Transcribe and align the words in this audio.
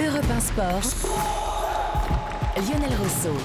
Europe 0.00 0.24
1 0.30 0.40
Sport. 0.40 0.82
Lionel 2.56 2.90
Rousseau. 2.96 3.36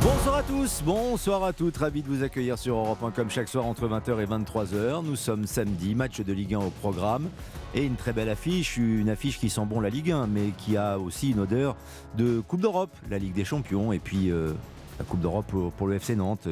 Bonsoir 0.00 0.36
à 0.36 0.42
tous, 0.42 0.82
bonsoir 0.82 1.44
à 1.44 1.52
toutes, 1.52 1.76
ravi 1.76 2.02
de 2.02 2.08
vous 2.08 2.22
accueillir 2.22 2.58
sur 2.58 2.76
Europe 2.76 3.02
1 3.02 3.10
comme 3.10 3.28
chaque 3.28 3.48
soir 3.48 3.66
entre 3.66 3.86
20h 3.86 4.18
et 4.18 4.24
23h. 4.24 5.04
Nous 5.04 5.16
sommes 5.16 5.46
samedi, 5.46 5.94
match 5.94 6.22
de 6.22 6.32
Ligue 6.32 6.54
1 6.54 6.60
au 6.60 6.70
programme 6.70 7.28
et 7.74 7.84
une 7.84 7.96
très 7.96 8.14
belle 8.14 8.30
affiche, 8.30 8.78
une 8.78 9.10
affiche 9.10 9.38
qui 9.38 9.50
sent 9.50 9.66
bon 9.66 9.78
la 9.80 9.90
Ligue 9.90 10.10
1 10.10 10.26
mais 10.26 10.52
qui 10.56 10.78
a 10.78 10.98
aussi 10.98 11.32
une 11.32 11.40
odeur 11.40 11.76
de 12.16 12.40
Coupe 12.40 12.62
d'Europe, 12.62 12.96
la 13.10 13.18
Ligue 13.18 13.34
des 13.34 13.44
Champions 13.44 13.92
et 13.92 13.98
puis 13.98 14.30
euh, 14.30 14.54
la 14.98 15.04
Coupe 15.04 15.20
d'Europe 15.20 15.48
pour, 15.48 15.70
pour 15.72 15.86
le 15.86 15.96
FC 15.96 16.16
Nantes 16.16 16.48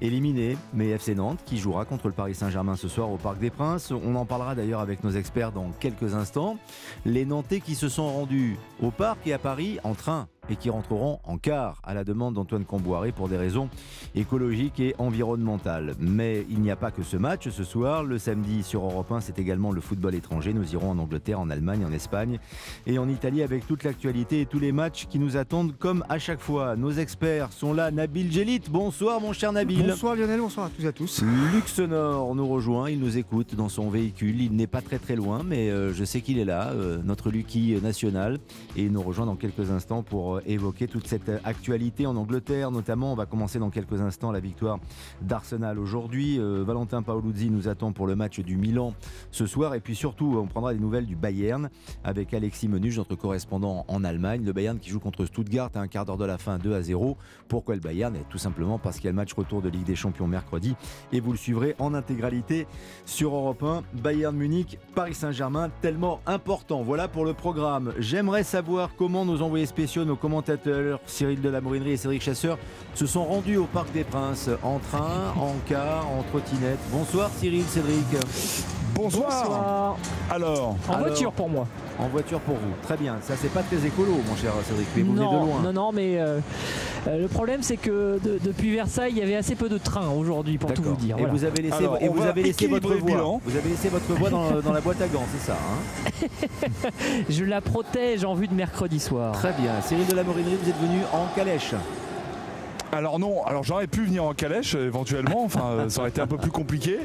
éliminé, 0.00 0.56
mais 0.74 0.88
FC 0.90 1.14
Nantes 1.14 1.40
qui 1.44 1.58
jouera 1.58 1.84
contre 1.84 2.08
le 2.08 2.12
Paris 2.12 2.34
Saint-Germain 2.34 2.76
ce 2.76 2.88
soir 2.88 3.10
au 3.10 3.16
Parc 3.16 3.38
des 3.38 3.50
Princes. 3.50 3.90
On 3.90 4.14
en 4.16 4.24
parlera 4.24 4.54
d'ailleurs 4.54 4.80
avec 4.80 5.04
nos 5.04 5.10
experts 5.10 5.52
dans 5.52 5.70
quelques 5.80 6.14
instants. 6.14 6.56
Les 7.04 7.24
Nantais 7.24 7.60
qui 7.60 7.74
se 7.74 7.88
sont 7.88 8.12
rendus 8.12 8.56
au 8.82 8.90
Parc 8.90 9.26
et 9.26 9.32
à 9.32 9.38
Paris 9.38 9.78
en 9.84 9.94
train 9.94 10.28
et 10.50 10.56
qui 10.56 10.70
rentreront 10.70 11.20
en 11.22 11.38
quart 11.38 11.80
à 11.84 11.94
la 11.94 12.02
demande 12.02 12.34
d'Antoine 12.34 12.64
Comboiré 12.64 13.12
pour 13.12 13.28
des 13.28 13.36
raisons 13.36 13.68
écologiques 14.16 14.80
et 14.80 14.92
environnementales. 14.98 15.94
Mais 16.00 16.44
il 16.50 16.60
n'y 16.60 16.70
a 16.72 16.76
pas 16.76 16.90
que 16.90 17.04
ce 17.04 17.16
match 17.16 17.48
ce 17.48 17.62
soir. 17.62 18.02
Le 18.02 18.18
samedi 18.18 18.64
sur 18.64 18.82
Europe 18.82 19.12
1, 19.12 19.20
c'est 19.20 19.38
également 19.38 19.70
le 19.70 19.80
football 19.80 20.16
étranger. 20.16 20.52
Nous 20.52 20.72
irons 20.72 20.90
en 20.90 20.98
Angleterre, 20.98 21.38
en 21.38 21.48
Allemagne, 21.48 21.84
en 21.84 21.92
Espagne 21.92 22.40
et 22.86 22.98
en 22.98 23.08
Italie 23.08 23.42
avec 23.42 23.68
toute 23.68 23.84
l'actualité 23.84 24.40
et 24.40 24.46
tous 24.46 24.58
les 24.58 24.72
matchs 24.72 25.06
qui 25.08 25.20
nous 25.20 25.36
attendent 25.36 25.76
comme 25.78 26.04
à 26.08 26.18
chaque 26.18 26.40
fois. 26.40 26.74
Nos 26.74 26.90
experts 26.90 27.52
sont 27.52 27.72
là. 27.72 27.92
Nabil 27.92 28.32
Gélit, 28.32 28.62
bonsoir 28.68 29.20
mon 29.20 29.32
cher 29.32 29.52
Nabil. 29.52 29.86
Bonsoir 29.86 30.16
Lionel, 30.16 30.40
bonsoir 30.40 30.66
à 30.66 30.70
tous 30.70 30.82
et 30.82 30.88
à 30.88 30.92
tous. 30.92 31.22
Luxonor 31.54 32.34
nous 32.34 32.48
rejoint, 32.48 32.90
il 32.90 32.98
nous 32.98 33.16
écoute 33.16 33.54
dans 33.54 33.68
son 33.68 33.90
véhicule. 33.90 34.40
Il 34.40 34.56
n'est 34.56 34.66
pas 34.66 34.82
très 34.82 34.98
très 34.98 35.14
loin, 35.14 35.42
mais 35.46 35.70
euh, 35.70 35.92
je 35.92 36.04
sais 36.04 36.20
qu'il 36.20 36.38
est 36.40 36.44
là, 36.44 36.70
euh, 36.72 36.98
notre 37.04 37.30
Lucky 37.30 37.78
national. 37.80 38.38
Et 38.76 38.82
il 38.82 38.92
nous 38.92 39.02
rejoint 39.02 39.26
dans 39.26 39.36
quelques 39.36 39.70
instants 39.70 40.02
pour 40.02 40.31
euh, 40.36 40.40
évoquer 40.46 40.88
toute 40.88 41.06
cette 41.06 41.30
actualité 41.44 42.06
en 42.06 42.16
Angleterre, 42.16 42.70
notamment. 42.70 43.12
On 43.12 43.16
va 43.16 43.26
commencer 43.26 43.58
dans 43.58 43.70
quelques 43.70 44.00
instants 44.00 44.32
la 44.32 44.40
victoire 44.40 44.78
d'Arsenal 45.20 45.78
aujourd'hui. 45.78 46.38
Euh, 46.38 46.64
Valentin 46.66 47.02
Paoluzzi 47.02 47.50
nous 47.50 47.68
attend 47.68 47.92
pour 47.92 48.06
le 48.06 48.16
match 48.16 48.40
du 48.40 48.56
Milan 48.56 48.94
ce 49.30 49.46
soir. 49.46 49.74
Et 49.74 49.80
puis 49.80 49.96
surtout, 49.96 50.38
on 50.42 50.46
prendra 50.46 50.74
des 50.74 50.80
nouvelles 50.80 51.06
du 51.06 51.16
Bayern 51.16 51.70
avec 52.04 52.34
Alexis 52.34 52.68
Menuge, 52.68 52.98
notre 52.98 53.16
correspondant 53.16 53.84
en 53.88 54.04
Allemagne. 54.04 54.44
Le 54.44 54.52
Bayern 54.52 54.78
qui 54.78 54.90
joue 54.90 55.00
contre 55.00 55.24
Stuttgart 55.26 55.70
à 55.74 55.80
un 55.80 55.88
quart 55.88 56.04
d'heure 56.04 56.18
de 56.18 56.24
la 56.24 56.38
fin, 56.38 56.58
2 56.58 56.74
à 56.74 56.82
0. 56.82 57.16
Pourquoi 57.48 57.74
le 57.74 57.80
Bayern? 57.80 58.16
Tout 58.30 58.38
simplement 58.38 58.78
parce 58.78 58.96
qu'il 58.96 59.04
y 59.06 59.08
a 59.08 59.12
le 59.12 59.16
match 59.16 59.32
retour 59.32 59.62
de 59.62 59.68
Ligue 59.68 59.84
des 59.84 59.96
Champions 59.96 60.26
mercredi. 60.26 60.74
Et 61.12 61.20
vous 61.20 61.32
le 61.32 61.38
suivrez 61.38 61.74
en 61.78 61.94
intégralité 61.94 62.66
sur 63.04 63.34
Europe 63.34 63.62
1. 63.62 63.82
Bayern 64.02 64.36
Munich, 64.36 64.78
Paris 64.94 65.14
Saint-Germain, 65.14 65.70
tellement 65.80 66.20
important. 66.26 66.82
Voilà 66.82 67.08
pour 67.08 67.24
le 67.24 67.34
programme. 67.34 67.92
J'aimerais 67.98 68.44
savoir 68.44 68.90
comment 68.96 69.24
nos 69.24 69.42
envoyés 69.42 69.66
spéciaux, 69.66 70.04
nos 70.04 70.16
commentateurs 70.22 71.00
Cyril 71.06 71.40
de 71.42 71.48
la 71.50 71.60
Morinerie 71.60 71.90
et 71.92 71.96
Cédric 71.96 72.22
Chasseur 72.22 72.56
se 72.94 73.06
sont 73.06 73.24
rendus 73.24 73.56
au 73.56 73.64
Parc 73.64 73.92
des 73.92 74.04
Princes 74.04 74.48
en 74.62 74.78
train, 74.78 75.32
en 75.36 75.54
car, 75.68 76.06
en 76.08 76.22
trottinette. 76.30 76.78
Bonsoir 76.92 77.28
Cyril, 77.38 77.64
Cédric. 77.64 78.06
Bonsoir. 78.94 79.96
Alors, 80.30 80.76
En 80.88 80.92
Alors, 80.92 81.06
voiture 81.06 81.32
pour 81.32 81.48
moi. 81.48 81.66
En 81.98 82.08
voiture 82.08 82.40
pour 82.40 82.54
vous. 82.56 82.72
Très 82.82 82.96
bien. 82.96 83.16
Ça, 83.22 83.34
c'est 83.40 83.50
pas 83.52 83.62
très 83.62 83.84
écolo, 83.86 84.12
mon 84.28 84.36
cher 84.36 84.52
Cédric, 84.66 84.86
mais 84.94 85.02
vous 85.02 85.12
venez 85.14 85.24
de 85.24 85.30
non, 85.30 85.44
loin. 85.46 85.62
non, 85.62 85.72
non, 85.72 85.92
mais 85.92 86.20
euh, 86.20 86.40
euh, 87.08 87.18
le 87.20 87.28
problème 87.28 87.62
c'est 87.62 87.76
que 87.78 88.18
de- 88.22 88.38
depuis 88.42 88.72
Versailles, 88.74 89.12
il 89.12 89.18
y 89.18 89.22
avait 89.22 89.34
assez 89.36 89.54
peu 89.54 89.68
de 89.68 89.78
trains 89.78 90.08
aujourd'hui 90.10 90.58
pour 90.58 90.72
tout 90.74 90.82
vous 90.82 90.96
dire. 90.96 91.16
Et 91.16 91.20
voilà. 91.22 91.32
vous 91.34 91.44
avez 91.44 91.62
laissé, 91.62 91.76
Alors, 91.76 91.98
et 92.02 92.08
vous 92.08 92.22
avez 92.22 92.42
laissé 92.42 92.66
votre 92.66 92.94
voix. 92.94 93.10
bilan. 93.10 93.40
Vous 93.44 93.56
avez 93.56 93.70
laissé 93.70 93.88
votre 93.88 94.12
voix 94.12 94.30
dans, 94.30 94.60
dans 94.60 94.72
la 94.72 94.80
boîte 94.80 95.00
à 95.00 95.08
gants, 95.08 95.24
c'est 95.32 95.46
ça 95.46 95.56
hein 95.56 96.28
Je 97.30 97.44
la 97.44 97.60
protège 97.60 98.24
en 98.24 98.34
vue 98.34 98.46
de 98.48 98.54
mercredi 98.54 99.00
soir. 99.00 99.32
Très 99.32 99.52
bien. 99.52 99.80
Cyril 99.82 100.06
de 100.12 100.16
la 100.16 100.24
Morinerie, 100.24 100.56
vous 100.62 100.68
êtes 100.68 100.80
venu 100.80 101.00
en 101.12 101.26
calèche. 101.34 101.74
Alors 102.92 103.18
non, 103.18 103.44
alors 103.46 103.64
j'aurais 103.64 103.86
pu 103.86 104.04
venir 104.04 104.22
en 104.24 104.34
calèche 104.34 104.74
euh, 104.74 104.86
éventuellement, 104.86 105.44
enfin 105.44 105.64
euh, 105.70 105.88
ça 105.88 106.00
aurait 106.00 106.10
été 106.10 106.20
un 106.20 106.26
peu 106.26 106.36
plus 106.36 106.50
compliqué. 106.50 106.98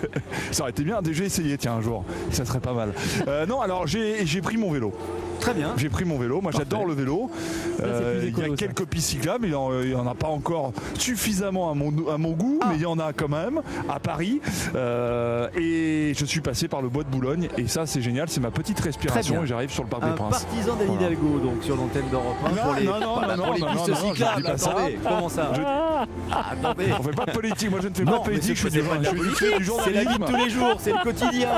ça 0.52 0.62
aurait 0.62 0.70
été 0.70 0.82
bien, 0.84 1.02
déjà 1.02 1.24
essayé 1.24 1.58
tiens 1.58 1.74
un 1.74 1.80
jour, 1.82 2.04
ça 2.30 2.44
serait 2.44 2.60
pas 2.60 2.72
mal. 2.72 2.94
Euh, 3.28 3.44
non, 3.46 3.60
alors 3.60 3.86
j'ai 3.86 4.24
j'ai 4.26 4.40
pris 4.40 4.56
mon 4.56 4.70
vélo. 4.72 4.92
Très 5.40 5.52
bien. 5.52 5.72
J'ai 5.76 5.90
pris 5.90 6.06
mon 6.06 6.16
vélo, 6.16 6.40
moi 6.40 6.52
j'adore 6.54 6.86
le 6.86 6.94
vélo. 6.94 7.30
Euh, 7.82 8.22
il 8.26 8.38
y 8.38 8.42
a 8.42 8.48
ça. 8.48 8.54
quelques 8.56 8.86
pistes 8.86 9.10
cyclables, 9.10 9.44
il 9.46 9.50
n'y 9.50 9.94
en, 9.94 10.06
a 10.06 10.14
pas 10.14 10.28
encore 10.28 10.72
suffisamment 10.98 11.70
à 11.70 11.74
mon, 11.74 11.92
à 12.08 12.16
mon 12.16 12.30
goût, 12.30 12.58
Ah. 12.62 12.68
mais 12.70 12.76
il 12.76 12.82
y 12.82 12.86
en 12.86 12.98
a 12.98 13.12
quand 13.12 13.28
même 13.28 13.60
à 13.88 13.98
Paris. 14.00 14.40
Euh, 14.74 15.48
et 15.58 16.14
je 16.16 16.24
suis 16.24 16.40
passé 16.40 16.66
par 16.68 16.80
le 16.80 16.88
bois 16.88 17.02
de 17.04 17.10
Boulogne, 17.10 17.48
et 17.58 17.66
ça 17.66 17.84
c'est 17.84 18.00
génial, 18.00 18.28
c'est 18.30 18.40
ma 18.40 18.50
petite 18.52 18.80
respiration, 18.80 19.42
et 19.42 19.46
j'arrive 19.46 19.70
sur 19.70 19.82
le 19.82 19.88
Parc 19.90 20.04
Un 20.04 20.10
des 20.10 20.14
Princes. 20.14 20.44
partisan 20.44 20.76
d'Anne 20.76 20.86
Voilà. 20.86 21.02
Hidalgo, 21.02 21.38
donc 21.40 21.62
sur 21.62 21.76
l'antenne 21.76 22.08
d'Europe 22.10 22.36
1 22.46 22.48
Non, 22.50 22.62
pour 22.62 22.74
les, 22.74 22.84
non, 22.86 23.00
non, 23.36 23.44
pour 23.44 23.54
les 23.54 23.72
pistes 23.74 23.94
cyclables. 23.96 24.54
Ça. 25.34 25.52
Ça 25.54 26.06
Ah, 26.32 26.44
Attendez. 26.52 26.86
On 26.98 27.02
fait 27.02 27.10
pas 27.12 27.26
de 27.26 27.32
politique, 27.32 27.70
moi 27.70 27.80
je 27.82 27.88
ne 27.88 27.94
fais 27.94 28.04
Non, 28.04 28.12
pas 28.12 28.18
de 28.18 28.24
politique, 28.24 28.56
je 28.56 28.62
c'est 28.62 28.70
fais 28.70 28.82
du, 28.82 28.88
pas 28.88 28.96
de 28.96 29.04
la 29.04 29.10
je 29.10 29.16
politique, 29.16 29.38
C'est 29.84 29.90
vie 29.90 30.18
de 30.18 30.24
tous 30.24 30.36
les 30.36 30.50
jours, 30.50 30.76
c'est 30.78 30.92
le 30.92 31.02
quotidien. 31.02 31.48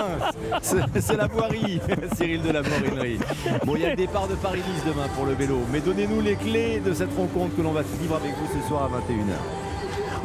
C'est 0.62 1.00
c'est 1.00 1.16
la 1.16 1.26
voirie, 1.26 1.80
Cyril 2.16 2.42
de 2.42 2.50
la 2.52 2.62
Morinerie. 2.62 3.18
Bon, 3.64 3.76
il 3.76 3.82
y 3.82 3.86
a 3.86 3.90
le 3.90 3.96
départ 3.96 4.28
de 4.28 4.34
Paris-Nice 4.34 4.84
demain 4.86 5.08
pour 5.14 5.26
le 5.26 5.32
vélo. 5.34 5.60
Mais 5.72 5.80
donnez-nous 5.80 6.20
les 6.20 6.36
clés 6.36 6.80
de 6.84 6.92
cette 6.92 7.14
rencontre 7.16 7.56
que 7.56 7.62
l'on 7.62 7.72
va 7.72 7.82
vivre 8.00 8.16
avec 8.16 8.32
vous 8.32 8.60
ce 8.60 8.68
soir 8.68 8.84
à 8.84 8.88
21h. 8.88 9.75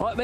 Bah, 0.02 0.24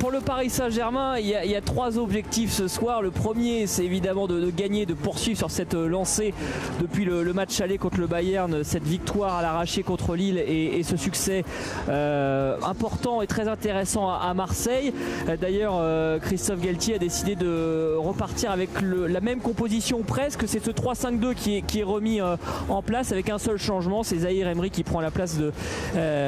pour 0.00 0.10
le 0.10 0.18
Paris 0.20 0.50
Saint-Germain, 0.50 1.18
il 1.18 1.26
y, 1.26 1.34
a- 1.34 1.60
trois 1.60 1.98
objectifs 1.98 2.50
ce 2.50 2.66
soir. 2.66 3.00
Le 3.00 3.12
premier, 3.12 3.68
c'est 3.68 3.84
évidemment 3.84 4.26
de, 4.26 4.50
gagner, 4.50 4.86
de 4.86 4.94
poursuivre 4.94 5.38
sur 5.38 5.50
cette 5.52 5.74
euh, 5.74 5.86
lancée 5.86 6.34
depuis 6.80 7.04
le, 7.04 7.32
match 7.32 7.60
aller 7.60 7.78
contre 7.78 7.98
le 7.98 8.06
Bayern, 8.06 8.64
cette 8.64 8.82
victoire 8.82 9.34
à 9.36 9.42
l'arraché 9.42 9.82
contre 9.82 10.16
Lille 10.16 10.38
et, 10.38 10.82
ce 10.82 10.96
succès 10.96 11.44
euh, 11.88 12.56
important 12.62 13.22
et 13.22 13.26
très 13.26 13.46
intéressant 13.46 14.10
à, 14.10 14.34
Marseille. 14.34 14.92
Euh, 15.28 15.36
D'ailleurs, 15.36 15.80
Christophe 16.20 16.60
Galtier 16.60 16.96
a 16.96 16.98
décidé 16.98 17.36
de 17.36 17.94
repartir 17.96 18.50
avec 18.50 18.70
la 18.82 19.20
même 19.20 19.40
composition 19.40 20.02
presque. 20.02 20.44
C'est 20.46 20.64
ce 20.64 20.70
3-5-2 20.70 21.34
qui 21.34 21.78
est, 21.78 21.82
remis 21.84 22.20
en 22.20 22.82
place 22.82 23.12
avec 23.12 23.30
un 23.30 23.38
seul 23.38 23.58
changement. 23.58 24.02
C'est 24.02 24.18
Zahir 24.18 24.48
Emery 24.48 24.70
qui 24.70 24.82
prend 24.82 25.00
la 25.00 25.10
place 25.10 25.38
de 25.38 25.52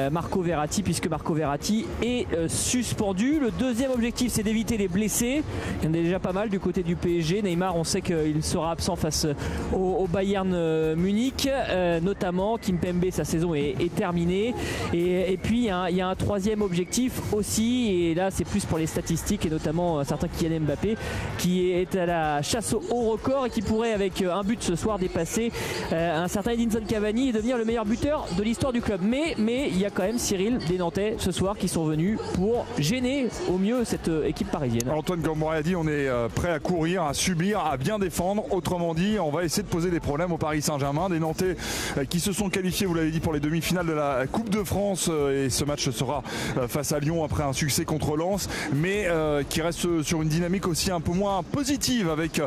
Marco 0.09 0.41
Verratti 0.41 0.83
puisque 0.83 1.07
Marco 1.07 1.33
Verratti 1.33 1.85
est 2.01 2.27
euh, 2.33 2.47
Le 2.77 3.49
deuxième 3.49 3.89
objectif 3.89 4.31
c'est 4.31 4.43
d'éviter 4.43 4.77
les 4.77 4.87
blessés. 4.87 5.41
Il 5.81 5.85
y 5.85 5.87
en 5.89 5.93
a 5.93 5.97
déjà 5.97 6.19
pas 6.19 6.31
mal 6.31 6.49
du 6.49 6.59
côté 6.59 6.83
du 6.83 6.95
PSG. 6.95 7.41
Neymar 7.41 7.75
on 7.75 7.83
sait 7.83 8.01
qu'il 8.01 8.43
sera 8.43 8.71
absent 8.71 8.95
face 8.95 9.25
au, 9.73 10.07
Bayern 10.07 10.51
euh, 10.53 10.95
Munich 10.95 11.49
euh, 11.51 11.99
notamment. 11.99 12.59
Kimpembe 12.59 13.09
sa 13.09 13.23
saison 13.23 13.55
est, 13.55 13.75
terminée. 13.95 14.53
Et, 14.93 15.39
puis 15.41 15.69
il 15.89 15.95
y, 15.95 16.01
a 16.01 16.07
un, 16.07 16.15
troisième 16.15 16.61
objectif 16.61 17.33
aussi 17.33 17.91
et 17.91 18.13
là 18.13 18.29
c'est 18.29 18.45
plus 18.45 18.65
pour 18.65 18.77
les 18.77 18.85
statistiques 18.85 19.45
et 19.45 19.49
notamment 19.49 19.99
un 19.99 20.03
certain 20.03 20.27
Kylian 20.27 20.61
Mbappé 20.61 20.97
qui 21.39 21.71
est 21.71 21.95
à 21.95 22.05
la 22.05 22.41
chasse 22.43 22.73
au 22.73 23.11
record 23.11 23.47
et 23.47 23.49
qui 23.49 23.61
pourrait 23.61 23.93
avec 23.93 24.21
euh, 24.21 24.33
un 24.33 24.43
but 24.43 24.61
ce 24.61 24.75
soir 24.75 24.99
dépasser 24.99 25.51
euh, 25.93 26.23
un 26.23 26.27
certain 26.27 26.51
Edinson 26.51 26.81
Cavani 26.87 27.29
et 27.29 27.31
devenir 27.31 27.57
le 27.57 27.65
meilleur 27.65 27.85
buteur 27.85 28.27
de 28.37 28.43
l'histoire 28.43 28.71
du 28.71 28.81
club. 28.81 29.01
Mais 29.03 29.35
mais 29.37 29.67
il 29.69 29.79
y 29.79 29.85
a 29.85 29.89
quand 29.89 30.03
même 30.03 30.19
Cyril 30.19 30.59
des 30.67 30.77
Nantais 30.77 31.15
ce 31.17 31.31
soir 31.31 31.57
qui 31.57 31.67
sont 31.67 31.85
venus 31.85 32.19
pour 32.35 32.56
gêner 32.79 33.27
au 33.49 33.57
mieux 33.57 33.85
cette 33.85 34.07
euh, 34.07 34.27
équipe 34.27 34.49
parisienne. 34.51 34.89
Antoine 34.89 35.21
Gambouré 35.21 35.57
a 35.57 35.63
dit 35.63 35.75
on 35.75 35.87
est 35.87 36.07
euh, 36.07 36.29
prêt 36.29 36.51
à 36.51 36.59
courir, 36.59 37.03
à 37.03 37.13
subir, 37.13 37.59
à 37.59 37.77
bien 37.77 37.99
défendre. 37.99 38.45
Autrement 38.51 38.93
dit, 38.93 39.17
on 39.19 39.31
va 39.31 39.43
essayer 39.43 39.63
de 39.63 39.67
poser 39.67 39.89
des 39.89 39.99
problèmes 39.99 40.31
au 40.31 40.37
Paris 40.37 40.61
Saint-Germain. 40.61 41.09
Des 41.09 41.19
Nantais 41.19 41.55
euh, 41.97 42.05
qui 42.05 42.19
se 42.19 42.31
sont 42.31 42.49
qualifiés, 42.49 42.85
vous 42.85 42.93
l'avez 42.93 43.11
dit, 43.11 43.19
pour 43.19 43.33
les 43.33 43.39
demi-finales 43.39 43.85
de 43.85 43.93
la 43.93 44.25
Coupe 44.27 44.49
de 44.49 44.63
France. 44.63 45.09
Et 45.33 45.49
ce 45.49 45.63
match 45.63 45.89
sera 45.89 46.23
face 46.67 46.91
à 46.91 46.99
Lyon 46.99 47.23
après 47.23 47.43
un 47.43 47.53
succès 47.53 47.85
contre 47.85 48.15
Lens. 48.15 48.49
Mais 48.73 49.07
qui 49.49 49.61
reste 49.61 50.01
sur 50.03 50.21
une 50.21 50.29
dynamique 50.29 50.67
aussi 50.67 50.91
un 50.91 51.01
peu 51.01 51.11
moins 51.11 51.43
positive 51.43 52.09
avec 52.09 52.41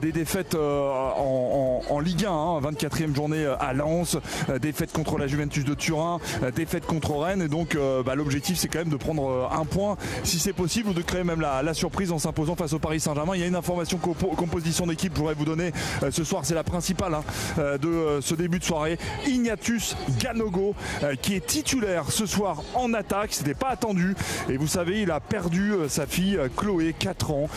des 0.00 0.12
défaites 0.12 0.54
en, 0.54 2.00
Ligue 2.00 2.24
1. 2.24 2.30
hein, 2.30 2.60
24e 2.60 3.14
journée 3.14 3.44
euh, 3.44 3.56
à 3.58 3.72
Lens, 3.72 4.18
défaite 4.60 4.92
contre 4.92 5.18
la 5.18 5.26
Juventus 5.26 5.64
de 5.64 5.74
Turin, 5.74 6.20
défaite 6.54 6.86
contre 6.86 7.12
Rennes. 7.16 7.42
Et 7.42 7.48
donc 7.48 7.76
bah, 8.04 8.14
l'objectif 8.14 8.56
c'est 8.56 8.68
quand 8.68 8.78
même 8.78 8.88
de 8.88 8.96
prendre 8.96 9.28
euh, 9.28 9.46
un 9.56 9.64
point 9.64 9.96
si 10.24 10.38
c'est 10.38 10.52
possible 10.52 10.90
ou 10.90 10.92
de 10.92 11.02
créer 11.02 11.24
même 11.24 11.40
la, 11.40 11.74
surprise 11.74 12.12
en 12.12 12.18
s'imposant 12.18 12.56
face 12.56 12.72
au 12.72 12.78
Paris 12.78 13.00
Saint-Germain. 13.00 13.32
Il 13.34 13.40
y 13.40 13.44
a 13.44 13.46
une 13.46 13.56
information 13.56 13.98
compo- 13.98 14.34
composition 14.34 14.86
d'équipe 14.86 15.12
je 15.14 15.18
voudrais 15.18 15.34
vous 15.34 15.44
donner 15.44 15.72
euh, 16.02 16.10
ce 16.10 16.24
soir, 16.24 16.44
c'est 16.44 16.54
la 16.54 16.64
principale 16.64 17.14
hein, 17.14 17.24
euh, 17.58 17.78
de 17.78 17.88
euh, 17.88 18.20
ce 18.20 18.34
début 18.34 18.58
de 18.58 18.64
soirée. 18.64 18.98
Ignatius 19.26 19.96
Ganogo 20.18 20.74
qui 21.22 21.34
est 21.34 21.46
titulaire 21.46 22.10
ce 22.10 22.26
soir 22.26 22.62
en 22.74 22.92
attaque, 22.94 23.32
c'était 23.32 23.54
pas 23.54 23.68
attendu 23.68 24.14
et 24.48 24.56
vous 24.56 24.66
savez 24.66 25.02
il 25.02 25.10
a 25.10 25.20
perdu 25.20 25.72
sa 25.88 26.06
fille 26.06 26.38
Chloé 26.56 26.94
4 26.98 27.30
ans. 27.30 27.48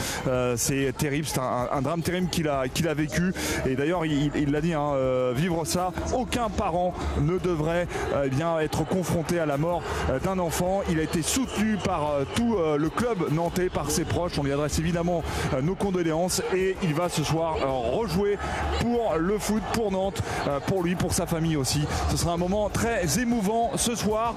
C'est 0.56 0.94
terrible, 0.98 1.28
c'est 1.28 1.40
un, 1.40 1.81
drame 1.81 2.02
terrible 2.02 2.30
qu'il 2.30 2.48
a, 2.48 2.68
qu'il 2.68 2.88
a 2.88 2.94
vécu 2.94 3.34
et 3.66 3.75
d'ailleurs 3.75 4.06
il 4.06 4.52
l'a 4.52 4.62
dit, 4.62 4.74
hein, 4.74 4.94
vivre 5.34 5.66
ça, 5.66 5.92
aucun 6.13 6.50
parent 6.50 6.94
ne 7.22 7.38
devrait 7.38 7.88
eh 8.24 8.30
bien, 8.30 8.60
être 8.60 8.86
confronté 8.86 9.40
à 9.40 9.45
la 9.45 9.57
mort 9.57 9.81
d'un 10.24 10.40
enfant. 10.40 10.81
Il 10.90 11.00
a 11.00 11.04
été 11.04 11.22
soutenu 11.22 11.78
par 11.84 11.89
par 11.90 12.12
tout 12.36 12.56
le 12.78 12.90
club 12.90 13.32
nantais, 13.32 13.68
par 13.68 13.90
ses 13.90 14.06
proches. 14.06 14.38
On 14.38 14.44
lui 14.44 14.54
adresse 14.54 14.78
évidemment 14.78 15.24
nos 15.64 15.74
condoléances 15.74 16.44
et 16.54 16.76
il 16.84 16.94
va 16.94 17.10
ce 17.10 17.24
soir 17.24 17.56
rejouer 17.92 18.38
pour 18.80 19.16
le 19.18 19.40
foot, 19.40 19.64
pour 19.74 19.92
Nantes, 19.92 20.22
pour 20.68 20.84
lui, 20.84 20.94
pour 20.94 21.14
sa 21.14 21.26
famille 21.26 21.56
aussi. 21.56 21.82
Ce 22.12 22.18
sera 22.18 22.34
un 22.34 22.38
moment 22.38 22.70
très 22.70 23.20
émouvant 23.20 23.72
ce 23.76 23.96
soir. 23.96 24.36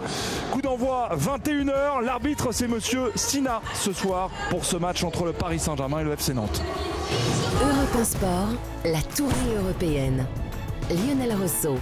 Coup 0.51 0.63
d'envoi 0.63 1.11
21h. 1.15 2.03
L'arbitre 2.03 2.53
c'est 2.53 2.69
monsieur 2.69 3.13
Sina 3.17 3.61
ce 3.75 3.93
soir 3.93 4.31
pour 4.49 4.65
ce 4.65 4.79
match 4.79 5.05
entre 5.05 5.27
le 5.27 5.35
Paris 5.35 5.59
Saint-Germain 5.59 5.99
et 5.99 6.05
le 6.05 6.13
FC 6.13 6.33
Nantes. 6.33 6.63
Europe 7.61 8.03
Sport, 8.03 8.49
la 8.87 9.03
tournée 9.15 9.57
européenne. 9.59 10.25
Lionel 10.89 11.37
Rousseau. 11.37 11.77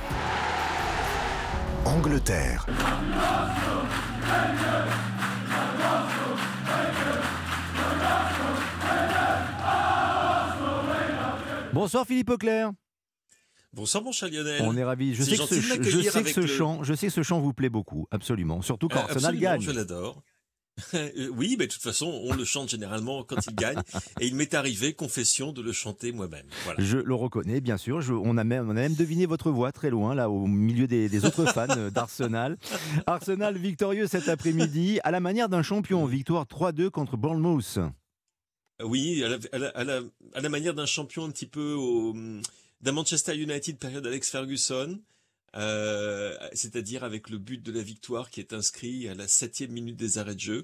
Angleterre. 1.84 2.66
Bonsoir 11.72 12.06
Philippe 12.06 12.30
Auclair. 12.30 12.72
Bonsoir 13.72 14.02
mon 14.02 14.10
cher 14.12 14.28
Lionel. 14.28 14.62
On 14.64 14.76
est 14.76 14.82
ravis. 14.82 15.14
Je 15.14 15.22
sais 15.22 15.36
que 15.36 15.44
ce, 15.44 15.54
je 15.60 16.00
sais 16.02 16.22
que 16.22 16.30
ce 16.30 16.46
chant, 16.46 16.82
je 16.82 16.92
sais 16.94 17.06
que 17.06 17.12
ce 17.12 17.22
chant 17.22 17.38
vous 17.38 17.52
plaît 17.52 17.68
beaucoup, 17.68 18.08
absolument. 18.10 18.62
Surtout 18.62 18.88
quand 18.88 18.98
euh, 18.98 19.02
Arsenal 19.04 19.38
gagne. 19.38 19.60
Je 19.60 19.70
l'adore. 19.70 20.22
Euh, 20.94 21.28
oui, 21.32 21.56
mais 21.58 21.66
de 21.66 21.72
toute 21.72 21.82
façon, 21.82 22.06
on 22.24 22.34
le 22.34 22.44
chante 22.44 22.68
généralement 22.68 23.22
quand 23.24 23.46
il 23.46 23.54
gagne. 23.54 23.80
Et 24.20 24.26
il 24.26 24.34
m'est 24.34 24.54
arrivé, 24.54 24.92
confession, 24.92 25.52
de 25.52 25.62
le 25.62 25.72
chanter 25.72 26.12
moi-même. 26.12 26.46
Je 26.78 26.98
le 26.98 27.14
reconnais, 27.14 27.60
bien 27.60 27.76
sûr. 27.76 28.00
on, 28.10 28.36
a 28.36 28.44
même, 28.44 28.68
on 28.68 28.72
a 28.72 28.80
même 28.80 28.94
deviné 28.94 29.26
votre 29.26 29.50
voix 29.50 29.72
très 29.72 29.90
loin, 29.90 30.14
là, 30.14 30.28
au 30.30 30.46
milieu 30.46 30.86
des, 30.86 31.24
autres 31.24 31.44
fans 31.52 31.66
euh, 31.76 31.90
d'Arsenal. 31.90 32.58
Arsenal 33.06 33.56
victorieux 33.56 34.06
cet 34.06 34.28
après-midi, 34.28 35.00
à 35.04 35.10
la 35.10 35.20
manière 35.20 35.48
d'un 35.48 35.62
champion. 35.62 36.04
Victoire 36.06 36.44
3-2 36.44 36.90
contre 36.90 37.16
Bournemouth. 37.16 37.78
Oui, 38.82 39.22
à 39.52 39.84
la, 40.40 40.48
manière 40.48 40.74
d'un 40.74 40.86
champion 40.86 41.24
un 41.24 41.30
petit 41.30 41.46
peu 41.46 41.76
d'un 42.80 42.92
Manchester 42.92 43.36
United 43.36 43.78
période 43.78 44.06
Alex 44.06 44.30
Ferguson. 44.30 44.98
Euh, 45.56 46.36
c'est-à-dire 46.52 47.02
avec 47.02 47.28
le 47.28 47.38
but 47.38 47.60
de 47.62 47.72
la 47.72 47.82
victoire 47.82 48.30
qui 48.30 48.40
est 48.40 48.52
inscrit 48.52 49.08
à 49.08 49.14
la 49.14 49.26
septième 49.26 49.72
minute 49.72 49.96
des 49.96 50.18
arrêts 50.18 50.34
de 50.34 50.40
jeu. 50.40 50.62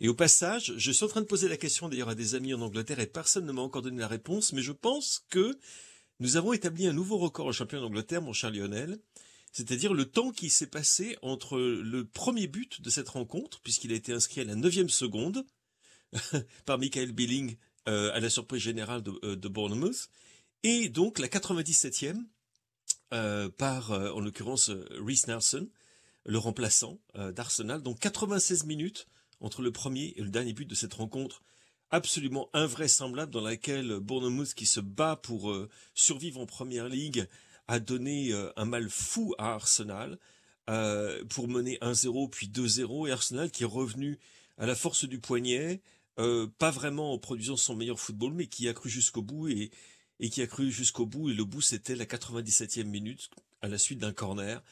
Et 0.00 0.08
au 0.08 0.14
passage, 0.14 0.72
je 0.76 0.92
suis 0.92 1.04
en 1.04 1.08
train 1.08 1.20
de 1.20 1.26
poser 1.26 1.48
la 1.48 1.56
question 1.56 1.88
d'ailleurs 1.88 2.10
à 2.10 2.14
des 2.14 2.34
amis 2.34 2.54
en 2.54 2.60
Angleterre 2.60 3.00
et 3.00 3.06
personne 3.06 3.46
ne 3.46 3.52
m'a 3.52 3.62
encore 3.62 3.82
donné 3.82 3.98
la 3.98 4.08
réponse, 4.08 4.52
mais 4.52 4.62
je 4.62 4.72
pense 4.72 5.24
que 5.30 5.58
nous 6.20 6.36
avons 6.36 6.52
établi 6.52 6.86
un 6.86 6.92
nouveau 6.92 7.18
record 7.18 7.46
au 7.46 7.52
championnat 7.52 7.82
d'Angleterre, 7.82 8.22
mon 8.22 8.32
cher 8.32 8.50
Lionel. 8.50 8.98
C'est-à-dire 9.52 9.94
le 9.94 10.04
temps 10.04 10.30
qui 10.30 10.48
s'est 10.48 10.68
passé 10.68 11.16
entre 11.22 11.58
le 11.58 12.04
premier 12.04 12.46
but 12.46 12.80
de 12.82 12.90
cette 12.90 13.08
rencontre, 13.08 13.60
puisqu'il 13.62 13.92
a 13.92 13.96
été 13.96 14.12
inscrit 14.12 14.42
à 14.42 14.44
la 14.44 14.54
neuvième 14.54 14.88
seconde 14.88 15.44
par 16.66 16.78
Michael 16.78 17.12
Billing 17.12 17.56
euh, 17.88 18.12
à 18.12 18.20
la 18.20 18.30
surprise 18.30 18.62
générale 18.62 19.02
de, 19.02 19.12
euh, 19.24 19.34
de 19.34 19.48
Bournemouth, 19.48 20.08
et 20.62 20.88
donc 20.88 21.18
la 21.18 21.26
97e 21.26 22.16
euh, 22.16 22.22
par, 23.10 23.92
euh, 23.92 24.10
en 24.12 24.20
l'occurrence, 24.20 24.70
euh, 24.70 24.86
Reese 25.04 25.26
Nelson, 25.26 25.68
le 26.24 26.38
remplaçant 26.38 26.98
d'Arsenal. 27.14 27.82
Donc 27.82 27.98
96 27.98 28.64
minutes 28.64 29.08
entre 29.40 29.62
le 29.62 29.72
premier 29.72 30.12
et 30.16 30.22
le 30.22 30.28
dernier 30.28 30.52
but 30.52 30.66
de 30.66 30.74
cette 30.74 30.94
rencontre 30.94 31.42
absolument 31.90 32.50
invraisemblable 32.52 33.32
dans 33.32 33.40
laquelle 33.40 33.98
Bournemouth, 34.00 34.52
qui 34.52 34.66
se 34.66 34.80
bat 34.80 35.16
pour 35.16 35.52
survivre 35.94 36.38
en 36.38 36.46
première 36.46 36.90
ligue, 36.90 37.26
a 37.68 37.80
donné 37.80 38.32
un 38.56 38.64
mal 38.66 38.90
fou 38.90 39.34
à 39.38 39.54
Arsenal 39.54 40.18
pour 40.66 41.48
mener 41.48 41.78
1-0 41.80 42.28
puis 42.28 42.48
2-0 42.48 43.08
et 43.08 43.12
Arsenal 43.12 43.50
qui 43.50 43.62
est 43.62 43.66
revenu 43.66 44.18
à 44.58 44.66
la 44.66 44.74
force 44.74 45.06
du 45.06 45.18
poignet, 45.18 45.80
pas 46.16 46.70
vraiment 46.70 47.14
en 47.14 47.18
produisant 47.18 47.56
son 47.56 47.74
meilleur 47.74 47.98
football, 47.98 48.34
mais 48.34 48.46
qui 48.46 48.68
a 48.68 48.74
cru 48.74 48.90
jusqu'au 48.90 49.22
bout 49.22 49.48
et, 49.48 49.70
et 50.20 50.30
qui 50.30 50.42
a 50.42 50.46
cru 50.46 50.70
jusqu'au 50.70 51.06
bout. 51.06 51.30
Et 51.30 51.34
le 51.34 51.44
bout, 51.44 51.62
c'était 51.62 51.96
la 51.96 52.04
97e 52.04 52.84
minute, 52.84 53.30
à 53.60 53.68
la 53.68 53.78
suite 53.78 53.98
d'un 53.98 54.12
corner. 54.12 54.62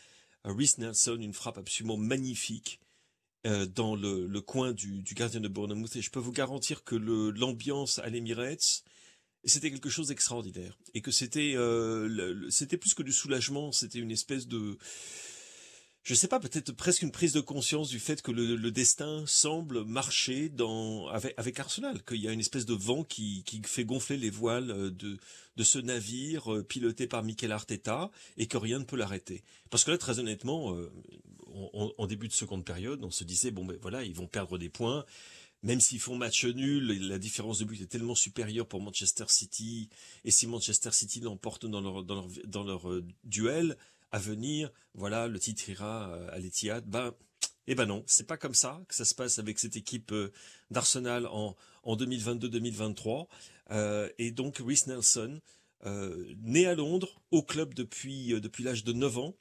Rhys 0.45 0.75
Nelson, 0.79 1.19
une 1.21 1.35
frappe 1.35 1.59
absolument 1.59 1.97
magnifique 1.97 2.81
euh, 3.47 3.67
dans 3.67 3.97
le, 3.97 4.41
coin 4.41 4.73
du, 4.73 5.03
gardien 5.15 5.41
de 5.41 5.49
Bournemouth. 5.49 5.97
Et 5.97 6.03
je 6.03 6.11
peux 6.11 6.21
vous 6.21 6.33
garantir 6.33 6.85
que 6.85 6.95
l'ambiance 6.95 7.99
à 7.99 8.09
l'Emirates, 8.09 8.85
c'était 9.45 9.71
quelque 9.71 9.91
chose 9.91 10.09
d'extraordinaire. 10.09 10.79
Et 10.95 11.00
que 11.00 11.11
c'était 11.11 11.55
euh, 11.56 12.49
c'était 12.51 12.77
plus 12.77 12.94
que 12.94 13.03
du 13.03 13.12
soulagement, 13.12 13.73
c'était 13.73 13.99
une 13.99 14.11
espèce 14.11 14.47
de 14.47 14.79
je 16.03 16.15
sais 16.15 16.29
pas, 16.29 16.41
peut-être 16.41 16.73
presque 16.73 17.03
une 17.03 17.11
prise 17.11 17.33
de 17.33 17.41
conscience 17.41 17.91
du 17.91 17.99
fait 17.99 18.23
que 18.23 18.31
le, 18.31 18.71
destin 18.71 19.25
semble 19.27 19.85
marcher 19.85 20.50
avec, 21.37 21.61
Arsenal, 21.61 22.03
qu'il 22.03 22.23
y 22.23 22.29
a 22.29 22.33
une 22.33 22.41
espèce 22.41 22.65
de 22.65 22.75
vent 22.75 23.05
qui, 23.05 23.45
fait 23.67 23.85
gonfler 23.85 24.17
les 24.17 24.31
voiles 24.31 24.71
euh, 24.71 24.91
de, 24.91 25.19
ce 25.62 25.79
navire 25.79 26.55
euh, 26.55 26.62
piloté 26.62 27.06
par 27.06 27.23
Mikel 27.23 27.53
Arteta 27.53 28.11
et 28.37 28.47
que 28.47 28.56
rien 28.56 28.79
ne 28.79 28.85
peut 28.85 28.97
l'arrêter. 28.97 29.43
Parce 29.71 29.85
que 29.85 29.91
là, 29.91 29.99
très 29.99 30.19
honnêtement, 30.19 30.75
euh, 30.75 30.91
en 31.99 32.06
début 32.06 32.29
de 32.29 32.33
seconde 32.33 32.65
période, 32.65 33.05
on 33.05 33.11
se 33.11 33.25
disait 33.25 33.51
bon 33.51 33.65
ben 33.65 33.77
voilà, 33.83 34.05
ils 34.05 34.15
vont 34.15 34.29
perdre 34.29 34.56
des 34.56 34.69
points. 34.69 35.05
Même 35.65 35.81
s'ils 35.81 35.99
font 35.99 36.15
match 36.15 36.44
nul, 36.44 37.09
la 37.09 37.19
différence 37.19 37.59
de 37.59 37.65
but 37.65 37.83
est 37.83 37.87
tellement 37.87 38.15
supérieure 38.15 38.67
pour 38.67 38.81
Manchester 38.81 39.25
City. 39.29 39.89
Et 40.25 40.31
si 40.31 40.47
Manchester 40.47 40.93
City 40.93 41.21
l'emporte 41.21 41.67
dans 41.67 41.81
leur 41.81 43.03
duel, 43.25 43.77
à 44.10 44.19
venir, 44.19 44.70
voilà, 44.94 45.28
le 45.28 45.38
titre 45.38 45.69
ira 45.69 46.10
euh, 46.10 46.28
à 46.32 46.38
l'Etihad. 46.38 46.84
Ben, 46.87 47.14
eh 47.66 47.75
ben 47.75 47.87
non, 47.87 48.02
c'est 48.06 48.26
pas 48.26 48.37
comme 48.37 48.55
ça 48.55 48.81
que 48.88 48.94
ça 48.94 49.05
se 49.05 49.14
passe 49.14 49.38
avec 49.38 49.58
cette 49.58 49.76
équipe 49.76 50.12
euh, 50.12 50.32
d'Arsenal 50.70 51.26
en, 51.26 51.56
en 51.82 51.96
2022-2023. 51.96 53.26
Euh, 53.70 54.08
et 54.19 54.31
donc, 54.31 54.58
Rhys 54.58 54.84
Nelson, 54.87 55.40
né 55.84 56.66
à 56.66 56.75
Londres, 56.75 57.20
au 57.31 57.43
club 57.43 57.75
depuis, 57.75 58.28
depuis 58.40 58.64
l'âge 58.64 58.82
de 58.82 58.93
9 58.93 59.19
ans, 59.19 59.37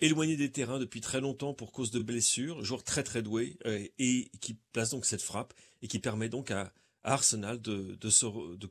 éloigné 0.00 0.36
des 0.36 0.52
terrains 0.52 0.78
depuis 0.78 1.00
très 1.00 1.20
longtemps 1.20 1.52
pour 1.52 1.72
cause 1.72 1.90
de 1.90 1.98
blessures, 1.98 2.64
joueur 2.64 2.84
très 2.84 3.02
très 3.02 3.22
doué, 3.22 3.58
et 3.98 4.30
qui 4.40 4.54
place 4.72 4.90
donc 4.90 5.04
cette 5.04 5.22
frappe, 5.22 5.52
et 5.82 5.88
qui 5.88 5.98
permet 5.98 6.28
donc 6.28 6.52
à, 6.52 6.72
Arsenal 7.02 7.60
de, 7.60 7.96
de, 8.00 8.70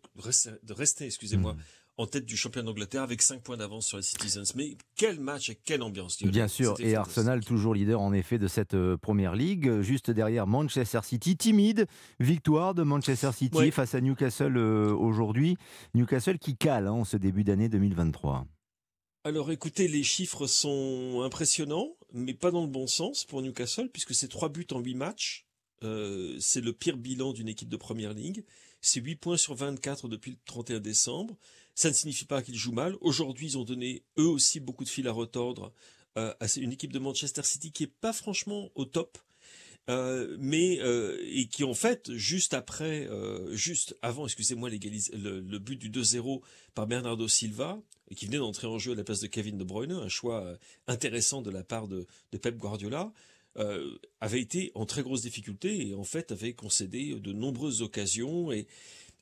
rester, 0.72 1.06
excusez-moi, 1.06 1.54
mmh 1.54 1.60
en 1.98 2.06
tête 2.06 2.26
du 2.26 2.38
champion 2.38 2.64
d'Angleterre 2.64 3.02
avec 3.02 3.22
5 3.22 3.42
points 3.42 3.58
d'avance 3.58 3.88
sur 3.88 3.98
les 3.98 4.04
Citizens. 4.04 4.54
Mais 4.56 4.78
quel 4.96 5.20
match 5.20 5.50
et 5.50 5.56
quelle 5.56 5.82
ambiance. 5.82 6.22
Bien 6.24 6.48
sûr, 6.48 6.76
et 6.80 6.96
Arsenal 6.96 7.44
toujours 7.44 7.74
leader 7.74 8.00
en 8.00 8.14
effet 8.14 8.38
de 8.38 8.48
cette 8.48 8.76
euh, 8.76 8.98
première 8.98 9.36
ligue, 9.36 9.82
juste 9.82 10.12
derrière 10.12 10.46
Manchester 10.48 11.00
City. 11.04 11.36
Timide, 11.36 11.88
victoire 12.20 12.74
de 12.74 12.84
Manchester 12.84 13.32
City 13.34 13.72
face 13.72 13.96
à 13.96 14.02
Newcastle 14.02 14.58
euh, 14.58 14.94
aujourd'hui. 14.94 15.58
Newcastle 15.96 16.38
qui 16.38 16.56
cale 16.56 16.88
hein, 16.88 16.92
en 16.92 17.06
ce 17.06 17.18
début 17.18 17.44
d'année 17.44 17.70
2023. 17.70 18.46
Alors 19.24 19.52
écoutez, 19.52 19.88
les 19.88 20.04
chiffres 20.04 20.48
sont 20.48 21.22
impressionnants, 21.24 21.98
mais 22.14 22.34
pas 22.34 22.52
dans 22.52 22.62
le 22.62 22.70
bon 22.70 22.88
sens 22.88 23.26
pour 23.26 23.42
Newcastle, 23.42 23.90
puisque 23.92 24.14
c'est 24.14 24.30
3 24.30 24.50
buts 24.50 24.68
en 24.72 24.80
8 24.80 24.96
matchs. 24.96 25.48
Euh, 25.84 26.38
c'est 26.40 26.62
le 26.62 26.74
pire 26.74 26.98
bilan 26.98 27.34
d'une 27.34 27.48
équipe 27.48 27.70
de 27.70 27.78
première 27.78 28.14
ligue. 28.14 28.46
C'est 28.82 29.02
8 29.02 29.16
points 29.16 29.38
sur 29.38 29.54
24 29.56 30.08
depuis 30.08 30.32
le 30.32 30.38
31 30.46 30.80
décembre. 30.80 31.38
Ça 31.78 31.90
ne 31.90 31.94
signifie 31.94 32.26
pas 32.26 32.42
qu'ils 32.42 32.56
jouent 32.56 32.72
mal. 32.72 32.96
Aujourd'hui, 33.02 33.46
ils 33.46 33.58
ont 33.60 33.64
donné 33.64 34.02
eux 34.18 34.26
aussi 34.26 34.60
beaucoup 34.60 34.84
de 34.84 34.90
fil 34.90 35.08
à 35.08 35.12
retordre 35.12 35.72
euh, 36.18 36.34
à 36.40 36.48
une 36.58 36.72
équipe 36.72 36.92
de 36.92 36.98
Manchester 36.98 37.44
City 37.44 37.72
qui 37.72 37.84
est 37.84 37.94
pas 38.02 38.14
franchement 38.14 38.72
au 38.74 38.86
top. 38.86 39.20
Euh, 39.88 40.36
mais 40.40 40.80
euh, 40.82 41.18
et 41.22 41.46
qui 41.48 41.64
en 41.64 41.76
fait 41.76 42.12
juste 42.16 42.56
après, 42.56 43.08
juste 43.52 43.96
avant, 44.02 44.26
excusez-moi, 44.26 44.72
le, 44.72 45.40
le, 45.40 45.60
but 45.60 45.78
du 45.78 45.92
2-0 45.92 46.42
par 46.74 46.88
Bernardo 46.88 47.28
Silva, 47.28 47.80
qui 48.16 48.26
venait 48.26 48.40
d'entrer 48.40 48.66
en 48.66 48.80
jeu 48.80 48.94
à 48.94 48.96
la 48.96 49.04
place 49.04 49.20
de 49.20 49.28
Kevin 49.28 49.60
De 49.60 49.64
Bruyne, 49.64 49.92
un 49.92 50.10
choix 50.10 50.58
intéressant 50.88 51.44
de 51.44 51.52
la 51.52 51.64
part 51.64 51.88
de, 51.88 52.08
Pep 52.42 52.58
Guardiola, 52.58 53.14
avait 54.20 54.42
été 54.42 54.72
en 54.74 54.88
très 54.88 55.04
grosse 55.04 55.22
difficulté 55.22 55.90
et 55.90 55.94
en 55.94 56.04
fait 56.04 56.32
avait 56.32 56.54
concédé 56.54 57.14
de 57.20 57.34
nombreuses 57.34 57.84
occasions 57.84 58.52
et, 58.52 58.68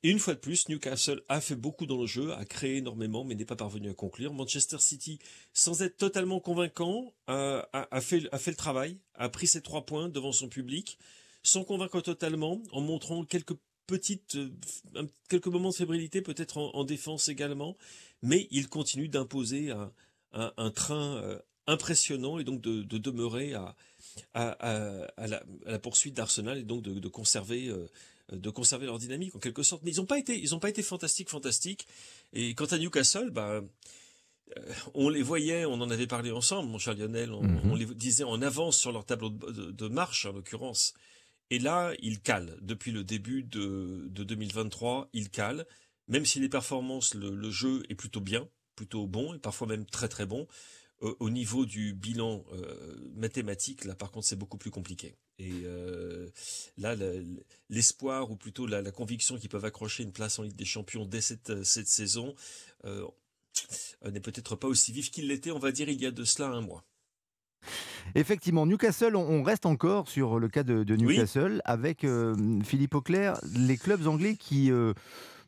et 0.03 0.09
une 0.09 0.19
fois 0.19 0.35
de 0.35 0.39
plus, 0.39 0.69
Newcastle 0.69 1.23
a 1.29 1.41
fait 1.41 1.55
beaucoup 1.55 1.85
dans 1.85 1.99
le 1.99 2.05
jeu, 2.05 2.31
a 2.33 2.45
créé 2.45 2.77
énormément, 2.77 3.23
mais 3.23 3.33
n'est 3.35 3.45
pas 3.45 3.55
parvenu 3.55 3.89
à 3.89 3.93
conclure. 3.93 4.33
Manchester 4.33 4.77
City, 4.79 5.19
sans 5.53 5.81
être 5.81 5.97
totalement 5.97 6.39
convaincant, 6.39 7.13
a, 7.27 8.01
fait, 8.01 8.19
le 8.19 8.55
travail, 8.55 8.99
a 9.15 9.29
pris 9.29 9.47
ses 9.47 9.61
trois 9.61 9.85
points 9.85 10.09
devant 10.09 10.31
son 10.31 10.47
public, 10.47 10.99
sans 11.41 11.63
convaincre 11.63 12.01
totalement, 12.01 12.61
en 12.71 12.81
montrant 12.81 13.25
quelques 13.25 13.55
petites, 13.87 14.35
euh, 14.35 15.07
quelques 15.29 15.47
moments 15.47 15.69
de 15.69 15.75
fébrilité, 15.75 16.21
peut-être 16.21 16.57
en, 16.57 16.83
défense 16.83 17.29
également, 17.29 17.77
mais 18.21 18.47
il 18.51 18.67
continue 18.67 19.07
d'imposer 19.07 19.71
un, 20.33 20.71
train 20.71 21.17
euh, 21.17 21.39
impressionnant 21.67 22.39
et 22.39 22.43
donc 22.43 22.61
de, 22.61 22.97
demeurer 22.97 23.53
à, 23.53 23.75
la, 24.33 25.79
poursuite 25.79 26.15
d'Arsenal 26.15 26.59
et 26.59 26.63
donc 26.63 26.83
de, 26.83 27.07
conserver 27.07 27.67
euh, 27.67 27.87
de 28.32 28.50
conserver 28.50 28.86
leur 28.86 28.98
dynamique 28.98 29.36
en 29.36 29.39
quelque 29.39 29.63
sorte. 29.63 29.84
Mais 29.84 29.91
ils 29.91 29.98
n'ont 29.98 30.05
pas 30.05 30.20
été, 30.20 30.39
ils 30.39 30.55
ont 30.55 30.60
pas 30.60 30.70
été 30.70 30.84
fantastiques, 30.84 31.29
fantastiques. 31.29 31.88
Et 32.34 32.55
quant 32.55 32.65
à 32.65 32.77
Newcastle, 32.77 33.29
bah, 33.29 33.62
euh, 34.58 34.74
on 34.94 35.10
les 35.10 35.22
voyait, 35.22 35.65
on 35.65 35.74
en 35.74 35.89
avait 35.89 36.08
parlé 36.08 36.32
ensemble, 36.32 36.70
mon 36.70 36.77
cher 36.77 36.96
Lionel, 36.96 37.32
on, 37.32 37.44
mhm. 37.44 37.75
les 37.75 37.86
disait 37.86 38.24
en 38.24 38.41
avance 38.41 38.77
sur 38.77 38.91
leur 38.91 39.05
tableau 39.05 39.29
de, 39.29 39.88
marche, 39.88 40.25
en 40.25 40.34
l'occurrence. 40.34 40.94
Et 41.50 41.60
là, 41.60 41.94
il 42.00 42.22
cale. 42.22 42.58
Depuis 42.62 42.91
le 42.91 43.03
début 43.03 43.44
de, 43.44 44.08
2023, 44.10 45.10
il 45.13 45.29
cale. 45.29 45.65
Même 46.08 46.25
si 46.25 46.39
les 46.39 46.50
performances, 46.50 47.13
le, 47.15 47.50
jeu 47.50 47.84
est 47.89 47.96
plutôt 47.96 48.22
bien, 48.22 48.48
plutôt 48.75 49.08
bon, 49.08 49.34
et 49.34 49.39
parfois 49.39 49.67
même 49.67 49.86
très 49.86 50.08
très 50.08 50.25
bon. 50.25 50.48
Euh, 51.05 51.15
au 51.19 51.29
niveau 51.29 51.65
du 51.65 51.93
bilan 51.93 52.43
euh, 52.53 52.95
mathématique, 53.15 53.85
là 53.85 53.95
par 53.95 54.12
contre 54.12 54.25
c'est 54.25 54.35
beaucoup 54.35 54.57
plus 54.57 54.71
compliqué. 54.71 55.15
Et 55.38 55.51
euh, 55.65 56.29
là, 56.77 56.95
l'espoir 57.69 58.31
ou 58.31 58.35
plutôt 58.35 58.65
la, 58.65 58.91
conviction 58.91 59.38
qu'ils 59.38 59.50
peuvent 59.50 59.65
accrocher 59.65 60.03
une 60.03 60.13
place 60.13 60.39
en 60.39 60.43
Ligue 60.43 60.55
des 60.55 60.65
Champions 60.65 61.05
dès 61.05 61.21
cette, 61.21 61.63
cette 61.63 61.88
saison 61.88 62.33
n'est 62.85 64.19
peut-être 64.19 64.55
pas 64.55 64.67
aussi 64.67 64.91
vif 64.93 65.12
qu'il 65.12 65.27
l'était, 65.27 65.51
on 65.51 65.59
va 65.59 65.71
dire, 65.71 65.89
il 65.89 66.01
y 66.01 66.05
a 66.05 66.12
de 66.12 66.24
cela 66.24 66.50
un 66.50 66.62
mois. 66.62 66.85
Effectivement, 68.13 68.65
Newcastle, 68.65 69.15
on 69.15 69.43
reste 69.43 69.65
encore 69.65 70.07
sur 70.07 70.39
le 70.39 70.47
cas 70.47 70.63
de, 70.63 70.95
Newcastle 70.95 71.62
avec 71.65 72.05
Philippe 72.63 72.95
Auclair, 72.95 73.39
les 73.57 73.77
clubs 73.77 74.07
anglais 74.07 74.35
qui 74.35 74.71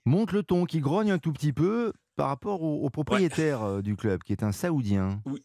montent 0.08 0.32
le 0.32 0.44
ton, 0.44 0.66
qui 0.66 0.80
grognent 0.80 1.12
un 1.12 1.20
tout 1.20 1.34
petit 1.34 1.54
peu 1.54 1.94
par 2.16 2.30
rapport 2.30 2.64
au, 2.64 2.90
propriétaire 2.90 3.64
euh, 3.64 3.82
du 3.82 3.96
club, 3.96 4.24
qui 4.24 4.32
est 4.32 4.44
un 4.44 4.52
Saoudien. 4.52 5.22
Oui. 5.26 5.44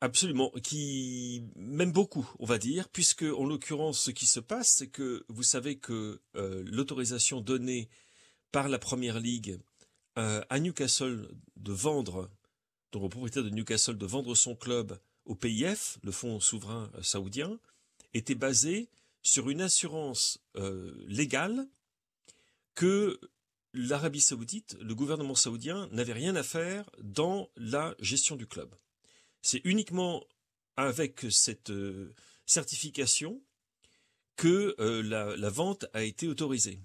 Absolument, 0.00 0.50
qui 0.64 1.44
m'aime 1.54 1.92
beaucoup, 1.92 2.28
on 2.40 2.44
va 2.44 2.58
dire, 2.58 2.88
puisque 2.88 3.22
en 3.22 3.44
l'occurrence, 3.44 4.00
ce 4.00 4.10
qui 4.10 4.26
se 4.26 4.40
passe, 4.40 4.74
c'est 4.78 4.88
que 4.88 5.24
vous 5.28 5.44
savez 5.44 5.78
que 5.78 6.20
euh, 6.34 6.64
l'autorisation 6.66 7.40
donnée 7.40 7.88
par 8.50 8.68
la 8.68 8.80
Première 8.80 9.20
Ligue 9.20 9.60
euh, 10.18 10.42
à 10.50 10.58
Newcastle 10.58 11.28
de 11.54 11.72
vendre, 11.72 12.28
donc 12.90 13.04
au 13.04 13.08
propriétaire 13.08 13.44
de 13.44 13.50
Newcastle 13.50 13.96
de 13.96 14.06
vendre 14.06 14.34
son 14.34 14.56
club 14.56 14.98
au 15.24 15.36
PIF, 15.36 16.00
le 16.02 16.10
fonds 16.10 16.40
souverain 16.40 16.90
saoudien, 17.00 17.60
était 18.12 18.34
basée 18.34 18.88
sur 19.22 19.50
une 19.50 19.60
assurance 19.60 20.42
légale 21.06 21.68
que 22.74 23.20
l'Arabie 23.74 24.20
saoudite, 24.20 24.76
le 24.80 24.94
gouvernement 24.94 25.34
saoudien 25.34 25.88
n'avait 25.92 26.12
rien 26.12 26.36
à 26.36 26.42
faire 26.42 26.88
dans 27.02 27.50
la 27.56 27.94
gestion 27.98 28.36
du 28.36 28.46
club. 28.46 28.74
C'est 29.40 29.60
uniquement 29.64 30.24
avec 30.76 31.26
cette 31.30 31.70
euh, 31.70 32.14
certification 32.46 33.42
que 34.36 34.74
euh, 34.78 35.02
la, 35.02 35.50
vente 35.50 35.86
a 35.92 36.02
été 36.02 36.28
autorisée. 36.28 36.80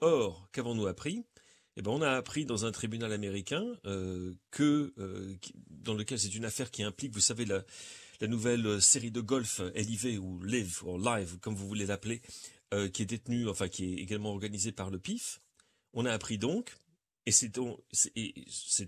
Or, 0.00 0.48
qu'avons-nous 0.52 0.86
appris? 0.86 1.24
Eh 1.76 1.82
ben, 1.82 1.92
on 1.92 2.02
a 2.02 2.10
appris 2.10 2.44
dans 2.44 2.64
un 2.64 2.72
tribunal 2.72 3.12
américain 3.12 3.64
euh, 3.86 4.34
que, 4.50 4.92
dans 5.70 5.94
lequel 5.94 6.18
c'est 6.18 6.34
une 6.34 6.44
affaire 6.44 6.70
qui 6.70 6.82
implique, 6.82 7.12
vous 7.12 7.20
savez, 7.20 7.44
la, 7.44 7.64
nouvelle 8.26 8.82
série 8.82 9.12
de 9.12 9.20
golf 9.20 9.60
LIV 9.76 10.18
ou 10.20 10.42
Live 10.42 10.82
ou 10.84 10.98
Live, 10.98 11.38
comme 11.40 11.54
vous 11.54 11.68
voulez 11.68 11.86
l'appeler, 11.86 12.20
qui 12.92 13.02
est 13.02 13.06
détenue, 13.06 13.48
enfin 13.48 13.68
qui 13.68 13.84
est 13.84 13.96
également 13.98 14.30
organisée 14.30 14.72
par 14.72 14.90
le 14.90 14.98
PIF. 14.98 15.40
On 15.92 16.04
a 16.04 16.12
appris 16.12 16.38
donc, 16.38 16.76
et 17.26 17.32
c'est 17.32 17.58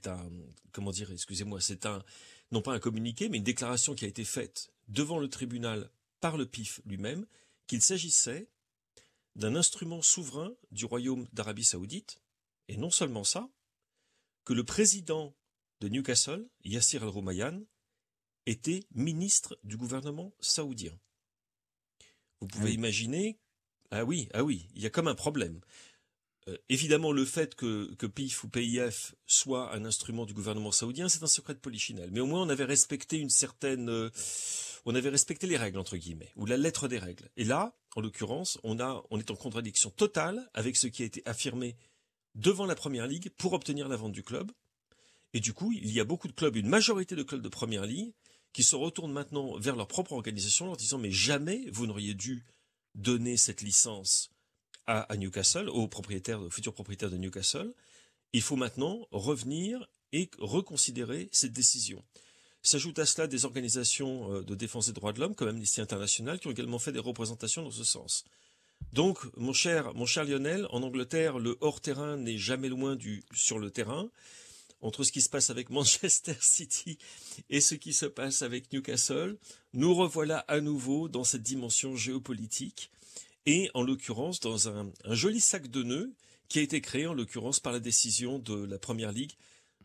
un, 0.07 0.30
comment 0.73 0.90
dire, 0.90 1.11
excusez-moi, 1.12 1.61
c'est 1.61 1.87
un, 1.87 2.02
non 2.52 2.62
pas 2.62 2.73
un 2.73 2.78
communiqué, 2.78 3.28
mais 3.28 3.38
une 3.38 3.45
déclaration 3.45 3.95
qui 3.95 4.04
a 4.04 4.09
été 4.09 4.25
faite 4.25 4.73
devant 4.88 5.19
le 5.19 5.28
tribunal 5.28 5.90
par 6.21 6.37
le 6.37 6.47
PIF 6.47 6.80
lui-même, 6.87 7.26
qu'il 7.66 7.83
s'agissait 7.83 8.49
d'un 9.37 9.57
instrument 9.57 10.02
souverain 10.02 10.54
du 10.71 10.85
royaume 10.85 11.26
d'Arabie 11.33 11.64
saoudite, 11.64 12.21
et 12.69 12.76
non 12.76 12.90
seulement 12.90 13.25
ça, 13.25 13.49
que 14.45 14.52
le 14.52 14.64
président 14.64 15.35
de 15.80 15.88
Newcastle, 15.88 16.49
Yassir 16.64 17.02
al-Rumayyan, 17.02 17.62
était 18.47 18.85
ministre 18.95 19.59
du 19.64 19.76
gouvernement 19.76 20.35
saoudien. 20.40 20.99
Vous 22.40 22.49
pouvez 22.49 22.71
ah 22.71 22.75
imaginer, 22.75 23.38
ah 23.90 24.04
oui, 24.04 24.28
ah 24.33 24.42
oui, 24.45 24.69
il 24.75 24.83
y 24.83 24.87
a 24.87 24.90
comme 24.90 25.09
un 25.09 25.14
problème. 25.14 25.61
Euh, 26.50 26.57
évidemment, 26.69 27.12
le 27.12 27.25
fait 27.25 27.54
que, 27.54 27.95
PIF 28.07 28.45
ou 28.45 28.49
PIF 28.49 29.14
soit 29.26 29.75
un 29.75 29.85
instrument 29.85 30.26
du 30.26 30.35
gouvernement 30.35 30.73
saoudien, 30.73 31.09
c'est 31.09 31.23
un 31.23 31.28
secret 31.28 31.54
de 31.54 31.59
polichinelle. 31.59 32.11
Mais 32.12 32.21
au 32.21 32.26
moins, 32.26 32.42
on 32.42 32.49
avait 32.49 32.64
respecté 32.64 33.19
une 33.19 33.30
certaine, 33.30 33.88
euh, 33.88 34.11
on 34.85 34.95
avait 34.95 35.09
respecté 35.09 35.47
les 35.47 35.57
règles 35.57 35.78
entre 35.78 35.97
guillemets, 35.97 36.33
ou 36.37 36.47
la 36.47 36.57
lettre 36.57 36.88
des 36.88 36.99
règles. 36.99 37.30
Et 37.37 37.45
là, 37.45 37.75
en 37.97 38.00
l'occurrence, 38.00 38.59
on 38.62 38.78
on 39.11 39.19
est 39.19 39.30
en 39.30 39.37
contradiction 39.37 39.90
totale 39.90 40.50
avec 40.54 40.76
ce 40.76 40.87
qui 40.87 41.02
a 41.02 41.07
été 41.07 41.23
affirmé 41.26 41.76
devant 42.35 42.66
la 42.66 42.75
Première 42.75 43.07
Ligue 43.07 43.30
pour 43.37 43.52
obtenir 43.52 43.88
la 43.88 43.97
vente 43.97 44.12
du 44.12 44.23
club. 44.23 44.50
Et 45.33 45.40
du 45.40 45.52
coup, 45.52 45.73
il 45.73 45.92
y 45.92 46.00
a 46.00 46.04
beaucoup 46.04 46.28
de 46.28 46.33
clubs, 46.33 46.57
une 46.57 46.69
majorité 46.69 47.14
de 47.14 47.23
clubs 47.23 47.42
de 47.42 47.49
Première 47.49 47.87
Ligue, 47.87 48.12
qui 48.52 48.64
se 48.64 48.75
retournent 48.75 49.12
maintenant 49.12 49.57
vers 49.59 49.76
leur 49.76 49.87
propre 49.87 50.12
organisation 50.12 50.66
leur 50.66 50.76
disant 50.76 50.99
mais 50.99 51.12
jamais 51.12 51.69
vous 51.71 51.87
n'auriez 51.87 52.14
dû 52.14 52.45
donner 52.97 53.37
cette 53.37 53.62
licence 53.62 54.30
à, 54.90 55.16
Newcastle, 55.16 55.68
au 55.68 55.87
propriétaire, 55.87 56.40
au 56.40 56.50
futur 56.50 56.75
propriétaire 56.75 57.11
de 57.11 57.16
Newcastle, 57.16 57.73
il 58.32 58.42
faut 58.42 58.56
maintenant 58.56 59.06
revenir 59.12 59.88
et 60.12 60.28
reconsidérer 60.38 61.28
cette 61.30 61.52
décision. 61.52 62.02
S'ajoutent 62.62 62.99
à 62.99 63.06
cela 63.06 63.26
des 63.26 63.44
organisations 63.44 64.35
euh, 64.35 64.42
de 64.42 64.54
défense 64.54 64.87
des 64.87 64.92
droits 64.92 65.12
de 65.12 65.20
l'homme, 65.20 65.35
comme 65.35 65.49
Amnesty 65.49 65.80
International, 65.80 66.38
qui 66.38 66.49
ont 66.49 66.50
également 66.50 66.78
fait 66.78 66.92
des 66.92 66.99
représentations 66.99 67.62
dans 67.62 67.70
ce 67.70 67.85
sens. 67.85 68.25
Donc, 68.92 69.18
mon 69.37 69.52
cher, 69.52 69.94
mon 69.94 70.06
cher 70.06 70.25
Lionel, 70.25 70.66
en 70.70 70.82
Angleterre, 70.82 71.38
le 71.38 71.56
hors-terrain 71.61 72.16
n'est 72.16 72.38
jamais 72.38 72.68
loin 72.68 72.97
du 72.97 73.23
sur 73.32 73.59
le 73.59 73.70
terrain. 73.70 74.11
Entre 74.82 75.04
ce 75.04 75.12
qui 75.12 75.23
se 75.23 75.28
passe 75.28 75.50
avec 75.50 75.70
Manchester 75.70 76.35
City 76.40 76.99
et 77.49 77.61
ce 77.61 77.76
qui 77.76 77.92
se 77.92 78.06
passe 78.06 78.42
avec 78.42 78.73
Newcastle, 78.73 79.37
nous 79.73 79.94
revoilà 79.94 80.38
à 80.49 80.61
nouveau 80.61 81.09
dans 81.09 81.25
cette 81.25 81.42
dimension 81.42 81.97
géopolitique 81.97 82.90
et 83.47 83.70
en 83.75 83.82
l'occurrence 83.82 84.40
dans 84.40 84.68
un, 84.68 84.92
joli 85.11 85.40
sac 85.40 85.68
de 85.68 85.82
nœuds 85.82 86.12
qui 86.49 86.59
a 86.59 86.62
été 86.62 86.80
créé 86.80 87.06
en 87.06 87.14
l'occurrence 87.14 87.61
par 87.61 87.73
la 87.73 87.80
décision 87.80 88.38
de 88.38 88.64
la 88.64 88.78
Première 88.78 89.12
Ligue 89.12 89.32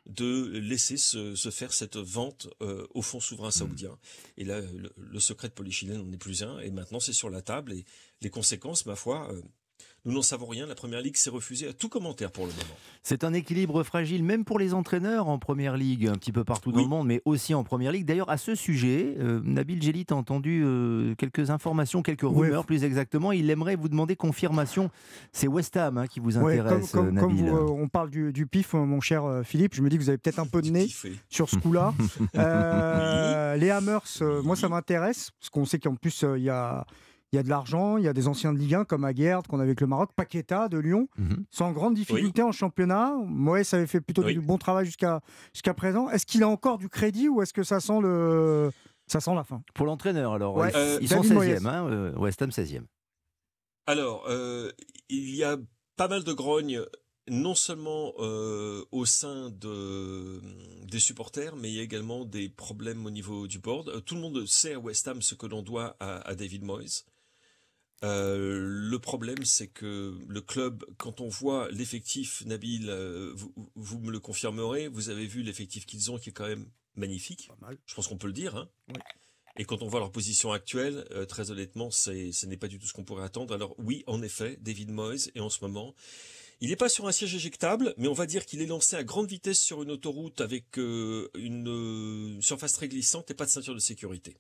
de 0.06 0.60
laisser 0.60 0.98
se, 0.98 1.34
faire 1.50 1.74
cette 1.74 1.98
vente 1.98 2.48
euh, 2.62 2.86
au 2.94 3.02
fonds 3.02 3.20
souverain 3.20 3.52
saoudien. 3.52 3.98
Et 4.38 4.46
là, 4.46 4.62
le, 4.62 5.20
secret 5.20 5.48
de 5.48 5.54
Polychilène 5.54 6.04
n'en 6.04 6.12
est 6.12 6.18
plus 6.18 6.44
un, 6.44 6.60
et 6.60 6.70
maintenant 6.70 7.00
c'est 7.00 7.14
sur 7.14 7.30
la 7.30 7.42
table, 7.42 7.74
et 7.74 7.86
les 8.22 8.30
conséquences, 8.30 8.86
ma 8.86 8.96
foi, 8.96 9.32
euh, 9.32 9.42
nous 10.06 10.14
n'en 10.14 10.22
savons 10.22 10.46
rien. 10.46 10.68
La 10.68 10.76
Première 10.76 11.02
Ligue 11.02 11.18
s'est 11.18 11.30
refusée 11.30 11.68
à 11.68 11.74
tout 11.74 11.90
commentaire 11.90 12.32
pour 12.32 12.46
le 12.46 12.52
moment. 12.52 12.76
C'est 13.02 13.24
un 13.24 13.34
équilibre 13.34 13.84
fragile, 13.84 14.24
même 14.24 14.46
pour 14.46 14.60
les 14.60 14.74
entraîneurs 14.74 15.28
en 15.28 15.40
Première 15.40 15.78
Ligue, 15.78 16.08
un 16.08 16.14
petit 16.14 16.32
peu 16.32 16.44
partout 16.44 16.72
dans 16.72 16.82
le 16.82 16.88
monde, 16.88 17.08
mais 17.08 17.22
aussi 17.26 17.54
en 17.54 17.64
Première 17.64 17.92
Ligue. 17.92 18.06
D'ailleurs, 18.06 18.30
à 18.30 18.38
ce 18.38 18.56
sujet, 18.56 19.16
euh, 19.20 19.42
Nabil 19.44 19.82
Gélit 19.82 20.06
a 20.12 20.16
entendu 20.16 20.64
euh, 20.64 21.16
quelques 21.16 21.50
informations, 21.50 22.04
quelques 22.04 22.22
rumeurs 22.22 22.66
plus 22.66 22.84
exactement. 22.84 23.32
Il 23.32 23.50
aimerait 23.50 23.76
vous 23.76 23.90
demander 23.90 24.16
confirmation. 24.16 24.92
C'est 25.32 25.48
West 25.48 25.76
Ham 25.76 25.98
hein, 25.98 26.08
qui 26.08 26.20
vous 26.20 26.38
intéresse, 26.38 26.92
comme, 26.92 27.12
Nabil. 27.12 27.48
Euh, 27.48 27.66
on 27.68 27.88
parle 27.88 28.10
du, 28.10 28.46
PIF, 28.46 28.74
mon 28.74 29.02
cher 29.02 29.42
Philippe, 29.44 29.74
je 29.74 29.82
me 29.82 29.90
dis 29.90 29.98
que 29.98 30.04
vous 30.04 30.10
avez 30.10 30.20
peut-être 30.20 30.40
un 30.40 30.46
peu 30.46 30.62
de 30.62 30.70
nez 30.70 30.88
sur 31.30 31.50
ce 31.50 31.58
coup-là. 31.58 31.94
Les 33.58 33.70
Hammers, 33.70 34.04
moi 34.44 34.56
ça 34.56 34.70
m'intéresse, 34.70 35.32
parce 35.40 35.50
qu'on 35.50 35.66
sait 35.66 35.80
qu'en 35.80 35.96
plus, 35.96 36.24
il 36.36 36.44
y 36.44 36.50
a 36.50 36.86
il 37.36 37.38
y 37.38 37.40
a 37.40 37.44
de 37.44 37.50
l'argent, 37.50 37.98
il 37.98 38.06
y 38.06 38.08
a 38.08 38.14
des 38.14 38.30
anciens 38.30 38.54
de 38.54 38.58
Ligue 38.58 38.76
1 38.76 38.86
comme 38.86 39.04
Aguerd 39.04 39.46
qu'on 39.46 39.60
a 39.60 39.64
avec 39.64 39.82
le 39.82 39.88
Maroc, 39.88 40.12
Paqueta 40.16 40.70
de 40.70 40.78
Lyon, 40.78 41.10
mhm. 41.18 41.44
en 41.60 41.72
grande 41.74 41.94
difficulté 41.94 42.42
en 42.42 42.54
championnat. 42.54 43.14
Moïse 43.26 43.74
avait 43.74 43.88
fait 43.88 44.00
plutôt 44.00 44.24
du 44.24 44.40
bon 44.40 44.58
travail 44.58 44.86
jusqu'à 44.86 45.22
jusqu'à 45.54 45.74
présent. 45.74 46.10
Est-ce 46.10 46.26
qu'il 46.26 46.44
a 46.44 46.48
encore 46.48 46.78
du 46.78 46.88
crédit 46.88 47.28
ou 47.28 47.42
est-ce 47.42 47.52
que 47.52 47.64
ça 47.64 47.82
sent 47.82 48.00
le 48.02 48.72
ça 49.08 49.20
sent 49.20 49.36
la 49.36 49.44
fin? 49.44 49.62
Pour 49.74 49.86
l'entraîneur 49.86 50.34
alors, 50.34 50.66
ils, 51.02 51.10
sont 51.10 51.22
16e, 51.22 51.68
hein, 51.68 51.88
euh, 51.90 52.14
West 52.16 52.42
Ham 52.42 52.52
16e. 52.52 52.84
Alors, 53.86 54.26
euh, 54.30 54.72
il 55.10 55.36
y 55.36 55.44
a 55.44 55.58
pas 55.98 56.08
mal 56.08 56.24
de 56.24 56.32
grognes 56.32 56.82
non 57.28 57.56
seulement 57.56 58.14
euh, 58.20 58.86
au 58.92 59.06
sein 59.06 59.50
de, 59.50 60.40
des 60.86 61.00
supporters, 61.00 61.56
mais 61.58 61.70
il 61.70 61.76
y 61.76 61.80
a 61.80 61.84
également 61.84 62.24
des 62.24 62.48
problèmes 62.48 63.06
au 63.06 63.12
niveau 63.12 63.48
du 63.48 63.60
board. 63.60 64.04
tout 64.06 64.16
le 64.16 64.22
monde 64.22 64.46
sait 64.46 64.76
à 64.76 64.80
West 64.80 65.08
Ham 65.08 65.22
ce 65.22 65.36
que 65.36 65.48
l'on 65.48 65.64
doit 65.64 65.98
à, 66.00 66.18
à 66.28 66.36
David 66.36 66.64
Moyes. 66.64 67.04
Euh, 68.04 68.60
le 68.62 69.00
problème, 69.00 69.44
c'est 69.46 69.68
que 69.68 70.18
le 70.28 70.42
club, 70.42 70.86
quand 70.98 71.22
on 71.22 71.30
voit 71.30 71.70
l'effectif, 71.72 72.44
Nabil, 72.46 72.90
euh, 72.90 73.34
vous, 73.76 74.00
me 74.00 74.12
le 74.12 74.20
confirmerez, 74.20 74.88
vous 74.88 75.10
avez 75.10 75.26
vu 75.26 75.44
l'effectif 75.44 75.86
qu'ils 75.86 76.12
ont 76.12 76.18
qui 76.18 76.30
est 76.30 76.34
quand 76.34 76.48
même 76.48 76.70
magnifique. 76.96 77.50
Je 77.86 77.96
pense 77.96 78.08
qu'on 78.08 78.18
peut 78.18 78.28
le 78.28 78.34
dire. 78.34 78.56
Hein. 78.56 78.70
Et 79.58 79.64
quand 79.64 79.82
on 79.82 79.88
voit 79.88 80.02
leur 80.02 80.12
position 80.12 80.52
actuelle, 80.52 81.08
euh, 81.12 81.26
très 81.26 81.52
honnêtement, 81.52 81.90
ce 81.90 82.46
n'est 82.46 82.58
pas 82.58 82.68
du 82.68 82.80
tout 82.80 82.88
ce 82.88 82.94
qu'on 82.94 83.06
pourrait 83.06 83.24
attendre. 83.24 83.54
Alors 83.54 83.76
oui, 83.80 84.04
en 84.08 84.22
effet, 84.22 84.58
David 84.62 84.92
Moyes 84.92 85.32
est 85.34 85.40
en 85.40 85.50
ce 85.50 85.64
moment. 85.64 85.96
Il 86.62 86.70
n'est 86.70 86.76
pas 86.76 86.90
sur 86.90 87.08
un 87.08 87.12
siège 87.12 87.36
éjectable, 87.36 87.94
mais 87.98 88.08
on 88.08 88.14
va 88.14 88.26
dire 88.26 88.46
qu'il 88.46 88.62
est 88.62 88.66
lancé 88.66 88.96
à 88.96 89.04
grande 89.04 89.28
vitesse 89.28 89.60
sur 89.60 89.84
une 89.84 89.92
autoroute 89.92 90.42
avec 90.42 90.78
une 90.78 92.40
surface 92.42 92.74
très 92.74 92.88
glissante 92.88 93.32
et 93.32 93.34
pas 93.34 93.46
de 93.46 93.50
ceinture 93.50 93.74
de 93.74 93.80
sécurité. 93.80 94.38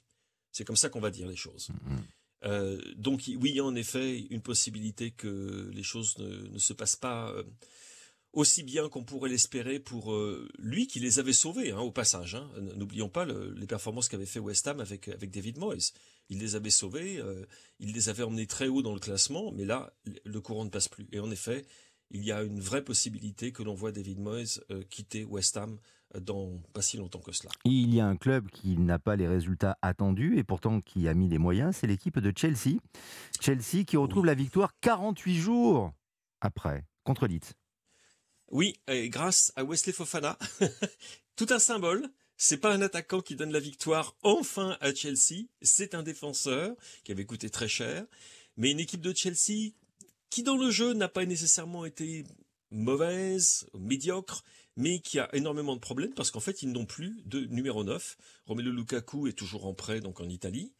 C'est 0.51 0.63
comme 0.63 0.77
ça 0.77 0.89
qu'on 0.89 1.01
va 1.01 1.11
dire 1.11 1.27
les 1.27 1.35
choses. 1.35 1.69
Mm-hmm. 1.69 2.03
Euh, 2.43 2.79
donc 2.95 3.23
oui, 3.27 3.49
il 3.49 3.55
y 3.55 3.59
a 3.59 3.63
en 3.63 3.75
effet 3.75 4.19
une 4.29 4.41
possibilité 4.41 5.11
que 5.11 5.69
les 5.73 5.83
choses 5.83 6.17
ne, 6.17 6.57
se 6.57 6.73
passent 6.73 6.95
pas 6.95 7.31
euh, 7.31 7.43
aussi 8.33 8.63
bien 8.63 8.89
qu'on 8.89 9.03
pourrait 9.03 9.29
l'espérer 9.29 9.79
pour 9.79 10.13
euh, 10.13 10.47
lui 10.59 10.87
qui 10.87 10.99
les 10.99 11.19
avait 11.19 11.33
sauvés 11.33 11.71
hein, 11.71 11.79
au 11.79 11.91
passage. 11.91 12.35
Hein. 12.35 12.49
N'oublions 12.75 13.09
pas 13.09 13.25
les 13.25 13.67
performances 13.67 14.09
qu'avait 14.09 14.25
fait 14.25 14.39
West 14.39 14.67
Ham 14.67 14.79
avec, 14.79 15.09
David 15.09 15.57
Moyes. 15.57 15.93
Il 16.29 16.39
les 16.39 16.55
avait 16.55 16.71
sauvés, 16.71 17.21
il 17.79 17.93
les 17.93 18.09
avait 18.09 18.23
emmenés 18.23 18.47
très 18.47 18.67
haut 18.67 18.81
dans 18.81 18.95
le 18.95 18.99
classement, 18.99 19.51
mais 19.51 19.63
là, 19.63 19.93
le 20.23 20.41
courant 20.41 20.65
ne 20.65 20.71
passe 20.71 20.87
plus. 20.87 21.07
Et 21.11 21.19
en 21.19 21.29
effet, 21.29 21.67
il 22.09 22.23
y 22.23 22.31
a 22.31 22.41
une 22.41 22.59
vraie 22.59 22.83
possibilité 22.83 23.51
que 23.51 23.61
l'on 23.61 23.75
voit 23.75 23.91
David 23.91 24.19
Moyes 24.19 24.59
quitter 24.89 25.23
West 25.23 25.55
Ham 25.55 25.77
dans 26.19 26.61
pas 26.73 26.81
si 26.81 26.97
longtemps 26.97 27.19
que 27.19 27.31
cela. 27.31 27.51
Il 27.65 27.93
y 27.93 27.99
a 27.99 28.07
un 28.07 28.15
club 28.15 28.49
qui 28.49 28.77
n'a 28.77 28.99
pas 28.99 29.15
les 29.15 29.27
résultats 29.27 29.77
attendus 29.81 30.37
et 30.37 30.43
pourtant 30.43 30.81
qui 30.81 31.07
a 31.07 31.13
mis 31.13 31.27
les 31.27 31.37
moyens, 31.37 31.77
c'est 31.77 31.87
l'équipe 31.87 32.19
de 32.19 32.33
Chelsea. 32.35 32.79
Chelsea 33.41 33.83
qui 33.85 33.97
retrouve 33.97 34.25
la 34.25 34.33
victoire 34.33 34.71
48 34.81 35.35
jours 35.35 35.93
après 36.41 36.85
contre 37.03 37.27
Leeds. 37.27 37.53
Oui, 38.51 38.75
et 38.87 39.09
grâce 39.09 39.51
à 39.55 39.63
Wesley 39.63 39.93
Fofana, 39.93 40.37
tout 41.35 41.47
un 41.49 41.59
symbole. 41.59 42.07
C'est 42.37 42.57
pas 42.57 42.73
un 42.73 42.81
attaquant 42.81 43.21
qui 43.21 43.37
donne 43.37 43.53
la 43.53 43.61
victoire 43.61 44.17
enfin 44.21 44.77
à 44.81 44.93
Chelsea, 44.93 45.47
c'est 45.61 45.95
un 45.95 46.03
défenseur 46.03 46.75
qui 47.05 47.13
avait 47.13 47.25
coûté 47.25 47.49
très 47.49 47.69
cher, 47.69 48.05
mais 48.57 48.71
une 48.71 48.81
équipe 48.81 48.99
de 48.99 49.15
Chelsea 49.15 49.71
qui 50.29 50.43
dans 50.43 50.57
le 50.57 50.69
jeu 50.69 50.93
n'a 50.93 51.07
pas 51.07 51.25
nécessairement 51.25 51.85
été 51.85 52.25
mauvaise, 52.71 53.67
médiocre, 53.73 54.43
mais 54.77 54.99
qui 54.99 55.19
a 55.19 55.33
énormément 55.33 55.75
de 55.75 55.81
problèmes 55.81 56.13
parce 56.13 56.31
qu'en 56.31 56.39
fait 56.39 56.61
ils 56.61 56.71
n'ont 56.71 56.85
plus 56.85 57.21
de 57.25 57.41
numéro 57.45 57.83
9. 57.83 58.17
Romelu 58.45 58.71
Lukaku 58.71 59.27
est 59.27 59.37
toujours 59.37 59.65
en 59.65 59.73
prêt 59.73 60.01
donc 60.01 60.19
en 60.19 60.29
Italie. 60.29 60.73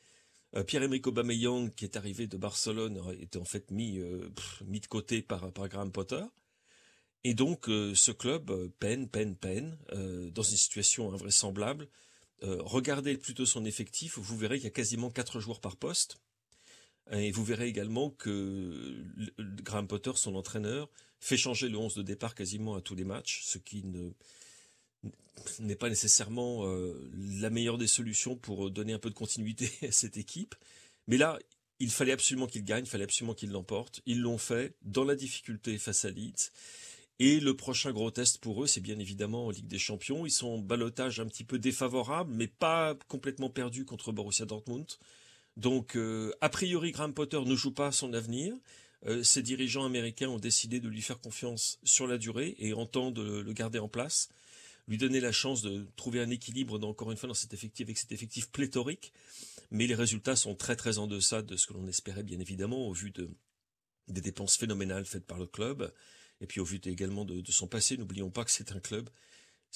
Euh, 0.56 0.64
Pierre-Emerick 0.64 1.08
Aubameyang 1.08 1.70
qui 1.70 1.86
est 1.86 1.98
arrivé 1.98 2.28
de 2.28 2.38
Barcelone 2.38 3.02
était 3.20 3.38
en 3.40 3.46
fait 3.46 3.72
mis, 3.72 4.00
euh, 4.00 4.30
mis 4.66 4.80
de 4.80 4.88
côté 4.88 5.22
par, 5.22 5.52
par 5.52 5.68
Graham 5.70 5.92
Potter. 5.92 6.24
Et 7.24 7.34
donc 7.34 7.70
euh, 7.70 7.96
ce 7.96 8.12
club 8.12 8.70
peine, 8.80 9.10
peine, 9.10 9.36
peine, 9.36 9.78
dans 10.32 10.44
une 10.44 10.58
situation 10.58 11.12
invraisemblable. 11.14 11.88
regardez 12.42 13.18
plutôt 13.18 13.46
son 13.46 13.66
effectif, 13.66 14.20
vous 14.20 14.38
verrez 14.38 14.58
qu'il 14.58 14.66
y 14.66 14.68
a 14.68 14.72
quasiment 14.72 15.10
4 15.10 15.40
joueurs 15.40 15.62
par 15.62 15.78
poste. 15.78 16.18
Et 17.12 17.32
vous 17.32 17.44
verrez 17.44 17.68
également 17.68 18.10
que 18.10 19.04
Graham 19.40 19.88
Potter, 19.88 20.12
son 20.16 20.36
entraîneur, 20.36 20.90
fait 21.26 21.38
changer 21.38 21.70
le 21.70 21.78
11 21.78 21.96
de 21.96 22.04
départ 22.04 22.36
quasiment 22.36 22.76
à 22.76 22.82
tous 22.82 22.94
les 22.94 23.04
matchs, 23.04 23.42
ce 23.44 23.58
qui 23.58 23.84
ne 23.84 24.12
n'est 25.60 25.76
pas 25.76 25.90
nécessairement 25.90 26.66
euh, 26.66 27.10
la 27.42 27.50
meilleure 27.50 27.78
des 27.78 27.88
solutions 27.88 28.36
pour 28.36 28.72
donner 28.72 28.94
un 28.94 29.00
peu 29.00 29.10
de 29.10 29.16
continuité 29.16 29.72
à 29.88 29.92
cette 29.92 30.18
équipe. 30.18 30.56
Mais 31.08 31.18
là, 31.18 31.40
il 31.80 31.90
fallait 31.90 32.12
absolument 32.12 32.48
qu'ils 32.48 32.64
gagnent, 32.64 32.86
il 32.86 32.90
fallait 32.90 33.04
absolument 33.04 33.34
qu'ils 33.34 33.52
l'emportent. 33.52 34.02
Ils 34.06 34.22
l'ont 34.22 34.38
fait 34.38 34.76
dans 34.84 35.04
la 35.04 35.16
difficulté 35.16 35.78
face 35.78 36.06
à 36.06 36.12
Leeds. 36.12 36.52
Et 37.20 37.40
le 37.40 37.56
prochain 37.56 37.92
gros 37.92 38.12
test 38.12 38.40
pour 38.40 38.64
eux, 38.64 38.68
c'est 38.68 38.82
bien 38.82 39.00
évidemment 39.00 39.48
en 39.48 39.50
Ligue 39.50 39.68
des 39.68 39.80
Champions. 39.80 40.26
Ils 40.26 40.32
sont 40.32 40.48
en 40.48 40.58
balotage 40.60 41.20
un 41.20 41.26
petit 41.26 41.44
peu 41.44 41.60
défavorable, 41.60 42.34
mais 42.34 42.48
pas 42.48 42.96
complètement 43.08 43.50
perdu 43.50 43.86
contre 43.86 44.12
Borussia 44.12 44.46
Dortmund. 44.46 44.88
Donc, 45.58 45.96
euh, 45.96 46.34
a 46.42 46.50
priori, 46.50 46.92
Graham 46.92 47.14
Potter 47.14 47.40
ne 47.44 47.56
joue 47.56 47.72
pas 47.72 47.92
son 47.92 48.14
avenir. 48.14 48.54
Euh, 49.06 49.24
ces 49.24 49.44
dirigeants 49.44 49.86
américains 49.86 50.30
ont 50.30 50.40
décidé 50.40 50.80
de 50.80 50.90
lui 50.90 51.02
faire 51.02 51.20
confiance 51.20 51.80
sur 51.84 52.08
la 52.08 52.18
durée 52.18 52.56
et 52.60 52.74
entendent 52.74 53.20
le 53.20 53.54
garder 53.54 53.80
en 53.80 53.88
place, 53.88 54.30
lui 54.88 54.98
donner 54.98 55.20
la 55.20 55.32
chance 55.32 55.62
de 55.62 55.88
trouver 55.96 56.22
un 56.22 56.30
équilibre, 56.30 56.80
dans, 56.80 56.90
encore 56.90 57.12
une 57.12 57.18
fois, 57.18 57.28
dans 57.28 57.34
cet 57.34 57.54
effectif, 57.54 57.86
avec 57.86 57.98
cet 57.98 58.12
effectif 58.12 58.50
pléthorique. 58.50 59.12
Mais 59.72 59.88
les 59.88 59.96
résultats 59.96 60.36
sont 60.36 60.56
très 60.56 60.76
très 60.76 60.98
en 60.98 61.08
deçà 61.08 61.42
de 61.42 61.58
ce 61.58 61.68
que 61.68 61.74
l'on 61.74 61.88
espérait, 61.88 62.24
bien 62.24 62.40
évidemment, 62.40 62.88
au 62.88 62.94
vu 62.94 63.12
de, 63.12 63.30
des 64.08 64.22
dépenses 64.22 64.58
phénoménales 64.58 65.06
faites 65.06 65.26
par 65.26 65.40
le 65.40 65.48
club, 65.48 65.92
et 66.42 66.48
puis 66.48 66.60
au 66.60 66.66
vu 66.66 66.80
également 66.86 67.26
de, 67.26 67.44
son 67.52 67.68
passé. 67.68 67.98
N'oublions 67.98 68.30
pas 68.30 68.46
que 68.46 68.52
c'est 68.52 68.72
un 68.72 68.80
club. 68.80 69.10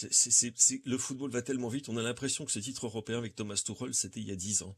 le 0.02 0.98
football 0.98 1.32
va 1.32 1.42
tellement 1.42 1.70
vite, 1.70 1.90
on 1.90 1.98
a 1.98 2.02
l'impression 2.02 2.46
que 2.46 2.52
ce 2.52 2.60
titre 2.60 2.86
européen 2.86 3.18
avec 3.18 3.36
Thomas 3.36 3.62
Tuchel, 3.64 3.94
c'était 3.94 4.20
il 4.20 4.28
y 4.28 4.32
a 4.32 4.36
dix 4.36 4.62
ans. 4.62 4.76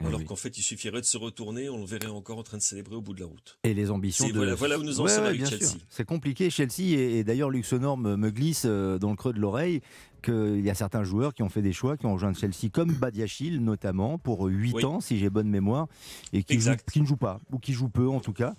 Eh 0.00 0.06
Alors 0.06 0.24
qu'en 0.24 0.36
fait, 0.36 0.58
il 0.58 0.62
suffirait 0.62 1.00
de 1.00 1.06
se 1.06 1.16
retourner, 1.16 1.68
on 1.68 1.78
le 1.78 1.86
verrait 1.86 2.08
encore 2.08 2.38
en 2.38 2.42
train 2.42 2.56
de 2.56 2.62
célébrer 2.62 2.96
au 2.96 3.00
bout 3.00 3.14
de 3.14 3.20
la 3.20 3.26
route. 3.26 3.58
Et 3.62 3.74
les 3.74 3.90
ambitions 3.90 4.28
de... 4.28 4.52
Voilà, 4.52 4.78
où 4.78 4.82
nous 4.82 5.00
en 5.00 5.06
sommes 5.06 5.24
avec 5.24 5.46
Chelsea. 5.46 5.76
C'est 5.88 6.04
compliqué, 6.04 6.50
Chelsea, 6.50 6.98
et, 6.98 7.22
d'ailleurs 7.22 7.50
Luxonor 7.50 7.96
me, 7.96 8.16
me 8.16 8.30
glisse 8.30 8.64
euh, 8.66 8.98
dans 8.98 9.10
le 9.10 9.16
creux 9.16 9.32
de 9.32 9.38
l'oreille 9.38 9.82
qu'il 10.24 10.60
y 10.60 10.70
a 10.70 10.74
certains 10.74 11.04
joueurs 11.04 11.34
qui 11.34 11.42
ont 11.42 11.48
fait 11.48 11.62
des 11.62 11.72
choix, 11.72 11.96
qui 11.96 12.06
ont 12.06 12.14
rejoint 12.14 12.32
Chelsea, 12.32 12.70
comme 12.72 12.92
Badiachil 12.92 13.62
notamment, 13.62 14.18
pour 14.18 14.46
8 14.46 14.84
ans, 14.84 15.00
si 15.00 15.18
j'ai 15.18 15.28
bonne 15.30 15.48
mémoire, 15.48 15.86
et 16.32 16.42
qui, 16.42 16.56
ne 16.56 17.04
jouent 17.04 17.16
pas, 17.16 17.40
ou 17.52 17.58
qui 17.58 17.72
jouent 17.72 17.88
peu 17.88 18.08
en 18.08 18.20
tout 18.20 18.32
cas. 18.32 18.54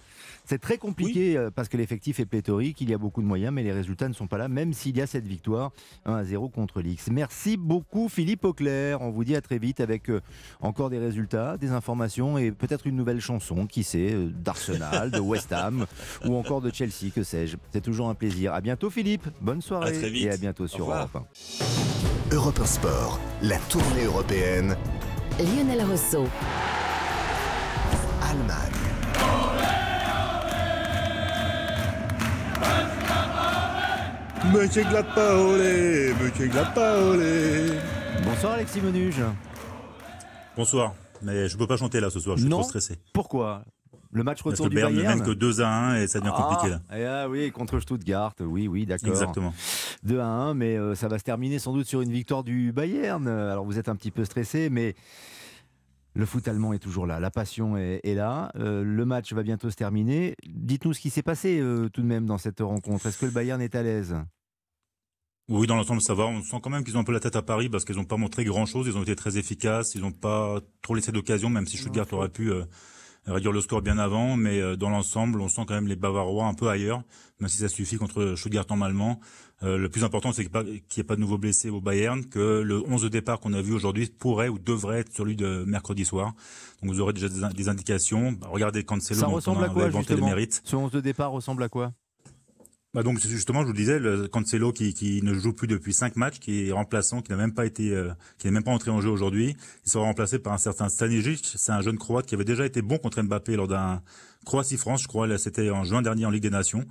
C'est 0.45 0.59
très 0.59 0.77
compliqué 0.77 1.37
euh, 1.37 1.49
parce 1.49 1.67
que 1.69 1.77
l'effectif 1.77 2.19
est 2.19 2.25
pléthorique, 2.25 2.79
il 2.81 2.89
y 2.89 2.93
a 2.93 2.97
beaucoup 2.97 3.21
de 3.21 3.27
moyens, 3.27 3.51
mais 3.51 3.63
les 3.63 3.71
résultats 3.71 4.07
ne 4.07 4.13
sont 4.13 4.27
pas 4.27 4.37
là, 4.37 4.47
même 4.47 4.73
s'il 4.73 4.95
y 4.95 5.01
a 5.01 5.07
cette 5.07 5.25
victoire 5.25 5.71
1 6.05 6.13
à 6.13 6.23
0 6.23 6.49
contre 6.49 6.81
l'X. 6.81 7.09
Merci 7.09 7.57
beaucoup 7.57 8.09
Philippe 8.09 8.45
Auclair, 8.45 9.01
on 9.01 9.09
vous 9.09 9.23
dit 9.23 9.35
à 9.35 9.41
très 9.41 9.57
vite 9.57 9.79
avec 9.79 10.09
euh, 10.09 10.21
encore 10.61 10.89
des 10.89 10.99
résultats, 10.99 11.57
des 11.57 11.71
informations 11.71 12.37
et 12.37 12.51
peut-être 12.51 12.85
une 12.87 12.95
nouvelle 12.95 13.21
chanson, 13.21 13.65
qui 13.65 13.83
sait, 13.83 14.13
euh, 14.13 14.29
d'Arsenal, 14.29 15.11
de 15.11 15.19
West 15.19 15.51
Ham 15.51 15.85
ou 16.25 16.35
encore 16.35 16.61
de 16.61 16.71
Chelsea, 16.71 17.09
que 17.13 17.23
sais-je. 17.23 17.57
C'est 17.71 17.81
toujours 17.81 18.09
un 18.09 18.15
plaisir. 18.15 18.53
À 18.53 18.61
bientôt 18.61 18.89
Philippe, 18.89 19.27
bonne 19.41 19.61
soirée 19.61 19.99
et 20.13 20.29
à 20.29 20.37
bientôt 20.37 20.67
sur 20.67 20.91
Europe 20.91 21.15
1. 21.15 21.25
Europe 22.31 22.59
1 22.59 22.65
Sport, 22.65 23.19
la 23.41 23.57
tournée 23.69 24.05
européenne. 24.05 24.75
Lionel 25.39 25.83
Rousseau. 25.83 26.27
Allemagne. 28.21 28.71
Monsieur 34.53 34.83
Glapaolé, 34.83 36.13
Monsieur 36.21 36.47
Glapaolé. 36.47 37.79
Bonsoir 38.23 38.53
Alexis 38.53 38.81
Menuge. 38.81 39.21
Bonsoir, 40.55 40.93
mais 41.21 41.49
je 41.49 41.57
peux 41.57 41.67
pas 41.67 41.77
chanter 41.77 41.99
là 41.99 42.09
ce 42.09 42.19
soir, 42.19 42.37
je 42.37 42.41
suis 42.41 42.49
trop 42.49 42.63
stressé. 42.63 42.95
Pourquoi? 43.13 43.63
Le 44.15 44.23
match 44.23 44.41
retour 44.41 44.51
Parce 44.51 44.69
que 44.69 44.69
du 44.69 44.75
Bayern 44.75 44.95
Bayern. 44.95 45.13
ne 45.19 45.25
mène 45.25 45.27
que 45.27 45.37
2 45.37 45.61
à 45.61 45.89
1 45.89 45.95
et 45.97 46.07
ça 46.07 46.21
devient 46.21 46.31
compliqué 46.35 46.69
là. 46.69 46.81
Ah, 47.23 47.29
oui, 47.29 47.51
contre 47.51 47.81
Stuttgart, 47.81 48.33
oui, 48.39 48.69
oui, 48.69 48.85
d'accord. 48.85 49.09
Exactement. 49.09 49.53
2 50.03 50.19
à 50.19 50.25
1, 50.25 50.53
mais 50.53 50.77
euh, 50.77 50.95
ça 50.95 51.09
va 51.09 51.19
se 51.19 51.25
terminer 51.25 51.59
sans 51.59 51.73
doute 51.73 51.85
sur 51.85 51.99
une 51.99 52.13
victoire 52.13 52.45
du 52.45 52.71
Bayern. 52.71 53.27
Alors 53.27 53.65
vous 53.65 53.77
êtes 53.77 53.89
un 53.89 53.95
petit 53.97 54.11
peu 54.11 54.23
stressé, 54.23 54.69
mais 54.69 54.95
le 56.13 56.25
foot 56.25 56.47
allemand 56.47 56.71
est 56.71 56.79
toujours 56.79 57.05
là, 57.05 57.19
la 57.19 57.29
passion 57.29 57.75
est, 57.75 58.15
là. 58.15 58.53
Euh, 58.55 58.85
le 58.85 59.05
match 59.05 59.33
va 59.33 59.43
bientôt 59.43 59.69
se 59.69 59.75
terminer. 59.75 60.35
Dites-nous 60.47 60.93
ce 60.93 61.01
qui 61.01 61.09
s'est 61.09 61.21
passé 61.21 61.59
euh, 61.59 61.89
tout 61.89 62.01
de 62.01 62.07
même 62.07 62.25
dans 62.25 62.37
cette 62.37 62.61
rencontre. 62.61 63.07
Est-ce 63.07 63.17
que 63.17 63.25
le 63.25 63.33
Bayern 63.33 63.61
est 63.61 63.75
à 63.75 63.83
l'aise? 63.83 64.15
Oui, 65.49 65.67
dans 65.67 65.75
l'ensemble, 65.75 66.01
ça 66.01 66.13
va. 66.13 66.23
On 66.23 66.41
sent 66.41 66.57
quand 66.63 66.69
même 66.69 66.85
qu'ils 66.85 66.95
ont 66.95 67.01
un 67.01 67.03
peu 67.03 67.11
la 67.11 67.19
tête 67.19 67.35
à 67.35 67.41
Paris 67.41 67.67
parce 67.67 67.83
qu'ils 67.83 67.97
n'ont 67.97 68.05
pas 68.05 68.15
montré 68.15 68.45
grand-chose. 68.45 68.87
Ils 68.87 68.97
ont 68.97 69.03
été 69.03 69.15
très 69.15 69.37
efficaces. 69.37 69.93
Ils 69.93 70.01
n'ont 70.01 70.13
pas 70.13 70.59
trop 70.81 70.95
laissé 70.95 71.11
d'occasion, 71.11 71.49
même 71.49 71.67
si 71.67 71.75
Stuttgart 71.75 72.07
aurait 72.13 72.29
pu 72.29 72.49
réduire 73.33 73.51
le 73.51 73.61
score 73.61 73.81
bien 73.81 73.97
avant, 73.97 74.37
mais 74.37 74.61
euh, 74.61 74.75
dans 74.75 74.89
l'ensemble, 74.89 75.41
on 75.41 75.49
sent 75.49 75.63
quand 75.67 75.73
même 75.73 75.87
les 75.87 75.95
Bavarois 75.95 76.45
un 76.45 76.53
peu 76.53 76.69
ailleurs, 76.69 77.01
même 77.39 77.49
si 77.49 77.57
ça 77.57 77.67
suffit 77.67 77.97
contre 77.97 78.35
Stuttgart 78.35 78.65
normalement. 78.69 79.19
Euh, 79.63 79.77
le 79.77 79.89
plus 79.89 80.03
important, 80.03 80.31
c'est 80.31 80.45
qu'il 80.45 80.61
n'y 80.61 80.99
ait 80.99 81.03
pas 81.03 81.15
de 81.15 81.21
nouveaux 81.21 81.37
blessés 81.37 81.69
au 81.69 81.81
Bayern, 81.81 82.25
que 82.25 82.61
le 82.61 82.83
11 82.87 83.03
de 83.03 83.09
départ 83.09 83.39
qu'on 83.39 83.53
a 83.53 83.61
vu 83.61 83.73
aujourd'hui 83.73 84.07
pourrait 84.07 84.49
ou 84.49 84.59
devrait 84.59 84.99
être 84.99 85.13
celui 85.13 85.35
de 85.35 85.63
mercredi 85.65 86.05
soir. 86.05 86.33
Donc 86.81 86.91
vous 86.91 86.99
aurez 86.99 87.13
déjà 87.13 87.29
des, 87.49 87.69
indications. 87.69 88.33
Bah, 88.33 88.47
regardez 88.51 88.83
Cancelo, 88.83 89.19
ça 89.19 89.27
ressemble 89.27 89.63
à 89.63 89.69
quoi, 89.69 89.89
justement? 89.89 90.29
Ce 90.63 90.75
11 90.75 90.91
de 90.91 91.01
départ 91.01 91.31
ressemble 91.31 91.63
à 91.63 91.69
quoi? 91.69 91.93
Bah 92.95 93.03
donc 93.03 93.19
justement, 93.19 93.63
je 93.63 93.67
vous 93.67 93.73
disais, 93.73 93.99
le 93.99 94.29
Cancelo 94.29 94.71
qui, 94.71 94.93
qui 94.93 95.21
ne 95.21 95.33
joue 95.33 95.51
plus 95.51 95.67
depuis 95.67 95.91
cinq 95.91 96.15
matchs, 96.15 96.39
qui 96.39 96.69
est 96.69 96.71
remplaçant, 96.71 97.21
qui 97.21 97.29
n'a 97.29 97.35
même 97.37 97.53
pas 97.53 97.65
été, 97.65 97.91
euh, 97.91 98.07
qui 98.37 98.47
n'est 98.47 98.51
même 98.51 98.63
pas 98.63 98.71
entré 98.71 98.89
en 98.89 99.01
jeu 99.01 99.09
aujourd'hui, 99.09 99.57
il 99.85 99.91
sera 99.91 100.05
remplacé 100.05 100.39
par 100.39 100.53
un 100.53 100.57
certain 100.57 100.87
Stanisic. 100.87 101.45
C'est 101.57 101.73
un 101.73 101.81
jeune 101.81 101.97
Croate 101.97 102.25
qui 102.25 102.35
avait 102.35 102.45
déjà 102.45 102.65
été 102.65 102.81
bon 102.81 102.97
contre 102.97 103.21
Mbappé 103.21 103.57
lors 103.57 103.67
d'un 103.67 104.01
Croatie-France, 104.45 105.03
je 105.03 105.07
crois, 105.09 105.37
c'était 105.37 105.69
en 105.71 105.83
juin 105.83 106.01
dernier 106.01 106.25
en 106.25 106.29
Ligue 106.29 106.43
des 106.43 106.49
Nations. 106.49 106.85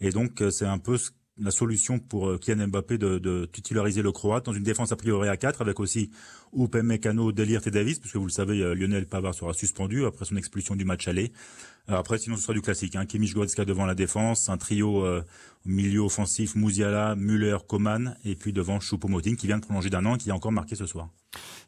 Et 0.00 0.10
donc 0.10 0.42
euh, 0.42 0.50
c'est 0.50 0.64
un 0.64 0.78
peu 0.78 0.96
la 1.40 1.50
solution 1.50 1.98
pour 1.98 2.28
euh, 2.28 2.38
Kylian 2.38 2.68
Mbappé 2.68 2.98
de, 2.98 3.18
de, 3.18 3.46
titulariser 3.46 4.02
le 4.02 4.12
Croate 4.12 4.46
dans 4.46 4.52
une 4.52 4.62
défense 4.62 4.92
a 4.92 4.96
priori 4.96 5.28
à 5.28 5.36
4 5.36 5.62
avec 5.62 5.80
aussi 5.80 6.10
Upamecano, 6.56 7.32
Delirte 7.32 7.66
et 7.66 7.70
Davis, 7.70 7.98
puisque 7.98 8.16
vous 8.16 8.26
le 8.26 8.30
savez, 8.30 8.74
Lionel 8.74 9.06
Pavard 9.06 9.34
sera 9.34 9.52
suspendu 9.52 10.06
après 10.06 10.24
son 10.24 10.36
expulsion 10.36 10.76
du 10.76 10.84
match 10.84 11.06
aller. 11.08 11.32
Après, 11.88 12.18
sinon, 12.18 12.36
ce 12.36 12.42
sera 12.42 12.52
du 12.52 12.60
classique. 12.60 12.96
Hein. 12.96 13.06
Kimmich 13.06 13.32
Goretzka 13.32 13.64
devant 13.64 13.86
la 13.86 13.94
défense, 13.94 14.50
un 14.50 14.58
trio 14.58 15.04
euh, 15.04 15.22
au 15.64 15.68
milieu 15.70 16.00
offensif, 16.00 16.54
Mouziala, 16.54 17.16
Müller, 17.16 17.56
Coman, 17.66 18.14
et 18.24 18.34
puis 18.34 18.52
devant 18.52 18.78
Choupo-Moting 18.78 19.36
qui 19.36 19.46
vient 19.46 19.56
de 19.56 19.64
prolonger 19.64 19.88
d'un 19.88 20.04
an 20.04 20.16
et 20.16 20.18
qui 20.18 20.30
a 20.30 20.34
encore 20.34 20.52
marqué 20.52 20.74
ce 20.74 20.84
soir. 20.84 21.08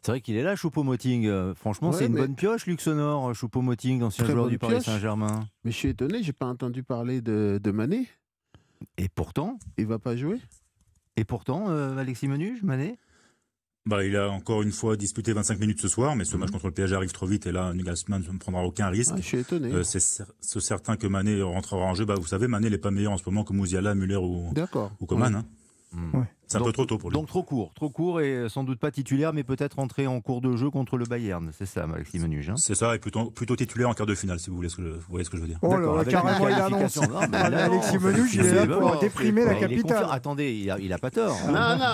C'est 0.03 0.11
vrai 0.11 0.21
qu'il 0.21 0.35
est 0.35 0.43
là, 0.43 0.55
Choupo-Moting. 0.55 1.25
Euh, 1.25 1.55
franchement, 1.55 1.91
c'est 1.91 2.05
une 2.05 2.13
bonne 2.13 2.35
pioche, 2.35 2.67
Luxonor, 2.67 3.29
euh, 3.29 3.33
Choupo-Moting, 3.33 3.99
d'ancien 3.99 4.25
joueur 4.25 4.47
du 4.47 4.59
Paris 4.59 4.81
Saint-Germain. 4.83 5.47
Mais 5.63 5.71
je 5.71 5.77
suis 5.77 5.89
étonné, 5.89 6.21
j'ai 6.21 6.33
pas 6.33 6.45
entendu 6.45 6.83
parler 6.83 7.21
de, 7.21 7.59
de 7.61 7.71
Mané. 7.71 8.07
Et 8.97 9.09
pourtant 9.09 9.59
Il 9.77 9.87
va 9.87 9.99
pas 9.99 10.15
jouer? 10.15 10.39
Et 11.17 11.25
pourtant, 11.25 11.67
Alexis 11.97 12.27
Menuge, 12.27 12.63
Mané? 12.63 12.97
Bah, 13.87 14.05
il 14.05 14.15
a 14.15 14.29
encore 14.29 14.61
une 14.61 14.71
fois 14.71 14.95
disputé 14.95 15.33
25 15.33 15.59
minutes 15.59 15.81
ce 15.81 15.87
soir, 15.87 16.15
mais 16.15 16.23
ce 16.23 16.37
match 16.37 16.51
contre 16.51 16.67
le 16.67 16.71
PSG 16.71 16.95
arrive 16.95 17.11
trop 17.13 17.25
vite 17.25 17.47
et 17.47 17.51
là, 17.51 17.73
Nagelsmann 17.73 18.23
ne 18.31 18.37
prendra 18.37 18.63
aucun 18.63 18.89
risque. 18.89 19.13
Ah, 19.15 19.17
je 19.17 19.25
suis 19.25 19.39
étonné. 19.39 19.71
Euh, 19.73 19.83
c'est 19.83 19.99
certain 20.39 20.97
que 20.97 21.07
Mané 21.07 21.41
rentrera 21.41 21.83
en 21.83 21.95
jeu. 21.95 22.05
Bah, 22.05 22.13
vous 22.15 22.27
savez, 22.27 22.47
Mané 22.47 22.69
n'est 22.69 22.77
pas 22.77 22.91
meilleur 22.91 23.13
en 23.13 23.17
ce 23.17 23.23
moment 23.25 23.43
que 23.43 23.53
Mouziala, 23.53 23.95
Muller 23.95 24.17
ou, 24.17 24.53
ou 24.99 25.05
Coman. 25.07 25.35
Hein. 25.35 25.45
Hmm. 25.93 26.23
C'est 26.51 26.57
un 26.57 26.65
peu 26.65 26.73
trop 26.73 26.85
tôt 26.85 26.97
pour 26.97 27.09
lui. 27.09 27.13
Donc 27.13 27.27
trop 27.27 27.43
court, 27.43 27.71
trop 27.73 27.89
court 27.89 28.19
et 28.19 28.49
sans 28.49 28.65
doute 28.65 28.77
pas 28.77 28.91
titulaire, 28.91 29.31
mais 29.31 29.43
peut-être 29.43 29.79
entrer 29.79 30.05
en 30.05 30.19
cours 30.19 30.41
de 30.41 30.57
jeu 30.57 30.69
contre 30.69 30.97
le 30.97 31.05
Bayern. 31.05 31.49
C'est 31.57 31.65
ça, 31.65 31.87
Alexis 31.93 32.19
Menuge. 32.19 32.49
Hein 32.49 32.55
c'est 32.57 32.75
ça, 32.75 32.93
et 32.93 32.99
plutôt, 32.99 33.31
plutôt 33.31 33.55
titulaire 33.55 33.87
en 33.87 33.93
quart 33.93 34.05
de 34.05 34.15
finale, 34.15 34.37
si 34.37 34.49
vous, 34.49 34.57
voulez 34.57 34.67
ce 34.67 34.75
que 34.75 34.83
je, 34.83 34.89
vous 34.89 34.99
voyez 35.09 35.23
ce 35.23 35.29
que 35.29 35.37
je 35.37 35.43
veux 35.43 35.47
dire. 35.47 35.59
Oh 35.61 35.77
là, 35.77 36.03
carrément, 36.03 36.49
il 36.49 36.53
annonce. 36.53 36.99
Alexis 37.31 37.97
Menuge, 37.99 38.35
il 38.35 38.45
est 38.45 38.65
là 38.65 38.67
pour 38.67 38.99
déprimer 38.99 39.45
la 39.45 39.55
capitale. 39.55 40.07
Attendez, 40.11 40.51
il 40.51 40.93
a, 40.93 40.97
pas 40.97 41.11
tort. 41.11 41.37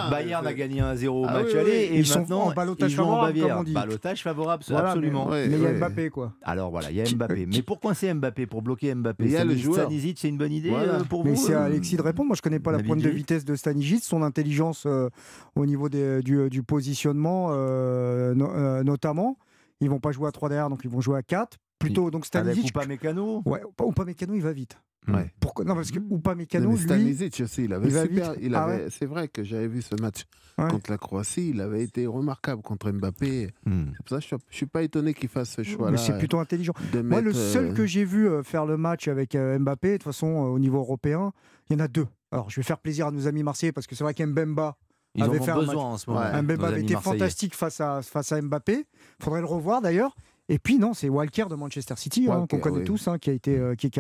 Bayern 0.10 0.46
a 0.46 0.54
gagné 0.54 0.82
1-0 0.82 1.08
au 1.08 1.26
ah 1.28 1.34
match 1.34 1.54
aller 1.54 1.72
et 1.72 2.00
ils 2.00 2.10
maintenant 2.10 2.46
sont 2.46 2.52
en 2.52 2.54
balotage 2.54 2.96
favorable. 2.96 3.64
Balotage 3.68 4.26
absolument. 4.26 5.28
Mais 5.30 5.46
il 5.46 5.62
y 5.62 5.66
a 5.68 5.74
Mbappé, 5.74 6.10
quoi. 6.10 6.34
Alors 6.42 6.72
voilà, 6.72 6.90
il 6.90 6.98
y 6.98 7.02
a 7.02 7.04
Mbappé. 7.16 7.46
Mais 7.46 7.62
pourquoi 7.62 7.94
c'est 7.94 8.12
Mbappé 8.12 8.48
Pour 8.48 8.64
bloquer 8.64 8.96
Mbappé 8.96 9.26
Il 9.26 9.32
y 9.32 9.38
a 9.38 9.46
le 9.46 9.56
joueur. 9.56 9.90
c'est 10.16 10.30
une 10.30 10.38
bonne 10.38 10.52
idée 10.52 10.72
euh, 10.74 11.04
pour 11.04 11.24
vous 11.24 11.30
Mais 11.30 11.36
c'est 11.36 11.54
à 11.54 11.64
Alexis 11.64 11.96
de 11.96 12.02
répondre. 12.02 12.28
Moi, 12.28 12.36
je 12.36 12.42
connais 12.42 12.60
pas 12.60 12.72
la 12.72 12.80
pointe 12.80 13.02
de 13.02 13.10
vitesse 13.10 13.46
de 13.46 13.56
Stanisic, 13.56 14.04
son 14.04 14.24
intelligence 14.24 14.47
euh, 14.86 15.10
au 15.56 15.66
niveau 15.66 15.90
des, 15.90 16.22
du, 16.22 16.50
du, 16.50 16.64
positionnement 16.64 17.50
euh, 17.52 18.34
euh, 18.36 18.84
notamment. 18.84 19.38
Ils 19.80 19.90
vont 19.90 20.00
pas 20.00 20.12
jouer 20.12 20.28
à 20.28 20.32
3 20.32 20.50
derrière, 20.50 20.70
donc 20.70 20.82
ils 20.84 20.90
vont 20.90 21.02
jouer 21.02 21.18
à 21.18 21.24
4. 21.24 21.58
Plutôt, 21.80 22.10
donc 22.10 22.26
Stanisic. 22.26 22.66
Ou 22.66 22.80
pas 22.80 22.88
Mécano 22.88 23.44
Ouais, 23.46 23.62
ou 23.84 23.92
pas 23.92 24.06
Mécano, 24.06 24.34
il 24.34 24.42
va 24.42 24.52
vite. 24.52 24.78
Ouais. 25.08 25.32
Pourquoi 25.40 25.64
Non, 25.64 25.76
parce 25.76 25.92
que 25.92 26.00
ou 26.10 26.18
pas 26.18 26.34
Mécano, 26.34 26.72
lui. 26.72 26.80
Stanisic 26.80 27.40
aussi, 27.42 27.66
il 27.66 27.74
avait 27.74 27.88
il 27.88 28.02
super. 28.02 28.34
Il 28.42 28.56
ah 28.56 28.64
avait, 28.64 28.90
C'est 28.90 29.06
vrai 29.06 29.28
que 29.28 29.44
j'avais 29.44 29.68
vu 29.68 29.82
ce 29.82 29.96
match 30.02 30.24
contre 30.58 30.90
la 30.90 30.98
Croatie, 30.98 31.52
il 31.52 31.62
avait 31.62 31.84
été 31.84 32.08
remarquable 32.08 32.64
contre 32.64 32.92
Mbappé. 32.92 33.52
Hmm. 33.68 33.92
C'est 33.92 33.98
pour 33.98 34.10
ça 34.10 34.16
que 34.16 34.22
je 34.24 34.28
suis, 34.28 34.38
suis 34.50 34.66
pas 34.66 34.82
étonné 34.82 35.14
qu'il 35.14 35.30
fasse 35.30 35.52
ce 35.52 35.62
choix-là. 35.62 35.92
Mais 35.92 35.98
c'est 35.98 36.18
plutôt 36.18 36.40
intelligent. 36.40 36.74
Moi, 37.04 37.22
le 37.22 37.32
seul 37.34 37.76
que 37.76 37.86
j'ai 37.86 38.04
vu 38.04 38.28
faire 38.44 38.66
le 38.66 38.76
match 38.76 39.08
avec 39.08 39.36
Mbappé, 39.36 39.90
de 39.90 39.94
toute 39.98 40.04
façon, 40.04 40.28
au 40.28 40.58
niveau 40.58 40.80
européen, 40.80 41.32
il 41.70 41.78
y 41.78 41.82
en 41.82 41.84
a 41.84 41.88
deux. 41.88 42.08
Alors, 42.32 42.50
je 42.50 42.58
vais 42.58 42.64
faire 42.64 42.80
plaisir 42.80 43.08
à 43.08 43.12
nos 43.12 43.28
amis 43.28 43.44
marseillais 43.44 43.72
parce 43.72 43.88
que 43.88 43.96
c'est 43.96 44.04
vrai 44.04 44.14
qu'Mbemba, 44.14 44.78
avait 45.20 45.40
fait 45.40 45.54
besoin 45.54 45.84
en 45.84 45.98
ce 45.98 46.10
moment. 46.10 46.22
Avait 46.22 46.82
été 46.82 46.96
fantastique 46.96 47.56
face 47.56 47.82
à, 47.82 48.02
face 48.02 48.32
à 48.32 48.42
Mbappé. 48.42 48.86
Il 49.20 49.24
faudrait 49.24 49.42
le 49.42 49.48
revoir 49.48 49.82
d'ailleurs. 49.82 50.16
Et 50.50 50.60
puis 50.60 50.78
non, 50.78 50.94
c'est 50.94 51.10
Walker 51.10 51.46
de 51.50 51.56
Manchester 51.56 51.96
City, 51.98 52.28
hein, 52.30 52.46
qu'on 52.50 52.60
connaît 52.60 52.84
tous, 52.84 53.08
hein, 53.08 53.18
qui 53.18 53.30
a 53.30 53.34
été, 53.34 53.58
euh, 53.58 53.76
qui, 53.76 53.92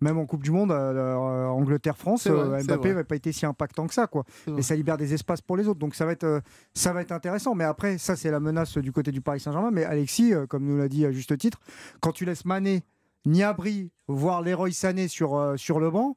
même 0.00 0.18
en 0.18 0.24
Coupe 0.24 0.42
du 0.42 0.50
Monde, 0.50 0.72
euh, 0.72 0.94
euh, 0.94 1.46
Angleterre-France, 1.48 2.26
Mbappé 2.26 2.88
n'avait 2.88 3.04
pas 3.04 3.14
été 3.14 3.30
si 3.30 3.44
impactant 3.44 3.86
que 3.86 3.94
ça, 3.94 4.06
quoi. 4.06 4.24
Et 4.56 4.62
ça 4.62 4.74
libère 4.74 4.96
des 4.96 5.12
espaces 5.12 5.42
pour 5.42 5.56
les 5.56 5.68
autres, 5.68 5.78
donc 5.78 5.94
ça 5.94 6.06
va 6.06 6.12
être, 6.12 6.40
ça 6.72 6.94
va 6.94 7.02
être 7.02 7.12
intéressant. 7.12 7.54
Mais 7.54 7.64
après, 7.64 7.98
ça 7.98 8.16
c'est 8.16 8.30
la 8.30 8.40
menace 8.40 8.78
du 8.78 8.90
côté 8.90 9.12
du 9.12 9.20
Paris 9.20 9.40
Saint-Germain. 9.40 9.70
Mais 9.70 9.84
Alexis, 9.84 10.32
comme 10.48 10.64
nous 10.64 10.78
l'a 10.78 10.88
dit 10.88 11.04
à 11.04 11.12
juste 11.12 11.36
titre, 11.36 11.60
quand 12.00 12.12
tu 12.12 12.24
laisses 12.24 12.46
Mané, 12.46 12.82
Niabri, 13.26 13.90
voire 14.08 14.40
Leroy 14.40 14.72
Sané 14.72 15.08
sur 15.08 15.54
sur 15.56 15.78
le 15.78 15.90
banc. 15.90 16.16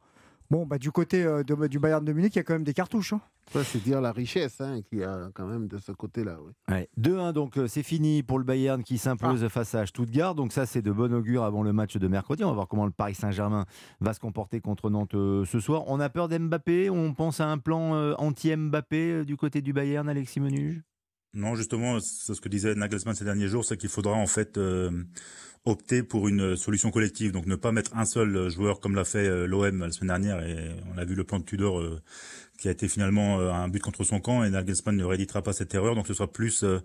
Bon, 0.51 0.65
bah, 0.65 0.77
du 0.77 0.91
côté 0.91 1.23
euh, 1.23 1.43
de, 1.43 1.67
du 1.67 1.79
Bayern 1.79 2.05
de 2.05 2.13
Munich, 2.13 2.35
il 2.35 2.37
y 2.37 2.39
a 2.39 2.43
quand 2.43 2.53
même 2.53 2.63
des 2.63 2.73
cartouches. 2.73 3.13
Hein. 3.13 3.21
c'est 3.63 3.81
dire 3.81 3.99
la 3.99 4.11
richesse 4.11 4.61
hein, 4.61 4.81
qu'il 4.83 4.99
y 4.99 5.03
a 5.03 5.29
quand 5.33 5.47
même 5.47 5.67
de 5.67 5.77
ce 5.77 5.91
côté-là. 5.91 6.37
Oui. 6.69 6.85
2-1, 6.99 7.33
donc 7.33 7.57
euh, 7.57 7.67
c'est 7.67 7.83
fini 7.83 8.21
pour 8.21 8.37
le 8.37 8.43
Bayern 8.43 8.83
qui 8.83 8.97
s'impose 8.97 9.43
ah. 9.43 9.49
face 9.49 9.73
à 9.73 9.85
Stuttgart. 9.85 10.35
Donc 10.35 10.51
ça, 10.51 10.65
c'est 10.65 10.81
de 10.81 10.91
bon 10.91 11.13
augure 11.13 11.43
avant 11.43 11.63
le 11.63 11.73
match 11.73 11.97
de 11.97 12.07
mercredi. 12.07 12.43
On 12.43 12.49
va 12.49 12.53
voir 12.53 12.67
comment 12.67 12.85
le 12.85 12.91
Paris 12.91 13.15
Saint-Germain 13.15 13.65
va 14.01 14.13
se 14.13 14.19
comporter 14.19 14.61
contre 14.61 14.89
Nantes 14.89 15.15
euh, 15.15 15.45
ce 15.45 15.59
soir. 15.59 15.83
On 15.87 15.99
a 15.99 16.09
peur 16.09 16.27
d'Mbappé? 16.27 16.89
On 16.89 17.13
pense 17.13 17.39
à 17.39 17.47
un 17.47 17.57
plan 17.57 18.13
anti-Mbappé 18.17 19.25
du 19.25 19.37
côté 19.37 19.61
du 19.61 19.73
Bayern, 19.73 20.07
Alexis 20.07 20.39
Menuge? 20.39 20.83
Non, 21.35 21.55
justement, 21.55 21.99
c'est 21.99 22.33
ce 22.33 22.41
que 22.41 22.49
disait 22.49 22.75
Nagelsmann 22.75 23.15
ces 23.15 23.25
derniers 23.25 23.47
jours, 23.47 23.65
c'est 23.65 23.77
qu'il 23.77 23.89
faudra 23.89 24.13
en 24.13 24.27
fait 24.27 24.57
opter 25.65 26.03
pour 26.03 26.27
une 26.27 26.55
solution 26.55 26.91
collective, 26.91 27.31
donc 27.31 27.47
ne 27.47 27.55
pas 27.55 27.71
mettre 27.71 27.95
un 27.97 28.05
seul 28.05 28.49
joueur 28.49 28.79
comme 28.79 28.95
l'a 28.95 29.03
fait 29.03 29.27
euh, 29.27 29.47
l'OM 29.47 29.79
la 29.79 29.91
semaine 29.91 30.07
dernière. 30.07 30.47
Et 30.47 30.69
on 30.93 30.97
a 30.97 31.05
vu 31.05 31.15
le 31.15 31.23
plan 31.23 31.39
de 31.39 31.43
Tudor 31.43 31.79
euh, 31.79 32.01
qui 32.57 32.67
a 32.67 32.71
été 32.71 32.87
finalement 32.87 33.39
euh, 33.39 33.51
un 33.51 33.67
but 33.67 33.81
contre 33.81 34.03
son 34.03 34.19
camp 34.19 34.43
et 34.43 34.49
Nagelsmann 34.49 34.95
ne 34.95 35.03
rééditera 35.03 35.41
pas 35.41 35.53
cette 35.53 35.73
erreur. 35.73 35.95
Donc 35.95 36.07
ce 36.07 36.13
sera 36.13 36.27
plus 36.27 36.63
euh, 36.63 36.79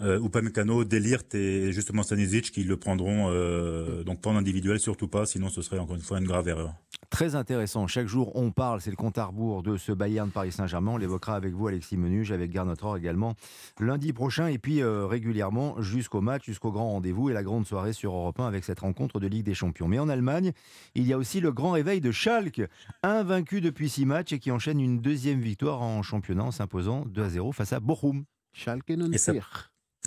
euh, 0.00 0.84
Delirte 0.84 1.34
et 1.34 1.72
justement 1.72 2.02
Stanisic 2.02 2.50
qui 2.50 2.64
le 2.64 2.76
prendront 2.76 3.30
euh, 3.30 4.04
donc 4.04 4.20
pas 4.20 4.30
en 4.30 4.36
individuel, 4.36 4.78
surtout 4.78 5.08
pas, 5.08 5.26
sinon 5.26 5.48
ce 5.48 5.62
serait 5.62 5.78
encore 5.78 5.96
une 5.96 6.02
fois 6.02 6.18
une 6.18 6.26
grave 6.26 6.48
erreur. 6.48 6.74
Très 7.10 7.34
intéressant. 7.34 7.86
Chaque 7.86 8.06
jour, 8.06 8.32
on 8.34 8.50
parle, 8.50 8.80
c'est 8.80 8.90
le 8.90 8.96
compte 8.96 9.16
à 9.16 9.24
rebours 9.24 9.62
de 9.62 9.76
ce 9.76 9.92
Bayern 9.92 10.30
Paris 10.30 10.52
Saint-Germain. 10.52 10.92
On 10.92 10.96
l'évoquera 10.98 11.36
avec 11.36 11.54
vous, 11.54 11.66
Alexis 11.66 11.96
Menuge, 11.96 12.32
avec 12.32 12.50
Garnotror 12.50 12.98
également, 12.98 13.34
lundi 13.80 14.12
prochain. 14.12 14.48
Et 14.48 14.58
puis 14.58 14.82
régulièrement 14.82 15.80
jusqu'au 15.80 16.20
match, 16.20 16.44
jusqu'au 16.44 16.70
grand 16.70 16.90
rendez-vous 16.90 17.30
et 17.30 17.32
la 17.32 17.42
grande 17.42 17.66
soirée 17.66 17.94
sur 17.94 18.12
Europe 18.12 18.38
1 18.40 18.46
avec 18.46 18.64
cette 18.64 18.80
rencontre 18.80 19.20
de 19.20 19.26
Ligue 19.26 19.46
des 19.46 19.54
Champions. 19.54 19.88
Mais 19.88 19.98
en 19.98 20.10
Allemagne, 20.10 20.52
il 20.94 21.06
y 21.06 21.14
a 21.14 21.18
aussi 21.18 21.40
le 21.40 21.50
grand 21.50 21.70
réveil 21.70 22.02
de 22.02 22.12
Schalke, 22.12 22.68
invaincu 23.02 23.62
depuis 23.62 23.88
six 23.88 24.04
matchs 24.04 24.34
et 24.34 24.38
qui 24.38 24.50
enchaîne 24.50 24.80
une 24.80 25.00
deuxième 25.08 25.40
victoire 25.40 25.80
en 25.80 26.02
championnat 26.02 26.44
en 26.44 26.50
s'imposant 26.50 27.06
2 27.06 27.22
à 27.22 27.28
0 27.30 27.52
face 27.52 27.72
à 27.72 27.80
Bochum. 27.80 28.26
Schalke 28.52 28.90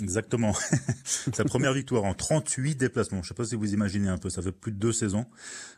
Exactement. 0.02 0.52
Sa 1.04 1.44
première 1.44 1.72
victoire 1.72 2.04
en 2.04 2.14
38 2.14 2.74
déplacements. 2.74 3.18
Je 3.18 3.26
ne 3.26 3.28
sais 3.28 3.34
pas 3.34 3.44
si 3.44 3.54
vous 3.54 3.72
imaginez 3.72 4.08
un 4.08 4.18
peu, 4.18 4.30
ça 4.30 4.42
fait 4.42 4.52
plus 4.52 4.72
de 4.72 4.76
deux 4.76 4.92
saisons 4.92 5.26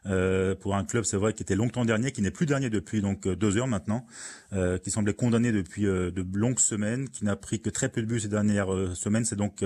euh, 0.06 0.54
pour 0.54 0.74
un 0.74 0.84
club, 0.84 1.04
c'est 1.04 1.16
vrai, 1.16 1.34
qui 1.34 1.42
était 1.42 1.56
longtemps 1.56 1.84
dernier, 1.84 2.10
qui 2.10 2.22
n'est 2.22 2.30
plus 2.30 2.46
dernier 2.46 2.70
depuis 2.70 3.02
donc 3.02 3.26
euh, 3.26 3.36
deux 3.36 3.58
heures 3.58 3.66
maintenant, 3.66 4.06
euh, 4.54 4.78
qui 4.78 4.90
semblait 4.90 5.14
condamné 5.14 5.52
depuis 5.52 5.86
euh, 5.86 6.10
de 6.10 6.24
longues 6.34 6.58
semaines, 6.58 7.08
qui 7.08 7.24
n'a 7.24 7.36
pris 7.36 7.60
que 7.60 7.68
très 7.68 7.88
peu 7.88 8.00
de 8.00 8.06
buts 8.06 8.20
ces 8.20 8.28
dernières 8.28 8.72
euh, 8.72 8.94
semaines. 8.94 9.24
C'est 9.24 9.36
donc 9.36 9.64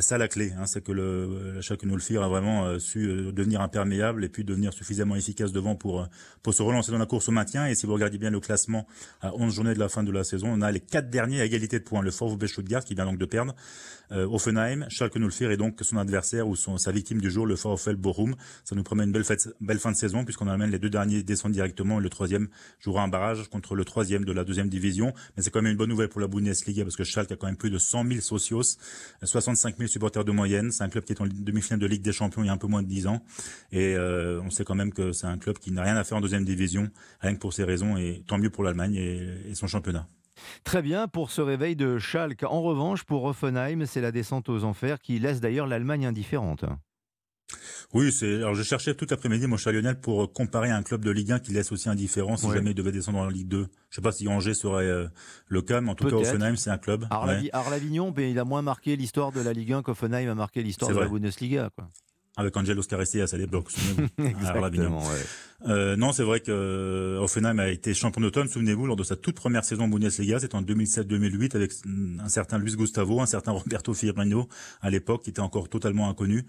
ça 0.00 0.18
la 0.18 0.28
clé, 0.28 0.52
hein, 0.58 0.66
c'est 0.66 0.82
que 0.82 0.92
le 0.92 1.60
Schalke 1.60 1.84
Nulfir 1.84 2.22
a 2.22 2.28
vraiment 2.28 2.78
su 2.78 3.32
devenir 3.32 3.60
imperméable 3.60 4.24
et 4.24 4.28
puis 4.28 4.44
devenir 4.44 4.72
suffisamment 4.72 5.16
efficace 5.16 5.52
devant 5.52 5.74
pour 5.74 6.08
pour 6.42 6.54
se 6.54 6.62
relancer 6.62 6.92
dans 6.92 6.98
la 6.98 7.06
course 7.06 7.28
au 7.28 7.32
maintien. 7.32 7.66
Et 7.66 7.74
si 7.74 7.86
vous 7.86 7.94
regardez 7.94 8.18
bien 8.18 8.30
le 8.30 8.40
classement 8.40 8.86
à 9.20 9.34
11 9.34 9.52
journées 9.54 9.74
de 9.74 9.78
la 9.78 9.88
fin 9.88 10.02
de 10.02 10.10
la 10.10 10.24
saison, 10.24 10.48
on 10.52 10.60
a 10.60 10.70
les 10.70 10.80
quatre 10.80 11.10
derniers 11.10 11.40
à 11.40 11.44
égalité 11.44 11.78
de 11.78 11.84
points. 11.84 12.02
Le 12.02 12.10
VfB 12.10 12.46
Stuttgart 12.46 12.84
qui 12.84 12.94
vient 12.94 13.04
donc 13.04 13.18
de 13.18 13.26
perdre 13.26 13.54
euh, 14.12 14.26
Offenheim, 14.26 14.86
Schalke 14.88 15.18
04 15.18 15.50
est 15.50 15.56
donc 15.56 15.78
son 15.82 15.96
adversaire 15.96 16.48
ou 16.48 16.56
son, 16.56 16.78
sa 16.78 16.92
victime 16.92 17.20
du 17.20 17.30
jour, 17.30 17.46
le 17.46 17.54
VfL 17.54 17.96
Bochum. 17.96 18.34
Ça 18.64 18.76
nous 18.76 18.82
promet 18.82 19.04
une 19.04 19.12
belle, 19.12 19.24
fête, 19.24 19.48
belle 19.60 19.78
fin 19.78 19.92
de 19.92 19.96
saison 19.96 20.24
puisqu'on 20.24 20.48
amène 20.48 20.70
les 20.70 20.78
deux 20.78 20.90
derniers 20.90 21.22
descendent 21.22 21.52
directement 21.52 21.98
et 21.98 22.02
le 22.02 22.10
troisième 22.10 22.48
jouera 22.80 23.02
un 23.02 23.08
barrage 23.08 23.48
contre 23.48 23.74
le 23.74 23.84
troisième 23.84 24.24
de 24.24 24.32
la 24.32 24.44
deuxième 24.44 24.68
division. 24.68 25.12
Mais 25.36 25.42
c'est 25.42 25.50
quand 25.50 25.62
même 25.62 25.72
une 25.72 25.78
bonne 25.78 25.90
nouvelle 25.90 26.08
pour 26.08 26.20
la 26.20 26.28
Bundesliga 26.28 26.84
parce 26.84 26.96
que 26.96 27.04
Schalke 27.04 27.32
a 27.32 27.36
quand 27.36 27.46
même 27.46 27.56
plus 27.56 27.70
de 27.70 27.78
100 27.78 28.06
000 28.06 28.20
socios, 28.20 28.78
65 29.22 29.76
000 29.76 29.88
supporters 29.88 30.24
de 30.24 30.32
moyenne. 30.32 30.70
C'est 30.70 30.84
un 30.84 30.88
club 30.88 31.04
qui 31.04 31.12
est 31.12 31.20
en 31.20 31.26
demi-finale 31.26 31.80
de 31.80 31.86
Ligue 31.86 32.02
des 32.02 32.12
Champions 32.12 32.42
il 32.42 32.46
y 32.46 32.50
a 32.50 32.52
un 32.52 32.58
peu 32.58 32.66
moins 32.66 32.82
de 32.82 32.88
10 32.88 33.06
ans. 33.06 33.22
Et 33.72 33.94
euh, 33.96 34.40
on 34.42 34.50
sait 34.50 34.64
quand 34.64 34.74
même 34.74 34.92
que 34.92 35.12
c'est 35.12 35.26
un 35.26 35.38
club 35.38 35.58
qui 35.58 35.72
n'a 35.72 35.82
rien 35.82 35.96
à 35.96 36.04
faire 36.04 36.18
en 36.18 36.20
deuxième 36.20 36.44
division, 36.44 36.90
rien 37.20 37.34
que 37.34 37.40
pour 37.40 37.52
ces 37.52 37.64
raisons. 37.64 37.96
Et 37.96 38.22
tant 38.26 38.38
mieux 38.38 38.50
pour 38.50 38.64
l'Allemagne 38.64 38.94
et 38.96 39.54
son 39.54 39.66
championnat. 39.66 40.08
Très 40.64 40.82
bien 40.82 41.08
pour 41.08 41.30
ce 41.30 41.40
réveil 41.40 41.76
de 41.76 41.98
Schalke. 41.98 42.44
En 42.44 42.62
revanche, 42.62 43.04
pour 43.04 43.24
Offenheim, 43.24 43.86
c'est 43.86 44.00
la 44.00 44.12
descente 44.12 44.48
aux 44.48 44.64
enfers 44.64 45.00
qui 45.00 45.18
laisse 45.18 45.40
d'ailleurs 45.40 45.66
l'Allemagne 45.66 46.06
indifférente. 46.06 46.64
Oui, 47.94 48.12
c'est. 48.12 48.36
Alors, 48.36 48.54
je 48.54 48.62
cherchais 48.62 48.94
tout 48.94 49.06
l'après-midi, 49.08 49.46
mon 49.46 49.56
cher 49.56 49.72
Lionel, 49.72 50.00
pour 50.00 50.32
comparer 50.32 50.70
un 50.70 50.82
club 50.82 51.04
de 51.04 51.10
Ligue 51.10 51.32
1 51.32 51.38
qui 51.38 51.52
laisse 51.52 51.70
aussi 51.70 51.88
indifférent 51.88 52.36
si 52.36 52.50
jamais 52.50 52.72
il 52.72 52.74
devait 52.74 52.92
descendre 52.92 53.18
en 53.18 53.28
Ligue 53.28 53.48
2. 53.48 53.68
Je 53.90 53.94
sais 53.94 54.02
pas 54.02 54.12
si 54.12 54.26
Angers 54.26 54.54
serait 54.54 54.84
euh, 54.84 55.06
le 55.46 55.62
cas, 55.62 55.80
mais 55.80 55.90
en 55.90 55.94
tout 55.94 56.08
cas, 56.08 56.16
Offenheim, 56.16 56.56
c'est 56.56 56.70
un 56.70 56.78
club. 56.78 57.06
Arlavignon, 57.52 58.12
mais 58.16 58.30
il 58.30 58.38
a 58.38 58.44
moins 58.44 58.62
marqué 58.62 58.96
l'histoire 58.96 59.30
de 59.30 59.40
la 59.40 59.52
Ligue 59.52 59.72
1 59.72 59.82
qu'Offenheim 59.82 60.28
a 60.28 60.34
marqué 60.34 60.62
l'histoire 60.62 60.90
de 60.90 60.98
la 60.98 61.08
Bundesliga. 61.08 61.70
Quoi 61.74 61.88
avec 62.36 62.56
Angelo 62.56 62.82
Scarestias 62.82 63.30
à 63.32 63.36
l'époque, 63.36 63.70
souvenez-vous. 63.70 64.08
euh, 65.68 65.96
non, 65.96 66.12
c'est 66.12 66.22
vrai 66.22 66.40
que 66.40 66.50
euh, 66.50 67.18
Offenheim 67.20 67.58
a 67.58 67.68
été 67.68 67.94
champion 67.94 68.20
d'automne, 68.20 68.46
souvenez-vous, 68.48 68.86
lors 68.86 68.96
de 68.96 69.04
sa 69.04 69.16
toute 69.16 69.36
première 69.36 69.64
saison 69.64 69.88
Bundesliga, 69.88 70.38
c'était 70.38 70.54
en 70.54 70.62
2007-2008 70.62 71.56
avec 71.56 71.72
un 72.22 72.28
certain 72.28 72.58
Luis 72.58 72.76
Gustavo, 72.76 73.20
un 73.20 73.26
certain 73.26 73.52
Roberto 73.66 73.94
Firmino 73.94 74.48
à 74.82 74.90
l'époque, 74.90 75.22
qui 75.24 75.30
était 75.30 75.40
encore 75.40 75.68
totalement 75.68 76.08
inconnu. 76.10 76.44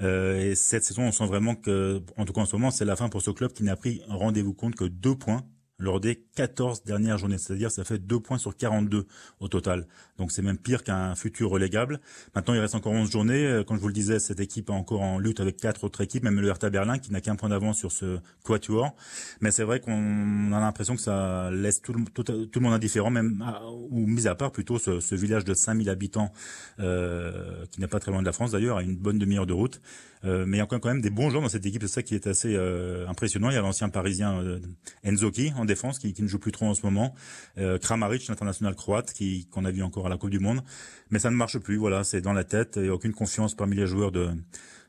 Euh, 0.00 0.50
et 0.50 0.54
cette 0.54 0.84
saison, 0.84 1.02
on 1.02 1.12
sent 1.12 1.26
vraiment 1.26 1.56
que, 1.56 2.00
en 2.16 2.24
tout 2.24 2.32
cas 2.32 2.42
en 2.42 2.46
ce 2.46 2.54
moment, 2.54 2.70
c'est 2.70 2.84
la 2.84 2.94
fin 2.94 3.08
pour 3.08 3.22
ce 3.22 3.30
club 3.30 3.52
qui 3.52 3.64
n'a 3.64 3.74
pris, 3.74 4.00
rendez-vous 4.08 4.54
compte, 4.54 4.76
que 4.76 4.84
deux 4.84 5.16
points 5.16 5.44
lors 5.82 6.00
des 6.00 6.24
14 6.36 6.84
dernières 6.84 7.18
journées. 7.18 7.38
C'est-à-dire 7.38 7.70
ça 7.70 7.84
fait 7.84 7.98
2 7.98 8.20
points 8.20 8.38
sur 8.38 8.56
42 8.56 9.06
au 9.40 9.48
total. 9.48 9.86
Donc 10.16 10.32
c'est 10.32 10.42
même 10.42 10.58
pire 10.58 10.84
qu'un 10.84 11.14
futur 11.14 11.50
relégable. 11.50 12.00
Maintenant, 12.34 12.54
il 12.54 12.60
reste 12.60 12.74
encore 12.74 12.92
11 12.92 13.10
journées. 13.10 13.44
Euh, 13.44 13.64
comme 13.64 13.76
je 13.76 13.82
vous 13.82 13.88
le 13.88 13.94
disais, 13.94 14.18
cette 14.20 14.40
équipe 14.40 14.70
est 14.70 14.72
encore 14.72 15.02
en 15.02 15.18
lutte 15.18 15.40
avec 15.40 15.56
quatre 15.56 15.84
autres 15.84 16.00
équipes, 16.00 16.22
même 16.22 16.40
le 16.40 16.48
Hertha 16.48 16.70
Berlin 16.70 16.98
qui 16.98 17.12
n'a 17.12 17.20
qu'un 17.20 17.36
point 17.36 17.48
d'avance 17.48 17.78
sur 17.78 17.90
ce 17.90 18.18
quatuor. 18.44 18.94
Mais 19.40 19.50
c'est 19.50 19.64
vrai 19.64 19.80
qu'on 19.80 20.52
a 20.52 20.60
l'impression 20.60 20.94
que 20.94 21.02
ça 21.02 21.50
laisse 21.50 21.82
tout 21.82 21.92
le, 21.92 22.60
monde 22.60 22.72
indifférent, 22.72 23.10
même 23.10 23.44
ou 23.90 24.06
mis 24.06 24.28
à 24.28 24.34
part 24.34 24.52
plutôt 24.52 24.78
ce, 24.78 25.00
ce 25.00 25.14
village 25.14 25.44
de 25.44 25.54
5000 25.54 25.90
habitants 25.90 26.32
euh, 26.78 27.66
qui 27.70 27.80
n'est 27.80 27.88
pas 27.88 27.98
très 27.98 28.12
loin 28.12 28.20
de 28.20 28.26
la 28.26 28.32
France 28.32 28.52
d'ailleurs, 28.52 28.76
à 28.76 28.82
une 28.82 28.96
bonne 28.96 29.18
demi-heure 29.18 29.46
de 29.46 29.52
route. 29.52 29.80
Euh, 30.24 30.44
mais 30.46 30.58
il 30.58 30.60
y 30.60 30.62
a 30.62 30.66
quand 30.66 30.84
même 30.84 31.00
des 31.00 31.10
bons 31.10 31.30
joueurs 31.30 31.42
dans 31.42 31.48
cette 31.48 31.66
équipe, 31.66 31.82
c'est 31.82 31.88
ça 31.88 32.02
qui 32.02 32.14
est 32.14 32.26
assez 32.26 32.54
euh, 32.54 33.06
impressionnant. 33.08 33.50
Il 33.50 33.54
y 33.54 33.56
a 33.56 33.60
l'ancien 33.60 33.88
parisien 33.88 34.40
euh, 34.40 34.60
Enzoki 35.04 35.52
en 35.56 35.64
défense 35.64 35.98
qui, 35.98 36.12
qui, 36.12 36.22
ne 36.22 36.28
joue 36.28 36.38
plus 36.38 36.52
trop 36.52 36.66
en 36.66 36.74
ce 36.74 36.82
moment. 36.82 37.14
Euh, 37.58 37.78
Kramaric, 37.78 38.28
l'international 38.28 38.74
croate, 38.74 39.12
qui 39.12 39.46
qu'on 39.50 39.64
a 39.64 39.70
vu 39.70 39.82
encore 39.82 40.06
à 40.06 40.08
la 40.08 40.16
Coupe 40.16 40.30
du 40.30 40.38
Monde, 40.38 40.62
mais 41.10 41.18
ça 41.18 41.30
ne 41.30 41.36
marche 41.36 41.58
plus. 41.58 41.76
Voilà, 41.76 42.04
c'est 42.04 42.20
dans 42.20 42.32
la 42.32 42.44
tête. 42.44 42.76
A 42.76 42.92
aucune 42.92 43.12
confiance 43.12 43.54
parmi 43.54 43.76
les 43.76 43.86
joueurs 43.86 44.12
de 44.12 44.30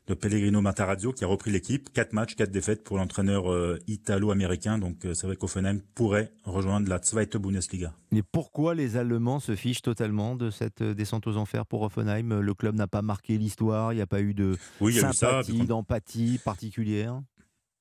de 0.06 0.14
Pellegrino 0.14 0.60
Matarazzo 0.60 1.12
qui 1.12 1.24
a 1.24 1.26
repris 1.26 1.50
l'équipe. 1.50 1.92
Quatre 1.92 2.12
matchs, 2.12 2.34
quatre 2.34 2.50
défaites 2.50 2.84
pour 2.84 2.98
l'entraîneur 2.98 3.50
euh, 3.50 3.78
italo-américain. 3.86 4.78
Donc 4.78 5.04
euh, 5.04 5.14
c'est 5.14 5.26
vrai 5.26 5.36
qu'Offenheim 5.36 5.80
pourrait 5.94 6.32
rejoindre 6.44 6.88
la 6.88 6.98
Zweite 7.02 7.36
Bundesliga. 7.36 7.94
Mais 8.12 8.22
pourquoi 8.22 8.74
les 8.74 8.96
Allemands 8.96 9.40
se 9.40 9.56
fichent 9.56 9.82
totalement 9.82 10.36
de 10.36 10.50
cette 10.50 10.82
euh, 10.82 10.94
descente 10.94 11.26
aux 11.26 11.36
enfers 11.36 11.66
pour 11.66 11.82
Offenheim? 11.82 12.40
Le 12.40 12.54
club 12.54 12.74
n'a 12.74 12.86
pas 12.86 13.02
marqué 13.02 13.38
l'histoire, 13.38 13.92
il 13.92 13.96
n'y 13.96 14.02
a 14.02 14.06
pas 14.06 14.20
eu 14.20 14.34
de 14.34 14.56
oui, 14.80 14.94
sympathie, 14.94 15.66
d'empathie 15.66 16.38
particulière? 16.44 17.20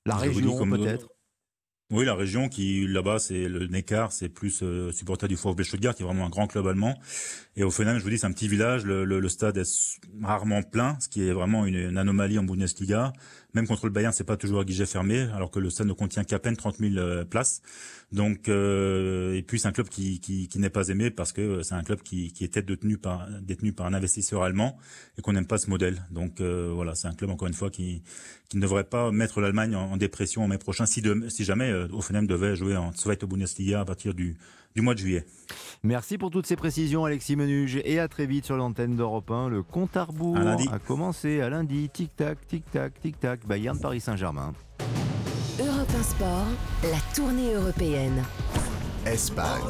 La 0.05 0.15
région 0.15 0.69
peut-être? 0.69 1.07
Oui, 1.93 2.05
la 2.05 2.15
région 2.15 2.49
qui 2.49 2.87
là-bas, 2.87 3.19
c'est 3.19 3.47
le 3.47 3.67
Neckar, 3.67 4.11
c'est 4.11 4.27
plus 4.27 4.63
euh, 4.63 4.91
supporter 4.91 5.27
du 5.27 5.35
VfB 5.35 5.63
Stuttgart, 5.63 5.93
qui 5.93 6.01
est 6.01 6.05
vraiment 6.05 6.25
un 6.25 6.29
grand 6.29 6.47
club 6.47 6.65
allemand. 6.65 6.95
Et 7.55 7.63
au 7.63 7.69
final, 7.69 7.99
je 7.99 8.03
vous 8.03 8.09
dis, 8.09 8.17
c'est 8.17 8.25
un 8.25 8.31
petit 8.31 8.47
village. 8.47 8.83
Le, 8.83 9.05
le, 9.05 9.19
le, 9.19 9.29
stade 9.29 9.57
est 9.57 9.99
rarement 10.23 10.63
plein, 10.63 10.97
ce 10.99 11.07
qui 11.07 11.27
est 11.27 11.31
vraiment 11.31 11.65
une, 11.65 11.75
une 11.75 11.97
anomalie 11.99 12.39
en 12.39 12.43
Bundesliga. 12.43 13.13
Même 13.53 13.67
contre 13.67 13.85
le 13.85 13.91
Bayern, 13.91 14.13
c'est 14.13 14.23
pas 14.23 14.37
toujours 14.37 14.61
à 14.61 14.65
guichet 14.65 14.85
fermé, 14.85 15.27
alors 15.33 15.51
que 15.51 15.59
le 15.59 15.69
stade 15.69 15.87
ne 15.87 15.93
contient 15.93 16.23
qu'à 16.23 16.39
peine 16.39 16.57
30 16.57 16.77
000 16.77 16.97
euh, 16.97 17.23
places. 17.23 17.61
Donc, 18.11 18.47
euh, 18.47 19.33
et 19.35 19.41
puis 19.41 19.59
c'est 19.59 19.67
un 19.67 19.71
club 19.71 19.89
qui, 19.89 20.19
qui, 20.19 20.47
qui 20.47 20.59
n'est 20.59 20.69
pas 20.69 20.87
aimé 20.89 21.09
parce 21.09 21.33
que 21.33 21.63
c'est 21.63 21.73
un 21.73 21.83
club 21.83 22.01
qui, 22.01 22.31
qui 22.31 22.43
était 22.43 22.61
détenu 22.61 22.97
par 22.97 23.27
détenu 23.41 23.73
par 23.73 23.87
un 23.87 23.93
investisseur 23.93 24.43
allemand 24.43 24.77
et 25.17 25.21
qu'on 25.21 25.33
n'aime 25.33 25.47
pas 25.47 25.57
ce 25.57 25.69
modèle. 25.69 26.03
Donc 26.11 26.39
euh, 26.39 26.71
voilà, 26.73 26.93
c'est 26.93 27.07
un 27.07 27.13
club 27.13 27.31
encore 27.31 27.47
une 27.47 27.55
fois 27.55 27.71
qui, 27.71 28.03
qui 28.49 28.57
ne 28.57 28.61
devrait 28.61 28.83
pas 28.83 29.11
mettre 29.11 29.41
l'Allemagne 29.41 29.75
en, 29.75 29.97
dépression 29.97 30.43
en 30.43 30.47
mai 30.47 30.59
prochain 30.59 30.85
si, 30.85 31.01
de, 31.01 31.27
si 31.29 31.43
jamais 31.43 31.71
euh, 31.71 31.87
Offenheim 31.91 32.27
devait 32.27 32.55
jouer 32.55 32.77
en 32.77 32.91
Zweite 32.93 33.25
Bundesliga 33.25 33.81
à 33.81 33.85
partir 33.85 34.13
du 34.13 34.37
du 34.75 34.81
mois 34.81 34.93
de 34.93 34.99
juillet. 34.99 35.25
Merci 35.83 36.17
pour 36.17 36.31
toutes 36.31 36.47
ces 36.47 36.55
précisions, 36.55 37.05
Alexis 37.05 37.35
Menuge, 37.35 37.79
et 37.83 37.99
à 37.99 38.07
très 38.07 38.25
vite 38.25 38.45
sur 38.45 38.55
l'antenne 38.55 38.95
d'Europe 38.95 39.29
1. 39.29 39.49
Le 39.49 39.63
compte 39.63 39.95
à 39.97 40.05
rebours 40.05 40.37
a 40.37 40.79
commencé 40.79 41.41
à 41.41 41.49
lundi. 41.49 41.89
Tic-tac, 41.89 42.47
tic-tac, 42.47 42.99
tic-tac. 43.01 43.45
Bayern 43.45 43.79
Paris 43.79 43.99
Saint-Germain. 43.99 44.53
Europe 45.59 45.91
1 45.99 46.03
Sport, 46.03 46.47
la 46.83 47.13
tournée 47.13 47.53
européenne. 47.53 48.23
Espagne. 49.05 49.61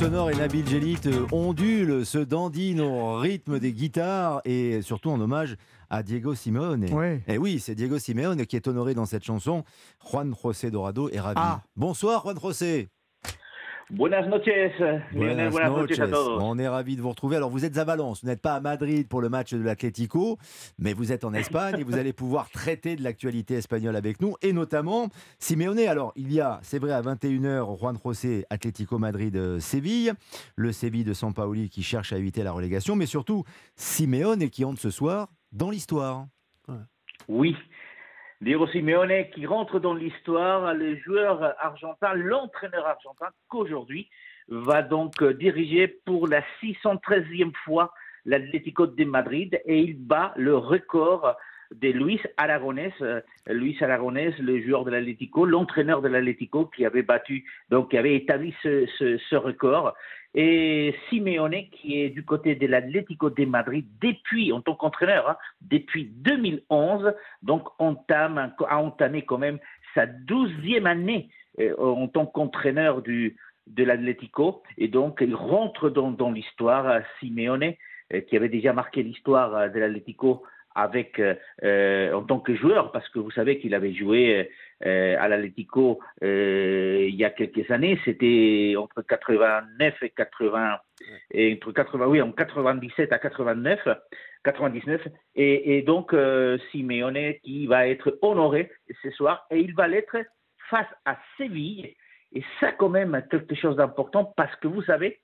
Sonore 0.00 0.30
et 0.30 0.34
Nabil 0.34 0.66
Jelit 0.66 1.00
euh, 1.04 1.26
ondule, 1.30 2.06
se 2.06 2.16
dandine 2.16 2.80
au 2.80 3.18
rythme 3.18 3.58
des 3.58 3.74
guitares 3.74 4.40
et 4.46 4.80
surtout 4.80 5.10
en 5.10 5.20
hommage 5.20 5.56
à 5.90 6.02
Diego 6.02 6.34
Simeone. 6.34 6.84
Et 6.84 7.22
eh 7.28 7.36
oui, 7.36 7.60
c'est 7.60 7.74
Diego 7.74 7.98
Simeone 7.98 8.46
qui 8.46 8.56
est 8.56 8.66
honoré 8.66 8.94
dans 8.94 9.04
cette 9.04 9.24
chanson. 9.24 9.62
Juan 10.10 10.34
José 10.42 10.70
Dorado 10.70 11.10
est 11.10 11.20
ravi. 11.20 11.38
Ah. 11.38 11.60
Bonsoir 11.76 12.22
Juan 12.22 12.40
José. 12.40 12.88
Buenas 13.90 14.26
noches, 14.28 14.44
buenas, 15.12 15.50
noches. 15.50 15.98
On 16.40 16.58
est 16.58 16.68
ravis 16.68 16.94
de 16.94 17.02
vous 17.02 17.08
retrouver. 17.08 17.36
Alors, 17.36 17.50
vous 17.50 17.64
êtes 17.64 17.76
à 17.76 17.84
Valence, 17.84 18.22
vous 18.22 18.28
n'êtes 18.28 18.40
pas 18.40 18.54
à 18.54 18.60
Madrid 18.60 19.08
pour 19.08 19.20
le 19.20 19.28
match 19.28 19.52
de 19.52 19.60
l'Atlético, 19.60 20.38
mais 20.78 20.92
vous 20.92 21.10
êtes 21.10 21.24
en 21.24 21.34
Espagne 21.34 21.80
et 21.80 21.82
vous 21.82 21.96
allez 21.96 22.12
pouvoir 22.12 22.50
traiter 22.50 22.94
de 22.94 23.02
l'actualité 23.02 23.54
espagnole 23.54 23.96
avec 23.96 24.20
nous, 24.20 24.36
et 24.42 24.52
notamment 24.52 25.08
Simeone. 25.40 25.80
Alors, 25.80 26.12
il 26.14 26.32
y 26.32 26.40
a, 26.40 26.60
c'est 26.62 26.78
vrai, 26.78 26.92
à 26.92 27.02
21h, 27.02 27.78
Juan 27.78 27.98
José, 28.04 28.44
Atlético 28.48 28.98
Madrid-Séville, 28.98 30.12
le 30.54 30.72
Séville 30.72 31.04
de 31.04 31.12
Sampaoli 31.12 31.68
qui 31.68 31.82
cherche 31.82 32.12
à 32.12 32.18
éviter 32.18 32.44
la 32.44 32.52
relégation, 32.52 32.94
mais 32.94 33.06
surtout 33.06 33.42
Simeone 33.74 34.50
qui 34.50 34.64
entre 34.64 34.80
ce 34.80 34.90
soir 34.90 35.28
dans 35.50 35.70
l'histoire. 35.70 36.26
Oui, 37.28 37.56
Diego 38.40 38.66
Simeone 38.68 39.28
qui 39.34 39.44
rentre 39.44 39.80
dans 39.80 39.92
l'histoire, 39.92 40.72
le 40.72 40.96
joueur 40.96 41.54
argentin, 41.58 42.14
l'entraîneur 42.14 42.86
argentin 42.86 43.26
qu'aujourd'hui 43.48 44.08
va 44.48 44.80
donc 44.80 45.22
diriger 45.22 45.88
pour 46.06 46.26
la 46.26 46.42
613e 46.62 47.52
fois 47.64 47.92
l'Atlético 48.24 48.86
de 48.86 49.04
Madrid 49.04 49.60
et 49.66 49.80
il 49.80 49.98
bat 49.98 50.32
le 50.36 50.56
record 50.56 51.36
de 51.70 51.88
Luis 51.88 52.20
Aragonés, 52.38 52.94
euh, 53.02 53.20
Luis 53.46 53.76
Aragonés, 53.82 54.34
le 54.40 54.60
joueur 54.62 54.84
de 54.84 54.90
l'Atlético, 54.90 55.44
l'entraîneur 55.44 56.00
de 56.00 56.08
l'Atlético 56.08 56.64
qui 56.64 56.86
avait 56.86 57.02
battu, 57.02 57.44
donc 57.68 57.90
qui 57.90 57.98
avait 57.98 58.16
établi 58.16 58.54
ce 58.62 59.36
record 59.36 59.94
et 60.34 60.94
Simeone 61.08 61.68
qui 61.72 62.00
est 62.00 62.10
du 62.10 62.24
côté 62.24 62.54
de 62.54 62.66
l'Atlético 62.66 63.30
de 63.30 63.44
Madrid 63.44 63.86
depuis, 64.00 64.52
en 64.52 64.60
tant 64.60 64.74
qu'entraîneur, 64.74 65.28
hein, 65.28 65.36
depuis 65.60 66.04
2011, 66.04 67.12
donc 67.42 67.68
entame, 67.78 68.52
a 68.68 68.78
entamé 68.78 69.22
quand 69.22 69.38
même 69.38 69.58
sa 69.94 70.06
douzième 70.06 70.86
année 70.86 71.30
euh, 71.58 71.74
en 71.78 72.06
tant 72.06 72.26
qu'entraîneur 72.26 73.02
du, 73.02 73.36
de 73.66 73.84
l'Atlético, 73.84 74.62
et 74.78 74.88
donc 74.88 75.18
il 75.20 75.34
rentre 75.34 75.90
dans, 75.90 76.10
dans 76.10 76.30
l'histoire, 76.30 77.02
Simeone, 77.18 77.74
euh, 78.12 78.20
qui 78.20 78.36
avait 78.36 78.48
déjà 78.48 78.72
marqué 78.72 79.02
l'histoire 79.02 79.70
de 79.70 79.78
l'Atlético 79.78 80.44
avec 80.74 81.18
euh, 81.18 81.34
euh, 81.64 82.12
en 82.12 82.22
tant 82.22 82.38
que 82.38 82.54
joueur 82.54 82.92
parce 82.92 83.08
que 83.08 83.18
vous 83.18 83.30
savez 83.30 83.58
qu'il 83.58 83.74
avait 83.74 83.92
joué 83.92 84.50
euh, 84.86 85.16
à 85.18 85.28
l'Atlético 85.28 86.00
il 86.22 87.14
y 87.14 87.24
a 87.24 87.30
quelques 87.30 87.70
années 87.70 87.98
c'était 88.04 88.74
entre 88.78 89.02
89 89.02 90.02
et 90.02 90.10
80 90.10 90.78
et 91.32 91.54
entre 91.54 91.72
80 91.72 92.06
oui 92.06 92.22
en 92.22 92.32
97 92.32 93.12
à 93.12 93.18
89 93.18 93.80
99 94.44 95.08
et, 95.34 95.82
donc 95.82 96.14
Simeone 96.70 97.34
qui 97.42 97.66
va 97.66 97.88
être 97.88 98.18
honoré 98.22 98.70
ce 99.02 99.10
soir 99.10 99.46
et 99.50 99.58
il 99.58 99.74
va 99.74 99.86
l'être 99.86 100.16
face 100.70 100.88
à 101.04 101.18
Séville. 101.36 101.94
Et 102.32 102.42
ça 102.60 102.72
quand 102.72 102.88
même 102.88 103.22
quelque 103.30 103.54
chose 103.54 103.76
d'important 103.76 104.32
parce 104.36 104.54
que 104.56 104.68
vous 104.68 104.82
savez 104.82 105.20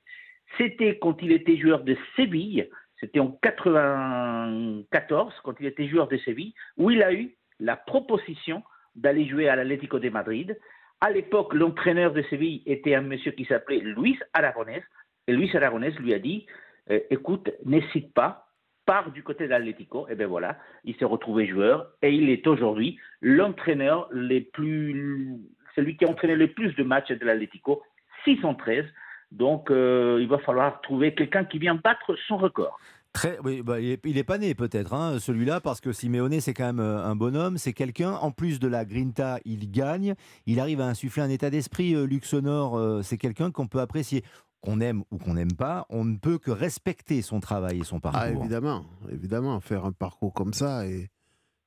c'était 0.58 0.98
quand 0.98 1.22
il 1.22 1.32
était 1.32 1.56
joueur 1.56 1.82
de 1.82 1.96
Séville 2.14 2.68
c'était 3.00 3.20
en 3.20 3.30
94, 3.30 5.34
quand 5.42 5.54
il 5.60 5.66
était 5.66 5.88
joueur 5.88 6.08
de 6.08 6.18
Séville, 6.18 6.52
où 6.76 6.90
il 6.90 7.02
a 7.02 7.12
eu 7.12 7.34
la 7.60 7.76
proposition 7.76 8.62
d'aller 8.96 9.28
jouer 9.28 9.48
à 9.48 9.56
l'Atlético 9.56 9.98
de 9.98 10.08
Madrid. 10.08 10.58
À 11.00 11.10
l'époque, 11.10 11.54
l'entraîneur 11.54 12.12
de 12.12 12.22
Séville 12.22 12.62
était 12.66 12.94
un 12.94 13.02
monsieur 13.02 13.32
qui 13.32 13.44
s'appelait 13.44 13.78
Luis 13.78 14.18
Aragonés. 14.32 14.82
Et 15.28 15.32
Luis 15.32 15.54
Aragonés 15.54 15.90
lui 15.90 16.14
a 16.14 16.18
dit 16.18 16.46
euh, 16.90 17.00
Écoute, 17.10 17.50
n'hésite 17.64 18.12
pas, 18.14 18.48
pars 18.86 19.10
du 19.10 19.22
côté 19.22 19.44
de 19.44 19.50
l'Atlético. 19.50 20.08
Et 20.08 20.14
bien 20.14 20.26
voilà, 20.26 20.58
il 20.84 20.96
s'est 20.96 21.04
retrouvé 21.04 21.46
joueur 21.46 21.92
et 22.00 22.10
il 22.10 22.30
est 22.30 22.46
aujourd'hui 22.46 22.98
l'entraîneur 23.20 24.08
les 24.12 24.40
plus. 24.40 25.38
celui 25.74 25.96
qui 25.96 26.06
a 26.06 26.08
entraîné 26.08 26.34
le 26.34 26.48
plus 26.48 26.74
de 26.74 26.82
matchs 26.82 27.12
de 27.12 27.24
l'Atlético, 27.26 27.82
613. 28.24 28.86
Donc, 29.32 29.70
euh, 29.70 30.18
il 30.20 30.28
va 30.28 30.38
falloir 30.38 30.80
trouver 30.80 31.14
quelqu'un 31.14 31.44
qui 31.44 31.58
vient 31.58 31.74
battre 31.74 32.16
son 32.26 32.36
record. 32.36 32.78
Très, 33.16 33.38
oui, 33.42 33.62
bah, 33.62 33.80
il, 33.80 34.18
est, 34.18 34.24
pas 34.24 34.36
né 34.36 34.54
peut-être, 34.54 34.92
hein, 34.92 35.18
celui-là, 35.18 35.62
parce 35.62 35.80
que 35.80 35.90
Simeone, 35.90 36.38
c'est 36.42 36.52
quand 36.52 36.66
même 36.66 36.80
euh, 36.80 37.02
un 37.02 37.16
bonhomme. 37.16 37.56
C'est 37.56 37.72
quelqu'un, 37.72 38.12
en 38.12 38.30
plus 38.30 38.60
de 38.60 38.68
la 38.68 38.84
grinta, 38.84 39.38
il 39.46 39.70
gagne. 39.70 40.14
Il 40.44 40.60
arrive 40.60 40.82
à 40.82 40.86
insuffler 40.86 41.22
un 41.22 41.30
état 41.30 41.48
d'esprit 41.48 41.94
euh, 41.94 42.04
luxonore. 42.04 43.02
c'est 43.02 43.16
quelqu'un 43.16 43.50
qu'on 43.50 43.68
peut 43.68 43.80
apprécier. 43.80 44.22
Qu'on 44.60 44.80
aime 44.80 45.02
ou 45.10 45.16
qu'on 45.16 45.32
n'aime 45.32 45.54
pas, 45.54 45.86
on 45.88 46.04
ne 46.04 46.18
peut 46.18 46.36
que 46.36 46.50
respecter 46.50 47.22
son 47.22 47.40
travail 47.40 47.80
et 47.80 47.84
son 47.84 48.00
parcours. 48.00 48.20
Ah, 48.22 48.30
évidemment, 48.30 48.84
évidemment. 49.10 49.60
Faire 49.60 49.86
un 49.86 49.92
parcours 49.92 50.34
comme 50.34 50.52
ça 50.52 50.86
et, 50.86 51.08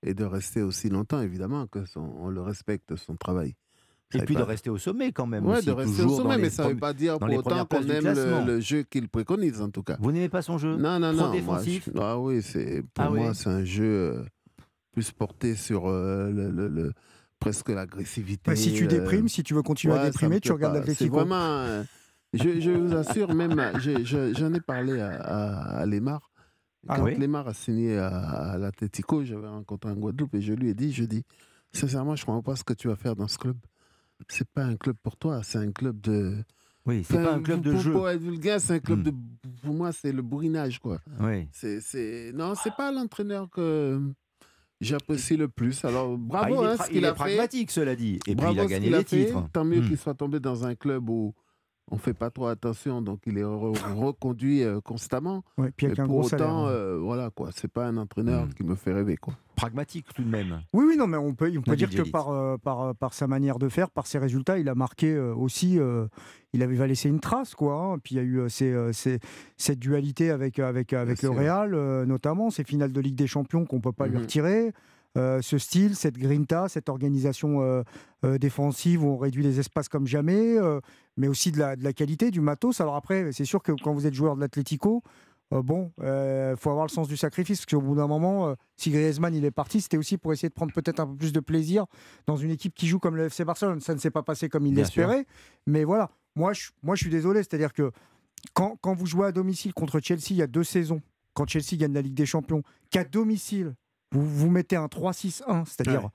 et 0.03 0.13
de 0.13 0.25
rester 0.25 0.62
aussi 0.62 0.89
longtemps, 0.89 1.21
évidemment, 1.21 1.65
que 1.65 1.79
on 1.95 2.29
le 2.29 2.41
respecte, 2.41 2.95
son 2.95 3.15
travail. 3.15 3.55
Et 4.13 4.19
puis 4.19 4.36
de 4.36 4.41
rester 4.41 4.69
au 4.69 4.78
sommet 4.78 5.12
quand 5.12 5.28
même. 5.28 5.45
Oui, 5.45 5.63
de 5.63 5.72
rester 5.72 6.04
au 6.04 6.17
sommet, 6.17 6.38
mais 6.38 6.50
ça 6.50 6.63
ne 6.65 6.69
veut 6.69 6.78
pas 6.78 6.93
dire 6.93 7.19
pour 7.19 7.32
autant 7.32 7.65
qu'on 7.65 7.82
aime 7.84 8.45
le, 8.45 8.60
jeu 8.60 8.84
qu'il 8.84 9.08
préconise 9.08 9.62
en 9.62 9.69
tout 9.69 9.84
cas. 9.84 9.98
Vous 10.00 10.12
n'aimez 10.12 10.30
pas 10.30 10.41
son 10.41 10.58
jeu 10.58 10.76
Non, 10.76 11.00
non, 11.00 11.13
non. 11.13 11.32
défensif 11.32 11.89
Ah 11.98 12.19
oui, 12.19 12.41
pour 12.93 13.06
ah 13.06 13.10
moi 13.10 13.34
c'est 13.34 13.50
un 13.50 13.63
jeu 13.63 13.84
euh, 13.84 14.24
plus 14.91 15.12
porté 15.12 15.56
sur 15.56 15.88
euh, 15.88 16.32
le, 16.32 16.91
presque 17.39 17.69
l'agressivité. 17.69 18.56
si 18.56 18.74
tu 18.74 18.86
euh, 18.86 18.88
déprimes, 18.88 19.28
si 19.28 19.43
tu 19.43 19.54
veux 19.54 19.62
continuer 19.62 19.95
à 19.95 20.06
déprimer, 20.06 20.39
tu 20.39 20.52
regardes 20.52 20.76
l'Atlético. 20.76 21.04
C'est 21.04 21.26
vraiment. 21.26 21.84
je, 22.34 22.72
vous 22.72 22.95
assure, 22.95 23.34
même, 23.34 23.62
j'en 24.04 24.54
ai 24.54 24.62
parlé 24.62 25.00
à, 25.00 25.22
à, 25.22 25.86
Lemar. 25.86 26.32
Ah 26.88 26.95
Quand 26.95 27.06
Lemar 27.06 27.48
a 27.48 27.54
signé 27.54 27.98
à, 27.98 28.08
à 28.08 28.58
l'Atlético, 28.58 29.24
j'avais 29.24 29.48
rencontré 29.50 29.91
un 29.91 29.95
Guadeloupe 29.95 30.34
et 30.34 30.41
je 30.41 30.54
lui 30.54 30.69
ai 30.69 30.74
dit, 30.74 30.93
je 30.93 31.04
dis, 31.04 31.26
sincèrement, 31.74 32.15
je 32.15 32.24
ne 32.24 32.26
comprends 32.26 32.41
pas 32.41 32.56
ce 32.56 32.63
que 32.63 32.74
tu 32.74 32.88
vas 32.88 32.95
faire 32.95 33.15
dans 33.15 33.28
ce 33.28 33.38
club 33.38 33.58
c'est 34.27 34.47
pas 34.49 34.63
un 34.63 34.75
club 34.75 34.95
pour 35.01 35.17
toi, 35.17 35.41
c'est 35.43 35.58
un 35.58 35.71
club 35.71 35.99
de. 36.01 36.43
Oui, 36.86 37.03
c'est 37.08 37.21
pas 37.21 37.34
un 37.34 37.41
club 37.41 37.62
de 37.62 37.75
jeu. 37.77 37.91
Pour 37.91 38.10
être 38.10 38.21
vulgaire, 38.21 38.60
c'est 38.60 38.73
un 38.75 38.79
club 38.79 38.99
hmm. 38.99 39.03
de. 39.03 39.13
Pour 39.63 39.73
moi, 39.73 39.91
c'est 39.91 40.12
le 40.12 40.21
bourrinage, 40.21 40.79
quoi. 40.79 40.99
Oui. 41.19 41.47
C'est. 41.51 42.32
Non, 42.34 42.53
c'est 42.55 42.73
pas 42.75 42.91
l'entraîneur 42.91 43.49
que 43.49 44.01
j'apprécie 44.82 45.38
le 45.38 45.47
plus. 45.47 45.84
Alors 45.86 46.17
bravo, 46.17 46.63
Ah, 46.63 46.71
hein, 46.71 46.71
il 46.71 46.73
est, 46.73 46.84
ce 46.84 46.88
qu'il 46.89 46.97
il 46.97 47.05
a 47.05 47.10
est 47.10 47.13
pragmatique, 47.13 47.71
cela 47.71 47.95
dit. 47.95 48.15
Et 48.15 48.19
puis 48.19 48.36
Bravo 48.36 48.53
il 48.53 48.60
a 48.62 48.65
gagné 48.65 48.89
les 48.89 49.03
titres. 49.03 49.47
Tant 49.53 49.65
mieux 49.65 49.82
Hmm. 49.82 49.88
qu'il 49.88 49.97
soit 49.97 50.15
tombé 50.15 50.39
dans 50.39 50.65
un 50.65 50.75
club 50.75 51.10
où 51.10 51.34
on 51.91 51.97
fait 51.97 52.13
pas 52.13 52.30
trop 52.30 52.47
attention, 52.47 53.02
donc 53.02 53.19
il 53.25 53.38
est 53.38 53.43
re- 53.43 53.93
reconduit 53.95 54.63
euh, 54.63 54.80
constamment. 54.82 55.43
Ouais, 55.58 55.71
puis 55.75 55.86
avec 55.88 55.97
Mais 55.97 56.04
un 56.04 56.06
pour 56.08 56.15
gros 56.19 56.28
autant, 56.28 56.38
salaire. 56.38 56.49
hein. 56.56 56.67
euh, 56.69 56.99
voilà 57.02 57.30
quoi, 57.30 57.49
c'est 57.56 57.71
pas 57.71 57.86
un 57.88 57.97
entraîneur 57.97 58.45
Hmm. 58.45 58.54
qui 58.54 58.63
me 58.63 58.75
fait 58.75 58.93
rêver 58.93 59.17
quoi. 59.17 59.34
Pragmatique 59.56 60.06
tout 60.15 60.23
de 60.23 60.30
même. 60.30 60.62
Oui, 60.73 60.86
oui, 60.88 60.95
non, 60.97 61.06
mais 61.08 61.17
on 61.17 61.34
peut, 61.34 61.52
on 61.58 61.62
peut 61.62 61.71
Nabil 61.71 61.88
dire 61.89 62.04
que 62.06 62.10
par, 62.10 62.30
euh, 62.30 62.56
par, 62.58 62.95
par 62.95 63.13
sa 63.13 63.28
manière 63.28 63.60
de 63.60 63.67
faire, 63.67 63.89
par 63.89 64.08
ses 64.08 64.17
résultats, 64.17 64.58
il 64.58 64.69
a 64.69 64.75
marqué 64.75 65.12
euh, 65.13 65.34
aussi, 65.36 65.78
euh, 65.80 66.08
il 66.54 66.63
avait 66.63 66.75
va 66.75 66.88
laisser 66.88 67.10
une 67.10 67.19
trace, 67.19 67.56
quoi. 67.56 67.75
hein. 67.75 67.97
Puis 68.02 68.15
il 68.15 68.17
y 68.19 68.21
a 68.21 68.23
eu 68.23 68.49
ces, 68.49 68.73
ces- 68.93 69.19
cette 69.58 69.80
dualité 69.80 70.32
avec, 70.32 70.60
avec, 70.60 70.93
avec 70.93 71.21
le. 71.23 71.30
Real, 71.30 71.73
euh, 71.73 72.06
notamment, 72.06 72.49
ces 72.52 72.63
finales 72.63 72.93
de 72.93 73.02
Ligue 73.02 73.15
des 73.15 73.28
Champions 73.28 73.65
qu'on 73.65 73.78
ne 73.78 73.82
peut 73.82 73.91
pas 73.91 74.08
lui 74.08 74.15
Mhm. 74.15 74.21
retirer. 74.21 74.71
Euh, 75.17 75.41
ce 75.41 75.58
style, 75.58 75.95
cette 75.95 76.17
grinta, 76.19 76.69
cette 76.69 76.88
organisation 76.88 77.62
euh, 77.63 77.82
euh, 78.23 78.38
défensive 78.38 79.04
où 79.04 79.08
on 79.08 79.17
réduit 79.17 79.41
les 79.43 79.60
espaces 79.60 79.89
comme 79.89 80.06
jamais, 80.06 80.56
euh, 80.58 80.80
mais 81.19 81.27
aussi 81.27 81.51
de 81.51 81.60
la, 81.60 81.75
de 81.75 81.84
la 81.84 81.93
qualité, 81.93 82.32
du 82.32 82.39
matos. 82.39 82.79
Alors 82.82 82.95
après, 82.95 83.32
c'est 83.34 83.45
sûr 83.45 83.62
que 83.62 83.73
quand 83.73 83.93
vous 83.93 84.08
êtes 84.08 84.13
joueur 84.13 84.36
de 84.36 84.41
l'Atlético, 84.41 85.03
euh, 85.53 85.62
bon, 85.62 85.91
il 85.99 86.55
faut 86.58 86.69
avoir 86.69 86.86
le 86.86 86.91
sens 86.91 87.08
du 87.08 87.17
sacrifice, 87.17 87.60
parce 87.60 87.65
qu'au 87.65 87.82
bout 87.82 87.95
d'un 87.95 88.08
moment, 88.08 88.47
euh, 88.47 88.55
si 88.77 88.89
Griezmann 88.89 89.36
il 89.36 89.43
est 89.43 89.51
parti, 89.51 89.82
c'était 89.82 89.97
aussi 89.97 90.17
pour 90.17 90.32
essayer 90.32 90.47
de 90.47 90.53
prendre 90.53 90.71
peut-être 90.71 91.01
un 91.01 91.08
peu 91.08 91.15
plus 91.15 91.34
de 91.34 91.41
plaisir 91.41 91.86
dans 92.25 92.38
une 92.38 92.51
équipe 92.51 92.73
qui 92.73 92.88
joue 92.88 92.99
comme 92.99 93.17
le 93.17 93.25
FC 93.25 93.43
Barcelone. 93.43 93.82
Ça 93.82 93.93
ne 93.93 93.99
s'est 93.99 94.12
pas 94.12 94.23
passé 94.23 94.47
comme 94.47 94.65
il 94.65 94.75
l'espérait, 94.75 95.25
mais 95.67 95.84
voilà. 95.84 96.10
Moi, 96.36 96.53
je, 96.53 96.69
moi, 96.84 96.95
je 96.95 97.01
suis 97.01 97.12
désolé, 97.12 97.39
c'est-à-dire 97.39 97.73
que 97.73 97.91
quand, 98.53 98.77
quand 98.79 98.93
vous 98.93 99.05
jouez 99.05 99.27
à 99.27 99.32
domicile 99.34 99.73
contre 99.73 99.99
Chelsea 99.99 100.27
il 100.29 100.38
y 100.38 100.41
a 100.41 100.47
deux 100.47 100.63
saisons, 100.63 101.01
quand 101.34 101.47
Chelsea 101.47 101.75
gagne 101.77 101.93
la 101.93 102.01
Ligue 102.01 102.13
des 102.13 102.25
Champions, 102.25 102.63
qu'à 102.91 103.03
domicile, 103.03 103.75
vous, 104.13 104.25
vous 104.25 104.49
mettez 104.49 104.77
un 104.77 104.86
3-6-1, 104.86 105.65
c'est-à-dire, 105.65 106.10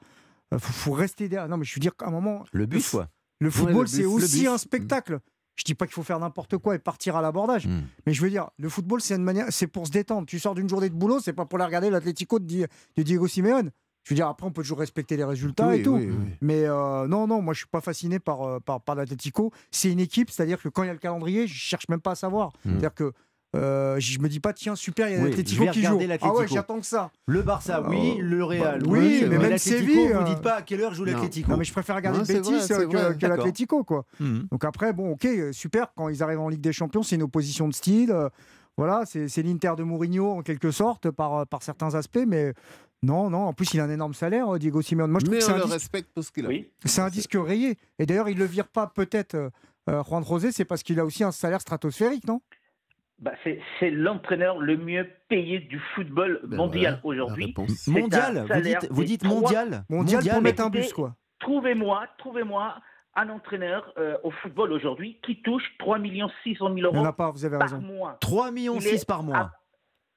il 0.50 0.58
faut, 0.58 0.72
faut 0.72 0.92
rester 0.92 1.28
derrière. 1.28 1.48
Non, 1.48 1.58
mais 1.58 1.64
je 1.64 1.74
veux 1.74 1.80
dire 1.80 1.94
qu'à 1.94 2.06
un 2.06 2.10
moment, 2.10 2.44
Le 2.52 2.64
but, 2.64 2.88
quoi. 2.88 3.08
Le 3.44 3.50
football, 3.50 3.86
c'est 3.88 4.04
aussi 4.04 4.46
un 4.46 4.58
spectacle. 4.58 5.20
Je 5.56 5.62
dis 5.62 5.74
pas 5.74 5.86
qu'il 5.86 5.94
faut 5.94 6.02
faire 6.02 6.18
n'importe 6.18 6.58
quoi 6.58 6.74
et 6.74 6.80
partir 6.80 7.14
à 7.14 7.22
l'abordage, 7.22 7.66
Hmm. 7.68 7.82
mais 8.06 8.12
je 8.12 8.20
veux 8.22 8.28
dire, 8.30 8.50
le 8.58 8.68
football, 8.68 9.00
c'est 9.00 9.14
une 9.14 9.22
manière, 9.22 9.46
c'est 9.50 9.68
pour 9.68 9.86
se 9.86 9.92
détendre. 9.92 10.26
Tu 10.26 10.40
sors 10.40 10.54
d'une 10.56 10.68
journée 10.68 10.88
de 10.88 10.94
boulot, 10.94 11.20
c'est 11.20 11.32
pas 11.32 11.44
pour 11.46 11.58
la 11.58 11.66
regarder 11.66 11.90
l'Atlético 11.90 12.40
de, 12.40 12.44
Di- 12.44 12.64
de 12.96 13.02
Diego 13.04 13.28
Simeone. 13.28 13.70
Je 14.02 14.10
veux 14.12 14.16
dire, 14.16 14.26
après, 14.26 14.46
on 14.46 14.50
peut 14.50 14.62
toujours 14.62 14.80
respecter 14.80 15.16
les 15.16 15.22
résultats 15.24 15.68
Oui, 15.68 15.76
et 15.76 15.82
tout. 15.82 15.94
oui, 15.94 16.08
oui. 16.10 16.32
Mais 16.42 16.64
euh, 16.64 17.06
non, 17.06 17.26
non, 17.28 17.40
moi, 17.40 17.54
je 17.54 17.58
suis 17.60 17.68
pas 17.68 17.80
fasciné 17.80 18.18
par, 18.18 18.42
euh, 18.42 18.58
par, 18.60 18.80
par 18.80 18.96
l'Atlético. 18.96 19.52
C'est 19.70 19.90
une 19.92 20.00
équipe, 20.00 20.28
c'est-à-dire 20.30 20.60
que 20.60 20.68
quand 20.68 20.82
il 20.82 20.86
y 20.86 20.90
a 20.90 20.92
le 20.92 20.98
calendrier, 20.98 21.46
je 21.46 21.54
cherche 21.54 21.88
même 21.88 22.00
pas 22.00 22.10
à 22.10 22.14
savoir. 22.16 22.48
Hmm. 22.64 22.72
C'est-dire 22.72 22.92
que 22.94 23.12
euh, 23.54 24.00
je 24.00 24.18
me 24.18 24.28
dis 24.28 24.40
pas, 24.40 24.52
tiens, 24.52 24.74
super, 24.74 25.08
il 25.08 25.12
y 25.12 25.16
a 25.16 25.22
Oui, 25.22 25.28
l'Atlético 25.30 25.64
qui 25.70 25.82
joue. 25.82 25.96
regarder 25.98 26.18
Ah 26.22 26.34
ouais, 26.34 26.46
j'attends 26.48 26.80
que 26.80 26.86
ça. 26.86 27.10
Le 27.26 27.42
Barça, 27.42 27.82
oui. 27.88 28.16
Euh, 28.18 28.22
Le 28.22 28.44
Real, 28.44 28.82
bah, 28.82 28.88
oui. 28.90 29.20
oui, 29.22 29.26
mais 29.28 29.38
même 29.38 29.58
Séville, 29.58 30.08
vous 30.08 30.20
euh, 30.20 30.24
dites 30.24 30.40
pas 30.40 30.56
à 30.56 30.62
quelle 30.62 30.80
heure 30.80 30.92
joue 30.94 31.04
l'Atlético. 31.04 31.50
Non, 31.50 31.56
mais 31.56 31.64
je 31.64 31.72
préfère 31.72 31.96
regarder 31.96 32.18
Non, 32.18 32.24
Betis 32.24 32.72
vrai, 32.72 32.86
que, 32.86 33.12
que 33.18 33.26
l'Atlético, 33.26 33.84
quoi. 33.84 34.04
Hmm. 34.18 34.40
Donc 34.50 34.64
après, 34.64 34.92
bon, 34.92 35.12
ok, 35.12 35.26
super, 35.52 35.92
quand 35.96 36.08
ils 36.08 36.22
arrivent 36.22 36.40
en 36.40 36.48
Ligue 36.48 36.60
des 36.60 36.72
Champions, 36.72 37.02
c'est 37.02 37.14
une 37.16 37.22
opposition 37.22 37.68
de 37.68 37.74
style. 37.74 38.10
euh, 38.10 38.28
voilà, 38.76 39.04
c'est 39.06 39.42
l'Inter 39.42 39.74
de 39.78 39.84
Mourinho 39.84 40.32
en 40.32 40.42
quelque 40.42 40.72
sorte, 40.72 41.08
par, 41.10 41.46
par 41.46 41.62
certains 41.62 41.94
aspects, 41.94 42.24
mais 42.26 42.54
non, 43.04 43.30
non, 43.30 43.42
en 43.44 43.52
plus 43.52 43.72
il 43.72 43.78
a 43.78 43.84
un 43.84 43.90
énorme 43.90 44.14
salaire, 44.14 44.58
Diego 44.58 44.82
Simeone. 44.82 45.12
Moi 45.12 45.20
je 45.20 45.26
trouve 45.26 45.34
Mais 45.36 45.40
que 45.40 45.44
c'est 45.46 45.52
on 45.52 45.54
un, 45.54 45.58
le 45.58 45.62
disque, 45.64 45.74
respecte 45.74 46.10
pour 46.12 46.24
ce 46.24 46.32
qu'il 46.32 46.44
a. 46.44 46.48
Oui. 46.48 46.68
c'est 46.84 47.00
un 47.02 47.08
disque 47.08 47.36
rayé. 47.40 47.76
Et 48.00 48.06
d'ailleurs, 48.06 48.28
il 48.28 48.36
le 48.36 48.46
vire 48.46 48.66
pas 48.66 48.88
peut-être, 48.88 49.36
euh, 49.36 50.02
Juan 50.08 50.24
Rosé, 50.24 50.50
c'est 50.50 50.64
parce 50.64 50.82
qu'il 50.82 50.98
a 50.98 51.04
aussi 51.04 51.22
un 51.22 51.30
salaire 51.30 51.60
stratosphérique, 51.60 52.26
non? 52.26 52.40
Bah, 53.20 53.32
c'est 53.44 53.90
l'entraîneur 53.90 54.58
le 54.58 54.76
mieux 54.76 55.08
payé 55.28 55.60
du 55.60 55.78
football 55.94 56.40
Ben 56.44 56.56
mondial 56.56 57.00
voilà, 57.02 57.22
aujourd'hui. 57.22 57.54
Mondial, 57.86 58.44
vous 58.52 58.60
dites, 58.60 58.88
vous 58.90 59.04
dites 59.04 59.24
mondial. 59.24 59.84
Mondial, 59.88 60.22
pour 60.28 60.42
mettre 60.42 60.62
un 60.64 60.70
bus, 60.70 60.92
quoi. 60.92 61.14
Trouvez-moi, 61.38 62.06
trouvez-moi 62.18 62.76
un 63.16 63.28
entraîneur 63.28 63.92
euh, 63.98 64.16
au 64.24 64.30
football 64.30 64.72
aujourd'hui 64.72 65.20
qui 65.22 65.40
touche 65.42 65.62
3 65.78 65.98
600 66.00 66.04
000 66.44 66.70
Il 66.70 66.74
n'y 66.74 66.84
en 66.86 66.92
euros 66.92 67.06
a 67.06 67.12
pas, 67.16 67.30
vous 67.30 67.44
avez 67.44 67.58
par 67.58 67.68
raison. 67.68 67.80
mois. 67.80 68.16
3 68.20 68.50
millions 68.50 68.78
Il 68.80 68.86
est 68.88 68.98
6 68.98 69.04
par 69.04 69.22
mois. 69.22 69.36
à- 69.38 69.52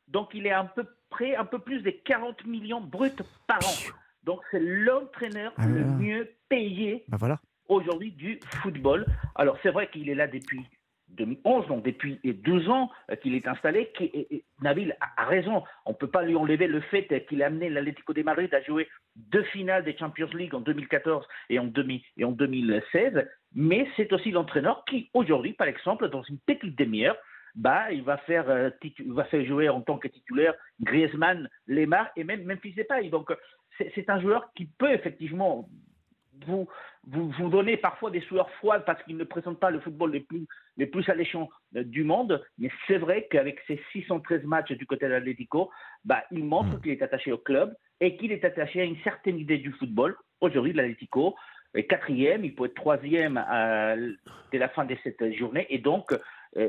Donc 0.08 0.30
il 0.34 0.48
est 0.48 0.52
à 0.52 0.64
peu 0.64 0.86
près 1.12 1.36
un 1.36 1.46
peu 1.46 1.60
plus 1.60 1.82
de 1.84 1.92
40 1.92 2.46
millions 2.46 2.82
bruts 2.82 3.12
par 3.46 3.60
an. 3.60 3.94
Donc 4.24 4.40
c'est 4.52 4.60
l'entraîneur 4.60 5.54
Ah 5.58 5.68
le 5.68 5.86
mieux 5.86 6.32
payé 6.50 7.06
Bah 7.08 7.18
voilà. 7.20 7.40
aujourd'hui 7.68 8.12
du 8.12 8.40
football. 8.64 9.06
Alors 9.36 9.58
c'est 9.62 9.70
vrai 9.72 9.90
qu'il 9.92 10.10
est 10.10 10.16
là 10.16 10.28
depuis 10.28 10.66
2011, 11.10 11.68
donc 11.68 11.84
depuis 11.84 12.20
12 12.24 12.70
ans 12.70 12.92
euh, 13.12 13.16
qu'il 13.16 13.36
est 13.36 13.48
installé. 13.48 13.92
Qui, 13.98 14.44
Nabil 14.62 14.96
a, 15.00 15.26
raison, 15.26 15.64
on 15.86 15.92
ne 15.92 15.96
peut 15.96 16.10
pas 16.10 16.24
lui 16.24 16.36
enlever 16.36 16.68
le 16.68 16.82
fait 16.82 17.26
qu'il 17.28 17.44
a 17.44 17.48
amené 17.48 17.70
l'Atlético 17.70 18.14
de 18.14 18.24
Madrid 18.24 18.54
à 18.54 18.62
jouer 18.62 18.88
deux 19.16 19.44
finales 19.44 19.84
des 19.84 19.98
Champions 19.98 20.30
League 20.34 20.54
en 20.54 20.62
2014 20.62 21.26
et 21.50 21.60
en, 21.60 21.66
2000 21.66 22.02
et 22.18 22.24
en 22.24 22.32
2016, 22.32 23.28
mais 23.56 23.88
c'est 23.96 24.12
aussi 24.14 24.32
l'entraîneur 24.32 24.84
qui 24.86 25.10
aujourd'hui, 25.14 25.54
par 25.54 25.68
exemple, 25.68 26.10
dans 26.10 26.24
une 26.24 26.38
petite 26.40 26.78
demi-heure, 26.78 27.18
bah, 27.56 27.92
il 27.92 28.04
va 28.04 28.18
faire, 28.18 28.50
euh, 28.50 28.70
jouer 29.46 29.70
en 29.70 29.82
tant 29.82 29.98
que 29.98 30.08
titulaire 30.08 30.54
Griezmann, 30.82 31.50
Lemar 31.66 32.10
et 32.16 32.24
même 32.24 32.44
Memphis 32.44 32.74
Depay. 32.74 33.10
Donc 33.10 33.34
c'est 33.78 34.10
un 34.10 34.20
joueur 34.20 34.52
qui 34.56 34.66
peut 34.66 34.92
effectivement 34.92 35.68
vous, 36.46 36.68
vous, 37.08 37.30
vous 37.32 37.50
donner 37.50 37.78
parfois 37.78 38.12
des 38.12 38.22
sueurs 38.22 38.50
froides 38.52 38.84
parce 38.86 39.02
qu'il 39.04 39.18
ne 39.18 39.24
présente 39.24 39.60
pas 39.60 39.72
le 39.72 39.80
football 39.80 40.12
le 40.12 40.24
plus, 40.24 40.46
le 40.78 40.90
plus 40.90 41.08
alléchant 41.10 41.50
euh, 41.76 41.84
du 41.84 42.04
monde. 42.04 42.44
Mais 42.58 42.70
c'est 42.88 42.98
vrai 42.98 43.28
qu'avec 43.30 43.60
ses 43.68 43.82
613 43.94 44.44
matchs 44.44 44.74
du 44.74 44.86
côté 44.86 45.06
de 45.06 45.12
l'Atlético, 45.12 45.72
bah, 46.06 46.24
il 46.32 46.44
montre 46.44 46.82
qu'il 46.82 46.92
est 46.92 47.02
attaché 47.02 47.32
au 47.32 47.38
club 47.38 47.76
et 48.00 48.18
qu'il 48.18 48.32
est 48.32 48.46
attaché 48.46 48.82
à 48.82 48.84
une 48.84 48.98
certaine 49.04 49.40
idée 49.40 49.58
du 49.58 49.72
football. 49.74 50.16
Aujourd'hui, 50.42 50.74
l'Atlético 50.74 51.36
est 51.74 51.86
quatrième, 51.86 52.46
il 52.46 52.56
peut 52.56 52.66
être 52.66 52.76
troisième 52.76 53.38
à, 53.38 53.96
dès 54.52 54.58
la 54.58 54.70
fin 54.70 54.86
de 54.86 54.96
cette 55.04 55.34
journée 55.34 55.66
et 55.70 55.80
donc 55.80 56.12
euh, 56.12 56.18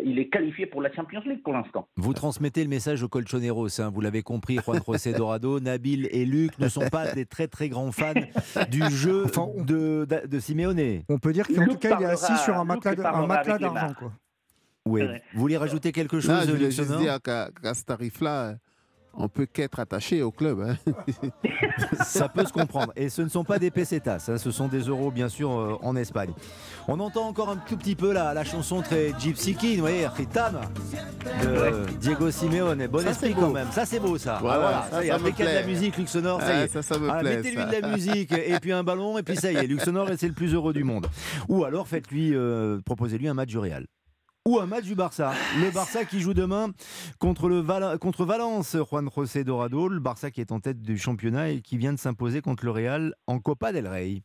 il 0.04 0.18
est 0.18 0.28
qualifié 0.28 0.66
pour 0.66 0.82
la 0.82 0.92
Champions 0.92 1.22
League 1.24 1.42
pour 1.42 1.52
l'instant. 1.52 1.88
Vous 1.96 2.12
transmettez 2.12 2.62
le 2.62 2.68
message 2.68 3.02
aux 3.02 3.08
Colchoneros, 3.08 3.80
hein, 3.80 3.90
vous 3.92 4.00
l'avez 4.00 4.22
compris, 4.22 4.58
Juan 4.64 4.80
José 4.86 5.12
Dorado, 5.12 5.60
Nabil 5.60 6.08
et 6.10 6.24
Luc 6.24 6.58
ne 6.58 6.68
sont 6.68 6.88
pas 6.90 7.12
des 7.12 7.24
très 7.26 7.48
très 7.48 7.68
grands 7.68 7.90
fans 7.92 8.12
du 8.70 8.82
jeu 8.90 9.24
Enfin, 9.24 9.48
on- 9.56 9.64
de, 9.64 10.06
de, 10.08 10.26
de 10.26 10.38
Simeone. 10.40 11.02
On 11.08 11.18
peut 11.18 11.32
dire 11.32 11.46
qu'en 11.46 11.64
tout 11.66 11.76
cas, 11.78 11.96
il 11.98 12.02
est 12.04 12.06
assis 12.06 12.36
sur 12.44 12.54
un 12.56 12.64
matelas 12.64 12.94
d'argent. 13.58 13.94
Ouais. 14.86 15.22
Vous 15.34 15.40
voulez 15.40 15.56
rajouter 15.58 15.92
quelque 15.92 16.16
Non, 16.16 16.20
chose, 16.22 16.46
je 16.46 16.52
voulais 16.52 16.70
juste 16.70 16.96
dire 16.98 17.20
qu'à 17.22 17.50
qu'à 17.62 17.74
ce 17.74 17.84
tarif-là, 17.84 18.56
on 19.14 19.28
peut 19.28 19.46
qu'être 19.46 19.80
attaché 19.80 20.22
au 20.22 20.30
club. 20.30 20.60
hein. 20.60 20.76
Ça 22.04 22.28
peut 22.28 22.44
se 22.44 22.52
comprendre. 22.52 22.92
Et 22.96 23.08
ce 23.08 23.22
ne 23.22 23.28
sont 23.28 23.44
pas 23.44 23.58
des 23.58 23.70
pesetas, 23.70 24.28
hein, 24.30 24.38
ce 24.38 24.50
sont 24.50 24.68
des 24.68 24.80
euros, 24.82 25.10
bien 25.10 25.28
sûr, 25.28 25.50
euh, 25.50 25.76
en 25.82 25.96
Espagne. 25.96 26.30
On 26.86 26.98
entend 27.00 27.26
encore 27.28 27.48
un 27.50 27.56
tout 27.56 27.76
petit 27.76 27.94
peu 27.96 28.12
la, 28.12 28.32
la 28.34 28.44
chanson 28.44 28.80
très 28.82 29.12
Gypsy 29.18 29.54
King, 29.54 29.76
vous 29.76 29.80
voyez, 29.82 30.06
Ritam, 30.06 30.58
de 31.42 31.86
Diego 32.00 32.30
Simeone. 32.30 32.86
Bon 32.86 33.00
Ça, 33.00 33.10
esprit 33.10 33.34
quand 33.34 33.50
même. 33.50 33.68
Ça, 33.72 33.84
c'est 33.86 34.00
beau, 34.00 34.18
ça. 34.18 34.38
Voilà, 34.40 34.84
Ah, 34.86 34.88
ça, 34.90 35.06
ça 35.06 35.14
après 35.14 35.30
me 35.30 35.36
qu'il 35.36 35.44
y 35.44 35.48
a 35.48 35.50
de 35.52 35.58
la 35.60 35.66
musique, 35.66 35.96
Luc 35.96 36.08
Sonore, 36.08 36.40
ça 36.40 36.54
y 36.54 36.58
Ah, 36.60 36.64
est. 36.64 36.68
ça, 36.68 36.82
ça 36.82 36.98
me 36.98 37.08
Ah, 37.10 37.18
plaît. 37.18 37.36
Mettez-lui 37.36 37.64
de 37.64 37.82
la 37.82 37.88
musique 37.88 38.32
et 38.32 38.58
puis 38.60 38.72
un 38.72 38.84
ballon 38.84 39.18
et 39.18 39.22
puis 39.22 39.36
ça 39.36 39.50
y 39.52 39.56
est, 39.56 39.66
Luc 39.66 39.80
Sonore 39.80 40.08
c'est 40.16 40.28
le 40.28 40.34
plus 40.34 40.54
heureux 40.54 40.72
du 40.72 40.84
monde. 40.84 41.06
Ou 41.48 41.64
alors 41.64 41.86
faites-lui, 41.88 42.34
euh, 42.34 42.78
proposez-lui 42.84 43.28
un 43.28 43.34
match 43.34 43.48
du 43.48 43.58
Real. 43.58 43.86
Ou 44.48 44.58
un 44.58 44.66
match 44.66 44.84
du 44.84 44.94
Barça. 44.94 45.32
Le 45.60 45.70
Barça 45.74 46.06
qui 46.06 46.20
joue 46.20 46.32
demain 46.32 46.68
contre, 47.18 47.50
le 47.50 47.98
contre 47.98 48.24
Valence, 48.24 48.78
Juan 48.88 49.06
José 49.14 49.44
Dorado. 49.44 49.88
Le 49.88 50.00
Barça 50.00 50.30
qui 50.30 50.40
est 50.40 50.52
en 50.52 50.58
tête 50.58 50.80
du 50.80 50.96
championnat 50.96 51.50
et 51.50 51.60
qui 51.60 51.76
vient 51.76 51.92
de 51.92 51.98
s'imposer 51.98 52.40
contre 52.40 52.64
le 52.64 52.70
Real 52.70 53.14
en 53.26 53.40
Copa 53.40 53.72
del 53.72 53.86
Rey. 53.86 54.22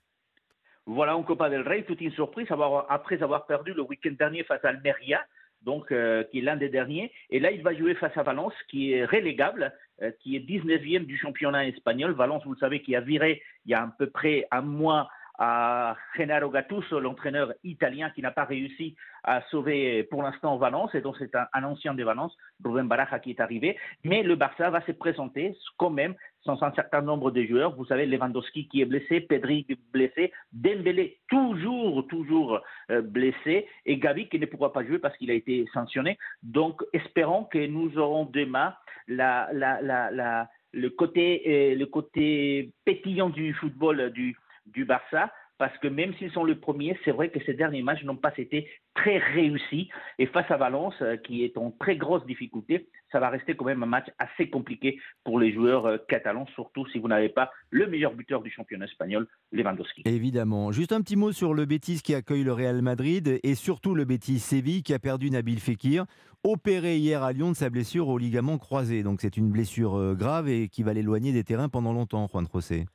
Voilà 0.85 1.17
en 1.17 1.23
Copa 1.23 1.49
del 1.49 1.67
Rey, 1.67 1.83
toute 1.83 1.99
une 1.99 2.13
surprise 2.13 2.47
après 2.87 3.21
avoir 3.21 3.45
perdu 3.47 3.73
le 3.73 3.81
week-end 3.81 4.13
dernier 4.17 4.45
face 4.45 4.63
à 4.63 4.69
Almeria, 4.69 5.19
donc 5.61 5.91
euh, 5.91 6.23
qui 6.31 6.39
est 6.39 6.41
l'un 6.41 6.55
des 6.55 6.69
derniers. 6.69 7.11
Et 7.29 7.41
là, 7.41 7.51
il 7.51 7.61
va 7.61 7.75
jouer 7.75 7.93
face 7.93 8.15
à 8.15 8.23
Valence, 8.23 8.53
qui 8.69 8.93
est 8.93 9.03
relégable, 9.03 9.73
euh, 10.03 10.11
qui 10.21 10.37
est 10.37 10.39
19e 10.39 11.05
du 11.05 11.17
championnat 11.17 11.67
espagnol. 11.67 12.13
Valence, 12.13 12.45
vous 12.45 12.53
le 12.53 12.59
savez, 12.59 12.81
qui 12.81 12.95
a 12.95 13.01
viré 13.01 13.41
il 13.65 13.71
y 13.71 13.73
a 13.73 13.83
à 13.83 13.93
peu 13.99 14.09
près 14.09 14.47
un 14.51 14.61
mois 14.61 15.09
à 15.39 15.95
Gennaro 16.15 16.49
Gattuso, 16.49 16.99
l'entraîneur 16.99 17.53
italien 17.63 18.11
qui 18.11 18.21
n'a 18.21 18.31
pas 18.31 18.45
réussi 18.45 18.95
à 19.23 19.41
sauver 19.49 20.03
pour 20.03 20.21
l'instant 20.21 20.57
Valence, 20.57 20.93
et 20.93 21.01
donc 21.01 21.15
c'est 21.17 21.33
un, 21.35 21.63
ancien 21.63 21.93
de 21.93 22.03
Valence, 22.03 22.35
Rubén 22.63 22.87
Baraja, 22.87 23.19
qui 23.19 23.31
est 23.31 23.39
arrivé. 23.39 23.77
Mais 24.03 24.21
le 24.21 24.35
Barça 24.35 24.69
va 24.69 24.81
se 24.85 24.91
présenter 24.91 25.55
quand 25.77 25.89
même 25.89 26.13
sans 26.43 26.61
un 26.61 26.73
certain 26.73 27.01
nombre 27.01 27.31
de 27.31 27.43
joueurs. 27.43 27.75
Vous 27.75 27.85
savez, 27.85 28.05
Lewandowski 28.05 28.67
qui 28.67 28.81
est 28.81 28.85
blessé, 28.85 29.21
Pedri 29.21 29.65
blessé, 29.91 30.33
Dembélé 30.51 31.19
toujours, 31.29 32.05
toujours 32.07 32.59
euh, 32.91 33.01
blessé, 33.01 33.67
et 33.85 33.97
Gavi 33.97 34.27
qui 34.27 34.39
ne 34.39 34.45
pourra 34.45 34.73
pas 34.73 34.85
jouer 34.85 34.99
parce 34.99 35.15
qu'il 35.17 35.31
a 35.31 35.35
été 35.35 35.65
sanctionné. 35.73 36.17
Donc, 36.43 36.83
espérons 36.91 37.45
que 37.45 37.65
nous 37.65 37.97
aurons 37.97 38.25
demain 38.25 38.75
le, 39.07 40.89
côté, 40.89 41.43
euh, 41.47 41.75
le 41.75 41.85
côté 41.85 42.71
pétillant 42.85 43.29
du 43.29 43.53
football 43.53 44.11
du, 44.11 44.35
du 44.65 44.85
Barça 44.85 45.31
parce 45.63 45.77
que 45.77 45.87
même 45.87 46.13
s'ils 46.15 46.31
sont 46.31 46.43
le 46.43 46.59
premier, 46.59 46.97
c'est 47.05 47.11
vrai 47.11 47.29
que 47.29 47.39
ces 47.45 47.53
derniers 47.53 47.83
matchs 47.83 48.03
n'ont 48.03 48.17
pas 48.17 48.33
été 48.37 48.67
très 48.95 49.17
réussis. 49.17 49.89
Et 50.19 50.25
face 50.25 50.49
à 50.49 50.57
Valence, 50.57 50.95
euh, 51.01 51.15
qui 51.15 51.43
est 51.43 51.57
en 51.57 51.71
très 51.71 51.95
grosse 51.95 52.25
difficulté, 52.25 52.89
ça 53.11 53.19
va 53.19 53.29
rester 53.29 53.55
quand 53.55 53.65
même 53.65 53.83
un 53.83 53.87
match 53.87 54.07
assez 54.17 54.49
compliqué 54.49 54.99
pour 55.23 55.39
les 55.39 55.53
joueurs 55.53 55.85
euh, 55.85 55.97
catalans, 56.09 56.47
surtout 56.55 56.85
si 56.87 56.99
vous 56.99 57.07
n'avez 57.07 57.29
pas 57.29 57.51
le 57.69 57.87
meilleur 57.87 58.13
buteur 58.13 58.41
du 58.41 58.51
championnat 58.51 58.85
espagnol, 58.85 59.27
Lewandowski. 59.51 60.01
Évidemment. 60.05 60.71
Juste 60.71 60.91
un 60.91 61.01
petit 61.01 61.15
mot 61.15 61.31
sur 61.31 61.53
le 61.53 61.65
Betis 61.65 62.01
qui 62.01 62.15
accueille 62.15 62.43
le 62.43 62.53
Real 62.53 62.81
Madrid 62.81 63.39
et 63.41 63.55
surtout 63.55 63.95
le 63.95 64.05
Betis 64.05 64.39
Séville 64.39 64.83
qui 64.83 64.93
a 64.93 64.99
perdu 64.99 65.29
Nabil 65.29 65.59
Fekir, 65.59 66.05
opéré 66.43 66.97
hier 66.97 67.23
à 67.23 67.31
Lyon 67.31 67.51
de 67.51 67.55
sa 67.55 67.69
blessure 67.69 68.09
au 68.09 68.17
ligament 68.17 68.57
croisé. 68.57 69.03
Donc 69.03 69.21
c'est 69.21 69.37
une 69.37 69.51
blessure 69.51 69.95
euh, 69.95 70.15
grave 70.15 70.49
et 70.49 70.67
qui 70.67 70.83
va 70.83 70.93
l'éloigner 70.93 71.31
des 71.31 71.43
terrains 71.43 71.69
pendant 71.69 71.93
longtemps, 71.93 72.27
Juan 72.27 72.45
José. 72.51 72.85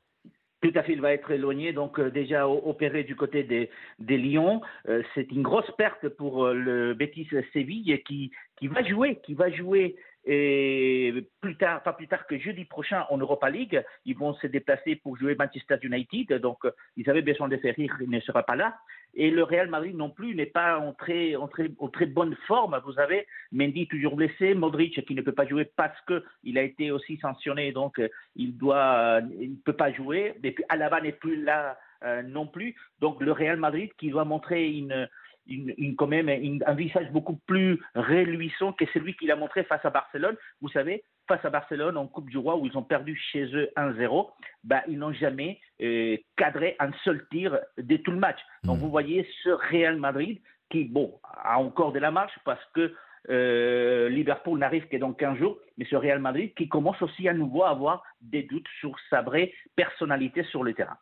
Tout 0.60 0.72
à 0.74 0.82
fait, 0.82 0.92
il 0.92 1.00
va 1.00 1.12
être 1.12 1.30
éloigné, 1.30 1.72
donc 1.72 2.00
euh, 2.00 2.10
déjà 2.10 2.48
opéré 2.48 3.04
du 3.04 3.14
côté 3.14 3.44
des, 3.44 3.70
des 4.00 4.18
Lions. 4.18 4.60
Euh, 4.88 5.04
c'est 5.14 5.30
une 5.30 5.42
grosse 5.42 5.70
perte 5.78 6.08
pour 6.08 6.46
euh, 6.46 6.54
le 6.54 6.94
Betis 6.94 7.28
Séville 7.52 8.02
qui, 8.04 8.32
qui 8.56 8.66
va 8.66 8.82
jouer, 8.82 9.20
qui 9.22 9.34
va 9.34 9.50
jouer 9.50 9.94
et 10.24 11.14
plus 11.40 11.56
tard, 11.56 11.82
pas 11.82 11.92
plus 11.92 12.08
tard 12.08 12.26
que 12.26 12.36
jeudi 12.38 12.64
prochain 12.64 13.06
en 13.08 13.16
Europa 13.18 13.48
League, 13.48 13.82
ils 14.04 14.16
vont 14.16 14.34
se 14.34 14.46
déplacer 14.46 14.96
pour 14.96 15.16
jouer 15.16 15.36
Manchester 15.36 15.76
United. 15.80 16.34
Donc, 16.42 16.58
ils 16.96 17.08
avaient 17.08 17.22
besoin 17.22 17.48
de 17.48 17.56
faire 17.56 17.74
rire, 17.74 17.96
il 18.00 18.10
ne 18.10 18.20
sera 18.20 18.42
pas 18.42 18.56
là. 18.56 18.76
Et 19.14 19.30
le 19.30 19.42
Real 19.42 19.68
Madrid 19.68 19.96
non 19.96 20.10
plus 20.10 20.34
n'est 20.34 20.46
pas 20.46 20.78
en 20.78 20.92
très, 20.92 21.34
en, 21.34 21.48
très, 21.48 22.06
bonne 22.06 22.36
forme. 22.46 22.80
Vous 22.84 22.92
savez, 22.92 23.26
Mendy 23.52 23.88
toujours 23.88 24.16
blessé, 24.16 24.54
Modric 24.54 25.04
qui 25.04 25.14
ne 25.14 25.22
peut 25.22 25.32
pas 25.32 25.46
jouer 25.46 25.64
parce 25.76 25.98
qu'il 26.06 26.58
a 26.58 26.62
été 26.62 26.90
aussi 26.90 27.16
sanctionné, 27.16 27.72
donc 27.72 28.00
il 28.36 28.56
doit, 28.56 29.20
il 29.40 29.52
ne 29.52 29.56
peut 29.56 29.72
pas 29.72 29.92
jouer. 29.92 30.34
Et 30.42 30.52
puis 30.52 30.64
Alaba 30.68 31.00
n'est 31.00 31.12
plus 31.12 31.42
là 31.42 31.78
euh, 32.04 32.22
non 32.22 32.46
plus. 32.46 32.76
Donc 33.00 33.20
le 33.20 33.32
Real 33.32 33.56
Madrid 33.56 33.90
qui 33.98 34.10
doit 34.10 34.24
montrer 34.24 34.70
une, 34.70 35.08
une, 35.48 35.96
quand 35.96 36.06
même 36.06 36.28
un 36.28 36.74
visage 36.74 37.10
beaucoup 37.10 37.36
plus 37.46 37.80
réluissant 37.94 38.72
que 38.72 38.84
celui 38.92 39.16
qu'il 39.16 39.30
a 39.30 39.36
montré 39.36 39.64
face 39.64 39.84
à 39.84 39.90
Barcelone. 39.90 40.36
Vous 40.60 40.68
savez, 40.68 41.02
face 41.28 41.44
à 41.44 41.50
Barcelone 41.50 41.96
en 41.96 42.06
Coupe 42.06 42.30
du 42.30 42.38
Roi 42.38 42.56
où 42.56 42.66
ils 42.66 42.76
ont 42.76 42.82
perdu 42.82 43.14
chez 43.30 43.44
eux 43.54 43.68
1-0, 43.76 44.30
bah, 44.64 44.82
ils 44.88 44.98
n'ont 44.98 45.12
jamais 45.12 45.60
euh, 45.82 46.16
cadré 46.36 46.74
un 46.80 46.90
seul 47.04 47.26
tir 47.30 47.58
de 47.76 47.96
tout 47.98 48.10
le 48.10 48.16
match. 48.16 48.38
Donc 48.64 48.78
mmh. 48.78 48.80
vous 48.80 48.90
voyez 48.90 49.28
ce 49.44 49.50
Real 49.50 49.96
Madrid 49.96 50.40
qui, 50.70 50.84
bon, 50.84 51.20
a 51.22 51.58
encore 51.58 51.92
de 51.92 51.98
la 51.98 52.10
marche 52.10 52.36
parce 52.44 52.64
que 52.74 52.94
euh, 53.30 54.08
Liverpool 54.08 54.58
n'arrive 54.58 54.88
que 54.88 54.96
dans 54.96 55.12
15 55.12 55.38
jours, 55.38 55.58
mais 55.76 55.84
ce 55.84 55.96
Real 55.96 56.18
Madrid 56.18 56.54
qui 56.54 56.68
commence 56.68 57.00
aussi 57.02 57.28
à 57.28 57.34
nouveau 57.34 57.62
à 57.62 57.70
avoir 57.70 58.02
des 58.20 58.42
doutes 58.44 58.68
sur 58.80 58.96
sa 59.10 59.22
vraie 59.22 59.52
personnalité 59.76 60.42
sur 60.44 60.64
le 60.64 60.72
terrain. 60.72 60.96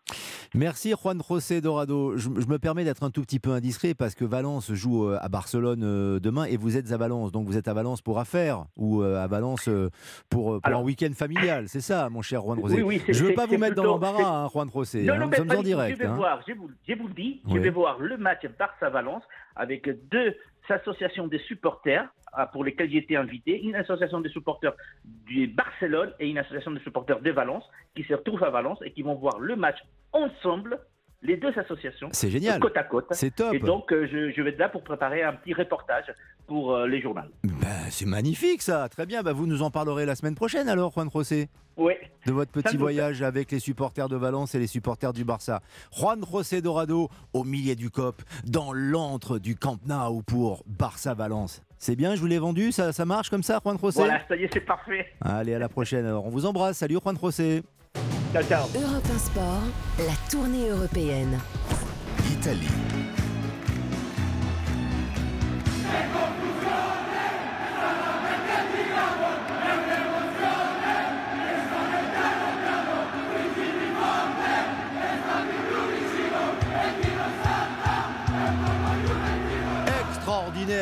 Merci 0.55 0.93
Juan 0.93 1.21
José 1.29 1.61
Dorado. 1.61 2.17
Je, 2.17 2.29
me 2.29 2.59
permets 2.59 2.85
d'être 2.85 3.03
un 3.03 3.11
tout 3.11 3.23
petit 3.23 3.39
peu 3.39 3.51
indiscret 3.51 3.95
parce 3.95 4.15
que 4.15 4.25
Valence 4.25 4.73
joue 4.73 5.07
euh, 5.07 5.19
à 5.21 5.29
Barcelone 5.29 5.83
euh, 5.85 6.21
demain 6.21 6.45
et 6.45 6.57
vous 6.57 6.77
êtes 6.77 6.93
à 6.93 6.97
Valence. 6.97 7.33
Donc 7.33 7.47
vous 7.47 7.57
êtes 7.57 7.69
à 7.69 7.75
Valence 7.75 8.03
pour 8.03 8.19
affaires 8.19 8.65
ou 8.77 9.03
à 9.03 9.27
Valence 9.27 9.69
pour, 10.31 10.61
un 10.65 10.83
week-end 10.83 11.13
familial. 11.15 11.69
C'est 11.69 11.81
ça, 11.81 12.09
mon 12.11 12.23
cher 12.23 12.43
Juan 12.43 12.61
José? 12.61 12.77
je 13.09 13.25
ne 13.25 13.29
veux 13.29 13.35
pas 13.35 13.47
vous 13.47 13.59
mettre 13.59 13.75
dans 13.75 13.85
l'embarras, 13.85 14.45
hein, 14.45 14.49
Juan 14.49 14.69
José. 14.73 15.05
Non, 15.05 15.15
hein. 15.15 15.27
nous 15.27 15.33
sommes 15.33 15.51
en 15.51 15.63
direct. 15.63 15.97
Je 15.99 16.03
vais 16.03 16.09
hein. 16.09 16.17
voir, 16.17 16.41
je 16.47 16.53
vous, 16.55 16.69
le 17.09 17.15
dis, 17.15 17.41
je 17.49 17.59
vais 17.59 17.71
voir 17.71 17.99
le 17.99 18.17
match 18.17 18.47
Barça-Valence 18.59 19.23
avec 19.55 19.89
deux 20.11 20.35
associations 20.71 21.27
des 21.27 21.39
supporters 21.41 22.09
ah, 22.33 22.47
pour 22.47 22.65
lesquelles 22.65 22.91
j'ai 22.91 22.99
été 22.99 23.17
invité, 23.17 23.61
une 23.63 23.77
association 23.77 24.21
des 24.21 24.29
supporters 24.29 24.75
du 25.05 25.47
Barcelone 25.47 26.13
et 26.21 26.29
une 26.29 26.39
association 26.39 26.71
des 26.71 26.81
supporters 26.81 27.21
de 27.21 27.31
Valence 27.31 27.65
qui 27.95 28.05
se 28.05 28.15
retrouvent 28.15 28.45
à 28.45 28.51
Valence 28.51 28.79
et 28.85 28.93
qui 28.93 29.03
vont 29.03 29.15
voir 29.15 29.39
le 29.39 29.57
match 29.57 29.79
ensemble 30.13 30.79
les 31.23 31.37
deux 31.37 31.59
associations. 31.59 32.09
C'est 32.13 32.31
génial. 32.31 32.61
Côte 32.61 32.77
à 32.77 32.85
côte. 32.85 33.07
C'est 33.11 33.35
top. 33.35 33.55
Et 33.55 33.59
donc, 33.59 33.93
euh, 33.93 34.07
je, 34.07 34.43
vais 34.43 34.51
être 34.51 34.59
là 34.59 34.69
pour 34.69 34.83
préparer 34.83 35.23
un 35.23 35.33
petit 35.33 35.55
reportage 35.55 36.13
pour 36.47 36.75
euh, 36.75 36.87
les 36.87 37.01
journaux. 37.01 37.21
Ben, 37.45 37.91
c'est 37.91 38.07
magnifique 38.07 38.63
ça. 38.63 38.89
Très 38.89 39.07
bien. 39.07 39.23
Ben, 39.23 39.33
vous 39.33 39.47
nous 39.47 39.63
en 39.63 39.71
parlerez 39.71 40.07
la 40.07 40.15
semaine 40.15 40.35
prochaine 40.35 40.69
alors, 40.69 40.93
Juan 40.93 41.11
José. 41.13 41.49
Oui. 41.77 41.93
De 42.25 42.33
votre 42.33 42.51
petit 42.51 42.77
voyage 42.77 43.23
avec 43.23 43.53
les 43.53 43.59
supporters 43.59 44.09
de 44.09 44.17
Valence 44.17 44.55
et 44.55 44.59
les 44.59 44.67
supporters 44.67 45.13
du 45.13 45.25
Barça. 45.25 45.61
Juan 45.93 46.25
José 46.31 46.63
Dorado 46.63 47.11
au 47.35 47.45
milieu 47.45 47.75
du 47.75 47.91
COP, 47.91 48.23
dans 48.47 48.73
l'antre 48.73 49.39
du 49.39 49.57
Camp 49.57 49.79
Nou 49.87 50.23
pour 50.23 50.63
Barça-Valence. 50.67 51.63
C'est 51.79 51.97
bien, 51.97 52.15
je 52.15 52.21
vous 52.21 52.27
l'ai 52.27 52.39
vendu, 52.39 52.73
ça, 52.73 52.93
ça 52.93 53.05
marche 53.05 53.29
comme 53.29 53.43
ça, 53.43 53.61
Juan 53.63 53.79
José 53.79 54.01
Voilà, 54.01 54.21
ça 54.27 54.37
y 54.37 54.45
est, 54.45 54.51
c'est 54.53 54.61
parfait. 54.61 55.07
Allez, 55.21 55.55
à 55.55 55.59
la 55.59 55.69
prochaine. 55.69 56.07
Alors, 56.07 56.25
on 56.25 56.31
vous 56.31 56.47
embrasse. 56.47 56.79
Salut, 56.79 56.99
Juan 57.03 57.17
José. 57.21 57.63
Ciao, 58.33 58.43
ciao. 58.43 58.67
Europe 58.75 59.05
1 59.15 59.19
Sport, 59.19 59.63
la 59.99 60.31
tournée 60.31 60.71
européenne. 60.71 61.39
Italie. 62.33 63.06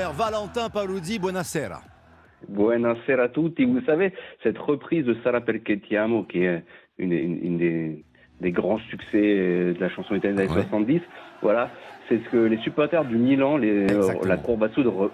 Extraordinaire, 0.04 0.12
Valentin 0.12 0.68
Paluzzi, 0.70 1.18
buonasera. 1.18 1.80
Buonasera 2.48 3.24
a 3.24 3.28
tutti. 3.28 3.64
Vous 3.64 3.80
savez, 3.86 4.12
cette 4.42 4.58
reprise 4.58 5.04
de 5.04 5.16
Sara 5.22 5.40
Perchettiamo, 5.40 6.24
qui 6.24 6.44
est 6.44 6.62
une, 6.98 7.58
des, 7.58 8.52
grands 8.52 8.78
succès 8.90 9.08
euh, 9.14 9.74
de 9.74 9.80
la 9.80 9.88
chanson 9.88 10.14
italienne 10.14 10.36
des 10.36 10.42
années 10.42 10.62
70. 10.62 11.00
Voilà, 11.40 11.70
c'est 12.08 12.18
ce 12.22 12.28
que 12.30 12.36
les 12.36 12.58
supporters 12.58 13.04
du 13.04 13.16
Milan, 13.16 13.56
les, 13.56 13.90
euh, 13.90 14.12
la 14.26 14.36
courbe 14.36 14.64
à 14.64 14.68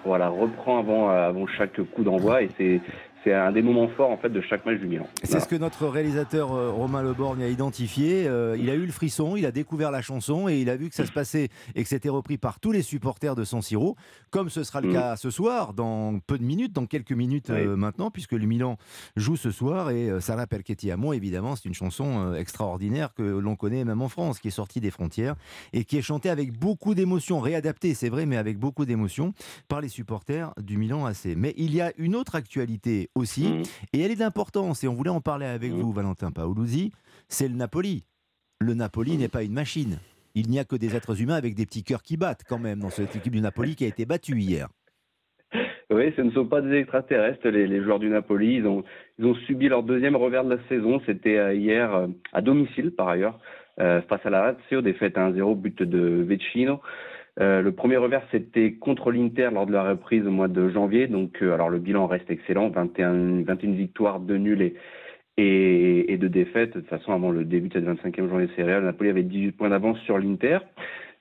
voilà, 0.04 0.28
reprend 0.28 0.78
avant, 0.80 1.08
avant 1.08 1.46
chaque 1.46 1.80
coup 1.92 2.02
d'envoi 2.02 2.42
et 2.42 2.48
c'est 2.58 2.80
c'est 3.22 3.34
un 3.34 3.52
des 3.52 3.62
moments 3.62 3.88
forts 3.88 4.10
en 4.10 4.16
fait 4.16 4.30
de 4.30 4.40
chaque 4.40 4.64
match 4.64 4.78
du 4.78 4.86
Milan. 4.86 5.06
C'est 5.22 5.40
ce 5.40 5.48
que 5.48 5.56
notre 5.56 5.86
réalisateur 5.86 6.52
euh, 6.52 6.70
Romain 6.70 7.02
Leborgne 7.02 7.42
a 7.42 7.48
identifié. 7.48 8.26
Euh, 8.26 8.56
il 8.58 8.70
a 8.70 8.74
eu 8.74 8.86
le 8.86 8.92
frisson, 8.92 9.36
il 9.36 9.44
a 9.44 9.52
découvert 9.52 9.90
la 9.90 10.00
chanson 10.00 10.48
et 10.48 10.60
il 10.60 10.70
a 10.70 10.76
vu 10.76 10.88
que 10.88 10.94
ça 10.94 11.04
se 11.04 11.12
passait 11.12 11.48
et 11.74 11.82
que 11.82 11.88
c'était 11.88 12.08
repris 12.08 12.38
par 12.38 12.60
tous 12.60 12.72
les 12.72 12.82
supporters 12.82 13.34
de 13.34 13.44
San 13.44 13.60
Siro, 13.60 13.96
comme 14.30 14.48
ce 14.48 14.64
sera 14.64 14.80
le 14.80 14.88
mm. 14.88 14.92
cas 14.92 15.16
ce 15.16 15.30
soir, 15.30 15.74
dans 15.74 16.18
peu 16.18 16.38
de 16.38 16.44
minutes, 16.44 16.72
dans 16.72 16.86
quelques 16.86 17.12
minutes 17.12 17.50
euh, 17.50 17.76
maintenant, 17.76 18.10
puisque 18.10 18.32
le 18.32 18.46
Milan 18.46 18.78
joue 19.16 19.36
ce 19.36 19.50
soir 19.50 19.90
et 19.90 20.10
ça 20.20 20.34
rappelle 20.34 20.62
Ketty 20.62 20.90
Amon, 20.90 21.12
évidemment, 21.12 21.56
c'est 21.56 21.68
une 21.68 21.74
chanson 21.74 22.34
extraordinaire 22.34 23.12
que 23.14 23.22
l'on 23.22 23.56
connaît 23.56 23.84
même 23.84 24.00
en 24.00 24.08
France, 24.08 24.38
qui 24.38 24.48
est 24.48 24.52
sortie 24.52 24.80
des 24.80 24.90
frontières 24.90 25.34
et 25.72 25.84
qui 25.84 25.98
est 25.98 26.02
chantée 26.02 26.30
avec 26.30 26.58
beaucoup 26.58 26.94
d'émotion, 26.94 27.40
réadaptée, 27.40 27.94
c'est 27.94 28.08
vrai, 28.08 28.24
mais 28.24 28.36
avec 28.36 28.58
beaucoup 28.58 28.86
d'émotion 28.86 29.34
par 29.68 29.80
les 29.80 29.88
supporters 29.88 30.52
du 30.60 30.78
Milan 30.78 31.04
AC. 31.04 31.36
Mais 31.36 31.54
il 31.56 31.74
y 31.74 31.80
a 31.80 31.92
une 31.98 32.16
autre 32.16 32.34
actualité 32.34 33.09
aussi, 33.14 33.48
mm. 33.48 33.62
et 33.92 34.00
elle 34.00 34.10
est 34.10 34.16
d'importance, 34.16 34.84
et 34.84 34.88
on 34.88 34.94
voulait 34.94 35.10
en 35.10 35.20
parler 35.20 35.46
avec 35.46 35.72
mm. 35.72 35.76
vous, 35.76 35.92
Valentin 35.92 36.30
Paoluzzi, 36.30 36.92
c'est 37.28 37.48
le 37.48 37.54
Napoli. 37.54 38.04
Le 38.60 38.74
Napoli 38.74 39.16
n'est 39.16 39.28
pas 39.28 39.42
une 39.42 39.52
machine. 39.52 39.98
Il 40.34 40.48
n'y 40.48 40.58
a 40.58 40.64
que 40.64 40.76
des 40.76 40.94
êtres 40.94 41.20
humains 41.20 41.34
avec 41.34 41.54
des 41.54 41.66
petits 41.66 41.82
cœurs 41.82 42.02
qui 42.02 42.16
battent 42.16 42.44
quand 42.48 42.58
même 42.58 42.80
dans 42.80 42.90
cette 42.90 43.16
équipe 43.16 43.32
du 43.32 43.40
Napoli 43.40 43.74
qui 43.74 43.84
a 43.84 43.88
été 43.88 44.04
battue 44.04 44.38
hier. 44.38 44.68
Oui, 45.90 46.12
ce 46.16 46.22
ne 46.22 46.30
sont 46.30 46.46
pas 46.46 46.60
des 46.60 46.78
extraterrestres, 46.78 47.48
les, 47.48 47.82
joueurs 47.82 47.98
du 47.98 48.08
Napoli. 48.08 48.54
Ils 48.56 48.66
ont, 48.66 48.84
ils 49.18 49.26
ont 49.26 49.34
subi 49.46 49.68
leur 49.68 49.82
deuxième 49.82 50.14
revers 50.14 50.44
de 50.44 50.54
la 50.54 50.62
saison. 50.68 51.00
C'était 51.04 51.36
euh, 51.36 51.52
hier 51.52 51.92
euh, 51.92 52.06
à 52.32 52.42
domicile, 52.42 52.92
par 52.92 53.08
ailleurs, 53.08 53.40
euh, 53.80 54.00
face 54.02 54.24
à 54.24 54.30
la 54.30 54.52
Lazio, 54.52 54.82
défaite 54.82 55.16
1-0, 55.16 55.56
but 55.56 55.82
de 55.82 56.24
Vecino. 56.28 56.80
Euh, 57.38 57.62
le 57.62 57.72
premier 57.72 57.96
revers, 57.96 58.26
c'était 58.30 58.72
contre 58.72 59.12
l'Inter 59.12 59.50
lors 59.52 59.66
de 59.66 59.72
la 59.72 59.88
reprise 59.88 60.26
au 60.26 60.30
mois 60.30 60.48
de 60.48 60.68
janvier. 60.68 61.06
Donc, 61.06 61.42
euh, 61.42 61.54
alors 61.54 61.70
le 61.70 61.78
bilan 61.78 62.06
reste 62.06 62.30
excellent 62.30 62.70
21, 62.70 63.42
21 63.44 63.72
victoires, 63.72 64.20
2 64.20 64.36
nuls 64.36 64.74
et, 65.36 66.12
et, 66.12 66.18
défaites. 66.18 66.74
De 66.74 66.80
toute 66.80 66.88
façon, 66.88 67.12
avant 67.12 67.30
le 67.30 67.44
début 67.44 67.68
de 67.68 67.74
cette 67.74 67.84
25e 67.84 68.28
journée 68.28 68.48
série, 68.56 68.82
Napoli 68.82 69.10
avait 69.10 69.22
18 69.22 69.52
points 69.52 69.70
d'avance 69.70 69.98
sur 70.00 70.18
l'Inter. 70.18 70.58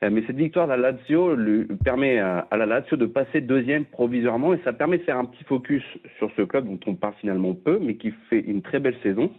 Euh, 0.03 0.09
mais 0.11 0.23
cette 0.27 0.37
victoire 0.37 0.65
de 0.65 0.71
la 0.71 0.91
Lazio 0.91 1.35
lui 1.35 1.65
permet 1.83 2.19
à, 2.19 2.47
à, 2.51 2.57
la 2.57 2.65
Lazio 2.65 2.97
de 2.97 3.05
passer 3.05 3.41
deuxième 3.41 3.85
provisoirement 3.85 4.53
et 4.53 4.59
ça 4.63 4.73
permet 4.73 4.97
de 4.97 5.03
faire 5.03 5.17
un 5.17 5.25
petit 5.25 5.43
focus 5.43 5.83
sur 6.17 6.31
ce 6.37 6.41
club 6.41 6.65
dont 6.65 6.79
on 6.87 6.95
parle 6.95 7.15
finalement 7.19 7.53
peu, 7.53 7.79
mais 7.81 7.95
qui 7.95 8.11
fait 8.29 8.39
une 8.39 8.61
très 8.61 8.79
belle 8.79 8.95
saison. 9.03 9.31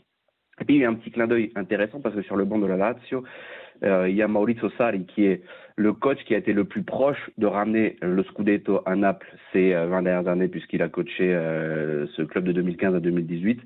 Et 0.61 0.64
puis 0.64 0.76
il 0.76 0.80
y 0.80 0.84
a 0.84 0.90
un 0.90 0.94
petit 0.94 1.11
clin 1.11 1.26
d'œil 1.26 1.52
intéressant 1.56 2.00
parce 2.00 2.14
que 2.14 2.22
sur 2.22 2.36
le 2.36 2.44
banc 2.44 2.58
de 2.58 2.66
la 2.66 2.76
Lazio, 2.76 3.24
euh, 3.82 4.08
il 4.08 4.16
y 4.16 4.22
a 4.22 4.28
Maurizio 4.28 4.68
Sarri 4.76 5.06
qui 5.06 5.24
est 5.24 5.42
le 5.76 5.94
coach 5.94 6.22
qui 6.24 6.34
a 6.34 6.38
été 6.38 6.52
le 6.52 6.64
plus 6.64 6.82
proche 6.82 7.30
de 7.38 7.46
ramener 7.46 7.96
le 8.02 8.22
Scudetto 8.24 8.82
à 8.84 8.94
Naples 8.94 9.34
ces 9.52 9.72
20 9.72 9.78
euh, 9.78 10.02
dernières 10.02 10.28
années 10.28 10.48
puisqu'il 10.48 10.82
a 10.82 10.88
coaché 10.90 11.32
euh, 11.32 12.06
ce 12.14 12.22
club 12.22 12.44
de 12.44 12.52
2015 12.52 12.94
à 12.94 13.00
2018. 13.00 13.61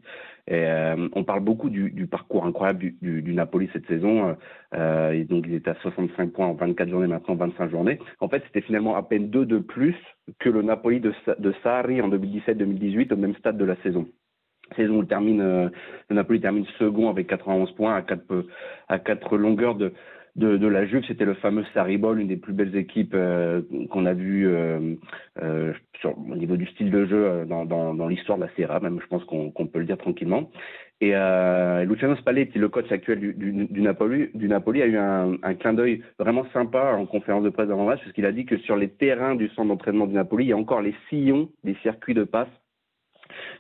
Et, 0.47 0.67
on 1.15 1.25
parle 1.25 1.41
beaucoup 1.41 1.71
du, 1.71 1.91
du 1.91 2.07
parcours 2.07 2.45
incroyable 2.45 2.79
du, 2.79 2.97
du, 3.01 3.23
du, 3.23 3.33
Napoli 3.33 3.71
cette 3.73 3.87
saison. 3.87 4.37
et 4.75 5.25
donc 5.25 5.47
il 5.49 5.55
est 5.55 5.67
à 5.67 5.75
65 5.77 6.33
points 6.33 6.49
en 6.49 6.53
24 6.53 6.91
journées, 6.91 7.07
maintenant 7.07 7.35
25 7.35 7.71
journées. 7.71 7.99
En 8.21 8.29
fait, 8.29 8.43
c'était 8.47 8.61
finalement 8.61 8.95
à 8.95 9.03
peine 9.03 9.31
deux 9.31 9.47
de 9.47 9.57
plus 9.57 9.97
que 10.41 10.51
le 10.51 10.61
Napoli 10.61 11.01
de, 11.01 11.15
de 11.39 11.55
Sarri 11.63 12.03
en 12.03 12.11
2017-2018 12.11 13.15
au 13.15 13.17
même 13.17 13.35
stade 13.37 13.57
de 13.57 13.65
la 13.65 13.77
saison 13.77 14.07
saison 14.77 14.97
où 14.97 15.05
termine, 15.05 15.41
euh, 15.41 15.69
le 16.09 16.17
Napoli 16.17 16.41
termine 16.41 16.67
second 16.79 17.09
avec 17.09 17.27
91 17.27 17.73
points 17.73 17.95
à 17.95 18.03
quatre, 18.03 18.47
à 18.89 18.99
quatre 18.99 19.37
longueurs 19.37 19.75
de, 19.75 19.93
de, 20.37 20.67
la 20.67 20.85
Juve, 20.87 21.05
c'était 21.07 21.25
le 21.25 21.35
fameux 21.35 21.65
Sarri-Ball, 21.75 22.19
une 22.19 22.29
des 22.29 22.37
plus 22.37 22.53
belles 22.53 22.75
équipes 22.75 23.17
qu'on 23.91 24.05
a 24.05 24.15
vues 24.15 24.49
au 25.37 26.37
niveau 26.37 26.57
du 26.57 26.67
style 26.67 26.91
de 26.91 27.07
jeu 27.07 27.47
dans, 27.47 28.09
l'histoire 28.09 28.39
de 28.39 28.45
la 28.45 28.51
Serie 28.57 28.83
même 28.83 28.99
je 29.01 29.07
pense 29.07 29.23
qu'on 29.25 29.67
peut 29.67 29.79
le 29.79 29.85
dire 29.85 29.97
tranquillement. 29.97 30.51
Et 31.01 31.13
Luciano 31.87 32.17
Spalletti, 32.17 32.59
le 32.59 32.69
coach 32.69 32.91
actuel 32.91 33.21
du, 33.21 33.81
Napoli, 33.81 34.31
du 34.35 34.49
Napoli, 34.49 34.83
a 34.83 34.87
eu 34.87 34.97
un, 34.97 35.37
un 35.41 35.55
clin 35.55 35.73
d'œil 35.73 36.03
vraiment 36.19 36.45
sympa 36.53 36.97
en 36.99 37.07
conférence 37.07 37.45
de 37.45 37.51
presse 37.51 37.71
avant 37.71 37.85
match, 37.85 38.01
parce 38.01 38.13
qu'il 38.13 38.27
a 38.27 38.33
dit 38.33 38.45
que 38.45 38.57
sur 38.59 38.75
les 38.75 38.89
terrains 38.89 39.37
du 39.37 39.49
centre 39.51 39.69
d'entraînement 39.69 40.09
du 40.09 40.15
Napoli, 40.15 40.47
il 40.47 40.49
y 40.49 40.53
a 40.53 40.57
encore 40.57 40.83
les 40.83 40.95
sillons 41.09 41.49
des 41.63 41.77
circuits 41.83 42.15
de 42.15 42.25
passe 42.25 42.49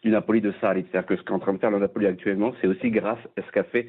du 0.03 0.11
Napoli 0.11 0.41
de 0.41 0.53
Sarri. 0.61 0.85
C'est-à-dire 0.91 1.07
que 1.07 1.17
ce 1.17 1.23
qu'est 1.23 1.33
en 1.33 1.39
train 1.39 1.53
de 1.53 1.59
faire 1.59 1.71
le 1.71 1.79
Napoli 1.79 2.07
actuellement, 2.07 2.53
c'est 2.61 2.67
aussi 2.67 2.91
grâce 2.91 3.19
à 3.37 3.43
ce 3.43 3.53
qu'a 3.53 3.65
fait 3.65 3.89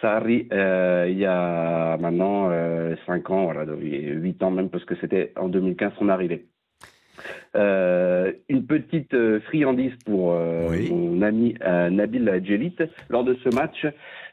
Sarri 0.00 0.48
euh, 0.52 1.06
il 1.08 1.18
y 1.18 1.26
a 1.26 1.96
maintenant 1.98 2.48
euh, 2.50 2.94
5 3.06 3.30
ans, 3.30 3.44
voilà, 3.44 3.64
8 3.64 4.42
ans 4.42 4.50
même, 4.50 4.70
parce 4.70 4.84
que 4.84 4.94
c'était 5.00 5.32
en 5.36 5.48
2015 5.48 5.92
son 5.98 6.08
arrivée. 6.08 6.46
Euh, 7.56 8.32
une 8.48 8.66
petite 8.66 9.14
euh, 9.14 9.40
friandise 9.40 9.94
pour 10.04 10.34
mon 10.34 11.22
ami 11.22 11.54
Nabil 11.62 12.40
Djelit. 12.44 12.76
Lors 13.08 13.24
de 13.24 13.34
ce 13.44 13.54
match, 13.54 13.86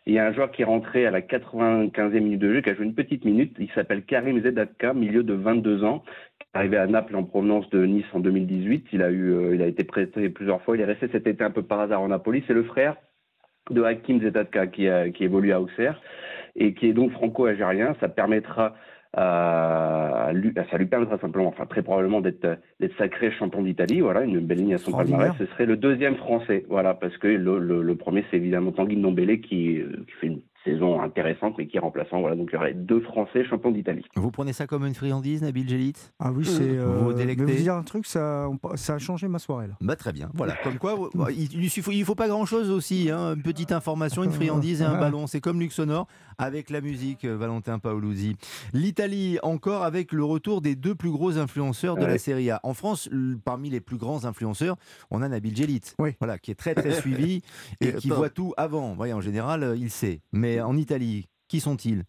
il 0.05 0.13
y 0.13 0.19
a 0.19 0.25
un 0.25 0.33
joueur 0.33 0.51
qui 0.51 0.63
est 0.63 0.65
rentré 0.65 1.05
à 1.05 1.11
la 1.11 1.21
95e 1.21 2.19
minute 2.19 2.39
de 2.39 2.53
jeu, 2.53 2.61
qui 2.61 2.69
a 2.69 2.75
joué 2.75 2.85
une 2.85 2.95
petite 2.95 3.23
minute. 3.23 3.55
Il 3.59 3.69
s'appelle 3.71 4.03
Karim 4.03 4.41
Zedatka, 4.41 4.93
milieu 4.93 5.23
de 5.23 5.33
22 5.33 5.83
ans, 5.83 6.03
arrivé 6.53 6.77
à 6.77 6.87
Naples 6.87 7.15
en 7.15 7.23
provenance 7.23 7.69
de 7.69 7.85
Nice 7.85 8.05
en 8.13 8.19
2018. 8.19 8.87
Il 8.93 9.03
a 9.03 9.11
eu, 9.11 9.31
euh, 9.31 9.55
il 9.55 9.61
a 9.61 9.67
été 9.67 9.83
prêté 9.83 10.29
plusieurs 10.29 10.61
fois. 10.63 10.75
Il 10.75 10.81
est 10.81 10.85
resté 10.85 11.07
cet 11.11 11.27
été 11.27 11.43
un 11.43 11.51
peu 11.51 11.61
par 11.63 11.79
hasard 11.79 12.01
en 12.01 12.07
Napoli. 12.07 12.43
C'est 12.47 12.53
le 12.53 12.63
frère 12.63 12.95
de 13.69 13.83
Hakim 13.83 14.19
Zetatka 14.21 14.67
qui, 14.67 14.87
qui 15.13 15.23
évolue 15.23 15.51
à 15.53 15.61
Auxerre 15.61 16.01
et 16.55 16.73
qui 16.73 16.87
est 16.87 16.93
donc 16.93 17.11
franco-algérien. 17.11 17.95
Ça 17.99 18.09
permettra 18.09 18.75
à 19.13 20.31
lui, 20.33 20.53
ça 20.69 20.77
lui 20.77 20.85
permettra 20.85 21.17
simplement, 21.17 21.49
enfin 21.49 21.65
très 21.65 21.81
probablement 21.81 22.21
d'être 22.21 22.59
d'être 22.79 22.97
sacré 22.97 23.31
champion 23.31 23.61
d'Italie. 23.61 23.99
Voilà, 23.99 24.21
une 24.21 24.39
belle 24.39 24.59
ligne 24.59 24.75
à 24.75 24.77
son 24.77 24.91
palmarès. 24.91 25.33
Ce 25.37 25.45
serait 25.47 25.65
le 25.65 25.75
deuxième 25.75 26.15
français. 26.15 26.65
Voilà, 26.69 26.93
parce 26.93 27.17
que 27.17 27.27
le, 27.27 27.59
le, 27.59 27.95
premier 27.95 28.23
c'est 28.31 28.37
évidemment 28.37 28.71
Tanguy 28.71 28.95
Ndombele 28.95 29.41
qui, 29.41 29.79
euh, 29.79 30.05
qui 30.07 30.13
fait 30.19 30.27
une 30.27 30.41
saison 30.63 31.01
intéressante, 31.01 31.55
mais 31.57 31.67
qui 31.67 31.77
est 31.77 31.79
remplaçant. 31.79 32.21
Voilà, 32.21 32.35
donc 32.35 32.49
il 32.51 32.55
y 32.55 32.57
aurait 32.57 32.73
deux 32.73 33.01
Français 33.01 33.43
champions 33.45 33.71
d'Italie. 33.71 34.05
Vous 34.15 34.31
prenez 34.31 34.53
ça 34.53 34.67
comme 34.67 34.85
une 34.85 34.93
friandise, 34.93 35.41
Nabil 35.41 35.67
Gélit 35.67 35.93
Ah 36.19 36.31
oui, 36.31 36.45
c'est. 36.45 36.61
Euh, 36.61 36.99
vous 37.01 37.13
délectez. 37.13 37.45
vous 37.45 37.51
dire 37.51 37.75
un 37.75 37.83
truc, 37.83 38.05
ça, 38.05 38.49
ça 38.75 38.95
a 38.95 38.99
changé 38.99 39.27
ma 39.27 39.39
soirée 39.39 39.67
là. 39.67 39.73
Bah 39.81 39.95
très 39.95 40.11
bien. 40.11 40.29
Voilà, 40.33 40.55
comme 40.63 40.77
quoi, 40.77 40.97
il 41.31 41.59
ne 41.59 41.69
faut, 41.69 41.91
il 41.91 42.05
faut 42.05 42.15
pas 42.15 42.27
grand 42.27 42.45
chose 42.45 42.69
aussi. 42.69 43.09
Hein. 43.11 43.35
Une 43.35 43.43
petite 43.43 43.71
information, 43.71 44.23
une 44.23 44.31
friandise 44.31 44.81
et 44.81 44.85
un 44.85 44.97
ballon. 44.99 45.27
C'est 45.27 45.41
comme 45.41 45.59
Luxonor 45.59 46.07
avec 46.37 46.69
la 46.69 46.81
musique, 46.81 47.25
euh, 47.25 47.37
Valentin 47.37 47.79
Paoluzzi. 47.79 48.35
L'Italie 48.73 49.37
encore 49.43 49.83
avec 49.83 50.11
le 50.11 50.23
retour 50.23 50.61
des 50.61 50.75
deux 50.75 50.95
plus 50.95 51.11
gros 51.11 51.37
influenceurs 51.37 51.95
de 51.95 52.05
la 52.05 52.17
Serie 52.17 52.49
A. 52.49 52.59
En 52.63 52.73
France, 52.73 53.09
parmi 53.45 53.69
les 53.69 53.79
plus 53.81 53.97
grands 53.97 54.25
influenceurs, 54.25 54.75
on 55.11 55.21
a 55.21 55.29
Nabil 55.29 55.55
Gélit, 55.55 55.81
oui. 55.99 56.15
voilà, 56.19 56.37
qui 56.37 56.51
est 56.51 56.55
très 56.55 56.73
très 56.73 56.93
suivi 56.93 57.41
et, 57.81 57.93
qui 57.93 58.09
voit 58.09 58.29
tout 58.29 58.53
avant. 58.57 58.93
Voyez, 58.93 59.13
en 59.13 59.21
général, 59.21 59.63
euh, 59.63 59.75
il 59.75 59.89
sait. 59.89 60.21
Mais 60.31 60.50
en 60.59 60.75
Italie, 60.75 61.27
qui 61.47 61.59
sont-ils? 61.59 62.03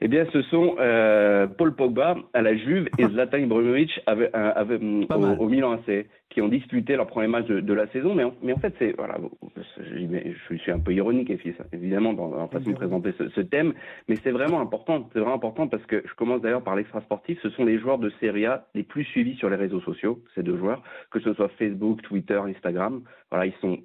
Eh 0.00 0.08
bien, 0.08 0.26
ce 0.34 0.42
sont 0.42 0.76
euh, 0.80 1.46
Paul 1.46 1.74
Pogba 1.74 2.16
à 2.34 2.42
la 2.42 2.54
Juve 2.54 2.88
et 2.98 3.04
Zlatan 3.08 3.38
Ibrahimovic 3.38 4.00
mm, 4.06 5.04
au, 5.38 5.48
Milan 5.48 5.72
AC, 5.72 6.06
qui 6.28 6.42
ont 6.42 6.48
disputé 6.48 6.96
leur 6.96 7.06
premier 7.06 7.28
match 7.28 7.46
de, 7.46 7.72
la 7.72 7.86
saison. 7.88 8.14
Mais 8.14 8.24
en, 8.24 8.34
mais 8.42 8.52
en 8.52 8.58
fait, 8.58 8.74
c'est 8.78 8.94
voilà, 8.98 9.16
je 9.56 10.56
suis 10.56 10.70
un 10.70 10.78
peu 10.78 10.92
ironique, 10.92 11.32
évidemment, 11.72 12.12
dans 12.12 12.36
la 12.36 12.48
façon 12.48 12.70
de 12.70 12.74
présenter 12.74 13.12
ce, 13.16 13.40
thème, 13.40 13.72
mais 14.08 14.16
c'est 14.22 14.30
vraiment 14.30 14.60
important. 14.60 15.08
C'est 15.12 15.20
vraiment 15.20 15.36
important 15.36 15.68
parce 15.68 15.84
que 15.86 16.02
je 16.06 16.14
commence 16.14 16.42
d'ailleurs 16.42 16.64
par 16.64 16.76
l'extra 16.76 17.00
sportif. 17.00 17.38
Ce 17.42 17.50
sont 17.50 17.64
les 17.64 17.78
joueurs 17.78 17.98
de 17.98 18.10
Serie 18.20 18.46
A 18.46 18.66
les 18.74 18.82
plus 18.82 19.04
suivis 19.04 19.36
sur 19.36 19.48
les 19.48 19.56
réseaux 19.56 19.80
sociaux, 19.80 20.22
ces 20.34 20.42
deux 20.42 20.58
joueurs, 20.58 20.82
que 21.10 21.20
ce 21.20 21.32
soit 21.34 21.48
Facebook, 21.58 22.02
Twitter, 22.02 22.40
Instagram. 22.44 23.02
Voilà, 23.30 23.46
ils 23.46 23.54
sont 23.62 23.78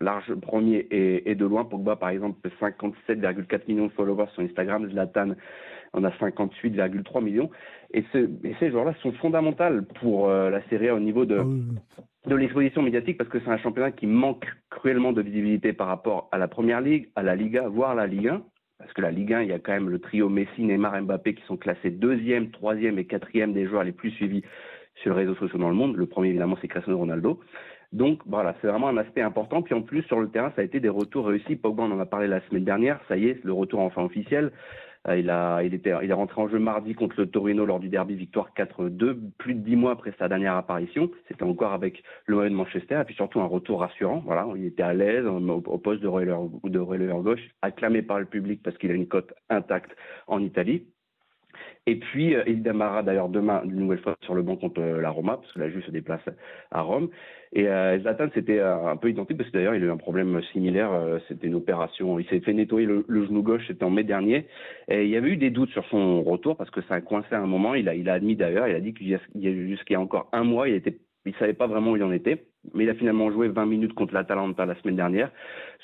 large 0.00 0.32
premier 0.34 0.86
et, 0.90 1.34
de 1.34 1.44
loin. 1.44 1.64
Pogba, 1.64 1.96
par 1.96 2.10
exemple, 2.10 2.48
57,4 2.60 3.62
millions 3.68 3.86
de 3.86 3.92
followers 3.92 4.28
sur 4.34 4.42
Instagram. 4.42 4.88
Zlatan 4.90 5.34
en 5.92 6.04
a 6.04 6.10
58,3 6.10 7.22
millions. 7.22 7.50
Et, 7.92 8.04
ces 8.12 8.70
joueurs-là 8.70 8.94
sont 9.02 9.12
fondamentaux 9.12 9.82
pour 10.00 10.28
euh, 10.28 10.50
la 10.50 10.62
Serie 10.68 10.88
A 10.88 10.94
au 10.94 11.00
niveau 11.00 11.24
de, 11.24 11.38
ah 11.38 12.02
de 12.28 12.36
l'exposition 12.36 12.82
médiatique 12.82 13.16
parce 13.16 13.30
que 13.30 13.40
c'est 13.40 13.50
un 13.50 13.58
championnat 13.58 13.90
qui 13.90 14.06
manque 14.06 14.46
cruellement 14.70 15.12
de 15.12 15.22
visibilité 15.22 15.72
par 15.72 15.86
rapport 15.86 16.28
à 16.30 16.38
la 16.38 16.48
Première 16.48 16.80
Ligue, 16.80 17.08
à 17.16 17.22
la 17.22 17.34
Liga, 17.34 17.68
voire 17.68 17.94
la 17.94 18.06
Ligue 18.06 18.28
1. 18.28 18.42
Parce 18.78 18.92
que 18.92 19.00
la 19.00 19.10
Ligue 19.10 19.32
1, 19.32 19.42
il 19.42 19.48
y 19.48 19.52
a 19.52 19.58
quand 19.58 19.72
même 19.72 19.88
le 19.88 19.98
trio 19.98 20.28
Messi, 20.28 20.62
Neymar, 20.62 21.02
Mbappé 21.02 21.34
qui 21.34 21.42
sont 21.46 21.56
classés 21.56 21.90
deuxième, 21.90 22.50
troisième 22.50 22.98
et 22.98 23.06
quatrième 23.06 23.52
des 23.52 23.66
joueurs 23.66 23.82
les 23.82 23.92
plus 23.92 24.10
suivis 24.12 24.42
sur 25.02 25.14
les 25.14 25.24
réseaux 25.24 25.34
sociaux 25.34 25.58
dans 25.58 25.68
le 25.68 25.74
monde. 25.74 25.96
Le 25.96 26.06
premier, 26.06 26.28
évidemment, 26.28 26.56
c'est 26.60 26.68
Cristiano 26.68 26.98
Ronaldo. 26.98 27.40
Donc 27.92 28.20
voilà, 28.26 28.54
c'est 28.60 28.66
vraiment 28.66 28.88
un 28.88 28.96
aspect 28.98 29.22
important. 29.22 29.62
Puis 29.62 29.74
en 29.74 29.82
plus, 29.82 30.02
sur 30.02 30.20
le 30.20 30.28
terrain, 30.28 30.52
ça 30.56 30.62
a 30.62 30.64
été 30.64 30.80
des 30.80 30.88
retours 30.88 31.26
réussis. 31.26 31.56
Pogba, 31.56 31.84
on 31.84 31.92
en 31.92 32.00
a 32.00 32.06
parlé 32.06 32.26
la 32.26 32.40
semaine 32.48 32.64
dernière. 32.64 33.00
Ça 33.08 33.16
y 33.16 33.28
est, 33.28 33.42
le 33.44 33.52
retour 33.52 33.80
enfin 33.80 34.02
officiel. 34.02 34.52
Euh, 35.06 35.16
il, 35.16 35.30
a, 35.30 35.62
il, 35.62 35.74
était, 35.74 35.94
il 36.02 36.10
est 36.10 36.14
rentré 36.14 36.40
en 36.40 36.48
jeu 36.48 36.58
mardi 36.58 36.94
contre 36.94 37.14
le 37.18 37.30
Torino 37.30 37.64
lors 37.64 37.80
du 37.80 37.88
derby 37.88 38.14
victoire 38.14 38.50
4-2, 38.56 39.16
plus 39.38 39.54
de 39.54 39.60
dix 39.60 39.76
mois 39.76 39.92
après 39.92 40.12
sa 40.18 40.28
dernière 40.28 40.54
apparition. 40.54 41.10
C'était 41.28 41.44
encore 41.44 41.72
avec 41.72 42.02
le 42.26 42.48
de 42.48 42.54
Manchester, 42.54 43.00
et 43.00 43.04
puis 43.04 43.14
surtout 43.14 43.40
un 43.40 43.46
retour 43.46 43.80
rassurant. 43.80 44.22
Voilà, 44.24 44.46
il 44.56 44.66
était 44.66 44.82
à 44.82 44.92
l'aise 44.94 45.26
au, 45.26 45.78
poste 45.78 46.02
de 46.02 46.08
relayeur, 46.08 46.48
de 46.64 47.22
gauche, 47.22 47.40
acclamé 47.62 48.02
par 48.02 48.18
le 48.18 48.26
public 48.26 48.62
parce 48.62 48.76
qu'il 48.78 48.90
a 48.90 48.94
une 48.94 49.08
cote 49.08 49.32
intacte 49.48 49.94
en 50.26 50.42
Italie. 50.42 50.86
Et 51.88 51.96
puis, 51.96 52.34
euh, 52.34 52.42
il 52.46 52.62
démarrera 52.62 53.02
d'ailleurs 53.02 53.30
demain 53.30 53.62
une 53.64 53.76
nouvelle 53.76 54.00
fois 54.00 54.14
sur 54.20 54.34
le 54.34 54.42
banc 54.42 54.56
contre 54.56 54.78
euh, 54.78 55.00
la 55.00 55.08
Roma, 55.08 55.38
parce 55.38 55.50
que 55.54 55.58
la 55.58 55.70
Juve 55.70 55.82
se 55.86 55.90
déplace 55.90 56.20
à 56.70 56.82
Rome. 56.82 57.08
Et 57.54 57.66
euh, 57.66 57.98
Zlatan, 58.00 58.26
c'était 58.34 58.60
un 58.60 58.94
peu 58.98 59.08
identique, 59.08 59.38
parce 59.38 59.48
que 59.48 59.56
d'ailleurs, 59.56 59.74
il 59.74 59.82
a 59.82 59.86
eu 59.86 59.90
un 59.90 59.96
problème 59.96 60.38
similaire. 60.52 60.90
C'était 61.28 61.46
une 61.46 61.54
opération. 61.54 62.18
Il 62.18 62.26
s'est 62.26 62.40
fait 62.40 62.52
nettoyer 62.52 62.86
le, 62.86 63.04
genou 63.08 63.42
gauche, 63.42 63.62
c'était 63.66 63.84
en 63.84 63.90
mai 63.90 64.04
dernier. 64.04 64.46
Et 64.88 65.04
il 65.04 65.08
y 65.08 65.16
avait 65.16 65.30
eu 65.30 65.38
des 65.38 65.48
doutes 65.48 65.70
sur 65.70 65.86
son 65.86 66.22
retour, 66.22 66.58
parce 66.58 66.70
que 66.70 66.82
ça 66.82 66.96
a 66.96 67.00
coincé 67.00 67.34
à 67.34 67.40
un 67.40 67.46
moment. 67.46 67.74
Il 67.74 67.88
a, 67.88 68.12
admis 68.12 68.36
d'ailleurs, 68.36 68.68
il 68.68 68.74
a 68.74 68.80
dit 68.80 68.92
qu'il 68.92 69.08
y 69.08 69.14
a 69.14 69.52
jusqu'à 69.54 69.98
encore 69.98 70.28
un 70.32 70.44
mois, 70.44 70.68
il 70.68 70.74
était 70.74 70.98
il 71.28 71.34
savait 71.34 71.52
pas 71.52 71.66
vraiment 71.66 71.92
où 71.92 71.96
il 71.96 72.02
en 72.02 72.12
était, 72.12 72.46
mais 72.74 72.84
il 72.84 72.90
a 72.90 72.94
finalement 72.94 73.30
joué 73.30 73.48
20 73.48 73.66
minutes 73.66 73.92
contre 73.92 74.14
l'Atalanta 74.14 74.64
la 74.64 74.74
semaine 74.76 74.96
dernière. 74.96 75.30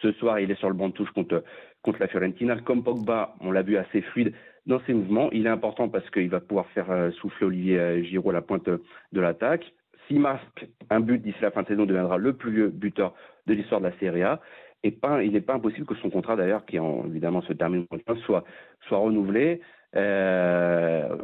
Ce 0.01 0.13
soir, 0.13 0.41
il 0.41 0.51
est 0.51 0.59
sur 0.59 0.69
le 0.69 0.75
banc 0.75 0.89
de 0.89 0.95
touche 0.95 1.11
contre, 1.11 1.45
contre 1.83 2.01
la 2.01 2.09
Fiorentina. 2.09 2.57
Comme 2.61 2.83
Pogba, 2.83 3.35
on 3.41 3.53
l'a 3.53 3.63
vu 3.63 3.77
assez 3.77 4.01
fluide, 4.01 4.33
dans 4.67 4.81
ses 4.87 4.95
mouvements. 4.95 5.31
Il 5.33 5.47
est 5.47 5.51
important 5.51 5.89
parce 5.89 6.09
qu'il 6.11 6.29
va 6.29 6.41
pouvoir 6.41 6.67
faire 6.69 6.91
euh, 6.91 7.11
souffler 7.12 7.47
Olivier 7.47 7.79
euh, 7.79 8.03
Giroud 8.03 8.31
à 8.31 8.35
la 8.35 8.43
pointe 8.43 8.69
de 8.69 9.21
l'attaque. 9.21 9.73
S'il 10.07 10.21
marque 10.21 10.67
un 10.91 11.01
but 11.01 11.21
d'ici 11.23 11.39
la 11.41 11.51
fin 11.51 11.62
de 11.62 11.69
saison, 11.69 11.87
deviendra 11.87 12.19
le 12.19 12.35
plus 12.35 12.53
vieux 12.53 12.69
buteur 12.69 13.15
de 13.47 13.55
l'histoire 13.55 13.81
de 13.81 13.87
la 13.87 13.99
Serie 13.99 14.23
A. 14.23 14.41
Et 14.83 14.99
il 15.23 15.33
n'est 15.33 15.41
pas 15.41 15.55
impossible 15.55 15.87
que 15.87 15.95
son 15.95 16.11
contrat, 16.11 16.37
d'ailleurs, 16.37 16.67
qui 16.67 16.79
en, 16.79 17.07
évidemment 17.07 17.41
se 17.41 17.55
termine, 17.55 17.87
soit, 18.27 18.45
soit 18.87 18.99
renouvelé. 18.99 19.62
Euh, 19.97 21.16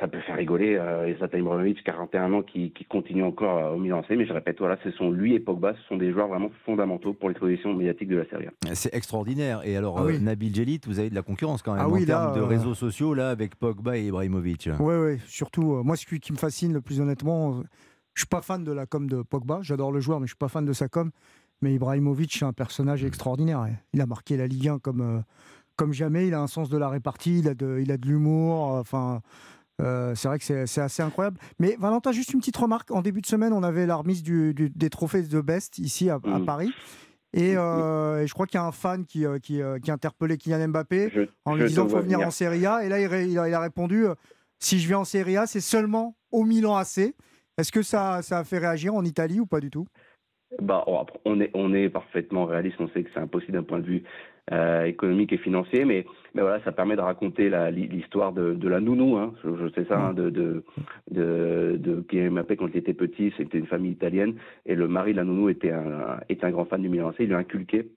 ça 0.00 0.08
peut 0.08 0.20
faire 0.20 0.36
rigoler 0.36 0.76
euh, 0.76 1.16
Zlatan 1.16 1.38
Ibrahimovic, 1.38 1.82
41 1.84 2.32
ans, 2.32 2.42
qui, 2.42 2.72
qui 2.72 2.84
continue 2.84 3.22
encore 3.22 3.58
euh, 3.58 3.74
au 3.74 3.78
Milan 3.78 4.02
mais 4.10 4.26
je 4.26 4.32
répète, 4.32 4.58
voilà, 4.58 4.76
ce 4.84 4.90
sont 4.92 5.10
lui 5.10 5.34
et 5.34 5.40
Pogba, 5.40 5.74
ce 5.74 5.88
sont 5.88 5.96
des 5.96 6.12
joueurs 6.12 6.28
vraiment 6.28 6.50
fondamentaux 6.64 7.12
pour 7.14 7.28
l'exposition 7.28 7.72
médiatique 7.74 8.08
de 8.08 8.16
la 8.16 8.28
Serie 8.28 8.46
A. 8.46 8.74
C'est 8.74 8.94
extraordinaire. 8.94 9.60
Et 9.64 9.76
alors, 9.76 9.98
ah 9.98 10.04
euh, 10.04 10.18
Nabil 10.18 10.54
Djelit, 10.54 10.80
vous 10.86 10.98
avez 10.98 11.10
de 11.10 11.14
la 11.14 11.22
concurrence 11.22 11.62
quand 11.62 11.74
même 11.74 11.82
ah 11.84 11.88
en 11.88 12.04
termes 12.04 12.34
de 12.34 12.40
réseaux 12.40 12.74
sociaux, 12.74 13.14
là, 13.14 13.30
avec 13.30 13.56
Pogba 13.56 13.96
et 13.96 14.06
Ibrahimovic. 14.06 14.68
Oui, 14.78 14.94
oui, 14.94 15.18
surtout, 15.26 15.82
moi, 15.82 15.96
ce 15.96 16.06
qui 16.06 16.32
me 16.32 16.38
fascine 16.38 16.72
le 16.72 16.80
plus 16.80 17.00
honnêtement, 17.00 17.62
je 18.14 18.22
suis 18.22 18.28
pas 18.28 18.42
fan 18.42 18.64
de 18.64 18.72
la 18.72 18.86
com 18.86 19.08
de 19.08 19.22
Pogba, 19.22 19.60
j'adore 19.62 19.92
le 19.92 20.00
joueur, 20.00 20.20
mais 20.20 20.26
je 20.26 20.30
suis 20.32 20.38
pas 20.38 20.48
fan 20.48 20.64
de 20.64 20.72
sa 20.72 20.88
com. 20.88 21.10
Mais 21.60 21.74
Ibrahimovic, 21.74 22.32
c'est 22.32 22.44
un 22.44 22.52
personnage 22.52 23.04
extraordinaire. 23.04 23.66
Il 23.92 24.00
a 24.00 24.06
marqué 24.06 24.36
la 24.36 24.48
Ligue 24.48 24.68
1 24.68 24.78
comme 24.80 25.22
comme 25.82 25.92
jamais. 25.92 26.28
Il 26.28 26.34
a 26.34 26.40
un 26.40 26.46
sens 26.46 26.68
de 26.68 26.78
la 26.78 26.88
répartie, 26.88 27.40
il 27.40 27.48
a 27.48 27.54
de, 27.54 27.80
il 27.80 27.90
a 27.90 27.96
de 27.96 28.06
l'humour. 28.06 28.60
Enfin, 28.60 29.20
euh, 29.80 30.14
c'est 30.14 30.28
vrai 30.28 30.38
que 30.38 30.44
c'est 30.44 30.80
assez 30.80 31.02
incroyable. 31.02 31.38
Mais 31.58 31.74
Valentin, 31.76 32.12
juste 32.12 32.32
une 32.32 32.38
petite 32.38 32.56
remarque. 32.56 32.92
En 32.92 33.02
début 33.02 33.20
de 33.20 33.26
semaine, 33.26 33.52
on 33.52 33.64
avait 33.64 33.84
la 33.84 33.96
remise 33.96 34.22
du, 34.22 34.54
des 34.54 34.90
trophées 34.90 35.22
de 35.22 35.40
Best 35.40 35.78
ici 35.78 36.08
à, 36.08 36.18
mm. 36.18 36.44
Paris. 36.44 36.72
Euh, 37.36 38.20
et, 38.20 38.26
je 38.28 38.32
crois 38.32 38.46
qu'il 38.46 38.58
y 38.58 38.62
a 38.62 38.64
un 38.64 38.72
fan 38.72 39.04
qui, 39.06 39.26
euh, 39.26 39.40
qui, 39.40 39.60
qui 39.82 39.90
a 39.90 39.94
interpellé 39.94 40.36
Kylian 40.36 40.68
Mbappé 40.68 41.28
en 41.44 41.56
lui 41.56 41.66
disant 41.66 41.86
qu'il 41.86 41.96
faut 41.96 42.02
venir, 42.02 42.20
en 42.20 42.30
Serie 42.30 42.64
A. 42.64 42.84
Et 42.84 42.88
là, 42.88 43.00
il, 43.00 43.38
a, 43.38 43.48
il 43.48 43.54
a, 43.54 43.60
répondu 43.60 44.04
si 44.60 44.78
je 44.78 44.86
viens 44.86 45.00
en 45.00 45.04
Serie 45.04 45.36
A, 45.36 45.46
c'est 45.46 45.60
seulement 45.60 46.14
au 46.30 46.44
Milan 46.44 46.76
AC. 46.76 47.12
Est-ce 47.58 47.72
que 47.72 47.82
ça, 47.82 48.22
ça 48.22 48.38
a 48.38 48.44
fait 48.44 48.58
réagir 48.58 48.94
en 48.94 49.04
Italie 49.04 49.40
ou 49.40 49.46
pas 49.46 49.58
du 49.58 49.70
tout? 49.70 49.86
Bah, 50.60 50.84
on, 51.24 51.40
est, 51.40 51.50
on 51.54 51.72
est 51.74 51.88
parfaitement 51.88 52.44
réaliste, 52.44 52.76
on 52.78 52.88
sait 52.88 53.02
que 53.02 53.10
c'est 53.14 53.20
impossible 53.20 53.52
d'un 53.52 53.62
point 53.62 53.80
de 53.80 53.86
vue 53.86 54.04
euh, 54.50 54.84
économique 54.84 55.32
et 55.32 55.38
financier, 55.38 55.84
mais, 55.84 56.04
mais 56.34 56.42
voilà, 56.42 56.60
ça 56.64 56.72
permet 56.72 56.96
de 56.96 57.00
raconter 57.00 57.48
l'histoire 57.70 58.32
de, 58.32 58.54
de, 58.54 58.68
la 58.68 58.80
nounou, 58.80 59.16
hein, 59.16 59.32
je, 59.44 59.68
sais 59.68 59.84
ça, 59.84 59.98
hein, 59.98 60.14
de, 60.14 60.30
de, 60.30 60.64
de, 61.10 61.76
de 61.78 62.54
quand 62.56 62.68
il 62.68 62.76
était 62.76 62.92
petit, 62.92 63.32
c'était 63.36 63.58
une 63.58 63.66
famille 63.66 63.92
italienne, 63.92 64.34
et 64.66 64.74
le 64.74 64.88
mari 64.88 65.12
de 65.12 65.18
la 65.18 65.24
nounou 65.24 65.48
était 65.48 65.70
un, 65.70 66.18
était 66.28 66.44
un 66.44 66.50
grand 66.50 66.64
fan 66.64 66.82
du 66.82 66.88
Milan. 66.88 67.10
AC, 67.10 67.16
il 67.20 67.28
lui 67.28 67.34
inculqué 67.34 67.88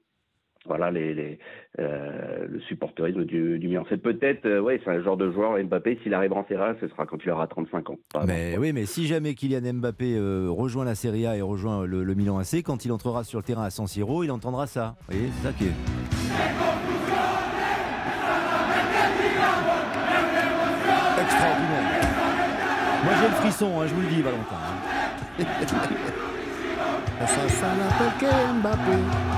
voilà 0.65 0.91
les, 0.91 1.13
les 1.13 1.39
le 1.77 2.59
supporterisme 2.67 3.25
du, 3.25 3.59
du 3.59 3.67
Milan. 3.67 3.83
C'est 3.89 4.01
peut-être, 4.01 4.59
ouais, 4.59 4.79
c'est 4.83 4.91
un 4.91 5.03
genre 5.03 5.17
de 5.17 5.31
joueur 5.31 5.61
Mbappé. 5.63 5.99
S'il 6.03 6.13
arrive 6.13 6.33
en 6.33 6.45
Serie 6.47 6.61
A, 6.63 6.75
ce 6.79 6.87
sera 6.87 7.05
quand 7.05 7.17
il 7.23 7.29
aura 7.31 7.47
35 7.47 7.89
ans. 7.89 7.97
Mais 8.25 8.57
oui, 8.57 8.71
mais 8.73 8.85
si 8.85 9.07
jamais 9.07 9.33
Kylian 9.33 9.73
Mbappé 9.73 10.17
rejoint 10.49 10.85
la 10.85 10.95
Serie 10.95 11.27
A 11.27 11.35
et 11.35 11.41
rejoint 11.41 11.85
le, 11.85 12.03
le, 12.03 12.15
Milan 12.15 12.37
AC, 12.39 12.63
quand 12.63 12.85
il 12.85 12.91
entrera 12.91 13.23
sur 13.23 13.39
le 13.39 13.43
terrain 13.43 13.63
à 13.63 13.69
San 13.69 13.87
Siro, 13.87 14.23
il 14.23 14.31
entendra 14.31 14.67
ça. 14.67 14.95
Vous 15.07 15.17
voyez, 15.17 15.29
c'est 15.31 15.47
ça 15.47 15.53
qui 15.53 15.65
est. 15.65 15.73
Extraordinaire. 21.21 22.05
Moi 23.03 23.13
j'ai 23.21 23.27
le 23.27 23.35
frisson, 23.35 23.79
hein, 23.79 23.87
je 23.87 23.93
vous 23.93 24.01
le 24.01 24.07
dis 24.07 24.21
Valentin. 24.21 24.55
ça, 27.25 27.49
ça 27.49 27.67
Mbappé. 28.53 29.34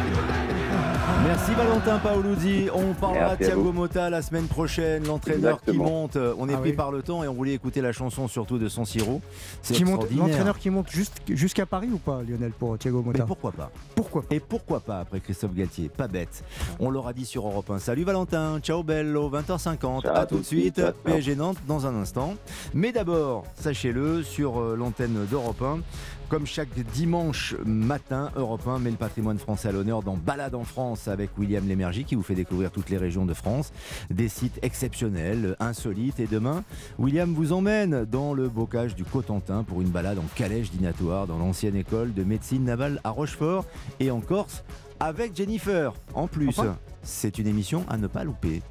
Merci 1.28 1.54
Valentin 1.56 1.98
Paoluzzi. 2.00 2.70
On 2.74 2.94
parlera 2.94 3.36
de 3.36 3.44
Thiago 3.44 3.74
Motta 3.74 4.10
la 4.10 4.22
semaine 4.22 4.48
prochaine, 4.48 5.06
l'entraîneur 5.06 5.60
qui 5.62 5.74
monte. 5.74 6.18
On 6.38 6.48
est 6.48 6.54
ah 6.54 6.60
pris 6.60 6.72
par 6.72 6.90
le 6.90 7.02
temps 7.02 7.22
et 7.22 7.28
on 7.28 7.34
voulait 7.34 7.54
écouter 7.54 7.82
la 7.82 7.92
chanson 7.92 8.30
surtout 8.30 8.58
de 8.58 8.70
San 8.70 8.86
Siro. 8.86 9.22
L'entraîneur 10.16 10.58
qui 10.58 10.70
monte 10.70 10.88
jusqu'à 11.28 11.66
Paris 11.66 11.90
ou 11.92 11.98
pas, 11.98 12.22
Lionel, 12.26 12.52
pour 12.52 12.78
Thiago 12.78 13.02
Motta 13.02 13.20
Mais 13.20 13.26
pourquoi 13.26 13.52
pas 13.52 13.70
Pourquoi 13.94 14.24
Et 14.32 14.40
pourquoi 14.40 14.80
pas 14.80 15.02
après 15.02 15.20
Christophe 15.20 15.54
Galtier 15.54 15.90
Pas 15.90 16.08
bête. 16.08 16.46
On 16.80 16.90
l'aura 16.90 17.12
dit 17.12 17.26
sur 17.26 17.46
Europe 17.46 17.72
1. 17.72 17.80
Salut 17.80 18.06
Valentin, 18.06 18.60
ciao 18.62 18.82
bello, 18.82 19.30
20h50. 19.30 20.08
A 20.08 20.26
tout 20.26 20.38
de 20.38 20.46
suite. 20.46 20.82
PSG 21.04 21.36
Nantes 21.36 21.58
dans 21.68 21.86
un 21.86 21.96
instant. 21.96 22.36
Mais 22.74 22.94
d'abord, 22.94 23.44
sachez-le, 23.60 24.24
sur 24.24 24.62
euh, 24.62 24.78
l'antenne 24.78 25.26
d'Europe 25.30 25.62
1, 25.62 25.80
comme 26.30 26.46
chaque 26.46 26.74
dimanche 26.94 27.56
matin, 27.66 28.32
Europe 28.36 28.68
1 28.68 28.80
met 28.80 28.92
le 28.92 28.98
patrimoine 28.98 29.38
français 29.38 29.70
à 29.70 29.72
l'honneur 29.72 30.04
dans 30.04 30.18
Balade 30.18 30.56
en 30.56 30.64
France 30.64 31.08
avec 31.08 31.38
William 31.38 31.68
Lémergie 31.68 32.04
qui 32.04 32.16
vous 32.16 32.24
fait 32.24 32.36
découvrir 32.36 32.72
toutes 32.72 32.90
les 32.90 32.98
régions 32.98 33.26
de 33.26 33.34
France, 33.34 33.72
des 34.10 34.28
sites 34.28 34.60
exceptionnels, 34.62 35.56
insolites. 35.60 36.20
Et 36.20 36.28
demain, 36.28 36.64
William 36.98 37.34
vous 37.34 37.54
emmène 37.54 38.06
dans 38.06 38.34
le 38.34 38.50
bocage 38.50 38.96
du 38.96 39.04
Cotentin 39.06 39.64
pour 39.64 39.82
une 39.82 39.90
balade 39.90 40.20
en 40.20 40.26
calèche 40.36 40.72
dinatoire 40.72 41.28
dans 41.28 41.38
l'ancienne 41.38 41.76
école 41.76 42.14
de 42.14 42.24
médecine 42.24 42.66
navale 42.66 43.00
à 43.04 43.12
Rochefort 43.12 43.66
et 44.00 44.12
en 44.12 44.20
Corse 44.20 44.64
avec 45.00 45.36
Jennifer. 45.36 45.94
En 46.14 46.28
plus, 46.28 46.60
c'est 47.04 47.38
une 47.38 47.48
émission 47.48 47.86
à 47.90 47.98
ne 47.98 48.08
pas 48.08 48.24
louper. 48.24 48.62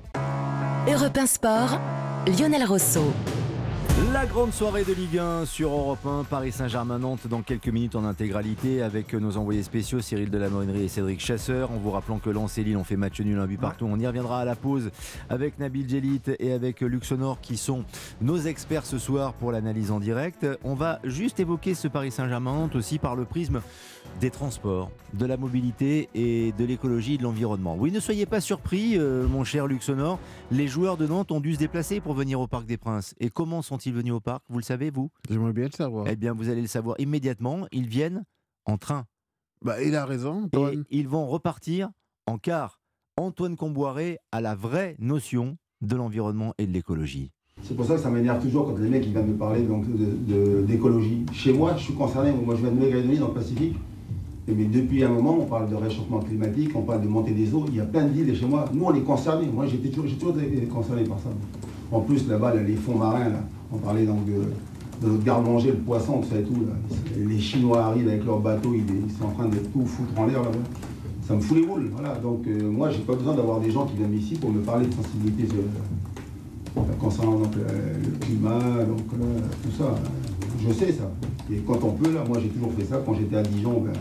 Europe 0.88 1.16
1 1.16 1.26
Sport, 1.26 1.80
Lionel 2.26 2.64
Rousseau. 2.64 3.12
La 4.12 4.24
grande 4.24 4.52
soirée 4.52 4.84
de 4.84 4.92
Ligue 4.92 5.18
1 5.18 5.46
sur 5.46 5.70
Europe 5.70 6.07
1, 6.07 6.24
Paris 6.24 6.52
Saint-Germain-Nantes 6.52 7.26
dans 7.26 7.42
quelques 7.42 7.68
minutes 7.68 7.96
en 7.96 8.04
intégralité 8.04 8.82
avec 8.82 9.12
nos 9.14 9.36
envoyés 9.36 9.62
spéciaux 9.62 10.00
Cyril 10.00 10.30
Delamorinerie 10.30 10.84
et 10.84 10.88
Cédric 10.88 11.18
Chasseur. 11.20 11.72
En 11.72 11.76
vous 11.76 11.90
rappelant 11.90 12.18
que 12.18 12.30
Lens 12.30 12.57
et 12.59 12.64
Lille 12.64 12.76
ont 12.76 12.84
fait 12.84 12.96
match 12.96 13.20
nul 13.20 13.38
un 13.38 13.46
but 13.46 13.59
partout. 13.59 13.86
On 13.90 13.98
y 13.98 14.07
reviendra 14.07 14.40
à 14.40 14.44
la 14.44 14.54
pause 14.54 14.90
avec 15.28 15.59
Nabil 15.59 15.88
Djelit 15.88 16.22
et 16.38 16.52
avec 16.52 16.82
Luxonor 16.82 17.40
qui 17.40 17.57
sont 17.57 17.84
nos 18.20 18.38
experts 18.38 18.86
ce 18.86 18.98
soir 18.98 19.32
pour 19.32 19.50
l'analyse 19.50 19.90
en 19.90 19.98
direct. 19.98 20.46
On 20.62 20.74
va 20.74 21.00
juste 21.02 21.40
évoquer 21.40 21.74
ce 21.74 21.88
Paris 21.88 22.12
Saint-Germain-Nantes 22.12 22.76
aussi 22.76 22.98
par 22.98 23.16
le 23.16 23.24
prisme 23.24 23.61
des 24.20 24.30
transports, 24.30 24.90
de 25.14 25.26
la 25.26 25.36
mobilité 25.36 26.09
et 26.14 26.52
de 26.52 26.64
l'écologie 26.64 27.14
et 27.14 27.18
de 27.18 27.22
l'environnement. 27.22 27.76
Oui, 27.78 27.92
ne 27.92 28.00
soyez 28.00 28.26
pas 28.26 28.40
surpris, 28.40 28.96
euh, 28.96 29.26
mon 29.26 29.44
cher 29.44 29.66
Luxonor, 29.66 30.18
les 30.50 30.68
joueurs 30.68 30.96
de 30.96 31.07
Nantes 31.07 31.32
ont 31.32 31.40
dû 31.40 31.54
se 31.54 31.59
déplacer 31.59 32.00
pour 32.00 32.14
venir 32.14 32.40
au 32.40 32.46
Parc 32.46 32.66
des 32.66 32.76
Princes. 32.76 33.14
Et 33.20 33.30
comment 33.30 33.62
sont-ils 33.62 33.92
venus 33.92 34.12
au 34.14 34.20
parc 34.20 34.42
Vous 34.48 34.59
le 34.59 34.64
savez, 34.64 34.90
vous? 34.90 35.11
J'aimerais 35.28 35.52
bien 35.52 35.66
le 35.66 35.72
savoir. 35.72 36.07
Eh 36.09 36.16
bien, 36.16 36.32
vous 36.32 36.48
allez 36.48 36.62
le 36.62 36.66
savoir 36.66 36.98
immédiatement. 36.98 37.66
Ils 37.72 37.88
viennent 37.88 38.24
en 38.64 38.78
train. 38.78 39.04
Bah, 39.62 39.82
il 39.82 39.94
a 39.96 40.04
raison, 40.04 40.48
Et 40.54 40.78
ils 40.90 41.09
vont 41.09 41.26
repartir 41.26 41.90
en 42.26 42.38
car. 42.38 42.80
Antoine 43.18 43.57
Comboiré 43.57 44.18
a 44.30 44.42
la 44.42 44.54
vraie 44.54 44.94
notion 44.98 45.57
de 45.80 45.96
l'environnement 45.96 46.52
et 46.59 46.66
de 46.66 46.72
l'écologie. 46.72 47.32
C'est 47.62 47.74
pour 47.74 47.86
ça 47.86 47.94
que 47.94 48.00
ça 48.00 48.11
m'énerve 48.11 48.42
toujours 48.42 48.66
quand 48.66 48.78
les 48.78 48.90
mecs 48.90 49.04
viennent 49.07 49.28
me 49.28 49.36
parler 49.38 49.66
d'écologie. 50.66 51.24
Chez 51.32 51.52
moi, 51.54 51.74
je 51.78 51.84
suis 51.84 51.94
concerné. 51.94 52.30
Moi, 52.32 52.54
je 52.54 52.61
viens 52.61 52.70
de 52.70 52.74
Nouvelle-Calédonie, 52.76 53.18
dans 53.18 53.28
le 53.28 53.34
Pacifique. 53.34 53.76
Mais 54.49 54.64
depuis 54.64 55.03
un 55.03 55.09
moment, 55.09 55.38
on 55.40 55.47
parle 55.47 55.68
de 55.68 55.74
réchauffement 55.74 56.20
climatique, 56.20 56.70
on 56.74 56.82
parle 56.82 57.03
de 57.03 57.09
montée 57.09 57.32
des 57.32 57.53
eaux. 57.53 57.64
Il 57.68 57.76
y 57.76 57.80
a 57.80 57.84
plein 57.84 58.05
d'îles 58.05 58.34
chez 58.36 58.47
moi. 58.47 58.66
Nous, 58.72 58.84
on 58.84 58.94
est 58.94 59.01
concernés. 59.01 59.49
Moi, 59.53 59.66
j'ai 59.66 59.78
toujours, 59.78 60.09
toujours 60.18 60.40
été 60.40 60.66
concerné 60.66 61.03
par 61.03 61.18
ça. 61.18 61.30
En 61.90 62.01
plus, 62.01 62.28
là-bas, 62.28 62.55
les 62.55 62.74
fonds 62.74 62.97
marins, 62.97 63.32
on 63.72 63.78
parlait 63.78 64.07
donc 64.07 64.24
de, 64.24 65.07
notre 65.07 65.24
garde-manger, 65.24 65.72
le 65.72 65.78
poisson, 65.78 66.20
tout 66.20 66.28
ça 66.28 66.38
et 66.38 66.44
tout. 66.44 66.55
Les 67.16 67.38
Chinois 67.38 67.86
arrivent 67.86 68.09
avec 68.09 68.24
leurs 68.24 68.38
bateaux, 68.38 68.72
ils, 68.74 69.12
sont 69.18 69.26
en 69.26 69.30
train 69.30 69.49
de 69.49 69.57
tout 69.57 69.84
foutre 69.84 70.18
en 70.18 70.26
l'air 70.26 70.42
là-bas. 70.42 70.59
Ça 71.26 71.34
me 71.34 71.40
fout 71.40 71.57
les 71.57 71.66
boules. 71.66 71.90
Voilà. 71.92 72.14
Donc, 72.14 72.47
euh, 72.47 72.70
moi, 72.70 72.90
j'ai 72.90 73.01
pas 73.01 73.14
besoin 73.14 73.34
d'avoir 73.34 73.59
des 73.59 73.72
gens 73.72 73.84
qui 73.86 73.97
viennent 73.97 74.14
ici 74.14 74.36
pour 74.36 74.51
me 74.51 74.61
parler 74.61 74.86
de 74.86 74.94
sensibilité 74.94 75.49
euh, 76.76 76.80
concernant 77.01 77.40
le 77.40 78.18
climat, 78.20 78.84
donc, 78.84 79.01
euh, 79.20 79.40
tout 79.64 79.72
ça. 79.76 79.92
Je 80.66 80.72
sais 80.72 80.92
ça. 80.92 81.10
Et 81.52 81.58
quand 81.58 81.78
on 81.84 81.92
peut, 81.92 82.12
là, 82.12 82.24
moi 82.26 82.38
j'ai 82.42 82.48
toujours 82.48 82.72
fait 82.72 82.84
ça. 82.84 83.00
Quand 83.04 83.14
j'étais 83.14 83.36
à 83.36 83.42
Dijon, 83.42 83.80
ben, 83.80 83.92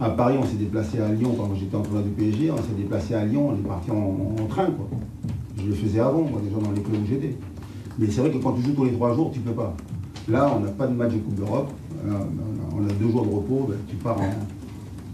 à 0.00 0.10
Paris, 0.10 0.36
on 0.38 0.44
s'est 0.44 0.56
déplacé 0.56 1.00
à 1.00 1.08
Lyon. 1.08 1.34
Quand 1.36 1.54
j'étais 1.54 1.76
en 1.76 1.82
train 1.82 2.00
de 2.00 2.08
PSG, 2.08 2.50
on 2.50 2.56
s'est 2.56 2.76
déplacé 2.76 3.14
à 3.14 3.24
Lyon, 3.24 3.50
on 3.50 3.54
est 3.54 3.68
parti 3.68 3.90
en, 3.90 4.46
train. 4.48 4.66
Quoi. 4.66 4.88
Je 5.58 5.66
le 5.66 5.74
faisais 5.74 6.00
avant, 6.00 6.22
moi, 6.22 6.40
déjà 6.42 6.56
dans 6.56 6.72
les 6.72 6.82
clubs 6.82 7.02
où 7.02 7.06
j'étais. 7.06 7.36
Mais 7.98 8.06
c'est 8.10 8.20
vrai 8.20 8.30
que 8.30 8.38
quand 8.38 8.52
tu 8.52 8.62
joues 8.62 8.72
tous 8.72 8.84
les 8.84 8.92
trois 8.92 9.14
jours, 9.14 9.30
tu 9.32 9.40
peux 9.40 9.52
pas. 9.52 9.74
Là, 10.28 10.52
on 10.56 10.60
n'a 10.60 10.70
pas 10.70 10.86
de 10.86 10.94
match 10.94 11.12
de 11.12 11.18
Coupe 11.18 11.34
d'Europe. 11.34 11.70
On 12.04 12.84
a 12.84 12.92
deux 12.92 13.10
jours 13.10 13.24
de 13.24 13.34
repos. 13.34 13.66
Ben, 13.68 13.76
tu 13.88 13.96
pars 13.96 14.20
en, 14.20 14.30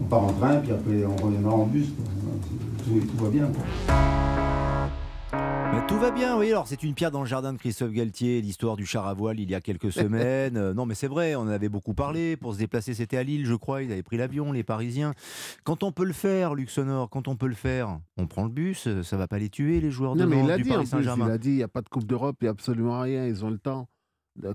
on 0.01 0.03
part 0.05 0.23
en 0.23 0.33
train, 0.33 0.55
puis 0.55 0.71
après 0.71 1.05
on 1.05 1.23
reviendra 1.23 1.53
en 1.53 1.65
bus. 1.65 1.93
Tout, 2.83 3.23
va 3.23 3.29
bien. 3.29 3.47
Tout 5.87 5.99
va 5.99 6.11
bien, 6.11 6.37
oui. 6.37 6.49
Alors, 6.49 6.67
c'est 6.67 6.83
une 6.83 6.93
pierre 6.93 7.11
dans 7.11 7.21
le 7.21 7.27
jardin 7.27 7.53
de 7.53 7.57
Christophe 7.57 7.91
Galtier, 7.91 8.41
l'histoire 8.41 8.75
du 8.75 8.85
char 8.85 9.07
à 9.07 9.13
voile 9.13 9.39
il 9.39 9.49
y 9.49 9.55
a 9.55 9.61
quelques 9.61 9.91
semaines. 9.91 10.57
Euh, 10.57 10.73
non, 10.73 10.85
mais 10.85 10.95
c'est 10.95 11.07
vrai, 11.07 11.35
on 11.35 11.41
en 11.41 11.47
avait 11.47 11.69
beaucoup 11.69 11.93
parlé. 11.93 12.37
Pour 12.37 12.53
se 12.53 12.59
déplacer, 12.59 12.93
c'était 12.93 13.17
à 13.17 13.23
Lille, 13.23 13.45
je 13.45 13.55
crois. 13.55 13.83
Ils 13.83 13.91
avaient 13.91 14.03
pris 14.03 14.17
l'avion, 14.17 14.51
les 14.51 14.63
Parisiens. 14.63 15.13
Quand 15.63 15.83
on 15.83 15.91
peut 15.91 16.05
le 16.05 16.13
faire, 16.13 16.55
Luxonor, 16.55 17.09
quand 17.09 17.27
on 17.27 17.35
peut 17.35 17.47
le 17.47 17.55
faire, 17.55 17.99
on 18.17 18.27
prend 18.27 18.43
le 18.43 18.49
bus. 18.49 18.87
Ça 19.01 19.17
va 19.17 19.27
pas 19.27 19.39
les 19.39 19.49
tuer, 19.49 19.81
les 19.81 19.91
joueurs 19.91 20.15
de 20.15 20.25
mais 20.25 20.57
du 20.57 20.65
Paris 20.65 20.87
Saint-Germain. 20.87 21.27
Il 21.27 21.31
a 21.31 21.37
dit, 21.37 21.49
il 21.49 21.55
n'y 21.57 21.63
a 21.63 21.67
pas 21.67 21.81
de 21.81 21.89
Coupe 21.89 22.05
d'Europe, 22.05 22.37
il 22.41 22.45
n'y 22.45 22.49
a 22.49 22.51
absolument 22.51 23.01
rien. 23.01 23.25
Ils 23.25 23.43
ont 23.43 23.49
le 23.49 23.59
temps. 23.59 23.87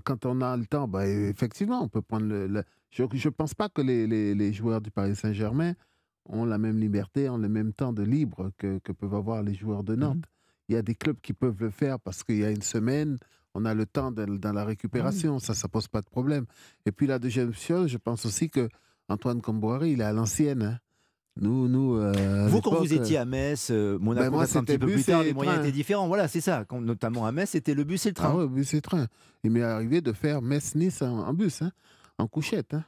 Quand 0.03 0.25
on 0.25 0.41
a 0.41 0.57
le 0.57 0.65
temps, 0.65 0.87
bah, 0.87 1.07
effectivement, 1.07 1.81
on 1.81 1.87
peut 1.87 2.01
prendre 2.01 2.25
le. 2.25 2.63
Je 2.91 3.03
ne 3.03 3.29
pense 3.29 3.53
pas 3.53 3.69
que 3.69 3.81
les, 3.81 4.07
les, 4.07 4.53
joueurs 4.53 4.81
du 4.81 4.91
Paris 4.91 5.15
Saint-Germain 5.15 5.73
ont 6.25 6.43
la 6.43 6.57
même 6.57 6.79
liberté, 6.79 7.29
ont 7.29 7.37
le 7.37 7.49
même 7.49 7.71
temps 7.71 7.93
de 7.93 8.03
libre 8.03 8.51
que, 8.57 8.79
que 8.79 8.91
peuvent 8.91 9.13
avoir 9.13 9.43
les 9.43 9.53
joueurs 9.53 9.83
de 9.83 9.95
Nantes. 9.95 10.25
Il 10.69 10.75
y 10.75 10.77
a 10.77 10.81
des 10.81 10.95
clubs 10.95 11.19
qui 11.19 11.33
peuvent 11.33 11.59
le 11.59 11.71
faire 11.71 11.99
parce 11.99 12.23
qu'il 12.23 12.37
y 12.37 12.45
a 12.45 12.51
une 12.51 12.61
semaine, 12.61 13.17
on 13.55 13.65
a 13.65 13.73
le 13.73 13.85
temps 13.85 14.11
dans 14.11 14.53
la 14.53 14.63
récupération. 14.63 15.39
Ça, 15.39 15.55
ça 15.55 15.67
pose 15.67 15.87
pas 15.87 16.01
de 16.01 16.09
problème. 16.09 16.45
Et 16.85 16.91
puis 16.91 17.07
la 17.07 17.19
deuxième 17.19 17.53
chose, 17.53 17.89
je 17.89 17.97
pense 17.97 18.25
aussi 18.25 18.49
que 18.49 18.69
Antoine 19.09 19.41
Comboiré, 19.41 19.91
il 19.91 20.01
est 20.01 20.05
à 20.05 20.13
l'ancienne. 20.13 20.61
Hein. 20.61 20.79
Nous, 21.41 21.67
nous, 21.67 21.95
euh, 21.97 22.47
vous, 22.49 22.61
quand 22.61 22.75
vous 22.75 22.93
étiez 22.93 23.17
à 23.17 23.25
Metz, 23.25 23.69
euh, 23.71 23.97
Monaco, 23.99 24.31
ben 24.31 24.41
un 24.41 24.63
petit 24.63 24.77
peu 24.77 24.87
plus 24.87 25.03
tard, 25.03 25.23
les 25.23 25.33
moyens 25.33 25.59
étaient 25.59 25.71
différents. 25.71 26.07
Voilà, 26.07 26.27
c'est 26.27 26.41
ça. 26.41 26.65
notamment 26.71 27.25
à 27.25 27.31
Metz, 27.31 27.49
c'était 27.49 27.73
le 27.73 27.83
bus 27.83 28.05
et 28.05 28.09
le 28.09 28.15
train. 28.15 28.29
Ah 28.31 28.35
oui, 28.35 28.43
le 28.43 28.49
bus 28.49 28.73
et 28.73 28.77
le 28.77 28.81
train. 28.81 29.07
Il 29.43 29.51
m'est 29.51 29.63
arrivé 29.63 30.01
de 30.01 30.11
faire 30.11 30.41
Metz-Nice 30.41 31.01
en, 31.01 31.33
bus, 31.33 31.61
hein, 31.61 31.71
en 32.17 32.27
couchette. 32.27 32.73
Hein. 32.73 32.83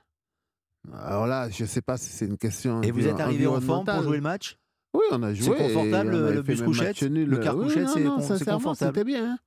Alors 0.94 1.28
là, 1.28 1.50
je 1.50 1.64
ne 1.64 1.68
sais 1.68 1.82
pas 1.82 1.98
si 1.98 2.10
c'est 2.10 2.26
une 2.26 2.38
question. 2.38 2.82
Et 2.82 2.92
vous 2.92 3.08
êtes 3.08 3.20
arrivé 3.20 3.48
en 3.48 3.62
forme 3.62 3.86
pour 3.86 4.04
jouer 4.04 4.18
le 4.18 4.24
match? 4.24 4.58
Oui, 4.94 5.04
on 5.12 5.24
a 5.24 5.34
joué. 5.34 5.56
C'est 5.58 5.64
confortable 5.74 6.12
le 6.12 6.42
bus 6.42 6.62
couchette? 6.62 7.02
Le 7.02 7.38
car 7.38 7.56
couchette, 7.56 7.88
c'est 7.90 8.46
confortable. 8.46 8.76
C'était 8.76 9.04
bien. 9.04 9.34
Hein. 9.34 9.38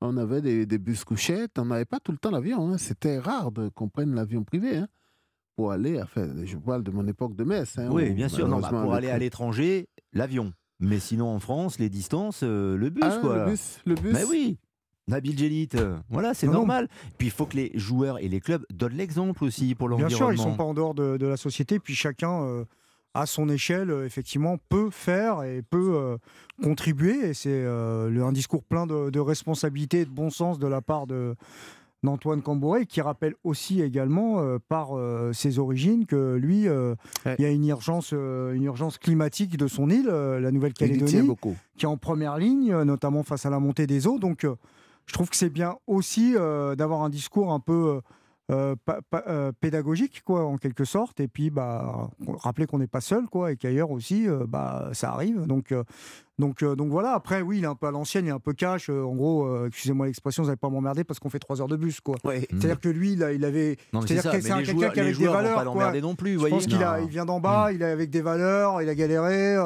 On 0.00 0.16
avait 0.16 0.42
des, 0.66 0.78
bus 0.78 1.04
couchettes, 1.04 1.58
on 1.58 1.66
n'avait 1.66 1.86
pas 1.86 2.00
tout 2.00 2.12
le 2.12 2.18
temps 2.18 2.30
l'avion. 2.30 2.68
Hein. 2.68 2.78
C'était 2.78 3.18
rare 3.18 3.50
qu'on 3.74 3.88
prenne 3.88 4.14
l'avion 4.14 4.44
privé 4.44 4.76
hein, 4.76 4.88
pour 5.56 5.72
aller. 5.72 6.00
Enfin, 6.02 6.28
je 6.44 6.56
parle 6.56 6.82
de 6.82 6.90
mon 6.90 7.06
époque 7.06 7.34
de 7.36 7.44
Metz. 7.44 7.78
oui, 7.90 8.10
bien 8.10 8.28
sûr. 8.28 8.46
Non, 8.46 8.60
bah, 8.60 8.68
pour 8.68 8.92
aller 8.92 9.10
à 9.10 9.18
l'étranger, 9.18 9.88
l'avion. 10.12 10.52
Mais 10.80 10.98
sinon, 10.98 11.28
en 11.28 11.38
France, 11.38 11.78
les 11.78 11.88
distances, 11.88 12.40
euh, 12.42 12.76
le 12.76 12.90
bus, 12.90 13.04
ah, 13.06 13.18
quoi. 13.20 13.38
Le 13.38 13.50
bus, 13.52 13.80
le 13.86 13.94
bus. 13.94 14.12
Mais 14.12 14.24
oui. 14.24 14.58
Nabil 15.06 15.38
Djelit, 15.38 15.68
euh, 15.74 15.98
voilà, 16.08 16.32
c'est 16.32 16.46
normal. 16.46 16.88
Puis 17.18 17.28
il 17.28 17.30
faut 17.30 17.44
que 17.44 17.56
les 17.56 17.72
joueurs 17.74 18.18
et 18.18 18.28
les 18.28 18.40
clubs 18.40 18.64
donnent 18.72 18.96
l'exemple 18.96 19.44
aussi 19.44 19.74
pour 19.74 19.88
l'environnement. 19.88 20.08
Bien 20.08 20.16
sûr, 20.16 20.32
ils 20.32 20.38
ne 20.38 20.50
sont 20.50 20.56
pas 20.56 20.64
en 20.64 20.72
dehors 20.72 20.94
de, 20.94 21.26
la 21.26 21.36
société, 21.36 21.78
puis 21.78 21.94
chacun 21.94 22.42
euh, 22.42 22.64
à 23.14 23.26
son 23.26 23.48
échelle, 23.48 23.90
euh, 23.90 24.04
effectivement, 24.04 24.58
peut 24.68 24.90
faire 24.90 25.44
et 25.44 25.62
peut 25.62 25.94
euh, 25.94 26.16
contribuer. 26.62 27.28
Et 27.28 27.34
c'est 27.34 27.50
euh, 27.50 28.24
un 28.24 28.32
discours 28.32 28.64
plein 28.64 28.86
de, 28.86 29.18
responsabilité 29.20 30.00
et 30.00 30.04
de 30.04 30.10
bon 30.10 30.30
sens 30.30 30.58
de 30.58 30.66
la 30.66 30.82
part 30.82 31.06
de 31.06 31.34
d'Antoine 32.02 32.42
Camboré, 32.42 32.84
qui 32.84 33.00
rappelle 33.00 33.34
aussi 33.44 33.80
également 33.80 34.58
par 34.68 34.90
ses 35.32 35.58
origines 35.58 36.04
que 36.04 36.34
lui, 36.34 36.64
il 36.66 37.42
y 37.42 37.46
a 37.46 37.50
une 37.50 37.66
urgence, 37.66 38.12
une 38.12 38.64
urgence 38.64 38.98
climatique 38.98 39.56
de 39.56 39.66
son 39.66 39.88
île, 39.88 40.08
la 40.08 40.50
Nouvelle-Calédonie, 40.50 41.34
qui 41.78 41.86
est 41.86 41.88
en 41.88 41.96
première 41.96 42.36
ligne, 42.36 42.76
notamment 42.82 43.22
face 43.22 43.46
à 43.46 43.50
la 43.50 43.58
montée 43.58 43.86
des 43.86 44.06
eaux. 44.06 44.18
Donc, 44.18 44.46
je 45.06 45.12
trouve 45.14 45.30
que 45.30 45.36
c'est 45.36 45.48
bien 45.48 45.76
aussi 45.86 46.34
d'avoir 46.34 47.04
un 47.04 47.08
discours 47.08 47.54
un 47.54 47.60
peu 47.60 48.02
euh, 48.52 48.76
euh, 49.26 49.52
pédagogique 49.58 50.22
quoi 50.22 50.44
en 50.44 50.58
quelque 50.58 50.84
sorte. 50.84 51.18
Et 51.18 51.28
puis 51.28 51.48
bah 51.48 52.10
rappeler 52.42 52.66
qu'on 52.66 52.78
n'est 52.78 52.86
pas 52.86 53.00
seul 53.00 53.24
quoi 53.26 53.52
et 53.52 53.56
qu'ailleurs 53.56 53.90
aussi 53.90 54.28
euh, 54.28 54.44
bah 54.46 54.90
ça 54.92 55.12
arrive. 55.12 55.46
Donc 55.46 55.72
donc 56.38 56.62
donc 56.62 56.90
voilà. 56.90 57.12
Après 57.12 57.40
oui 57.40 57.58
il 57.58 57.64
est 57.64 57.68
un 57.68 57.74
peu 57.74 57.86
à 57.86 57.90
l'ancienne 57.90 58.26
il 58.26 58.28
est 58.28 58.32
un 58.32 58.40
peu 58.40 58.52
cash. 58.52 58.90
En 58.90 59.14
gros 59.14 59.64
excusez-moi 59.64 60.06
l'expression 60.06 60.42
vous 60.42 60.48
n'allez 60.48 60.58
pas 60.58 60.68
m'emmerder 60.68 61.04
parce 61.04 61.20
qu'on 61.20 61.30
fait 61.30 61.38
trois 61.38 61.62
heures 61.62 61.68
de 61.68 61.76
bus 61.76 62.02
quoi. 62.02 62.16
C'est 62.22 62.52
à 62.52 62.56
dire 62.58 62.80
que 62.80 62.90
lui 62.90 63.12
il, 63.12 63.26
il 63.34 63.44
avait 63.46 63.78
c'est-à-dire 63.92 64.32
que 64.32 64.40
c'est 64.42 64.62
quelqu'un 64.62 64.90
qui 64.90 65.00
avait 65.00 65.14
des 65.14 65.26
valeurs 65.26 65.72
pas 65.72 66.00
non 66.00 66.14
plus 66.14 66.38
je 66.38 66.46
pense 66.46 66.66
qu'il 66.66 66.86
il 67.02 67.08
vient 67.08 67.24
d'en 67.24 67.40
bas 67.40 67.72
il 67.72 67.80
est 67.80 67.86
avec 67.86 68.10
des 68.10 68.20
valeurs 68.20 68.82
il 68.82 68.90
a 68.90 68.94
galéré 68.94 69.56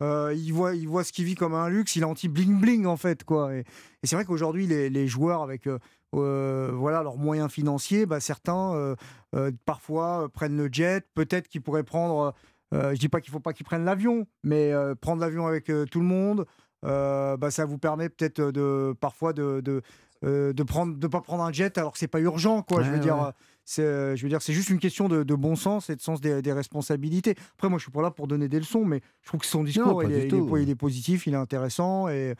il, 0.00 0.50
voit, 0.50 0.74
il 0.74 0.88
voit 0.88 1.04
ce 1.04 1.12
qu'il 1.12 1.26
vit 1.26 1.36
comme 1.36 1.54
un 1.54 1.68
luxe, 1.68 1.94
il 1.96 2.02
est 2.02 2.06
anti-bling 2.06 2.60
bling 2.60 2.86
en 2.86 2.96
fait. 2.96 3.24
Quoi. 3.24 3.54
Et, 3.54 3.64
c'est 4.02 4.14
vrai 4.14 4.26
qu'aujourd'hui, 4.26 4.66
les, 4.66 4.90
les, 4.90 5.08
joueurs 5.08 5.42
avec 5.42 5.66
euh, 5.66 5.78
voilà, 6.20 7.02
leurs 7.02 7.16
moyens 7.16 7.50
financiers, 7.50 8.06
bah, 8.06 8.20
certains 8.20 8.74
euh, 8.74 8.96
euh, 9.34 9.50
parfois 9.64 10.28
prennent 10.32 10.56
le 10.56 10.68
jet, 10.70 11.06
peut-être 11.14 11.48
qu'ils 11.48 11.62
pourraient 11.62 11.84
prendre, 11.84 12.34
je 12.72 12.98
dis 12.98 13.08
pas 13.08 13.20
qu'il 13.20 13.32
faut 13.32 13.40
pas 13.40 13.52
qu'ils 13.52 13.66
prennent 13.66 13.84
l'avion, 13.84 14.26
mais 14.42 14.72
prendre 15.00 15.20
l'avion 15.20 15.46
avec 15.46 15.66
tout 15.90 16.00
le 16.00 16.06
monde, 16.06 16.46
bah, 16.82 17.50
ça 17.50 17.64
vous 17.64 17.78
permet 17.78 18.08
peut-être 18.08 18.40
de 18.50 18.94
parfois 19.00 19.32
de, 19.32 19.60
de 19.60 19.82
de 20.22 20.62
prendre 20.62 20.96
de 20.96 21.06
pas 21.06 21.20
prendre 21.20 21.44
un 21.44 21.52
jet 21.52 21.76
alors 21.78 21.92
que 21.92 21.98
c'est 21.98 22.08
pas 22.08 22.20
urgent 22.20 22.62
quoi 22.62 22.82
je 22.82 22.90
veux 22.90 22.98
dire 22.98 23.32
je 23.66 24.22
veux 24.22 24.28
dire, 24.28 24.42
c'est 24.42 24.52
juste 24.52 24.70
une 24.70 24.78
question 24.78 25.08
de, 25.08 25.34
bon 25.34 25.56
sens 25.56 25.90
et 25.90 25.96
de 25.96 26.00
sens 26.00 26.20
des, 26.20 26.52
responsabilités. 26.52 27.34
Après, 27.54 27.68
moi, 27.68 27.78
je 27.78 27.84
suis 27.84 27.92
pas 27.92 28.02
là 28.02 28.10
pour 28.10 28.26
donner 28.26 28.48
des 28.48 28.58
leçons, 28.58 28.84
mais 28.84 29.00
je 29.22 29.28
trouve 29.28 29.40
que 29.40 29.46
son 29.46 29.64
discours, 29.64 30.02
il, 30.04 30.12
est, 30.12 30.28
il, 30.28 30.70
est, 30.70 30.74
positif, 30.74 31.26
il 31.26 31.34
est 31.34 31.38
intéressant. 31.38 32.08
Et, 32.08 32.34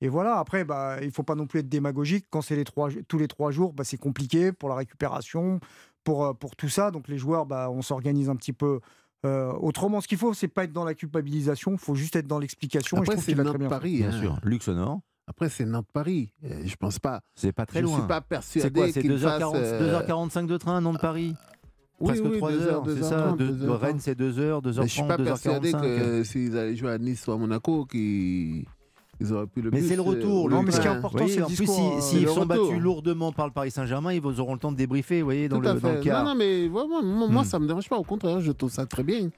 et 0.00 0.08
voilà, 0.08 0.38
après, 0.38 0.64
bah, 0.64 0.96
il 1.02 1.10
faut 1.10 1.22
pas 1.22 1.34
non 1.34 1.46
plus 1.46 1.60
être 1.60 1.68
démagogique. 1.68 2.26
Quand 2.30 2.42
c'est 2.42 2.56
les 2.56 2.64
trois, 2.64 2.88
tous 3.08 3.18
les 3.18 3.28
trois 3.28 3.50
jours, 3.50 3.72
bah, 3.72 3.84
c'est 3.84 3.98
compliqué 3.98 4.52
pour 4.52 4.68
la 4.68 4.74
récupération, 4.74 5.60
pour, 6.04 6.24
euh, 6.24 6.32
pour 6.32 6.56
tout 6.56 6.68
ça. 6.68 6.90
Donc, 6.90 7.08
les 7.08 7.18
joueurs, 7.18 7.46
bah, 7.46 7.70
on 7.70 7.82
s'organise 7.82 8.28
un 8.28 8.36
petit 8.36 8.52
peu. 8.52 8.80
Euh, 9.26 9.52
autrement, 9.52 10.00
ce 10.00 10.08
qu'il 10.08 10.18
faut, 10.18 10.32
c'est 10.32 10.48
pas 10.48 10.64
être 10.64 10.72
dans 10.72 10.84
la 10.84 10.94
culpabilisation, 10.94 11.72
il 11.72 11.78
faut 11.78 11.94
juste 11.94 12.16
être 12.16 12.26
dans 12.26 12.38
l'explication. 12.38 12.98
Après, 12.98 13.18
c'est 13.18 13.34
notre 13.34 13.58
pari. 13.68 13.98
Bien 13.98 14.18
sûr. 14.18 14.38
Luc 14.42 14.62
Sonore. 14.62 15.00
Après, 15.30 15.48
c'est 15.48 15.64
Nantes-Paris. 15.64 16.32
Euh, 16.44 16.62
je 16.64 16.74
pense 16.74 16.98
pas. 16.98 17.20
C'est 17.36 17.52
pas 17.52 17.64
très 17.64 17.82
loin. 17.82 17.92
Je 17.92 17.98
suis 18.00 18.08
pas 18.08 18.20
persuadé. 18.20 18.66
C'est 18.66 18.72
quoi 18.72 18.90
C'est 18.90 19.02
2h45 19.02 20.46
de 20.46 20.56
train, 20.56 20.80
Nantes-Paris 20.80 21.36
Presque 22.02 22.24
oui, 22.24 22.38
3 22.38 22.52
heures, 22.52 22.82
c'est 22.84 23.02
ça 23.02 23.32
de, 23.38 23.68
Rennes, 23.68 24.00
c'est 24.00 24.14
2 24.16 24.38
heures, 24.40 24.62
2 24.62 24.70
h 24.70 24.74
30 24.74 24.86
Je 24.86 24.90
suis 24.90 25.02
pas 25.02 25.18
persuadé 25.18 25.72
que 25.72 26.24
s'ils 26.24 26.56
allaient 26.58 26.74
jouer 26.74 26.92
à 26.92 26.98
Nice 26.98 27.26
ou 27.28 27.32
à 27.32 27.36
Monaco, 27.36 27.84
qu'ils 27.84 28.64
ils 29.20 29.32
auraient 29.32 29.46
pu 29.46 29.62
le 29.62 29.70
Mais 29.70 29.82
c'est 29.82 29.96
le 29.96 30.02
retour. 30.02 30.46
Euh, 30.46 30.50
non, 30.50 30.62
mais 30.62 30.72
ce 30.72 30.80
qui 30.80 30.86
est 30.86 30.90
important, 30.90 31.28
c'est 31.28 31.40
le 31.40 31.46
discours. 31.46 32.02
S'ils 32.02 32.28
sont 32.28 32.46
battus 32.46 32.80
lourdement 32.80 33.30
par 33.30 33.46
le 33.46 33.52
Paris 33.52 33.70
Saint-Germain, 33.70 34.12
ils 34.12 34.40
auront 34.40 34.54
le 34.54 34.58
temps 34.58 34.72
de 34.72 34.76
débriefer, 34.76 35.20
vous 35.20 35.26
voyez, 35.26 35.48
dans, 35.48 35.60
le, 35.60 35.74
dans 35.78 35.92
le 35.92 36.00
cas. 36.00 36.24
Non, 36.24 36.30
non, 36.30 36.34
mais 36.34 36.68
moi, 36.68 36.86
moi 36.88 37.42
hmm. 37.42 37.44
ça 37.44 37.60
me 37.60 37.68
dérange 37.68 37.88
pas. 37.88 37.98
Au 37.98 38.02
contraire, 38.02 38.40
je 38.40 38.50
trouve 38.50 38.72
ça 38.72 38.84
très 38.84 39.04
bien. 39.04 39.28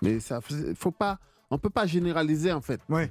Mais 0.00 0.18
ça, 0.18 0.40
faut 0.74 0.92
pas, 0.92 1.18
on 1.50 1.58
peut 1.58 1.70
pas 1.70 1.86
généraliser, 1.86 2.52
en 2.52 2.60
fait. 2.60 2.80
Ouais. 2.88 3.10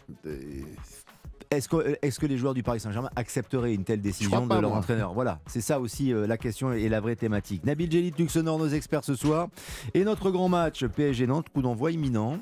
Est-ce 1.52 1.68
que, 1.68 1.98
est 2.02 2.18
que, 2.18 2.26
les 2.26 2.38
joueurs 2.38 2.54
du 2.54 2.64
Paris 2.64 2.80
Saint-Germain 2.80 3.10
accepteraient 3.18 3.74
une 3.74 3.84
telle 3.84 4.02
décision 4.02 4.48
de 4.48 4.56
leur 4.56 4.72
entraîneur? 4.72 5.14
Voilà, 5.14 5.40
c'est 5.48 5.60
ça 5.60 5.82
aussi 5.82 6.14
euh, 6.14 6.26
la 6.26 6.38
question 6.38 6.72
et 6.72 6.88
la 6.88 7.02
vraie 7.02 7.18
thématique. 7.18 7.66
Nabil 7.66 7.92
Djelit, 7.92 8.14
Luxonor, 8.18 8.58
nos 8.58 8.70
experts 8.70 9.04
ce 9.04 9.16
soir. 9.16 9.50
Et 9.94 10.06
notre 10.06 10.32
grand 10.32 10.48
match 10.48 10.86
PSG 10.86 11.28
Nantes, 11.28 11.48
coup 11.54 11.62
d'envoi 11.62 11.92
imminent. 11.92 12.38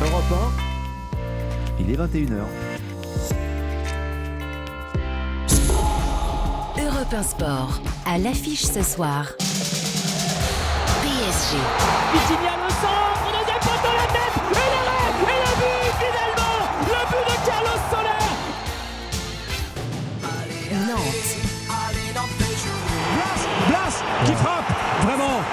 Europe 0.00 0.24
1, 1.78 1.82
il 1.82 1.90
est 1.90 1.96
21h. 1.96 2.40
Europe 6.78 7.12
1 7.12 7.22
Sport, 7.22 7.82
à 8.06 8.16
l'affiche 8.16 8.64
ce 8.64 8.82
soir. 8.82 9.34
PSG. 11.02 12.55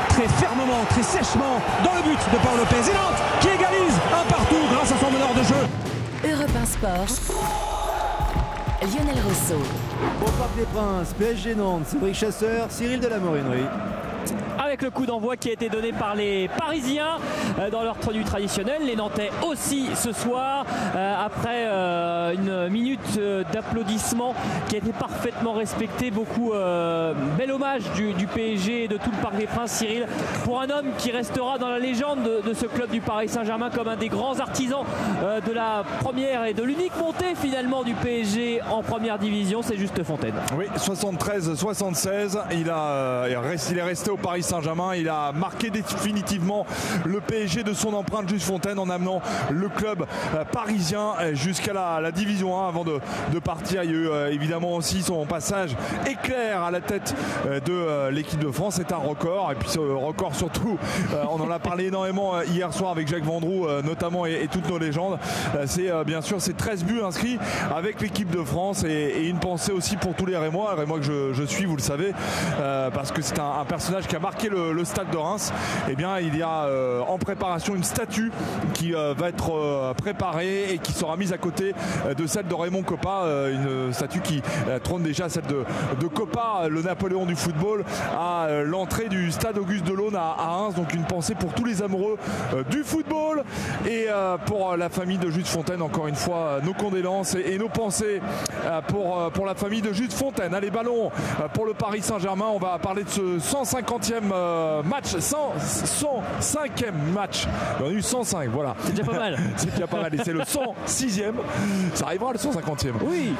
Très 0.09 0.27
fermement, 0.27 0.83
très 0.89 1.03
sèchement 1.03 1.61
dans 1.83 1.93
le 1.95 2.03
but 2.03 2.19
de 2.31 2.37
Paul 2.37 2.57
Lopez. 2.57 2.89
Et 2.89 2.93
Nantes 2.93 3.21
qui 3.41 3.47
égalise 3.47 3.97
un 4.11 4.25
partout 4.29 4.63
grâce 4.71 4.91
à 4.91 4.97
son 4.97 5.11
meneur 5.11 5.33
de 5.33 5.43
jeu. 5.43 5.63
Europe 6.31 6.51
1 6.61 6.65
Sport. 6.65 7.43
Lionel 8.81 9.15
Rousseau. 9.23 9.61
Au 10.21 10.29
Parc 10.31 10.55
des 10.57 10.65
Princes, 10.73 11.13
PSG 11.17 11.55
Nantes, 11.55 11.87
Cédric 11.87 12.15
Chasseur, 12.15 12.67
Cyril 12.69 12.99
de 12.99 13.07
la 13.07 13.17
Morinerie 13.17 13.67
avec 14.63 14.81
le 14.81 14.89
coup 14.89 15.05
d'envoi 15.05 15.37
qui 15.37 15.49
a 15.49 15.53
été 15.53 15.69
donné 15.69 15.91
par 15.91 16.15
les 16.15 16.47
Parisiens 16.47 17.17
euh, 17.59 17.69
dans 17.69 17.83
leur 17.83 17.97
tenue 17.97 18.23
traditionnelle. 18.23 18.81
Les 18.85 18.95
Nantais 18.95 19.29
aussi 19.47 19.89
ce 19.95 20.11
soir, 20.11 20.65
euh, 20.95 21.25
après 21.25 21.65
euh, 21.67 22.33
une 22.33 22.71
minute 22.71 23.19
d'applaudissements 23.51 24.33
qui 24.67 24.75
a 24.75 24.77
été 24.79 24.91
parfaitement 24.91 25.53
respectée. 25.53 26.11
Beaucoup 26.11 26.53
bel 27.37 27.51
hommage 27.51 27.83
du, 27.93 28.27
PSG 28.27 28.85
et 28.85 28.87
de 28.87 28.97
tout 28.97 29.11
le 29.11 29.21
Parc 29.21 29.35
des 29.35 29.45
Princes, 29.45 29.71
Cyril, 29.71 30.07
pour 30.43 30.61
un 30.61 30.69
homme 30.69 30.87
qui 30.97 31.11
restera 31.11 31.57
dans 31.57 31.69
la 31.69 31.79
légende 31.79 32.23
de, 32.23 32.53
ce 32.53 32.65
club 32.65 32.89
du 32.89 33.01
Paris 33.01 33.29
Saint-Germain 33.29 33.69
comme 33.69 33.87
un 33.87 33.95
des 33.95 34.09
grands 34.09 34.39
artisans 34.39 34.83
de 35.45 35.51
la 35.51 35.83
première 35.99 36.45
et 36.45 36.53
de 36.53 36.63
l'unique 36.63 36.93
montée 36.99 37.35
finalement 37.35 37.83
du 37.83 37.93
PSG 37.93 38.61
en 38.71 38.81
première 38.81 39.17
division, 39.19 39.61
c'est 39.61 39.77
Juste 39.77 40.03
Fontaine. 40.03 40.35
Oui, 40.57 40.65
73-76, 40.77 42.37
il, 42.51 42.69
a, 42.69 43.25
il 43.27 43.77
est 43.77 43.83
resté 43.83 44.09
Paris 44.17 44.43
Saint-Germain 44.43 44.95
il 44.95 45.09
a 45.09 45.31
marqué 45.31 45.69
définitivement 45.69 46.65
le 47.05 47.19
PSG 47.19 47.63
de 47.63 47.73
son 47.73 47.93
empreinte 47.93 48.29
Juste 48.29 48.45
Fontaine 48.45 48.79
en 48.79 48.89
amenant 48.89 49.21
le 49.51 49.69
club 49.69 50.05
euh, 50.35 50.43
parisien 50.45 51.13
euh, 51.19 51.35
jusqu'à 51.35 51.73
la, 51.73 52.11
division 52.11 52.59
1 52.59 52.67
avant 52.67 52.83
de, 52.83 52.99
partir. 53.39 53.83
Il 53.83 53.91
y 53.91 53.93
a 53.93 53.97
eu 53.97 54.07
euh, 54.07 54.31
évidemment 54.31 54.75
aussi 54.75 55.01
son 55.01 55.25
passage 55.25 55.75
éclair 56.09 56.63
à 56.63 56.71
la 56.71 56.81
tête 56.81 57.15
de 57.65 58.09
l'équipe 58.09 58.39
de 58.39 58.51
France. 58.51 58.75
C'est 58.77 58.91
un 58.91 58.97
record. 58.97 59.51
Et 59.51 59.55
puis 59.55 59.69
ce 59.69 59.79
record 59.79 60.35
surtout, 60.35 60.77
on 61.29 61.41
en 61.41 61.51
a 61.51 61.59
parlé 61.59 61.85
énormément 61.85 62.41
hier 62.41 62.73
soir 62.73 62.91
avec 62.91 63.07
Jacques 63.07 63.23
Vendroux 63.23 63.67
notamment 63.83 64.25
et, 64.25 64.47
toutes 64.51 64.69
nos 64.69 64.77
légendes. 64.77 65.17
C'est 65.65 65.91
bien 66.05 66.21
sûr 66.21 66.41
ces 66.41 66.53
13 66.53 66.83
buts 66.83 67.01
inscrits 67.03 67.37
avec 67.75 68.01
l'équipe 68.01 68.29
de 68.29 68.43
France 68.43 68.83
et, 68.83 69.27
une 69.27 69.39
pensée 69.39 69.71
aussi 69.71 69.97
pour 69.97 70.13
tous 70.13 70.25
les 70.25 70.37
Rémois. 70.37 70.75
Rémois 70.75 70.99
que 70.99 71.33
je, 71.33 71.43
suis, 71.43 71.65
vous 71.65 71.75
le 71.75 71.81
savez, 71.81 72.13
parce 72.93 73.11
que 73.11 73.21
c'est 73.21 73.39
un 73.39 73.65
personnage 73.67 74.02
qui 74.07 74.15
a 74.15 74.19
marqué 74.19 74.49
le, 74.49 74.83
stade 74.85 75.09
de 75.11 75.17
Reims, 75.17 75.53
eh 75.89 75.95
bien, 75.95 76.19
il 76.19 76.35
y 76.35 76.41
a 76.41 76.65
euh, 76.65 77.01
en 77.01 77.17
préparation 77.17 77.75
une 77.75 77.83
statue 77.83 78.31
qui 78.73 78.93
euh, 78.93 79.13
va 79.17 79.29
être 79.29 79.53
euh, 79.53 79.93
préparée 79.93 80.73
et 80.73 80.77
qui 80.77 80.91
sera 80.91 81.15
mise 81.15 81.31
à 81.31 81.37
côté 81.37 81.73
de 82.17 82.27
celle 82.27 82.47
de 82.47 82.53
Raymond 82.53 82.83
Coppa, 82.83 83.25
une 83.51 83.93
statue 83.93 84.19
qui 84.19 84.41
trône 84.83 85.03
déjà 85.03 85.29
celle 85.29 85.45
de, 85.45 85.63
de, 85.99 86.07
Coppa, 86.07 86.67
le 86.69 86.81
Napoléon 86.81 87.25
du 87.25 87.35
football, 87.35 87.85
à 88.17 88.47
l'entrée 88.65 89.07
du 89.07 89.31
stade 89.31 89.57
Auguste 89.57 89.85
Delaune 89.85 90.15
à, 90.15 90.35
à, 90.37 90.47
Reims. 90.57 90.75
Donc 90.75 90.93
une 90.93 91.03
pensée 91.03 91.35
pour 91.35 91.53
tous 91.53 91.65
les 91.65 91.81
amoureux 91.81 92.17
du 92.69 92.83
football 92.83 93.43
et 93.87 94.07
pour 94.45 94.75
la 94.75 94.89
famille 94.89 95.17
de 95.17 95.29
Jude 95.29 95.47
Fontaine. 95.47 95.81
Encore 95.81 96.07
une 96.07 96.15
fois, 96.15 96.59
nos 96.63 96.73
condoléances 96.73 97.35
et, 97.35 97.57
nos 97.57 97.69
pensées 97.69 98.21
pour, 98.87 99.31
pour 99.31 99.45
la 99.45 99.55
famille 99.55 99.81
de 99.81 99.93
Jude 99.93 100.11
Fontaine. 100.11 100.53
Allez, 100.53 100.71
ballon 100.71 101.11
pour 101.53 101.65
le 101.65 101.73
Paris 101.73 102.01
Saint-Germain. 102.01 102.47
On 102.53 102.59
va 102.59 102.77
parler 102.79 103.03
de 103.03 103.09
ce 103.09 103.39
150 103.39 103.92
50e 103.99 104.31
euh, 104.31 104.83
match, 104.83 105.15
105e 105.15 106.91
match. 107.13 107.45
Euh, 107.45 107.83
on 107.83 107.87
a 107.87 107.91
eu 107.91 108.01
105, 108.01 108.49
voilà. 108.49 108.75
C'est 108.83 108.93
déjà 108.93 109.03
pas 109.03 109.19
mal. 109.19 109.37
c'est 109.57 109.71
déjà 109.71 109.87
pas 109.87 110.01
mal. 110.01 110.15
Et 110.15 110.17
c'est 110.23 110.33
le 110.33 110.39
106e. 110.39 111.33
Ça 111.93 112.05
arrivera 112.07 112.31
le 112.33 112.39
150e. 112.39 112.93
Oui. 113.03 113.33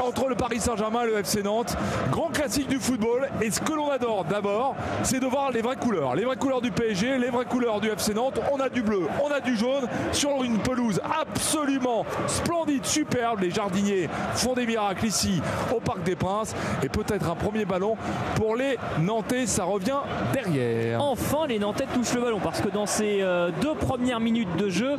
Entre 0.00 0.28
le 0.28 0.36
Paris 0.36 0.60
Saint-Germain 0.60 1.02
et 1.02 1.06
le 1.06 1.18
FC 1.18 1.42
Nantes, 1.42 1.76
grand 2.10 2.28
classique 2.28 2.68
du 2.68 2.78
football. 2.78 3.28
Et 3.42 3.50
ce 3.50 3.60
que 3.60 3.72
l'on 3.72 3.90
adore 3.90 4.24
d'abord, 4.24 4.76
c'est 5.02 5.18
de 5.18 5.26
voir 5.26 5.50
les 5.50 5.62
vraies 5.62 5.76
couleurs. 5.76 6.14
Les 6.14 6.24
vraies 6.24 6.36
couleurs 6.36 6.60
du 6.60 6.70
PSG, 6.70 7.18
les 7.18 7.30
vraies 7.30 7.44
couleurs 7.44 7.80
du 7.80 7.88
FC 7.88 8.14
Nantes. 8.14 8.40
On 8.52 8.60
a 8.60 8.68
du 8.68 8.82
bleu, 8.82 9.02
on 9.24 9.32
a 9.32 9.40
du 9.40 9.56
jaune 9.56 9.88
sur 10.12 10.44
une 10.44 10.58
pelouse 10.58 11.00
absolument 11.20 12.06
splendide, 12.28 12.84
superbe. 12.84 13.40
Les 13.40 13.50
jardiniers 13.50 14.08
font 14.34 14.54
des 14.54 14.66
miracles 14.66 15.06
ici 15.06 15.42
au 15.74 15.80
Parc 15.80 16.02
des 16.04 16.16
Princes. 16.16 16.54
Et 16.82 16.88
peut-être 16.88 17.28
un 17.28 17.34
premier 17.34 17.64
ballon 17.64 17.96
pour 18.36 18.54
les 18.54 18.78
Nantais. 19.00 19.46
Ça 19.46 19.64
revient 19.64 19.95
derrière. 20.32 21.02
Enfin, 21.02 21.46
les 21.48 21.58
Nantais 21.58 21.86
touchent 21.92 22.14
le 22.14 22.20
ballon 22.20 22.40
parce 22.42 22.60
que 22.60 22.68
dans 22.68 22.86
ces 22.86 23.24
deux 23.60 23.74
premières 23.74 24.20
minutes 24.20 24.54
de 24.56 24.68
jeu, 24.68 24.96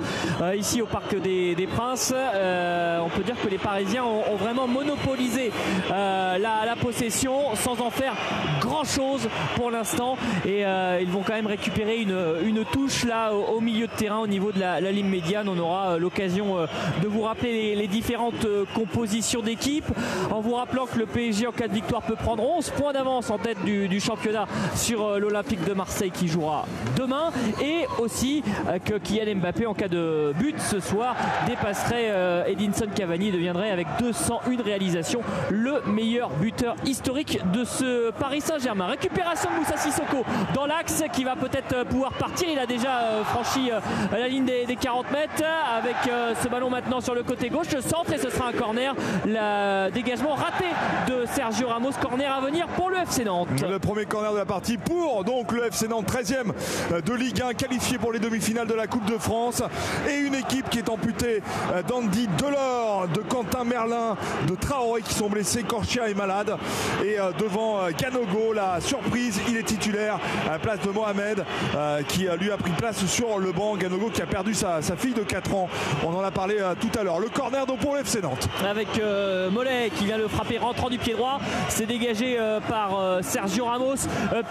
ici 0.55 0.81
au 0.81 0.85
Parc 0.85 1.15
des, 1.19 1.67
Princes, 1.75 2.13
on 2.13 3.09
peut 3.09 3.23
dire 3.23 3.35
que 3.41 3.49
les 3.49 3.57
Parisiens 3.57 4.03
ont, 4.03 4.35
vraiment 4.35 4.67
monopolisé 4.67 5.51
la, 5.89 6.75
possession 6.79 7.55
sans 7.55 7.81
en 7.81 7.89
faire 7.89 8.13
grand 8.61 8.83
chose 8.83 9.27
pour 9.55 9.71
l'instant. 9.71 10.17
Et 10.45 10.61
ils 11.01 11.09
vont 11.09 11.23
quand 11.23 11.33
même 11.33 11.47
récupérer 11.47 11.97
une, 11.97 12.65
touche 12.71 13.05
là 13.05 13.33
au, 13.33 13.61
milieu 13.61 13.87
de 13.87 13.91
terrain 13.91 14.19
au 14.19 14.27
niveau 14.27 14.51
de 14.51 14.59
la, 14.59 14.79
ligne 14.79 15.07
médiane. 15.07 15.49
On 15.49 15.57
aura 15.57 15.97
l'occasion 15.97 16.57
de 17.01 17.07
vous 17.07 17.21
rappeler 17.21 17.75
les, 17.75 17.87
différentes 17.87 18.45
compositions 18.75 19.41
d'équipe 19.41 19.85
en 20.31 20.41
vous 20.41 20.53
rappelant 20.53 20.85
que 20.85 20.99
le 20.99 21.05
PSG 21.05 21.47
en 21.47 21.51
cas 21.51 21.67
de 21.67 21.73
victoire 21.73 22.01
peut 22.01 22.15
prendre 22.15 22.43
11 22.43 22.69
points 22.71 22.93
d'avance 22.93 23.29
en 23.29 23.37
tête 23.37 23.63
du, 23.63 23.99
championnat 23.99 24.45
sur 24.87 25.05
euh, 25.05 25.19
l'Olympique 25.19 25.65
de 25.65 25.73
Marseille 25.73 26.11
qui 26.11 26.29
jouera 26.29 26.63
demain 26.95 27.31
et 27.61 27.85
aussi 27.99 28.41
euh, 28.69 28.79
que 28.79 28.93
Kylian 28.93 29.35
Mbappé 29.35 29.65
en 29.65 29.73
cas 29.73 29.89
de 29.89 30.33
but 30.39 30.57
ce 30.61 30.79
soir 30.79 31.13
dépasserait 31.45 32.07
euh, 32.07 32.45
Edinson 32.45 32.87
Cavani 32.95 33.29
deviendrait 33.29 33.71
avec 33.71 33.85
201 33.99 34.63
réalisations 34.63 35.19
le 35.49 35.81
meilleur 35.87 36.29
buteur 36.29 36.77
historique 36.85 37.39
de 37.51 37.65
ce 37.65 38.11
Paris 38.11 38.39
Saint-Germain. 38.39 38.85
Récupération 38.85 39.49
de 39.51 39.57
Moussa 39.57 39.75
Sissoko 39.75 40.23
dans 40.53 40.65
l'axe 40.65 41.03
qui 41.11 41.25
va 41.25 41.35
peut-être 41.35 41.85
pouvoir 41.87 42.13
partir. 42.13 42.47
Il 42.49 42.57
a 42.57 42.65
déjà 42.65 43.23
franchi 43.25 43.69
la 44.11 44.27
ligne 44.29 44.45
des, 44.45 44.77
40 44.79 45.11
mètres 45.11 45.43
avec 45.77 45.95
ce 46.41 46.47
ballon 46.47 46.69
maintenant 46.69 47.01
sur 47.01 47.13
le 47.13 47.23
côté 47.23 47.49
gauche. 47.49 47.71
Le 47.73 47.81
centre 47.81 48.13
et 48.13 48.17
ce 48.17 48.29
sera 48.29 48.49
un 48.49 48.53
corner. 48.53 48.95
Le 49.25 49.89
dégagement 49.91 50.35
raté 50.35 50.65
de 51.07 51.25
Sergio 51.25 51.67
Ramos. 51.67 51.91
Corner 52.01 52.31
à 52.31 52.39
venir 52.39 52.67
pour 52.67 52.89
le 52.89 52.97
FC 52.97 53.25
Nantes. 53.25 53.49
Le 53.67 53.79
premier 53.79 54.05
corner 54.05 54.31
de 54.31 54.37
la 54.37 54.45
partie 54.45 54.76
pour 54.85 55.23
donc 55.23 55.51
le 55.51 55.65
FC 55.65 55.87
Nantes, 55.87 56.07
13e 56.11 57.01
de 57.01 57.13
Ligue 57.13 57.41
1, 57.41 57.53
qualifié 57.53 57.97
pour 57.97 58.11
les 58.11 58.19
demi-finales 58.19 58.67
de 58.67 58.73
la 58.73 58.87
Coupe 58.87 59.05
de 59.05 59.17
France. 59.17 59.61
Et 60.09 60.17
une 60.17 60.35
équipe 60.35 60.69
qui 60.69 60.79
est 60.79 60.89
amputée 60.89 61.41
d'Andy 61.87 62.27
Delors, 62.37 63.07
de 63.13 63.21
Quentin 63.21 63.63
Merlin, 63.63 64.15
de 64.47 64.55
Traoré 64.55 65.01
qui 65.01 65.13
sont 65.13 65.29
blessés. 65.29 65.63
Corchia 65.63 66.09
est 66.09 66.13
malade. 66.13 66.55
Et 67.03 67.19
euh, 67.19 67.31
devant 67.37 67.79
euh, 67.79 67.89
Ganogo, 67.97 68.53
la 68.53 68.79
surprise, 68.81 69.39
il 69.47 69.57
est 69.57 69.63
titulaire 69.63 70.19
à 70.47 70.53
la 70.53 70.59
place 70.59 70.79
de 70.81 70.89
Mohamed 70.89 71.43
euh, 71.75 72.01
qui 72.03 72.27
lui 72.39 72.51
a 72.51 72.57
pris 72.57 72.71
place 72.71 73.05
sur 73.05 73.39
le 73.39 73.51
banc. 73.51 73.75
Ganogo 73.75 74.09
qui 74.09 74.21
a 74.21 74.25
perdu 74.25 74.53
sa, 74.53 74.81
fille 74.81 75.13
de 75.13 75.21
4 75.21 75.53
ans. 75.53 75.69
On 76.05 76.13
en 76.13 76.23
a 76.23 76.31
parlé 76.31 76.57
tout 76.79 76.99
à 76.99 77.03
l'heure. 77.03 77.19
Le 77.19 77.29
corner 77.29 77.65
donc 77.65 77.79
pour 77.79 77.95
le 77.95 78.01
FC 78.01 78.21
Nantes. 78.21 78.47
Avec 78.67 78.87
Mollet 79.51 79.91
qui 79.95 80.05
vient 80.05 80.17
le 80.17 80.27
frapper 80.27 80.57
rentrant 80.57 80.89
du 80.89 80.97
pied 80.97 81.13
droit. 81.13 81.39
C'est 81.69 81.85
dégagé 81.85 82.37
par 82.67 83.19
Sergio 83.21 83.65
Ramos, 83.65 84.07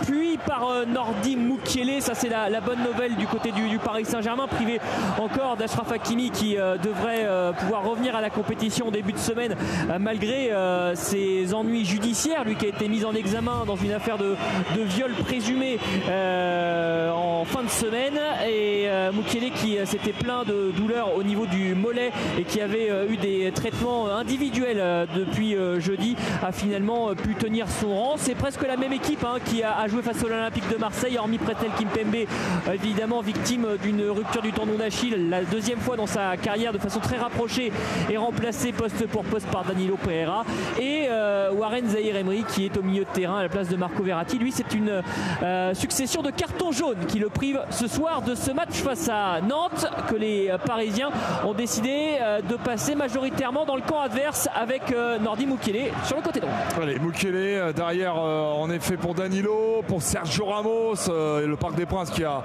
puis 0.06 0.38
par 0.38 0.86
Nordi 0.86 1.36
Moukielé. 1.36 2.00
Ça, 2.00 2.14
c'est 2.14 2.28
la, 2.28 2.60
bonne 2.60 2.82
nouvelle 2.82 3.16
du 3.16 3.26
côté 3.26 3.52
du, 3.52 3.78
Paris 3.78 4.04
Saint-Germain, 4.04 4.46
privé 4.46 4.80
encore 5.18 5.56
d'Ashraf 5.56 5.90
Hakimi 5.92 6.30
qui 6.30 6.56
devrait 6.56 7.26
pouvoir 7.58 7.84
revenir 7.84 8.16
à 8.16 8.20
la 8.20 8.30
compétition 8.30 8.88
au 8.88 8.90
début 8.90 9.12
de 9.12 9.18
semaine 9.18 9.56
malgré 10.00 10.52
ses 10.94 11.54
ennuis 11.54 11.84
judiciaires. 11.84 12.44
Lui 12.44 12.56
qui 12.56 12.66
a 12.66 12.68
été 12.68 12.88
mis 12.88 13.04
en 13.04 13.14
examen 13.14 13.64
dans 13.66 13.76
une 13.76 13.92
affaire 13.92 14.18
de, 14.18 14.36
viol 14.76 15.12
présumé 15.12 15.78
en 16.08 17.44
fin 17.44 17.62
de 17.62 17.68
semaine. 17.68 18.18
Et 18.48 18.88
Moukielé 19.12 19.50
qui 19.50 19.76
s'était 19.84 20.12
plein 20.12 20.44
de 20.44 20.72
douleurs 20.76 21.16
au 21.16 21.22
niveau 21.22 21.46
du 21.46 21.74
mollet 21.74 22.12
et 22.38 22.44
qui 22.44 22.60
avait 22.60 22.90
eu 23.08 23.16
des 23.16 23.50
traitements 23.52 24.08
individuels 24.08 25.06
depuis 25.14 25.56
jeudi 25.78 26.16
a 26.42 26.52
finalement 26.52 27.14
pu 27.14 27.34
tenir 27.34 27.68
son 27.68 27.94
rang. 27.94 28.14
C'est 28.16 28.34
presque 28.34 28.66
la 28.66 28.76
même 28.76 28.92
équipe 28.92 29.24
hein, 29.24 29.38
qui 29.44 29.62
a, 29.62 29.86
joué 29.88 29.95
face 30.02 30.22
à 30.24 30.28
l'Olympique 30.28 30.68
de 30.68 30.76
Marseille, 30.76 31.18
hormis 31.18 31.38
Pretel 31.38 31.70
Kimpembe, 31.78 32.26
évidemment 32.72 33.20
victime 33.20 33.66
d'une 33.82 34.02
rupture 34.08 34.42
du 34.42 34.52
tendon 34.52 34.74
d'Achille, 34.74 35.28
la 35.28 35.42
deuxième 35.42 35.78
fois 35.78 35.96
dans 35.96 36.06
sa 36.06 36.36
carrière 36.36 36.72
de 36.72 36.78
façon 36.78 37.00
très 37.00 37.16
rapprochée, 37.16 37.72
et 38.10 38.16
remplacé 38.16 38.72
poste 38.72 39.06
pour 39.06 39.24
poste 39.24 39.46
par 39.48 39.64
Danilo 39.64 39.96
Pereira. 39.96 40.44
Et 40.80 41.06
euh, 41.08 41.50
Warren 41.52 41.86
Zahir 41.88 42.16
Emery 42.16 42.44
qui 42.44 42.66
est 42.66 42.76
au 42.76 42.82
milieu 42.82 43.04
de 43.04 43.10
terrain 43.10 43.38
à 43.38 43.42
la 43.42 43.48
place 43.48 43.68
de 43.68 43.76
Marco 43.76 44.02
Verratti. 44.02 44.38
Lui, 44.38 44.52
c'est 44.52 44.74
une 44.74 45.02
euh, 45.42 45.74
succession 45.74 46.22
de 46.22 46.30
cartons 46.30 46.72
jaunes 46.72 47.06
qui 47.08 47.18
le 47.18 47.28
prive 47.28 47.60
ce 47.70 47.86
soir 47.86 48.22
de 48.22 48.34
ce 48.34 48.50
match 48.50 48.74
face 48.74 49.08
à 49.08 49.40
Nantes 49.40 49.86
que 50.08 50.16
les 50.16 50.52
Parisiens 50.64 51.10
ont 51.44 51.54
décidé 51.54 52.16
euh, 52.20 52.40
de 52.40 52.56
passer 52.56 52.94
majoritairement 52.94 53.64
dans 53.64 53.76
le 53.76 53.82
camp 53.82 54.00
adverse 54.00 54.48
avec 54.54 54.94
Nordi 55.20 55.46
Mukele 55.46 55.90
sur 56.04 56.16
le 56.16 56.22
côté 56.22 56.40
droit. 56.40 56.52
Allez, 56.80 56.98
Mukele 56.98 57.72
derrière 57.74 58.16
en 58.16 58.70
effet 58.70 58.96
pour 58.96 59.14
Danilo, 59.14 59.82
pour 59.88 60.02
Sergio 60.02 60.46
Ramos 60.46 60.94
et 61.42 61.46
le 61.46 61.56
Parc 61.56 61.74
des 61.74 61.86
Princes 61.86 62.10
qui 62.10 62.24
a 62.24 62.42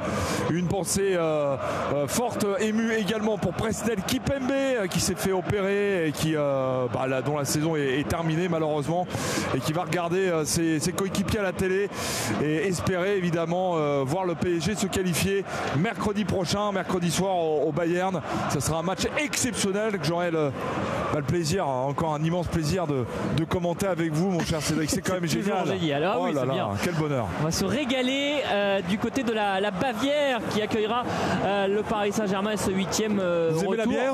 une 0.49 0.67
pensée 0.67 1.17
forte 2.07 2.45
émue 2.59 2.93
également 2.93 3.37
pour 3.37 3.53
Presnel 3.53 4.01
Kipembe 4.05 4.87
qui 4.89 4.99
s'est 4.99 5.15
fait 5.15 5.31
opérer 5.31 6.07
et 6.07 6.11
qui 6.11 6.33
bah, 6.33 7.21
dont 7.25 7.37
la 7.37 7.45
saison 7.45 7.75
est, 7.75 8.07
terminée 8.07 8.47
malheureusement 8.49 9.07
et 9.55 9.59
qui 9.59 9.73
va 9.73 9.83
regarder 9.83 10.31
ses, 10.45 10.79
coéquipiers 10.95 11.39
à 11.39 11.43
la 11.43 11.53
télé 11.53 11.89
et 12.43 12.67
espérer 12.67 13.17
évidemment 13.17 14.03
voir 14.03 14.25
le 14.25 14.35
PSG 14.35 14.75
se 14.75 14.87
qualifier 14.87 15.43
mercredi 15.77 16.25
prochain, 16.25 16.71
mercredi 16.71 17.11
soir 17.11 17.35
au, 17.35 17.71
Bayern. 17.71 18.21
Ce 18.53 18.59
sera 18.59 18.79
un 18.79 18.83
match 18.83 19.07
exceptionnel 19.23 19.97
que 19.97 20.05
j'aurai 20.05 20.31
le, 20.31 20.51
bah, 21.13 21.19
le, 21.19 21.23
plaisir, 21.23 21.67
encore 21.67 22.13
un 22.13 22.23
immense 22.23 22.47
plaisir 22.47 22.87
de, 22.87 23.05
commenter 23.49 23.87
avec 23.87 24.11
vous, 24.11 24.29
mon 24.29 24.39
cher 24.41 24.61
Cédric. 24.61 24.89
C'est 24.89 25.01
quand 25.01 25.13
même 25.13 25.27
génial. 25.27 25.69
Alors, 25.93 26.17
oh 26.21 26.25
oui, 26.27 26.33
là 26.33 26.45
bien. 26.45 26.69
quel 26.83 26.93
bonheur. 26.93 27.27
On 27.39 27.43
va 27.43 27.51
se 27.51 27.65
régaler 27.65 28.41
euh, 28.45 28.81
du 28.81 28.97
côté 28.97 29.23
de 29.23 29.31
la, 29.31 29.71
Bavière 29.71 30.41
qui 30.51 30.61
accueillera 30.61 31.03
euh, 31.43 31.67
le 31.67 31.81
Paris 31.81 32.11
Saint-Germain 32.11 32.57
ce 32.57 32.71
huitième 32.71 33.19
euh, 33.19 33.51
Vous 33.53 33.65
aimez 33.65 33.77
la 33.77 33.85
bière? 33.85 34.13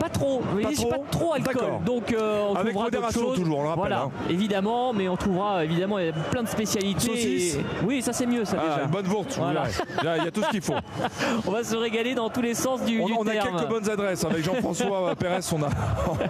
Pas 0.00 0.08
trop. 0.22 0.40
Pas 0.62 0.72
trop, 0.72 0.88
pas 0.88 0.98
trop 1.10 1.32
alcool. 1.34 1.64
Donc 1.84 2.14
on 2.16 2.54
avec 2.54 2.74
modération 2.74 3.32
toujours. 3.34 3.58
On 3.58 3.62
le 3.62 3.68
rappelle, 3.68 3.80
voilà, 3.80 4.02
hein. 4.02 4.10
évidemment, 4.30 4.92
mais 4.92 5.08
on 5.08 5.16
trouvera 5.16 5.64
évidemment 5.64 5.96
plein 6.30 6.42
de 6.42 6.48
spécialités. 6.48 7.58
Oui, 7.84 8.02
ça 8.02 8.12
c'est 8.12 8.26
mieux 8.26 8.44
ça 8.44 8.56
ah, 8.58 8.68
déjà. 8.68 8.84
Une 8.84 8.90
bonne 8.90 9.06
vourte. 9.06 9.34
Voilà. 9.36 9.64
Il 10.02 10.24
y, 10.24 10.28
a 10.28 10.30
tout 10.30 10.42
ce 10.42 10.50
qu'il 10.50 10.62
faut. 10.62 10.74
on 11.46 11.50
va 11.50 11.64
se 11.64 11.76
régaler 11.76 12.14
dans 12.14 12.28
tous 12.30 12.42
les 12.42 12.54
sens 12.54 12.82
du, 12.84 13.00
on, 13.00 13.06
du 13.06 13.12
on 13.12 13.24
terme. 13.24 13.56
a 13.56 13.58
quelques 13.58 13.68
bonnes 13.68 13.90
adresses 13.90 14.24
avec 14.24 14.44
Jean-François 14.44 15.14
Pérez. 15.18 15.40
On 15.52 15.62
a, 15.62 15.68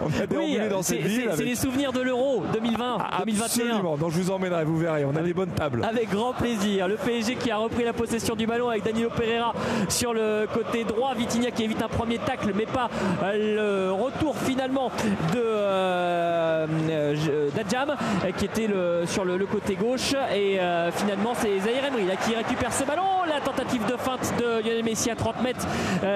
on 0.00 0.22
a 0.22 0.26
déambulé 0.26 0.68
dans 0.68 0.82
cette 0.82 1.02
ville. 1.02 1.30
C'est 1.34 1.44
les 1.44 1.54
souvenirs 1.54 1.92
de 1.92 2.00
l'Euro 2.00 2.42
2020, 2.52 2.98
ah, 3.00 3.18
2021. 3.20 3.44
Absolument. 3.44 3.96
Donc 3.96 4.10
je 4.12 4.20
vous 4.20 4.30
emmènerai. 4.30 4.64
Vous 4.64 4.78
verrez. 4.78 5.04
On 5.04 5.14
a 5.16 5.22
des 5.22 5.34
bonnes 5.34 5.50
tables. 5.50 5.84
Avec 5.84 6.10
grand 6.10 6.32
plaisir. 6.32 6.88
Le 6.88 6.96
PSG 6.96 7.36
qui 7.36 7.50
a 7.50 7.56
repris 7.58 7.84
la 7.84 7.92
possession 7.92 8.34
du 8.34 8.46
ballon 8.46 8.68
avec 8.68 8.84
Danilo 8.84 9.10
Pereira 9.10 9.52
sur 9.88 10.12
le 10.12 10.46
côté 10.52 10.84
droit. 10.84 11.14
Vitinha 11.14 11.50
qui 11.50 11.64
évite 11.64 11.82
un 11.82 11.88
premier 11.88 12.18
tacle, 12.18 12.52
mais 12.54 12.66
pas 12.66 12.88
euh, 13.22 13.81
retour 13.90 14.36
finalement 14.36 14.90
de 15.32 15.42
euh, 15.42 16.66
euh 16.90 17.48
d'Adjam 17.54 17.96
qui 18.36 18.44
était 18.44 18.68
sur 19.06 19.24
le, 19.24 19.46
côté 19.46 19.74
gauche. 19.74 20.14
Et 20.34 20.60
euh, 20.60 20.90
finalement, 20.92 21.32
c'est 21.34 21.58
Zahir 21.58 21.84
Emery 21.84 22.06
là, 22.06 22.16
qui 22.16 22.34
récupère 22.34 22.72
ce 22.72 22.84
ballon. 22.84 23.02
La 23.28 23.40
tentative 23.40 23.84
de 23.86 23.96
feinte 23.96 24.32
de 24.38 24.62
Lionel 24.62 24.84
Messi 24.84 25.10
à 25.10 25.16
30 25.16 25.42
mètres, 25.42 25.66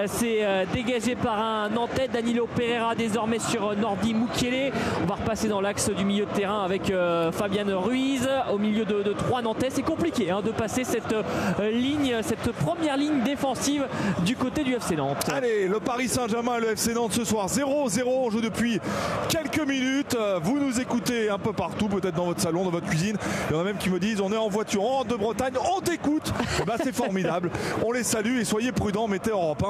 c'est 0.07 0.45
dégagé 0.75 1.15
par 1.15 1.39
un 1.39 1.69
Nantais. 1.71 2.09
Danilo 2.09 2.47
Pereira 2.55 2.95
désormais 2.95 3.39
sur 3.39 3.75
Nordi 3.77 4.13
Mukiele. 4.13 4.73
On 5.03 5.07
va 5.07 5.15
repasser 5.15 5.49
dans 5.49 5.61
l'axe 5.61 5.91
du 5.91 6.05
milieu 6.05 6.27
de 6.27 6.31
terrain 6.31 6.63
avec 6.63 6.93
Fabian 7.33 7.81
Ruiz 7.81 8.29
au 8.53 8.59
milieu 8.59 8.85
de, 8.85 9.13
trois 9.13 9.41
Nantais. 9.41 9.69
C'est 9.71 9.83
compliqué 9.83 10.31
hein, 10.31 10.43
de 10.45 10.51
passer 10.51 10.85
cette 10.85 11.15
ligne, 11.61 12.17
cette 12.23 12.53
première 12.53 12.97
ligne 12.97 13.23
défensive 13.23 13.87
du 14.25 14.37
côté 14.37 14.65
du 14.65 14.75
FC 14.75 14.97
Nantes. 14.97 15.29
Allez, 15.33 15.69
le 15.69 15.81
Paris 15.81 16.09
Saint-Germain 16.09 16.59
et 16.59 16.61
le 16.61 16.71
FC 16.73 16.93
Nantes 16.95 17.13
ce 17.13 17.25
soir 17.25 17.49
0-0. 17.57 18.03
On 18.07 18.31
joue 18.31 18.41
depuis 18.41 18.81
quelques 19.29 19.67
minutes. 19.67 20.17
Vous 20.43 20.59
nous 20.59 20.81
écoutez 20.81 21.31
un 21.31 21.39
peu 21.39 21.53
partout, 21.53 21.89
peut-être 21.89 22.15
dans 22.15 22.27
votre 22.27 22.41
salon, 22.41 22.65
dans 22.65 22.71
votre 22.71 22.87
cuisine. 22.87 23.17
Il 23.49 23.55
y 23.55 23.57
en 23.57 23.61
a 23.61 23.65
même 23.65 23.79
qui 23.79 23.91
me 23.91 23.99
disent 23.99 24.21
on 24.21 24.33
est 24.33 24.37
en 24.37 24.49
voiture, 24.49 24.85
en 24.85 25.05
de 25.05 25.15
Bretagne, 25.15 25.55
on 25.77 25.81
t'écoute. 25.81 26.33
bah, 26.67 26.75
c'est 26.83 26.95
formidable. 26.95 27.51
On 27.85 27.93
les 27.93 28.03
salue 28.03 28.39
et 28.39 28.45
soyez 28.45 28.73
prudents. 28.73 29.09
Mettez 29.09 29.31
Europe 29.31 29.65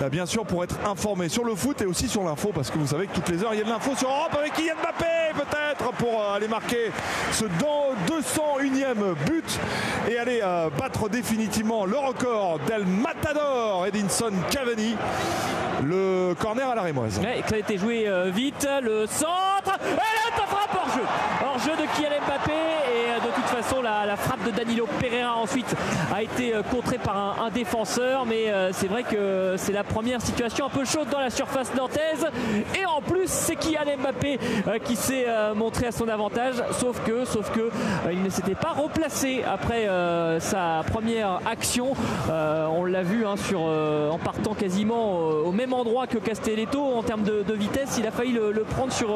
1, 0.00 0.08
bien 0.08 0.26
sûr, 0.26 0.44
pour 0.44 0.64
être 0.64 0.76
informé 0.86 1.28
sur 1.28 1.44
le 1.44 1.54
foot 1.54 1.80
et 1.80 1.86
aussi 1.86 2.08
sur 2.08 2.24
l'info, 2.24 2.50
parce 2.54 2.70
que 2.70 2.78
vous 2.78 2.88
savez 2.88 3.06
que 3.06 3.14
toutes 3.14 3.28
les 3.28 3.42
heures, 3.42 3.54
il 3.54 3.58
y 3.58 3.62
a 3.62 3.64
de 3.64 3.70
l'info 3.70 3.92
sur 3.96 4.08
Europe 4.08 4.36
avec 4.38 4.54
Kylian 4.54 4.74
Mbappé, 4.82 5.34
peut-être, 5.34 5.92
pour 5.92 6.22
aller 6.22 6.48
marquer 6.48 6.90
ce 7.32 7.44
201e 7.44 9.14
but 9.26 9.60
et 10.10 10.18
aller 10.18 10.40
battre 10.78 11.08
définitivement 11.08 11.84
le 11.86 11.96
record 11.96 12.58
d'El 12.66 12.84
Matador 12.84 13.86
Edinson 13.86 14.32
Cavani. 14.50 14.96
Le 15.82 16.34
corner 16.38 16.68
à 16.68 16.74
la 16.74 16.82
Rémoise. 16.82 17.19
Ça 17.20 17.54
a 17.54 17.58
été 17.58 17.78
joué 17.78 18.06
vite. 18.26 18.66
Le 18.82 19.06
centre 19.06 19.78
Et 19.82 19.96
là, 19.96 20.46
frappe 20.46 20.74
hors 20.74 20.94
jeu 20.94 21.04
Hors 21.44 21.58
jeu 21.58 21.72
de 21.72 21.86
Kylian 21.96 22.20
Mbappé 22.26 22.89
façon 23.50 23.82
la, 23.82 24.16
frappe 24.16 24.44
de 24.44 24.50
Danilo 24.50 24.86
Pereira 25.00 25.36
ensuite 25.36 25.74
a 26.14 26.22
été 26.22 26.54
contrée 26.70 26.98
par 26.98 27.42
un, 27.42 27.50
défenseur 27.50 28.24
mais 28.26 28.52
c'est 28.72 28.86
vrai 28.86 29.02
que 29.02 29.54
c'est 29.56 29.72
la 29.72 29.82
première 29.84 30.20
situation 30.20 30.66
un 30.66 30.68
peu 30.68 30.84
chaude 30.84 31.08
dans 31.10 31.20
la 31.20 31.30
surface 31.30 31.74
nantaise. 31.74 32.26
Et 32.78 32.86
en 32.86 33.00
plus 33.00 33.28
c'est 33.28 33.56
Kylian 33.56 33.98
Mbappé 33.98 34.38
qui 34.84 34.96
s'est 34.96 35.26
montré 35.56 35.86
à 35.86 35.92
son 35.92 36.08
avantage 36.08 36.54
sauf 36.78 37.00
que, 37.04 37.24
sauf 37.24 37.50
que 37.50 37.70
il 38.10 38.22
ne 38.22 38.28
s'était 38.28 38.54
pas 38.54 38.72
replacé 38.72 39.42
après 39.42 39.88
sa 40.38 40.82
première 40.90 41.40
action. 41.50 41.92
On 42.28 42.84
l'a 42.84 43.02
vu 43.02 43.26
hein, 43.26 43.36
sur, 43.36 43.62
en 43.62 44.18
partant 44.18 44.54
quasiment 44.54 45.18
au 45.18 45.52
même 45.52 45.72
endroit 45.72 46.06
que 46.06 46.18
Castelletto 46.18 46.80
en 46.80 47.02
termes 47.02 47.24
de, 47.24 47.52
vitesse 47.52 47.96
il 47.98 48.06
a 48.06 48.10
failli 48.10 48.32
le, 48.32 48.62
prendre 48.62 48.92
sur, 48.92 49.08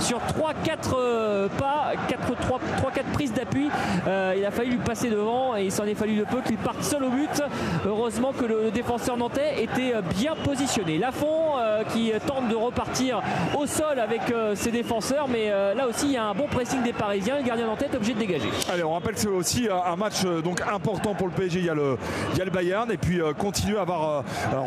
sur 0.00 0.18
3-4 0.18 1.48
pas 1.58 1.92
3-4 2.08 3.12
prises 3.12 3.32
d'appui 3.32 3.67
euh, 4.06 4.34
il 4.36 4.44
a 4.44 4.50
fallu 4.50 4.70
lui 4.70 4.78
passer 4.78 5.10
devant 5.10 5.56
et 5.56 5.64
il 5.64 5.72
s'en 5.72 5.84
est 5.84 5.94
fallu 5.94 6.16
de 6.16 6.24
peu 6.24 6.40
qu'il 6.40 6.56
parte 6.56 6.82
seul 6.82 7.04
au 7.04 7.10
but. 7.10 7.42
Heureusement 7.86 8.32
que 8.32 8.44
le, 8.44 8.70
défenseur 8.70 9.16
nantais 9.16 9.62
était 9.62 9.94
bien 10.18 10.34
positionné. 10.44 10.98
Lafont 10.98 11.58
euh, 11.58 11.82
qui 11.84 12.12
tente 12.26 12.48
de 12.48 12.54
repartir 12.54 13.22
au 13.58 13.66
sol 13.66 13.98
avec 13.98 14.30
euh, 14.30 14.54
ses 14.54 14.70
défenseurs, 14.70 15.26
mais 15.28 15.48
là 15.48 15.86
aussi 15.86 16.06
il 16.06 16.12
y 16.12 16.16
a 16.16 16.24
un 16.24 16.34
bon 16.34 16.46
pressing 16.46 16.82
des 16.82 16.92
Parisiens. 16.92 17.38
Le 17.38 17.44
gardien 17.44 17.66
nantais 17.66 17.86
est 17.86 17.96
obligé 17.96 18.14
de 18.14 18.18
dégager. 18.18 18.48
Allez, 18.72 18.84
on 18.84 18.92
rappelle 18.92 19.14
que 19.14 19.20
c'est 19.20 19.28
aussi 19.28 19.68
un 19.68 19.96
match 19.96 20.24
donc 20.44 20.60
important 20.62 21.14
pour 21.14 21.26
le 21.26 21.32
PSG. 21.32 21.60
Il 21.60 21.66
y 21.66 21.70
a 21.70 21.74
le, 21.74 21.96
il 22.32 22.38
y 22.38 22.42
a 22.42 22.44
le 22.44 22.50
Bayern 22.50 22.90
et 22.90 22.96
puis 22.96 23.20
continuer 23.36 23.78
à 23.78 23.82
avoir 23.82 24.24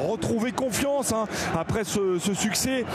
retrouvé 0.08 0.52
confiance 0.52 1.14
hein, 1.14 1.26
après 1.58 1.84
ce, 1.84 2.18
succès 2.34 2.86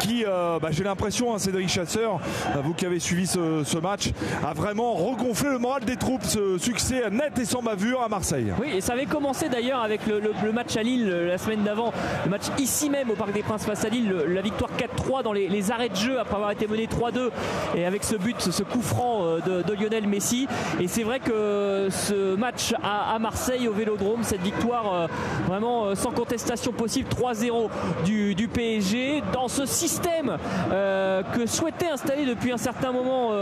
qui, 0.00 0.24
bah, 0.24 0.68
j'ai 0.70 0.84
l'impression, 0.84 1.34
hein, 1.34 1.38
Cédric 1.38 1.68
Chasseur, 1.68 2.20
vous 2.62 2.74
qui 2.74 2.86
avez 2.86 3.00
suivi 3.00 3.26
ce, 3.26 3.78
match, 3.78 4.10
a 4.44 4.52
vraiment 4.54 4.94
regonflé 4.94 5.53
le 5.54 5.60
moral 5.60 5.84
des 5.84 5.96
troupes. 5.96 6.24
Ce 6.24 6.58
succès 6.58 7.08
net 7.10 7.38
et 7.38 7.44
sans 7.44 7.62
bavure 7.62 8.02
à 8.02 8.08
Marseille. 8.08 8.52
Oui, 8.60 8.72
et 8.74 8.80
ça 8.80 8.94
avait 8.94 9.06
commencé 9.06 9.48
d'ailleurs 9.48 9.80
avec 9.82 10.00
le, 10.06 10.52
match 10.52 10.76
à 10.76 10.82
Lille 10.82 11.08
la 11.08 11.38
semaine 11.38 11.62
d'avant, 11.62 11.92
le 12.24 12.30
match 12.30 12.44
ici 12.58 12.90
même 12.90 13.10
au 13.10 13.14
Parc 13.14 13.32
des 13.32 13.42
Princes 13.42 13.64
face 13.64 13.84
à 13.84 13.88
Lille, 13.88 14.12
la 14.28 14.42
victoire 14.42 14.70
4-3 14.76 15.22
dans 15.22 15.32
les, 15.32 15.70
arrêts 15.70 15.88
de 15.88 15.96
jeu 15.96 16.18
après 16.18 16.34
avoir 16.34 16.50
été 16.50 16.66
mené 16.66 16.86
3-2 16.86 17.30
et 17.76 17.86
avec 17.86 18.04
ce 18.04 18.16
but, 18.16 18.40
ce 18.40 18.62
coup 18.62 18.82
franc 18.82 19.20
euh, 19.22 19.62
de, 19.62 19.74
Lionel 19.74 20.08
Messi. 20.08 20.48
Et 20.80 20.88
c'est 20.88 21.04
vrai 21.04 21.20
que 21.20 21.88
ce 21.90 22.34
match 22.34 22.74
à, 22.82 23.16
Marseille 23.18 23.68
au 23.68 23.72
Vélodrome, 23.72 24.24
cette 24.24 24.42
victoire 24.42 24.92
euh, 24.92 25.06
vraiment 25.46 25.86
euh, 25.86 25.94
sans 25.94 26.10
contestation 26.10 26.72
possible, 26.72 27.08
3-0 27.08 27.68
du, 28.04 28.48
PSG, 28.52 29.22
dans 29.32 29.48
ce 29.48 29.66
système 29.66 30.36
que 30.70 31.46
souhaitait 31.46 31.88
installer 31.88 32.26
depuis 32.26 32.52
un 32.52 32.56
certain 32.56 32.92
moment 32.92 33.32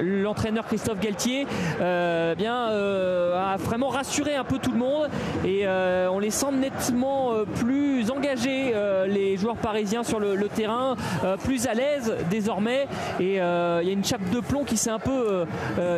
l'entraîneur 0.00 0.66
Christophe 0.66 0.97
Galtier 1.00 1.46
euh, 1.80 2.34
bien, 2.34 2.70
euh, 2.70 3.52
a 3.52 3.56
vraiment 3.56 3.88
rassuré 3.88 4.34
un 4.34 4.44
peu 4.44 4.58
tout 4.58 4.72
le 4.72 4.78
monde 4.78 5.08
et 5.44 5.66
euh, 5.66 6.08
on 6.10 6.18
les 6.18 6.30
sent 6.30 6.52
nettement 6.52 7.32
plus 7.56 8.10
engagés, 8.10 8.74
les 9.06 9.36
joueurs 9.36 9.56
parisiens 9.56 10.02
sur 10.02 10.20
le, 10.20 10.48
terrain, 10.48 10.96
plus 11.44 11.66
à 11.66 11.74
l'aise 11.74 12.14
désormais 12.30 12.86
et 13.20 13.34
il 13.34 13.36
y 13.36 13.40
a 13.40 13.92
une 13.92 14.04
chape 14.04 14.28
de 14.30 14.40
plomb 14.40 14.64
qui 14.64 14.76
s'est 14.76 14.90
un 14.90 14.98
peu, 14.98 15.44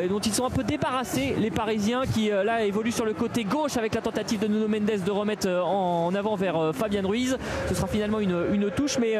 dont 0.08 0.18
ils 0.18 0.32
sont 0.32 0.44
un 0.44 0.50
peu 0.50 0.64
débarrassés, 0.64 1.34
les 1.38 1.50
Parisiens 1.50 2.02
qui 2.12 2.30
là 2.30 2.64
évoluent 2.64 2.92
sur 2.92 3.04
le 3.04 3.12
côté 3.12 3.44
gauche 3.44 3.76
avec 3.76 3.94
la 3.94 4.00
tentative 4.00 4.40
de 4.40 4.46
Nuno 4.48 4.68
Mendes 4.68 5.04
de 5.04 5.10
remettre 5.10 5.48
en, 5.48 6.14
avant 6.14 6.36
vers 6.36 6.72
Fabien 6.74 7.02
Ruiz. 7.06 7.36
Ce 7.68 7.74
sera 7.74 7.86
finalement 7.86 8.20
une, 8.20 8.36
une 8.52 8.70
touche, 8.70 8.98
mais 8.98 9.16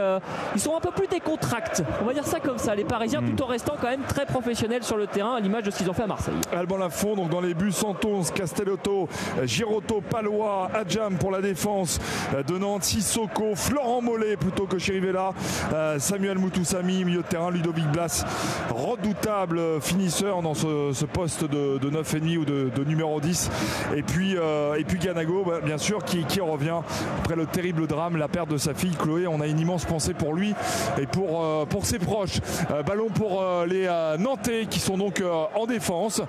ils 0.55 0.61
sont 0.61 0.77
un 0.77 0.81
peu 0.81 0.91
plus 0.91 1.07
décontracts. 1.07 1.83
On 2.03 2.05
va 2.05 2.13
dire 2.13 2.27
ça 2.27 2.41
comme 2.41 2.59
ça, 2.59 2.75
les 2.75 2.85
Parisiens, 2.85 3.23
tout 3.23 3.43
en 3.43 3.47
restant 3.47 3.75
quand 3.81 3.89
même 3.89 4.03
très 4.03 4.27
professionnels 4.27 4.83
sur 4.83 4.97
le 4.97 5.07
terrain, 5.07 5.37
à 5.37 5.41
l'image 5.41 5.65
de 5.65 5.70
ce 5.71 5.79
qu'ils 5.79 5.91
ont 5.91 5.95
fait 5.95 6.03
à 6.03 6.07
Marseille. 6.07 6.35
Alban 6.53 6.79
Lafont, 6.79 7.17
donc 7.17 7.31
dans 7.31 7.41
les 7.41 7.55
buts, 7.55 7.73
Santos, 7.73 8.25
Castellotto, 8.35 9.09
Girotto, 9.45 10.01
Palois, 10.01 10.71
Adjam 10.75 11.17
pour 11.17 11.31
la 11.31 11.41
défense 11.41 11.99
de 12.47 12.59
Nantes, 12.59 12.85
Sissoko, 12.85 13.55
Florent 13.55 14.03
Mollet 14.03 14.37
plutôt 14.37 14.67
que 14.67 14.79
Chirivella, 14.79 15.33
euh, 15.73 15.99
Samuel 15.99 16.39
Moutoussami, 16.39 17.05
milieu 17.05 17.23
de 17.23 17.27
terrain, 17.27 17.51
Ludovic 17.51 17.87
Blas, 17.93 18.25
redoutable 18.71 19.81
finisseur 19.81 20.43
dans 20.43 20.55
ce, 20.55 21.05
poste 21.05 21.45
de, 21.45 21.79
9,5 21.79 22.39
ou 22.39 22.45
de, 22.45 22.85
numéro 22.85 23.21
10. 23.21 23.51
Et 23.97 24.03
puis, 24.03 24.37
euh, 24.37 24.75
et 24.75 24.85
puis 24.85 24.99
Ganago, 24.99 25.45
bah, 25.47 25.61
bien 25.65 25.79
sûr, 25.79 26.05
qui, 26.05 26.25
revient 26.41 26.81
après 27.19 27.37
le 27.37 27.45
terrible 27.45 27.87
drame, 27.87 28.17
la 28.17 28.27
perte 28.27 28.49
de 28.49 28.57
sa 28.57 28.73
fille 28.73 28.97
Chloé. 28.97 29.27
On 29.27 29.41
a 29.41 29.47
une 29.47 29.61
immense 29.61 29.85
pensée 29.85 30.15
pour 30.15 30.33
lui 30.33 30.55
et 30.99 31.07
pour, 31.07 31.45
euh, 31.45 31.67
pour 31.67 31.85
ses 31.85 31.99
proches. 31.99 32.41
ballon 32.87 33.09
pour 33.09 33.45
les 33.67 33.89
Nantais 34.19 34.67
qui 34.71 34.81
sont 34.81 34.97
donc 34.97 35.23
en 35.55 35.60
défense, 35.67 36.23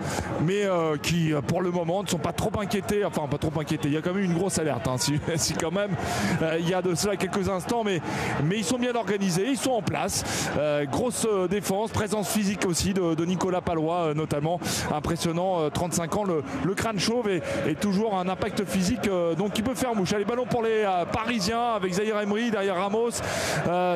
mais 0.45 0.65
euh, 0.65 0.97
qui 0.97 1.33
euh, 1.33 1.41
pour 1.41 1.61
le 1.61 1.71
moment 1.71 2.03
ne 2.03 2.07
sont 2.07 2.17
pas 2.17 2.33
trop 2.33 2.51
inquiétés. 2.59 3.05
Enfin, 3.05 3.27
pas 3.27 3.37
trop 3.37 3.51
inquiétés. 3.59 3.89
Il 3.89 3.93
y 3.93 3.97
a 3.97 4.01
quand 4.01 4.13
même 4.13 4.23
une 4.23 4.33
grosse 4.33 4.59
alerte. 4.59 4.87
Hein, 4.87 4.95
si, 5.35 5.53
quand 5.53 5.71
même 5.71 5.91
euh, 6.41 6.57
il 6.59 6.69
y 6.69 6.73
a 6.73 6.81
de 6.81 6.95
cela 6.95 7.15
quelques 7.15 7.49
instants, 7.49 7.83
mais, 7.83 8.01
ils 8.55 8.63
sont 8.63 8.77
bien 8.77 8.95
organisés, 8.95 9.47
ils 9.49 9.57
sont 9.57 9.71
en 9.71 9.81
place. 9.81 10.23
grosse 10.91 11.27
défense, 11.49 11.91
présence 11.91 12.29
physique 12.29 12.65
aussi 12.65 12.93
de, 12.93 13.25
Nicolas 13.25 13.61
Palois, 13.61 14.13
notamment 14.13 14.59
impressionnant. 14.93 15.69
35 15.69 16.15
ans, 16.17 16.23
le, 16.23 16.73
crâne 16.75 16.99
chauve 16.99 17.29
et, 17.29 17.41
toujours 17.75 18.17
un 18.17 18.27
impact 18.27 18.65
physique 18.65 19.09
donc 19.37 19.53
qui 19.53 19.61
peut 19.61 19.73
faire 19.73 19.95
mouche. 19.95 20.13
Allez, 20.13 20.25
ballon 20.25 20.45
pour 20.45 20.63
les 20.63 20.85
Parisiens 21.11 21.73
avec 21.75 21.93
Zahir 21.93 22.19
Emery 22.19 22.51
derrière 22.51 22.75
Ramos. 22.75 23.11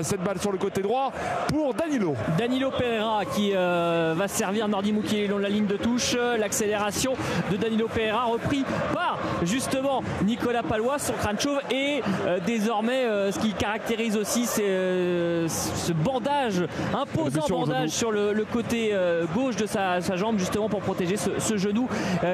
cette 0.01 0.23
balle 0.23 0.39
sur 0.39 0.51
le 0.51 0.57
côté 0.57 0.81
droit 0.81 1.11
pour 1.47 1.73
Danilo. 1.73 2.15
Danilo 2.37 2.71
Pereira 2.71 3.25
qui 3.25 3.51
va 3.51 4.27
servir 4.27 4.67
Nordi 4.67 4.93
Moukielé 5.25 5.27
long 5.27 5.37
de 5.37 5.43
la 5.43 5.49
ligne 5.49 5.65
de 5.65 5.77
touche. 5.77 6.15
L'accélération 6.39 7.13
de 7.51 7.57
Danilo 7.57 7.87
Pereira 7.87 8.25
repris 8.25 8.63
par 8.93 9.17
justement 9.43 10.03
Nicolas 10.23 10.63
Palois, 10.63 10.99
son 10.99 11.13
crâne 11.13 11.39
chauve 11.39 11.59
et 11.71 12.01
euh, 12.25 12.39
désormais 12.45 13.05
euh, 13.05 13.31
ce 13.31 13.39
qui 13.39 13.53
caractérise 13.53 14.17
aussi 14.17 14.45
c'est 14.45 14.63
euh, 14.65 15.47
ce 15.47 15.93
bandage, 15.93 16.63
imposant 16.93 17.45
bandage 17.49 17.89
sur 17.89 18.11
le, 18.11 18.45
côté 18.51 18.93
gauche 19.33 19.55
de 19.55 19.65
sa, 19.65 19.99
jambe 20.15 20.37
justement 20.37 20.69
pour 20.69 20.81
protéger 20.81 21.17
ce, 21.17 21.57
genou 21.57 21.89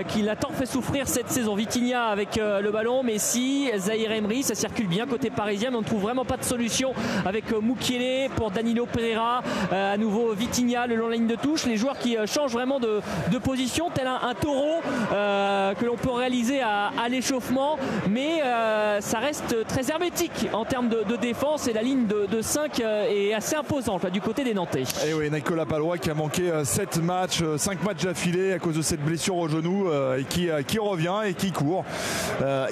qui 0.08 0.22
l'a 0.22 0.36
tant 0.36 0.52
fait 0.52 0.66
souffrir 0.66 1.08
cette 1.08 1.30
saison. 1.30 1.56
Vitinha 1.56 2.08
avec 2.08 2.38
le 2.38 2.70
ballon, 2.72 3.04
Messi, 3.04 3.70
Zahir 3.78 4.12
Emery, 4.12 4.44
ça 4.44 4.56
circule 4.56 4.88
bien 4.88 5.06
côté 5.08 5.30
parisien 5.30 5.70
mais 5.72 5.78
on 5.78 5.82
ne 5.82 5.86
trouve 5.86 6.02
vraiment 6.02 6.26
pas 6.26 6.38
de 6.38 6.44
solution 6.44 6.94
avec 7.26 7.52
Moukielé 7.52 8.30
pour 8.36 8.52
Danilo 8.52 8.86
Pereira, 8.86 9.42
à 9.72 9.98
nouveau 9.98 10.34
Vitinha 10.34 10.88
le 10.88 10.96
long 10.96 11.06
de 11.06 11.12
la 11.12 11.16
ligne 11.18 11.28
de 11.28 11.36
touche, 11.36 11.66
les 11.66 11.78
joueurs 11.78 11.98
qui 11.98 12.18
changent 12.26 12.54
vraiment 12.54 12.80
de, 12.82 13.38
position, 13.38 13.90
tel 13.94 14.08
un, 14.08 14.34
taureau 14.34 14.82
euh, 15.12 15.74
que 15.74 15.86
l'on 15.86 15.96
peut 15.96 16.12
réaliser 16.12 16.62
à, 16.62 16.92
l'échauffement, 17.10 17.78
mais 18.10 18.42
euh, 18.44 19.02
ça 19.02 19.20
reste 19.20 19.68
très 19.68 19.90
hermétique 19.90 20.48
en 20.54 20.66
termes 20.66 20.90
de, 20.90 21.16
défense 21.16 21.68
et 21.68 21.74
la 21.74 21.82
ligne 21.82 22.08
de, 22.08 22.42
5 22.42 22.80
euh, 22.80 23.06
est 23.10 23.34
assez 23.34 23.56
imposante 23.56 24.06
du 24.08 24.22
côté 24.22 24.44
des 24.44 24.54
Nantais. 24.54 24.82
Et 24.82 25.10
eh 25.10 25.14
oui, 25.14 25.30
Nicolas 25.30 25.66
Palois 25.66 25.98
qui 25.98 26.10
a 26.10 26.14
manqué 26.14 26.52
7 26.64 26.98
matchs, 27.04 27.44
5 27.58 27.84
matchs 27.84 28.04
d'affilée 28.04 28.54
à 28.54 28.60
cause 28.60 28.76
de 28.76 28.82
cette 28.82 29.02
blessure 29.02 29.38
au 29.38 29.48
genou 29.48 29.88
et 30.18 30.24
qui, 30.24 30.80
revient 30.80 31.22
et 31.26 31.34
qui 31.34 31.52
court. 31.52 31.84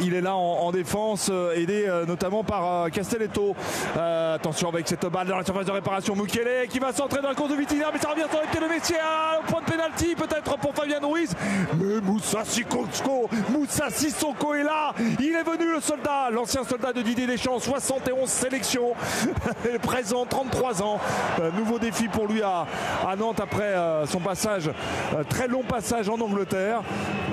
il 0.02 0.14
est 0.14 0.22
là 0.22 0.36
en, 0.36 0.72
défense, 0.72 1.32
aidé 1.56 1.88
notamment 2.08 2.44
par 2.44 2.90
Castelletto. 2.92 3.56
attention 3.96 4.70
avec 4.70 4.88
cette 4.88 5.06
balle 5.06 5.28
dans 5.28 5.38
la 5.38 5.46
surface 5.46 5.66
de 5.66 5.72
réparation, 5.72 6.16
Mukele 6.16 6.68
qui 6.70 6.80
va 6.80 6.92
centrer 6.94 7.22
dans 7.22 7.30
le 7.30 7.36
cours 7.36 7.50
de 7.50 7.56
Vitinha, 7.56 7.88
mais 7.94 8.00
ça 8.00 8.10
revient 8.10 8.26
sur 8.30 8.42
le 8.42 8.48
pied 8.48 8.60
de 8.60 8.68
Messi 8.68 8.94
au 9.40 9.44
point 9.44 9.62
de 9.62 9.66
peut-être 10.16 10.58
pour 10.58 10.74
Fabien 10.74 11.00
Ruiz. 11.02 11.34
Mais 11.78 12.02
Moussa 12.02 12.44
Sissoko, 12.44 13.30
Moussa 13.50 13.90
Sissoko 13.90 14.54
est 14.54 14.64
là. 14.64 14.94
Il 15.20 15.36
est 15.36 15.44
venu 15.44 15.74
le 15.74 15.82
soldat, 15.82 16.30
l'ancien 16.32 16.64
soldat 16.64 16.94
de 16.94 17.02
Didier 17.02 17.28
Deschamps, 17.28 17.60
71 17.60 18.30
sélections, 18.30 18.94
présent, 19.82 20.26
33 20.26 20.84
ans. 20.84 21.00
Euh, 21.40 21.52
nouveau 21.58 21.80
défi 21.80 22.08
pour 22.08 22.28
lui 22.28 22.42
à, 22.42 22.66
Nantes 23.18 23.40
après 23.40 23.64
euh, 23.64 24.06
son 24.06 24.20
passage, 24.20 24.70
euh, 24.70 25.24
très 25.28 25.48
long 25.48 25.64
passage 25.64 26.10
en 26.10 26.20
Angleterre. 26.20 26.82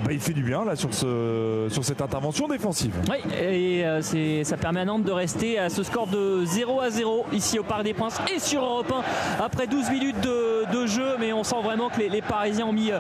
Bah, 0.05 0.13
il 0.13 0.21
fait 0.21 0.33
du 0.33 0.43
bien 0.43 0.65
là 0.65 0.77
sur, 0.77 0.93
ce, 0.93 1.69
sur 1.71 1.85
cette 1.85 2.01
intervention 2.01 2.49
défensive. 2.49 2.95
Oui, 3.09 3.19
et 3.35 4.45
ça 4.45 4.57
permet 4.57 4.81
à 4.81 4.85
Nantes 4.85 5.05
de 5.05 5.13
rester 5.13 5.59
à 5.59 5.69
ce 5.69 5.83
score 5.83 6.07
de 6.07 6.45
0 6.45 6.81
à 6.81 6.91
0 6.91 7.27
ici 7.33 7.59
au 7.59 7.63
Parc 7.63 7.83
des 7.83 7.95
Princes 7.95 8.19
et 8.35 8.39
sur 8.39 8.63
Europe 8.63 8.93
1 9.41 9.45
après 9.45 9.67
12 9.67 9.91
minutes 9.91 10.21
de, 10.21 10.87
jeu. 10.87 11.17
Mais 11.19 11.33
on 11.33 11.43
sent 11.43 11.57
vraiment 11.65 11.89
que 11.89 11.99
les, 11.99 12.09
les 12.09 12.23
Parisiens 12.47 12.67
ont 12.67 12.73
mis 12.73 12.93
euh, 12.93 12.99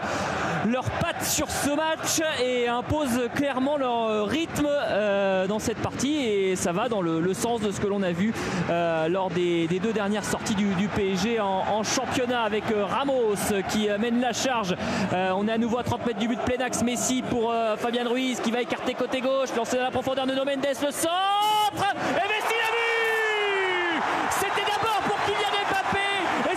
leurs 0.66 0.90
pattes 0.90 1.22
sur 1.22 1.48
ce 1.48 1.70
match 1.70 2.20
et 2.42 2.66
imposent 2.66 3.28
clairement 3.36 3.76
leur 3.76 4.02
euh, 4.02 4.24
rythme 4.24 4.66
euh, 4.68 5.46
dans 5.46 5.60
cette 5.60 5.78
partie 5.78 6.16
et 6.16 6.56
ça 6.56 6.72
va 6.72 6.88
dans 6.88 7.00
le, 7.00 7.32
sens 7.32 7.60
de 7.60 7.70
ce 7.70 7.80
que 7.80 7.86
l'on 7.86 8.02
a 8.02 8.10
vu 8.10 8.34
lors 8.68 9.30
des, 9.30 9.68
deux 9.68 9.92
dernières 9.92 10.24
sorties 10.24 10.56
du, 10.56 10.88
PSG 10.88 11.38
en, 11.38 11.84
championnat 11.84 12.42
avec 12.42 12.64
Ramos 12.74 13.36
qui 13.68 13.88
mène 14.00 14.20
la 14.20 14.32
charge. 14.32 14.74
on 15.12 15.46
est 15.46 15.52
à 15.52 15.58
nouveau 15.58 15.78
à 15.78 15.84
30 15.84 16.04
mètres 16.06 16.18
du 16.18 16.26
but 16.26 16.40
plein 16.40 16.64
axe 16.64 16.82
Messi 16.82 17.22
pour 17.22 17.54
Fabien 17.76 18.08
Ruiz 18.08 18.40
qui 18.40 18.50
va 18.50 18.62
écarter 18.62 18.94
côté 18.94 19.20
gauche, 19.20 19.54
lancer 19.56 19.76
dans 19.76 19.84
la 19.84 19.90
profondeur 19.92 20.26
de 20.26 20.32
Mendes, 20.32 20.66
le 20.66 20.90
centre 20.90 21.94
et 22.00 22.28
Messi 22.28 22.56
l'a 22.56 22.72
vu 22.74 24.02
C'était 24.30 24.66
d'abord 24.66 25.02
pour 25.04 25.18
Kylian 25.24 25.52
Mbappé 25.70 25.98
et 26.52 26.56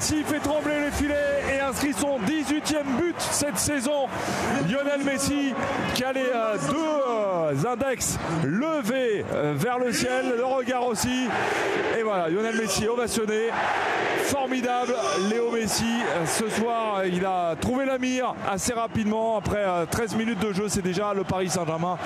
Messi 0.00 0.22
fait 0.24 0.38
trembler 0.40 0.80
les 0.86 0.90
filets 0.90 1.42
et 1.54 1.60
inscrit 1.60 1.92
son 1.92 2.18
18e 2.70 2.96
but 2.96 3.16
cette 3.18 3.58
saison. 3.58 4.06
Lionel 4.68 5.02
Messi 5.04 5.52
qui 5.94 6.04
a 6.04 6.12
les 6.12 6.20
euh, 6.20 6.56
deux 6.68 6.76
euh, 6.76 7.72
index 7.72 8.18
levés 8.44 9.24
euh, 9.32 9.54
vers 9.56 9.78
le 9.78 9.92
ciel, 9.92 10.34
le 10.36 10.44
regard 10.44 10.86
aussi. 10.86 11.26
Et 11.98 12.02
voilà, 12.02 12.28
Lionel 12.28 12.56
Messi 12.56 12.86
ovationné. 12.86 13.48
Formidable, 14.24 14.94
Léo 15.28 15.50
Messi. 15.50 15.92
Ce 16.24 16.48
soir, 16.50 17.04
il 17.04 17.24
a 17.24 17.56
trouvé 17.60 17.84
la 17.84 17.98
mire 17.98 18.34
assez 18.48 18.72
rapidement. 18.72 19.36
Après 19.36 19.64
13 19.90 20.14
minutes 20.14 20.38
de 20.38 20.52
jeu, 20.52 20.68
c'est 20.68 20.82
déjà 20.82 21.12
le 21.12 21.24
Paris 21.24 21.48
Saint-Germain 21.48 21.98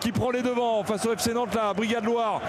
qui 0.00 0.10
prend 0.10 0.30
les 0.30 0.40
devants 0.40 0.82
face 0.84 1.04
au 1.04 1.12
FC 1.12 1.34
Nantes, 1.34 1.54
la 1.54 1.74
Brigade 1.74 2.04
Loire. 2.04 2.40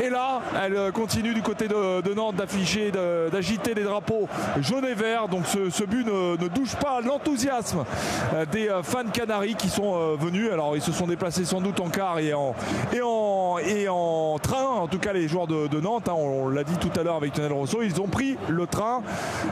Et 0.00 0.10
là, 0.10 0.42
elle 0.62 0.92
continue 0.92 1.34
du 1.34 1.42
côté 1.42 1.66
de, 1.66 2.14
Nantes 2.14 2.36
d'afficher, 2.36 2.92
d'agiter 3.32 3.74
les 3.74 3.82
drapeaux 3.82 4.28
jaune 4.60 4.84
et 4.84 4.94
vert. 4.94 5.26
Donc 5.26 5.46
ce, 5.46 5.84
but 5.84 6.06
ne 6.06 6.46
douche 6.48 6.76
pas 6.76 7.00
l'enthousiasme 7.08 7.84
des 8.52 8.68
fans 8.82 9.08
canaries 9.12 9.54
qui 9.54 9.68
sont 9.68 10.16
venus. 10.16 10.50
Alors 10.52 10.76
ils 10.76 10.82
se 10.82 10.92
sont 10.92 11.06
déplacés 11.06 11.44
sans 11.44 11.60
doute 11.60 11.80
en 11.80 11.88
car 11.88 12.18
et 12.18 12.34
en, 12.34 12.54
et 12.92 13.00
en, 13.02 13.58
et 13.58 13.88
en 13.88 14.38
train, 14.38 14.64
en 14.64 14.86
tout 14.86 14.98
cas 14.98 15.12
les 15.12 15.28
joueurs 15.28 15.46
de, 15.46 15.80
Nantes, 15.80 16.08
hein. 16.08 16.14
on, 16.16 16.48
l'a 16.48 16.64
dit 16.64 16.76
tout 16.76 16.90
à 16.98 17.02
l'heure 17.02 17.16
avec 17.16 17.36
Lionel 17.36 17.52
Rousseau, 17.52 17.82
ils 17.82 18.00
ont 18.00 18.08
pris 18.08 18.36
le 18.48 18.66
train 18.66 19.02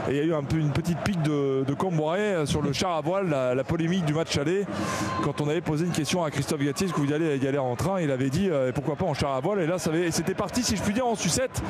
et 0.09 0.11
il 0.11 0.17
y 0.17 0.19
a 0.19 0.23
eu 0.23 0.33
un 0.33 0.43
peu 0.43 0.57
une 0.57 0.71
petite 0.71 0.99
pique 0.99 1.21
de, 1.21 1.63
de 1.65 1.73
Comboiré 1.73 2.45
sur 2.45 2.61
le 2.61 2.73
char 2.73 2.91
à 2.91 3.01
voile, 3.01 3.29
la, 3.29 3.63
polémique 3.63 4.05
du 4.05 4.13
match 4.13 4.37
aller. 4.37 4.65
Quand 5.23 5.41
on 5.41 5.49
avait 5.49 5.61
posé 5.61 5.85
une 5.85 5.91
question 5.91 6.23
à 6.23 6.31
Christophe 6.31 6.61
Gatier, 6.61 6.87
est-ce 6.87 6.93
que 6.93 7.01
vous 7.01 7.11
allez 7.11 7.37
y 7.37 7.47
aller 7.47 7.57
en 7.57 7.75
train 7.75 7.99
Il 7.99 8.11
avait 8.11 8.29
dit 8.29 8.49
euh, 8.49 8.71
pourquoi 8.71 8.95
pas 8.95 9.05
en 9.05 9.13
char 9.13 9.31
à 9.31 9.39
voile 9.39 9.59
et 9.59 9.67
là 9.67 9.77
c'était 9.79 10.33
parti 10.33 10.63
si 10.63 10.75
je 10.75 10.81
puis 10.81 10.93
dire 10.93 11.07
en 11.07 11.15
sucette 11.15 11.61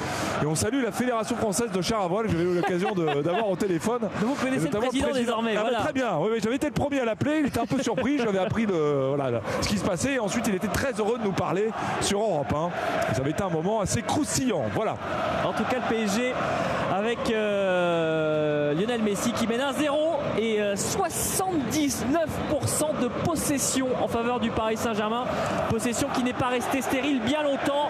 et 0.41 0.45
on 0.45 0.55
salue 0.55 0.83
la 0.83 0.91
Fédération 0.91 1.35
française 1.35 1.71
de 1.71 1.81
char 1.81 2.01
à 2.01 2.07
voile 2.07 2.27
j'avais 2.29 2.43
eu 2.43 2.55
l'occasion 2.55 2.93
d'avoir 2.93 3.49
au 3.49 3.55
téléphone. 3.55 4.09
vous 4.21 4.35
connaissez 4.35 4.69
le 4.69 4.79
président, 4.79 5.13
désormais. 5.13 5.55
Ah, 5.57 5.76
très 5.81 5.93
bien, 5.93 6.19
j'avais 6.41 6.55
été 6.55 6.67
le 6.67 6.73
premier 6.73 6.99
à 6.99 7.05
l'appeler, 7.05 7.39
il 7.41 7.47
était 7.47 7.59
un 7.59 7.65
peu 7.65 7.81
surpris, 7.81 8.17
j'avais 8.23 8.39
appris 8.39 8.65
le, 8.65 9.13
voilà, 9.15 9.41
ce 9.61 9.67
qui 9.67 9.77
se 9.77 9.85
passait 9.85 10.13
et 10.13 10.19
ensuite 10.19 10.47
il 10.47 10.55
était 10.55 10.67
très 10.67 10.93
heureux 10.93 11.17
de 11.17 11.23
nous 11.23 11.31
parler 11.31 11.69
sur 12.01 12.19
Europe 12.19 12.53
1. 12.53 13.13
Ça 13.13 13.21
avait 13.21 13.31
été 13.31 13.43
un 13.43 13.49
moment 13.49 13.81
assez 13.81 14.01
croustillant. 14.01 14.63
Voilà. 14.73 14.97
En 15.45 15.53
tout 15.53 15.63
cas, 15.63 15.77
le 15.77 15.95
PSG 15.95 16.33
avec 16.97 17.29
euh, 17.29 18.73
Lionel 18.73 19.03
Messi 19.03 19.31
qui 19.31 19.45
mène 19.45 19.61
1-0 19.61 20.39
et 20.39 20.59
79% 20.73 21.83
euh, 22.11 23.03
de 23.03 23.07
possession 23.23 23.87
en 24.01 24.07
faveur 24.07 24.39
du 24.39 24.49
Paris 24.49 24.77
Saint-Germain. 24.77 25.25
Possession 25.69 26.07
qui 26.13 26.23
n'est 26.23 26.33
pas 26.33 26.47
restée 26.47 26.81
stérile 26.81 27.21
bien 27.21 27.43
longtemps 27.43 27.89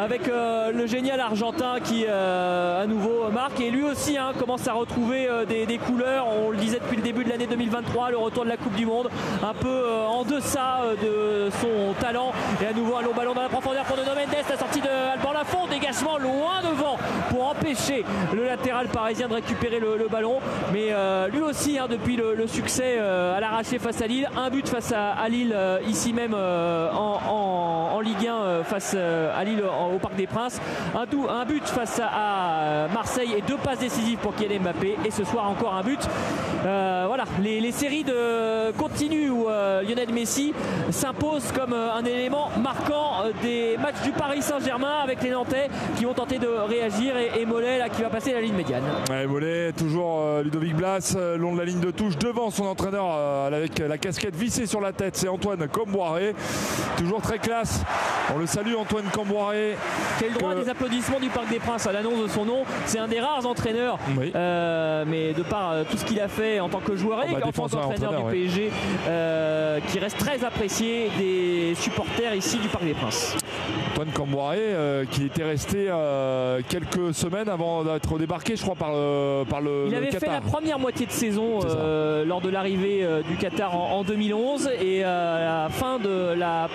avec 0.00 0.28
euh, 0.28 0.72
le 0.72 0.86
génial 0.86 1.20
argentin 1.20 1.80
qui 1.82 2.06
à 2.06 2.86
nouveau 2.86 3.30
marque 3.32 3.60
et 3.60 3.70
lui 3.70 3.82
aussi 3.82 4.16
hein, 4.16 4.32
commence 4.38 4.66
à 4.68 4.72
retrouver 4.72 5.28
des, 5.48 5.78
couleurs. 5.78 6.26
On 6.28 6.50
le 6.50 6.56
disait 6.56 6.78
depuis 6.78 6.96
le 6.96 7.02
début 7.02 7.24
de 7.26 7.30
l'année 7.30 7.46
2023, 7.46 8.10
le 8.10 8.16
retour 8.16 8.44
de 8.44 8.48
la 8.48 8.56
Coupe 8.56 8.74
du 8.74 8.86
Monde, 8.86 9.10
un 9.42 9.54
peu 9.54 9.84
en 10.08 10.22
deçà 10.22 10.80
de 11.02 11.50
son 11.60 11.92
talent. 12.00 12.32
Et 12.62 12.66
à 12.66 12.72
nouveau 12.72 12.96
un 12.96 13.02
long 13.02 13.14
ballon 13.14 13.34
dans 13.34 13.42
la 13.42 13.48
profondeur 13.48 13.84
pour 13.84 13.96
Nuno 13.96 14.10
Mendes, 14.14 14.44
la 14.48 14.56
sortie 14.56 14.80
de 14.80 14.88
Alban 14.88 15.32
Lafont, 15.32 15.66
dégagement 15.66 16.18
loin 16.18 16.62
devant 16.62 16.96
pour 17.30 17.48
empêcher 17.48 18.04
le 18.32 18.44
latéral 18.44 18.88
parisien 18.88 19.28
de 19.28 19.34
récupérer 19.34 19.80
le, 19.80 20.06
ballon. 20.08 20.38
Mais 20.72 20.88
euh, 20.90 21.28
lui 21.28 21.40
aussi, 21.40 21.78
hein, 21.78 21.86
depuis 21.88 22.16
le, 22.16 22.46
succès 22.46 22.96
euh, 22.98 23.36
à 23.36 23.40
l'arraché 23.40 23.78
face 23.78 24.00
à 24.00 24.06
Lille, 24.06 24.28
un 24.36 24.50
but 24.50 24.68
face 24.68 24.92
à, 24.92 25.28
Lille 25.28 25.52
euh, 25.54 25.78
ici 25.88 26.12
même 26.12 26.34
en, 26.34 28.00
Ligue 28.02 28.28
1 28.28 28.62
face 28.62 28.94
à 28.94 29.42
Lille 29.42 29.62
au 29.62 29.98
Parc 29.98 30.14
des 30.14 30.28
Princes, 30.28 30.60
un, 30.94 31.06
un 31.28 31.44
but 31.44 31.66
face 31.66 32.00
à, 32.00 32.86
Marseille 32.92 33.34
et 33.36 33.42
deux 33.42 33.56
passes 33.56 33.80
décisives 33.80 34.18
pour 34.18 34.34
Kylian 34.34 34.60
Mbappé. 34.60 34.96
Et 35.04 35.10
ce 35.10 35.24
soir 35.24 35.50
encore 35.50 35.74
un 35.74 35.82
but. 35.82 36.00
voilà, 36.62 37.15
les, 37.42 37.60
les, 37.60 37.72
séries 37.72 38.04
de 38.04 38.72
continuent 38.72 39.30
où 39.30 39.46
Lionel 39.46 40.12
Messi 40.12 40.52
s'impose 40.90 41.44
comme 41.52 41.72
un 41.72 42.04
élément 42.04 42.50
marquant 42.62 43.24
des 43.42 43.76
matchs 43.78 44.02
du 44.04 44.12
Paris 44.12 44.42
Saint-Germain 44.42 45.00
avec 45.02 45.22
les 45.22 45.30
Nantais 45.30 45.68
qui 45.96 46.06
ont 46.06 46.14
tenté 46.14 46.38
de 46.38 46.46
réagir 46.46 47.14
et, 47.16 47.44
Mollet 47.46 47.78
là, 47.78 47.88
qui 47.88 48.02
va 48.02 48.08
passer 48.08 48.32
la 48.32 48.40
ligne 48.40 48.54
médiane. 48.54 48.82
Mollet, 49.28 49.72
toujours 49.72 50.20
euh, 50.20 50.42
Ludovic 50.42 50.74
Blas, 50.74 51.14
euh, 51.16 51.36
long 51.36 51.54
de 51.54 51.58
la 51.58 51.64
ligne 51.64 51.80
de 51.80 51.90
touche 51.90 52.16
devant 52.18 52.50
son 52.50 52.64
entraîneur 52.64 53.06
euh, 53.10 53.46
avec 53.46 53.78
la 53.78 53.98
casquette 53.98 54.34
vissée 54.34 54.66
sur 54.66 54.80
la 54.80 54.92
tête. 54.92 55.16
C'est 55.16 55.28
Antoine 55.28 55.68
Comboiré, 55.68 56.34
toujours 56.96 57.20
très 57.20 57.38
classe. 57.38 57.82
On 58.34 58.38
le 58.38 58.46
salue 58.46 58.74
Antoine 58.74 59.04
Comboiré. 59.12 59.76
Le 60.20 60.38
droit 60.38 60.54
des 60.54 60.68
applaudissements 60.68 61.20
du 61.20 61.28
Parc 61.28 61.48
des 61.48 61.58
Princes 61.58 61.86
à 61.86 61.92
l'annonce 61.92 62.22
de 62.22 62.28
son 62.28 62.44
nom. 62.44 62.64
C'est 62.86 62.98
un 62.98 63.08
des 63.08 63.20
rares 63.20 63.46
entraîneurs, 63.46 63.98
mais 64.14 65.32
de 65.32 65.42
par 65.42 65.84
tout 65.90 65.96
ce 65.96 66.04
qu'il 66.04 66.20
a 66.20 66.28
fait 66.28 66.60
en 66.60 66.68
tant 66.68 66.80
que 66.80 66.96
joueur 66.96 67.05
et 67.28 67.42
en 67.42 67.52
tant 67.52 67.68
qu'entraîneur 67.68 68.24
du 68.24 68.30
PSG, 68.30 68.70
qui 69.88 69.98
reste 69.98 70.18
très 70.18 70.44
apprécié 70.44 71.10
des 71.18 71.74
supporters 71.74 72.34
ici 72.34 72.58
du 72.58 72.68
Parc 72.68 72.84
des 72.84 72.94
Princes. 72.94 73.36
Antoine 73.92 74.12
Camboiré 74.12 74.58
euh, 74.60 75.04
qui 75.10 75.24
était 75.24 75.42
resté 75.42 75.86
euh, 75.88 76.60
quelques 76.68 77.14
semaines 77.14 77.48
avant 77.48 77.82
d'être 77.82 78.18
débarqué 78.18 78.54
je 78.54 78.62
crois 78.62 78.74
par 78.74 78.90
le, 78.90 79.44
par 79.44 79.62
le 79.62 79.86
il 79.88 79.94
avait 79.94 80.10
fait 80.10 80.26
la 80.26 80.42
première 80.42 80.78
moitié 80.78 81.06
de 81.06 81.10
saison 81.10 81.60
euh, 81.64 82.24
lors 82.24 82.42
de 82.42 82.50
l'arrivée 82.50 83.06
du 83.28 83.36
Qatar 83.36 83.74
en, 83.74 84.04
2011 84.04 84.70
et 84.82 85.02
à 85.02 85.64
la 85.64 85.68
fin 85.70 85.98
de 85.98 86.34
la, 86.34 86.68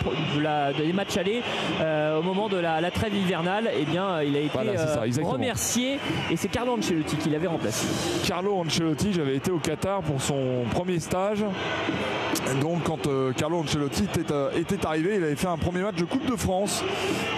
des 0.74 0.94
matchs 0.94 1.18
allés 1.18 1.42
au 1.80 2.24
moment 2.24 2.50
de 2.50 2.58
la, 2.58 2.92
trêve 2.92 3.16
hivernale 3.16 3.68
et 3.68 3.82
eh 3.82 3.86
bien 3.86 4.22
il 4.24 4.36
a 4.36 4.40
été 4.40 5.22
remercié 5.22 6.00
et 6.32 6.36
c'est 6.36 6.48
Carlo 6.48 6.74
Ancelotti 6.74 7.18
qui 7.18 7.30
l'avait 7.30 7.48
remplacé. 7.48 7.86
Carlo 8.28 8.56
Ancelotti 8.56 9.14
j'avais 9.14 9.36
été 9.36 9.52
au 9.52 9.60
Qatar 9.60 10.02
pour 10.02 10.21
son 10.22 10.64
premier 10.72 11.00
stage 11.00 11.44
donc 12.60 12.84
quand 12.84 13.08
Carlo 13.36 13.60
Ancelotti 13.60 14.04
était, 14.04 14.22
était 14.58 14.86
arrivé 14.86 15.16
il 15.18 15.24
avait 15.24 15.36
fait 15.36 15.48
un 15.48 15.58
premier 15.58 15.82
match 15.82 15.96
de 15.96 16.06
Coupe 16.06 16.30
de 16.30 16.36
France 16.36 16.84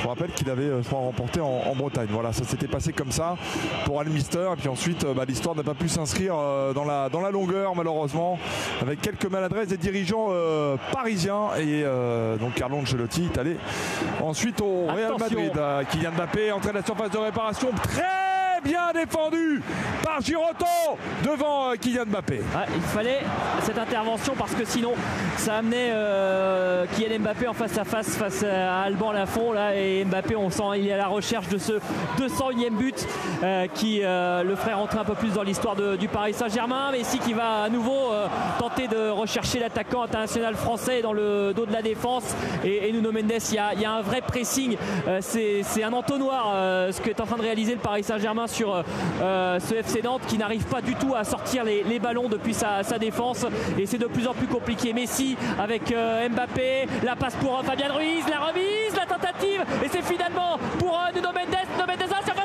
je 0.04 0.08
rappelle 0.10 0.32
qu'il 0.32 0.50
avait 0.50 0.64
euh, 0.64 0.82
remporté 0.92 1.40
en, 1.40 1.74
Bretagne. 1.76 2.08
Voilà, 2.10 2.34
ça 2.34 2.44
s'était 2.44 2.68
passé 2.68 2.92
comme 2.92 3.12
ça 3.12 3.38
pour 3.86 4.02
Almister. 4.02 4.50
Et 4.52 4.60
puis 4.60 4.68
ensuite, 4.68 5.06
euh, 5.06 5.14
bah, 5.14 5.24
l'histoire 5.26 5.56
n'a 5.56 5.64
pas 5.64 5.74
pu 5.74 5.88
s'inscrire 5.88 6.36
euh, 6.38 6.74
dans, 6.74 6.84
la, 6.84 7.08
dans 7.08 7.22
la 7.22 7.32
longueur, 7.32 7.74
malheureusement, 7.74 8.38
avec 8.82 9.00
quelques 9.02 9.28
maladresses 9.28 9.70
des 9.70 9.78
dirigeants 9.78 10.30
parisiens. 10.92 11.50
Et 11.58 11.84
donc 12.40 12.56
Carlo 12.56 12.78
Ancelotti 12.78 13.30
est 13.34 13.38
allé 13.38 13.58
ensuite 14.22 14.60
au 14.62 14.88
Real 14.88 15.14
Madrid. 15.18 15.52
Kylian 15.90 16.12
Mbappé 16.12 16.52
entrée 16.52 16.70
de 16.70 16.78
la 16.78 16.84
surface 16.84 17.12
de 17.12 17.18
réparation. 17.18 17.70
Très 17.82 18.33
bien 18.64 18.92
défendu 18.94 19.62
par 20.04 20.22
Giroto 20.22 20.66
devant 21.24 21.72
euh, 21.72 21.76
Kylian 21.76 22.06
Mbappé. 22.06 22.42
il 22.76 22.82
fallait 22.82 23.22
cette 23.62 23.78
intervention 23.78 24.34
parce 24.38 24.54
que 24.54 24.66
sinon 24.66 24.94
ça 25.38 25.58
amenait 25.58 25.92
euh, 25.92 26.86
Kylian 26.96 27.20
Mbappé 27.20 27.48
en 27.48 27.54
face 27.54 27.78
à 27.78 27.84
face 27.84 28.16
face 28.16 28.44
à 28.44 28.82
Alban 28.82 29.12
Lafont 29.12 29.52
là 29.52 29.76
et 29.76 30.06
Mbappé 30.06 30.36
on 30.36 30.50
sent 30.50 30.64
il 30.78 30.88
est 30.88 30.94
à 30.94 30.98
la 30.98 31.08
recherche 31.08 31.48
de 31.50 31.58
ce 31.58 31.74
201e 32.20 32.72
but 32.72 33.08
euh, 33.44 33.68
qui 33.74 34.02
le 34.04 34.56
ferait 34.56 34.74
rentrer 34.74 35.00
un 35.00 35.04
peu 35.04 35.16
plus 35.16 35.34
dans 35.34 35.44
l'histoire 35.44 35.76
du 35.76 36.08
Paris 36.08 36.34
Saint-Germain. 36.34 36.92
Messi 36.92 37.20
qui 37.20 37.34
va 37.34 37.64
à 37.64 37.70
nouveau 37.70 38.12
tenter 38.60 38.88
de 38.88 39.10
rechercher 39.10 39.60
l'attaquant 39.60 40.04
international 40.04 40.56
français 40.56 41.02
dans 41.02 41.14
le 41.14 41.54
dos 41.54 41.66
de 41.66 41.72
la 41.72 41.82
défense. 41.82 42.24
Et, 42.64 42.92
Nuno 42.92 43.12
Mendes 43.12 43.32
il 43.50 43.56
y, 43.56 43.86
a, 43.86 43.92
un 43.92 44.02
vrai 44.02 44.22
pressing. 44.22 44.78
C'est 45.22 45.84
un 45.84 45.94
entonnoir 45.94 46.54
ce 46.92 47.02
que 47.02 47.10
est 47.10 47.22
en 47.22 47.26
train 47.26 47.38
de 47.38 47.42
réaliser 47.42 47.74
le 47.74 47.80
Paris 47.80 48.04
Saint-Germain 48.04 48.48
sur 48.54 48.84
euh, 49.22 49.60
ce 49.60 49.76
FC 49.76 50.02
Nantes 50.04 50.22
qui 50.28 50.38
n'arrive 50.38 50.66
pas 50.66 50.82
du 50.82 50.96
tout 50.96 51.16
à 51.16 51.24
sortir 51.24 51.64
les, 51.64 52.00
ballons 52.00 52.30
depuis 52.30 52.54
sa, 52.54 52.84
défense. 53.00 53.46
Et 53.78 53.86
c'est 53.86 53.98
de 53.98 54.06
plus 54.06 54.28
en 54.28 54.34
plus 54.34 54.48
compliqué. 54.48 54.94
Messi 54.94 55.36
avec 55.60 55.92
euh, 55.92 56.30
Mbappé, 56.30 56.88
la 57.04 57.16
passe 57.16 57.36
pour 57.36 57.60
euh, 57.60 57.64
Fabien 57.64 57.92
Ruiz, 57.92 58.24
la 58.30 58.40
remise, 58.40 58.96
la 58.96 59.06
tentative. 59.06 59.66
Et 59.84 59.90
c'est 59.90 60.04
finalement 60.04 60.58
pour 60.78 61.00
Nuno 61.16 61.30
Mendes, 61.30 61.68
Nuno 61.76 61.88
Mendes 61.88 62.10
ça 62.10 62.43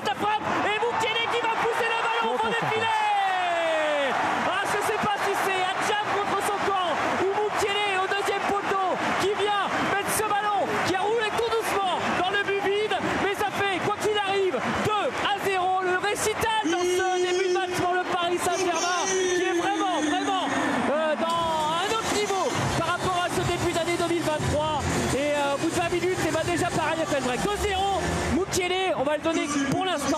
donner 29.22 29.46
pour 29.70 29.84
l'instant 29.84 30.17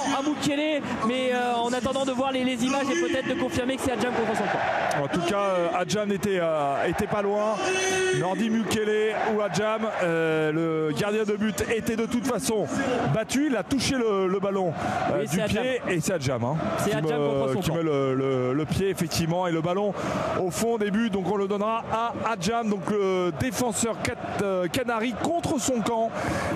mais 1.06 1.30
euh, 1.32 1.54
en 1.54 1.72
attendant 1.72 2.04
de 2.04 2.12
voir 2.12 2.32
les, 2.32 2.40
images 2.40 2.86
et 2.90 3.00
peut-être 3.00 3.28
de 3.28 3.40
confirmer 3.40 3.76
que 3.76 3.82
c'est 3.82 3.92
Adjam 3.92 4.12
contre 4.12 4.36
son 4.36 4.44
camp. 4.44 5.04
En 5.04 5.08
tout 5.08 5.20
cas, 5.28 5.38
euh, 5.38 5.68
Adjam 5.74 6.08
n'était 6.08 6.40
était 6.88 7.06
pas 7.06 7.22
loin. 7.22 7.54
Nordi 8.18 8.50
Mukele 8.50 9.14
ou 9.34 9.40
Adjam, 9.40 9.82
le 10.02 10.90
gardien 10.98 11.24
de 11.24 11.36
but 11.36 11.64
était 11.74 11.96
de 11.96 12.06
toute 12.06 12.26
façon 12.26 12.66
battu. 13.14 13.46
Il 13.46 13.56
a 13.56 13.62
touché 13.62 13.96
le, 13.96 14.40
ballon 14.40 14.72
du 15.30 15.38
pied 15.42 15.80
et 15.88 16.00
c'est 16.00 16.14
Adjam 16.14 16.42
hein, 16.44 16.56
qui, 16.82 16.96
me, 16.96 17.60
qui 17.60 17.72
met 17.72 17.82
le, 17.82 18.54
le, 18.54 18.64
pied 18.64 18.88
effectivement 18.88 19.46
et 19.46 19.52
le 19.52 19.60
ballon 19.60 19.92
au 20.40 20.50
fond 20.50 20.78
des 20.78 20.90
buts. 20.90 21.10
Donc 21.10 21.30
on 21.30 21.36
le 21.36 21.46
donnera 21.46 21.84
à 21.92 22.32
Adjam, 22.32 22.68
donc 22.68 22.90
le 22.90 23.32
défenseur 23.38 23.96
canari 24.72 25.14
contre 25.22 25.60
son 25.60 25.80
camp 25.80 26.10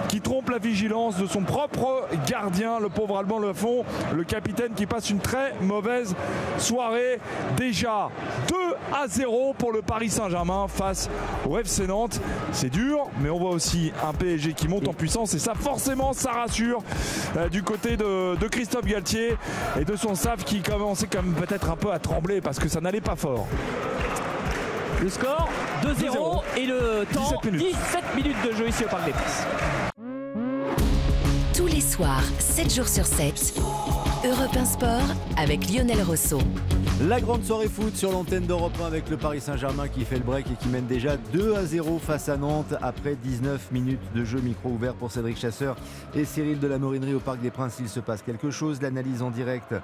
qui 0.08 0.20
trompe 0.20 0.50
la 0.50 0.58
vigilance 0.58 1.16
de 1.16 1.26
son 1.26 1.42
propre 1.42 2.06
gardien, 2.26 2.78
le 2.80 2.88
pauvre 2.88 3.18
Allemand 3.18 3.38
le 3.38 3.52
fond, 3.52 3.84
le 4.14 4.24
capitaine 4.24 4.72
qui 4.74 4.86
passe 4.86 5.10
une 5.10 5.18
très 5.18 5.54
mauvaise 5.60 6.14
soirée. 6.58 7.18
Déjà 7.56 8.10
2 8.48 8.54
à 8.92 9.08
0 9.08 9.54
pour 9.58 9.72
le 9.72 9.82
Paris 9.82 10.10
Saint-Germain 10.10 10.66
face 10.68 11.08
au 11.48 11.58
FC 11.58 11.86
Nantes. 11.86 12.20
C'est 12.52 12.70
dur, 12.70 13.08
mais 13.20 13.30
on 13.30 13.38
voit 13.38 13.50
aussi 13.50 13.92
un 14.06 14.12
PSG 14.12 14.52
qui 14.54 14.68
monte 14.68 14.88
en 14.88 14.92
puissance 14.92 15.34
et 15.34 15.38
ça 15.38 15.54
forcément 15.54 16.12
ça 16.12 16.32
rassure 16.32 16.82
euh, 17.36 17.48
du 17.48 17.62
côté 17.62 17.96
de, 17.96 18.36
Christophe 18.48 18.84
Galtier 18.84 19.36
et 19.80 19.84
de 19.84 19.96
son 19.96 20.14
staff 20.14 20.44
qui 20.44 20.60
commençait 20.60 21.08
quand 21.10 21.22
même 21.22 21.34
peut-être 21.34 21.70
un 21.70 21.76
peu 21.76 21.90
à 21.90 21.98
trembler 21.98 22.40
parce 22.40 22.58
que 22.58 22.68
ça 22.68 22.80
n'allait 22.80 23.00
pas 23.00 23.16
fort. 23.16 23.46
Le 25.02 25.08
score 25.08 25.48
2-0 25.82 26.42
et 26.56 26.66
le 26.66 27.04
temps 27.12 27.40
17 27.42 27.44
minutes. 27.52 27.76
17 27.92 28.04
minutes 28.16 28.36
de 28.46 28.56
jeu 28.56 28.68
ici 28.68 28.84
au 28.84 28.88
Parc 28.88 29.06
des 29.06 29.12
Princes. 29.12 29.46
Tous 31.56 31.66
les 31.66 31.80
soirs, 31.80 32.22
7 32.38 32.74
jours 32.74 32.88
sur 32.88 33.06
7, 33.06 33.54
Europe 34.26 34.56
1 34.56 34.64
Sport 34.64 35.14
avec 35.36 35.70
Lionel 35.70 36.00
Rousseau. 36.02 36.38
La 37.08 37.20
grande 37.20 37.44
soirée 37.44 37.68
foot 37.68 37.94
sur 37.94 38.10
l'antenne 38.10 38.46
d'Europe 38.46 38.72
1 38.80 38.86
avec 38.86 39.10
le 39.10 39.18
Paris 39.18 39.42
Saint-Germain 39.42 39.86
qui 39.86 40.06
fait 40.06 40.16
le 40.16 40.22
break 40.22 40.46
et 40.50 40.54
qui 40.54 40.68
mène 40.68 40.86
déjà 40.86 41.18
2 41.34 41.54
à 41.56 41.66
0 41.66 41.98
face 41.98 42.30
à 42.30 42.38
Nantes 42.38 42.74
après 42.80 43.16
19 43.16 43.70
minutes 43.70 44.00
de 44.14 44.24
jeu 44.24 44.40
micro 44.40 44.70
ouvert 44.70 44.94
pour 44.94 45.10
Cédric 45.10 45.36
Chasseur 45.36 45.76
et 46.14 46.24
Cyril 46.24 46.58
de 46.58 46.66
la 46.66 46.78
Morinerie 46.78 47.14
au 47.14 47.20
Parc 47.20 47.40
des 47.40 47.50
Princes. 47.50 47.76
Il 47.80 47.88
se 47.88 48.00
passe 48.00 48.22
quelque 48.22 48.50
chose. 48.50 48.80
L'analyse 48.80 49.20
en 49.20 49.30
direct 49.30 49.74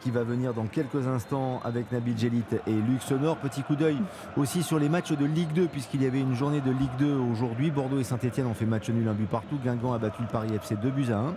qui 0.00 0.10
va 0.10 0.22
venir 0.22 0.54
dans 0.54 0.64
quelques 0.64 1.06
instants 1.06 1.60
avec 1.62 1.92
Nabil 1.92 2.16
Jelit 2.16 2.42
et 2.66 2.72
Luc 2.72 3.02
Sonor. 3.02 3.36
Petit 3.36 3.62
coup 3.62 3.76
d'œil 3.76 3.98
aussi 4.36 4.62
sur 4.62 4.78
les 4.78 4.88
matchs 4.88 5.12
de 5.12 5.26
Ligue 5.26 5.52
2 5.52 5.66
puisqu'il 5.66 6.02
y 6.02 6.06
avait 6.06 6.20
une 6.20 6.34
journée 6.34 6.62
de 6.62 6.70
Ligue 6.70 6.96
2 6.98 7.18
aujourd'hui. 7.32 7.70
Bordeaux 7.70 7.98
et 7.98 8.04
Saint-Etienne 8.04 8.46
ont 8.46 8.54
fait 8.54 8.64
match 8.64 8.88
nul 8.88 9.06
un 9.06 9.12
but 9.12 9.28
partout. 9.28 9.58
Guingamp 9.62 9.92
a 9.92 9.98
battu 9.98 10.22
le 10.22 10.28
Paris 10.28 10.54
FC 10.54 10.76
2 10.76 10.90
buts 10.90 11.12
à 11.12 11.18
1. 11.18 11.34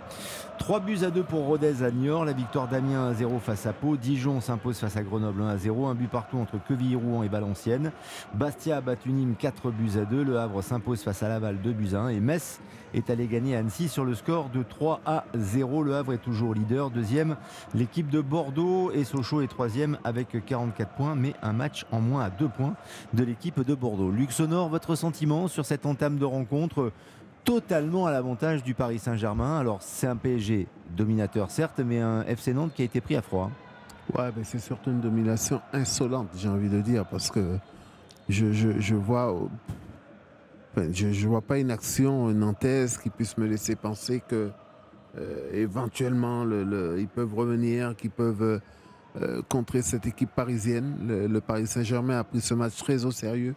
3 0.58 0.80
buts 0.80 0.98
à 1.02 1.10
2 1.10 1.22
pour 1.22 1.46
Rodez 1.46 1.82
à 1.82 1.90
Niort. 1.90 2.24
La 2.24 2.32
victoire 2.32 2.68
d'Amiens 2.68 3.08
à 3.08 3.14
0 3.14 3.38
face 3.38 3.66
à 3.66 3.72
Pau. 3.72 3.96
Dijon 3.96 4.40
s'impose 4.40 4.78
face 4.78 4.96
à 4.96 5.02
Grenoble 5.02 5.42
1 5.42 5.48
à 5.48 5.56
0. 5.56 5.86
Un 5.86 5.94
but 5.94 6.08
partout 6.08 6.38
entre 6.38 6.58
Quevilly-Rouen 6.58 7.22
et 7.22 7.28
Valenciennes. 7.28 7.92
Bastia 8.34 8.78
a 8.78 8.80
battu 8.80 9.10
Nîmes 9.10 9.34
4 9.38 9.70
buts 9.70 9.98
à 10.00 10.04
2. 10.04 10.22
Le 10.22 10.38
Havre 10.38 10.62
s'impose 10.62 11.02
face 11.02 11.22
à 11.22 11.28
Laval 11.28 11.58
2 11.62 11.72
buts 11.72 11.94
à 11.94 12.00
1. 12.00 12.08
Et 12.08 12.20
Metz 12.20 12.60
est 12.94 13.10
allé 13.10 13.26
gagner 13.26 13.56
à 13.56 13.58
Annecy 13.58 13.88
sur 13.88 14.04
le 14.04 14.14
score 14.14 14.48
de 14.48 14.62
3 14.62 15.00
à 15.04 15.24
0. 15.34 15.82
Le 15.82 15.96
Havre 15.96 16.14
est 16.14 16.18
toujours 16.18 16.54
leader. 16.54 16.90
Deuxième, 16.90 17.36
l'équipe 17.74 18.08
de 18.08 18.20
Bordeaux 18.20 18.90
et 18.92 19.04
Sochaux 19.04 19.42
est 19.42 19.48
troisième 19.48 19.98
avec 20.04 20.44
44 20.46 20.94
points, 20.94 21.14
mais 21.14 21.34
un 21.42 21.52
match 21.52 21.84
en 21.90 22.00
moins 22.00 22.22
à 22.22 22.30
2 22.30 22.48
points 22.48 22.74
de 23.12 23.24
l'équipe 23.24 23.60
de 23.60 23.74
Bordeaux. 23.74 24.10
Luxonor, 24.10 24.68
votre 24.68 24.94
sentiment 24.94 25.48
sur 25.48 25.66
cette 25.66 25.84
entame 25.84 26.16
de 26.18 26.24
rencontre 26.24 26.92
totalement 27.44 28.06
à 28.06 28.10
l'avantage 28.10 28.62
du 28.62 28.74
Paris 28.74 28.98
Saint-Germain. 28.98 29.58
Alors 29.58 29.82
c'est 29.82 30.06
un 30.06 30.16
PSG 30.16 30.66
dominateur 30.96 31.50
certes, 31.50 31.80
mais 31.84 32.00
un 32.00 32.22
FC 32.24 32.54
Nantes 32.54 32.72
qui 32.74 32.82
a 32.82 32.84
été 32.86 33.00
pris 33.00 33.16
à 33.16 33.22
froid. 33.22 33.50
Ouais, 34.16 34.30
mais 34.36 34.44
c'est 34.44 34.58
surtout 34.58 34.90
une 34.90 35.00
domination 35.00 35.60
insolente, 35.72 36.28
j'ai 36.36 36.48
envie 36.48 36.68
de 36.68 36.80
dire, 36.80 37.06
parce 37.06 37.30
que 37.30 37.58
je, 38.28 38.94
vois 38.94 39.34
je 40.76 41.06
ne 41.06 41.26
vois 41.26 41.40
pas 41.40 41.58
une 41.58 41.70
action 41.70 42.28
nantaise 42.28 42.98
qui 42.98 43.08
puisse 43.08 43.38
me 43.38 43.46
laisser 43.46 43.76
penser 43.76 44.22
que 44.26 44.50
euh, 45.16 45.50
éventuellement 45.52 46.44
ils 46.98 47.08
peuvent 47.08 47.34
revenir, 47.34 47.94
qu'ils 47.96 48.10
peuvent 48.10 48.60
euh, 49.22 49.42
contrer 49.48 49.80
cette 49.82 50.06
équipe 50.06 50.30
parisienne. 50.34 50.96
Le, 51.06 51.40
Paris 51.40 51.66
Saint-Germain 51.66 52.18
a 52.18 52.24
pris 52.24 52.40
ce 52.40 52.52
match 52.52 52.76
très 52.76 53.04
au 53.04 53.12
sérieux. 53.12 53.54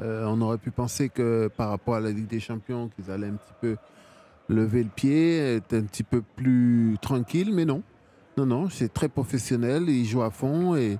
Euh, 0.00 0.24
on 0.26 0.40
aurait 0.40 0.58
pu 0.58 0.70
penser 0.70 1.08
que 1.08 1.48
par 1.56 1.70
rapport 1.70 1.96
à 1.96 2.00
la 2.00 2.10
Ligue 2.10 2.28
des 2.28 2.40
Champions, 2.40 2.88
qu'ils 2.88 3.10
allaient 3.10 3.28
un 3.28 3.34
petit 3.34 3.54
peu 3.60 3.76
lever 4.48 4.82
le 4.82 4.88
pied, 4.88 5.56
être 5.56 5.74
un 5.74 5.82
petit 5.82 6.02
peu 6.02 6.22
plus 6.36 6.96
tranquille, 7.00 7.52
mais 7.52 7.64
non. 7.64 7.82
Non, 8.36 8.46
non, 8.46 8.68
c'est 8.68 8.92
très 8.92 9.08
professionnel, 9.08 9.88
ils 9.88 10.06
jouent 10.06 10.22
à 10.22 10.30
fond 10.30 10.76
et, 10.76 10.98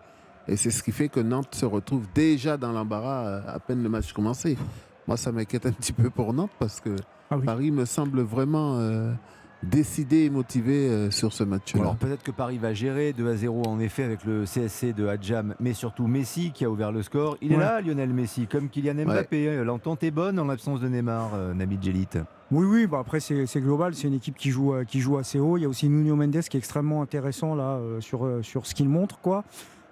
et 0.49 0.57
c'est 0.57 0.73
ce 0.73 0.83
qui 0.83 0.91
fait 0.91 1.09
que 1.09 1.21
Nantes 1.21 1.55
se 1.55 1.65
retrouve 1.65 2.07
déjà 2.13 2.57
dans 2.57 2.73
l'embarras 2.73 3.43
à 3.47 3.59
peine 3.61 3.83
le 3.83 3.89
match 3.89 4.13
commencé. 4.13 4.59
Moi, 5.07 5.17
ça 5.17 5.31
m'inquiète 5.31 5.65
un 5.65 5.73
petit 5.73 5.93
peu 5.93 6.11
pour 6.11 6.33
Nantes 6.33 6.51
parce 6.59 6.81
que 6.81 6.97
ah 7.31 7.39
Paris 7.39 7.71
me 7.71 7.85
semble 7.85 8.23
vraiment 8.23 8.79
euh, 8.79 9.13
décidé 9.63 10.25
et 10.25 10.31
motivé 10.31 10.89
euh, 10.89 11.11
sur 11.11 11.33
ce 11.33 11.45
match-là. 11.45 11.81
Alors 11.81 11.97
peut-être 11.97 12.23
que 12.23 12.31
Paris 12.31 12.59
va 12.59 12.75
gérer 12.75 13.13
2 13.13 13.29
à 13.29 13.37
0 13.37 13.63
en 13.67 13.81
effet 13.81 14.05
avec 14.05 14.25
le 14.25 14.45
CSC 14.45 14.93
de 14.95 15.07
Hadjam, 15.07 15.55
mais 15.61 15.75
surtout 15.75 16.07
Messi 16.07 16.53
qui 16.53 16.65
a 16.65 16.71
ouvert 16.71 16.93
le 16.93 17.03
score. 17.03 17.37
Il 17.41 17.53
est 17.53 17.57
là, 17.57 17.81
Lionel 17.81 18.13
Messi, 18.13 18.47
comme 18.47 18.69
Kylian 18.69 19.05
Mbappé. 19.05 19.49
Hein. 19.49 19.65
L'entente 19.65 20.03
est 20.05 20.11
bonne 20.11 20.39
en 20.39 20.45
l'absence 20.45 20.81
de 20.81 20.89
Neymar, 20.89 21.33
euh, 21.35 21.55
Nabil 21.55 21.79
Djelit. 21.83 22.09
Oui, 22.51 22.65
oui, 22.65 22.87
bah 22.87 22.99
après 23.01 23.21
c'est 23.21 23.61
global, 23.61 23.95
c'est 23.95 24.09
une 24.09 24.15
équipe 24.15 24.37
qui 24.37 24.51
joue, 24.51 24.75
qui 24.87 25.01
joue 25.01 25.19
assez 25.19 25.39
haut. 25.39 25.59
Il 25.59 25.63
y 25.63 25.67
a 25.67 25.69
aussi 25.69 25.89
Nuno 25.89 26.17
Mendes 26.17 26.41
qui 26.41 26.57
est 26.57 26.61
extrêmement 26.61 27.03
intéressant 27.03 27.55
là 27.55 27.79
sur, 28.01 28.27
sur 28.43 28.65
ce 28.65 28.75
qu'il 28.75 28.89
montre. 28.89 29.19
quoi. 29.21 29.45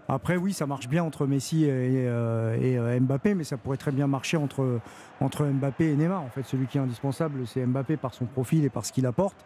Après, 0.08 0.36
oui, 0.36 0.52
ça 0.52 0.66
marche 0.66 0.88
bien 0.88 1.02
entre 1.02 1.26
Messi 1.26 1.64
et, 1.64 1.68
euh, 1.68 2.56
euh, 2.60 3.00
Mbappé, 3.00 3.34
mais 3.34 3.44
ça 3.44 3.56
pourrait 3.56 3.76
très 3.76 3.90
bien 3.90 4.06
marcher 4.06 4.36
entre, 4.36 4.80
entre 5.20 5.44
Mbappé 5.44 5.92
et 5.92 5.96
Neymar. 5.96 6.22
En 6.22 6.28
fait, 6.28 6.44
celui 6.44 6.66
qui 6.66 6.78
est 6.78 6.80
indispensable, 6.80 7.46
c'est 7.46 7.66
Mbappé 7.66 7.96
par 7.96 8.14
son 8.14 8.26
profil 8.26 8.64
et 8.64 8.70
par 8.70 8.86
ce 8.86 8.92
qu'il 8.92 9.06
apporte. 9.06 9.36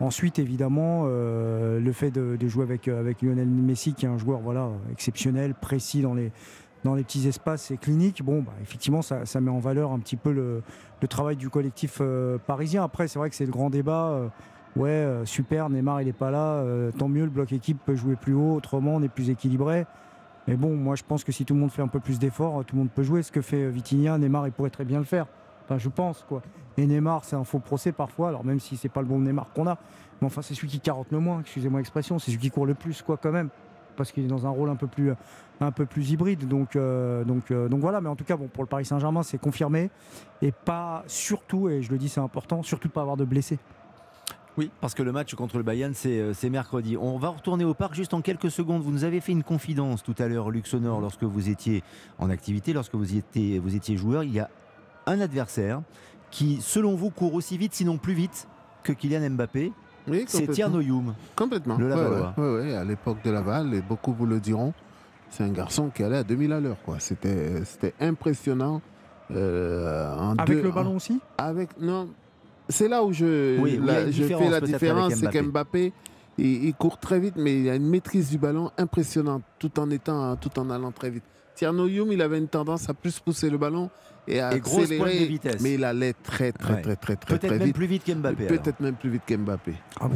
Ensuite, 0.00 0.38
évidemment, 0.38 1.02
euh, 1.04 1.78
le 1.78 1.92
fait 1.92 2.10
de, 2.10 2.36
jouer 2.48 2.64
avec, 2.64 2.88
avec 2.88 3.22
Lionel 3.22 3.46
Messi, 3.46 3.94
qui 3.94 4.06
est 4.06 4.08
un 4.08 4.18
joueur 4.18 4.40
voilà, 4.40 4.70
exceptionnel, 4.90 5.54
précis 5.54 6.00
dans 6.02 6.14
les, 6.14 6.32
dans 6.82 6.94
les 6.94 7.04
petits 7.04 7.28
espaces 7.28 7.70
et 7.70 7.76
cliniques, 7.76 8.24
bon, 8.24 8.40
bah, 8.40 8.54
effectivement, 8.62 9.02
ça, 9.02 9.24
met 9.40 9.50
en 9.50 9.58
valeur 9.58 9.92
un 9.92 10.00
petit 10.00 10.16
peu 10.16 10.32
le, 10.32 10.62
travail 11.08 11.36
du 11.36 11.50
collectif 11.50 12.02
parisien. 12.46 12.82
Après, 12.82 13.06
c'est 13.06 13.18
vrai 13.18 13.30
que 13.30 13.36
c'est 13.36 13.46
le 13.46 13.52
grand 13.52 13.70
débat. 13.70 14.30
Ouais, 14.76 15.22
super, 15.24 15.70
Neymar, 15.70 16.02
il 16.02 16.06
n'est 16.06 16.12
pas 16.12 16.30
là. 16.30 16.64
tant 16.98 17.08
mieux, 17.08 17.24
le 17.24 17.30
bloc 17.30 17.52
équipe 17.52 17.78
peut 17.84 17.96
jouer 17.96 18.16
plus 18.16 18.34
haut, 18.34 18.54
autrement, 18.54 18.96
on 18.96 19.02
est 19.02 19.08
plus 19.08 19.30
équilibré. 19.30 19.86
Mais 20.46 20.56
bon, 20.56 20.74
moi 20.74 20.96
je 20.96 21.04
pense 21.04 21.22
que 21.22 21.32
si 21.32 21.44
tout 21.44 21.54
le 21.54 21.60
monde 21.60 21.70
fait 21.70 21.82
un 21.82 21.88
peu 21.88 22.00
plus 22.00 22.18
d'efforts, 22.18 22.64
tout 22.64 22.74
le 22.74 22.80
monde 22.80 22.90
peut 22.90 23.02
jouer. 23.02 23.22
Ce 23.22 23.30
que 23.30 23.40
fait 23.40 23.68
Vitinha, 23.68 24.18
Neymar, 24.18 24.46
il 24.46 24.52
pourrait 24.52 24.70
très 24.70 24.84
bien 24.84 24.98
le 24.98 25.04
faire. 25.04 25.26
Enfin, 25.64 25.78
je 25.78 25.88
pense 25.88 26.24
quoi. 26.28 26.42
Et 26.76 26.86
Neymar, 26.86 27.24
c'est 27.24 27.36
un 27.36 27.44
faux 27.44 27.58
procès 27.58 27.92
parfois. 27.92 28.28
Alors 28.28 28.44
même 28.44 28.58
si 28.58 28.76
c'est 28.76 28.88
pas 28.88 29.00
le 29.00 29.06
bon 29.06 29.20
Neymar 29.20 29.52
qu'on 29.52 29.66
a, 29.66 29.78
mais 30.20 30.26
enfin 30.26 30.42
c'est 30.42 30.54
celui 30.54 30.68
qui 30.68 30.80
carotte 30.80 31.12
le 31.12 31.20
moins. 31.20 31.40
Excusez-moi 31.40 31.78
l'expression, 31.78 32.18
c'est 32.18 32.32
celui 32.32 32.42
qui 32.42 32.50
court 32.50 32.66
le 32.66 32.74
plus 32.74 33.02
quoi 33.02 33.16
quand 33.16 33.30
même, 33.30 33.50
parce 33.96 34.12
qu'il 34.12 34.24
est 34.24 34.28
dans 34.28 34.46
un 34.46 34.50
rôle 34.50 34.70
un 34.70 34.76
peu 34.76 34.86
plus, 34.86 35.12
un 35.60 35.70
peu 35.70 35.86
plus 35.86 36.10
hybride. 36.10 36.48
Donc, 36.48 36.74
euh, 36.74 37.22
donc, 37.22 37.50
euh, 37.50 37.68
voilà. 37.70 38.00
Mais 38.00 38.08
en 38.08 38.16
tout 38.16 38.24
cas, 38.24 38.36
pour 38.36 38.64
le 38.64 38.68
Paris 38.68 38.86
Saint-Germain, 38.86 39.22
c'est 39.22 39.38
confirmé 39.38 39.90
et 40.42 40.52
pas 40.52 41.04
surtout, 41.06 41.68
et 41.68 41.82
je 41.82 41.90
le 41.92 41.98
dis, 41.98 42.08
c'est 42.08 42.20
important, 42.20 42.62
surtout 42.62 42.88
pas 42.88 43.02
avoir 43.02 43.16
de 43.16 43.24
blessés. 43.24 43.58
Oui, 44.58 44.70
parce 44.80 44.94
que 44.94 45.02
le 45.02 45.12
match 45.12 45.34
contre 45.34 45.56
le 45.58 45.62
Bayern, 45.62 45.94
c'est 45.94 46.20
euh, 46.20 46.50
mercredi. 46.50 46.96
On 46.96 47.18
va 47.18 47.28
retourner 47.28 47.64
au 47.64 47.74
parc 47.74 47.94
juste 47.94 48.14
en 48.14 48.20
quelques 48.20 48.50
secondes. 48.50 48.82
Vous 48.82 48.90
nous 48.90 49.04
avez 49.04 49.20
fait 49.20 49.32
une 49.32 49.42
confidence 49.42 50.02
tout 50.02 50.14
à 50.18 50.26
l'heure, 50.26 50.50
Luxonor, 50.50 51.00
lorsque 51.00 51.22
vous 51.22 51.48
étiez 51.48 51.82
en 52.18 52.30
activité, 52.30 52.72
lorsque 52.72 52.94
vous 52.94 53.16
étiez, 53.16 53.58
vous 53.58 53.76
étiez 53.76 53.96
joueur. 53.96 54.24
Il 54.24 54.32
y 54.32 54.40
a 54.40 54.50
un 55.06 55.20
adversaire 55.20 55.82
qui, 56.30 56.58
selon 56.60 56.94
vous, 56.94 57.10
court 57.10 57.34
aussi 57.34 57.56
vite, 57.58 57.74
sinon 57.74 57.96
plus 57.96 58.14
vite 58.14 58.48
que 58.82 58.92
Kylian 58.92 59.30
Mbappé. 59.30 59.72
Oui, 60.08 60.24
c'est 60.26 60.48
Tierno 60.48 60.80
Youm. 60.80 61.14
Complètement. 61.36 61.76
Le 61.76 61.88
Lavallois. 61.88 62.34
Oui, 62.36 62.72
à 62.74 62.84
l'époque 62.84 63.22
de 63.24 63.30
Laval, 63.30 63.74
et 63.74 63.82
beaucoup 63.82 64.12
vous 64.12 64.26
le 64.26 64.40
diront, 64.40 64.72
c'est 65.30 65.44
un 65.44 65.52
garçon 65.52 65.90
qui 65.94 66.02
allait 66.02 66.18
à 66.18 66.24
2000 66.24 66.52
à 66.52 66.60
l'heure. 66.60 66.76
C'était 66.98 67.94
impressionnant. 68.00 68.80
Euh, 69.30 70.34
avec 70.38 70.62
le 70.62 70.70
ballon 70.72 70.96
aussi? 70.96 71.20
Avec 71.38 71.80
non 71.80 72.08
c'est 72.70 72.88
là 72.88 73.04
où 73.04 73.12
je, 73.12 73.56
je 74.10 74.24
fais 74.24 74.48
la 74.48 74.60
différence, 74.60 75.14
c'est 75.14 75.30
qu'Mbappé, 75.30 75.92
il, 76.38 76.64
il, 76.64 76.74
court 76.74 76.98
très 76.98 77.20
vite, 77.20 77.34
mais 77.36 77.60
il 77.60 77.68
a 77.68 77.74
une 77.74 77.88
maîtrise 77.88 78.30
du 78.30 78.38
ballon 78.38 78.70
impressionnante, 78.78 79.42
tout 79.58 79.78
en 79.78 79.90
étant, 79.90 80.36
tout 80.36 80.58
en 80.58 80.70
allant 80.70 80.92
très 80.92 81.10
vite. 81.10 81.24
Tierno 81.54 81.86
Youm, 81.86 82.12
il 82.12 82.22
avait 82.22 82.38
une 82.38 82.48
tendance 82.48 82.88
à 82.88 82.94
plus 82.94 83.20
pousser 83.20 83.50
le 83.50 83.58
ballon 83.58 83.90
et 84.30 84.40
a 84.40 84.54
Et 84.54 84.60
grosse 84.60 84.88
pointe 84.96 85.12
de 85.12 85.24
vitesse. 85.24 85.60
Mais 85.60 85.74
il 85.74 85.84
allait 85.84 86.12
très, 86.12 86.52
très, 86.52 86.74
Ouais. 86.74 86.82
très, 86.82 86.96
très, 86.96 87.16
très, 87.16 87.26
Peut-être 87.38 87.48
très 87.48 87.58
même 87.58 87.66
vite. 87.66 87.74
plus 87.76 87.86
vite 87.86 88.04
qu'Mbappé. 88.04 88.46
Peut-être 88.46 88.80
même 88.80 88.94
plus 88.94 89.10
vite 89.10 89.22
qu'Mbappé. 89.26 89.74
Ah. 90.00 90.08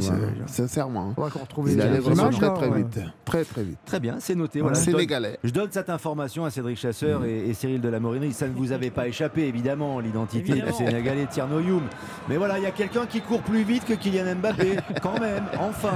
Sincèrement. 0.47 1.09
hein. 1.09 1.13
On 1.17 1.21
va 1.23 1.29
qu'on 1.29 1.39
retrouve 1.39 1.71
Il 1.71 1.81
allait 1.81 1.99
vraiment 1.99 2.29
très, 2.29 2.53
très 2.53 2.67
ouais. 2.69 2.77
vite. 2.77 2.99
Très, 3.25 3.43
très 3.43 3.63
vite. 3.63 3.77
Très 3.85 3.99
bien, 3.99 4.15
c'est 4.19 4.35
noté. 4.35 4.61
Voilà. 4.61 4.75
Sénégalais. 4.75 5.37
Je 5.43 5.51
donne 5.51 5.69
cette 5.71 5.89
information 5.89 6.45
à 6.45 6.49
Cédric 6.49 6.77
Chasseur 6.77 7.23
et, 7.25 7.49
et 7.49 7.53
Cyril 7.53 7.81
de 7.81 7.89
la 7.89 7.99
Morinerie. 7.99 8.33
Ça 8.33 8.47
ne 8.47 8.53
vous 8.53 8.71
avait 8.71 8.91
pas 8.91 9.07
échappé, 9.07 9.43
évidemment, 9.47 9.99
l'identité 9.99 10.53
du. 10.53 10.71
Sénégalais 10.73 11.25
Tierno 11.27 11.59
Youm. 11.59 11.83
Mais 12.29 12.37
voilà, 12.37 12.57
il 12.57 12.63
y 12.63 12.67
a 12.67 12.71
quelqu'un 12.71 13.05
qui 13.05 13.21
court 13.21 13.41
plus 13.41 13.63
vite 13.63 13.85
que 13.85 13.93
Kylian 13.93 14.35
Mbappé, 14.35 14.77
quand 15.01 15.19
même, 15.19 15.43
enfin. 15.59 15.93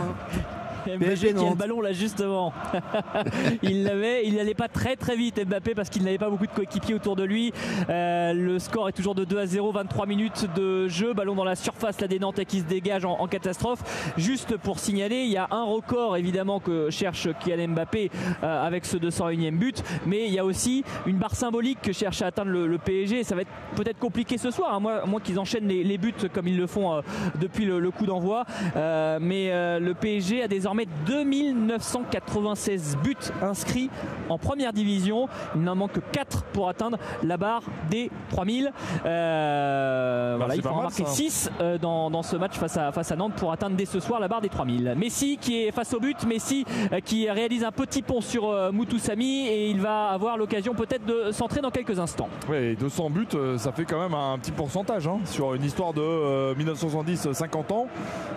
Mbappé 0.85 1.15
qui 1.15 1.27
a 1.27 1.49
le 1.49 1.55
ballon 1.55 1.81
là 1.81 1.91
justement. 1.93 2.53
il 3.63 3.83
l'avait, 3.83 4.25
il 4.25 4.35
n'allait 4.35 4.53
pas 4.53 4.67
très 4.67 4.95
très 4.95 5.15
vite 5.15 5.39
Mbappé 5.45 5.75
parce 5.75 5.89
qu'il 5.89 6.03
n'avait 6.03 6.17
pas 6.17 6.29
beaucoup 6.29 6.45
de 6.47 6.51
coéquipiers 6.51 6.95
autour 6.95 7.15
de 7.15 7.23
lui. 7.23 7.53
Euh, 7.89 8.33
le 8.33 8.59
score 8.59 8.89
est 8.89 8.93
toujours 8.93 9.15
de 9.15 9.25
2 9.25 9.37
à 9.39 9.45
0, 9.45 9.71
23 9.71 10.05
minutes 10.05 10.47
de 10.55 10.87
jeu, 10.87 11.13
ballon 11.13 11.35
dans 11.35 11.43
la 11.43 11.55
surface 11.55 11.99
là 12.01 12.07
des 12.07 12.19
Nantais 12.19 12.45
qui 12.45 12.59
se 12.59 12.65
dégage 12.65 13.05
en, 13.05 13.19
en 13.19 13.27
catastrophe. 13.27 13.79
Juste 14.17 14.57
pour 14.57 14.79
signaler, 14.79 15.21
il 15.21 15.31
y 15.31 15.37
a 15.37 15.47
un 15.51 15.63
record 15.63 16.17
évidemment 16.17 16.59
que 16.59 16.89
cherche 16.89 17.29
Kylian 17.39 17.69
Mbappé 17.69 18.11
euh, 18.43 18.65
avec 18.65 18.85
ce 18.85 18.97
201e 18.97 19.57
but, 19.57 19.83
mais 20.05 20.27
il 20.27 20.33
y 20.33 20.39
a 20.39 20.45
aussi 20.45 20.83
une 21.05 21.17
barre 21.17 21.35
symbolique 21.35 21.81
que 21.81 21.91
cherche 21.93 22.21
à 22.21 22.27
atteindre 22.27 22.51
le, 22.51 22.67
le 22.67 22.77
PSG. 22.77 23.23
Ça 23.23 23.35
va 23.35 23.41
être 23.41 23.51
peut-être 23.75 23.99
compliqué 23.99 24.37
ce 24.37 24.51
soir, 24.51 24.73
hein, 24.73 24.79
moi, 24.79 25.05
moi 25.05 25.19
qu'ils 25.19 25.39
enchaînent 25.39 25.67
les, 25.67 25.83
les 25.83 25.97
buts 25.97 26.13
comme 26.33 26.47
ils 26.47 26.57
le 26.57 26.67
font 26.67 26.93
euh, 26.93 27.01
depuis 27.39 27.65
le, 27.65 27.79
le 27.79 27.91
coup 27.91 28.05
d'envoi. 28.05 28.45
Mais 28.75 29.49
le 29.79 29.93
PSG 29.93 30.43
a 30.43 30.47
désormais 30.47 30.68
2996 31.05 32.97
buts 33.03 33.15
inscrits 33.41 33.89
en 34.29 34.37
première 34.37 34.73
division. 34.73 35.27
Il 35.55 35.61
n'en 35.61 35.75
manque 35.75 35.93
que 35.93 35.99
4 35.99 36.43
pour 36.53 36.69
atteindre 36.69 36.97
la 37.23 37.37
barre 37.37 37.63
des 37.89 38.09
3000. 38.31 38.71
Euh, 39.05 40.35
voilà, 40.37 40.53
c'est 40.53 40.59
il 40.59 40.63
faut 40.63 40.69
en 40.69 40.81
marquer 40.83 41.05
ça. 41.05 41.11
6 41.11 41.51
euh, 41.61 41.77
dans, 41.77 42.09
dans 42.11 42.23
ce 42.23 42.35
match 42.35 42.53
face 42.57 42.77
à, 42.77 42.91
face 42.91 43.11
à 43.11 43.15
Nantes 43.15 43.33
pour 43.35 43.51
atteindre 43.51 43.75
dès 43.75 43.85
ce 43.85 43.99
soir 43.99 44.19
la 44.19 44.27
barre 44.27 44.41
des 44.41 44.49
3000. 44.49 44.93
Messi 44.97 45.37
qui 45.37 45.63
est 45.63 45.71
face 45.71 45.93
au 45.93 45.99
but, 45.99 46.25
Messi 46.25 46.65
euh, 46.91 46.99
qui 46.99 47.29
réalise 47.29 47.63
un 47.63 47.71
petit 47.71 48.01
pont 48.01 48.21
sur 48.21 48.49
euh, 48.49 48.71
Mutusami 48.71 49.47
et 49.47 49.69
il 49.69 49.79
va 49.81 50.09
avoir 50.09 50.37
l'occasion 50.37 50.73
peut-être 50.73 51.05
de 51.05 51.31
s'entrer 51.31 51.61
dans 51.61 51.71
quelques 51.71 51.99
instants. 51.99 52.29
Oui, 52.49 52.75
200 52.75 53.09
buts, 53.09 53.27
ça 53.57 53.71
fait 53.71 53.85
quand 53.85 53.99
même 53.99 54.13
un 54.13 54.37
petit 54.37 54.51
pourcentage 54.51 55.07
hein, 55.07 55.19
sur 55.25 55.53
une 55.53 55.63
histoire 55.63 55.93
de 55.93 56.01
euh, 56.01 56.53
1970-50 56.55 57.73
ans. 57.73 57.87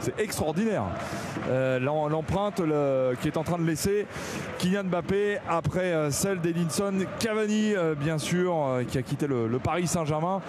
C'est 0.00 0.18
extraordinaire. 0.20 0.84
L'em- 1.48 2.08
L'empreinte 2.22 2.60
le- 2.60 3.16
qui 3.20 3.26
est 3.26 3.36
en 3.36 3.42
train 3.42 3.58
de 3.58 3.64
laisser 3.66 4.06
Kylian 4.58 4.84
Mbappé 4.84 5.38
après 5.48 5.92
euh, 5.92 6.12
celle 6.12 6.40
d'Edinson 6.40 6.94
Cavani, 7.18 7.74
euh, 7.74 7.96
bien 7.96 8.16
sûr, 8.16 8.54
euh, 8.54 8.84
qui 8.84 8.96
a 8.96 9.02
quitté 9.02 9.26
le, 9.26 9.48
Paris 9.58 9.88
Saint-Germain. 9.88 10.40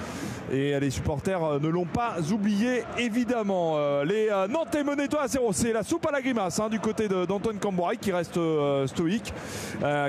Et 0.52 0.80
les 0.80 0.92
supporters 0.92 1.60
ne 1.60 1.68
l'ont 1.68 1.86
pas 1.86 2.18
oublié, 2.32 2.84
évidemment. 3.00 3.78
Les 4.04 4.30
Nantais 4.50 4.84
menés 4.84 5.08
2 5.08 5.18
à 5.18 5.28
0. 5.28 5.52
C'est 5.52 5.74
la 5.74 5.84
soupe 5.84 6.06
à 6.06 6.12
la 6.12 6.22
grimace 6.22 6.60
hein, 6.60 6.70
du 6.70 6.80
côté 6.80 7.08
d'Antoine 7.08 7.58
Camboire 7.58 7.94
qui 8.00 8.12
reste 8.12 8.40
stoïque, 8.86 9.34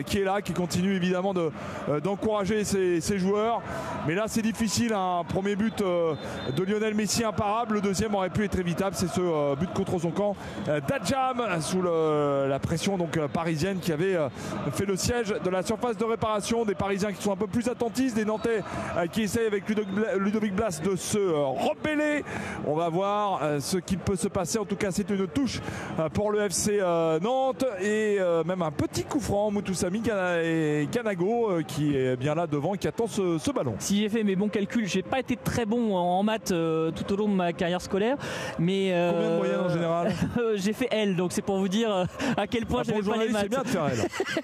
qui 0.06 0.18
est 0.18 0.24
là, 0.24 0.42
qui 0.42 0.52
continue 0.52 0.96
évidemment 0.96 1.32
de, 1.32 1.50
euh, 1.88 2.00
d'encourager 2.00 2.64
ses, 2.64 3.18
joueurs. 3.18 3.62
Mais 4.06 4.14
là, 4.14 4.24
c'est 4.26 4.42
difficile. 4.42 4.92
Un 4.92 5.22
premier 5.24 5.56
but 5.56 5.78
de 5.78 6.64
Lionel 6.64 6.94
Messi 6.94 7.24
imparable. 7.24 7.74
Le 7.76 7.80
deuxième 7.80 8.14
aurait 8.14 8.30
pu 8.30 8.44
être 8.44 8.58
évitable. 8.58 8.96
C'est 8.96 9.08
ce 9.08 9.54
but 9.54 9.72
contre 9.72 9.98
son 9.98 10.10
camp 10.10 10.36
d'Adjam 10.66 11.53
sous 11.60 11.80
le- 11.82 12.46
la 12.48 12.58
pression 12.58 12.96
donc 12.98 13.16
euh, 13.16 13.28
parisienne 13.28 13.78
qui 13.80 13.92
avait 13.92 14.14
euh, 14.16 14.28
fait 14.72 14.86
le 14.86 14.96
siège 14.96 15.34
de 15.44 15.50
la 15.50 15.62
surface 15.62 15.96
de 15.96 16.04
réparation. 16.04 16.64
Des 16.64 16.74
Parisiens 16.74 17.12
qui 17.12 17.22
sont 17.22 17.32
un 17.32 17.36
peu 17.36 17.46
plus 17.46 17.68
attentistes, 17.68 18.16
des 18.16 18.24
Nantais 18.24 18.62
euh, 18.96 19.06
qui 19.06 19.22
essayent 19.22 19.46
avec 19.46 19.68
Ludovic 19.68 19.90
Bla- 19.92 20.16
Ludovic 20.16 20.54
Blas 20.54 20.80
de 20.82 20.96
se 20.96 21.18
euh, 21.18 21.44
rebeller. 21.44 22.24
On 22.66 22.74
va 22.74 22.88
voir 22.88 23.40
euh, 23.42 23.60
ce 23.60 23.76
qui 23.78 23.96
peut 23.96 24.16
se 24.16 24.28
passer. 24.28 24.58
En 24.58 24.64
tout 24.64 24.76
cas, 24.76 24.90
c'est 24.90 25.08
une 25.10 25.26
touche 25.26 25.60
euh, 25.98 26.08
pour 26.08 26.30
le 26.32 26.40
FC 26.42 26.78
euh, 26.80 27.18
Nantes 27.20 27.64
et 27.80 28.16
euh, 28.20 28.44
même 28.44 28.62
un 28.62 28.70
petit 28.70 29.04
coup 29.04 29.20
franc. 29.20 29.50
Gana- 29.50 30.42
et 30.42 30.88
Ganago 30.90 31.50
euh, 31.50 31.62
qui 31.62 31.96
est 31.96 32.16
bien 32.16 32.34
là 32.34 32.46
devant, 32.46 32.72
qui 32.74 32.88
attend 32.88 33.06
ce, 33.06 33.38
ce 33.38 33.50
ballon. 33.50 33.74
Si 33.78 33.98
j'ai 34.00 34.08
fait 34.08 34.22
mes 34.24 34.36
bons 34.36 34.48
calculs, 34.48 34.86
j'ai 34.86 35.02
pas 35.02 35.20
été 35.20 35.36
très 35.36 35.66
bon 35.66 35.94
en 35.96 36.22
maths 36.22 36.50
euh, 36.52 36.90
tout 36.90 37.12
au 37.12 37.16
long 37.16 37.28
de 37.28 37.34
ma 37.34 37.52
carrière 37.52 37.80
scolaire, 37.80 38.16
mais 38.58 38.90
euh, 38.92 39.10
Combien 39.12 39.30
de 39.30 39.36
moyenne 39.36 39.60
en 39.60 39.68
général? 39.68 40.12
J'ai 40.56 40.72
fait 40.72 40.88
L, 40.90 41.16
donc 41.16 41.32
c'est 41.32 41.42
pour 41.44 41.58
vous 41.58 41.68
dire 41.68 41.92
euh, 41.94 42.04
à 42.36 42.46
quel 42.46 42.66
point 42.66 42.80
Ah, 42.80 42.88
j'avais 42.88 43.02
pas 43.02 43.16
les 43.24 43.28
maths. 43.30 43.42
c'est 43.42 43.48
bien 43.48 43.62
de 43.62 43.68
faire 43.68 43.86
L. 43.86 43.98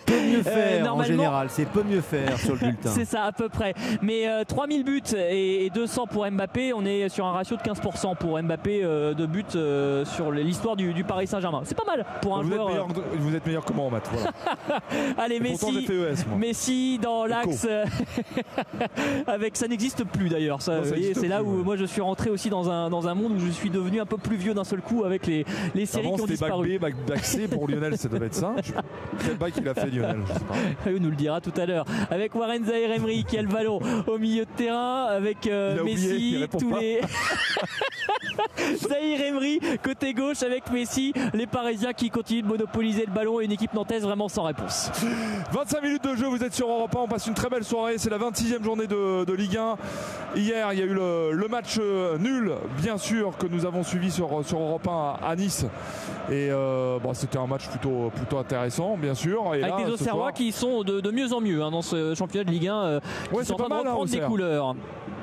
Peut 0.07 0.15
mieux 0.21 0.41
Euh, 0.51 0.83
faire 0.83 0.95
en 0.97 1.03
général, 1.03 1.49
c'est 1.51 1.67
peu 1.67 1.83
mieux 1.83 2.01
faire 2.01 2.39
sur 2.39 2.53
le 2.55 2.59
bulletin. 2.59 2.91
C'est 2.91 3.05
ça 3.05 3.25
à 3.25 3.33
peu 3.33 3.49
près. 3.49 3.75
Mais 4.03 4.27
euh, 4.29 4.45
3000 4.45 4.85
buts 4.85 5.03
et, 5.17 5.67
et 5.67 5.71
200 5.71 6.07
pour 6.07 6.29
Mbappé, 6.31 6.73
on 6.73 6.85
est 6.85 7.09
sur 7.09 7.27
un 7.27 7.33
ratio 7.33 7.57
de 7.57 7.63
15% 7.63 8.17
pour 8.17 8.41
Mbappé 8.43 8.81
euh, 8.83 9.15
de 9.15 9.27
buts 9.27 9.45
euh, 9.57 10.05
sur 10.05 10.31
l'histoire 10.33 10.77
du, 10.77 10.93
du 10.95 11.05
Paris 11.05 11.27
Saint-Germain. 11.27 11.63
C'est 11.65 11.77
pas 11.77 11.85
mal 11.87 12.05
pour 12.23 12.37
un 12.39 12.43
Vous 12.43 12.49
êtes, 12.49 12.55
joueur. 12.55 12.69
meilleur, 12.69 12.89
vous 13.19 13.35
êtes 13.37 13.47
meilleur 13.47 13.65
que 13.65 13.73
moi 13.73 13.85
en 13.87 13.91
maths. 13.91 14.11
Voilà. 14.13 14.81
Allez, 15.19 15.41
Messi, 15.41 15.87
ES, 15.89 16.27
moi. 16.29 16.39
Messi 16.39 16.99
dans 16.99 17.27
l'axe 17.27 17.67
euh, 17.69 17.85
avec 19.27 19.57
ça 19.57 19.69
n'existe 19.69 20.05
plus 20.05 20.29
d'ailleurs. 20.29 20.63
Ça, 20.63 20.85
ça 20.85 20.95
c'est 21.15 21.29
là 21.29 21.43
où 21.43 21.59
ouais. 21.59 21.65
moi 21.65 21.77
je 21.77 21.85
suis 21.85 22.01
rentré 22.01 22.31
aussi 22.31 22.51
dans 22.51 22.71
un, 22.71 22.91
dans 22.91 23.09
un 23.09 23.15
monde 23.15 23.33
où 23.33 23.41
je 23.41 23.51
suis 23.51 23.71
devenu 23.71 24.01
un 24.01 24.07
peu 24.07 24.17
plus 24.17 24.37
vieux 24.37 24.55
d'un 24.55 24.65
seul 24.65 24.81
coup 24.81 25.05
avec 25.05 25.27
les, 25.27 25.45
les 25.75 25.87
séries 25.87 26.07
Avant, 26.07 26.17
qui 26.17 26.23
ont 26.23 26.27
disparu. 26.27 26.79
B, 26.79 26.81
bac 27.07 27.25
C 27.25 27.49
pour 27.49 27.69
Lionel, 27.69 27.97
ça 27.99 28.09
devait 28.09 28.27
être 28.27 28.35
ça. 28.35 28.55
Je- 28.63 28.73
Quel 29.27 29.37
bac 29.37 29.53
il 29.57 29.69
a 29.69 29.75
fait 29.75 29.91
Lionel 29.91 30.21
Je 30.27 30.33
sais 30.33 30.41
pas. 30.41 30.91
Il 30.91 30.97
nous 31.03 31.11
le 31.11 31.17
dira 31.17 31.41
tout 31.41 31.53
à 31.57 31.67
l'heure. 31.67 31.85
Avec 32.11 32.35
Warren 32.35 32.65
Zahir 32.65 32.91
Emery 32.93 33.25
qui 33.25 33.39
a 33.39 33.43
le 33.43 33.49
ballon 33.49 33.81
au 34.07 34.19
milieu 34.19 34.45
de 34.45 34.51
terrain, 34.57 35.07
avec 35.07 35.47
euh, 35.47 35.81
oublié, 35.81 35.95
Messi, 35.95 36.37
répond 36.39 36.59
tous 36.59 36.71
pas. 36.71 36.81
les. 36.81 37.01
Zahir 38.77 39.21
Emery, 39.21 39.61
côté 39.83 40.15
gauche 40.15 40.43
avec 40.43 40.71
Messi, 40.73 41.13
les 41.35 41.47
Parisiens 41.47 41.93
qui 41.93 42.11
continuent 42.11 42.43
de 42.43 42.47
monopoliser 42.49 43.05
le 43.07 43.13
ballon 43.13 43.41
et 43.41 43.45
une 43.45 43.53
équipe 43.53 43.75
nantaise 43.75 44.03
vraiment 44.03 44.29
sans 44.29 44.43
réponse. 44.45 44.91
25 45.53 45.83
minutes 45.83 46.05
de 46.05 46.15
jeu, 46.17 46.27
vous 46.27 46.43
êtes 46.43 46.55
sur 46.55 46.69
Europe 46.69 46.95
1, 46.95 46.99
on 47.01 47.09
passe 47.09 47.27
une 47.27 47.35
très 47.35 47.49
belle 47.49 47.65
soirée, 47.65 47.95
c'est 47.99 48.11
la 48.11 48.19
26e 48.19 48.63
journée 48.63 48.87
de, 48.87 49.25
de 49.25 49.33
Ligue 49.33 49.57
1. 49.57 49.77
Hier, 50.37 50.73
il 50.73 50.79
y 50.79 50.83
a 50.83 50.85
eu 50.85 50.95
le, 50.95 51.33
le 51.33 51.49
match 51.49 51.77
euh, 51.79 52.19
nul, 52.19 52.53
bien 52.81 52.99
sûr, 52.99 53.37
que 53.39 53.47
nous 53.47 53.67
avons 53.67 53.83
suivi 53.83 54.11
sur, 54.11 54.45
sur 54.45 54.59
Europe 54.59 54.87
1 54.89 54.91
à, 54.91 55.21
à 55.29 55.37
Nice. 55.37 55.65
Et 56.31 56.49
euh, 56.51 56.80
bon, 57.03 57.15
c'était 57.15 57.39
un 57.39 57.47
match 57.47 57.69
plutôt, 57.69 58.11
plutôt 58.15 58.39
intéressant, 58.39 58.97
bien 58.97 59.15
sûr. 59.15 59.55
Et 59.55 59.63
Avec 59.63 59.79
là, 59.79 59.85
des 59.85 59.93
Auxerrois 59.93 60.23
soir- 60.25 60.33
qui 60.33 60.53
sont 60.53 60.83
de, 60.83 61.01
de 61.01 61.11
mieux 61.11 61.33
en 61.33 61.41
mieux 61.41 61.63
hein, 61.63 61.71
dans 61.71 61.83
ce 61.83 62.15
championnat 62.15 62.45
de 62.45 62.51
Ligue 62.51 62.69
1 62.69 62.75
euh, 62.75 63.01
qui 63.29 63.35
Ouais, 63.35 63.45
sont 63.45 63.55
en 63.55 63.57
train 63.57 63.65
de 63.65 63.71
mal, 63.71 63.87
hein, 63.87 63.91
reprendre 63.93 64.11
des 64.11 64.21
couleurs. 64.21 64.75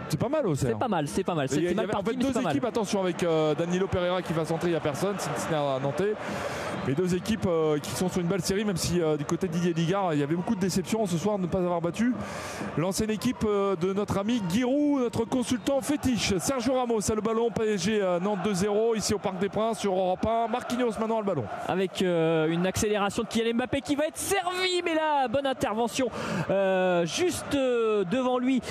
C'est 0.10 0.20
pas 0.20 0.30
mal, 0.30 0.48
Auxerre. 0.48 0.70
C'est 0.72 0.80
pas 0.80 0.88
mal, 0.88 1.08
c'est 1.08 1.24
pas 1.24 1.36
mal. 1.36 1.48
Il 1.52 1.62
y 1.64 1.66
a- 1.66 1.70
C'est 1.70 1.76
mal 1.76 1.86
avait 1.86 1.94
en 1.96 1.98
parti, 1.98 2.10
fait 2.12 2.18
mais 2.18 2.24
c'est 2.26 2.34
deux 2.34 2.42
mal. 2.42 2.52
équipes, 2.54 2.66
attention, 2.66 3.02
avec 3.02 3.24
euh, 3.24 3.56
Danilo 3.56 3.88
Pereira 3.88 4.22
qui 4.22 4.34
va 4.34 4.46
centrer, 4.46 4.68
il 4.70 4.72
n'y 4.72 4.78
a 4.78 4.80
personne, 4.82 5.16
Cincinnati 5.20 5.84
Nantais. 5.84 6.14
Mais 6.88 6.94
deux 6.94 7.16
équipes 7.16 7.46
euh, 7.48 7.80
qui 7.80 7.92
sont 7.92 8.08
sur 8.08 8.22
une 8.22 8.28
belle 8.28 8.42
série, 8.42 8.64
même 8.64 8.78
si 8.78 9.02
euh, 9.02 9.18
du 9.18 9.26
côté 9.26 9.48
de 9.50 9.52
Didier 9.52 9.74
Ligard, 9.74 10.14
il 10.14 10.22
y 10.22 10.24
avait 10.24 10.36
beaucoup 10.36 10.56
de 10.56 10.62
déceptions 10.62 11.06
ce 11.06 11.18
soir 11.18 11.38
de 11.38 11.42
ne 11.44 11.48
pas 11.48 11.58
avoir 11.58 11.82
battu 11.82 12.14
l'ancienne 12.78 13.10
équipe 13.10 13.44
de 13.46 13.92
notre 13.94 14.18
ami 14.20 14.42
Giroud, 14.50 15.02
notre 15.02 15.26
consultant 15.26 15.82
fétiche. 15.82 16.38
Sergio 16.38 16.76
Ramos 16.76 17.12
a 17.12 17.16
le 17.16 17.20
ballon, 17.22 17.50
PSG 17.52 18.00
Nantes 18.22 18.40
2-0, 18.46 18.96
ici 18.96 19.14
au 19.14 19.18
Parc 19.20 19.38
des 19.40 19.50
Princes, 19.50 19.80
sur 19.80 19.94
Europe 19.94 20.26
1. 20.26 20.48
Marquinhos 20.48 20.92
maintenant 21.00 21.18
a 21.18 21.22
le 21.22 21.26
ballon. 21.26 21.44
avec 21.68 22.00
une 22.02 22.66
accélération 22.66 23.24
de 23.24 23.28
Kylian 23.28 23.56
Mbappé 23.56 23.82
qui 23.82 23.96
va 23.96 24.06
être 24.08 24.18
servi 24.18 24.82
mais 24.86 24.94
là 24.96 25.28
bonne 25.28 25.48
intervention 25.48 26.08
juste 27.04 27.52
devant 27.54 28.38
lui 28.38 28.62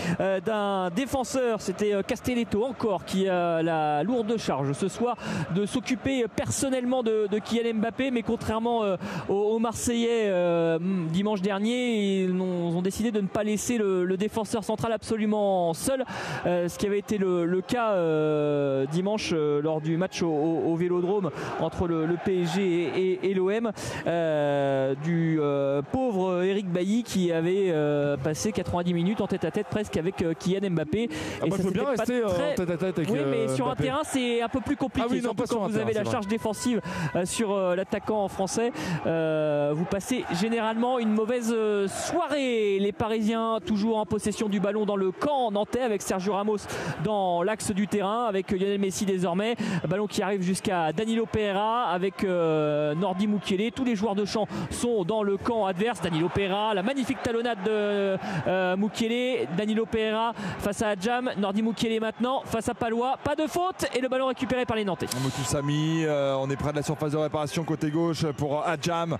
d'un 0.46 0.88
défenseur 0.90 1.25
c'était 1.58 1.92
euh, 1.92 2.02
Castelletto 2.02 2.64
encore 2.64 3.04
qui 3.04 3.28
a 3.28 3.62
la 3.62 4.02
lourde 4.02 4.36
charge 4.38 4.72
ce 4.72 4.88
soir 4.88 5.16
de 5.54 5.66
s'occuper 5.66 6.24
personnellement 6.34 7.02
de, 7.02 7.26
de 7.28 7.38
Kylian 7.38 7.74
Mbappé 7.74 8.10
mais 8.10 8.22
contrairement 8.22 8.84
euh, 8.84 8.96
aux, 9.28 9.58
Marseillais 9.58 10.26
euh, 10.26 10.78
dimanche 11.10 11.42
dernier 11.42 12.22
ils 12.24 12.40
ont, 12.40 12.80
décidé 12.82 13.10
de 13.10 13.20
ne 13.20 13.26
pas 13.26 13.42
laisser 13.42 13.78
le, 13.78 14.16
défenseur 14.16 14.64
central 14.64 14.92
absolument 14.92 15.74
seul 15.74 16.04
ce 16.44 16.78
qui 16.78 16.86
avait 16.86 16.98
été 16.98 17.18
le, 17.18 17.60
cas 17.60 17.94
dimanche 18.86 19.32
lors 19.34 19.80
du 19.80 19.96
match 19.96 20.22
au, 20.22 20.74
Vélodrome 20.76 21.30
entre 21.60 21.86
le, 21.86 22.16
PSG 22.24 23.18
et, 23.22 23.34
l'OM 23.34 23.72
du 25.04 25.40
pauvre 25.92 26.44
Eric 26.44 26.70
Bailly 26.70 27.02
qui 27.02 27.32
avait 27.32 27.72
passé 28.22 28.52
90 28.52 28.94
minutes 28.94 29.20
en 29.20 29.26
tête 29.26 29.44
à 29.44 29.50
tête 29.50 29.66
presque 29.68 29.96
avec 29.96 30.24
Kylian 30.38 30.70
Mbappé 30.70 31.08
Ah 31.42 31.46
bah, 31.48 31.56
faut 31.62 31.70
bien 31.70 31.84
rester 31.84 32.24
en 32.24 32.28
tête 32.30 32.60
à 32.60 32.76
tête 32.76 32.82
avec 32.98 33.10
Oui, 33.10 33.18
mais 33.28 33.48
sur 33.48 33.68
un 33.68 33.74
terrain, 33.76 34.00
c'est 34.04 34.42
un 34.42 34.48
peu 34.48 34.60
plus 34.60 34.76
compliqué. 34.76 35.06
Ah 35.08 35.12
oui, 35.12 35.20
non, 35.22 35.30
surtout 35.36 35.54
quand 35.54 35.60
vous 35.66 35.70
terrain, 35.72 35.82
avez 35.82 35.92
la 35.94 36.02
vrai. 36.02 36.12
charge 36.12 36.26
défensive 36.26 36.80
euh, 37.14 37.24
sur 37.24 37.52
euh, 37.52 37.74
l'attaquant 37.76 38.26
français. 38.28 38.72
Euh, 39.06 39.72
vous 39.74 39.84
passez 39.84 40.24
généralement 40.40 40.98
une 40.98 41.12
mauvaise 41.12 41.52
euh, 41.54 41.88
soirée. 41.88 42.78
Les 42.80 42.92
Parisiens 42.92 43.58
toujours 43.64 43.98
en 43.98 44.06
possession 44.06 44.48
du 44.48 44.60
ballon 44.60 44.84
dans 44.86 44.96
le 44.96 45.10
camp 45.12 45.50
nantais 45.50 45.82
avec 45.82 46.02
Sergio 46.02 46.32
Ramos 46.34 46.58
dans 47.04 47.42
l'axe 47.42 47.70
du 47.72 47.86
terrain 47.86 48.24
avec 48.26 48.50
Lionel 48.50 48.78
Messi 48.80 49.04
désormais. 49.04 49.56
Ballon 49.88 50.06
qui 50.06 50.22
arrive 50.22 50.42
jusqu'à 50.42 50.92
Danilo 50.92 51.26
Pereira 51.26 51.84
avec 51.90 52.24
euh, 52.24 52.94
Nordi 52.94 53.26
Mukiele. 53.26 53.72
Tous 53.72 53.84
les 53.84 53.94
joueurs 53.96 54.14
de 54.14 54.24
champ 54.24 54.46
sont 54.70 55.04
dans 55.04 55.22
le 55.22 55.36
camp 55.36 55.66
adverse. 55.66 56.00
Danilo 56.00 56.28
Pereira, 56.28 56.74
la 56.74 56.82
magnifique 56.82 57.22
talonnade 57.22 57.58
de 57.64 58.16
euh, 58.48 58.76
Mukiele. 58.76 59.46
Danilo 59.56 59.86
Pereira 59.86 60.32
face 60.58 60.82
à 60.82 60.96
Adjam. 61.06 61.30
Nordi 61.38 61.62
Mukiele 61.62 62.00
maintenant 62.00 62.42
face 62.44 62.68
à 62.68 62.74
Palois. 62.74 63.16
Pas 63.22 63.36
de 63.36 63.46
faute 63.46 63.86
et 63.94 64.00
le 64.00 64.08
ballon 64.08 64.26
récupéré 64.26 64.64
par 64.66 64.76
les 64.76 64.84
Nantais. 64.84 65.06
Moutoussamy, 65.22 66.04
euh, 66.04 66.34
on 66.38 66.50
est 66.50 66.56
près 66.56 66.72
de 66.72 66.76
la 66.76 66.82
surface 66.82 67.12
de 67.12 67.16
réparation 67.16 67.62
côté 67.64 67.90
gauche 67.90 68.24
pour 68.36 68.66
Adjam. 68.66 69.16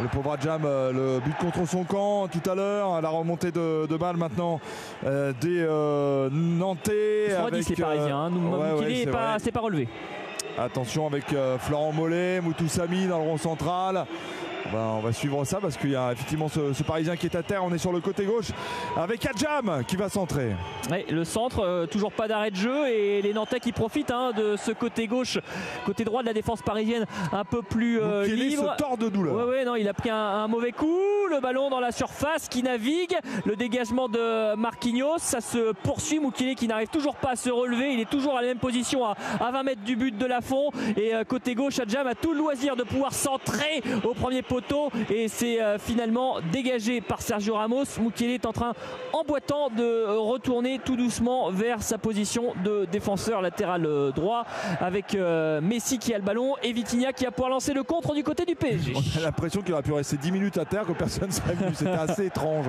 Le 0.00 0.08
pauvre 0.08 0.32
Adjam, 0.32 0.62
euh, 0.64 0.92
le 0.92 1.20
but 1.20 1.36
contre 1.38 1.66
son 1.68 1.84
camp 1.84 2.28
tout 2.28 2.50
à 2.50 2.54
l'heure, 2.54 3.00
la 3.02 3.08
remontée 3.10 3.52
de, 3.52 3.86
de 3.86 3.96
balle 3.96 4.16
maintenant 4.16 4.60
euh, 5.04 5.32
des 5.40 5.60
euh, 5.60 6.30
Nantais. 6.32 7.26
Refroidissent 7.34 7.66
avec, 7.66 7.78
les 7.78 7.84
Parisiens. 7.84 8.16
hein. 8.16 8.32
Ouais, 8.32 9.04
c'est 9.38 9.52
pas, 9.52 9.60
relevé. 9.60 9.88
Attention 10.58 11.06
avec 11.06 11.32
euh, 11.34 11.58
Florent 11.58 11.92
Mollet, 11.92 12.40
Moutoussamy 12.40 13.06
dans 13.08 13.18
le 13.18 13.24
rond 13.24 13.36
central. 13.36 14.06
On 14.72 14.76
va, 14.76 14.82
on 14.98 15.00
va 15.00 15.12
suivre 15.12 15.44
ça 15.44 15.58
parce 15.60 15.76
qu'il 15.76 15.90
y 15.90 15.96
a 15.96 16.12
effectivement 16.12 16.48
ce, 16.48 16.72
ce 16.72 16.82
Parisien 16.82 17.16
qui 17.16 17.26
est 17.26 17.36
à 17.36 17.42
terre. 17.42 17.62
On 17.64 17.72
est 17.72 17.78
sur 17.78 17.92
le 17.92 18.00
côté 18.00 18.24
gauche 18.24 18.48
avec 18.96 19.24
Adjam 19.26 19.84
qui 19.86 19.96
va 19.96 20.08
centrer. 20.08 20.50
Ouais, 20.90 21.06
le 21.08 21.24
centre, 21.24 21.60
euh, 21.60 21.86
toujours 21.86 22.12
pas 22.12 22.26
d'arrêt 22.28 22.50
de 22.50 22.56
jeu 22.56 22.88
et 22.88 23.22
les 23.22 23.32
Nantais 23.32 23.60
qui 23.60 23.72
profitent 23.72 24.10
hein, 24.10 24.32
de 24.36 24.56
ce 24.56 24.72
côté 24.72 25.06
gauche, 25.06 25.38
côté 25.84 26.04
droit 26.04 26.22
de 26.22 26.26
la 26.26 26.32
défense 26.34 26.62
parisienne 26.62 27.06
un 27.32 27.44
peu 27.44 27.62
plus 27.62 28.00
euh, 28.00 28.26
libre. 28.26 28.72
se 28.72 28.76
tord 28.82 28.96
de 28.98 29.08
douleur. 29.08 29.34
Ouais, 29.36 29.44
ouais, 29.44 29.64
non, 29.64 29.76
il 29.76 29.88
a 29.88 29.94
pris 29.94 30.10
un, 30.10 30.16
un 30.16 30.48
mauvais 30.48 30.72
coup. 30.72 30.98
Le 31.30 31.40
ballon 31.40 31.70
dans 31.70 31.80
la 31.80 31.92
surface 31.92 32.48
qui 32.48 32.62
navigue. 32.62 33.16
Le 33.44 33.56
dégagement 33.56 34.08
de 34.08 34.54
Marquinhos, 34.56 35.18
ça 35.18 35.40
se 35.40 35.72
poursuit. 35.72 36.18
Mukiele 36.18 36.54
qui 36.54 36.66
n'arrive 36.68 36.88
toujours 36.88 37.16
pas 37.16 37.30
à 37.30 37.36
se 37.36 37.50
relever. 37.50 37.92
Il 37.92 38.00
est 38.00 38.08
toujours 38.10 38.36
à 38.36 38.42
la 38.42 38.48
même 38.48 38.58
position 38.58 39.04
à, 39.04 39.14
à 39.40 39.50
20 39.50 39.62
mètres 39.62 39.82
du 39.82 39.96
but 39.96 40.16
de 40.16 40.26
la 40.26 40.40
fond. 40.40 40.70
Et 40.96 41.14
euh, 41.14 41.24
côté 41.24 41.54
gauche, 41.54 41.78
Adjam 41.78 42.06
a 42.06 42.14
tout 42.14 42.32
le 42.32 42.38
loisir 42.38 42.74
de 42.76 42.82
pouvoir 42.82 43.12
centrer 43.12 43.82
au 44.04 44.14
premier 44.14 44.42
poteau. 44.42 44.55
Et 45.10 45.28
c'est 45.28 45.60
euh, 45.60 45.78
finalement 45.78 46.36
dégagé 46.52 47.00
par 47.00 47.20
Sergio 47.20 47.54
Ramos. 47.54 47.84
Mukiele 48.00 48.30
est 48.30 48.46
en 48.46 48.52
train, 48.52 48.72
en 49.12 49.22
boitant, 49.24 49.68
de 49.70 50.06
retourner 50.16 50.80
tout 50.84 50.96
doucement 50.96 51.50
vers 51.50 51.82
sa 51.82 51.98
position 51.98 52.54
de 52.64 52.86
défenseur 52.90 53.42
latéral 53.42 53.86
euh, 53.86 54.12
droit. 54.12 54.44
Avec 54.80 55.14
euh, 55.14 55.60
Messi 55.60 55.98
qui 55.98 56.14
a 56.14 56.18
le 56.18 56.24
ballon 56.24 56.54
et 56.62 56.72
Vitinha 56.72 57.12
qui 57.12 57.24
va 57.24 57.30
pouvoir 57.30 57.50
lancer 57.50 57.72
le 57.74 57.82
contre 57.82 58.14
du 58.14 58.22
côté 58.22 58.44
du 58.44 58.54
PSG. 58.54 58.92
On 58.94 59.18
a 59.18 59.22
l'impression 59.22 59.62
qu'il 59.62 59.72
aurait 59.74 59.82
pu 59.82 59.92
rester 59.92 60.16
10 60.16 60.32
minutes 60.32 60.58
à 60.58 60.64
terre, 60.64 60.84
que 60.86 60.92
personne 60.92 61.28
ne 61.28 61.32
serait 61.32 61.54
venu. 61.54 61.74
C'était 61.74 61.90
assez 62.10 62.26
étrange. 62.26 62.66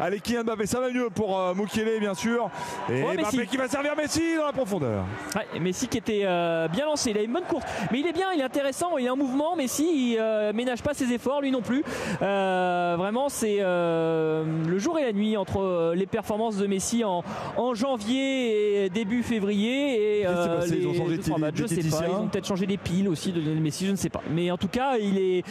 Allez, 0.00 0.20
Kylian 0.20 0.44
Mbappé, 0.44 0.66
ça 0.66 0.80
va 0.80 0.90
mieux 0.90 1.10
pour 1.10 1.38
euh, 1.38 1.54
Mukiele, 1.54 2.00
bien 2.00 2.14
sûr. 2.14 2.50
Et 2.90 3.02
Ouais, 3.02 3.16
Mbappé 3.16 3.46
qui 3.46 3.56
va 3.56 3.68
servir 3.68 3.96
Messi 3.96 4.36
dans 4.36 4.46
la 4.46 4.52
profondeur. 4.52 5.04
Ouais, 5.34 5.60
Messi 5.60 5.88
qui 5.88 5.98
était 5.98 6.22
euh, 6.24 6.68
bien 6.68 6.84
lancé, 6.86 7.10
il 7.10 7.18
a 7.18 7.22
une 7.22 7.32
bonne 7.32 7.44
course, 7.44 7.64
mais 7.90 8.00
il 8.00 8.06
est 8.06 8.12
bien, 8.12 8.32
il 8.34 8.40
est 8.40 8.44
intéressant, 8.44 8.96
il 8.98 9.06
est 9.06 9.10
en 9.10 9.16
mouvement. 9.16 9.56
Messi, 9.56 10.12
il 10.12 10.18
euh, 10.18 10.52
ménage 10.52 10.82
pas 10.82 10.94
ses 10.94 11.12
efforts, 11.14 11.40
lui 11.40 11.50
non 11.50 11.62
plus. 11.62 11.82
Euh, 12.22 12.94
vraiment, 12.98 13.28
c'est 13.28 13.58
euh, 13.60 14.44
le 14.68 14.78
jour 14.78 14.98
et 14.98 15.04
la 15.04 15.12
nuit 15.12 15.36
entre 15.36 15.60
euh, 15.60 15.94
les 15.94 16.06
performances 16.06 16.56
de 16.56 16.66
Messi 16.66 17.04
en, 17.04 17.22
en 17.56 17.74
janvier 17.74 18.84
et 18.84 18.90
début 18.90 19.22
février 19.22 20.20
et 20.20 20.26
euh, 20.26 20.58
passé? 20.60 20.78
Ils 20.80 20.86
ont 20.86 20.92
les 20.92 20.98
changé 20.98 21.16
de 21.18 21.38
matchs. 21.40 21.54
Je 21.56 21.66
sais 21.66 21.82
pas, 21.90 22.06
ils 22.08 22.14
ont 22.14 22.28
peut-être 22.28 22.46
changé 22.46 22.66
les 22.66 22.76
piles 22.76 23.08
aussi 23.08 23.32
de 23.32 23.40
Lionel 23.40 23.60
Messi, 23.60 23.86
je 23.86 23.92
ne 23.92 23.96
sais 23.96 24.10
pas. 24.10 24.22
Mais 24.30 24.50
en 24.50 24.56
tout 24.56 24.68
cas, 24.68 24.96
il 24.98 25.18
est, 25.18 25.42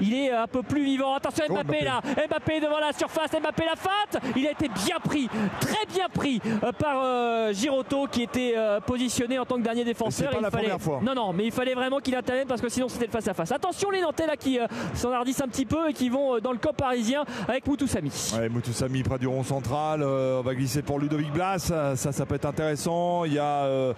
il 0.00 0.14
est 0.14 0.30
un 0.30 0.46
peu 0.46 0.62
plus 0.62 0.84
vivant. 0.84 1.14
Attention 1.14 1.44
Oh, 1.48 1.52
Mbappé, 1.54 1.84
là, 1.84 2.00
Mbappé 2.28 2.60
devant 2.60 2.78
la 2.78 2.92
surface, 2.92 3.30
Mbappé 3.32 3.64
la 3.64 3.76
feinte. 3.76 4.22
Il 4.36 4.46
a 4.46 4.50
été 4.52 4.68
bien 4.68 4.96
pris, 5.02 5.28
très 5.60 5.86
bien 5.92 6.08
pris 6.12 6.40
par 6.78 7.52
Giroto 7.52 8.06
qui 8.10 8.22
était 8.22 8.54
positionné 8.86 9.38
en 9.38 9.44
tant 9.44 9.56
que 9.56 9.62
dernier 9.62 9.84
défenseur. 9.84 10.30
pas 10.30 10.36
Il 10.38 10.42
la 10.42 10.50
fallait- 10.50 10.62
première 10.64 10.80
fois. 10.80 11.00
Non, 11.02 11.14
non, 11.14 11.32
mais 11.32 11.44
il 11.46 11.52
fallait 11.52 11.74
vraiment 11.74 11.98
qu'il 11.98 12.14
intervienne 12.14 12.46
parce 12.46 12.60
que 12.60 12.68
sinon 12.68 12.88
c'était 12.88 13.06
le 13.06 13.10
face 13.12 13.28
à 13.28 13.34
face. 13.34 13.52
Attention 13.52 13.90
les 13.90 14.00
Nantais 14.00 14.26
là 14.26 14.36
qui 14.36 14.58
euh, 14.58 14.66
s'enhardissent 15.12 15.42
un 15.42 15.48
petit 15.48 15.66
peu 15.66 15.90
et 15.90 15.92
qui 15.92 16.08
vont 16.08 16.36
euh, 16.36 16.40
dans 16.40 16.52
le 16.52 16.58
camp 16.58 16.72
parisien 16.72 17.24
avec 17.46 17.66
Moutoussamy. 17.66 18.10
Ouais, 18.38 18.48
Moutoussamy 18.48 19.02
près 19.02 19.18
du 19.18 19.26
rond 19.26 19.44
central. 19.44 20.02
euh, 20.02 20.38
on 20.40 20.42
va 20.42 20.54
glisser 20.54 20.80
pour 20.82 20.98
Ludovic 20.98 21.30
Blas. 21.32 21.58
Ça, 21.58 21.96
ça, 21.96 22.12
ça 22.12 22.24
peut 22.24 22.36
être 22.36 22.46
intéressant. 22.46 23.24
Il 23.24 23.34
y 23.34 23.38
a 23.38 23.64
euh, 23.64 23.92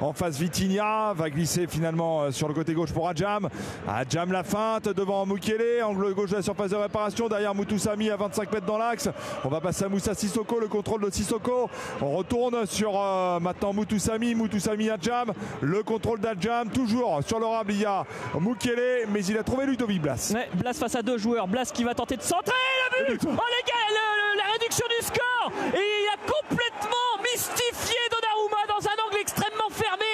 en 0.00 0.12
face 0.12 0.38
Vitinha. 0.38 1.12
Va 1.14 1.28
glisser 1.30 1.66
finalement 1.66 2.22
euh, 2.22 2.30
sur 2.30 2.46
le 2.46 2.54
côté 2.54 2.72
gauche 2.72 2.92
pour 2.92 3.08
Adjam. 3.08 3.48
Adjam 3.88 4.30
la 4.30 4.44
feinte 4.44 4.88
devant 4.88 5.26
Mukiele. 5.26 5.82
Angle 5.82 6.14
gauche 6.14 6.30
de 6.30 6.36
la 6.36 6.42
surface 6.42 6.70
de 6.70 6.76
réparation. 6.76 7.28
Derrière 7.28 7.54
Moutoussamy 7.54 8.10
à 8.10 8.16
25 8.16 8.52
mètres 8.52 8.66
dans 8.66 8.78
l'axe. 8.78 9.08
On 9.44 9.48
va 9.48 9.60
passer 9.60 9.84
à 9.84 9.88
Moussa 9.88 10.14
Sissoko. 10.14 10.60
Le 10.60 10.68
contrôle 10.68 11.02
de 11.04 11.10
Sissoko. 11.10 11.68
On 12.00 12.12
retourne 12.16 12.64
sur 12.66 12.92
euh, 12.96 13.40
maintenant 13.40 13.72
Moutoussamy. 13.72 14.34
Moutoussamy 14.36 14.88
Adjam. 14.90 15.32
Le 15.62 15.82
contrôle 15.82 16.20
d'Adjam. 16.20 16.68
Toujours 16.70 17.20
sur 17.26 17.40
le 17.40 17.46
rable. 17.46 17.72
Il 17.72 17.80
y 17.80 17.86
a 17.86 18.04
Mukiele. 18.38 19.06
Mais 19.12 19.24
il 19.24 19.36
a 19.36 19.42
trouvé 19.42 19.66
Ludovic 19.66 20.00
Blas. 20.00 20.32
Ouais, 20.34 20.48
Blas 20.54 20.74
face 20.74 20.94
à 20.94 21.02
deux 21.02 21.18
joueurs. 21.18 21.46
Blas 21.48 21.70
qui 21.72 21.84
va 21.84 21.94
tenter 21.94 22.16
de 22.16 22.22
centrer 22.22 22.54
le 23.00 23.14
but. 23.14 23.20
Oh 23.24 23.28
les 23.28 23.64
gars, 23.66 23.86
le- 23.88 24.34
le- 24.34 24.38
la 24.38 24.52
réduction 24.52 24.86
du 24.98 25.06
score 25.06 25.52
et 25.74 25.78
il 25.78 26.08
a 26.08 26.16
complètement 26.32 27.22
mystifié 27.22 27.96
Donnarumma 28.10 28.66
dans 28.68 28.86
un 28.88 29.06
angle 29.06 29.18
extrêmement 29.20 29.70
fermé. 29.70 30.04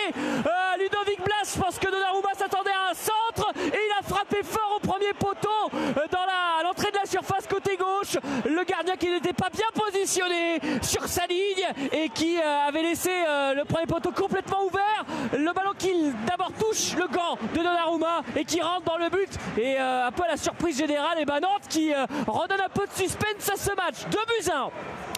Euh, 0.47 0.77
Ludovic 0.79 1.23
Blas, 1.25 1.53
je 1.55 1.61
pense 1.61 1.79
que 1.79 1.91
Donnarumma 1.91 2.35
s'attendait 2.37 2.71
à 2.71 2.91
un 2.91 2.95
centre 2.95 3.51
et 3.59 3.79
il 3.79 3.93
a 3.99 4.03
frappé 4.03 4.43
fort 4.43 4.75
au 4.77 4.87
premier 4.87 5.13
poteau 5.19 5.49
euh, 5.75 6.03
dans 6.11 6.25
la- 6.27 6.61
à 6.61 6.63
l'entrée 6.63 6.91
de 6.91 6.97
la 6.97 7.07
surface 7.07 7.47
côté 7.47 7.77
gauche. 7.77 8.17
Le 8.45 8.65
gardien 8.65 8.97
qui 8.97 9.11
n'était 9.11 9.33
pas 9.33 9.51
bien 9.51 9.67
positionné 9.75 10.61
sur 10.83 11.07
sa 11.07 11.27
ligne 11.27 11.67
et 11.93 12.09
qui 12.11 12.39
euh, 12.39 12.69
avait 12.69 12.83
laissé 12.83 13.11
euh, 13.11 13.55
le 13.55 13.65
premier 13.65 13.87
poteau 13.87 14.11
complètement 14.13 14.65
ouvert. 14.65 15.05
Le 15.33 15.53
ballon 15.53 15.73
qui 15.79 15.93
d'abord 16.27 16.53
touche 16.59 16.95
le 16.97 17.07
gant 17.09 17.37
de 17.53 17.57
Donnarumma 17.59 18.23
et 18.37 18.45
qui 18.45 18.61
rentre 18.61 18.83
dans 18.85 18.97
le 18.99 19.09
but. 19.11 19.29
Et 19.59 19.77
euh, 19.79 20.07
un 20.07 20.13
peu 20.13 20.23
la 20.29 20.37
surprise 20.37 20.77
générale, 20.79 21.19
et 21.21 21.25
ben 21.25 21.41
Nantes 21.41 21.67
qui 21.69 21.93
euh, 21.93 22.05
redonne 22.27 22.61
un 22.61 22.69
peu 22.73 22.87
de 22.87 22.93
suspense 22.93 23.49
à 23.53 23.57
ce 23.57 23.71
match. 23.77 24.05
2 24.11 24.19
buts 24.19 24.51
1. 24.53 24.69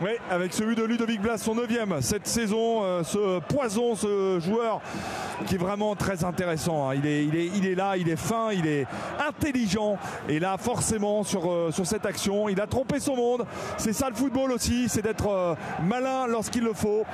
Oui, 0.05 0.11
avec 0.31 0.53
celui 0.53 0.77
de 0.77 0.85
Ludovic 0.85 1.21
Blas, 1.21 1.39
son 1.39 1.57
neuvième 1.57 2.01
cette 2.01 2.27
saison, 2.27 2.85
euh, 2.85 3.03
ce 3.03 3.41
poison, 3.41 3.97
ce 3.97 4.39
joueur 4.39 4.81
qui 5.47 5.55
est 5.57 5.59
vraiment 5.59 5.95
très 5.97 6.25
intéressant. 6.25 6.91
hein. 6.91 6.95
Il, 6.97 7.07
est, 7.07 7.25
il, 7.25 7.35
est, 7.37 7.47
il 7.47 7.67
est 7.67 7.75
là, 7.75 7.97
il 7.97 8.09
est 8.09 8.17
fin, 8.17 8.51
il 8.53 8.67
est 8.67 8.87
intelligent. 9.27 9.97
Et 10.29 10.39
là, 10.39 10.57
forcément, 10.59 11.23
sur, 11.25 11.51
euh, 11.51 11.71
sur 11.73 11.87
cette 11.87 12.07
action, 12.07 12.49
il 12.49 12.61
a 12.61 12.67
trompé 12.67 13.01
son 13.01 13.17
monde. 13.17 13.45
C'est 13.77 13.93
ça 13.93 14.09
le 14.09 14.15
football 14.15 14.53
aussi, 14.53 14.89
c'est 14.89 15.03
d'être 15.03 15.29
euh, 15.29 15.55
malin 15.83 16.27
lorsqu'il 16.27 16.63
le 16.65 16.73
faut. 16.73 17.05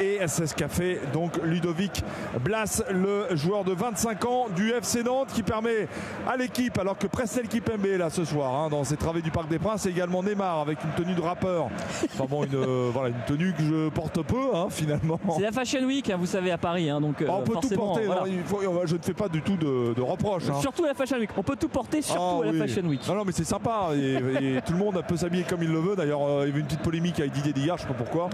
Et 0.00 0.18
c'est 0.26 0.46
ce 0.46 0.54
qu'a 0.54 0.68
fait 0.68 1.00
donc 1.12 1.32
Ludovic 1.44 2.02
Blas, 2.40 2.82
le 2.90 3.26
joueur 3.36 3.64
de 3.64 3.72
25 3.72 4.24
ans 4.24 4.46
du 4.54 4.70
FC 4.72 5.02
Nantes, 5.02 5.30
qui 5.32 5.42
permet 5.42 5.86
à 6.28 6.36
l'équipe, 6.36 6.76
alors 6.78 6.98
que 6.98 7.06
Prestel 7.42 7.48
Kipembe 7.48 7.98
là 7.98 8.10
ce 8.10 8.24
soir, 8.24 8.54
hein, 8.54 8.68
dans 8.70 8.84
ses 8.84 8.96
travées 8.96 9.22
du 9.22 9.30
Parc 9.30 9.48
des 9.48 9.58
Princes, 9.58 9.86
et 9.86 9.90
également 9.90 10.22
Neymar 10.22 10.60
avec 10.60 10.78
une 10.84 10.90
tenue 11.04 11.14
de 11.14 11.20
rappeur. 11.20 11.68
Enfin 12.04 12.24
bon, 12.28 12.44
une, 12.44 12.54
euh, 12.54 12.90
voilà, 12.92 13.08
une 13.10 13.24
tenue 13.26 13.52
que 13.52 13.62
je 13.62 13.88
porte 13.88 14.22
peu, 14.22 14.54
hein, 14.54 14.66
finalement. 14.70 15.18
C'est 15.36 15.42
la 15.42 15.52
Fashion 15.52 15.82
Week, 15.84 16.08
hein, 16.10 16.16
vous 16.18 16.26
savez, 16.26 16.50
à 16.50 16.58
Paris. 16.58 16.88
donc, 17.00 17.20
euh, 17.22 17.26
Ah, 17.28 17.34
on 17.38 17.42
peut 17.42 17.54
tout 17.60 17.68
porter, 17.74 18.06
voilà. 18.06 18.20
non, 18.22 18.26
il 18.26 18.42
faut- 18.44 18.60
je 18.84 18.96
ne 18.96 19.02
fais 19.02 19.14
pas 19.14 19.28
du 19.28 19.42
tout 19.42 19.56
de, 19.56 19.94
de 19.94 20.00
reproches. 20.02 20.44
Surtout 20.60 20.84
à 20.84 20.88
la 20.88 20.94
Fashion 20.94 21.18
Week. 21.18 21.30
On 21.36 21.42
peut 21.42 21.56
tout 21.56 21.68
porter, 21.68 22.02
surtout 22.02 22.20
Ah, 22.22 22.42
à 22.42 22.46
la 22.46 22.52
oui. 22.52 22.58
Fashion 22.58 22.82
Week. 22.88 23.06
Non, 23.08 23.14
non, 23.14 23.24
mais 23.24 23.32
c'est 23.32 23.44
sympa. 23.44 23.88
Et, 23.94 24.14
et 24.56 24.60
tout 24.66 24.72
le 24.72 24.78
monde 24.78 25.02
peut 25.06 25.16
s'habiller 25.16 25.44
comme 25.44 25.62
il 25.62 25.70
le 25.70 25.80
veut. 25.80 25.96
D'ailleurs, 25.96 26.22
euh, 26.22 26.42
il 26.44 26.48
y 26.48 26.50
avait 26.52 26.60
une 26.60 26.66
petite 26.66 26.82
polémique 26.82 27.18
avec 27.20 27.32
Didier 27.32 27.52
Digard, 27.52 27.76
je 27.78 27.82
sais 27.82 27.88
pas 27.88 27.94
pourquoi. 27.94 28.28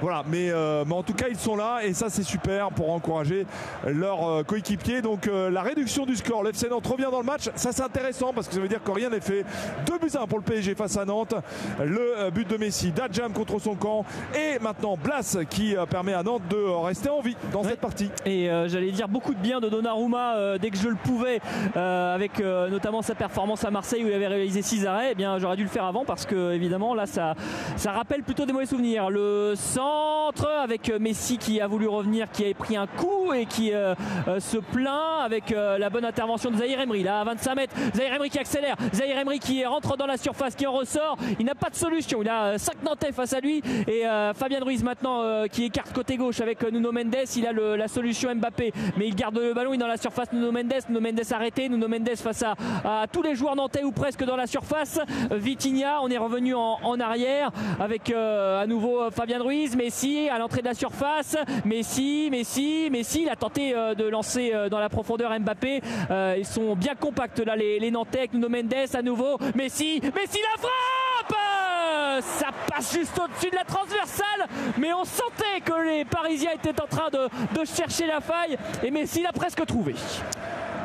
Voilà, 0.00 0.22
mais, 0.28 0.50
euh, 0.50 0.84
mais 0.86 0.94
en 0.94 1.02
tout 1.02 1.14
cas, 1.14 1.26
ils 1.28 1.38
sont 1.38 1.56
là 1.56 1.80
et 1.84 1.94
ça, 1.94 2.08
c'est 2.10 2.22
super 2.22 2.70
pour 2.70 2.92
encourager 2.92 3.46
leurs 3.86 4.26
euh, 4.28 4.42
coéquipiers. 4.44 5.02
Donc, 5.02 5.26
la 5.26 5.62
réduction 5.62 6.06
du 6.06 6.16
score, 6.16 6.42
l'FC 6.44 6.68
Nantes 6.68 6.86
revient 6.86 7.08
dans 7.10 7.18
le 7.20 7.24
match. 7.26 7.48
Ça, 7.54 7.72
c'est 7.72 7.82
intéressant 7.82 8.32
parce 8.34 8.48
que 8.48 8.51
ça 8.52 8.60
veut 8.60 8.68
dire 8.68 8.82
que 8.82 8.90
rien 8.90 9.10
n'est 9.10 9.20
fait. 9.20 9.44
2 9.86 9.98
buts 9.98 10.10
à 10.14 10.22
1 10.22 10.26
pour 10.26 10.38
le 10.38 10.44
PSG 10.44 10.74
face 10.74 10.96
à 10.96 11.04
Nantes. 11.04 11.34
Le 11.84 12.18
euh, 12.18 12.30
but 12.30 12.48
de 12.48 12.56
Messi, 12.56 12.92
Dadjam 12.92 13.32
contre 13.32 13.58
son 13.58 13.74
camp. 13.74 14.04
Et 14.34 14.58
maintenant, 14.60 14.96
Blas 14.96 15.38
qui 15.48 15.76
euh, 15.76 15.86
permet 15.86 16.14
à 16.14 16.22
Nantes 16.22 16.42
de 16.48 16.56
rester 16.56 17.08
en 17.08 17.20
vie 17.20 17.36
dans 17.52 17.64
cette 17.64 17.80
partie. 17.80 18.10
Et 18.26 18.50
euh, 18.50 18.68
j'allais 18.68 18.90
dire 18.90 19.08
beaucoup 19.08 19.34
de 19.34 19.38
bien 19.38 19.60
de 19.60 19.68
Donnarumma 19.68 20.36
euh, 20.36 20.58
dès 20.58 20.70
que 20.70 20.76
je 20.76 20.88
le 20.88 20.96
pouvais, 20.96 21.40
euh, 21.76 22.14
avec 22.14 22.40
notamment 22.40 23.02
sa 23.02 23.14
performance 23.14 23.64
à 23.64 23.70
Marseille 23.70 24.04
où 24.04 24.08
il 24.08 24.14
avait 24.14 24.26
réalisé 24.26 24.62
6 24.62 24.86
arrêts. 24.86 25.08
Eh 25.12 25.14
bien, 25.14 25.38
j'aurais 25.38 25.56
dû 25.56 25.62
le 25.62 25.68
faire 25.68 25.84
avant 25.84 26.04
parce 26.04 26.26
que 26.26 26.52
évidemment 26.52 26.94
là, 26.94 27.06
ça, 27.06 27.34
ça 27.76 27.92
rappelle 27.92 28.22
plutôt 28.22 28.46
des 28.46 28.52
mauvais 28.52 28.66
souvenirs. 28.66 29.10
Le 29.10 29.54
centre 29.56 30.48
avec 30.62 30.92
Messi 31.00 31.38
qui 31.38 31.60
a 31.60 31.66
voulu 31.66 31.86
revenir, 31.88 32.30
qui 32.30 32.44
avait 32.44 32.54
pris 32.54 32.76
un 32.76 32.86
coup 32.86 33.32
et 33.32 33.46
qui 33.46 33.72
se 34.38 34.56
plaint 34.58 35.22
avec 35.24 35.50
la 35.50 35.90
bonne 35.90 36.04
intervention 36.04 36.50
de 36.50 36.56
Zahir 36.56 36.80
Emery. 36.80 37.02
Là, 37.02 37.20
à 37.20 37.24
25 37.24 37.54
mètres, 37.54 37.74
Zahir 37.94 38.14
Emery 38.14 38.30
qui 38.30 38.38
accélère, 38.42 38.76
Zahir 38.92 39.18
Emery 39.18 39.38
qui 39.38 39.64
rentre 39.64 39.96
dans 39.96 40.06
la 40.06 40.16
surface, 40.16 40.56
qui 40.56 40.66
en 40.66 40.72
ressort. 40.72 41.16
Il 41.38 41.46
n'a 41.46 41.54
pas 41.54 41.70
de 41.70 41.76
solution. 41.76 42.22
Il 42.22 42.28
a 42.28 42.58
5 42.58 42.82
Nantais 42.82 43.12
face 43.12 43.32
à 43.32 43.40
lui. 43.40 43.62
Et 43.86 44.02
Fabien 44.34 44.60
Ruiz 44.60 44.82
maintenant 44.82 45.46
qui 45.50 45.64
écarte 45.64 45.92
côté 45.92 46.16
gauche 46.16 46.40
avec 46.40 46.62
Nuno 46.70 46.90
Mendes. 46.90 47.14
Il 47.36 47.46
a 47.46 47.52
la 47.52 47.88
solution 47.88 48.34
Mbappé, 48.34 48.72
mais 48.96 49.06
il 49.06 49.14
garde 49.14 49.38
le 49.38 49.54
ballon. 49.54 49.72
Il 49.72 49.76
est 49.76 49.78
dans 49.78 49.86
la 49.86 49.96
surface 49.96 50.32
Nuno 50.32 50.50
Mendes. 50.50 50.82
Nuno 50.88 51.00
Mendes 51.00 51.32
arrêté. 51.32 51.68
Nuno 51.68 51.86
Mendes 51.86 52.16
face 52.16 52.42
à, 52.42 53.06
tous 53.12 53.22
les 53.22 53.34
joueurs 53.36 53.54
nantais 53.54 53.84
ou 53.84 53.92
presque 53.92 54.24
dans 54.24 54.36
la 54.36 54.46
surface. 54.46 54.98
Vitinha, 55.30 56.00
on 56.02 56.08
est 56.08 56.18
revenu 56.18 56.54
en, 56.54 57.00
arrière 57.00 57.50
avec 57.78 58.10
à 58.10 58.66
nouveau 58.66 59.10
Fabien 59.12 59.40
Ruiz. 59.40 59.76
Messi 59.76 60.28
à 60.28 60.38
l'entrée 60.38 60.62
de 60.62 60.66
la 60.66 60.74
surface. 60.74 61.36
Messi, 61.64 62.28
Messi, 62.30 62.88
Messi. 62.90 63.22
Il 63.22 63.28
a 63.28 63.36
tenté 63.36 63.72
de 63.72 64.08
lancer 64.08 64.52
dans 64.68 64.80
la 64.80 64.88
profondeur 64.88 65.38
Mbappé. 65.38 65.80
ils 66.36 66.46
sont 66.46 66.74
bien 66.74 66.96
compacts 66.96 67.38
là 67.38 67.54
les, 67.54 67.78
les 67.78 67.90
Nantais 67.92 68.28
Nuno 68.32 68.48
Mendes 68.48 68.94
à 68.94 69.02
nouveau. 69.02 69.38
Messi, 69.54 70.00
Messi 70.14 70.38
la 70.42 70.60
frappe 70.60 70.72
ça 72.20 72.50
passe 72.68 72.92
juste 72.92 73.18
au-dessus 73.18 73.50
de 73.50 73.56
la 73.56 73.64
transversale, 73.64 74.46
mais 74.78 74.92
on 74.92 75.04
sentait 75.04 75.60
que 75.64 75.72
les 75.72 76.04
Parisiens 76.04 76.52
étaient 76.52 76.78
en 76.80 76.86
train 76.86 77.08
de, 77.10 77.28
de 77.58 77.64
chercher 77.64 78.06
la 78.06 78.20
faille 78.20 78.58
et 78.82 78.90
Messi 78.90 79.22
l'a 79.22 79.32
presque 79.32 79.64
trouvé. 79.66 79.94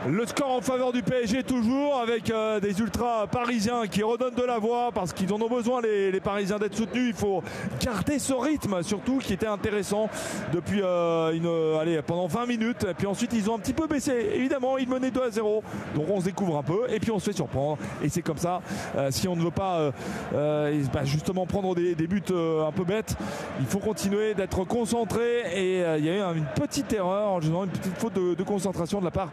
Le 0.06 0.26
score 0.26 0.52
en 0.52 0.62
faveur 0.62 0.94
du 0.94 1.02
PSG 1.02 1.44
toujours 1.44 2.00
avec 2.00 2.30
euh, 2.30 2.60
des 2.60 2.80
ultras 2.80 3.28
parisiens 3.28 3.88
qui 3.88 4.04
redonnent 4.04 4.36
de 4.36 4.44
la 4.44 4.60
voix 4.60 4.92
parce 4.94 5.12
qu'ils 5.12 5.34
en 5.34 5.42
ont 5.42 5.50
besoin 5.50 5.82
les, 5.82 6.20
Parisiens 6.20 6.60
d'être 6.60 6.76
soutenus. 6.76 7.10
Il 7.10 7.14
faut 7.14 7.44
garder 7.82 8.20
ce 8.20 8.34
rythme 8.34 8.84
surtout 8.84 9.18
qui 9.18 9.34
était 9.34 9.48
intéressant 9.48 10.10
depuis 10.54 10.82
euh, 10.82 11.34
euh, 11.44 11.80
allez, 11.80 12.02
pendant 12.02 12.28
20 12.28 12.46
minutes. 12.46 12.86
Et 12.90 12.94
puis 12.94 13.08
ensuite 13.08 13.34
ils 13.34 13.50
ont 13.50 13.56
un 13.56 13.60
petit 13.60 13.74
peu 13.74 13.88
baissé. 13.88 14.14
Évidemment 14.36 14.78
ils 14.78 14.88
menaient 14.88 15.12
2 15.12 15.22
à 15.22 15.32
0. 15.32 15.64
Donc 15.96 16.06
on 16.10 16.20
se 16.20 16.26
découvre 16.26 16.58
un 16.58 16.64
peu 16.64 16.86
et 16.90 17.00
puis 17.00 17.12
on 17.12 17.20
se 17.20 17.26
fait 17.26 17.36
surprendre. 17.36 17.78
Et 18.04 18.10
c'est 18.10 18.22
comme 18.22 18.38
ça. 18.38 18.62
si 19.10 19.28
on 19.28 19.36
ne 19.36 19.42
veut 19.42 19.52
pas 19.52 19.92
bah, 20.32 21.04
justement 21.04 21.46
prendre 21.46 21.76
des, 21.76 21.96
buts 21.96 22.24
un 22.30 22.72
peu 22.72 22.84
bêtes, 22.84 23.16
il 23.60 23.66
faut 23.66 23.80
continuer 23.80 24.34
d'être 24.34 24.64
concentré. 24.64 25.44
Et 25.56 25.80
il 25.98 26.06
y 26.06 26.10
a 26.10 26.32
eu 26.32 26.38
une 26.38 26.48
petite 26.56 26.94
erreur, 26.94 27.42
une 27.42 27.70
petite 27.70 27.98
faute 27.98 28.14
de, 28.14 28.34
de 28.36 28.44
concentration 28.44 29.00
de 29.00 29.06
la 29.06 29.12
part 29.12 29.30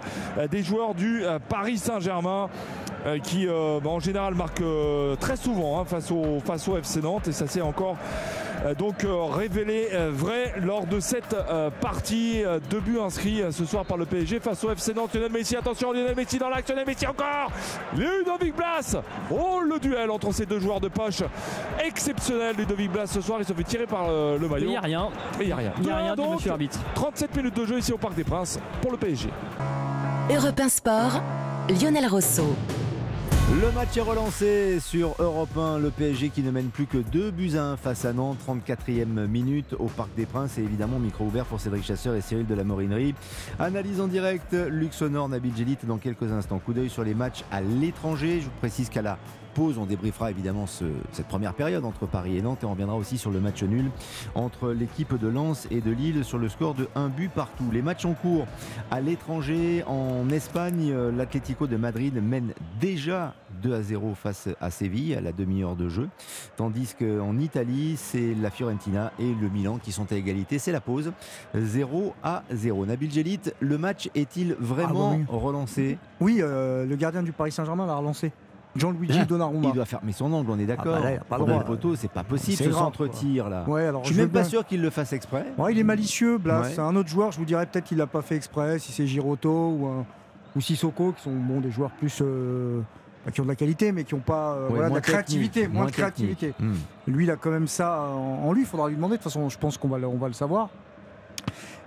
des 0.50 0.53
joueurs 0.62 0.94
du 0.94 1.24
euh, 1.24 1.38
Paris 1.48 1.78
Saint-Germain 1.78 2.48
euh, 3.06 3.18
qui 3.18 3.46
euh, 3.46 3.80
bah, 3.82 3.90
en 3.90 4.00
général 4.00 4.34
marque 4.34 4.62
très 5.20 5.36
souvent 5.36 5.80
hein, 5.80 5.84
face, 5.84 6.10
au, 6.10 6.40
face 6.44 6.68
au 6.68 6.76
FC 6.76 7.00
Nantes 7.00 7.28
et 7.28 7.32
ça 7.32 7.46
s'est 7.46 7.60
encore 7.60 7.96
donc 8.78 9.04
révélé 9.06 9.88
vrai 10.10 10.54
lors 10.62 10.86
de 10.86 10.98
cette 10.98 11.36
partie. 11.82 12.42
Deux 12.70 12.80
buts 12.80 12.98
inscrits 12.98 13.42
ce 13.50 13.66
soir 13.66 13.84
par 13.84 13.98
le 13.98 14.06
PSG 14.06 14.40
face 14.40 14.64
au 14.64 14.70
FC 14.70 14.94
Nantes. 14.94 15.12
Lionel 15.12 15.32
Messi, 15.32 15.54
attention, 15.54 15.92
Lionel 15.92 16.16
Messi 16.16 16.38
dans 16.38 16.48
l'action, 16.48 16.74
Lionel 16.74 16.86
Messi 16.86 17.06
encore 17.06 17.50
Ludovic 17.94 18.56
Blas 18.56 18.96
Oh 19.30 19.60
le 19.60 19.78
duel 19.78 20.10
entre 20.10 20.32
ces 20.32 20.46
deux 20.46 20.60
joueurs 20.60 20.80
de 20.80 20.88
poche 20.88 21.22
exceptionnel 21.84 22.56
Ludovic 22.56 22.90
Blas 22.90 23.06
ce 23.06 23.20
soir, 23.20 23.38
il 23.38 23.44
se 23.44 23.52
fait 23.52 23.64
tirer 23.64 23.86
par 23.86 24.08
le 24.08 24.48
maillot. 24.48 24.64
Il 24.64 24.70
n'y 24.70 24.76
a 24.76 24.80
rien. 24.80 25.08
il 25.38 25.46
n'y 25.46 25.52
a 25.52 25.56
rien. 25.56 25.72
Il 25.76 25.84
n'y 25.84 25.90
a 25.90 25.96
rien, 25.98 26.14
donc, 26.14 26.34
monsieur 26.36 26.48
l'arbitre. 26.48 26.78
37 26.94 27.36
minutes 27.36 27.56
de 27.56 27.66
jeu 27.66 27.78
ici 27.78 27.92
au 27.92 27.98
Parc 27.98 28.14
des 28.14 28.24
Princes 28.24 28.58
pour 28.80 28.92
le 28.92 28.96
PSG. 28.96 29.28
Europe 30.30 30.58
1 30.58 30.68
Sport, 30.70 31.22
Lionel 31.68 32.06
Rosso. 32.06 32.56
Le 33.60 33.70
match 33.72 33.94
est 33.94 34.00
relancé 34.00 34.80
sur 34.80 35.14
Europe 35.18 35.54
1, 35.54 35.78
le 35.78 35.90
PSG 35.90 36.30
qui 36.30 36.40
ne 36.40 36.50
mène 36.50 36.68
plus 36.68 36.86
que 36.86 36.96
2 36.96 37.30
buts 37.30 37.56
à 37.56 37.64
1 37.64 37.76
face 37.76 38.06
à 38.06 38.14
Nantes, 38.14 38.38
34e 38.48 39.26
minute 39.26 39.74
au 39.78 39.84
Parc 39.84 40.08
des 40.16 40.24
Princes 40.24 40.56
et 40.56 40.62
évidemment 40.62 40.98
micro 40.98 41.26
ouvert 41.26 41.44
pour 41.44 41.60
Cédric 41.60 41.84
Chasseur 41.84 42.14
et 42.14 42.22
Cyril 42.22 42.46
de 42.46 42.54
la 42.54 42.64
Morinerie. 42.64 43.14
Analyse 43.58 44.00
en 44.00 44.06
direct, 44.06 44.54
Luxonor, 44.54 45.28
Nabil 45.28 45.54
Djelit 45.54 45.76
dans 45.82 45.98
quelques 45.98 46.32
instants. 46.32 46.58
Coup 46.58 46.72
d'œil 46.72 46.88
sur 46.88 47.04
les 47.04 47.14
matchs 47.14 47.44
à 47.52 47.60
l'étranger. 47.60 48.40
Je 48.40 48.46
vous 48.46 48.58
précise 48.60 48.88
qu'à 48.88 49.02
la 49.02 49.18
pause. 49.54 49.78
On 49.78 49.86
débriefera 49.86 50.30
évidemment 50.30 50.66
cette 50.66 51.28
première 51.28 51.54
période 51.54 51.84
entre 51.84 52.06
Paris 52.06 52.36
et 52.36 52.42
Nantes 52.42 52.62
et 52.62 52.66
on 52.66 52.72
reviendra 52.72 52.96
aussi 52.96 53.16
sur 53.16 53.30
le 53.30 53.40
match 53.40 53.62
nul 53.62 53.90
entre 54.34 54.72
l'équipe 54.72 55.18
de 55.18 55.28
Lens 55.28 55.66
et 55.70 55.80
de 55.80 55.90
Lille 55.90 56.24
sur 56.24 56.38
le 56.38 56.48
score 56.48 56.74
de 56.74 56.88
1 56.94 57.08
but 57.08 57.30
partout. 57.30 57.70
Les 57.72 57.82
matchs 57.82 58.04
en 58.04 58.14
cours 58.14 58.46
à 58.90 59.00
l'étranger, 59.00 59.84
en 59.86 60.28
Espagne, 60.30 60.90
euh, 60.92 61.12
l'Atlético 61.12 61.66
de 61.66 61.76
Madrid 61.76 62.20
mène 62.22 62.52
déjà 62.80 63.34
2 63.62 63.74
à 63.74 63.82
0 63.82 64.14
face 64.14 64.48
à 64.60 64.70
Séville 64.70 65.14
à 65.14 65.20
la 65.20 65.32
demi-heure 65.32 65.76
de 65.76 65.88
jeu. 65.88 66.08
Tandis 66.56 66.94
qu'en 66.98 67.38
Italie, 67.38 67.94
c'est 67.96 68.34
la 68.34 68.50
Fiorentina 68.50 69.12
et 69.18 69.34
le 69.34 69.48
Milan 69.48 69.78
qui 69.82 69.92
sont 69.92 70.10
à 70.12 70.16
égalité. 70.16 70.58
C'est 70.58 70.72
la 70.72 70.80
pause. 70.80 71.12
0 71.54 72.14
à 72.22 72.42
0. 72.50 72.86
Nabil 72.86 73.10
Jelit, 73.10 73.40
le 73.60 73.78
match 73.78 74.10
est-il 74.14 74.54
vraiment 74.58 75.18
ah 75.28 75.32
relancé? 75.32 75.98
Oui, 76.20 76.38
euh, 76.40 76.84
le 76.84 76.96
gardien 76.96 77.22
du 77.22 77.32
Paris 77.32 77.52
Saint-Germain 77.52 77.86
l'a 77.86 77.96
relancé. 77.96 78.32
Jean-Luigi 78.76 79.18
hein 79.18 79.26
Donnarumma. 79.28 79.68
Il 79.68 79.74
doit 79.74 79.84
fermer 79.84 80.12
son 80.12 80.32
angle, 80.32 80.50
on 80.50 80.58
est 80.58 80.66
d'accord. 80.66 80.98
Ah 81.02 81.10
bah 81.30 81.38
pas 81.38 81.58
le 81.58 81.64
poteau, 81.64 81.94
c'est 81.96 82.10
pas 82.10 82.24
possible 82.24 82.56
ce 82.56 82.72
centre-tir 82.72 83.48
là. 83.48 83.64
Ouais, 83.66 83.86
alors, 83.86 84.04
je 84.04 84.08
suis 84.08 84.16
même 84.16 84.30
pas 84.30 84.44
sûr 84.44 84.66
qu'il 84.66 84.82
le 84.82 84.90
fasse 84.90 85.12
exprès. 85.12 85.46
il 85.70 85.78
est 85.78 85.84
malicieux, 85.84 86.38
Blas. 86.38 86.64
C'est 86.74 86.80
un 86.80 86.96
autre 86.96 87.08
joueur, 87.08 87.32
je 87.32 87.38
vous 87.38 87.44
dirais 87.44 87.66
peut-être 87.66 87.84
qu'il 87.84 87.98
l'a 87.98 88.06
pas 88.06 88.22
fait 88.22 88.36
exprès, 88.36 88.78
si 88.78 88.92
c'est 88.92 89.06
Giroto 89.06 89.50
ou, 89.50 90.04
ou 90.56 90.60
Sissoko, 90.60 91.12
qui 91.12 91.22
sont 91.22 91.32
bon, 91.32 91.60
des 91.60 91.70
joueurs 91.70 91.90
plus. 91.90 92.20
Euh, 92.22 92.80
bah, 93.24 93.30
qui 93.30 93.40
ont 93.40 93.44
de 93.44 93.48
la 93.48 93.56
qualité, 93.56 93.90
mais 93.92 94.04
qui 94.04 94.14
n'ont 94.14 94.20
pas 94.20 94.52
euh, 94.52 94.66
voilà, 94.68 94.90
de 94.90 94.94
la 94.94 95.00
créativité, 95.00 95.66
moins, 95.66 95.86
de 95.86 95.90
créativité. 95.90 96.52
Hmm. 96.60 96.74
Lui, 97.06 97.24
il 97.24 97.30
a 97.30 97.36
quand 97.36 97.50
même 97.50 97.66
ça 97.66 98.02
en, 98.02 98.52
lui. 98.52 98.62
Il 98.62 98.66
faudra 98.66 98.88
lui 98.88 98.96
demander. 98.96 99.16
De 99.16 99.22
toute 99.22 99.32
façon, 99.32 99.48
je 99.48 99.58
pense 99.58 99.78
qu'on 99.78 99.88
va, 99.88 99.96
on 100.06 100.18
va 100.18 100.28
le 100.28 100.34
savoir. 100.34 100.68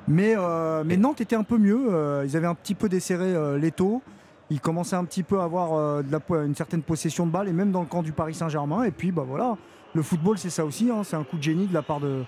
Mais, 0.07 0.35
euh, 0.35 0.83
mais 0.85 0.97
Nantes 0.97 1.21
était 1.21 1.35
un 1.35 1.43
peu 1.43 1.57
mieux. 1.57 2.23
ils 2.25 2.35
avaient 2.35 2.47
un 2.47 2.55
petit 2.55 2.75
peu 2.75 2.89
desserré 2.89 3.59
l'étau 3.59 4.01
il 4.49 4.61
commençait 4.61 4.95
un 4.95 5.05
petit 5.05 5.23
peu 5.23 5.39
à 5.39 5.43
avoir 5.43 5.73
euh, 5.73 6.01
de 6.01 6.11
la, 6.11 6.43
une 6.43 6.55
certaine 6.55 6.81
possession 6.81 7.25
de 7.25 7.31
balle 7.31 7.47
et 7.47 7.53
même 7.53 7.71
dans 7.71 7.81
le 7.81 7.87
camp 7.87 8.03
du 8.03 8.11
Paris 8.11 8.33
Saint-Germain. 8.33 8.83
Et 8.83 8.91
puis 8.91 9.11
bah 9.11 9.25
voilà, 9.27 9.57
le 9.93 10.01
football 10.01 10.37
c'est 10.37 10.49
ça 10.49 10.65
aussi, 10.65 10.89
hein. 10.89 11.03
c'est 11.03 11.15
un 11.15 11.23
coup 11.23 11.37
de 11.37 11.43
génie 11.43 11.67
de 11.67 11.73
la 11.73 11.81
part 11.81 11.99
de, 11.99 12.23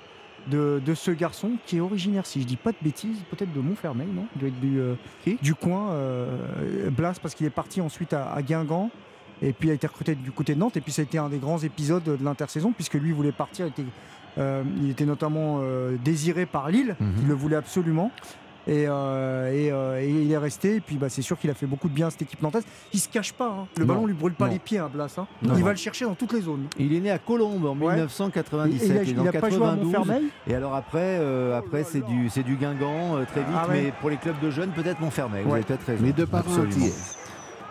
de, 0.48 0.94
ce 0.94 1.12
garçon 1.12 1.52
qui 1.66 1.78
est 1.78 1.82
originaire, 1.82 2.26
si 2.26 2.42
je 2.42 2.48
dis 2.48 2.58
pas 2.58 2.72
de 2.72 2.78
bêtises, 2.82 3.20
peut-être 3.30 3.54
de 3.54 3.60
Montfermeil, 3.60 4.10
non 4.14 4.26
Il 4.36 4.40
doit 4.40 4.50
être 4.50 4.60
du, 4.60 4.80
euh, 4.80 4.96
du 5.42 5.56
coin, 5.56 5.92
euh, 5.92 6.90
Blas, 6.90 7.16
parce 7.22 7.36
qu'il 7.36 7.46
est 7.46 7.52
parti 7.52 7.82
ensuite 7.82 8.14
à, 8.14 8.42
Guingamp. 8.42 8.90
Et 9.42 9.54
puis 9.54 9.70
il 9.70 9.72
a 9.72 9.76
été 9.76 9.88
recruté 9.88 10.16
du 10.16 10.32
côté 10.32 10.54
de 10.54 10.60
Nantes. 10.60 10.76
Et 10.76 10.82
puis 10.82 10.92
ça 10.92 11.02
a 11.02 11.04
été 11.04 11.18
un 11.18 11.30
des 11.30 11.38
grands 11.38 11.60
épisodes 11.60 12.04
de 12.04 12.18
l'intersaison, 12.22 12.74
puisque 12.74 12.96
lui 12.96 13.14
voulait 13.14 13.32
partir. 13.32 13.68
Il 13.68 13.70
était, 13.70 13.90
il 14.82 14.90
était 14.90 15.06
notamment 15.06 15.62
désiré 16.04 16.46
par 16.46 16.70
Lille. 16.70 16.98
Mhm. 17.00 17.14
Il 17.22 17.28
le 17.30 17.34
voulait 17.36 17.56
absolument. 17.56 18.12
Euh, 18.70 19.72
euh, 19.72 20.02
et, 20.02 20.10
il 20.10 20.32
est 20.32 20.38
resté. 20.38 20.76
Et 20.76 20.82
puis 20.82 20.98
bah, 20.98 21.10
c'est 21.10 21.22
sûr 21.22 21.38
qu'il 21.38 21.50
a 21.50 21.54
fait 21.54 21.66
beaucoup 21.66 21.90
de 21.90 21.94
bien 21.94 22.08
à 22.08 22.10
cette 22.10 22.22
équipe 22.24 22.42
nantaise. 22.42 22.64
Il 22.94 23.00
se 23.00 23.10
cache 23.10 23.34
pas. 23.34 23.48
Hein. 23.48 23.68
Le 23.78 23.86
ballon 23.86 24.06
lui 24.06 24.14
brûle 24.14 24.34
pas 24.34 24.48
les 24.48 24.60
pieds 24.60 24.78
à 24.78 24.86
hein, 24.86 24.92
Blas. 24.94 25.14
Hein. 25.18 25.28
Il 25.44 25.64
va 25.64 25.72
le 25.72 25.78
chercher 25.78 26.06
dans 26.06 26.16
toutes 26.16 26.34
les 26.34 26.42
zones. 26.42 26.68
Il 26.78 26.94
est 26.94 27.00
né 27.00 27.12
à 27.12 27.20
Colombes 27.20 27.66
en 27.66 27.76
1997. 27.76 29.08
il 29.08 29.28
a, 29.28 29.32
pas 29.34 29.50
joué 29.50 29.66
à 29.66 29.76
Montfermeil? 29.76 30.26
Et 30.48 30.56
alors 30.56 30.76
après, 30.76 31.18
euh, 31.20 31.58
après 31.58 31.84
c'est 31.84 32.06
du, 32.06 32.30
du 32.30 32.56
Guingamp 32.56 33.26
très 33.28 33.42
vite. 33.42 33.56
Ah 33.56 33.68
mais 33.70 33.92
pour 34.00 34.10
les 34.10 34.18
clubs 34.18 34.40
de 34.42 34.50
jeunes, 34.50 34.72
peut-être 34.72 35.00
Montfermeil. 35.00 35.44
Vous 35.44 35.54
avez 35.54 35.64
peut-être 35.64 35.86
raison. 35.86 36.04
Mais 36.04 36.14
de 36.14 36.26
parents 36.26 36.50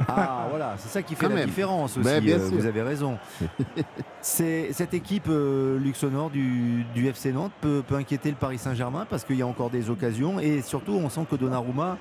ah 0.06 0.46
voilà, 0.50 0.74
c'est 0.78 0.88
ça 0.88 1.02
qui 1.02 1.14
fait 1.14 1.28
la 1.28 1.44
différence 1.44 1.96
aussi. 1.96 2.04
Ben, 2.04 2.26
euh, 2.28 2.50
vous 2.52 2.66
avez 2.66 2.82
raison. 2.82 3.18
c'est 4.20 4.72
cette 4.72 4.94
équipe 4.94 5.28
euh, 5.28 5.78
Luxonor 5.78 6.30
du, 6.30 6.84
du, 6.94 7.08
FC 7.08 7.32
Nantes 7.32 7.52
peut, 7.60 7.82
peut, 7.86 7.96
inquiéter 7.96 8.30
le 8.30 8.36
Paris 8.36 8.58
Saint-Germain 8.58 9.06
parce 9.08 9.24
qu'il 9.24 9.36
y 9.36 9.42
a 9.42 9.46
encore 9.46 9.70
des 9.70 9.90
occasions 9.90 10.38
et 10.40 10.62
surtout 10.62 10.92
on 10.92 11.08
sent 11.08 11.26
que 11.30 11.36
Donnarumma, 11.36 11.98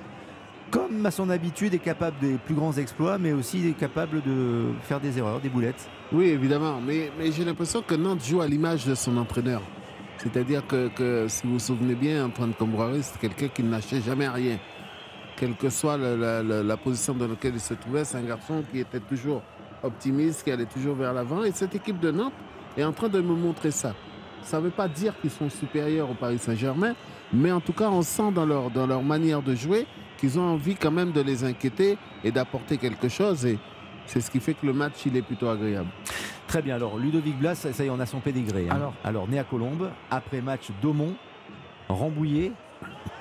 comme 0.70 1.04
à 1.06 1.10
son 1.10 1.30
habitude, 1.30 1.74
est 1.74 1.78
capable 1.78 2.18
des 2.20 2.34
plus 2.34 2.54
grands 2.54 2.74
exploits, 2.74 3.18
mais 3.18 3.32
aussi 3.32 3.66
est 3.66 3.78
capable 3.78 4.22
de 4.22 4.66
faire 4.82 5.00
des 5.00 5.18
erreurs, 5.18 5.40
des 5.40 5.48
boulettes. 5.48 5.88
Oui, 6.12 6.26
évidemment, 6.26 6.80
mais, 6.80 7.10
mais 7.18 7.32
j'ai 7.32 7.44
l'impression 7.44 7.82
que 7.82 7.94
Nantes 7.94 8.24
joue 8.24 8.40
à 8.40 8.46
l'image 8.46 8.86
de 8.86 8.94
son 8.94 9.16
entraîneur. 9.16 9.62
C'est-à-dire 10.18 10.66
que, 10.66 10.88
que, 10.88 11.26
si 11.28 11.46
vous 11.46 11.54
vous 11.54 11.58
souvenez 11.58 11.94
bien, 11.94 12.26
Antoine 12.26 12.52
Comboiré, 12.52 13.02
c'est 13.02 13.18
quelqu'un 13.20 13.48
qui 13.48 13.62
n'achète 13.62 14.04
jamais 14.04 14.28
rien 14.28 14.58
quelle 15.38 15.54
que 15.54 15.70
soit 15.70 15.96
la, 15.96 16.76
position 16.76 17.14
dans 17.14 17.28
laquelle 17.28 17.54
il 17.54 17.60
se 17.60 17.74
trouvait, 17.74 18.04
c'est 18.04 18.18
un 18.18 18.22
garçon 18.22 18.62
qui 18.70 18.80
était 18.80 19.00
toujours 19.00 19.42
optimiste, 19.82 20.42
qui 20.42 20.50
allait 20.50 20.66
toujours 20.66 20.96
vers 20.96 21.12
l'avant. 21.12 21.44
Et 21.44 21.52
cette 21.52 21.74
équipe 21.74 22.00
de 22.00 22.10
Nantes 22.10 22.32
est 22.76 22.84
en 22.84 22.92
train 22.92 23.08
de 23.08 23.20
me 23.20 23.34
montrer 23.34 23.70
ça. 23.70 23.94
Ça 24.42 24.58
ne 24.58 24.64
veut 24.64 24.70
pas 24.70 24.88
dire 24.88 25.14
qu'ils 25.20 25.30
sont 25.30 25.48
supérieurs 25.48 26.10
au 26.10 26.14
Paris 26.14 26.38
Saint-Germain, 26.38 26.94
mais 27.32 27.52
en 27.52 27.60
tout 27.60 27.72
cas, 27.72 27.88
on 27.88 28.02
sent 28.02 28.32
dans 28.34 28.46
leur, 28.46 28.70
dans 28.70 28.86
leur 28.86 29.02
manière 29.02 29.42
de 29.42 29.54
jouer 29.54 29.86
qu'ils 30.16 30.38
ont 30.38 30.54
envie 30.54 30.74
quand 30.74 30.90
même 30.90 31.12
de 31.12 31.20
les 31.20 31.44
inquiéter 31.44 31.98
et 32.24 32.32
d'apporter 32.32 32.76
quelque 32.76 33.08
chose. 33.08 33.46
Et 33.46 33.58
c'est 34.06 34.20
ce 34.20 34.30
qui 34.30 34.40
fait 34.40 34.54
que 34.54 34.66
le 34.66 34.72
match, 34.72 35.06
il 35.06 35.16
est 35.16 35.22
plutôt 35.22 35.48
agréable. 35.48 35.88
Très 36.48 36.62
bien. 36.62 36.74
Alors, 36.74 36.98
Ludovic 36.98 37.38
Blas, 37.38 37.54
ça 37.54 37.70
y 37.70 37.86
est, 37.86 37.90
on 37.90 38.00
a 38.00 38.06
son 38.06 38.20
pédigré. 38.20 38.66
Hein. 38.68 38.74
Alors, 38.74 38.94
alors, 39.04 39.28
né 39.28 39.38
à 39.38 39.44
Colombes, 39.44 39.90
après 40.10 40.40
match 40.40 40.68
Daumont, 40.82 41.14
Rambouillet, 41.88 42.52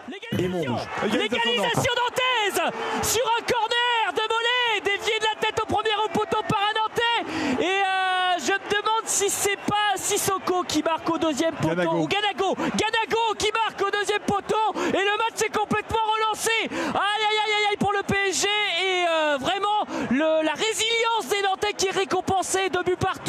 L'égalisation 0.08 1.94
d'Anthèse 1.98 2.62
sur 3.04 3.26
un 3.26 3.44
corner 3.44 4.14
de 4.14 4.22
Mollet, 4.22 4.82
dévié 4.84 5.20
de 5.20 5.24
la 5.26 5.36
tête 5.42 5.60
au 5.62 5.66
premier 5.66 5.90
poteau 6.14 6.42
par 6.48 6.60
un 6.60 6.74
Nantais. 6.80 7.64
Et 7.64 7.66
euh, 7.66 8.38
je 8.40 8.54
me 8.54 8.70
demande 8.70 9.06
si 9.06 9.30
c'est 9.30 9.58
pas 9.68 9.96
Sissoko 9.98 10.64
qui 10.64 10.82
marque 10.84 11.10
au 11.10 11.18
deuxième 11.18 11.56
poteau 11.56 11.92
ou 11.92 12.08
Ganago. 12.08 12.56
Ganago 12.56 13.36
qui 13.38 13.52
marque 13.52 13.82
au 13.82 13.92
deuxième 13.92 14.22
poteau. 14.22 14.56
Et 14.88 14.92
le 15.04 15.18
match 15.18 15.36
s'est 15.36 15.50
complètement 15.50 16.00
relancé. 16.16 16.52
Aïe 16.62 16.70
aïe 16.70 17.40
aïe 17.46 17.68
aïe 17.72 17.78
pour 17.78 17.92
le 17.92 18.04
PSG. 18.04 18.48
Et 18.48 19.06
euh, 19.10 19.38
vraiment 19.38 19.86
la 20.12 20.54
résilience 20.54 21.28
des 21.30 21.42
Nantais 21.42 21.74
qui 21.74 21.88
est 21.88 21.92
récompensée 21.92 22.70
de 22.70 22.82
but 22.84 22.98
partout. 22.98 23.27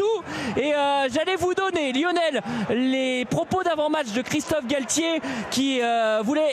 Et 0.59 0.75
euh, 0.75 1.09
j'allais 1.15 1.37
vous 1.37 1.55
donner 1.55 1.93
Lionel, 1.93 2.43
les 2.71 3.25
propos 3.27 3.63
d'avant-match 3.63 4.13
de 4.13 4.23
Christophe 4.23 4.67
Galtier 4.67 5.21
qui, 5.53 5.81
euh, 5.81 6.21
voulait, 6.25 6.51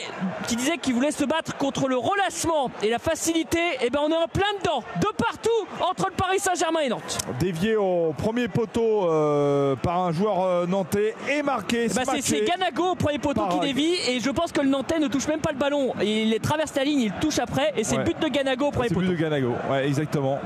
qui 0.48 0.56
disait 0.56 0.77
qu'il 0.77 0.94
voulait 0.94 1.10
se 1.10 1.26
battre 1.26 1.57
contre 1.57 1.88
le 1.88 1.98
relâchement 1.98 2.69
et 2.84 2.91
la 2.91 2.99
facilité, 2.99 3.57
et 3.57 3.88
eh 3.88 3.90
ben 3.90 4.02
on 4.03 4.10
est 4.11 4.15
en 4.15 4.27
plein 4.27 4.45
dedans, 4.61 4.84
de 5.02 5.07
partout, 5.18 5.49
entre 5.90 6.10
le 6.10 6.15
Paris 6.15 6.38
Saint-Germain 6.38 6.82
et 6.82 6.90
Nantes. 6.90 7.18
Dévié 7.40 7.77
au 7.77 8.14
premier 8.15 8.48
poteau 8.48 9.10
euh, 9.10 9.76
par 9.76 10.02
un 10.02 10.11
joueur 10.11 10.68
nantais 10.68 11.15
et 11.27 11.41
marqué. 11.41 11.88
Bah 11.88 12.03
c'est 12.22 12.45
Ganago 12.45 12.91
au 12.91 12.95
premier 12.95 13.18
poteau 13.18 13.48
qui 13.48 13.60
dévie 13.60 13.95
et 14.07 14.19
je 14.19 14.30
pense 14.30 14.52
que 14.52 14.61
le 14.61 14.69
Nantais 14.69 14.99
ne 14.99 15.07
touche 15.07 15.27
même 15.27 15.41
pas 15.41 15.52
le 15.52 15.57
ballon. 15.57 15.94
Il 16.03 16.38
traverse 16.41 16.76
la 16.76 16.84
ligne, 16.84 16.99
il 16.99 17.11
touche 17.14 17.40
après 17.40 17.73
et 17.76 17.84
c'est 17.84 17.98
le 17.98 18.03
but 18.03 18.19
de 18.19 18.27
Ganago 18.27 18.68
au 18.68 18.72
premier 18.72 18.90
poteau. 18.90 19.02
C'est 19.02 19.07
but 19.07 19.15
de 19.15 19.19
Ganago, 19.19 19.53
ouais, 19.72 19.88
exactement. 19.88 20.40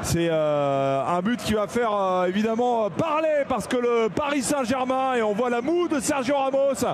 C'est 0.00 0.30
un 0.30 1.20
but 1.22 1.42
qui 1.42 1.52
va 1.52 1.66
faire 1.66 2.24
évidemment 2.26 2.88
parler 2.94 3.44
parce 3.48 3.66
que 3.66 3.76
le 3.76 4.08
Paris 4.08 4.42
Saint-Germain, 4.42 5.14
et 5.14 5.22
on 5.22 5.32
voit 5.32 5.50
la 5.50 5.60
moue 5.60 5.88
de 5.88 6.00
Sergio 6.00 6.36
Ramos, 6.36 6.84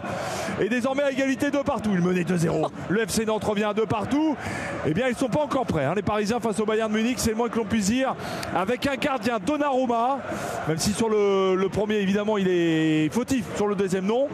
est 0.60 0.68
désormais 0.68 1.02
à 1.02 1.10
égalité 1.10 1.50
de 1.50 1.58
partout. 1.58 1.90
Il 1.92 2.00
menait 2.00 2.22
2-0. 2.22 2.68
Le 2.88 3.00
FC 3.02 3.24
Nantes 3.24 3.44
revient 3.44 3.72
de 3.76 3.82
partout. 3.82 4.36
Eh 4.86 4.94
bien, 4.94 5.06
ils 5.08 5.12
ne 5.12 5.18
sont 5.18 5.28
pas 5.28 5.42
encore 5.42 5.66
prêts. 5.66 5.84
Hein. 5.84 5.94
Les 5.94 6.02
Parisiens 6.02 6.40
face 6.40 6.58
au 6.60 6.64
Bayern 6.64 6.90
de 6.90 6.96
Munich, 6.96 7.18
c'est 7.18 7.30
le 7.30 7.36
moins 7.36 7.48
que 7.48 7.58
l'on 7.58 7.64
puisse 7.64 7.86
dire. 7.86 8.14
Avec 8.54 8.86
un 8.86 8.96
gardien 8.96 9.38
Donnarumma, 9.38 10.18
même 10.68 10.78
si 10.78 10.92
sur 10.92 11.08
le, 11.08 11.68
premier, 11.70 11.96
évidemment, 11.96 12.38
il 12.38 12.48
est 12.48 13.12
fautif, 13.12 13.44
sur 13.56 13.66
le 13.66 13.74
deuxième, 13.74 14.06
non, 14.06 14.28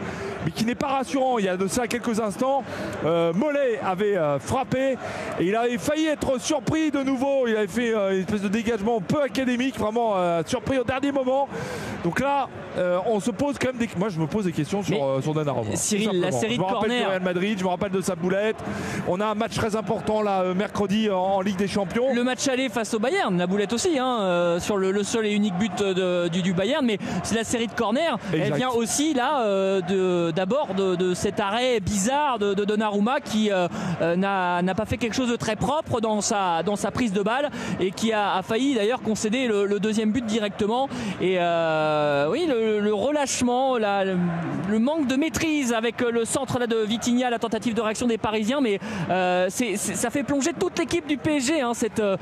mais 0.45 0.51
qui 0.51 0.65
n'est 0.65 0.75
pas 0.75 0.87
rassurant. 0.87 1.37
Il 1.37 1.45
y 1.45 1.49
a 1.49 1.57
de 1.57 1.67
ça 1.67 1.87
quelques 1.87 2.19
instants, 2.19 2.63
euh, 3.05 3.33
Mollet 3.33 3.79
avait 3.83 4.17
euh, 4.17 4.39
frappé 4.39 4.97
et 5.39 5.45
il 5.45 5.55
avait 5.55 5.77
failli 5.77 6.07
être 6.07 6.39
surpris 6.39 6.91
de 6.91 7.03
nouveau. 7.03 7.47
Il 7.47 7.55
avait 7.55 7.67
fait 7.67 7.93
euh, 7.93 8.13
une 8.13 8.19
espèce 8.21 8.41
de 8.41 8.47
dégagement 8.47 9.01
peu 9.01 9.21
académique, 9.21 9.77
vraiment 9.77 10.15
surpris 10.45 10.77
au 10.77 10.83
dernier 10.83 11.11
moment. 11.11 11.47
Donc 12.03 12.19
là, 12.19 12.47
euh, 12.77 12.99
on 13.05 13.19
se 13.19 13.31
pose 13.31 13.55
quand 13.59 13.67
même 13.67 13.77
des. 13.77 13.89
Moi, 13.97 14.09
je 14.09 14.19
me 14.19 14.27
pose 14.27 14.45
des 14.45 14.51
questions 14.51 14.83
sur, 14.83 15.03
euh, 15.03 15.21
sur 15.21 15.33
Donnarumma. 15.33 15.75
Cyril, 15.75 16.19
la 16.19 16.31
série 16.31 16.57
de 16.57 16.63
corner. 16.63 16.79
Je 16.81 16.89
me 16.89 16.95
rappelle 16.95 16.99
du 16.99 17.05
Real 17.05 17.21
Madrid, 17.21 17.59
je 17.59 17.63
me 17.63 17.69
rappelle 17.69 17.91
de 17.91 18.01
sa 18.01 18.15
boulette. 18.15 18.57
On 19.07 19.19
a 19.19 19.25
un 19.25 19.35
match 19.35 19.55
très 19.55 19.75
important 19.75 20.21
là, 20.21 20.41
euh, 20.41 20.53
mercredi 20.53 21.09
en, 21.09 21.41
Ligue 21.41 21.57
des 21.57 21.67
Champions. 21.67 22.13
Le 22.13 22.23
match 22.23 22.47
aller 22.47 22.69
face 22.69 22.93
au 22.93 22.99
Bayern, 22.99 23.37
la 23.37 23.47
boulette 23.47 23.73
aussi, 23.73 23.97
hein, 23.99 24.57
sur 24.59 24.77
le, 24.77 25.03
seul 25.03 25.25
et 25.25 25.31
unique 25.31 25.55
but 25.55 25.83
du, 25.83 26.53
Bayern. 26.53 26.85
Mais 26.85 26.97
c'est 27.23 27.35
la 27.35 27.43
série 27.43 27.67
de 27.67 27.73
corner. 27.73 28.17
Elle 28.33 28.53
vient 28.53 28.69
aussi 28.69 29.13
là 29.13 29.81
d'abord 30.31 30.73
de, 30.75 31.13
cet 31.13 31.39
arrêt 31.39 31.79
bizarre 31.79 32.39
de, 32.39 32.53
Donnarumma 32.53 33.19
qui 33.21 33.49
n'a 34.01 34.75
pas 34.75 34.85
fait 34.85 34.97
quelque 34.97 35.15
chose 35.15 35.29
de 35.29 35.35
très 35.35 35.55
propre 35.55 36.01
dans 36.01 36.21
sa, 36.21 36.63
dans 36.63 36.75
sa 36.75 36.91
prise 36.91 37.13
de 37.13 37.21
balle 37.21 37.49
et 37.79 37.91
qui 37.91 38.13
a, 38.13 38.41
failli 38.43 38.75
d'ailleurs 38.75 39.01
concéder 39.01 39.47
le, 39.47 39.79
deuxième 39.79 40.11
but 40.11 40.25
directement. 40.25 40.89
Et 41.21 41.36
oui, 42.29 42.45
le, 42.47 42.93
relâchement, 42.93 43.77
le, 43.77 44.79
manque 44.79 45.07
de 45.07 45.15
maîtrise 45.15 45.73
avec 45.73 46.01
le 46.01 46.25
centre 46.25 46.65
de 46.65 46.77
Vitinha, 46.77 47.29
la 47.29 47.39
tentative 47.39 47.73
de 47.73 47.81
réaction 47.81 48.07
des 48.07 48.17
Parisiens, 48.17 48.61
mais 48.61 48.79
euh, 49.09 49.49
ça 49.49 50.09
fait 50.09 50.23
plonger 50.23 50.51
toute 50.53 50.77
l'équipe 50.79 51.07
du 51.07 51.17
PSG, 51.17 51.61
hein, 51.61 51.73
cette, 51.73 51.99
euh, 51.99 52.17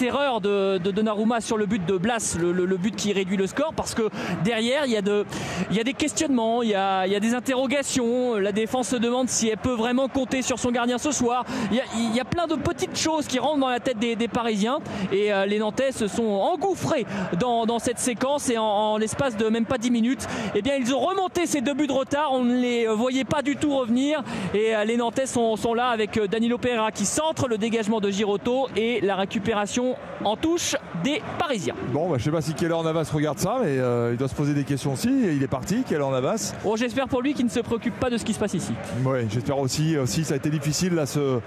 erreur 0.00 0.40
de, 0.40 0.78
de, 0.78 0.90
Donnarumma 0.90 1.40
sur 1.40 1.56
le 1.56 1.66
but 1.66 1.84
de 1.84 1.96
Blas, 1.96 2.36
le, 2.40 2.76
but 2.76 2.94
qui 2.94 3.12
réduit 3.12 3.36
le 3.36 3.46
score, 3.46 3.72
parce 3.74 3.94
que 3.94 4.08
derrière, 4.44 4.86
il 4.86 4.92
y 4.92 4.96
a, 4.96 5.84
des 5.84 5.94
questionnements, 5.94 6.62
il 6.62 6.70
y 6.70 6.74
a, 6.74 7.20
des 7.20 7.34
interrogations, 7.34 8.34
la 8.34 8.52
défense 8.52 8.88
se 8.88 8.96
demande 8.96 9.28
si 9.28 9.48
elle 9.48 9.58
peut 9.58 9.74
vraiment 9.74 10.08
compter 10.08 10.42
sur 10.42 10.58
son 10.58 10.70
gardien 10.70 10.98
ce 10.98 11.12
soir, 11.12 11.44
il 11.72 12.14
y 12.14 12.20
a, 12.20 12.24
plein 12.24 12.46
de 12.46 12.56
petites 12.56 12.98
choses 12.98 13.26
qui 13.26 13.38
rentrent 13.38 13.60
dans 13.60 13.68
la 13.68 13.80
tête 13.80 13.98
des, 13.98 14.28
Parisiens, 14.28 14.78
et 15.10 15.32
euh, 15.32 15.46
les 15.46 15.58
Nantais 15.58 15.92
se 15.92 16.06
sont 16.06 16.22
engouffrés 16.24 17.06
dans, 17.40 17.64
dans 17.64 17.78
cette 17.78 17.87
séquence 17.96 18.50
et 18.50 18.58
en, 18.58 18.64
en 18.64 18.98
l'espace 18.98 19.36
de 19.36 19.48
même 19.48 19.64
pas 19.64 19.78
10 19.78 19.90
minutes, 19.90 20.26
eh 20.54 20.62
bien 20.62 20.74
ils 20.76 20.94
ont 20.94 21.00
remonté 21.00 21.46
ces 21.46 21.60
deux 21.60 21.74
buts 21.74 21.86
de 21.86 21.92
retard. 21.92 22.32
On 22.32 22.44
ne 22.44 22.60
les 22.60 22.86
voyait 22.88 23.24
pas 23.24 23.42
du 23.42 23.56
tout 23.56 23.74
revenir. 23.76 24.22
Et 24.52 24.74
euh, 24.74 24.84
les 24.84 24.96
Nantais 24.96 25.26
sont, 25.26 25.56
sont 25.56 25.72
là 25.74 25.88
avec 25.88 26.16
euh, 26.18 26.26
Danilo 26.26 26.58
Pereira 26.58 26.92
qui 26.92 27.06
centre 27.06 27.48
le 27.48 27.56
dégagement 27.58 28.00
de 28.00 28.10
Giroto 28.10 28.68
et 28.76 29.00
la 29.00 29.16
récupération 29.16 29.96
en 30.24 30.36
touche 30.36 30.76
des 31.04 31.22
Parisiens. 31.38 31.74
Bon, 31.92 32.10
bah, 32.10 32.16
je 32.18 32.24
sais 32.24 32.30
pas 32.30 32.40
si 32.42 32.54
Keller 32.54 32.76
Navas 32.84 33.08
regarde 33.12 33.38
ça, 33.38 33.58
mais 33.62 33.78
euh, 33.78 34.10
il 34.12 34.18
doit 34.18 34.28
se 34.28 34.34
poser 34.34 34.52
des 34.54 34.64
questions 34.64 34.92
aussi. 34.92 35.08
Il 35.08 35.42
est 35.42 35.48
parti, 35.48 35.84
Keller 35.84 36.10
Navas. 36.10 36.54
Bon, 36.64 36.76
j'espère 36.76 37.08
pour 37.08 37.22
lui 37.22 37.34
qu'il 37.34 37.46
ne 37.46 37.50
se 37.50 37.60
préoccupe 37.60 37.98
pas 37.98 38.10
de 38.10 38.16
ce 38.18 38.24
qui 38.24 38.34
se 38.34 38.38
passe 38.38 38.54
ici. 38.54 38.72
Oui, 39.04 39.20
j'espère 39.30 39.58
aussi, 39.58 39.96
aussi. 39.96 40.24
Ça 40.24 40.34
a 40.34 40.36
été 40.36 40.50
difficile 40.50 40.94
là, 40.94 41.06
ce 41.06 41.40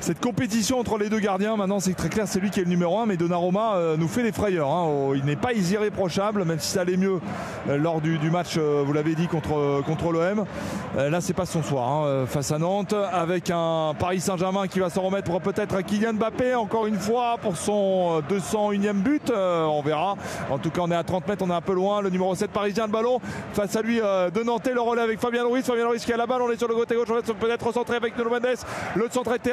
cette 0.00 0.20
compétition 0.20 0.78
entre 0.78 0.98
les 0.98 1.08
deux 1.08 1.18
gardiens, 1.18 1.56
maintenant 1.56 1.80
c'est 1.80 1.94
très 1.94 2.08
clair, 2.08 2.28
c'est 2.28 2.38
lui 2.38 2.50
qui 2.50 2.60
est 2.60 2.64
le 2.64 2.68
numéro 2.68 2.98
1, 3.00 3.06
mais 3.06 3.16
Donnarumma 3.16 3.74
euh, 3.74 3.96
nous 3.96 4.08
fait 4.08 4.22
les 4.22 4.32
frayeurs. 4.32 4.68
Hein. 4.68 4.84
Oh, 4.86 5.14
il 5.14 5.24
n'est 5.24 5.36
pas 5.36 5.52
irréprochable, 5.52 6.44
même 6.44 6.60
si 6.60 6.68
ça 6.68 6.82
allait 6.82 6.96
mieux 6.96 7.20
euh, 7.68 7.76
lors 7.76 8.00
du, 8.00 8.18
match, 8.30 8.54
euh, 8.56 8.82
vous 8.86 8.92
l'avez 8.92 9.14
dit, 9.14 9.26
contre, 9.26 9.82
contre 9.86 10.12
l'OM. 10.12 10.44
là, 10.96 11.20
c'est 11.20 11.32
pas 11.32 11.46
son 11.46 11.62
soir 11.62 11.88
hein, 11.88 12.26
face 12.26 12.52
à 12.52 12.58
Nantes, 12.58 12.94
avec 13.12 13.50
un 13.50 13.94
Paris 13.98 14.20
Saint-Germain 14.20 14.68
qui 14.68 14.80
va 14.80 14.90
s'en 14.90 15.02
remettre 15.02 15.40
peut-être 15.40 15.74
à 15.74 15.82
Kylian 15.82 16.14
Mbappé, 16.14 16.54
encore 16.54 16.86
une 16.86 16.98
fois, 16.98 17.36
pour 17.40 17.56
son 17.56 18.22
201e 18.30 18.92
but. 18.94 19.32
on 19.34 19.82
verra. 19.82 20.16
En 20.50 20.58
tout 20.58 20.70
cas, 20.70 20.82
on 20.82 20.90
est 20.90 20.96
à 20.96 21.04
30 21.04 21.26
mètres, 21.28 21.44
on 21.44 21.50
est 21.50 21.54
un 21.54 21.60
peu 21.60 21.74
loin. 21.74 22.00
Le 22.00 22.10
numéro 22.10 22.34
7 22.34 22.50
parisien, 22.50 22.86
le 22.86 22.92
ballon. 22.92 23.20
Face 23.54 23.74
à 23.76 23.82
lui 23.82 23.96
de 23.96 24.42
Nantes, 24.42 24.68
le 24.72 24.80
relais 24.80 25.02
avec 25.02 25.20
Fabien 25.20 25.44
Ruiz. 25.44 25.64
Fabien 25.64 25.88
Ruiz 25.88 26.04
qui 26.04 26.12
a 26.12 26.16
la 26.16 26.26
balle, 26.26 26.42
on 26.42 26.50
est 26.50 26.58
sur 26.58 26.68
le 26.68 26.74
côté 26.74 26.94
gauche, 26.94 27.08
on 27.10 27.14
va 27.14 27.22
peut-être 27.22 27.72
centré 27.72 27.96
avec 27.96 28.16
Nuno 28.16 28.30
Mendes. 28.30 28.56
Le 28.94 29.08
centre 29.10 29.32
a 29.32 29.36
été 29.36 29.52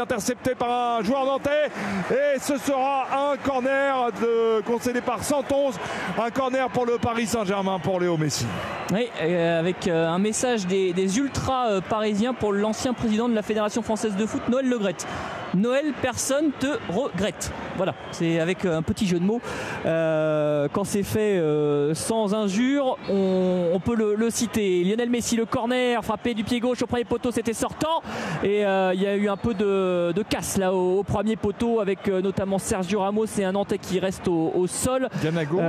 par 0.57 0.97
un 0.97 1.03
joueur 1.03 1.25
nantais. 1.25 1.69
Et 2.11 2.39
ce 2.39 2.57
sera 2.57 3.31
un 3.31 3.37
corner 3.37 4.11
de, 4.21 4.61
concédé 4.61 5.01
par 5.01 5.23
111 5.23 5.79
un 6.21 6.29
corner 6.29 6.69
pour 6.69 6.85
le 6.85 6.97
Paris 6.97 7.27
Saint-Germain 7.27 7.79
pour 7.79 7.99
Léo 7.99 8.17
Messi. 8.17 8.45
Oui, 8.91 9.09
euh, 9.21 9.59
avec 9.59 9.87
euh, 9.87 10.07
un 10.07 10.19
message 10.19 10.67
des, 10.67 10.93
des 10.93 11.17
ultras 11.17 11.69
euh, 11.69 11.81
parisiens 11.81 12.33
pour 12.33 12.53
l'ancien 12.53 12.93
président 12.93 13.29
de 13.29 13.33
la 13.33 13.41
Fédération 13.41 13.81
française 13.81 14.15
de 14.15 14.25
foot 14.25 14.47
Noël 14.49 14.67
Legrette 14.67 15.07
Noël, 15.55 15.93
personne 16.01 16.51
te 16.59 16.67
regrette. 16.89 17.51
Voilà, 17.77 17.93
c'est 18.11 18.39
avec 18.39 18.65
un 18.65 18.81
petit 18.81 19.05
jeu 19.05 19.19
de 19.19 19.23
mots. 19.23 19.41
Euh, 19.85 20.67
quand 20.71 20.83
c'est 20.83 21.03
fait 21.03 21.37
euh, 21.37 21.93
sans 21.93 22.33
injure, 22.33 22.97
on, 23.09 23.79
peut 23.83 23.95
le, 23.95 24.29
citer. 24.29 24.83
Lionel 24.83 25.09
Messi, 25.09 25.35
le 25.35 25.45
corner, 25.45 26.03
frappé 26.03 26.33
du 26.33 26.43
pied 26.43 26.59
gauche 26.59 26.81
au 26.81 26.87
premier 26.87 27.05
poteau, 27.05 27.31
c'était 27.31 27.53
sortant. 27.53 28.01
Et 28.43 28.65
euh, 28.65 28.93
il 28.95 29.01
y 29.01 29.07
a 29.07 29.15
eu 29.15 29.29
un 29.29 29.37
peu 29.37 29.53
de, 29.53 30.23
casse 30.27 30.57
là 30.57 30.73
au, 30.73 31.03
premier 31.03 31.35
poteau 31.35 31.79
avec 31.79 32.07
notamment 32.07 32.57
Sergio 32.57 33.01
Ramos 33.01 33.25
et 33.37 33.43
un 33.43 33.51
Nantais 33.51 33.77
qui 33.77 33.99
reste 33.99 34.27
au, 34.27 34.65
sol. 34.67 35.07
Ganago. 35.23 35.59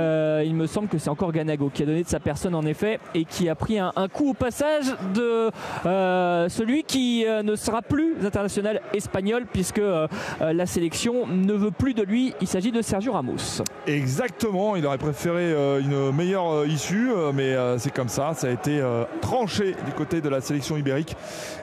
il 0.43 0.55
me 0.55 0.65
semble 0.65 0.87
que 0.87 0.97
c'est 0.97 1.09
encore 1.09 1.31
Ganago 1.31 1.69
qui 1.73 1.83
a 1.83 1.85
donné 1.85 2.03
de 2.03 2.07
sa 2.07 2.19
personne 2.19 2.55
en 2.55 2.65
effet 2.65 2.99
et 3.13 3.25
qui 3.25 3.49
a 3.49 3.55
pris 3.55 3.77
un, 3.77 3.91
un 3.95 4.07
coup 4.07 4.29
au 4.29 4.33
passage 4.33 4.85
de 5.13 5.51
celui 5.83 6.83
qui 6.83 7.25
ne 7.25 7.55
sera 7.55 7.81
plus 7.81 8.15
international 8.25 8.81
espagnol 8.93 9.45
puisque 9.51 9.74
que 9.75 9.81
euh, 9.81 10.07
euh, 10.41 10.53
la 10.53 10.65
sélection 10.65 11.27
ne 11.27 11.53
veut 11.53 11.69
plus 11.69 11.93
de 11.93 12.01
lui. 12.01 12.33
Il 12.41 12.47
s'agit 12.47 12.71
de 12.71 12.81
Sergio 12.81 13.11
Ramos. 13.11 13.61
Exactement, 13.85 14.75
il 14.75 14.85
aurait 14.85 14.97
préféré 14.97 15.51
euh, 15.51 15.81
une 15.81 16.15
meilleure 16.15 16.65
issue, 16.65 17.09
mais 17.33 17.55
c'est 17.77 17.93
comme 17.93 18.09
ça, 18.09 18.33
ça 18.33 18.47
a 18.47 18.49
été 18.49 18.81
tranché 19.21 19.75
du 19.85 19.91
côté 19.91 20.21
de 20.21 20.29
la 20.29 20.41
sélection 20.41 20.77
ibérique. 20.77 21.15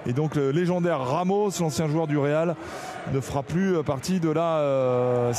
Et 0.06 0.12
donc 0.12 0.34
le 0.34 0.50
légendaire 0.50 1.00
Ramos, 1.00 1.50
l'ancien 1.60 1.88
joueur 1.88 2.06
du 2.06 2.18
Real, 2.18 2.54
ne 3.12 3.20
fera 3.20 3.42
plus 3.42 3.82
partie 3.84 4.20
de 4.20 4.30
la 4.30 4.58
euh, 4.58 5.32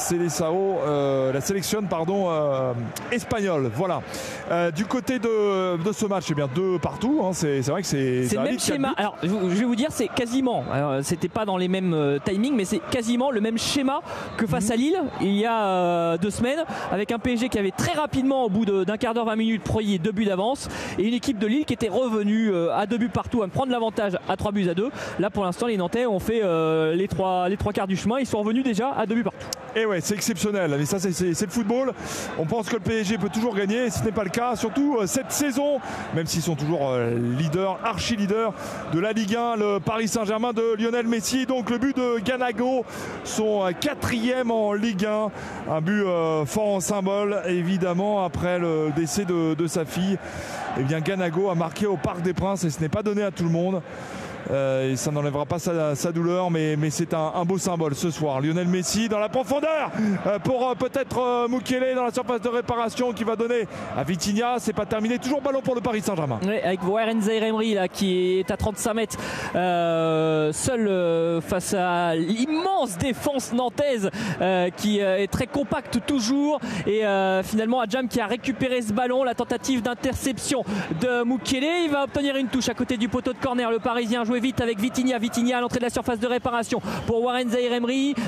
la 1.34 1.42
sélection 1.42 1.84
pardon, 1.84 2.30
espagnole. 3.12 3.72
Voilà. 3.76 4.02
du 4.72 4.86
côté 4.86 5.20
de, 5.20 5.92
ce 5.92 6.06
match, 6.06 6.26
eh 6.30 6.34
bien 6.34 6.50
deux 6.54 6.80
partout. 6.80 7.22
Hein, 7.24 7.32
c'est 7.34 7.62
vrai 7.62 7.82
que 7.82 7.88
c'est 7.88 8.28
le 8.32 8.44
même 8.44 8.60
schéma. 8.60 8.94
Alors 8.98 9.18
je 9.24 9.28
vais 9.28 9.66
vous 9.66 9.76
dire, 9.76 9.90
c'est 9.92 10.08
quasiment. 10.08 10.64
C'était 11.02 11.30
pas 11.30 11.46
dans 11.46 11.58
les 11.58 11.68
mêmes 11.68 12.20
timings, 12.26 12.56
mais 12.56 12.66
c'est 12.66 12.82
quasiment 12.92 13.32
le 13.32 13.42
même 13.42 13.58
schéma 13.58 14.02
que 14.38 14.48
face 14.48 14.72
à 14.72 14.76
Lille 14.76 15.02
il 15.22 15.36
y 15.36 15.46
a 15.46 15.66
euh, 15.66 16.18
deux 16.18 16.30
semaines, 16.30 16.64
avec 16.92 17.12
un 17.12 17.20
PSG 17.20 17.50
qui 17.50 17.60
avait 17.60 17.72
très 17.72 17.94
rapidement, 17.94 18.46
au 18.46 18.50
bout 18.50 18.66
d'un 18.66 18.98
quart 18.98 19.14
d'heure, 19.14 19.26
20 19.26 19.36
minutes, 19.36 19.64
pris 19.64 20.00
deux 20.00 20.12
buts 20.12 20.26
d'avance, 20.26 20.70
et 20.98 21.08
une 21.08 21.14
équipe 21.14 21.38
de 21.38 21.48
Lille 21.48 21.66
qui 21.66 21.74
était 21.74 21.90
revenue 21.90 22.52
euh, 22.52 22.76
à 22.76 22.86
deux 22.86 22.98
buts 22.98 23.10
partout, 23.10 23.44
à 23.44 23.48
prendre 23.48 23.72
l'avantage 23.72 24.18
à 24.28 24.38
trois 24.38 24.52
buts 24.52 24.70
à 24.70 24.74
deux. 24.74 24.90
Là, 25.20 25.30
pour 25.30 25.44
l'instant, 25.44 25.68
les 25.68 25.78
Nantais 25.78 26.06
ont 26.06 26.20
fait 26.20 26.42
euh, 26.44 26.96
les, 26.96 27.08
trois, 27.08 27.50
les 27.54 27.58
trois 27.58 27.74
quarts 27.74 27.88
du 27.88 27.98
chemin, 27.98 28.20
ils 28.20 28.28
sont 28.28 28.40
revenus 28.40 28.64
déjà 28.64 28.92
à 28.92 29.06
deux 29.06 29.16
buts 29.16 29.24
partout. 29.24 29.48
Et 29.76 29.86
ouais, 29.86 30.02
c'est 30.02 30.14
exceptionnel, 30.14 30.76
mais 30.78 30.86
ça, 30.86 31.00
c'est 31.00 31.42
le 31.42 31.50
football. 31.52 31.94
On 32.38 32.46
pense 32.46 32.70
que 32.70 32.76
le 32.76 32.80
PSG 32.80 33.18
peut 33.18 33.30
toujours 33.30 33.56
gagner, 33.56 33.90
ce 33.90 34.04
n'est 34.04 34.12
pas 34.12 34.24
le 34.24 34.30
cas, 34.30 34.56
surtout 34.56 35.00
cette 35.08 35.32
saison, 35.32 35.80
même 36.14 36.28
s'ils 36.28 36.44
sont 36.44 36.56
toujours 36.56 36.96
leaders, 37.38 37.80
archi-leaders 37.84 38.54
de 38.94 39.00
la 39.00 39.14
Ligue 39.14 39.36
1, 39.36 39.56
le 39.56 39.80
Paris 39.80 40.08
Saint-Germain 40.08 40.54
de 40.54 40.76
Lionel 40.78 41.08
Messi, 41.08 41.48
donc 41.48 41.72
le 41.72 41.80
but 41.80 41.98
de 41.98 42.20
Ghana 42.20 42.44
son 43.24 43.72
quatrième 43.80 44.52
en 44.52 44.74
Ligue 44.74 45.06
1. 45.06 45.32
Un 45.72 45.82
but 45.82 46.04
euh, 46.04 46.46
fort 46.46 46.76
en 46.76 46.80
symbole, 46.80 47.42
évidemment, 47.48 48.24
après 48.24 48.60
le 48.60 48.92
décès 48.96 49.26
de, 49.26 49.68
sa 49.68 49.86
fille. 49.86 50.18
Eh 50.78 50.84
bien, 50.84 51.00
Ganago 51.00 51.50
a 51.50 51.56
marqué 51.56 51.86
au 51.86 51.96
Parc 51.96 52.22
des 52.22 52.34
Princes 52.34 52.64
et 52.66 52.70
ce 52.70 52.82
n'est 52.82 52.90
pas 52.90 53.04
donné 53.04 53.24
à 53.24 53.32
tout 53.32 53.44
le 53.44 53.50
monde. 53.50 53.82
Et 54.52 54.96
ça 54.96 55.12
n'enlèvera 55.12 55.46
pas 55.46 55.60
sa, 55.60 56.12
douleur, 56.12 56.52
mais, 56.52 56.78
c'est 56.90 57.14
un, 57.14 57.46
beau 57.46 57.58
symbole 57.58 57.96
ce 57.96 58.12
soir. 58.12 58.42
Lionel 58.42 58.68
Messi 58.68 59.10
dans 59.10 59.20
la 59.20 59.30
profondeur 59.30 59.92
pour 60.44 60.76
peut-être 60.76 61.48
Mukele 61.50 61.96
dans 61.96 62.06
la 62.06 62.12
surface 62.12 62.42
de 62.42 62.50
réparation 62.50 63.14
qui 63.14 63.24
va 63.24 63.36
donner 63.36 63.68
à 63.98 64.04
Vitinha. 64.04 64.56
C'est 64.60 64.74
pas 64.74 64.86
terminé. 64.86 65.18
Toujours 65.18 65.42
ballon 65.42 65.62
pour 65.62 65.76
le 65.76 65.82
Paris 65.82 66.02
Saint-Germain. 66.02 66.40
avec 66.64 66.84
Warren 66.84 67.22
Zairemri 67.22 67.74
là 67.74 67.88
qui 67.88 68.40
est 68.40 68.52
à 68.52 68.58
35 68.58 68.94
mètres, 68.94 69.18
seul 69.54 71.42
face 71.42 71.74
à 71.74 72.16
l'immense 72.16 72.98
défense 72.98 73.54
nantaise 73.54 74.10
qui 74.78 75.00
est 75.00 75.32
très 75.32 75.48
compacte 75.48 76.00
toujours. 76.06 76.60
Et 76.88 77.04
finalement, 77.44 77.80
Adjam 77.82 78.08
qui 78.08 78.20
a 78.20 78.28
récupéré 78.28 78.82
ce 78.82 78.94
ballon, 78.94 79.24
la 79.24 79.36
tentative 79.36 79.82
d'interception 79.82 80.64
de 81.02 81.24
Mukele. 81.24 81.86
Il 81.86 81.92
va 81.92 82.04
obtenir 82.04 82.36
une 82.36 82.48
touche 82.48 82.70
à 82.70 82.74
côté 82.74 82.98
du 82.98 83.10
poteau 83.10 83.34
de 83.34 83.38
corner. 83.38 83.72
Le 83.72 83.80
Parisien 83.80 84.24
vite 84.40 84.62
avec 84.62 84.80
Vitinha. 84.80 85.18
Vitinha 85.18 85.58
à 85.58 85.62
l'entrée 85.62 85.80
de 85.80 85.84
la 85.84 85.90
surface 85.90 86.20
de 86.20 86.28
réparation 86.28 86.82
pour 87.08 87.22
Warren 87.24 87.50
Zahir. 87.50 87.74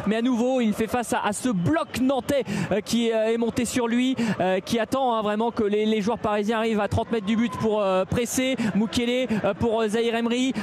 Mais 0.07 0.15
à 0.15 0.21
nouveau, 0.21 0.61
il 0.61 0.73
fait 0.73 0.87
face 0.87 1.13
à, 1.13 1.31
ce 1.33 1.49
bloc 1.49 1.99
nantais 2.01 2.43
euh, 2.71 2.81
qui 2.81 3.11
euh, 3.11 3.33
est 3.33 3.37
monté 3.37 3.65
sur 3.65 3.87
lui, 3.87 4.15
euh, 4.39 4.59
qui 4.59 4.79
attend 4.79 5.13
hein, 5.13 5.21
vraiment 5.21 5.51
que 5.51 5.63
les, 5.63 6.01
joueurs 6.01 6.19
parisiens 6.19 6.57
arrivent 6.57 6.79
à 6.79 6.87
30 6.87 7.11
mètres 7.11 7.25
du 7.25 7.35
but 7.35 7.51
pour 7.57 7.83
presser. 8.09 8.55
Mukele 8.75 9.27
pour 9.59 9.85
Zahir 9.87 10.15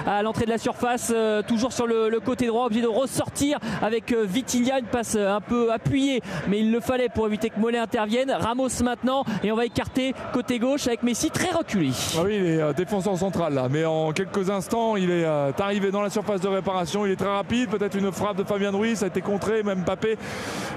à 0.06 0.22
l'entrée 0.22 0.44
de 0.44 0.50
la 0.50 0.58
surface, 0.58 1.12
toujours 1.46 1.72
sur 1.72 1.86
le, 1.86 2.20
côté 2.20 2.46
droit, 2.46 2.66
obligé 2.66 2.82
de 2.82 2.88
ressortir 2.88 3.58
avec 3.82 4.12
Vitinha. 4.12 4.78
Une 4.78 4.86
passe 4.86 5.16
un 5.16 5.40
peu 5.40 5.72
appuyée, 5.72 6.20
mais 6.48 6.60
il 6.60 6.72
le 6.72 6.80
fallait 6.80 7.08
pour 7.08 7.26
éviter 7.26 7.50
que 7.50 7.58
Mollet 7.58 7.78
intervienne. 7.78 8.30
Ramos 8.30 8.82
maintenant, 8.82 9.24
et 9.42 9.52
on 9.52 9.56
va 9.56 9.66
écarter 9.66 10.14
côté 10.32 10.58
gauche 10.58 10.86
avec 10.86 11.02
Messi 11.02 11.30
très 11.30 11.50
reculé. 11.50 11.90
Ah 12.16 12.22
oui, 12.24 12.36
il 12.36 12.46
est 12.46 12.74
défenseur 12.74 13.16
central 13.16 13.54
là, 13.54 13.68
mais 13.70 13.84
en 13.84 14.12
quelques 14.12 14.50
instants, 14.50 14.96
il 14.96 15.10
est 15.10 15.24
arrivé 15.58 15.90
dans 15.90 16.02
la 16.02 16.10
surface 16.10 16.40
de 16.40 16.48
réparation. 16.48 17.06
Il 17.06 17.12
est 17.12 17.16
très 17.16 17.32
rapide, 17.32 17.68
peut-être 17.68 17.96
une 17.96 18.12
frappe 18.12 18.36
de 18.36 18.44
Fabien 18.44 18.70
Ruiz, 18.70 18.98
ça 18.98 19.06
a 19.06 19.08
été 19.08 19.20
contré, 19.20 19.62
même 19.62 19.82
Mbappé. 19.82 20.16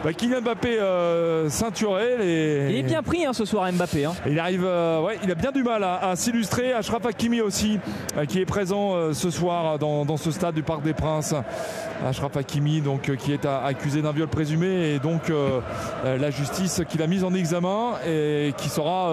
Bah, 0.04 0.14
Kylian 0.14 0.42
Mbappé 0.42 0.80
euh, 0.80 1.50
ceinturé. 1.50 2.70
Il 2.70 2.78
est 2.78 2.84
bien 2.84 3.02
pris 3.02 3.26
hein, 3.26 3.34
ce 3.34 3.44
soir 3.44 3.72
Mbappé. 3.72 4.06
Hein. 4.06 4.14
Il 4.28 4.40
arrive, 4.40 4.64
euh, 4.64 5.02
ouais, 5.02 5.18
il 5.24 5.32
a 5.32 5.36
bien 5.36 5.52
du 5.52 5.64
mal 5.64 5.84
à, 5.84 6.16
s'illustrer. 6.16 6.74
Ashraf 6.74 7.04
Hakimi 7.06 7.42
aussi, 7.42 7.80
euh, 8.16 8.26
qui 8.26 8.40
est 8.40 8.46
présent 8.46 9.14
ce 9.14 9.32
soir 9.32 9.80
dans, 9.80 10.18
ce 10.18 10.30
stade 10.30 10.54
du 10.54 10.62
Parc 10.62 10.84
des 10.84 10.94
Princes. 10.94 11.34
Ashraf 12.06 12.38
Hakimi, 12.38 12.82
donc, 12.82 13.16
qui 13.16 13.34
est 13.34 13.46
accusé 13.46 14.04
d'un 14.04 14.12
viol 14.12 14.28
présumé, 14.28 14.94
et 14.94 15.00
donc 15.00 15.32
la 16.04 16.30
justice 16.30 16.84
qui 16.88 16.98
l'a 16.98 17.08
mise 17.08 17.24
en 17.24 17.34
examen 17.34 17.94
et 18.08 18.54
qui 18.58 18.70
sera 18.70 19.12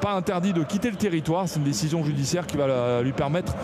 pas 0.00 0.12
interdit 0.12 0.52
de 0.52 0.62
quitter 0.62 0.90
le 0.90 0.96
territoire. 0.96 1.48
C'est 1.48 1.58
une 1.58 1.64
décision 1.64 2.04
judiciaire 2.04 2.46
qui 2.46 2.56
va 2.56 3.02
lui 3.02 3.12
permettre 3.12 3.54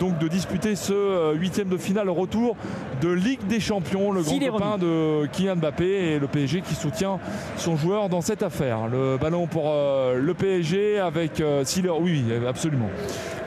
donc 0.00 0.18
de 0.18 0.26
disputer 0.26 0.57
ce 0.74 1.34
huitième 1.34 1.68
de 1.68 1.76
finale 1.76 2.10
retour 2.10 2.56
de 3.00 3.08
Ligue 3.08 3.46
des 3.46 3.60
Champions, 3.60 4.12
le 4.12 4.22
grand 4.22 4.38
copain 4.38 4.78
de 4.78 5.26
Kylian 5.32 5.56
Mbappé 5.56 5.84
et 5.84 6.18
le 6.18 6.26
PSG 6.26 6.62
qui 6.62 6.74
soutient 6.74 7.18
son 7.56 7.76
joueur 7.76 8.08
dans 8.08 8.20
cette 8.20 8.42
affaire. 8.42 8.88
Le 8.88 9.16
ballon 9.16 9.46
pour 9.46 9.64
euh, 9.68 10.18
le 10.18 10.34
PSG 10.34 10.98
avec 10.98 11.40
euh, 11.40 11.64
oui, 12.00 12.24
absolument. 12.46 12.88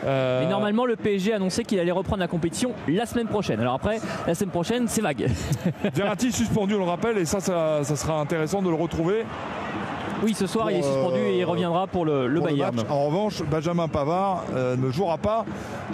Euh, 0.06 0.42
Mais 0.44 0.50
normalement, 0.50 0.86
le 0.86 0.96
PSG 0.96 1.34
a 1.34 1.36
annoncé 1.36 1.64
qu'il 1.64 1.80
allait 1.80 1.92
reprendre 1.92 2.20
la 2.20 2.28
compétition 2.28 2.72
la 2.88 3.06
semaine 3.06 3.28
prochaine. 3.28 3.60
Alors 3.60 3.76
après, 3.76 4.00
la 4.26 4.34
semaine 4.34 4.52
prochaine, 4.52 4.88
c'est 4.88 5.02
vague. 5.02 5.30
Verratti 5.94 6.32
suspendu, 6.32 6.76
on 6.76 6.80
le 6.80 6.86
rappelle, 6.86 7.18
et 7.18 7.26
ça, 7.26 7.40
ça 7.40 7.96
sera 7.96 8.20
intéressant 8.20 8.62
de 8.62 8.70
le 8.70 8.76
retrouver 8.76 9.26
oui, 10.24 10.34
ce 10.34 10.46
soir, 10.46 10.70
il 10.70 10.78
est 10.78 10.84
suspendu 10.84 11.20
et 11.20 11.40
il 11.40 11.46
reviendra 11.46 11.88
pour 11.88 12.06
le, 12.06 12.28
Bayern. 12.40 12.76
en 12.90 13.06
revanche, 13.06 13.42
Benjamin 13.44 13.88
Pavard 13.88 14.46
euh, 14.54 14.76
ne 14.76 14.92
jouera 14.92 15.18
pas 15.18 15.46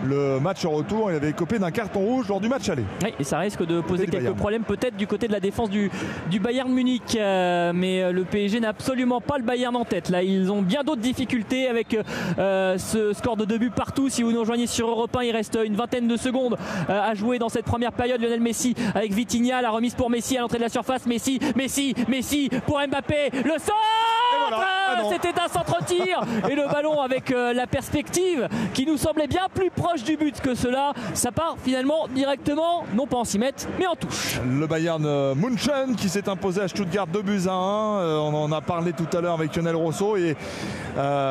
le 0.06 0.40
match 0.40 0.66
en 0.66 0.72
retour. 0.72 1.12
Il 1.12 1.16
avait 1.16 1.34
copé 1.34 1.60
d'un 1.60 1.72
carton 1.72 1.99
rouge 1.99 2.28
lors 2.28 2.40
du 2.40 2.49
match 2.49 2.70
aller. 2.70 2.84
Oui, 3.04 3.14
et 3.20 3.24
ça 3.24 3.40
risque 3.40 3.66
de 3.66 3.82
poser 3.82 4.08
quelques 4.08 4.34
problèmes 4.34 4.64
peut-être 4.64 4.95
du 4.98 5.08
côté 5.08 5.28
de 5.28 5.32
la 5.32 5.40
défense 5.40 5.70
du, 5.70 5.91
du 6.30 6.40
Bayern 6.40 6.72
Munich. 6.72 7.18
Euh, 7.18 7.72
mais 7.74 8.02
euh, 8.02 8.12
le 8.12 8.24
PSG 8.24 8.60
n'a 8.60 8.70
absolument 8.70 9.22
pas 9.22 9.38
le 9.38 9.44
Bayern 9.44 9.76
en 9.76 9.86
tête. 9.86 10.10
Là, 10.10 10.24
ils 10.24 10.52
ont 10.52 10.62
bien 10.62 10.84
d'autres 10.84 11.02
difficultés 11.02 11.68
avec 11.68 11.98
ce 12.38 13.14
score 13.14 13.38
de 13.38 13.45
deux 13.45 13.58
buts 13.58 13.72
partout. 13.76 14.10
Si 14.10 14.24
vous 14.24 14.32
nous 14.32 14.40
rejoignez 14.40 14.68
sur 14.68 14.90
Europe 14.90 15.16
1, 15.16 15.24
il 15.24 15.32
reste 15.32 15.58
une 15.64 15.76
vingtaine 15.76 16.08
de 16.08 16.18
secondes 16.18 16.58
à 16.88 17.14
jouer 17.14 17.40
dans 17.40 17.49
cette 17.49 17.66
première 17.66 17.91
période. 17.91 18.22
Lionel 18.22 18.41
Messi 18.41 18.76
avec 18.95 19.14
Vitinha, 19.14 19.62
la 19.62 19.70
remise 19.70 19.95
pour 19.95 20.10
Messi 20.10 20.38
à 20.38 20.41
l'entrée 20.41 20.58
de 20.58 20.64
la 20.64 20.70
surface. 20.70 21.06
Messi, 21.06 21.40
Messi, 21.56 21.94
Messi 22.08 22.49
pour 22.66 22.80
Mbappé. 22.80 23.32
Le 23.44 23.58
sort 23.60 24.16
Voilà. 24.49 24.86
Ah 24.88 25.01
C'était 25.11 25.39
un 25.39 25.47
centre-tir 25.47 26.22
et 26.49 26.55
le 26.55 26.68
ballon 26.72 27.01
avec 27.01 27.31
euh, 27.31 27.53
la 27.53 27.68
perspective 27.68 28.47
qui 28.73 28.85
nous 28.85 28.97
semblait 28.97 29.27
bien 29.27 29.47
plus 29.53 29.69
proche 29.69 30.03
du 30.03 30.18
but 30.18 30.39
que 30.41 30.55
cela. 30.55 30.93
Ça 31.14 31.31
part 31.31 31.57
finalement 31.64 32.07
directement, 32.14 32.85
non 32.93 33.07
pas 33.07 33.18
en 33.18 33.26
6 33.26 33.39
mètres, 33.39 33.68
mais 33.80 33.88
en 33.88 33.95
touche. 33.95 34.39
Le 34.47 34.68
Bayern 34.68 35.03
euh, 35.05 35.35
Munchen 35.35 35.95
qui 35.95 36.09
s'est 36.09 36.30
imposé 36.30 36.61
à 36.61 36.68
Stuttgart 36.68 37.07
2 37.07 37.22
buts 37.22 37.47
à 37.47 37.53
1. 37.53 37.53
Euh, 37.53 38.18
on 38.18 38.34
en 38.34 38.51
a 38.51 38.61
parlé 38.61 38.93
tout 38.93 39.18
à 39.18 39.22
l'heure 39.22 39.34
avec 39.34 39.55
Lionel 39.55 39.76
Rosso 39.76 40.18
et 40.18 40.35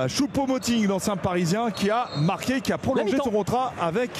Choupo-Moting, 0.08 0.86
l'ancien 0.86 1.16
parisien, 1.16 1.70
qui 1.70 1.90
a 1.90 2.08
marqué, 2.18 2.60
qui 2.60 2.72
a 2.72 2.78
prolongé 2.78 3.16
son 3.16 3.30
contrat 3.30 3.72
avec 3.80 4.10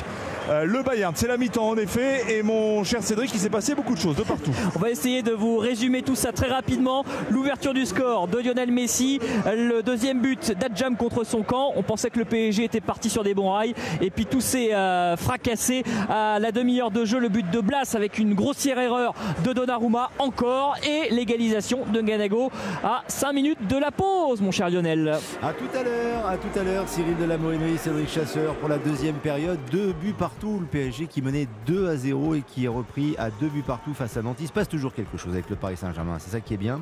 euh, 0.49 0.65
le 0.65 0.83
Bayern. 0.83 1.13
C'est 1.17 1.27
la 1.27 1.37
mi-temps 1.37 1.69
en 1.69 1.77
effet. 1.77 2.37
Et 2.37 2.43
mon 2.43 2.85
cher 2.85 3.03
Cédric, 3.03 3.31
il 3.35 3.41
s'est 3.41 3.51
passé 3.51 3.75
beaucoup 3.75 3.95
de 3.95 3.99
choses 3.99 4.17
de 4.17 4.23
partout. 4.23 4.53
On 4.75 4.79
va 4.79 4.91
essayer 4.91 5.23
de 5.23 5.33
vous 5.33 5.59
résumer 5.59 6.03
tout 6.03 6.15
ça 6.15 6.33
très 6.33 6.49
rapidement. 6.49 7.05
L'ouverture 7.31 7.75
du 7.75 7.85
score 7.85 8.29
de 8.29 8.39
Lionel 8.39 8.71
Messi, 8.71 9.19
le 9.47 9.83
deuxième 9.83 10.21
but 10.21 10.53
d'Adjam 10.53 10.97
contre 10.97 11.25
son 11.25 11.43
camp. 11.43 11.73
On 11.77 11.83
pensait 11.83 12.11
que 12.11 12.19
le 12.19 12.25
PSG 12.25 12.65
était 12.65 12.81
parti 12.81 13.11
sur 13.11 13.25
des 13.25 13.35
bons 13.35 13.53
rails. 13.53 13.75
Et 14.01 14.11
puis 14.11 14.27
tout 14.27 14.41
s'est 14.41 14.75
euh, 14.75 15.17
fracassé 15.17 15.85
à 16.09 16.39
la 16.39 16.53
demi-heure 16.53 16.91
de 16.91 17.05
jeu. 17.05 17.19
Le 17.19 17.29
but 17.29 17.51
de 17.51 17.61
Blas 17.61 17.95
avec 17.95 18.19
une 18.19 18.35
grossière 18.35 18.79
erreur 18.79 19.15
de 19.45 19.53
Donnarumma 19.53 20.11
encore. 20.19 20.77
Et 20.87 21.13
l'égalisation 21.15 21.81
de 21.93 22.01
Ganago 22.01 22.51
à 22.83 23.03
5 23.09 23.33
minutes 23.33 23.67
de 23.67 23.77
la 23.77 23.91
pause, 23.91 24.41
mon 24.41 24.51
cher 24.51 24.71
Lionel. 24.71 25.19
A 25.43 25.53
tout 25.53 25.65
à 25.79 25.83
l'heure, 25.83 26.27
à 26.27 26.37
tout 26.37 26.59
à 26.59 26.63
l'heure, 26.63 26.89
Cyril 26.89 27.17
Delamoine, 27.17 27.61
Cédric 27.79 28.09
Chasseur 28.09 28.55
pour 28.55 28.69
la 28.69 28.79
deuxième 28.79 29.17
période. 29.17 29.59
Deux 29.71 29.93
buts 29.93 30.15
par 30.17 30.31
tout 30.41 30.59
Le 30.61 30.67
PSG 30.67 31.07
qui 31.07 31.23
menait 31.23 31.49
2 31.67 31.89
à 31.89 31.97
0 31.97 32.35
et 32.35 32.43
qui 32.43 32.65
est 32.65 32.69
repris 32.69 33.15
à 33.19 33.31
deux 33.31 33.49
buts 33.49 33.65
partout 33.67 33.95
face 33.95 34.17
à 34.17 34.23
Nantes. 34.23 34.39
Il 34.41 34.47
se 34.47 34.53
passe 34.53 34.69
toujours 34.69 34.95
quelque 34.95 35.17
chose 35.17 35.33
avec 35.33 35.49
le 35.51 35.57
Paris 35.57 35.77
Saint-Germain. 35.77 36.19
C'est 36.19 36.31
ça 36.31 36.41
qui 36.41 36.55
est 36.55 36.59
bien. 36.59 36.81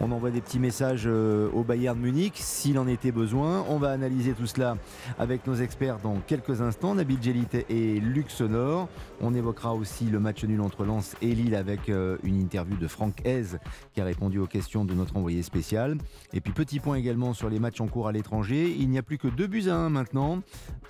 On 0.00 0.10
envoie 0.12 0.30
des 0.30 0.40
petits 0.40 0.58
messages 0.58 1.04
euh, 1.06 1.48
au 1.52 1.62
Bayern 1.62 1.81
Munich 1.90 2.34
s'il 2.36 2.78
en 2.78 2.86
était 2.86 3.10
besoin. 3.10 3.64
On 3.68 3.78
va 3.78 3.90
analyser 3.90 4.32
tout 4.32 4.46
cela 4.46 4.76
avec 5.18 5.46
nos 5.46 5.54
experts 5.56 5.98
dans 5.98 6.16
quelques 6.26 6.60
instants. 6.60 6.94
Nabil 6.94 7.18
Djelit 7.20 7.64
et 7.68 7.98
Luc 7.98 8.30
Sonor. 8.30 8.88
On 9.20 9.34
évoquera 9.34 9.74
aussi 9.74 10.04
le 10.04 10.20
match 10.20 10.44
nul 10.44 10.60
entre 10.60 10.84
Lens 10.84 11.16
et 11.20 11.34
Lille 11.34 11.56
avec 11.56 11.88
euh, 11.88 12.16
une 12.22 12.40
interview 12.40 12.76
de 12.76 12.86
Franck 12.86 13.20
Hez 13.26 13.58
qui 13.94 14.00
a 14.00 14.04
répondu 14.04 14.38
aux 14.38 14.46
questions 14.46 14.84
de 14.84 14.94
notre 14.94 15.16
envoyé 15.16 15.42
spécial. 15.42 15.98
Et 16.32 16.40
puis 16.40 16.52
petit 16.52 16.78
point 16.78 16.96
également 16.96 17.34
sur 17.34 17.50
les 17.50 17.58
matchs 17.58 17.80
en 17.80 17.88
cours 17.88 18.06
à 18.06 18.12
l'étranger. 18.12 18.74
Il 18.78 18.88
n'y 18.88 18.98
a 18.98 19.02
plus 19.02 19.18
que 19.18 19.28
deux 19.28 19.48
buts 19.48 19.68
à 19.68 19.74
1 19.74 19.90
maintenant, 19.90 20.40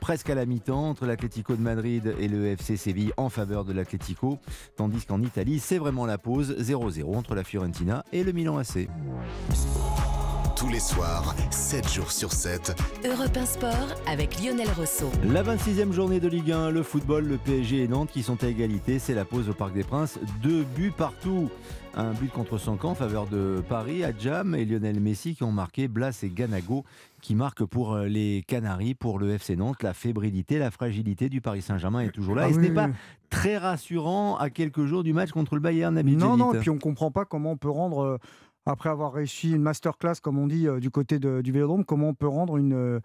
presque 0.00 0.28
à 0.28 0.34
la 0.34 0.44
mi-temps 0.44 0.90
entre 0.90 1.06
l'Atlético 1.06 1.56
de 1.56 1.62
Madrid 1.62 2.14
et 2.18 2.28
le 2.28 2.46
FC 2.46 2.76
Séville 2.76 3.12
en 3.16 3.30
faveur 3.30 3.64
de 3.64 3.72
l'Atlético, 3.72 4.38
tandis 4.76 5.06
qu'en 5.06 5.22
Italie, 5.22 5.58
c'est 5.58 5.78
vraiment 5.78 6.06
la 6.06 6.18
pause 6.18 6.54
0-0 6.58 7.16
entre 7.16 7.34
la 7.34 7.44
Fiorentina 7.44 8.04
et 8.12 8.24
le 8.24 8.32
Milan 8.32 8.58
AC. 8.58 8.88
Tous 10.62 10.68
les 10.68 10.78
soirs, 10.78 11.34
7 11.50 11.92
jours 11.92 12.12
sur 12.12 12.30
7. 12.30 12.80
Europe 13.04 13.36
1 13.36 13.46
Sport 13.46 13.88
avec 14.06 14.40
Lionel 14.40 14.68
Rosso. 14.76 15.10
La 15.24 15.42
26e 15.42 15.90
journée 15.90 16.20
de 16.20 16.28
Ligue 16.28 16.52
1, 16.52 16.70
le 16.70 16.84
football, 16.84 17.24
le 17.24 17.36
PSG 17.36 17.82
et 17.82 17.88
Nantes 17.88 18.10
qui 18.12 18.22
sont 18.22 18.44
à 18.44 18.46
égalité. 18.46 19.00
C'est 19.00 19.14
la 19.14 19.24
pause 19.24 19.48
au 19.48 19.54
Parc 19.54 19.74
des 19.74 19.82
Princes. 19.82 20.20
Deux 20.40 20.62
buts 20.62 20.92
partout. 20.96 21.50
Un 21.96 22.12
but 22.12 22.30
contre 22.30 22.58
son 22.58 22.76
camp 22.76 22.90
en 22.90 22.94
faveur 22.94 23.26
de 23.26 23.60
Paris, 23.68 24.04
Adjam 24.04 24.54
et 24.54 24.64
Lionel 24.64 25.00
Messi 25.00 25.34
qui 25.34 25.42
ont 25.42 25.50
marqué 25.50 25.88
Blas 25.88 26.22
et 26.22 26.28
Ganago 26.28 26.84
qui 27.22 27.34
marquent 27.34 27.64
pour 27.64 27.94
euh, 27.94 28.06
les 28.06 28.44
Canaries, 28.46 28.94
pour 28.94 29.18
le 29.18 29.30
FC 29.32 29.56
Nantes. 29.56 29.82
La 29.82 29.94
fébrilité, 29.94 30.58
la 30.60 30.70
fragilité 30.70 31.28
du 31.28 31.40
Paris 31.40 31.62
Saint-Germain 31.62 32.00
est 32.00 32.10
toujours 32.10 32.36
là. 32.36 32.44
Ah 32.46 32.50
et 32.50 32.52
ce 32.52 32.60
n'est 32.60 32.70
pas 32.70 32.88
très 33.30 33.56
rassurant 33.56 34.36
à 34.36 34.48
quelques 34.48 34.84
jours 34.84 35.02
du 35.02 35.12
match 35.12 35.32
contre 35.32 35.56
le 35.56 35.60
Bayern. 35.60 36.00
Non, 36.02 36.36
non, 36.36 36.54
et 36.54 36.58
puis 36.58 36.70
on 36.70 36.74
ne 36.74 36.80
comprend 36.80 37.10
pas 37.10 37.24
comment 37.24 37.52
on 37.52 37.56
peut 37.56 37.70
rendre, 37.70 38.02
euh, 38.02 38.18
après 38.66 38.90
avoir 38.90 39.12
réussi 39.12 39.52
une 39.52 39.62
masterclass, 39.62 40.16
comme 40.22 40.38
on 40.38 40.46
dit, 40.46 40.68
euh, 40.68 40.80
du 40.80 40.90
côté 40.90 41.18
du 41.18 41.52
Vélodrome, 41.52 41.84
comment 41.84 42.08
on 42.08 42.14
peut 42.14 42.28
rendre 42.28 42.56
une, 42.56 43.00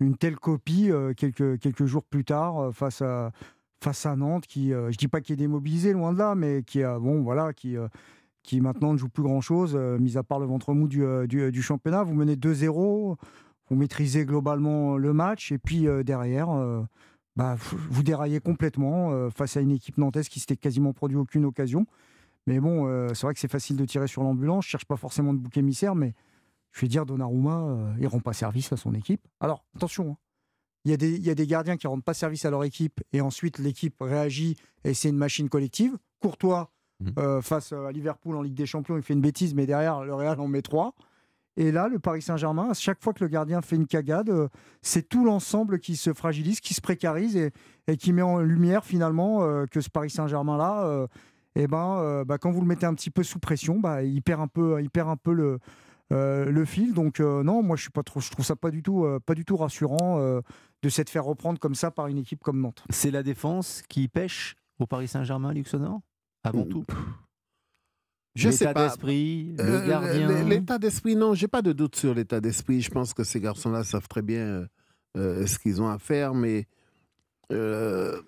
une 0.00 0.16
telle 0.16 0.36
copie 0.36 0.90
quelques, 1.16 1.58
quelques 1.58 1.86
jours 1.86 2.04
plus 2.04 2.24
tard 2.24 2.72
face 2.74 3.02
à 3.02 4.16
Nantes, 4.16 4.46
qui, 4.46 4.70
je 4.70 4.96
dis 4.96 5.08
pas 5.08 5.20
qu'il 5.20 5.34
est 5.34 5.36
démobilisé, 5.36 5.92
loin 5.92 6.12
de 6.12 6.18
là, 6.18 6.34
mais 6.34 6.62
qui 6.62 6.82
bon, 6.82 7.22
voilà, 7.22 7.52
qui, 7.52 7.76
qui 8.44 8.60
maintenant 8.60 8.92
ne 8.92 8.98
joue 8.98 9.08
plus 9.08 9.24
grand-chose, 9.24 9.72
euh, 9.74 9.98
mis 9.98 10.16
à 10.16 10.22
part 10.22 10.38
le 10.38 10.46
ventre 10.46 10.72
mou 10.74 10.86
du, 10.86 11.02
euh, 11.02 11.26
euh, 11.34 11.50
du, 11.50 11.62
championnat. 11.62 12.04
Vous 12.04 12.14
menez 12.14 12.36
2-0, 12.36 13.16
vous 13.70 13.76
maîtrisez 13.76 14.24
globalement 14.26 14.96
le 14.96 15.12
match, 15.12 15.50
et 15.50 15.58
puis 15.58 15.86
derrière, 16.04 16.48
bah, 17.34 17.56
vous 17.88 18.02
déraillez 18.02 18.38
complètement 18.38 19.30
face 19.30 19.56
à 19.56 19.62
une 19.62 19.70
équipe 19.70 19.96
nantaise 19.96 20.28
qui 20.28 20.38
s'était 20.38 20.58
quasiment 20.58 20.92
produit 20.92 21.16
aucune 21.16 21.46
occasion. 21.46 21.86
Mais 22.46 22.60
bon, 22.60 23.08
c'est 23.14 23.22
vrai 23.26 23.34
que 23.34 23.40
c'est 23.40 23.50
facile 23.50 23.76
de 23.76 23.84
tirer 23.84 24.06
sur 24.06 24.22
l'ambulance. 24.22 24.64
Je 24.66 24.70
cherche 24.70 24.84
pas 24.84 24.96
forcément 24.96 25.32
de 25.32 25.38
bouc 25.38 25.56
émissaire, 25.56 25.94
mais 25.94 26.14
je 26.72 26.80
vais 26.82 26.88
dire 26.88 27.06
Donnarumma, 27.06 27.94
il 27.98 28.06
rend 28.06 28.20
pas 28.20 28.32
service 28.32 28.72
à 28.72 28.76
son 28.76 28.94
équipe. 28.94 29.26
Alors 29.40 29.64
attention, 29.76 30.10
hein. 30.12 30.16
il 30.84 30.90
y, 30.90 30.94
a 30.94 30.96
des, 30.96 31.14
il 31.14 31.24
y 31.24 31.30
a 31.30 31.34
des 31.34 31.46
gardiens 31.46 31.76
qui 31.76 31.86
rendent 31.86 32.04
pas 32.04 32.14
service 32.14 32.44
à 32.44 32.50
leur 32.50 32.64
équipe 32.64 33.00
et 33.12 33.20
ensuite 33.20 33.58
l'équipe 33.58 33.96
réagit 34.00 34.56
et 34.84 34.92
c'est 34.92 35.08
une 35.08 35.16
machine 35.16 35.48
collective. 35.48 35.96
Courtois, 36.20 36.70
Mhm. 37.00 37.12
euh, 37.18 37.42
face 37.42 37.72
à 37.72 37.90
Liverpool 37.90 38.36
en 38.36 38.42
Ligue 38.42 38.54
des 38.54 38.66
Champions, 38.66 38.96
il 38.96 39.02
fait 39.02 39.14
une 39.14 39.20
bêtise, 39.20 39.52
mais 39.52 39.66
derrière, 39.66 40.04
le 40.04 40.14
Real 40.14 40.38
en 40.38 40.46
met 40.46 40.62
trois. 40.62 40.94
Et 41.56 41.72
là, 41.72 41.88
le 41.88 41.98
Paris 41.98 42.22
Saint-Germain, 42.22 42.70
à 42.70 42.74
chaque 42.74 43.02
fois 43.02 43.12
que 43.12 43.24
le 43.24 43.28
gardien 43.28 43.62
fait 43.62 43.74
une 43.74 43.88
cagade, 43.88 44.30
euh, 44.30 44.48
c'est 44.80 45.08
tout 45.08 45.24
l'ensemble 45.24 45.80
qui 45.80 45.96
se 45.96 46.12
fragilise, 46.12 46.60
qui 46.60 46.72
se 46.72 46.80
précarise 46.80 47.36
et, 47.36 47.50
et 47.88 47.96
qui 47.96 48.12
met 48.12 48.22
en 48.22 48.38
lumière 48.38 48.84
finalement 48.84 49.42
euh, 49.42 49.66
que 49.66 49.80
ce 49.80 49.90
Paris 49.90 50.08
Saint-Germain-là, 50.10 50.84
euh, 50.86 51.06
eh 51.56 51.66
ben, 51.66 51.98
euh, 51.98 52.24
bah, 52.24 52.38
quand 52.38 52.50
vous 52.50 52.60
le 52.60 52.66
mettez 52.66 52.86
un 52.86 52.94
petit 52.94 53.10
peu 53.10 53.22
sous 53.22 53.38
pression, 53.38 53.78
bah, 53.78 54.02
il, 54.02 54.22
perd 54.22 54.40
un 54.40 54.48
peu, 54.48 54.80
il 54.82 54.90
perd 54.90 55.08
un 55.08 55.16
peu 55.16 55.32
le, 55.32 55.58
euh, 56.12 56.50
le 56.50 56.64
fil. 56.64 56.94
Donc 56.94 57.20
euh, 57.20 57.42
non, 57.42 57.62
moi 57.62 57.76
je, 57.76 57.82
suis 57.82 57.90
pas 57.90 58.02
trop, 58.02 58.20
je 58.20 58.30
trouve 58.30 58.44
ça 58.44 58.56
pas 58.56 58.70
du 58.70 58.82
tout, 58.82 59.04
euh, 59.04 59.20
pas 59.20 59.34
du 59.34 59.44
tout 59.44 59.56
rassurant 59.56 60.18
euh, 60.18 60.40
de 60.82 60.88
s'être 60.88 61.10
fait 61.10 61.18
reprendre 61.18 61.58
comme 61.58 61.74
ça 61.74 61.90
par 61.90 62.08
une 62.08 62.18
équipe 62.18 62.42
comme 62.42 62.60
Nantes. 62.60 62.84
C'est 62.90 63.10
la 63.10 63.22
défense 63.22 63.82
qui 63.88 64.08
pêche 64.08 64.56
au 64.78 64.86
Paris 64.86 65.08
Saint-Germain, 65.08 65.52
Luxonor 65.52 66.00
Avant 66.42 66.64
tout. 66.64 66.84
Je 68.34 68.50
sais 68.50 68.64
L'état 68.64 68.74
pas. 68.74 68.88
d'esprit, 68.88 69.54
le 69.56 69.86
gardien. 69.86 70.42
L'état 70.42 70.78
d'esprit, 70.78 71.14
non, 71.14 71.34
j'ai 71.34 71.46
pas 71.46 71.62
de 71.62 71.72
doute 71.72 71.94
sur 71.94 72.14
l'état 72.14 72.40
d'esprit. 72.40 72.80
Je 72.80 72.90
pense 72.90 73.14
que 73.14 73.22
ces 73.22 73.40
garçons-là 73.40 73.84
savent 73.84 74.08
très 74.08 74.22
bien 74.22 74.66
ce 75.14 75.56
qu'ils 75.60 75.80
ont 75.80 75.88
à 75.88 76.00
faire, 76.00 76.34
mais 76.34 76.66
euh, 77.52 78.20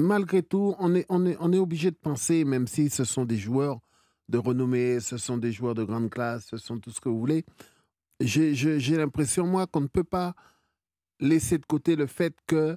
malgré 0.00 0.42
tout, 0.42 0.74
on 0.78 0.94
est, 0.94 1.06
on, 1.08 1.26
est, 1.26 1.36
on 1.40 1.52
est 1.52 1.58
obligé 1.58 1.90
de 1.90 1.96
penser, 1.96 2.44
même 2.44 2.66
si 2.66 2.90
ce 2.90 3.04
sont 3.04 3.24
des 3.24 3.38
joueurs 3.38 3.80
de 4.28 4.38
renommée, 4.38 5.00
ce 5.00 5.16
sont 5.16 5.36
des 5.36 5.52
joueurs 5.52 5.74
de 5.74 5.84
grande 5.84 6.10
classe, 6.10 6.46
ce 6.50 6.56
sont 6.56 6.78
tout 6.78 6.90
ce 6.90 7.00
que 7.00 7.08
vous 7.08 7.18
voulez, 7.18 7.44
j'ai 8.20 8.96
l'impression, 8.96 9.46
moi, 9.46 9.66
qu'on 9.66 9.80
ne 9.80 9.86
peut 9.86 10.04
pas 10.04 10.34
laisser 11.20 11.58
de 11.58 11.66
côté 11.66 11.96
le 11.96 12.06
fait 12.06 12.34
que 12.46 12.76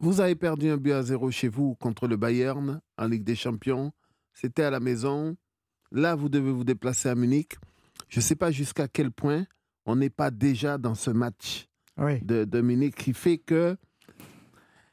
vous 0.00 0.20
avez 0.20 0.34
perdu 0.34 0.68
un 0.68 0.76
but 0.76 0.92
à 0.92 1.02
zéro 1.02 1.30
chez 1.30 1.48
vous 1.48 1.74
contre 1.76 2.08
le 2.08 2.16
Bayern 2.16 2.80
en 2.98 3.06
Ligue 3.06 3.24
des 3.24 3.36
Champions. 3.36 3.92
C'était 4.32 4.64
à 4.64 4.70
la 4.70 4.80
maison. 4.80 5.36
Là, 5.92 6.14
vous 6.14 6.28
devez 6.28 6.50
vous 6.50 6.64
déplacer 6.64 7.08
à 7.08 7.14
Munich. 7.14 7.52
Je 8.08 8.18
ne 8.18 8.22
sais 8.22 8.34
pas 8.34 8.50
jusqu'à 8.50 8.88
quel 8.88 9.10
point 9.12 9.46
on 9.86 9.96
n'est 9.96 10.10
pas 10.10 10.30
déjà 10.30 10.76
dans 10.78 10.94
ce 10.94 11.10
match 11.10 11.68
de, 12.22 12.44
de 12.44 12.60
Munich 12.60 12.94
qui 12.96 13.12
fait 13.12 13.38
que. 13.38 13.76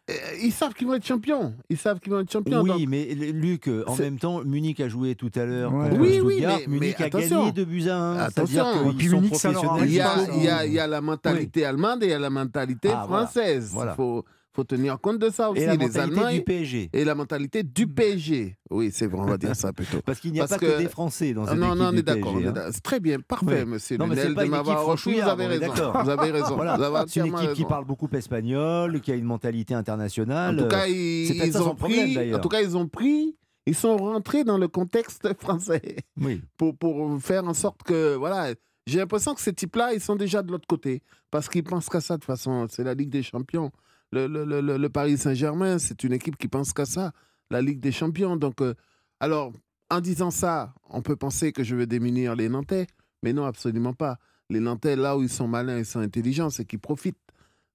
Euh, 0.10 0.14
Ils 0.44 0.52
savent 0.52 0.74
qu'ils 0.74 0.88
vont 0.88 0.96
être 0.96 1.06
champions. 1.06 1.54
Ils 1.70 1.78
savent 1.78 2.00
qu'ils 2.00 2.12
vont 2.12 2.20
être 2.20 2.32
champions. 2.32 2.62
Oui, 2.62 2.70
donc- 2.70 2.90
mais 2.90 3.06
Luc, 3.34 3.70
en 3.88 3.96
même 3.96 4.18
temps, 4.18 4.44
Munich 4.44 4.80
a 4.80 4.90
joué 4.90 5.16
tout 5.16 5.32
à 5.36 5.46
l'heure 5.46 5.74
Ouais. 5.74 5.90
Oui, 5.98 6.20
oui, 6.24 6.42
mais- 6.46 6.68
Munich 6.68 6.96
mais 7.00 7.04
a 7.04 7.08
attention. 7.08 7.40
gagné 7.40 7.52
2 7.52 7.66
buts 7.66 7.88
à 7.90 7.98
1. 7.98 8.18
Attention. 8.18 8.66
Sont 8.66 9.22
professionnels. 9.22 9.70
Il 9.86 9.94
y, 9.94 10.02
a, 10.02 10.16
jusqu'au 10.18 10.34
il, 10.38 10.44
y 10.44 10.48
a, 10.50 10.58
bout. 10.60 10.66
il 10.68 10.74
y 10.74 10.80
a 10.80 10.88
la 10.88 11.02
mentalité 11.02 11.66
allemande 11.66 12.04
et 12.04 12.08
il 12.08 12.12
y 12.12 12.14
a 12.14 12.20
la 12.20 12.30
mentalité 12.30 12.90
Ah, 12.92 13.06
voilà. 13.08 13.26
française. 13.28 13.70
Il 13.72 13.76
Voilà. 13.76 13.94
faut, 13.96 14.26
faut 14.60 14.64
tenir 14.66 15.00
compte 15.00 15.20
de 15.20 15.30
ça 15.30 15.50
aussi. 15.50 15.62
Et 15.62 15.66
la 15.66 15.74
les 15.74 15.78
mentalité 15.78 16.20
Allemands 16.20 16.32
du 16.32 16.42
PSG. 16.44 16.90
Et 16.92 17.06
la 17.06 17.16
mentalité 17.16 17.64
du 17.64 17.88
PSG. 17.88 18.58
Oui, 18.70 18.90
c'est 18.94 19.08
vrai, 19.08 19.22
on 19.22 19.26
va 19.26 19.38
dire 19.38 19.56
ça 19.56 19.72
plutôt. 19.72 20.02
Parce 20.06 20.20
qu'il 20.20 20.34
n'y 20.34 20.42
a 20.42 20.48
pas 20.48 20.58
que 20.58 20.78
des 20.78 20.90
Français 20.90 21.34
dans 21.34 21.46
Ah, 21.46 21.52
cette 21.52 21.60
non, 21.60 21.68
équipe 21.68 21.80
non, 21.80 21.90
on 21.94 21.98
est 21.98 22.02
d'accord. 22.02 22.38
Hein. 22.38 22.70
très 22.84 23.00
bien, 23.00 23.20
parfait, 23.22 23.66
monsieur 23.66 23.98
Non, 23.98 24.08
Lunel, 24.08 24.36
de 24.36 24.44
m'avoir 24.46 24.86
repris. 24.86 25.20
Vous 25.22 25.28
avez 25.28 25.48
raison. 25.48 25.92
Vous 26.04 26.10
avez 26.10 26.32
raison. 26.32 26.56
Voilà. 26.56 27.06
C'est 27.08 27.22
une 27.22 27.28
équipe 27.28 27.54
qui 27.54 27.66
parle 27.66 27.86
beaucoup 27.86 28.10
espagnol, 28.14 29.00
qui 29.02 29.12
a 29.12 29.16
une 29.16 29.26
mentalité 29.26 29.74
internationale. 29.74 30.60
En 30.60 30.64
tout 30.64 30.68
cas, 30.68 30.88
ils, 30.88 31.58
ont 31.58 31.76
problème 31.76 32.14
pris. 32.14 32.36
En 32.36 32.40
tout 32.40 32.50
cas, 32.50 32.62
ils 32.62 32.76
ont 32.76 32.88
pris. 32.88 33.36
Ils 33.66 33.76
sont 33.76 33.98
rentrés 33.98 34.44
dans 34.44 34.58
le 34.58 34.68
contexte 34.68 35.28
français 35.40 35.98
Oui. 36.20 36.42
pour, 36.58 36.76
pour 36.76 37.22
faire 37.22 37.46
en 37.46 37.54
sorte 37.54 37.84
que 37.84 38.16
voilà. 38.16 38.54
J'ai 38.88 38.98
l'impression 38.98 39.36
que 39.36 39.42
ces 39.42 39.54
types-là, 39.54 39.94
ils 39.94 40.02
sont 40.02 40.16
déjà 40.16 40.42
de 40.42 40.52
l'autre 40.52 40.66
côté 40.68 41.04
parce 41.30 41.48
qu'ils 41.48 41.64
pensent 41.64 41.90
qu'à 41.90 42.02
ça 42.02 42.16
de 42.16 42.22
toute 42.22 42.26
façon. 42.26 42.66
C'est 42.70 42.84
la 42.84 42.96
Ligue 42.96 43.12
des 43.12 43.22
Champions. 43.22 43.72
Le, 44.12 44.28
le- 44.28 44.46
le- 44.78 44.90
Paris 44.90 45.18
Saint-Germain, 45.18 45.78
c'est 45.78 46.04
une 46.04 46.14
équipe 46.14 46.38
qui 46.38 46.48
pense 46.48 46.74
qu'à 46.74 46.86
ça, 46.86 47.12
la 47.52 47.62
Ligue 47.62 47.80
des 47.80 47.92
Champions. 47.92 48.36
Donc, 48.38 48.62
euh, 48.62 48.74
alors, 49.20 49.54
en 49.92 50.02
disant 50.02 50.32
ça, 50.32 50.74
on 50.90 51.02
peut 51.02 51.16
penser 51.16 51.52
que 51.52 51.64
je 51.64 51.76
veux 51.76 51.86
démunir 51.86 52.36
les 52.36 52.50
Nantais, 52.50 52.88
mais 53.24 53.34
non, 53.34 53.46
absolument 53.46 53.94
pas. 53.94 54.18
Les 54.50 54.60
Nantais, 54.60 54.96
là 54.96 55.16
où 55.18 55.22
ils 55.22 55.30
sont 55.30 55.48
malins, 55.48 55.78
ils 55.78 55.86
sont 55.86 56.00
intelligents, 56.00 56.50
c'est 56.50 56.66
qu'ils 56.66 56.80
profitent 56.80 57.18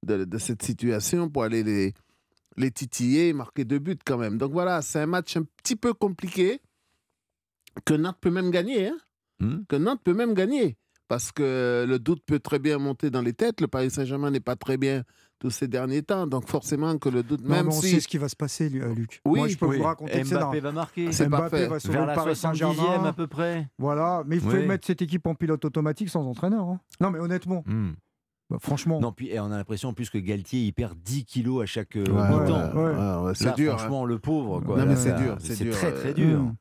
de, 0.04 0.24
de 0.24 0.38
cette 0.38 0.62
situation 0.62 1.28
pour 1.30 1.44
aller 1.44 1.62
les, 1.62 1.94
les 2.56 2.70
titiller 2.72 3.28
et 3.28 3.32
marquer 3.32 3.64
deux 3.64 3.78
buts 3.78 3.96
quand 4.04 4.18
même. 4.18 4.36
Donc 4.38 4.50
voilà, 4.52 4.82
c'est 4.82 5.00
un 5.00 5.06
match 5.06 5.36
un 5.36 5.44
petit 5.62 5.76
peu 5.76 5.94
compliqué 5.94 6.60
que 7.84 7.94
Nantes 7.94 8.18
peut 8.20 8.30
même 8.30 8.50
gagner. 8.50 8.88
hein. 8.88 8.98
Hmm. 9.40 9.64
Que 9.68 9.76
Nantes 9.76 10.00
peut 10.04 10.14
même 10.14 10.34
gagner. 10.34 10.76
Parce 11.08 11.32
que 11.32 11.84
le 11.86 11.98
doute 11.98 12.22
peut 12.26 12.38
très 12.38 12.58
bien 12.58 12.78
monter 12.78 13.10
dans 13.10 13.20
les 13.22 13.32
têtes. 13.34 13.60
Le 13.60 13.68
Paris 13.68 13.90
Saint-Germain 13.90 14.30
n'est 14.30 14.40
pas 14.40 14.56
très 14.56 14.76
bien 14.78 15.02
tous 15.38 15.50
ces 15.50 15.68
derniers 15.68 16.02
temps. 16.02 16.26
Donc 16.26 16.48
forcément 16.48 16.96
que 16.96 17.10
le 17.10 17.22
doute, 17.22 17.42
Non, 17.42 17.50
même 17.50 17.66
mais 17.66 17.74
on 17.74 17.80
si... 17.80 17.90
sait 17.90 18.00
ce 18.00 18.08
qui 18.08 18.16
va 18.18 18.28
se 18.30 18.36
passer, 18.36 18.70
euh, 18.74 18.94
Luc. 18.94 19.20
Oui, 19.26 19.40
Moi, 19.40 19.48
je 19.48 19.56
peux 19.58 19.66
oui. 19.66 19.76
vous 19.78 19.82
raconter. 19.84 20.24
Mbappé 20.24 20.60
va 20.60 20.72
marquer. 20.72 21.12
C'est 21.12 21.28
Mbappé 21.28 21.50
parfait. 21.50 21.66
va 21.68 21.80
sauver 21.80 21.98
Vers 21.98 22.06
le 22.06 22.14
Paris 22.14 22.32
70e 22.32 22.34
Saint-Germain. 22.36 23.04
à 23.04 23.12
peu 23.12 23.26
près. 23.26 23.68
Voilà, 23.78 24.22
mais 24.26 24.36
il 24.36 24.40
faut 24.42 24.48
Oui. 24.50 24.66
mettre 24.66 24.86
cette 24.86 25.02
équipe 25.02 25.26
en 25.26 25.34
pilote 25.34 25.62
automatique 25.64 26.08
sans 26.08 26.24
entraîneur. 26.26 26.64
hein. 26.66 26.80
Non, 27.00 27.10
mais 27.10 27.18
honnêtement, 27.18 27.62
Hmm. 27.66 27.90
bah, 28.48 28.56
franchement. 28.60 28.98
Non, 29.00 29.12
puis 29.12 29.28
et 29.28 29.38
on 29.40 29.50
a 29.52 29.58
l'impression 29.58 29.90
en 29.90 29.92
plus 29.92 30.08
que 30.08 30.16
Galtier 30.18 30.62
il 30.64 30.72
perd 30.72 30.96
10 31.04 31.26
kilos 31.26 31.62
à 31.62 31.66
chaque 31.66 31.96
euh, 31.96 32.04
Ouais, 32.06 32.40
mi-temps. 32.40 32.72
ouais, 32.74 32.94
ouais, 32.94 33.26
ouais, 33.26 33.32
c'est 33.34 33.54
dur, 33.56 33.78
Franchement, 33.78 34.06
le 34.06 34.18
pauvre. 34.18 34.60
Quoi. 34.62 34.78
Non, 34.78 34.86
mais 34.86 34.96
c'est 34.96 35.14
dur, 35.16 35.36
c'est 35.40 35.62
dur, 35.62 35.74
très 35.74 35.92
euh, 35.92 36.00
très 36.00 36.14
dur. 36.14 36.40
hmm. 36.40 36.54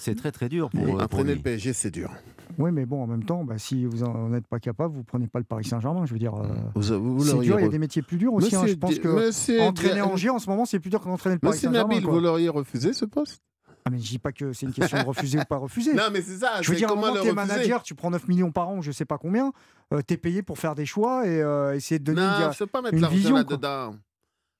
C'est 0.00 0.16
très 0.16 0.32
très 0.32 0.48
dur 0.48 0.70
pour, 0.70 0.82
euh, 0.82 0.86
pour 0.92 1.02
entraîner 1.02 1.34
le 1.36 1.40
PSG, 1.42 1.72
c'est 1.72 1.90
dur. 1.92 2.10
Oui, 2.56 2.70
mais 2.72 2.86
bon, 2.86 3.02
en 3.02 3.06
même 3.06 3.24
temps, 3.24 3.44
bah, 3.44 3.58
si 3.58 3.84
vous 3.84 3.98
n'en 3.98 4.32
êtes 4.32 4.46
pas 4.46 4.58
capable, 4.58 4.94
vous 4.94 5.04
prenez 5.04 5.26
pas 5.26 5.38
le 5.38 5.44
Paris 5.44 5.64
Saint-Germain. 5.64 6.06
Je 6.06 6.12
veux 6.12 6.18
dire, 6.18 6.34
euh, 6.34 6.46
c'est 6.80 7.38
dur. 7.38 7.60
Il 7.60 7.62
y 7.62 7.66
a 7.66 7.68
des 7.68 7.78
métiers 7.78 8.02
plus 8.02 8.16
durs 8.16 8.32
aussi. 8.32 8.56
hein. 8.56 8.66
Je 8.66 8.74
pense 8.74 8.98
que 8.98 9.60
entraîner 9.60 10.00
Angers 10.02 10.30
en 10.30 10.38
ce 10.38 10.48
moment, 10.48 10.64
c'est 10.64 10.80
plus 10.80 10.90
dur 10.90 11.00
que 11.00 11.06
d'entraîner 11.08 11.36
le 11.36 11.40
Paris 11.40 11.58
Saint-Germain. 11.58 11.94
Nabil, 11.94 12.04
quoi. 12.04 12.14
vous 12.14 12.20
l'auriez 12.20 12.48
refusé 12.48 12.92
ce 12.92 13.04
poste? 13.04 13.42
Ah, 13.84 13.90
mais 13.90 13.98
je 13.98 14.08
dis 14.08 14.18
pas 14.18 14.32
que 14.32 14.52
c'est 14.52 14.66
une 14.66 14.72
question 14.72 14.98
de 14.98 15.04
refuser 15.04 15.38
ou 15.40 15.44
pas 15.44 15.56
refuser. 15.56 15.94
Non, 15.94 16.08
mais 16.12 16.20
c'est 16.20 16.38
ça. 16.38 16.60
Je 16.60 16.70
veux 16.70 16.76
dire, 16.76 16.88
comment 16.88 17.12
t'es 17.14 17.32
manager, 17.32 17.82
tu 17.82 17.94
prends 17.94 18.10
9 18.10 18.28
millions 18.28 18.50
par 18.50 18.68
an, 18.68 18.80
je 18.82 18.90
sais 18.92 19.04
pas 19.04 19.18
combien, 19.18 19.52
euh, 19.94 20.02
t'es 20.02 20.16
payé 20.16 20.42
pour 20.42 20.58
faire 20.58 20.74
des 20.74 20.84
choix 20.86 21.26
et 21.26 21.40
euh, 21.40 21.74
essayer 21.74 21.98
de 21.98 22.04
donner 22.04 22.20
Non, 22.20 22.38
une, 22.40 22.46
ne 22.48 22.52
faut 22.52 22.66
pas 22.66 22.82
mettre 22.82 22.98
l'argent 22.98 23.34
là-dedans. 23.34 23.94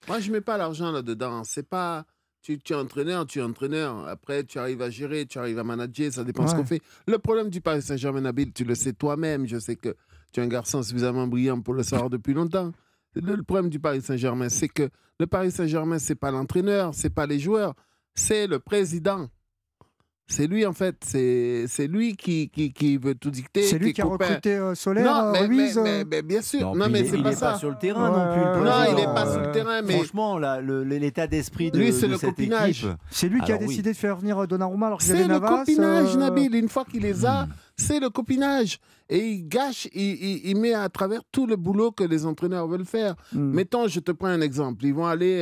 Moi, 0.06 0.20
je 0.20 0.28
ne 0.28 0.32
mets 0.34 0.40
pas 0.40 0.56
l'argent 0.56 0.90
là-dedans. 0.90 1.42
C'est 1.44 1.68
pas. 1.68 2.04
Tu, 2.42 2.58
tu 2.58 2.72
es 2.72 2.76
entraîneur, 2.76 3.26
tu 3.26 3.40
es 3.40 3.42
entraîneur. 3.42 4.06
Après, 4.08 4.44
tu 4.44 4.58
arrives 4.58 4.80
à 4.80 4.90
gérer, 4.90 5.26
tu 5.26 5.38
arrives 5.38 5.58
à 5.58 5.64
manager, 5.64 6.12
ça 6.12 6.24
dépend 6.24 6.44
de 6.44 6.48
ce 6.48 6.54
Ouais. 6.54 6.60
qu'on 6.60 6.66
fait. 6.66 6.80
Le 7.06 7.18
problème 7.18 7.50
du 7.50 7.60
Paris 7.60 7.82
Saint-Germain, 7.82 8.20
Nabil, 8.22 8.52
tu 8.52 8.64
le 8.64 8.74
sais 8.74 8.92
toi-même. 8.92 9.46
Je 9.46 9.58
sais 9.58 9.76
que 9.76 9.94
tu 10.32 10.40
es 10.40 10.42
un 10.42 10.46
garçon 10.48 10.82
suffisamment 10.82 11.26
brillant 11.26 11.60
pour 11.60 11.74
le 11.74 11.82
savoir 11.82 12.08
depuis 12.10 12.32
longtemps. 12.34 12.72
Le, 13.14 13.34
le 13.34 13.42
problème 13.42 13.68
du 13.70 13.80
Paris 13.80 14.00
Saint-Germain, 14.02 14.48
c'est 14.48 14.68
que 14.68 14.88
le 15.18 15.26
Paris 15.26 15.50
Saint-Germain, 15.50 15.98
c'est 15.98 16.14
pas 16.14 16.30
l'entraîneur, 16.30 16.94
c'est 16.94 17.10
pas 17.10 17.26
les 17.26 17.40
joueurs, 17.40 17.74
c'est 18.14 18.46
le 18.46 18.60
président. 18.60 19.28
C'est 20.30 20.46
lui, 20.46 20.66
en 20.66 20.74
fait. 20.74 20.96
C'est 21.06 21.64
c'est 21.68 21.86
lui 21.86 22.14
qui, 22.14 22.50
qui, 22.50 22.70
qui 22.70 22.98
veut 22.98 23.14
tout 23.14 23.30
dicter. 23.30 23.62
C'est 23.62 23.78
lui 23.78 23.94
qui 23.94 24.02
a 24.02 24.04
recruté 24.04 24.56
euh, 24.56 24.74
Solaire, 24.74 25.06
Non, 25.06 25.28
euh, 25.28 25.32
mais, 25.32 25.38
Remise, 25.40 25.76
mais- 25.76 25.80
euh, 25.80 25.82
mais- 25.84 26.04
mais 26.04 26.22
bien 26.22 26.42
sûr. 26.42 26.60
Non, 26.60 26.74
Non, 26.74 26.86
mais 26.90 27.00
il 27.00 27.06
c'est 27.08 27.18
est- 27.18 27.22
pas 27.22 27.30
il 27.30 27.32
est 27.32 27.36
ça. 27.36 27.52
pas 27.52 27.58
sur 27.58 27.70
le 27.70 27.78
terrain 27.78 28.10
Ouais, 28.10 28.16
non 28.18 28.32
plus. 28.52 28.64
Non, 28.64 28.76
il 28.90 28.94
n'est 28.96 29.14
pas 29.14 29.26
sur 29.32 29.40
Euh, 29.40 29.46
le 29.46 29.52
terrain, 29.52 29.80
mais 29.82 29.94
Franchement, 29.94 30.38
l'état 30.38 31.26
d'esprit 31.26 31.70
de, 31.70 31.78
Lui, 31.78 31.92
c'est 31.94 32.06
de 32.06 32.12
le 32.12 32.18
cette 32.18 32.28
copinage. 32.30 32.84
équipe. 32.84 32.98
C'est 33.10 33.28
lui 33.30 33.40
qui 33.40 33.52
a 33.52 33.56
oui. 33.56 33.66
décidé 33.68 33.92
de 33.92 33.96
faire 33.96 34.16
venir 34.16 34.46
Donnarumma 34.46 34.88
alors 34.88 34.98
qu'il 34.98 35.08
y 35.08 35.10
C'est 35.12 35.16
avait 35.16 35.22
le 35.28 35.40
Navas. 35.40 35.58
copinage, 35.60 36.14
euh, 36.14 36.18
Nabil. 36.18 36.54
Une 36.54 36.68
fois 36.68 36.84
qu'il 36.84 37.02
les 37.02 37.24
a, 37.24 37.46
Hmm. 37.46 37.48
c'est 37.78 37.98
le 37.98 38.10
copinage. 38.10 38.78
Et 39.08 39.26
il 39.26 39.48
gâche, 39.48 39.88
il, 39.94 40.02
il- 40.02 40.40
il 40.50 40.60
met 40.60 40.74
à 40.74 40.90
travers 40.90 41.22
tout 41.32 41.46
le 41.46 41.56
boulot 41.56 41.90
que 41.90 42.04
les 42.04 42.26
entraîneurs 42.26 42.68
veulent 42.68 42.84
faire. 42.84 43.14
hmm. 43.32 43.38
Mettons, 43.54 43.88
je 43.88 44.00
te 44.00 44.12
prends 44.12 44.28
un 44.28 44.42
exemple. 44.42 44.84
Ils 44.84 44.92
vont 44.92 45.06
aller, 45.06 45.40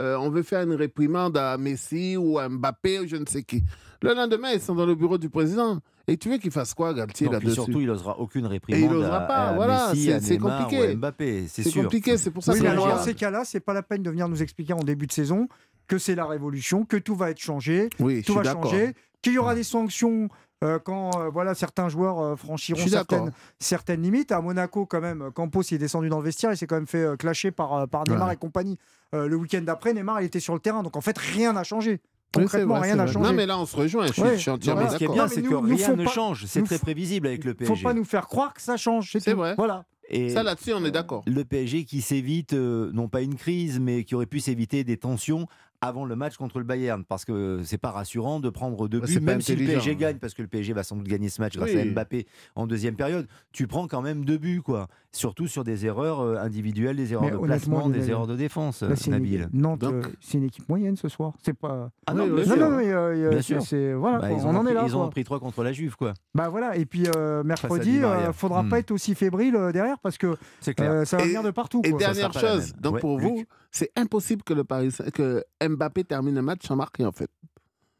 euh, 0.00 0.16
on 0.18 0.30
veut 0.30 0.42
faire 0.42 0.62
une 0.62 0.74
réprimande 0.74 1.36
à 1.36 1.56
Messi 1.58 2.16
ou 2.16 2.38
à 2.38 2.48
Mbappé 2.48 3.00
ou 3.00 3.06
je 3.06 3.16
ne 3.16 3.26
sais 3.26 3.42
qui. 3.42 3.62
Le 4.02 4.14
lendemain, 4.14 4.48
ils 4.54 4.60
sont 4.60 4.74
dans 4.74 4.86
le 4.86 4.94
bureau 4.94 5.18
du 5.18 5.28
président. 5.28 5.78
Et 6.08 6.16
tu 6.16 6.28
veux 6.30 6.38
qu'il 6.38 6.50
fasse 6.50 6.74
quoi, 6.74 6.92
Galtier, 6.94 7.28
là-dessus 7.28 7.52
surtout, 7.54 7.80
il 7.80 7.86
n'osera 7.86 8.18
aucune 8.18 8.44
Et 8.44 8.48
il 8.48 8.50
réprimande 8.52 8.92
n'osera 8.94 9.20
pas, 9.20 9.48
à 9.50 9.54
voilà, 9.54 9.92
c'est- 9.94 10.38
compliqué. 10.38 10.96
Mbappé. 10.96 11.46
C'est 11.48 11.70
compliqué, 11.72 12.16
c'est 12.16 12.30
pour 12.30 12.42
ça 12.42 12.52
Oui, 12.52 12.60
que 12.60 12.66
alors, 12.66 12.88
dans 12.88 12.98
ces 12.98 13.14
cas-là, 13.14 13.42
c'est 13.44 13.60
pas 13.60 13.74
la 13.74 13.82
peine 13.82 14.02
de 14.02 14.10
venir 14.10 14.28
nous 14.28 14.42
expliquer 14.42 14.72
en 14.72 14.80
début 14.82 15.06
de 15.06 15.12
saison 15.12 15.46
que 15.86 15.98
c'est 15.98 16.14
la 16.14 16.24
révolution, 16.24 16.84
que 16.84 16.96
tout 16.96 17.14
va 17.14 17.30
être 17.30 17.38
changé, 17.40 17.90
Oui, 18.00 18.22
tout 18.22 18.34
va 18.34 18.42
changer, 18.44 18.94
qu'il 19.22 19.34
y 19.34 19.38
aura 19.38 19.54
des 19.54 19.62
sanctions 19.64 20.28
euh, 20.64 20.78
quand 20.78 21.10
euh, 21.18 21.30
voilà, 21.30 21.54
certains 21.54 21.88
joueurs 21.88 22.20
euh, 22.20 22.36
franchiront 22.36 22.86
certaines, 22.86 23.32
certaines 23.58 24.02
limites. 24.02 24.30
À 24.32 24.40
Monaco, 24.40 24.86
quand 24.86 25.00
même, 25.00 25.30
Campos 25.34 25.62
il 25.62 25.74
est 25.76 25.78
descendu 25.78 26.08
dans 26.08 26.18
le 26.18 26.24
vestiaire, 26.24 26.50
il 26.52 26.56
s'est 26.56 26.66
quand 26.66 26.74
même 26.76 26.86
fait 26.86 27.02
euh, 27.02 27.16
clasher 27.16 27.50
par, 27.50 27.72
euh, 27.74 27.86
par 27.86 28.04
Neymar 28.08 28.28
Ouais. 28.28 28.34
et 28.34 28.36
compagnie. 28.36 28.78
Euh, 29.14 29.26
le 29.26 29.36
week-end 29.36 29.62
d'après, 29.62 29.92
Neymar 29.92 30.20
il 30.22 30.26
était 30.26 30.40
sur 30.40 30.54
le 30.54 30.60
terrain. 30.60 30.82
Donc 30.82 30.96
en 30.96 31.00
fait, 31.00 31.16
rien 31.18 31.52
n'a 31.52 31.64
changé. 31.64 32.00
Concrètement, 32.32 32.76
vrai, 32.78 32.88
rien 32.88 32.96
n'a 32.96 33.06
changé. 33.08 33.26
Non, 33.28 33.32
mais 33.34 33.44
là, 33.44 33.58
on 33.58 33.66
se 33.66 33.74
rejoint. 33.74 34.06
Je 34.06 34.12
suis, 34.12 34.22
Ouais. 34.22 34.36
je 34.36 34.40
suis 34.42 34.50
Non, 34.50 34.56
entièrement 34.56 34.82
mais 34.84 34.90
ce 34.90 34.96
qui 34.98 35.04
est 35.04 35.08
bien, 35.08 35.26
c'est 35.26 35.42
que 35.42 35.48
nous 35.48 35.60
rien 35.62 35.96
ne 35.96 36.04
pas- 36.04 36.10
change. 36.12 36.44
C'est 36.46 36.62
très 36.62 36.78
prévisible 36.78 37.26
avec 37.26 37.44
le 37.44 37.50
Il 37.52 37.56
PSG. 37.56 37.74
faut 37.74 37.82
pas 37.82 37.92
nous 37.94 38.04
faire 38.04 38.28
croire 38.28 38.54
que 38.54 38.62
ça 38.62 38.76
change. 38.76 39.16
C'est 39.18 39.32
vrai. 39.34 39.54
Voilà. 39.56 39.84
Et 40.12 40.28
Ça, 40.30 40.42
là-dessus, 40.44 40.72
on 40.74 40.84
est 40.84 40.90
d'accord. 40.92 41.22
le 41.26 41.44
PSG 41.44 41.84
qui 41.84 42.00
s'évite, 42.02 42.52
euh, 42.52 42.90
non 42.92 43.08
pas 43.08 43.20
une 43.22 43.34
crise, 43.36 43.78
mais 43.80 44.02
qui 44.04 44.14
aurait 44.14 44.26
pu 44.26 44.38
s'éviter 44.40 44.82
des 44.84 44.96
tensions 44.96 45.46
avant 45.82 46.04
le 46.04 46.14
match 46.14 46.36
contre 46.36 46.58
le 46.58 46.64
Bayern 46.64 47.04
parce 47.04 47.24
que 47.24 47.60
c'est 47.64 47.78
pas 47.78 47.90
rassurant 47.90 48.38
de 48.38 48.50
prendre 48.50 48.86
deux 48.86 49.00
buts 49.00 49.18
même 49.20 49.40
si 49.40 49.56
le 49.56 49.64
PSG 49.64 49.96
gagne 49.96 50.16
parce 50.18 50.34
que 50.34 50.42
le 50.42 50.48
PSG 50.48 50.74
va 50.74 50.82
sans 50.82 50.96
doute 50.96 51.06
gagner 51.08 51.30
ce 51.30 51.40
match 51.40 51.56
grâce 51.56 51.70
Oui. 51.72 51.80
à 51.80 51.84
Mbappé 51.86 52.26
en 52.54 52.66
deuxième 52.66 52.96
période 52.96 53.26
tu 53.52 53.66
prends 53.66 53.86
quand 53.88 54.02
même 54.02 54.24
deux 54.26 54.36
buts 54.36 54.60
quoi 54.62 54.88
surtout 55.10 55.46
sur 55.48 55.64
des 55.64 55.86
erreurs 55.86 56.20
euh, 56.20 56.36
individuelles 56.36 56.96
des 56.96 57.12
erreurs 57.14 57.24
Mais 57.24 57.30
de 57.32 57.38
placement 57.38 57.88
des 57.88 58.10
erreurs 58.10 58.26
de 58.26 58.36
défense 58.36 58.82
Là, 58.82 58.94
c'est 58.94 59.06
une- 59.06 59.12
Nabil 59.12 59.48
Nantes, 59.54 59.80
Donc- 59.80 59.94
euh, 60.06 60.10
c'est 60.20 60.38
une 60.38 60.44
équipe 60.44 60.68
moyenne 60.68 60.96
ce 60.96 61.08
soir. 61.08 61.32
C'est 61.42 61.52
pas. 61.54 61.90
Ah 62.06 62.14
non, 62.14 62.24
Oui, 62.24 62.44
bien 62.44 62.56
non, 62.56 62.70
non, 62.70 62.76
mais, 62.76 62.92
euh, 62.92 63.30
Bien 63.30 63.38
c'est- 63.38 63.42
sûr. 63.42 63.62
c'est- 63.62 63.92
voilà, 63.94 64.18
Bah, 64.18 64.28
quoi, 64.28 64.38
ils 64.38 64.46
on 64.46 64.54
en 64.54 64.66
est 64.66 64.74
là. 64.74 64.84
ils 64.86 64.92
quoi. 64.92 65.04
ont 65.04 65.08
pris 65.08 65.24
trois 65.24 65.40
contre 65.40 65.64
la 65.64 65.72
Juve 65.72 65.96
quoi 65.96 66.14
Bah 66.34 66.48
voilà, 66.48 66.76
et 66.76 66.84
puis 66.86 67.04
euh, 67.16 67.42
mercredi, 67.42 68.00
faudra 68.34 68.62
Hmm. 68.62 68.68
pas 68.68 68.78
être 68.78 68.90
aussi 68.92 69.14
fébrile 69.16 69.58
derrière 69.72 69.98
parce 69.98 70.16
que 70.18 70.36
c'est 70.60 70.74
clair 70.74 70.92
euh, 70.92 71.04
ça 71.04 71.16
va 71.16 71.24
venir 71.24 71.42
de 71.42 71.50
partout. 71.50 71.80
Et 71.84 71.92
dernière 71.92 72.32
chose, 72.32 72.72
donc 72.80 73.00
pour 73.00 73.18
vous, 73.18 73.44
c'est 73.70 73.90
impossible 73.96 74.42
que 74.42 74.54
le 74.54 74.64
Paris 74.64 74.94
que 75.14 75.44
Mbappé 75.62 76.04
termine 76.04 76.38
un 76.38 76.42
match 76.42 76.66
sans 76.66 76.76
marquer 76.76 77.04
en 77.04 77.12
fait. 77.12 77.30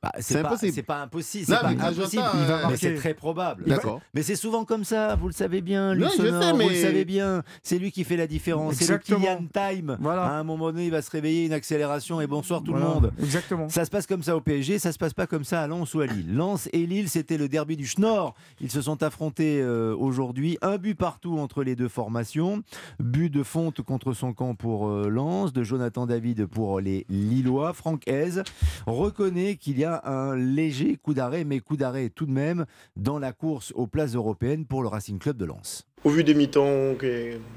Bah, 0.03 0.13
C'est 0.19 0.41
pas, 0.41 0.49
impossible. 0.49 0.73
c'est 0.73 0.83
pas 0.83 1.03
impossible 1.03 1.45
Non, 1.51 1.57
c'est 1.57 1.63
pas 1.63 1.71
mais 1.75 1.83
impossible 1.83 2.23
euh, 2.25 2.65
mais 2.71 2.77
c'est 2.79 2.95
très 2.95 3.13
probable 3.13 3.65
D'accord. 3.67 4.01
Mais 4.15 4.23
c'est 4.23 4.35
souvent 4.37 4.65
comme 4.65 4.83
ça, 4.85 5.15
vous 5.15 5.27
le 5.27 5.35
savez 5.35 5.61
bien, 5.61 5.93
Sonor, 5.93 6.11
sais, 6.43 6.53
vous 6.53 6.59
le 6.59 6.65
mais- 6.69 6.83
savez 6.83 7.05
bien. 7.05 7.43
C'est 7.63 7.79
lui 7.79 7.93
qui 7.93 8.05
fait 8.05 8.17
la 8.17 8.27
différence. 8.27 8.77
C'est 8.77 8.91
le. 8.91 8.97
Kylian 8.99 9.45
Time. 9.53 9.99
Voilà. 10.01 10.25
À 10.25 10.33
un 10.39 10.43
moment 10.45 10.67
donné, 10.73 10.87
il 10.87 10.91
va 10.91 11.03
se 11.03 11.11
réveiller, 11.11 11.45
une 11.45 11.53
accélération 11.53 12.21
et 12.23 12.27
bonsoir 12.27 12.63
tout 12.63 12.71
Voilà, 12.73 12.87
le 12.87 12.95
monde. 12.95 13.13
Exactement. 13.21 13.69
Ça 13.69 13.85
se 13.85 13.91
passe 13.91 14.07
comme 14.07 14.23
ça 14.23 14.37
au 14.37 14.41
PSG, 14.41 14.79
ça 14.79 14.93
se 14.93 14.99
passe 14.99 15.13
pas 15.13 15.27
comme 15.27 15.45
ça 15.45 15.61
à 15.63 15.67
Lens 15.67 15.93
ou 15.95 16.01
à 16.01 16.07
Lille. 16.07 16.35
Lens 16.35 16.69
et 16.73 16.87
Lille, 16.87 17.11
c'était 17.11 17.37
le 17.37 17.49
derby 17.49 17.77
du 17.77 17.87
Schnorr. 17.87 18.35
Ils 18.63 18.71
se 18.71 18.81
sont 18.81 19.03
affrontés 19.03 19.61
euh, 19.61 19.95
aujourd'hui. 19.99 20.57
Un 20.63 20.79
but 20.79 20.95
partout 20.95 21.39
entre 21.39 21.63
les 21.63 21.77
deux 21.77 21.89
formations. 21.89 22.63
But 23.01 23.29
de 23.31 23.43
Fonte 23.43 23.83
contre 23.83 24.15
son 24.15 24.33
camp 24.33 24.55
pour 24.55 24.89
euh, 24.89 25.09
Lens, 25.11 25.53
de 25.53 25.63
Jonathan 25.63 26.07
David 26.07 26.47
pour 26.47 26.81
les 26.81 27.05
Lillois. 27.11 27.75
Franck 27.75 28.05
Hez 28.07 28.43
reconnaît 28.87 29.57
qu'il 29.57 29.79
y 29.79 29.85
a 29.85 29.90
un 30.05 30.37
léger 30.37 30.97
coup 30.97 31.15
d'arrêt, 31.15 31.45
mais 31.45 31.61
coup 31.61 31.77
d'arrêt 31.77 32.09
tout 32.09 32.27
de 32.27 32.33
même 32.33 32.67
dans 32.97 33.19
la 33.19 33.33
course 33.33 33.73
aux 33.75 33.87
places 33.87 34.15
européennes 34.15 34.67
pour 34.67 34.83
le 34.83 34.89
Racing 34.89 35.19
Club 35.19 35.37
de 35.37 35.45
Lens. 35.45 35.87
Au 36.05 36.11
vu 36.11 36.25
des 36.25 36.35
mi-temps, 36.35 36.95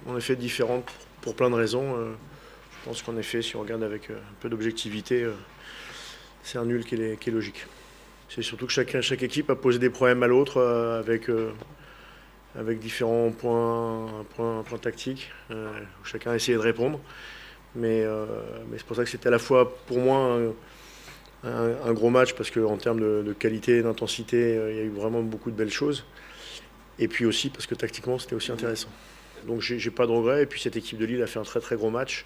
en 0.08 0.18
effet 0.18 0.36
différentes 0.36 0.92
pour 1.22 1.36
plein 1.36 1.50
de 1.50 1.56
raisons, 1.56 1.96
euh, 1.96 2.12
je 2.72 2.86
pense 2.86 3.02
qu'en 3.02 3.16
effet, 3.18 3.42
si 3.42 3.56
on 3.56 3.62
regarde 3.62 3.84
avec 3.84 4.10
euh, 4.10 4.16
un 4.16 4.36
peu 4.42 4.50
d'objectivité, 4.50 5.24
euh, 5.24 5.32
c'est 6.44 6.58
un 6.58 6.66
nul 6.66 6.84
qui 6.84 6.96
est, 6.96 7.28
logique. 7.28 7.66
C'est 8.28 8.42
surtout 8.42 8.68
que 8.68 8.74
chaque 8.74 9.24
équipe 9.24 9.50
a 9.50 9.56
posé 9.56 9.80
des 9.80 9.90
problèmes 9.90 10.24
à 10.24 10.28
l'autre 10.28 10.62
avec, 10.62 11.30
avec 12.58 12.80
différents 12.80 13.32
points, 13.32 14.26
points, 14.36 14.64
points 14.64 14.78
tactiques, 14.80 15.32
où 15.52 16.04
chacun 16.04 16.32
a 16.32 16.36
essayé 16.36 16.58
de 16.58 16.62
répondre. 16.62 17.00
Mais 17.76 18.04
c'est 18.76 18.86
pour 18.86 18.96
ça 18.96 19.04
que 19.04 19.10
c'était 19.10 19.28
à 19.28 19.32
la 19.32 19.38
fois 19.38 19.78
pour 19.86 20.00
moi 20.00 20.40
un, 21.44 21.94
gros 21.94 22.10
match, 22.10 22.34
parce 22.34 22.52
qu'en 22.52 22.78
termes 22.78 23.00
de, 23.00 23.24
de 23.26 23.34
qualité 23.34 23.78
et 23.78 23.82
d'intensité, 23.84 24.58
euh, 24.58 24.72
il 24.72 24.78
y 24.78 24.80
a 24.80 24.84
eu 24.84 24.90
vraiment 24.90 25.22
beaucoup 25.22 25.52
de 25.52 25.56
belles 25.56 25.72
choses. 25.72 26.06
Et 27.00 27.08
puis 27.08 27.26
aussi 27.26 27.50
parce 27.50 27.66
que 27.66 27.76
tactiquement 27.76 28.20
c'était 28.20 28.36
aussi 28.36 28.52
intéressant. 28.52 28.90
Donc 29.48 29.62
j'ai 29.62 29.92
pas 29.92 30.06
de 30.06 30.12
regrets. 30.12 30.44
Et 30.44 30.46
puis 30.46 30.62
cette 30.62 30.76
équipe 30.76 30.98
de 30.98 31.06
Lille 31.06 31.22
a 31.22 31.28
fait 31.28 31.40
un 31.40 31.44
très 31.44 31.60
très 31.60 31.76
gros 31.76 31.90
match 31.90 32.26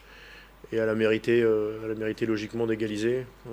et 0.72 0.78
elle 0.78 0.90
a 0.90 0.96
mérité, 0.96 1.42
euh, 1.42 1.96
logiquement 2.22 2.68
d'égaliser. 2.68 3.26
euh, 3.48 3.50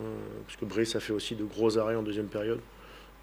parce 0.47 0.57
que 0.57 0.65
Brice 0.65 0.97
a 0.97 1.01
fait 1.01 1.12
aussi 1.12 1.35
de 1.35 1.45
gros 1.45 1.78
arrêts 1.78 1.95
en 1.95 2.03
deuxième 2.03 2.27
période. 2.27 2.61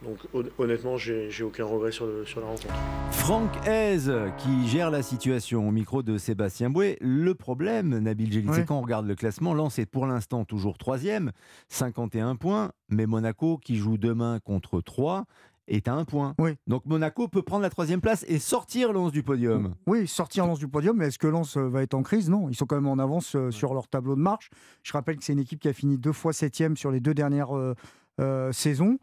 Donc 0.04 0.18
hon- 0.34 0.44
honnêtement, 0.58 0.98
j'ai 0.98 1.30
aucun 1.44 1.66
regret 1.66 1.92
sur, 1.92 2.06
le- 2.08 2.26
sur 2.26 2.40
la 2.42 2.48
rencontre. 2.48 2.74
Franck 3.12 3.52
Hez 3.68 3.98
qui 4.38 4.68
gère 4.68 4.90
la 4.90 5.04
situation 5.04 5.68
au 5.68 5.72
micro 5.72 6.02
de 6.02 6.18
Sébastien 6.18 6.70
Bouet. 6.72 6.98
Le 7.02 7.36
problème, 7.36 8.00
Nabil 8.00 8.48
Ouais. 8.48 8.56
c'est 8.56 8.66
quand 8.66 8.78
on 8.78 8.82
regarde 8.82 9.06
le 9.06 9.16
classement, 9.16 9.54
Lens 9.54 9.78
est 9.78 9.86
pour 9.86 10.08
l'instant 10.08 10.44
toujours 10.44 10.78
troisième, 10.78 11.32
51 11.70 12.36
points, 12.36 12.72
mais 12.90 13.06
Monaco 13.06 13.58
qui 13.58 13.76
joue 13.76 13.98
demain 13.98 14.40
contre 14.44 14.82
3 14.82 15.26
est 15.68 15.88
à 15.88 15.94
un 15.94 16.04
point. 16.06 16.34
Oui. 16.40 16.56
Donc 16.66 16.86
Monaco 16.86 17.28
peut 17.28 17.44
prendre 17.44 17.62
la 17.62 17.70
troisième 17.70 18.02
place 18.02 18.26
et 18.28 18.40
sortir 18.40 18.92
Lens 18.94 19.12
du 19.12 19.22
podium. 19.22 19.76
Oui, 19.86 20.08
sortir 20.08 20.48
Lens 20.48 20.58
du 20.60 20.68
podium, 20.68 20.98
mais 20.98 21.08
est-ce 21.08 21.20
que 21.20 21.28
Lens 21.28 21.56
euh, 21.58 21.68
va 21.70 21.84
être 21.84 21.94
en 21.94 22.02
crise? 22.02 22.30
Non, 22.30 22.50
ils 22.50 22.56
sont 22.56 22.66
quand 22.66 22.76
même 22.76 22.88
en 22.88 22.98
avance 22.98 23.36
euh, 23.36 23.52
sur 23.52 23.74
leur 23.76 23.88
tableau 23.88 24.16
de 24.16 24.22
marche. 24.22 24.50
Je 24.84 24.92
rappelle 24.94 25.18
que 25.18 25.24
c'est 25.24 25.34
une 25.34 25.40
équipe 25.40 25.60
qui 25.60 25.68
a 25.70 25.74
fini 25.74 25.98
deux 26.00 26.12
fois 26.14 26.34
septième 26.34 26.76
sur 26.76 26.90
les 26.90 27.00
deux 27.00 27.14
dernières 27.14 27.56
euh, 27.56 27.76
euh, 28.20 28.52
saisons. 28.52 28.98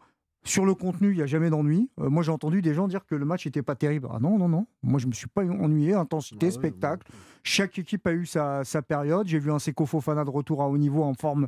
Sur 0.45 0.65
le 0.65 0.73
contenu, 0.73 1.11
il 1.11 1.17
n'y 1.17 1.21
a 1.21 1.25
jamais 1.25 1.49
d'ennui. 1.49 1.89
Euh, 1.99 2.09
moi, 2.09 2.23
j'ai 2.23 2.31
entendu 2.31 2.61
des 2.61 2.73
gens 2.73 2.87
dire 2.87 3.05
que 3.05 3.13
le 3.15 3.25
match 3.25 3.45
n'était 3.45 3.61
pas 3.61 3.75
terrible. 3.75 4.07
Ah 4.11 4.19
non, 4.21 4.37
non, 4.37 4.47
non. 4.47 4.67
Moi, 4.81 4.99
je 4.99 5.05
ne 5.05 5.09
me 5.09 5.13
suis 5.13 5.27
pas 5.27 5.43
ennuyé. 5.43 5.93
Intensité, 5.93 6.49
spectacle. 6.51 7.05
Chaque 7.43 7.77
équipe 7.77 8.07
a 8.07 8.13
eu 8.13 8.25
sa, 8.25 8.63
sa 8.63 8.81
période. 8.81 9.27
J'ai 9.27 9.39
vu 9.39 9.51
un 9.51 9.59
Seko 9.59 9.85
Fofana 9.85 10.23
de 10.23 10.29
retour 10.29 10.61
à 10.63 10.69
haut 10.69 10.77
niveau 10.77 11.03
en 11.03 11.13
forme, 11.13 11.47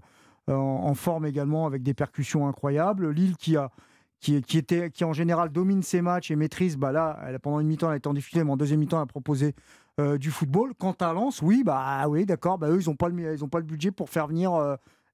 euh, 0.49 0.53
en 0.55 0.93
forme 0.93 1.25
également 1.25 1.65
avec 1.65 1.83
des 1.83 1.93
percussions 1.93 2.47
incroyables. 2.47 3.09
Lille 3.11 3.37
qui 3.37 3.55
a 3.57 3.71
qui, 4.19 4.39
qui, 4.43 4.59
était, 4.59 4.91
qui 4.91 5.03
en 5.03 5.13
général 5.13 5.49
domine 5.49 5.81
ses 5.81 6.03
matchs 6.03 6.29
et 6.29 6.35
maîtrise, 6.35 6.77
bah 6.77 6.91
là, 6.91 7.17
elle, 7.25 7.39
pendant 7.39 7.59
une 7.59 7.65
mi-temps, 7.65 7.87
elle 7.87 7.93
a 7.93 7.97
été 7.97 8.07
en 8.07 8.13
difficulté, 8.13 8.43
mais 8.43 8.51
en 8.51 8.57
deuxième 8.57 8.79
mi-temps, 8.79 8.97
elle 8.97 9.03
a 9.03 9.07
proposé 9.07 9.55
euh, 9.99 10.19
du 10.19 10.29
football. 10.29 10.73
Quant 10.77 10.95
à 10.99 11.11
Lens, 11.11 11.41
oui, 11.41 11.63
bah 11.65 12.07
oui, 12.07 12.27
d'accord, 12.27 12.59
bah, 12.59 12.69
eux, 12.69 12.79
ils 12.79 12.87
n'ont 12.87 12.95
pas, 12.95 13.09
le- 13.09 13.33
ils 13.33 13.43
ont 13.43 13.47
pas 13.49 13.57
le 13.57 13.65
budget 13.65 13.89
pour 13.89 14.11
faire 14.11 14.27
venir 14.27 14.53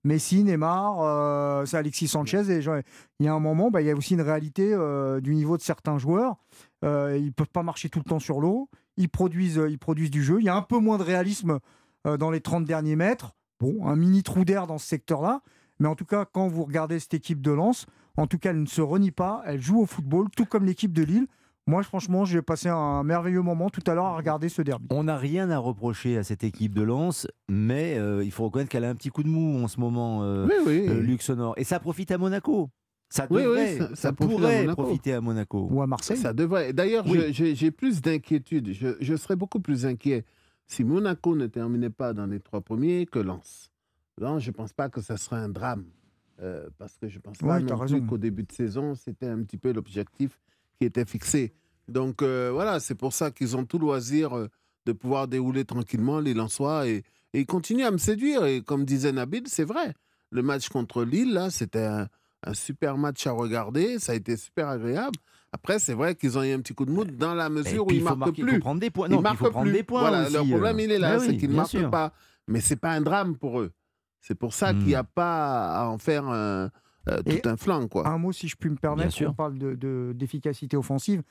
Messi, 0.07 0.45
Neymar, 0.45 1.01
euh, 1.01 1.65
c'est 1.65 1.75
Alexis 1.75 2.07
Sanchez. 2.07 2.49
Et 2.49 2.61
il 3.19 3.25
y 3.25 3.27
a 3.27 3.33
un 3.33 3.39
moment, 3.39 3.69
bah, 3.69 3.81
il 3.81 3.87
y 3.87 3.91
a 3.91 3.95
aussi 3.95 4.13
une 4.13 4.21
réalité 4.21 4.73
euh, 4.73 5.19
du 5.19 5.35
niveau 5.35 5.57
de 5.57 5.61
certains 5.61 5.97
joueurs. 5.97 6.37
Euh, 6.85 7.17
ils 7.17 7.25
ne 7.25 7.31
peuvent 7.31 7.51
pas 7.51 7.61
marcher 7.61 7.89
tout 7.89 7.99
le 7.99 8.05
temps 8.05 8.19
sur 8.19 8.39
l'eau. 8.39 8.69
Ils 8.95 9.09
produisent, 9.09 9.57
du 9.57 10.23
jeu. 10.23 10.37
Il 10.39 10.45
y 10.45 10.49
a 10.49 10.55
un 10.55 10.61
peu 10.61 10.79
moins 10.79 10.97
de 10.97 11.03
réalisme 11.03 11.59
dans 12.05 12.31
les 12.31 12.39
30 12.39 12.63
derniers 12.63 12.95
mètres. 12.95 13.35
Bon, 13.59 13.85
un 13.85 13.97
mini 13.97 14.23
trou 14.23 14.45
d'air 14.45 14.65
dans 14.65 14.77
ce 14.77 14.87
secteur-là. 14.87 15.41
Mais 15.79 15.87
en 15.87 15.95
tout 15.95 16.05
cas, 16.05 16.25
quand 16.25 16.47
vous 16.47 16.63
regardez 16.63 16.99
cette 16.99 17.13
équipe 17.13 17.41
de 17.41 17.51
Lens, 17.51 17.85
en 18.15 18.27
tout 18.27 18.39
cas, 18.39 18.51
elle 18.51 18.61
ne 18.61 18.65
se 18.65 18.81
renie 18.81 19.11
pas. 19.11 19.43
Elle 19.45 19.61
joue 19.61 19.81
au 19.81 19.85
football, 19.85 20.29
tout 20.35 20.45
comme 20.45 20.65
l'équipe 20.65 20.93
de 20.93 21.03
Lille. 21.03 21.27
Moi, 21.67 21.83
franchement, 21.83 22.23
j'ai 22.23 22.41
passé 22.41 22.69
un 22.69 23.03
merveilleux 23.03 23.41
moment 23.41 23.69
tout 23.69 23.81
à 23.87 23.93
l'heure 23.93 24.05
à 24.05 24.15
regarder 24.15 24.47
ce 24.47 24.61
derby. 24.61 24.87
On 24.89 25.03
n'a 25.03 25.17
rien 25.17 25.49
à 25.49 25.57
reprocher 25.57 26.17
à 26.17 26.23
cette 26.23 26.43
équipe 26.45 26.73
de 26.73 26.81
Lens, 26.81 27.27
mais 27.49 27.97
euh, 27.97 28.23
il 28.23 28.31
faut 28.31 28.45
reconnaître 28.45 28.69
qu'elle 28.71 28.85
a 28.85 28.89
un 28.89 28.95
petit 28.95 29.09
coup 29.09 29.21
de 29.21 29.27
mou 29.27 29.61
en 29.63 29.67
ce 29.67 29.79
moment, 29.79 30.23
euh, 30.23 30.47
Oui, 30.47 30.53
oui. 30.65 30.85
euh, 30.87 31.01
Luc 31.01 31.21
Sonor. 31.21 31.53
Et 31.57 31.65
ça 31.65 31.79
profite 31.81 32.09
à 32.11 32.17
Monaco. 32.17 32.69
Ça 33.09 33.27
Oui, 33.29 33.37
oui, 33.41 33.43
devrait, 33.43 33.77
ça- 33.77 33.89
ça, 33.89 33.95
ça 33.95 34.13
profite 34.13 34.35
à 34.35 34.39
pourrait 34.39 34.61
Monaco. 34.63 34.81
profiter 34.83 35.13
à 35.13 35.21
Monaco. 35.21 35.67
Ou 35.69 35.81
à 35.81 35.87
Marseille. 35.87 36.17
Ça 36.17 36.31
devrait. 36.33 36.71
D'ailleurs, 36.73 37.05
Oui. 37.07 37.33
j'ai 37.33 37.71
plus 37.71 38.01
d'inquiétude. 38.01 38.71
Je, 38.73 38.95
je 39.01 39.15
serais 39.15 39.35
beaucoup 39.35 39.59
plus 39.59 39.85
inquiet 39.85 40.23
si 40.67 40.83
Monaco 40.85 41.35
ne 41.35 41.47
terminait 41.47 41.89
pas 41.89 42.13
dans 42.13 42.25
les 42.27 42.39
trois 42.39 42.61
premiers 42.61 43.05
que 43.05 43.19
Lens. 43.19 43.71
Lens, 44.19 44.41
je 44.41 44.49
ne 44.51 44.55
pense 44.55 44.71
pas 44.73 44.87
que 44.89 45.01
ça 45.01 45.17
serait 45.17 45.37
un 45.37 45.49
drame. 45.49 45.85
euh, 46.41 46.69
parce 46.77 46.97
que 46.97 47.07
je 47.09 47.17
pense 47.19 47.37
pas 47.39 47.59
Ouais, 47.59 48.01
qu'au 48.07 48.17
début 48.17 48.43
de 48.43 48.51
saison, 48.51 48.93
c'était 48.95 49.25
un 49.27 49.41
petit 49.41 49.57
peu 49.57 49.71
l'objectif 49.73 50.39
qui 50.79 50.85
était 50.85 51.05
fixé. 51.05 51.53
Donc 51.87 52.21
euh, 52.21 52.49
voilà, 52.53 52.79
c'est 52.79 52.95
pour 52.95 53.13
ça 53.13 53.31
qu'ils 53.31 53.55
ont 53.55 53.65
tout 53.65 53.79
loisir 53.79 54.35
euh, 54.37 54.47
de 54.85 54.91
pouvoir 54.91 55.27
dérouler 55.27 55.65
tranquillement 55.65 56.19
les 56.19 56.33
Lensois 56.33 56.87
et, 56.87 57.03
et 57.33 57.39
ils 57.41 57.45
continuent 57.45 57.85
à 57.85 57.91
me 57.91 57.97
séduire. 57.97 58.45
Et 58.45 58.61
comme 58.61 58.85
disait 58.85 59.11
Nabil, 59.11 59.43
c'est 59.47 59.63
vrai. 59.63 59.93
Le 60.29 60.41
match 60.41 60.67
contre 60.69 61.03
Lille, 61.03 61.33
là, 61.33 61.49
c'était 61.49 61.85
un, 61.85 62.07
un 62.43 62.53
super 62.53 62.97
match 62.97 63.25
à 63.27 63.31
regarder. 63.31 63.99
Ça 63.99 64.11
a 64.11 64.15
été 64.15 64.35
super 64.35 64.67
agréable. 64.67 65.17
Après, 65.53 65.79
c'est 65.79 65.93
vrai 65.93 66.15
qu'ils 66.15 66.37
ont 66.37 66.43
eu 66.43 66.51
un 66.51 66.59
petit 66.59 66.73
coup 66.73 66.85
de 66.85 66.91
mou 66.91 67.05
dans 67.05 67.33
la 67.33 67.47
mesure 67.49 67.87
où 67.87 67.91
ils 67.91 67.97
il 67.97 68.03
marquent 68.03 68.17
marquer- 68.17 68.33
il 68.41 68.43
plus. 68.45 68.53
faut 68.55 68.59
prendre 68.59 68.81
des 68.81 68.89
points. 68.89 69.07
Ils 69.09 69.15
il 69.15 69.21
marquent 69.21 69.37
faut 69.37 69.49
prendre 69.49 69.65
plus. 69.69 69.71
des 69.77 69.83
points 69.83 70.01
Voilà, 70.01 70.23
aussi, 70.23 70.33
leur 70.33 70.45
problème, 70.45 70.77
euh. 70.77 70.81
il 70.83 70.91
est 70.91 70.99
là, 70.99 71.13
Ah 71.15 71.19
c'est 71.19 71.29
oui, 71.29 71.37
qu'ils 71.37 71.49
ne 71.51 71.55
marquent 71.55 71.69
sûr. 71.69 71.89
pas. 71.89 72.11
Mais 72.49 72.59
c'est 72.59 72.75
pas 72.75 72.91
un 72.91 73.01
drame 73.01 73.37
pour 73.37 73.61
eux. 73.61 73.71
C'est 74.21 74.35
pour 74.35 74.53
ça 74.53 74.73
Hmm. 74.73 74.79
qu'il 74.79 74.87
n'y 74.87 74.95
a 74.95 75.05
pas 75.05 75.67
à 75.77 75.87
en 75.87 75.97
faire 75.97 76.25
un- 76.27 76.69
euh, 77.07 77.21
tout 77.23 77.49
un 77.49 77.57
flanc, 77.57 77.87
quoi. 77.87 78.07
Un 78.07 78.17
mot, 78.17 78.31
si 78.31 78.47
je 78.47 78.55
puis 78.55 78.69
me 78.69 78.75
Bien 78.75 78.81
permettre, 78.81 79.11
sûr. 79.13 79.29
on 79.29 79.33
parle 79.33 79.57
de- 79.57 79.75
de- 79.75 80.13
d'efficacité 80.15 80.75
offensive. 80.77 81.21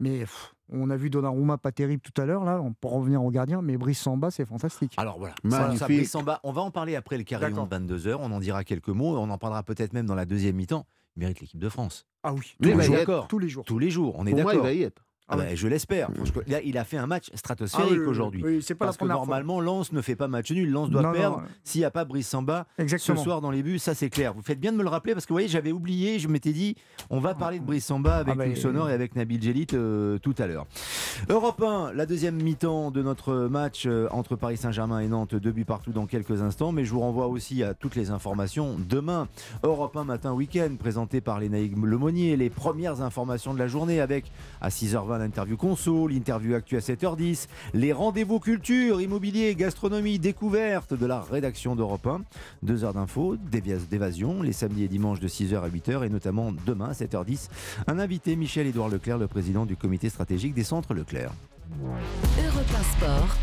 Mais 0.00 0.20
pff, 0.20 0.54
on 0.70 0.90
a 0.90 0.96
vu 0.96 1.08
Donnarumma 1.08 1.56
pas 1.56 1.70
terrible 1.70 2.02
tout 2.02 2.20
à 2.20 2.26
l'heure, 2.26 2.44
là, 2.44 2.60
on 2.60 2.72
peut 2.72 2.88
revenir 2.88 3.22
au 3.24 3.30
gardien, 3.30 3.62
mais 3.62 3.76
Brice 3.76 4.00
Samba, 4.00 4.30
c'est 4.32 4.44
fantastique. 4.44 4.92
Alors 4.96 5.18
voilà, 5.20 5.34
Magnifique. 5.44 5.72
ça, 5.78 5.78
ça, 5.78 5.84
Brice 5.86 6.10
Samba, 6.10 6.40
on 6.42 6.50
va 6.50 6.62
en 6.62 6.72
parler 6.72 6.96
après 6.96 7.16
le 7.16 7.22
carillon 7.22 7.50
D'accord. 7.64 7.68
de 7.68 7.74
22h, 7.94 8.16
on 8.20 8.32
en 8.32 8.40
dira 8.40 8.64
quelques 8.64 8.88
mots, 8.88 9.16
on 9.16 9.30
en 9.30 9.38
parlera 9.38 9.62
peut-être 9.62 9.92
même 9.92 10.06
dans 10.06 10.16
la 10.16 10.24
deuxième 10.26 10.56
mi-temps. 10.56 10.84
Il 11.16 11.20
mérite 11.20 11.40
l'équipe 11.40 11.60
de 11.60 11.68
France. 11.68 12.06
Ah 12.24 12.34
oui, 12.34 12.56
tous, 12.60 12.68
les 12.76 12.82
jours, 12.82 12.96
d'accord. 12.96 13.28
tous 13.28 13.38
les 13.38 13.48
jours. 13.48 13.64
Tous 13.64 13.78
les 13.78 13.90
jours, 13.90 14.16
on 14.18 14.26
est 14.26 14.30
Pour 14.32 14.40
moi, 14.42 14.52
il 14.52 14.56
d'accord. 14.56 14.66
va 14.66 14.72
y 14.72 14.82
être. 14.82 15.03
Ah 15.26 15.36
bah, 15.38 15.54
je 15.54 15.66
l'espère. 15.68 16.10
Là, 16.46 16.60
il 16.62 16.76
a 16.76 16.84
fait 16.84 16.98
un 16.98 17.06
match 17.06 17.30
Ah 17.32 17.36
stratosphérique 17.38 17.92
oui, 17.92 17.98
oui. 17.98 18.06
aujourd'hui. 18.06 18.42
Oui, 18.44 18.64
Parce 18.78 18.98
que 18.98 19.06
normalement, 19.06 19.58
Lens 19.60 19.92
ne 19.92 20.02
fait 20.02 20.16
pas 20.16 20.28
match 20.28 20.50
nul. 20.52 20.70
Lens 20.70 20.90
doit 20.90 21.00
Non, 21.02 21.12
perdre 21.12 21.42
s'il 21.62 21.80
n'y 21.80 21.86
a 21.86 21.90
pas 21.90 22.04
Brice 22.04 22.28
Samba 22.28 22.66
fois. 22.76 22.84
Exactement. 22.84 23.16
ce 23.16 23.24
soir 23.24 23.40
dans 23.40 23.50
les 23.50 23.62
buts. 23.62 23.78
Ça, 23.78 23.94
c'est 23.94 24.10
clair. 24.10 24.34
Vous 24.34 24.42
faites 24.42 24.60
bien 24.60 24.70
de 24.72 24.76
me 24.76 24.82
le 24.82 24.88
rappeler 24.90 25.14
parce 25.14 25.24
que 25.24 25.30
vous 25.30 25.36
voyez, 25.36 25.48
j'avais 25.48 25.72
oublié. 25.72 26.18
Je 26.18 26.28
m'étais 26.28 26.52
dit, 26.52 26.76
on 27.08 27.20
va 27.20 27.34
parler 27.34 27.58
de 27.58 27.64
Brice 27.64 27.86
Samba 27.86 28.16
avec 28.16 28.34
Ah 28.34 28.36
bah, 28.36 28.54
Sonor 28.54 28.90
et 28.90 28.92
avec 28.92 29.16
Nabil 29.16 29.42
Gélit 29.42 29.66
euh, 29.72 30.18
tout 30.18 30.34
à 30.38 30.46
l'heure. 30.46 30.66
Europe 31.30 31.62
1, 31.62 31.92
la 31.94 32.04
deuxième 32.04 32.36
mi-temps 32.42 32.90
de 32.90 33.02
notre 33.02 33.34
match 33.48 33.84
euh, 33.86 34.08
entre 34.10 34.36
Paris 34.36 34.58
Saint-Germain 34.58 35.00
et 35.00 35.08
Nantes. 35.08 35.34
Deux 35.34 35.52
buts 35.52 35.64
partout 35.64 35.92
dans 35.92 36.04
quelques 36.06 36.42
instants. 36.42 36.70
Mais 36.70 36.84
je 36.84 36.90
vous 36.92 37.00
renvoie 37.00 37.28
aussi 37.28 37.62
à 37.62 37.72
toutes 37.72 37.96
les 37.96 38.10
informations. 38.10 38.76
Demain, 38.78 39.28
Europe 39.62 39.96
1 39.96 40.04
matin 40.04 40.32
week-end, 40.32 40.68
présenté 40.78 41.22
par 41.22 41.40
les 41.40 41.48
Naïg 41.48 41.76
Lemonnier. 41.82 42.36
Les 42.36 42.50
premières 42.50 43.00
informations 43.00 43.54
de 43.54 43.58
la 43.58 43.68
journée 43.68 44.00
avec 44.00 44.30
à 44.60 44.68
6h20 44.68 45.13
aura 45.14 45.24
l'interview 45.24 45.56
conso, 45.56 46.06
l'interview 46.08 46.54
actu 46.54 46.76
à 46.76 46.80
7h10, 46.80 47.46
les 47.72 47.92
rendez-vous 47.92 48.40
culture, 48.40 49.00
immobilier, 49.00 49.54
gastronomie, 49.54 50.18
découverte 50.18 50.94
de 50.94 51.06
la 51.06 51.20
rédaction 51.20 51.76
d'Europe 51.76 52.06
1. 52.06 52.22
Deux 52.62 52.84
heures 52.84 52.94
d'infos, 52.94 53.36
d'évasion, 53.36 54.42
les 54.42 54.52
samedis 54.52 54.84
et 54.84 54.88
dimanches 54.88 55.20
de 55.20 55.28
6h 55.28 55.62
à 55.62 55.68
8h 55.68 56.04
et 56.04 56.08
notamment 56.08 56.52
demain 56.66 56.90
à 56.90 56.92
7h10. 56.92 57.48
Un 57.86 57.98
invité, 57.98 58.36
Michel-Édouard 58.36 58.88
Leclerc, 58.88 59.18
le 59.18 59.28
président 59.28 59.66
du 59.66 59.76
comité 59.76 60.08
stratégique 60.08 60.54
des 60.54 60.64
centres 60.64 60.94
Leclerc. 60.94 61.30
Europe 61.80 62.66
1 62.78 62.98
Sport. 62.98 63.36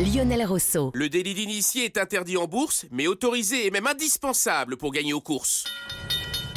Lionel 0.00 0.44
Rousseau. 0.46 0.90
Le 0.94 1.08
délit 1.08 1.34
d'initié 1.34 1.84
est 1.84 1.98
interdit 1.98 2.36
en 2.36 2.46
bourse, 2.46 2.86
mais 2.90 3.06
autorisé 3.06 3.66
et 3.66 3.70
même 3.70 3.86
indispensable 3.86 4.76
pour 4.76 4.90
gagner 4.90 5.12
aux 5.12 5.20
courses. 5.20 5.64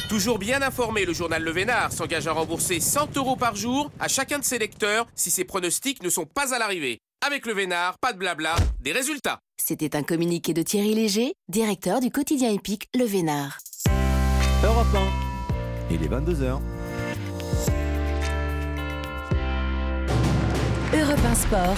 Toujours 0.08 0.38
bien 0.38 0.62
informé, 0.62 1.04
le 1.04 1.12
journal 1.12 1.42
Le 1.42 1.50
Vénard 1.50 1.92
s'engage 1.92 2.28
à 2.28 2.32
rembourser 2.32 2.78
100 2.78 3.16
euros 3.16 3.34
par 3.34 3.56
jour 3.56 3.90
à 3.98 4.06
chacun 4.06 4.38
de 4.38 4.44
ses 4.44 4.58
lecteurs 4.58 5.06
si 5.16 5.30
ses 5.30 5.44
pronostics 5.44 6.00
ne 6.02 6.08
sont 6.08 6.26
pas 6.26 6.54
à 6.54 6.60
l'arrivée. 6.60 7.00
Avec 7.26 7.44
Le 7.44 7.52
Vénard, 7.52 7.98
pas 7.98 8.12
de 8.12 8.18
blabla, 8.18 8.54
des 8.80 8.92
résultats. 8.92 9.40
C'était 9.60 9.96
un 9.96 10.04
communiqué 10.04 10.54
de 10.54 10.62
Thierry 10.62 10.94
Léger, 10.94 11.34
directeur 11.48 11.98
du 11.98 12.12
quotidien 12.12 12.52
épique 12.52 12.86
Le 12.96 13.04
Vénard. 13.04 13.58
Europe 14.62 14.86
1, 14.94 15.94
il 15.94 16.02
est 16.04 16.08
22h. 16.08 16.60
Europe 20.94 21.24
1 21.24 21.34
Sport. 21.34 21.76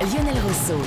Lionel 0.00 0.36
Rousseau. 0.42 0.80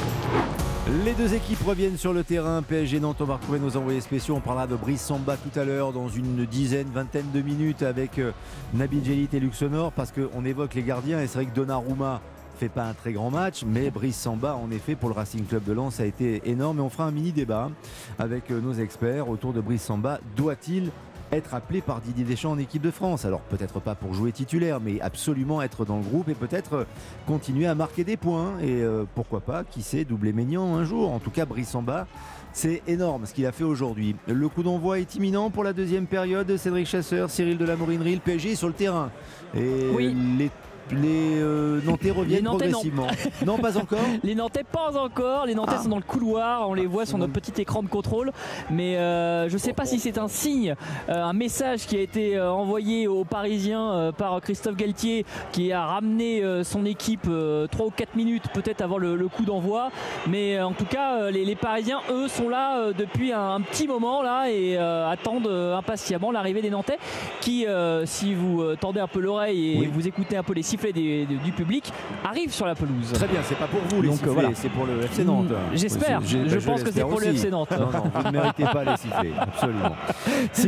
Les 0.89 1.13
deux 1.13 1.35
équipes 1.35 1.61
reviennent 1.67 1.97
sur 1.97 2.13
le 2.13 2.23
terrain. 2.23 2.63
PSG 2.63 2.99
Nantes, 2.99 3.17
on 3.19 3.25
va 3.25 3.35
retrouver 3.35 3.59
nos 3.59 3.77
envoyés 3.77 4.01
spéciaux. 4.01 4.33
On 4.35 4.39
parlera 4.39 4.65
de 4.65 4.75
Brice 4.75 5.01
Samba 5.01 5.37
tout 5.37 5.59
à 5.59 5.63
l'heure 5.63 5.93
dans 5.93 6.09
une 6.09 6.47
dizaine, 6.47 6.87
vingtaine 6.91 7.29
de 7.31 7.41
minutes 7.41 7.83
avec 7.83 8.17
euh, 8.17 8.31
Nabil 8.73 9.05
Djelit 9.05 9.29
et 9.31 9.39
Luxonor 9.39 9.91
parce 9.91 10.11
qu'on 10.11 10.43
évoque 10.45 10.73
les 10.73 10.81
gardiens 10.81 11.21
et 11.21 11.27
c'est 11.27 11.35
vrai 11.35 11.45
que 11.45 11.53
Donnarumma 11.53 12.21
fait 12.59 12.69
pas 12.69 12.85
un 12.85 12.93
très 12.93 13.13
grand 13.13 13.29
match, 13.29 13.63
mais 13.65 13.89
Brice 13.89 14.17
Samba, 14.17 14.55
en 14.55 14.69
effet, 14.71 14.95
pour 14.95 15.09
le 15.09 15.15
Racing 15.15 15.45
Club 15.45 15.63
de 15.63 15.73
Lens, 15.73 15.99
a 15.99 16.05
été 16.05 16.41
énorme. 16.43 16.79
Et 16.79 16.81
on 16.81 16.89
fera 16.89 17.05
un 17.05 17.11
mini 17.11 17.31
débat 17.31 17.69
avec 18.17 18.49
euh, 18.49 18.59
nos 18.59 18.73
experts 18.73 19.29
autour 19.29 19.53
de 19.53 19.61
Brice 19.61 19.83
Samba. 19.83 20.19
Doit-il 20.35 20.91
être 21.31 21.53
appelé 21.53 21.81
par 21.81 22.01
Didier 22.01 22.23
Deschamps 22.23 22.51
en 22.51 22.57
équipe 22.57 22.81
de 22.81 22.91
France. 22.91 23.25
Alors 23.25 23.41
peut-être 23.41 23.79
pas 23.79 23.95
pour 23.95 24.13
jouer 24.13 24.31
titulaire, 24.31 24.79
mais 24.79 24.99
absolument 25.01 25.61
être 25.61 25.85
dans 25.85 25.97
le 25.97 26.03
groupe 26.03 26.29
et 26.29 26.35
peut-être 26.35 26.85
continuer 27.27 27.67
à 27.67 27.75
marquer 27.75 28.03
des 28.03 28.17
points. 28.17 28.59
Et 28.61 28.81
euh, 28.81 29.05
pourquoi 29.15 29.41
pas, 29.41 29.63
qui 29.63 29.81
sait, 29.81 30.05
doubler 30.05 30.33
Maignan 30.33 30.75
un 30.75 30.83
jour. 30.83 31.11
En 31.11 31.19
tout 31.19 31.31
cas, 31.31 31.45
Brissamba. 31.45 32.07
C'est 32.51 32.81
énorme 32.87 33.27
ce 33.27 33.33
qu'il 33.33 33.45
a 33.45 33.51
fait 33.51 33.63
aujourd'hui. 33.63 34.15
Le 34.27 34.49
coup 34.49 34.63
d'envoi 34.63 34.99
est 34.99 35.15
imminent 35.15 35.51
pour 35.51 35.63
la 35.63 35.71
deuxième 35.71 36.07
période. 36.07 36.57
Cédric 36.57 36.87
Chasseur, 36.87 37.29
Cyril 37.29 37.57
de 37.59 37.65
la 37.65 37.75
Morinerie, 37.75 38.15
le 38.15 38.21
PSG 38.21 38.55
sur 38.55 38.67
le 38.67 38.73
terrain. 38.73 39.11
Et 39.55 39.89
oui. 39.93 40.15
les 40.37 40.49
les 40.91 41.39
euh, 41.41 41.81
Nantais 41.85 42.11
reviennent 42.11 42.45
progressivement. 42.45 43.07
Non. 43.45 43.57
pas 43.57 43.77
encore 43.77 43.99
Les 44.23 44.35
Nantais 44.35 44.63
pas 44.63 44.97
encore. 44.97 45.45
Les 45.45 45.55
Nantais 45.55 45.75
ah. 45.77 45.83
sont 45.83 45.89
dans 45.89 45.97
le 45.97 46.03
couloir. 46.03 46.69
On 46.69 46.73
les 46.73 46.85
voit 46.85 47.05
sur 47.05 47.17
notre 47.17 47.33
petit 47.33 47.61
écran 47.61 47.83
de 47.83 47.87
contrôle. 47.87 48.31
Mais 48.69 48.97
euh, 48.97 49.47
je 49.49 49.53
ne 49.53 49.59
sais 49.59 49.73
pas 49.73 49.85
si 49.85 49.99
c'est 49.99 50.17
un 50.17 50.27
signe, 50.27 50.75
euh, 51.09 51.23
un 51.23 51.33
message 51.33 51.85
qui 51.85 51.97
a 51.97 52.01
été 52.01 52.39
envoyé 52.39 53.07
aux 53.07 53.23
Parisiens 53.23 54.11
par 54.17 54.41
Christophe 54.41 54.75
Galtier 54.75 55.25
qui 55.51 55.71
a 55.71 55.85
ramené 55.85 56.43
son 56.63 56.85
équipe 56.85 57.29
3 57.71 57.85
ou 57.85 57.91
4 57.91 58.15
minutes 58.15 58.45
peut-être 58.53 58.81
avant 58.81 58.97
le, 58.97 59.27
coup 59.27 59.45
d'envoi. 59.45 59.91
Mais 60.27 60.61
en 60.61 60.73
tout 60.73 60.85
cas, 60.85 61.29
les, 61.29 61.55
Parisiens, 61.55 61.99
eux, 62.11 62.27
sont 62.27 62.49
là 62.49 62.91
depuis 62.93 63.31
un, 63.31 63.61
petit 63.61 63.87
moment 63.87 64.21
là 64.21 64.49
et 64.49 64.77
attendent 64.77 65.47
impatiemment 65.47 66.31
l'arrivée 66.31 66.61
des 66.61 66.69
Nantais 66.69 66.97
qui, 67.41 67.65
si 68.05 68.33
vous 68.33 68.75
tendez 68.79 68.99
un 68.99 69.07
peu 69.07 69.19
l'oreille 69.19 69.83
et 69.83 69.87
vous 69.87 70.07
écoutez 70.07 70.37
un 70.37 70.43
peu 70.43 70.53
les 70.53 70.63
sifflets 70.63 70.78
du 70.87 71.51
public 71.51 71.91
arrive 72.23 72.51
sur 72.51 72.65
la 72.65 72.75
pelouse. 72.75 73.11
Très 73.13 73.27
bien, 73.27 73.39
c'est 73.43 73.57
pas 73.57 73.67
pour 73.67 73.81
vous 73.89 74.01
les 74.01 74.11
sifflets, 74.11 74.31
voilà. 74.31 74.49
c'est 74.53 74.69
pour 74.69 74.85
le 74.85 75.01
FC 75.03 75.23
Nantes. 75.23 75.49
Mm, 75.49 75.75
j'espère, 75.75 76.21
je, 76.21 76.57
pense 76.59 76.83
que 76.83 76.91
c'est 76.91 77.01
pour 77.01 77.19
le 77.19 77.27
FC 77.27 77.49
Nantes. 77.49 77.71
Non, 77.71 77.91
non, 77.91 78.11
vous 78.13 78.23
ne 78.23 78.31
méritez 78.39 78.63
pas 78.63 78.83
les 78.83 78.97
sifflets, 78.97 79.33
absolument. 79.39 79.95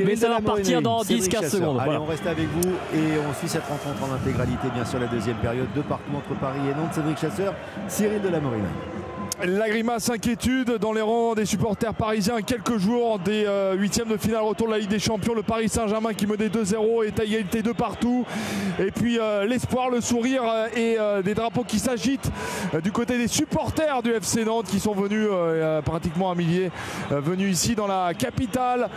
Mais 0.05 0.15
ça 0.15 0.29
va 0.29 0.41
partir 0.41 0.81
dans 0.81 1.01
10-15 1.01 1.49
secondes. 1.49 1.79
Allez, 1.79 1.97
on 1.97 2.05
reste 2.05 2.27
avec 2.27 2.47
vous 2.47 2.69
et 2.93 3.17
on 3.27 3.33
suit 3.33 3.47
cette 3.47 3.65
rencontre 3.65 4.03
en 4.03 4.13
intégralité, 4.13 4.69
bien 4.73 4.85
sûr, 4.85 4.99
la 4.99 5.07
deuxième 5.07 5.37
période 5.37 5.67
de 5.75 5.81
partout 5.81 6.11
entre 6.15 6.39
Paris 6.39 6.59
et 6.69 6.75
Nantes. 6.75 6.93
Cédric 6.93 7.17
Chasseur, 7.17 7.53
Cyril 7.87 8.21
de 8.21 8.29
la 9.43 9.69
grimace 9.69 10.09
inquiétude 10.09 10.77
dans 10.77 10.93
les 10.93 11.01
rangs 11.01 11.33
des 11.33 11.45
supporters 11.45 11.93
parisiens. 11.93 12.41
Quelques 12.41 12.77
jours 12.77 13.17
des 13.19 13.45
euh, 13.47 13.73
huitièmes 13.73 14.09
de 14.09 14.17
finale 14.17 14.41
retour 14.41 14.67
de 14.67 14.73
la 14.73 14.79
Ligue 14.79 14.89
des 14.89 14.99
Champions. 14.99 15.33
Le 15.33 15.41
Paris 15.41 15.69
Saint-Germain 15.69 16.13
qui 16.13 16.27
menait 16.27 16.47
2-0 16.47 17.05
et 17.05 17.19
à 17.19 17.23
égalité 17.23 17.61
de 17.61 17.71
partout. 17.71 18.25
Et 18.79 18.91
puis 18.91 19.17
euh, 19.19 19.45
l'espoir, 19.45 19.89
le 19.89 20.01
sourire 20.01 20.43
euh, 20.45 20.67
et 20.75 21.23
des 21.23 21.33
drapeaux 21.33 21.63
qui 21.63 21.79
s'agitent 21.79 22.31
du 22.83 22.91
côté 22.91 23.17
des 23.17 23.27
supporters 23.27 24.03
du 24.03 24.11
FC 24.11 24.45
Nantes 24.45 24.67
qui 24.67 24.79
sont 24.79 24.93
venus 24.93 25.27
pratiquement 25.83 26.31
un 26.31 26.35
millier 26.35 26.71
venus 27.09 27.51
ici 27.51 27.75
dans 27.75 27.87
la 27.87 28.13
capitale 28.13 28.89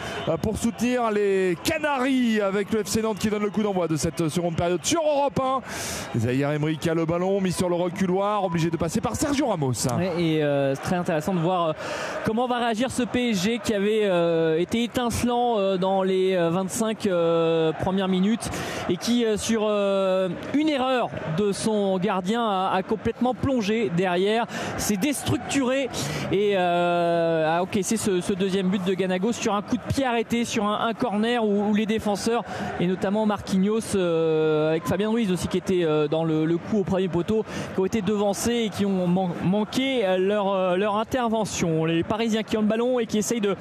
pour 0.43 0.59
soutenir 0.59 1.11
les 1.11 1.57
Canaries 1.63 2.41
avec 2.41 2.73
le 2.73 2.81
FC 2.81 3.03
Nantes 3.03 3.19
qui 3.19 3.31
donne 3.31 3.43
le 3.43 3.51
coup 3.51 3.63
d'envoi 3.63 3.89
de 3.89 3.97
cette 3.97 4.29
seconde 4.29 4.57
période 4.57 4.85
sur 4.85 5.03
Europe 5.03 5.41
1. 5.41 6.19
Zahir 6.19 6.51
Emery 6.53 6.79
qui 6.79 6.91
a 6.91 6.95
le 6.95 7.05
ballon 7.05 7.41
mis 7.41 7.53
sur 7.53 7.69
le 7.69 7.75
reculoir, 7.75 8.45
obligé 8.45 8.71
de 8.71 8.77
passer 8.77 9.01
par 9.01 9.17
Sergio 9.17 9.47
Ramos. 9.47 9.87
Euh, 10.43 10.75
c'est 10.75 10.83
très 10.83 10.97
intéressant 10.97 11.35
de 11.35 11.39
voir 11.39 11.69
euh, 11.69 11.73
comment 12.25 12.47
va 12.47 12.59
réagir 12.59 12.91
ce 12.91 13.03
PSG 13.03 13.61
qui 13.63 13.75
avait 13.75 14.03
euh, 14.05 14.59
été 14.59 14.85
étincelant 14.85 15.77
dans 15.77 16.03
les 16.03 16.37
25 16.37 17.09
premières 17.81 18.09
minutes 18.09 18.51
et 18.89 18.97
qui 18.97 19.25
sur 19.37 19.63
une 19.63 20.69
erreur 20.69 21.09
de 21.39 21.53
son 21.53 21.99
gardien 21.99 22.45
a, 22.45 22.83
complètement 22.83 23.35
plongé 23.35 23.91
derrière, 23.97 24.47
s'est 24.77 24.97
déstructuré 24.97 25.89
et 26.33 26.57
a 26.57 27.61
encaissé 27.63 27.97
ce, 27.97 28.33
deuxième 28.33 28.69
but 28.69 28.85
de 28.85 28.95
Ganago 28.95 29.33
sur 29.33 29.55
un 29.55 29.63
coup 29.63 29.77
de 29.77 29.93
pied 29.93 30.05
arrêté 30.05 30.45
sur 30.45 30.67
un, 30.67 30.93
corner 30.95 31.45
où, 31.45 31.75
les 31.75 31.87
défenseurs 31.87 32.43
et 32.81 32.87
notamment 32.87 33.27
Marquinhos 33.27 33.97
avec 33.97 34.87
Fabien 34.87 35.11
Ruiz 35.11 35.31
aussi 35.33 35.49
qui 35.49 35.59
était 35.59 35.87
dans 36.11 36.25
le, 36.25 36.57
coup 36.57 36.81
au 36.81 36.85
premier 36.85 37.09
poteau 37.09 37.45
qui 37.75 37.81
ont 37.81 37.87
été 37.87 38.03
devancés 38.03 38.65
et 38.67 38.69
qui 38.71 38.87
ont 38.87 39.07
manqué 39.45 40.05
leur, 40.19 40.53
euh, 40.53 40.77
leur 40.77 40.97
intervention. 40.97 41.85
Les 41.85 42.03
Parisiens 42.03 42.43
qui 42.43 42.57
ont 42.57 42.63
le 42.63 42.67
ballon 42.67 42.99
et 42.99 43.07
qui 43.07 43.19
essayent 43.19 43.41
de, 43.41 43.57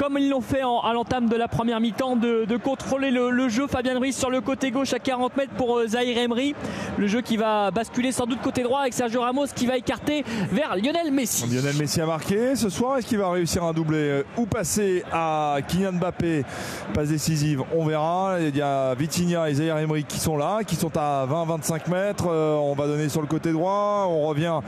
comme 0.00 0.16
ils 0.16 0.30
l'ont 0.30 0.40
fait 0.40 0.62
à 0.62 0.92
l'entame 0.94 1.28
de 1.28 1.36
la 1.36 1.46
première 1.46 1.78
mi-temps, 1.78 2.16
de, 2.16 2.56
contrôler 2.56 3.10
le, 3.10 3.48
jeu. 3.50 3.66
Fabien 3.66 3.98
Ruiz 3.98 4.16
sur 4.16 4.30
le 4.30 4.40
côté 4.40 4.70
gauche 4.70 4.94
à 4.94 4.98
40 4.98 5.36
mètres 5.36 5.52
pour 5.58 5.78
euh, 5.78 5.88
Zahir 5.88 6.16
Emery. 6.16 6.54
Le 6.96 7.06
jeu 7.06 7.20
qui 7.20 7.36
va 7.36 7.70
basculer 7.70 8.10
sans 8.10 8.24
doute 8.24 8.40
côté 8.40 8.62
droit 8.62 8.80
avec 8.80 8.94
Sergio 8.94 9.20
Ramos 9.20 9.48
qui 9.54 9.66
va 9.66 9.76
écarter 9.76 10.24
vers 10.50 10.74
Lionel 10.76 11.12
Messi. 11.12 11.46
Lionel 11.46 11.76
Messi 11.76 12.00
a 12.00 12.06
marqué 12.06 12.56
ce 12.56 12.70
soir. 12.70 12.96
Est-ce 12.96 13.06
qu'il 13.06 13.18
va 13.18 13.30
réussir 13.30 13.62
un 13.62 13.74
doublé 13.74 13.98
euh, 13.98 14.22
ou 14.38 14.46
passer 14.46 15.04
à 15.12 15.58
Kylian 15.68 15.92
Mbappé? 15.92 16.44
Passe 16.94 17.08
décisive, 17.08 17.62
on 17.76 17.84
verra. 17.84 18.36
Il 18.40 18.56
y 18.56 18.62
a 18.62 18.94
Vitinha 18.94 19.50
et 19.50 19.54
Zahir 19.54 19.76
Emery 19.76 20.04
qui 20.04 20.18
sont 20.18 20.38
là, 20.38 20.60
qui 20.66 20.76
sont 20.76 20.96
à 20.96 21.26
20-25 21.26 21.90
mètres. 21.90 22.26
On 22.26 22.74
va 22.74 22.86
donner 22.86 23.10
sur 23.10 23.20
le 23.20 23.26
côté 23.26 23.52
droit. 23.52 24.06
On 24.08 24.26
revient 24.28 24.60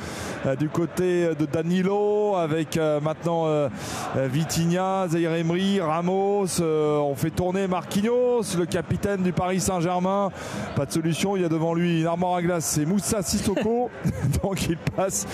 du 0.58 0.68
côté 0.68 1.21
de 1.30 1.46
Danilo 1.46 2.34
avec 2.36 2.76
euh, 2.76 3.00
maintenant 3.00 3.46
euh, 3.46 3.68
euh, 4.16 4.28
Vitinha, 4.30 5.06
Zaire 5.08 5.34
Emery, 5.34 5.80
Ramos. 5.80 6.60
on 6.60 7.14
fait 7.14 7.30
tourner 7.30 7.66
Marquinhos, 7.66 8.42
le 8.58 8.66
capitaine 8.66 9.22
du 9.22 9.32
Paris 9.32 9.60
Saint-Germain. 9.60 10.30
Pas 10.74 10.86
de 10.86 10.92
solution. 10.92 11.36
Il 11.36 11.42
y 11.42 11.44
a 11.44 11.48
devant 11.48 11.74
lui 11.74 12.00
une 12.00 12.06
armoire 12.06 12.36
à 12.36 12.42
glace. 12.42 12.64
C'est 12.64 12.84
Moussa 12.84 13.22
Sissoko. 13.22 13.90
Donc 14.42 14.68
il 14.68 14.76
passe 14.76 15.26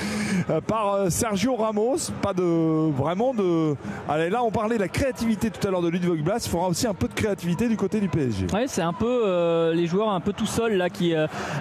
par 0.66 1.10
Sergio 1.10 1.56
Ramos. 1.56 1.97
Pas 2.23 2.35
de 2.35 2.90
vraiment 2.93 3.35
de. 3.35 3.74
Allez, 4.09 4.31
là, 4.31 4.43
on 4.44 4.51
parlait 4.51 4.77
de 4.77 4.82
la 4.82 4.89
créativité 4.89 5.51
tout 5.51 5.66
à 5.66 5.70
l'heure 5.70 5.82
de 5.82 5.89
Ludwig 5.89 6.23
Blas. 6.23 6.43
Il 6.44 6.51
faudra 6.51 6.69
aussi 6.69 6.86
un 6.86 6.94
peu 6.94 7.09
de 7.09 7.15
créativité 7.15 7.69
du 7.69 7.77
côté 7.77 8.01
du 8.01 8.09
PSG. 8.09 8.47
Ouais, 8.52 8.66
c'est 8.66 8.82
un 8.82 8.93
peu 8.93 9.73
les 9.74 9.86
joueurs 9.86 10.10
un 10.10 10.20
peu 10.20 10.32
tout 10.32 10.47
seuls 10.47 10.74
là 10.74 10.90
qui. 10.90 11.15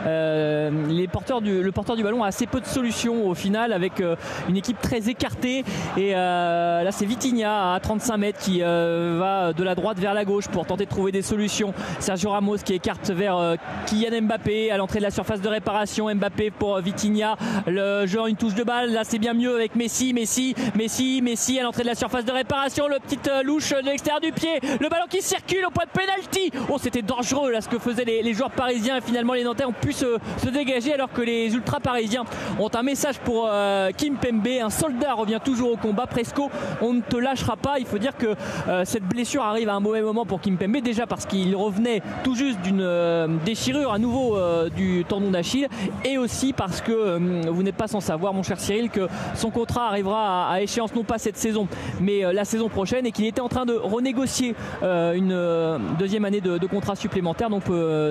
les 0.06 1.08
porteurs 1.08 1.42
du, 1.42 1.64
le 1.64 1.72
porteur 1.72 1.96
du 1.96 2.04
ballon 2.04 2.24
a 2.24 2.28
assez 2.28 2.46
peu 2.46 2.60
de 2.60 2.66
solutions 2.66 3.28
au 3.28 3.34
final 3.34 3.74
avec 3.74 4.02
une 4.50 4.58
équipe 4.58 4.82
très 4.82 5.10
écartée. 5.10 5.64
Et 5.98 6.16
euh, 6.16 6.84
là, 6.84 6.92
c'est 6.92 7.06
Vitinha 7.06 7.74
à 7.74 7.80
35 7.80 8.18
mètres 8.18 8.40
qui 8.40 8.60
euh, 8.62 9.18
va 9.20 9.54
de 9.54 9.64
la 9.64 9.76
droite 9.76 10.00
vers 10.00 10.14
la 10.14 10.26
gauche 10.26 10.48
pour 10.48 10.66
tenter 10.66 10.86
de 10.86 10.90
trouver 10.90 11.12
des 11.12 11.22
solutions. 11.22 11.74
Sergio 12.00 12.32
Ramos 12.32 12.58
qui 12.58 12.74
écarte 12.74 13.10
vers 13.10 13.38
euh, 13.38 13.56
Kylian 13.86 14.22
Mbappé 14.24 14.72
à 14.72 14.78
l'entrée 14.78 15.00
de 15.00 15.04
la 15.04 15.12
surface 15.12 15.42
de 15.42 15.50
réparation. 15.50 16.14
Mbappé 16.14 16.52
pour 16.52 16.80
Vitinha. 16.80 17.36
Le 17.68 18.06
joueur 18.06 18.28
une 18.28 18.36
touche 18.36 18.56
de 18.56 18.64
balle. 18.64 18.92
Là, 18.92 19.04
c'est 19.04 19.20
bien 19.20 19.34
mieux 19.34 19.56
avec 19.56 19.76
Messi. 19.76 20.14
Messi, 20.14 20.56
Messi, 20.76 21.22
Messi 21.22 21.60
à 21.60 21.64
l'entrée 21.64 21.84
de 21.84 21.88
la 21.88 21.96
surface 21.96 22.26
de 22.26 22.32
réparation. 22.32 22.88
Le 22.88 23.00
petit 23.00 23.20
louche 23.44 23.72
de 23.72 23.86
l'extérieur 23.86 24.22
du 24.22 24.32
pied. 24.32 24.60
Le 24.80 24.90
ballon 24.90 25.06
qui 25.10 25.22
circule 25.22 25.66
au 25.66 25.72
point 25.72 25.86
de 25.86 26.00
pénalty. 26.00 26.52
Oh, 26.70 26.78
c'était 26.82 27.02
dangereux 27.02 27.52
là 27.52 27.62
ce 27.62 27.70
que 27.70 27.80
faisaient 27.80 28.06
les, 28.06 28.34
joueurs 28.34 28.52
parisiens. 28.52 29.02
finalement, 29.02 29.34
les 29.34 29.44
Nantais 29.44 29.66
ont 29.66 29.74
pu 29.74 29.94
se, 29.94 30.20
dégager 30.50 30.94
alors 30.94 31.12
que 31.12 31.22
les 31.22 31.54
ultra 31.54 31.80
parisiens 31.80 32.24
ont 32.60 32.70
un 32.74 32.84
message 32.84 33.20
pour 33.20 33.50
Kim 33.98 34.07
Pembe. 34.16 34.48
Un 34.62 34.70
soldat 34.70 35.14
revient 35.14 35.40
toujours 35.44 35.72
au 35.74 35.78
combat. 35.78 36.08
Presco, 36.08 36.50
on 36.82 36.94
ne 36.94 37.02
te 37.02 37.18
lâchera 37.18 37.56
pas. 37.58 37.80
Il 37.80 37.86
faut 37.86 37.98
dire 37.98 38.16
que 38.18 38.36
euh, 38.68 38.84
cette 38.86 39.04
blessure 39.04 39.44
arrive 39.44 39.70
à 39.70 39.74
un 39.74 39.80
mauvais 39.80 40.02
moment 40.02 40.26
pour 40.26 40.42
Kim 40.42 40.58
Pembe. 40.58 40.78
Déjà 40.78 41.06
parce 41.08 41.26
qu'il 41.26 41.56
revenait 41.56 42.02
tout 42.24 42.36
juste 42.36 42.62
d'une 42.62 42.82
euh, 42.82 43.28
déchirure 43.46 43.92
à 43.94 44.00
nouveau 44.00 44.38
euh, 44.38 44.70
du 44.70 45.04
tendon 45.08 45.32
d'Achille. 45.32 45.68
Et 46.06 46.18
aussi 46.18 46.54
parce 46.54 46.82
que 46.82 47.50
vous 47.50 47.64
n'êtes 47.64 47.76
pas 47.76 47.88
sans 47.88 48.00
savoir, 48.00 48.34
mon 48.34 48.44
cher 48.44 48.60
Cyril, 48.60 48.90
que 48.90 49.08
son 49.36 49.50
contrat 49.50 49.88
arrivera 49.88 50.50
à, 50.50 50.62
échéance 50.62 50.94
non 50.96 51.04
pas 51.04 51.18
cette 51.18 51.38
saison, 51.38 51.68
mais 52.00 52.22
la 52.34 52.46
saison 52.46 52.70
prochaine. 52.70 53.06
Et 53.06 53.12
qu'il 53.12 53.26
était 53.26 53.42
en 53.42 53.50
train 53.50 53.66
de 53.66 53.74
renégocier 53.74 54.56
une 54.82 55.80
deuxième 55.98 56.26
année 56.26 56.42
de, 56.42 56.68
contrat 56.68 56.96
supplémentaire. 56.96 57.50
Donc 57.50 57.64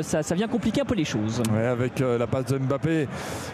ça, 0.02 0.35
vient 0.35 0.48
compliquer 0.48 0.82
un 0.82 0.85
peu 0.85 0.94
les 0.94 1.05
choses. 1.05 1.43
avec 1.55 2.01
la 2.01 2.27
passe 2.27 2.47
de 2.47 2.59
Mbappé 2.59 3.09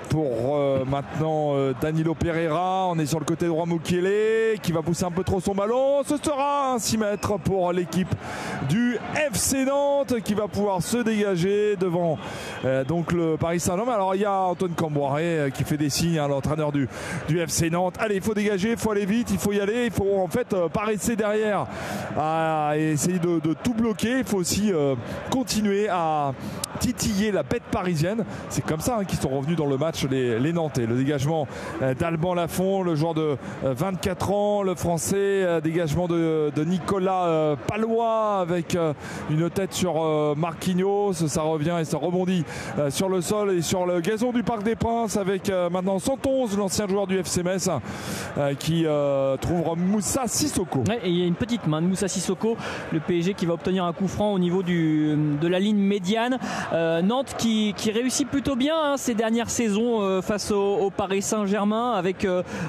pour 0.09 0.59
maintenant 0.87 1.55
Danilo 1.81 2.15
On 2.35 2.99
est 2.99 3.05
sur 3.05 3.19
le 3.19 3.27
côté 3.27 3.47
droit 3.47 3.67
Mukiele 3.67 4.59
qui 4.63 4.73
va 4.73 4.81
pousser 4.81 5.05
un 5.05 5.11
peu 5.11 5.23
trop 5.23 5.39
son 5.39 5.55
ballon. 5.55 6.03
Ce 6.03 6.17
sera 6.17 6.73
un 6.73 6.79
6 6.79 6.97
mètres 6.97 7.39
pour 7.39 7.71
l'équipe 7.75 8.09
du 8.71 8.97
FC 9.15 9.67
Nantes 9.67 10.15
qui 10.25 10.33
va 10.33 10.49
pouvoir 10.49 10.81
se 10.81 10.97
dégager 10.97 11.77
devant 11.77 12.17
euh, 12.65 12.85
donc 12.85 13.13
le 13.13 13.37
Paris 13.37 13.61
Saint-Germain. 13.61 13.93
Alors 13.93 14.15
il 14.15 14.23
y 14.23 14.25
a 14.25 14.33
Antoine 14.33 14.73
Camboiré 14.73 15.23
euh, 15.25 15.51
qui 15.51 15.63
fait 15.65 15.77
des 15.77 15.91
signes 15.91 16.19
à 16.19 16.27
l'entraîneur 16.27 16.73
du, 16.73 16.89
du 17.29 17.39
FC 17.39 17.69
Nantes. 17.69 17.97
Allez, 17.99 18.17
il 18.17 18.23
faut 18.23 18.35
dégager, 18.35 18.71
il 18.71 18.79
faut 18.79 18.93
aller 18.93 19.05
vite, 19.05 19.29
il 19.31 19.39
faut 19.39 19.53
y 19.53 19.61
aller. 19.61 19.87
Il 19.87 19.93
faut 19.93 20.19
en 20.19 20.29
fait 20.29 20.55
euh, 20.55 20.69
pas 20.69 20.85
rester 20.85 21.17
derrière 21.17 21.67
à 22.19 22.73
essayer 22.79 23.19
de, 23.19 23.41
tout 23.63 23.75
bloquer. 23.75 24.21
Il 24.21 24.25
faut 24.25 24.39
aussi 24.39 24.73
continuer 25.31 25.89
à 25.91 26.33
titiller 26.83 27.31
la 27.31 27.45
bête 27.45 27.63
parisienne. 27.71 28.25
C'est 28.49 28.65
comme 28.65 28.81
ça 28.81 28.97
hein, 28.99 29.05
qu'ils 29.05 29.21
sont 29.21 29.29
revenus 29.29 29.57
dans 29.57 29.67
le 29.67 29.79
match 29.79 30.05
les, 30.05 30.53
Nantais. 30.53 30.87
Le 30.87 30.97
dégagement 30.97 31.47
d'Alban 31.99 32.35
Lafont, 32.35 32.83
le 32.83 32.97
joueur 32.97 33.15
de 33.15 33.37
24 33.63 34.31
ans, 34.33 34.63
le 34.63 34.75
français, 34.75 35.61
dégagement 35.63 36.09
de, 36.09 36.51
Nicolas 36.67 37.57
Palois 37.67 38.41
avec 38.41 38.77
une 39.31 39.49
tête 39.51 39.73
sur 39.73 40.35
Marquinhos. 40.37 41.13
Ça 41.13 41.43
revient 41.43 41.77
et 41.81 41.85
ça 41.85 41.99
rebondit 41.99 42.45
sur 42.91 43.09
le 43.09 43.21
sol 43.21 43.53
et 43.53 43.63
sur 43.63 43.87
le 43.87 44.01
gazon 44.01 44.33
du 44.33 44.43
Parc 44.43 44.63
des 44.63 44.77
Princes 44.77 45.17
avec 45.17 45.51
maintenant 45.71 45.99
111, 45.99 46.59
l'ancien 46.59 46.89
joueur 46.89 47.07
du 47.07 47.19
FC 47.19 47.43
Metz, 47.43 47.71
qui 48.59 48.87
trouve 49.41 49.79
Moussa 49.79 50.27
Sissoko. 50.27 50.85
et 51.03 51.09
il 51.09 51.19
y 51.19 51.23
a 51.23 51.27
une 51.27 51.35
petite 51.35 51.67
main 51.67 51.81
de 51.81 51.87
Moussa 51.87 52.09
Sissoko, 52.09 52.57
le 52.93 53.01
PSG 53.01 53.35
qui 53.35 53.47
va 53.47 53.55
obtenir 53.55 53.85
un 53.85 53.93
coup 53.93 54.09
franc 54.09 54.33
au 54.33 54.39
niveau 54.39 54.63
du, 54.63 55.17
de 55.41 55.49
la 55.49 55.59
ligne 55.59 55.79
médiane. 55.79 56.39
Nantes 56.73 57.35
qui, 57.39 57.75
réussit 57.93 58.29
plutôt 58.29 58.57
bien 58.57 58.75
hein, 58.77 58.97
ces 58.97 59.15
dernières 59.15 59.51
saisons 59.51 60.23
face 60.23 60.51
au, 60.51 60.91
Paris 60.97 61.23
Saint-Germain 61.23 61.93
avec 61.93 62.27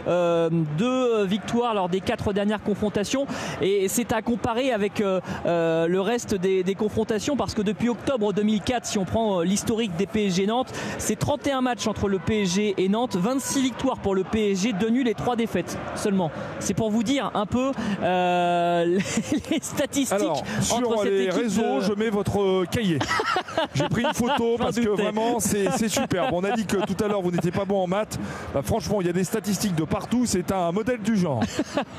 deux 0.07 1.23
victoires 1.25 1.73
lors 1.73 1.89
des 1.89 2.01
quatre 2.01 2.33
dernières 2.33 2.63
confrontations. 2.63 3.25
Et 3.61 3.87
c'est 3.87 4.11
à 4.11 4.21
comparer 4.21 4.71
avec 4.71 4.99
le 4.99 5.99
reste 5.99 6.35
des, 6.35 6.75
confrontations 6.75 7.37
parce 7.37 7.53
que 7.53 7.61
depuis 7.61 7.89
octobre 7.89 8.33
2004, 8.33 8.85
si 8.85 8.97
on 8.97 9.05
prend 9.05 9.39
euh, 9.39 9.43
l'historique 9.43 9.95
des 9.95 10.05
PSG 10.05 10.47
Nantes, 10.47 10.71
c'est 10.97 11.17
31 11.17 11.61
matchs 11.61 11.87
entre 11.87 12.07
le 12.07 12.19
PSG 12.19 12.75
et 12.77 12.89
Nantes, 12.89 13.15
26 13.15 13.61
victoires 13.61 13.97
pour 13.97 14.15
le 14.15 14.23
PSG, 14.23 14.73
2 14.73 14.89
nuls 14.89 15.07
et 15.07 15.13
3 15.13 15.35
défaites 15.35 15.77
seulement. 15.95 16.31
C'est 16.59 16.73
pour 16.73 16.89
vous 16.89 17.03
dire 17.03 17.31
un 17.33 17.45
peu 17.45 17.71
euh, 18.01 18.85
les 19.51 19.59
statistiques. 19.61 20.19
Alors, 20.19 20.43
sur 20.61 21.03
les 21.03 21.29
réseaux, 21.29 21.81
je 21.81 21.93
mets 21.93 22.09
votre 22.09 22.41
euh, 22.41 22.65
cahier. 22.69 22.99
J'ai 23.83 23.89
pris 23.89 24.03
une 24.03 24.13
photo 24.13 24.55
parce 24.57 24.75
que 24.75 24.89
vraiment 24.89 25.39
c'est 25.39 25.87
superbe. 25.87 26.29
On 26.33 26.43
a 26.43 26.51
dit 26.51 26.65
que 26.65 26.77
tout 26.77 27.01
à 27.03 27.07
l'heure 27.07 27.21
vous 27.21 27.31
n'étiez 27.31 27.51
pas 27.51 27.65
bon 27.65 27.83
en 27.83 27.87
maths. 27.87 28.19
Bah, 28.53 28.61
franchement, 28.63 29.01
il 29.01 29.07
y 29.07 29.09
a 29.09 29.13
des 29.13 29.23
statistiques 29.23 29.75
de 29.75 29.83
partout. 29.83 30.25
C'est 30.25 30.51
un 30.51 30.71
modèle 30.71 31.01
du 31.01 31.17
genre. 31.17 31.41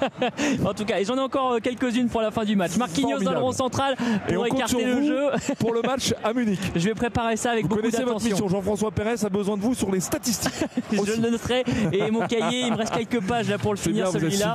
en 0.65 0.75
tout 0.75 0.85
cas, 0.85 0.99
et 0.99 1.05
j'en 1.05 1.17
ai 1.17 1.21
encore 1.21 1.61
quelques-unes 1.63 2.09
pour 2.09 2.21
la 2.21 2.31
fin 2.31 2.45
du 2.45 2.57
match. 2.57 2.77
Marquinhos 2.77 3.21
dans 3.21 3.33
le 3.33 3.39
rond 3.39 3.53
central 3.53 3.97
pour 4.29 4.47
écarter 4.47 4.85
le 4.85 5.03
jeu. 5.03 5.25
Pour 5.59 5.73
le 5.73 5.83
match 5.83 6.15
à 6.23 6.33
Munich. 6.33 6.61
Je 6.75 6.89
vais 6.89 6.95
préparer 6.95 7.37
ça 7.37 7.53
avec 7.53 7.63
vous 7.63 7.69
beaucoup 7.69 7.83
connaissez 7.83 8.03
votre 8.03 8.23
mission. 8.23 8.49
Jean-François 8.49 8.91
Pérez 8.91 9.25
a 9.25 9.29
besoin 9.29 9.57
de 9.57 9.63
vous 9.63 9.75
sur 9.75 9.91
les 9.91 10.01
statistiques. 10.01 10.53
je 10.93 11.21
le 11.21 11.31
noterai. 11.31 11.65
Et 11.93 12.11
mon 12.11 12.27
cahier, 12.27 12.63
il 12.67 12.73
me 12.73 12.77
reste 12.77 12.95
quelques 12.95 13.25
pages 13.25 13.49
là 13.49 13.59
pour 13.59 13.73
le 13.73 13.79
finir 13.79 14.09
celui-là. 14.09 14.55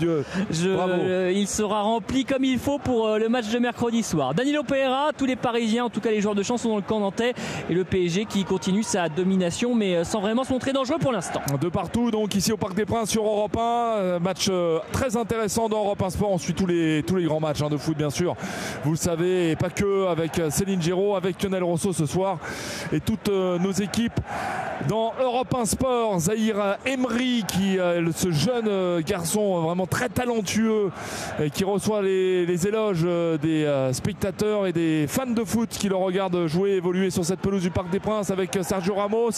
Euh, 0.65 1.31
il 1.33 1.47
sera 1.47 1.81
rempli 1.81 2.25
comme 2.25 2.43
il 2.43 2.59
faut 2.59 2.79
pour 2.79 3.07
euh, 3.07 3.17
le 3.17 3.29
match 3.29 3.49
de 3.49 3.59
mercredi 3.59 4.03
soir. 4.03 4.33
Danilo 4.33 4.63
Pereira, 4.63 5.11
tous 5.17 5.25
les 5.25 5.35
Parisiens, 5.35 5.85
en 5.85 5.89
tout 5.89 6.01
cas 6.01 6.11
les 6.11 6.21
joueurs 6.21 6.35
de 6.35 6.43
chance 6.43 6.61
sont 6.61 6.69
dans 6.69 6.75
le 6.77 6.81
camp 6.81 6.99
et 7.21 7.73
le 7.73 7.83
PSG 7.83 8.25
qui 8.25 8.43
continue 8.43 8.83
sa 8.83 9.09
domination 9.09 9.75
mais 9.75 9.95
euh, 9.95 10.03
sans 10.03 10.21
vraiment 10.21 10.43
se 10.43 10.51
montrer 10.51 10.73
dangereux 10.73 10.99
pour 10.99 11.11
l'instant. 11.11 11.41
De 11.59 11.69
partout 11.69 12.11
donc 12.11 12.35
ici 12.35 12.51
au 12.51 12.57
Parc 12.57 12.75
des 12.75 12.85
Princes 12.85 13.09
sur 13.09 13.23
Europe 13.23 13.57
1, 13.57 14.19
match 14.19 14.49
très 14.91 15.17
intéressant 15.17 15.69
dans 15.69 15.79
Europe 15.79 16.01
1 16.01 16.09
Sport. 16.11 16.31
On 16.31 16.37
suit 16.37 16.53
tous 16.53 16.65
les 16.65 17.03
tous 17.03 17.15
les 17.15 17.25
grands 17.25 17.39
matchs 17.39 17.61
hein, 17.61 17.69
de 17.69 17.77
foot 17.77 17.97
bien 17.97 18.09
sûr. 18.09 18.35
Vous 18.83 18.91
le 18.91 18.97
savez 18.97 19.51
et 19.51 19.55
pas 19.55 19.69
que 19.69 20.07
avec 20.07 20.41
Céline 20.49 20.81
Giraud, 20.81 21.15
avec 21.15 21.41
Lionel 21.41 21.63
Rousseau 21.63 21.93
ce 21.93 22.05
soir 22.05 22.39
et 22.91 22.99
toutes 22.99 23.29
euh, 23.29 23.57
nos 23.59 23.71
équipes 23.71 24.19
dans 24.87 25.13
Europe 25.21 25.53
1 25.53 25.65
Sport. 25.65 26.19
Zahir 26.19 26.77
Emery, 26.85 27.43
qui 27.47 27.77
euh, 27.79 28.11
ce 28.11 28.31
jeune 28.31 28.67
euh, 28.67 29.01
garçon 29.01 29.61
vraiment 29.61 29.85
très 29.85 30.09
talentueux, 30.09 30.91
qui 31.53 31.63
reçoit 31.63 32.01
les, 32.01 32.67
éloges 32.67 33.07
des 33.41 33.89
spectateurs 33.93 34.67
et 34.67 34.73
des 34.73 35.05
fans 35.07 35.25
de 35.25 35.43
foot 35.43 35.69
qui 35.69 35.87
le 35.87 35.95
regardent 35.95 36.47
jouer, 36.47 36.71
évoluer 36.71 37.08
sur 37.09 37.25
cette 37.25 37.39
pelouse 37.39 37.61
du 37.61 37.71
Parc 37.71 37.89
des 37.89 37.99
Princes 37.99 38.31
avec 38.31 38.57
Sergio 38.61 38.95
Ramos. 38.95 39.31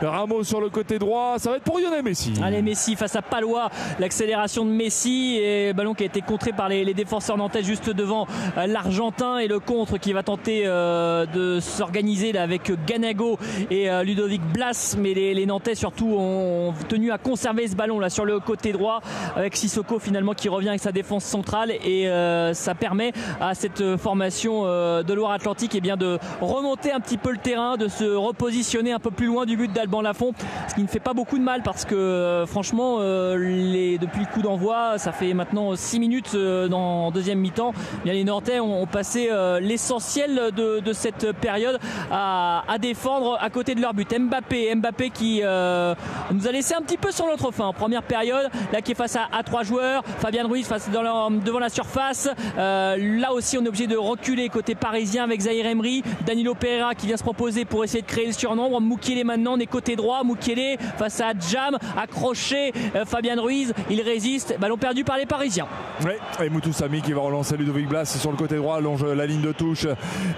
Ramos 0.00 0.44
sur 0.44 0.60
le 0.60 0.70
côté 0.70 0.98
droit, 0.98 1.34
ça 1.38 1.50
va 1.50 1.56
être 1.56 1.64
pour 1.64 1.78
Lionel 1.78 2.02
Messi. 2.02 2.34
Allez, 2.42 2.62
Messi 2.62 2.96
face 2.96 3.16
à 3.16 3.22
Palois, 3.22 3.70
l'accélération 3.98 4.64
de 4.64 4.70
Messi 4.70 5.38
et 5.38 5.72
ballon 5.72 5.94
qui 5.94 6.02
a 6.02 6.06
été 6.06 6.20
contré 6.20 6.52
par 6.52 6.68
les, 6.68 6.92
défenseurs 6.92 7.38
nantais 7.38 7.62
juste 7.62 7.90
devant 7.90 8.26
l'Argentin 8.56 9.38
et 9.38 9.48
le 9.48 9.60
contre 9.60 9.98
qui 9.98 10.12
va 10.12 10.22
tenter 10.22 10.64
de 10.64 11.58
s'organiser 11.60 12.36
avec 12.38 12.72
Ganago 12.86 13.38
et 13.70 13.90
euh, 13.90 14.02
Ludovic 14.02 14.42
Blas. 14.52 14.96
Mais 14.98 15.14
les, 15.14 15.46
Nantais 15.46 15.74
surtout 15.74 16.14
ont 16.16 16.72
tenu 16.88 17.10
à 17.10 17.18
conserver 17.18 17.66
ce 17.66 17.74
ballon 17.74 17.98
là 17.98 18.10
sur 18.10 18.24
le 18.24 18.38
côté 18.38 18.72
droit 18.72 19.00
avec 19.34 19.56
Sissoko 19.56 19.98
finalement 19.98 20.34
qui 20.34 20.48
revient 20.48 20.68
avec 20.68 20.80
sa 20.80 20.92
défense 20.92 21.24
centrale 21.24 21.72
et 21.72 22.08
euh, 22.08 22.54
ça 22.54 22.74
permet 22.74 23.12
à 23.40 23.54
cette 23.54 23.96
formation 23.96 24.62
euh, 24.64 25.02
de 25.02 25.12
Loire-Atlantique 25.14 25.74
et 25.74 25.78
eh 25.78 25.80
bien 25.80 25.96
de 25.96 26.18
remonter 26.40 26.92
un 26.92 27.00
petit 27.02 27.18
peu 27.18 27.30
le 27.30 27.38
terrain, 27.38 27.76
de 27.76 27.88
se 27.88 28.04
repositionner 28.04 28.92
un 28.92 28.98
peu 28.98 29.10
plus 29.10 29.26
loin 29.26 29.44
du 29.44 29.56
but 29.56 29.72
d'Alban 29.72 30.00
Lafont, 30.00 30.32
ce 30.68 30.74
qui 30.74 30.82
ne 30.82 30.86
fait 30.86 31.00
pas 31.00 31.12
beaucoup 31.12 31.38
de 31.38 31.44
mal 31.44 31.62
parce 31.62 31.84
que 31.84 32.44
franchement 32.46 32.98
les, 33.00 33.98
depuis 33.98 34.20
le 34.20 34.26
coup 34.26 34.42
d'envoi, 34.42 34.98
ça 34.98 35.12
fait 35.12 35.34
maintenant 35.34 35.74
6 35.74 36.00
minutes 36.00 36.36
dans 36.36 37.10
deuxième 37.10 37.38
mi-temps, 37.38 37.72
les 38.04 38.24
Nantais 38.24 38.60
ont, 38.60 38.86
passé 38.86 39.30
l'essentiel 39.60 40.52
de, 40.54 40.92
cette 40.92 41.32
période 41.32 41.78
à, 42.10 42.62
défendre 42.80 43.38
à 43.40 43.50
côté 43.50 43.74
de 43.74 43.80
leur 43.80 43.94
but. 43.94 44.12
Mbappé, 44.18 44.74
Mbappé 44.74 45.10
qui 45.10 45.40
euh, 45.42 45.94
nous 46.32 46.46
a 46.46 46.52
laissé 46.52 46.74
un 46.74 46.82
petit 46.82 46.96
peu 46.96 47.10
sur 47.10 47.26
notre 47.26 47.50
fin 47.50 47.72
première 47.72 48.02
période, 48.02 48.48
là 48.72 48.80
qui 48.80 48.92
est 48.92 48.94
face 48.94 49.16
à, 49.16 49.42
trois 49.42 49.62
joueurs, 49.62 50.02
Fabien 50.18 50.46
Ruiz 50.46 50.66
face 50.66 50.90
devant 50.90 51.58
la 51.58 51.68
surface. 51.68 52.28
Euh, 52.58 52.96
là 53.18 53.32
aussi 53.32 53.58
on 53.58 53.64
est 53.64 53.68
obligé 53.68 53.86
de 53.86 53.96
reculer 53.96 54.48
côté 54.48 54.74
parisien 54.74 55.24
avec 55.24 55.40
Zahir 55.40 55.66
Emery, 55.66 56.02
Danilo 56.26 56.54
Pereira 56.54 56.91
qui 56.94 57.06
vient 57.06 57.16
se 57.16 57.22
proposer 57.22 57.64
pour 57.64 57.84
essayer 57.84 58.02
de 58.02 58.06
créer 58.06 58.26
le 58.26 58.32
surnombre. 58.32 58.80
Moukielé 58.80 59.24
maintenant, 59.24 59.54
on 59.54 59.58
est 59.58 59.66
côté 59.66 59.96
droit, 59.96 60.22
Moukielé 60.24 60.76
face 60.98 61.20
à 61.20 61.32
Jam, 61.38 61.78
accroché 61.96 62.72
euh, 62.94 63.04
Fabien 63.04 63.40
Ruiz, 63.40 63.72
il 63.90 64.00
résiste, 64.00 64.56
ballon 64.58 64.76
perdu 64.76 65.04
par 65.04 65.16
les 65.16 65.26
Parisiens. 65.26 65.66
Oui, 66.04 66.12
et 66.44 66.48
Moutou 66.48 66.72
Sami 66.72 67.02
qui 67.02 67.12
va 67.12 67.20
relancer 67.20 67.56
Ludovic 67.56 67.88
Blas 67.88 68.04
sur 68.04 68.30
le 68.30 68.36
côté 68.36 68.56
droit, 68.56 68.80
longe 68.80 69.04
la 69.04 69.26
ligne 69.26 69.42
de 69.42 69.52
touche. 69.52 69.86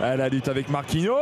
La 0.00 0.28
lutte 0.28 0.48
avec 0.48 0.68
Marquinhos 0.68 1.14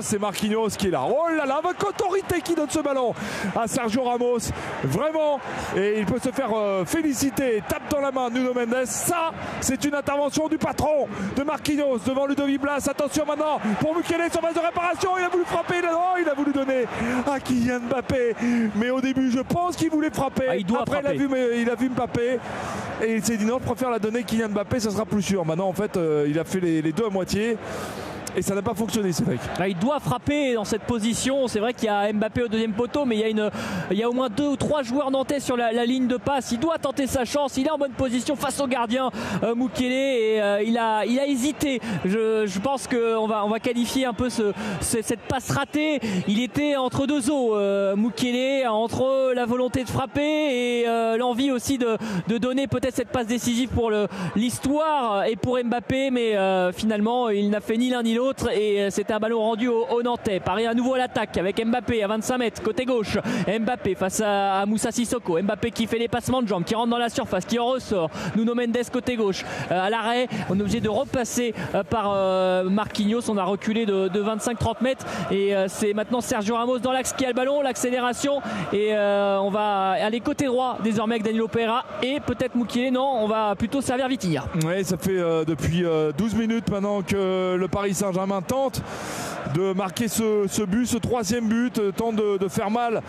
c'est 0.00 0.18
Marquinhos 0.18 0.70
qui 0.70 0.88
est 0.88 0.90
là. 0.90 1.04
Oh 1.06 1.28
là 1.28 1.44
là, 1.44 1.60
avec 1.62 1.82
autorité 1.82 2.40
qui 2.40 2.54
donne 2.54 2.70
ce 2.70 2.80
ballon 2.80 3.14
à 3.54 3.66
Sergio 3.66 4.04
Ramos. 4.04 4.38
Vraiment. 4.84 5.40
Et 5.76 5.98
il 5.98 6.06
peut 6.06 6.18
se 6.18 6.30
faire 6.30 6.50
euh, 6.54 6.84
féliciter. 6.84 7.62
Tape 7.68 7.90
dans 7.90 8.00
la 8.00 8.10
main 8.10 8.30
Nuno 8.30 8.54
Mendes. 8.54 8.86
Ça, 8.86 9.32
c'est 9.60 9.84
une 9.84 9.94
intervention 9.94 10.48
du 10.48 10.58
patron 10.58 11.08
de 11.36 11.42
Marquinhos 11.42 11.98
devant 12.06 12.26
Ludovic 12.26 12.60
Blas. 12.60 12.88
Attention 12.88 13.24
maintenant 13.26 13.60
pour 13.80 13.94
Mukele 13.94 14.30
sur 14.30 14.40
base 14.40 14.54
de 14.54 14.60
Il 15.18 15.24
a 15.24 15.28
voulu 15.28 15.44
frapper. 15.44 15.74
Il 15.78 15.84
a, 15.84 15.90
oh, 15.94 16.18
il 16.20 16.28
a 16.28 16.34
voulu 16.34 16.52
donner 16.52 16.84
à 17.26 17.40
Kylian 17.40 17.80
Mbappé. 17.80 18.34
Mais 18.76 18.90
au 18.90 19.00
début, 19.00 19.30
je 19.30 19.40
pense 19.40 19.76
qu'il 19.76 19.90
voulait 19.90 20.10
frapper. 20.10 20.46
Ah, 20.48 20.56
il 20.56 20.66
doit 20.66 20.82
Après, 20.82 21.00
frapper. 21.00 21.16
Il, 21.16 21.22
a 21.22 21.26
vu, 21.26 21.62
il 21.62 21.70
a 21.70 21.74
vu 21.74 21.88
Mbappé. 21.88 22.38
Et 23.02 23.16
il 23.16 23.24
s'est 23.24 23.36
dit 23.36 23.44
non, 23.44 23.58
je 23.60 23.66
préfère 23.66 23.90
la 23.90 23.98
donner 23.98 24.22
Kylian 24.22 24.48
Mbappé. 24.50 24.80
Ça 24.80 24.90
sera 24.90 25.04
plus 25.04 25.22
sûr. 25.22 25.44
Maintenant, 25.44 25.68
en 25.68 25.72
fait, 25.72 25.96
euh, 25.96 26.26
il 26.28 26.38
a 26.38 26.44
fait 26.44 26.60
les 26.60 26.92
deux 26.92 27.06
à 27.06 27.10
moitié. 27.10 27.56
Et 28.36 28.42
ça 28.42 28.54
n'a 28.54 28.62
pas 28.62 28.74
fonctionné, 28.74 29.12
c'est 29.12 29.24
vrai. 29.24 29.38
Il 29.68 29.78
doit 29.78 30.00
frapper 30.00 30.54
dans 30.54 30.64
cette 30.64 30.82
position. 30.82 31.48
C'est 31.48 31.60
vrai 31.60 31.74
qu'il 31.74 31.86
y 31.86 31.88
a 31.88 32.12
Mbappé 32.12 32.42
au 32.42 32.48
deuxième 32.48 32.72
poteau, 32.72 33.04
mais 33.04 33.16
il 33.16 33.20
y 33.20 33.24
a, 33.24 33.28
une, 33.28 33.50
il 33.90 33.98
y 33.98 34.02
a 34.02 34.08
au 34.08 34.12
moins 34.12 34.28
deux 34.28 34.48
ou 34.48 34.56
trois 34.56 34.82
joueurs 34.82 35.10
nantais 35.10 35.40
sur 35.40 35.56
la, 35.56 35.84
ligne 35.84 36.06
de 36.06 36.16
passe. 36.16 36.52
Il 36.52 36.60
doit 36.60 36.78
tenter 36.78 37.06
sa 37.06 37.24
chance. 37.24 37.56
Il 37.56 37.66
est 37.66 37.70
en 37.70 37.78
bonne 37.78 37.92
position 37.92 38.36
face 38.36 38.60
au 38.60 38.66
gardien 38.66 39.10
euh, 39.42 39.54
et 39.80 40.40
euh, 40.40 40.62
il, 40.64 40.78
a, 40.78 41.04
il 41.04 41.18
a 41.18 41.26
hésité. 41.26 41.80
Je, 42.04 42.58
pense 42.60 42.86
qu'on 42.86 43.26
va, 43.26 43.44
on 43.44 43.48
va 43.48 43.58
qualifier 43.58 44.06
un 44.06 44.12
peu 44.12 44.30
ce, 44.30 44.52
cette 44.80 45.20
passe 45.20 45.50
ratée. 45.50 46.00
Il 46.28 46.40
était 46.40 46.76
entre 46.76 47.06
deux 47.06 47.30
eaux, 47.30 47.56
euh, 47.56 47.94
entre 48.68 49.32
la 49.34 49.46
volonté 49.46 49.84
de 49.84 49.88
frapper 49.88 50.20
et 50.22 50.88
euh, 50.88 51.16
l'envie 51.16 51.50
aussi 51.50 51.78
de, 51.78 51.96
de 52.28 52.38
donner 52.38 52.66
peut-être 52.66 52.94
cette 52.94 53.08
passe 53.08 53.26
décisive 53.26 53.68
pour 53.70 53.90
l'histoire 54.36 55.24
et 55.24 55.36
pour 55.36 55.58
Mbappé, 55.62 56.10
mais 56.10 56.36
euh, 56.36 56.72
finalement 56.72 57.28
il 57.28 57.50
n'a 57.50 57.60
fait 57.60 57.76
ni 57.76 57.90
l'un 57.90 58.02
ni 58.02 58.14
l'autre 58.14 58.21
et 58.54 58.90
c'était 58.90 59.12
un 59.12 59.18
ballon 59.18 59.40
rendu 59.40 59.68
au, 59.68 59.86
au 59.90 60.02
Nantais. 60.02 60.40
Paris 60.40 60.66
à 60.66 60.74
nouveau 60.74 60.94
à 60.94 60.98
l'attaque 60.98 61.36
avec 61.38 61.64
Mbappé 61.64 62.02
à 62.02 62.06
25 62.06 62.38
mètres 62.38 62.62
côté 62.62 62.84
gauche. 62.84 63.18
Mbappé 63.46 63.94
face 63.94 64.22
à, 64.24 64.64
Moussa 64.66 64.90
Sissoko. 64.90 65.40
Mbappé 65.40 65.70
qui 65.70 65.86
fait 65.86 65.98
les 65.98 66.08
passements 66.08 66.42
de 66.42 66.48
jambes, 66.48 66.64
qui 66.64 66.74
rentre 66.74 66.90
dans 66.90 66.98
la 66.98 67.08
surface, 67.08 67.44
qui 67.44 67.58
en 67.58 67.66
ressort. 67.66 68.10
Nuno 68.36 68.54
Mendes 68.54 68.76
côté 68.92 69.16
gauche. 69.16 69.44
Euh, 69.70 69.86
à 69.86 69.90
l'arrêt, 69.90 70.28
on 70.48 70.58
est 70.58 70.60
obligé 70.60 70.80
de 70.80 70.88
repasser 70.88 71.54
euh, 71.74 71.82
par 71.82 72.12
euh, 72.14 72.68
Marquinhos. 72.68 73.28
On 73.28 73.36
a 73.36 73.44
reculé 73.44 73.86
de, 73.86 74.08
25-30 74.08 74.82
mètres 74.82 75.04
et 75.30 75.52
c'est 75.66 75.94
maintenant 75.94 76.20
Sergio 76.20 76.54
Ramos 76.54 76.78
dans 76.78 76.92
l'axe 76.92 77.12
qui 77.12 77.24
a 77.24 77.28
le 77.28 77.34
ballon, 77.34 77.60
l'accélération 77.60 78.40
et 78.72 78.94
on 78.94 79.50
va 79.50 79.90
aller 79.90 80.20
côté 80.20 80.46
droit 80.46 80.78
désormais 80.82 81.16
avec 81.16 81.24
Danilo 81.24 81.48
Pereira 81.48 81.84
et 82.02 82.20
peut-être 82.20 82.54
Moukielé. 82.54 82.90
Non, 82.90 83.18
on 83.20 83.26
va 83.26 83.56
plutôt 83.56 83.80
servir 83.80 84.06
Vitinha. 84.08 84.44
Oui, 84.64 84.84
ça 84.84 84.96
fait 84.96 85.18
depuis 85.44 85.84
12 86.16 86.34
minutes 86.36 86.70
maintenant 86.70 87.02
que 87.02 87.56
le 87.56 87.68
Paris 87.68 87.94
Saint-Germain 88.12 88.42
tente 88.42 88.82
de 89.54 89.72
marquer 89.72 90.08
ce, 90.08 90.64
but, 90.64 90.86
ce 90.86 90.98
troisième 90.98 91.48
but, 91.48 91.80
tente 91.96 92.16
de 92.16 92.48
faire 92.48 92.70
mal 92.70 93.02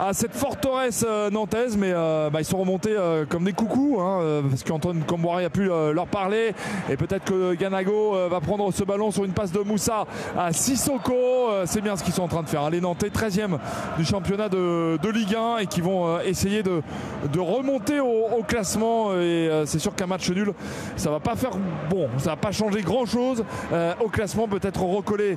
à 0.00 0.12
cette 0.12 0.34
forteresse 0.34 1.04
euh, 1.06 1.30
nantaise, 1.30 1.76
mais 1.76 1.92
euh, 1.92 2.30
bah, 2.30 2.40
ils 2.40 2.44
sont 2.44 2.58
remontés 2.58 2.94
euh, 2.96 3.24
comme 3.28 3.44
des 3.44 3.52
coucous, 3.52 3.98
hein, 4.00 4.42
parce 4.48 4.62
qu'Antoine 4.62 5.02
Camboire 5.02 5.38
a 5.38 5.50
pu 5.50 5.64
leur 5.66 6.06
parler, 6.06 6.54
et 6.90 6.96
peut-être 6.96 7.24
que 7.24 7.54
Ganago 7.54 8.14
va 8.28 8.40
prendre 8.40 8.72
ce 8.72 8.84
ballon 8.84 9.10
sur 9.10 9.24
une 9.24 9.32
passe 9.32 9.52
de 9.52 9.60
Moussa 9.60 10.06
à 10.36 10.52
Sissoko. 10.52 11.50
C'est 11.66 11.80
bien 11.80 11.96
ce 11.96 12.04
qu'ils 12.04 12.12
sont 12.12 12.22
en 12.22 12.28
train 12.28 12.42
de 12.42 12.48
faire. 12.48 12.62
Hein. 12.62 12.70
Les 12.70 12.80
Nantais, 12.80 13.08
13e 13.08 13.58
du 13.96 14.04
championnat 14.04 14.48
de, 14.48 14.98
Ligue 15.10 15.36
1, 15.36 15.58
et 15.58 15.66
qui 15.66 15.80
vont 15.80 16.18
essayer 16.20 16.62
de, 16.62 16.82
remonter 17.38 18.00
au, 18.00 18.42
classement. 18.46 19.14
Et 19.14 19.48
c'est 19.66 19.78
sûr 19.78 19.94
qu'un 19.94 20.06
match 20.06 20.28
nul, 20.30 20.52
ça 20.96 21.10
va 21.10 21.20
pas 21.20 21.36
faire 21.36 21.52
bon, 21.90 22.08
ça 22.18 22.30
va 22.30 22.36
pas 22.36 22.52
changer 22.52 22.82
grand 22.82 23.06
chose 23.06 23.44
au 24.04 24.08
classement, 24.08 24.48
peut-être 24.48 24.82
recoller 24.82 25.36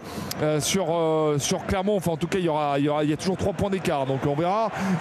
sur, 0.59 0.88
Clermont. 1.67 1.97
Enfin, 1.97 2.11
en 2.11 2.17
tout 2.17 2.27
cas, 2.27 2.39
il 2.39 2.45
y 2.45 2.49
aura, 2.49 2.79
il 2.79 2.85
y, 2.85 2.89
aura, 2.89 3.03
il 3.03 3.09
y 3.09 3.13
a 3.13 3.17
toujours 3.17 3.38
3 3.38 3.53
points 3.53 3.69
d'écart, 3.69 4.05
donc 4.05 4.19
on 4.25 4.35
verra 4.35 4.46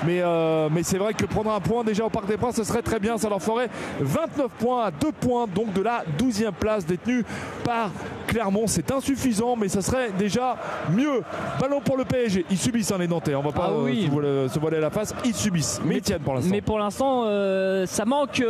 mais, 0.05 0.21
euh, 0.23 0.69
mais 0.71 0.83
c'est 0.83 0.99
vrai 0.99 1.15
que 1.15 1.25
prendre 1.27 1.51
un 1.51 1.61
point 1.61 1.85
déjà 1.85 2.05
au 2.05 2.11
Parc 2.11 2.27
des 2.27 2.37
Princes, 2.37 2.57
ce 2.57 2.65
serait 2.65 2.83
très 2.83 2.99
bien. 2.99 3.19
Ça 3.19 3.29
leur 3.29 3.43
ferait 3.43 3.69
29 4.01 4.51
points 4.59 4.85
à 4.85 4.91
2 4.91 5.13
points 5.13 5.47
donc 5.47 5.73
de 5.73 5.83
la 5.83 6.05
12e 6.19 6.53
place 6.53 6.87
détenue 6.87 7.25
par 7.65 7.91
Clermont. 8.27 8.67
C'est 8.67 8.91
insuffisant, 8.91 9.57
mais 9.57 9.69
ça 9.69 9.83
serait 9.83 10.11
déjà 10.19 10.57
mieux. 10.91 11.23
Ballon 11.61 11.81
pour 11.81 11.97
le 11.97 12.05
PSG. 12.05 12.45
Ils 12.51 12.59
subissent 12.59 12.93
hein, 12.93 12.99
les 12.99 13.09
Nantais. 13.09 13.35
On 13.35 13.43
va 13.43 13.53
pas 13.53 13.71
ah 13.71 13.73
euh, 13.73 14.49
se, 14.49 14.59
voiler, 14.59 14.81
la 14.81 14.91
face. 14.91 15.15
Ils 15.25 15.35
subissent. 15.35 15.81
Mais, 15.85 15.97
ils 15.97 16.03
tiennent 16.03 16.21
pour 16.21 16.35
l'instant. 16.35 16.51
Mais 16.51 16.61
pour 16.61 16.79
l'instant, 16.79 17.23
euh, 17.25 17.87
ça 17.87 18.05
manque 18.05 18.43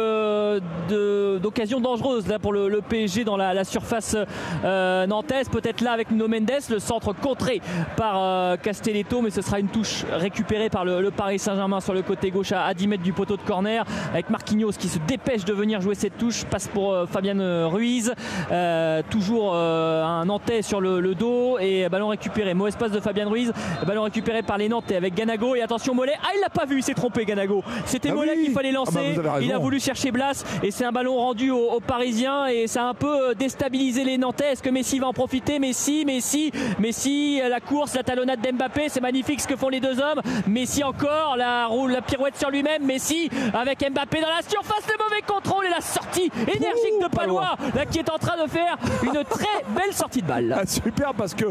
d'occasions 1.40 1.80
dangereuses 1.80 2.26
là, 2.28 2.38
pour 2.38 2.52
le, 2.52 2.80
PSG 2.80 3.24
dans 3.24 3.36
la, 3.36 3.64
surface 3.64 4.16
nantaise. 4.62 5.48
Peut-être 5.48 5.80
là 5.80 5.92
avec 5.92 6.10
Nuno 6.10 6.28
Mendes, 6.28 6.50
le 6.70 6.78
centre 6.78 7.12
contré 7.12 7.60
par 7.96 8.58
Castelletto, 8.58 9.22
mais 9.22 9.30
ce 9.30 9.42
sera 9.42 9.60
une 9.60 9.68
touche 9.68 10.04
récupérée 10.12 10.70
par 10.70 10.84
le, 10.84 10.85
Paris 11.16 11.38
Saint-Germain 11.38 11.80
sur 11.80 11.94
le 11.94 12.02
côté 12.02 12.30
gauche 12.30 12.52
à, 12.52 12.72
10 12.74 12.88
mètres 12.88 13.02
du 13.02 13.12
poteau 13.12 13.36
de 13.36 13.42
corner 13.42 13.84
avec 14.12 14.30
Marquinhos 14.30 14.72
qui 14.72 14.88
se 14.88 14.98
dépêche 15.06 15.44
de 15.44 15.52
venir 15.52 15.80
jouer 15.80 15.94
cette 15.94 16.18
touche. 16.18 16.44
Passe 16.44 16.68
pour 16.68 16.92
euh, 16.92 17.06
Fabien 17.06 17.38
euh, 17.40 17.66
Ruiz. 17.66 18.12
Euh, 18.50 19.02
toujours 19.08 19.54
un 19.54 20.24
Nantais 20.24 20.62
sur 20.62 20.80
le, 20.80 21.14
dos 21.14 21.58
et 21.58 21.88
ballon 21.88 22.08
récupéré. 22.08 22.54
Mauvais 22.54 22.70
passe 22.78 22.92
de 22.92 23.00
Fabien 23.00 23.28
Ruiz. 23.28 23.52
Ballon 23.86 24.02
récupéré 24.02 24.42
par 24.42 24.58
les 24.58 24.68
Nantais 24.68 24.96
avec 24.96 25.14
Ganago. 25.14 25.54
Et 25.54 25.62
attention 25.62 25.94
Mollet. 25.94 26.14
Ah, 26.22 26.28
il 26.34 26.40
l'a 26.40 26.50
pas 26.50 26.66
vu, 26.66 26.78
il 26.78 26.82
s'est 26.82 26.94
trompé 26.94 27.24
Ganago. 27.24 27.62
C'était 27.84 28.10
ah 28.10 28.14
Mollet 28.14 28.36
qu'il 28.36 28.52
fallait 28.52 28.72
lancer. 28.72 29.14
Ah 29.16 29.20
bah, 29.22 29.38
il 29.40 29.52
a 29.52 29.58
voulu 29.58 29.80
chercher 29.80 30.10
Blas 30.10 30.44
et 30.62 30.70
c'est 30.70 30.84
un 30.84 30.92
ballon 30.92 31.16
rendu 31.16 31.50
aux, 31.50 31.80
Parisiens 31.86 32.46
et 32.46 32.66
ça 32.66 32.84
a 32.84 32.86
un 32.88 32.94
peu 32.94 33.34
déstabilisé 33.34 34.04
les 34.04 34.18
Nantais. 34.18 34.52
Est-ce 34.52 34.62
que 34.62 34.70
Messi 34.70 34.98
va 34.98 35.08
en 35.08 35.12
profiter? 35.12 35.58
Messi, 35.58 36.04
Messi, 36.04 36.50
Messi, 36.78 37.40
la 37.48 37.60
course, 37.60 37.94
la 37.94 38.02
talonnade 38.02 38.40
d'Mbappé. 38.40 38.88
C'est 38.88 39.00
magnifique 39.00 39.40
ce 39.40 39.48
que 39.48 39.56
font 39.56 39.68
les 39.68 39.80
deux 39.80 40.00
hommes. 40.00 40.20
Messi 40.46 40.75
encore, 40.84 41.36
la 41.36 41.66
roule, 41.66 41.92
la 41.92 42.02
pirouette 42.02 42.36
sur 42.36 42.50
lui-même. 42.50 42.84
Messi 42.84 43.30
avec 43.54 43.80
Mbappé 43.80 44.20
dans 44.20 44.28
la 44.28 44.42
surface, 44.46 44.86
le 44.86 45.04
mauvais 45.04 45.22
contrôle 45.26 45.66
et 45.66 45.70
la 45.70 45.80
sortie 45.80 46.30
énergique 46.36 47.00
de 47.02 47.08
Palois, 47.08 47.56
là 47.74 47.86
qui 47.86 47.98
est 47.98 48.10
en 48.10 48.18
train 48.18 48.42
de 48.42 48.48
faire 48.48 48.76
une 49.02 49.24
très 49.24 49.64
belle 49.68 49.92
sortie 49.92 50.22
de 50.22 50.26
balle. 50.26 50.54
Ah, 50.56 50.66
super 50.66 51.14
parce 51.14 51.34
que 51.34 51.46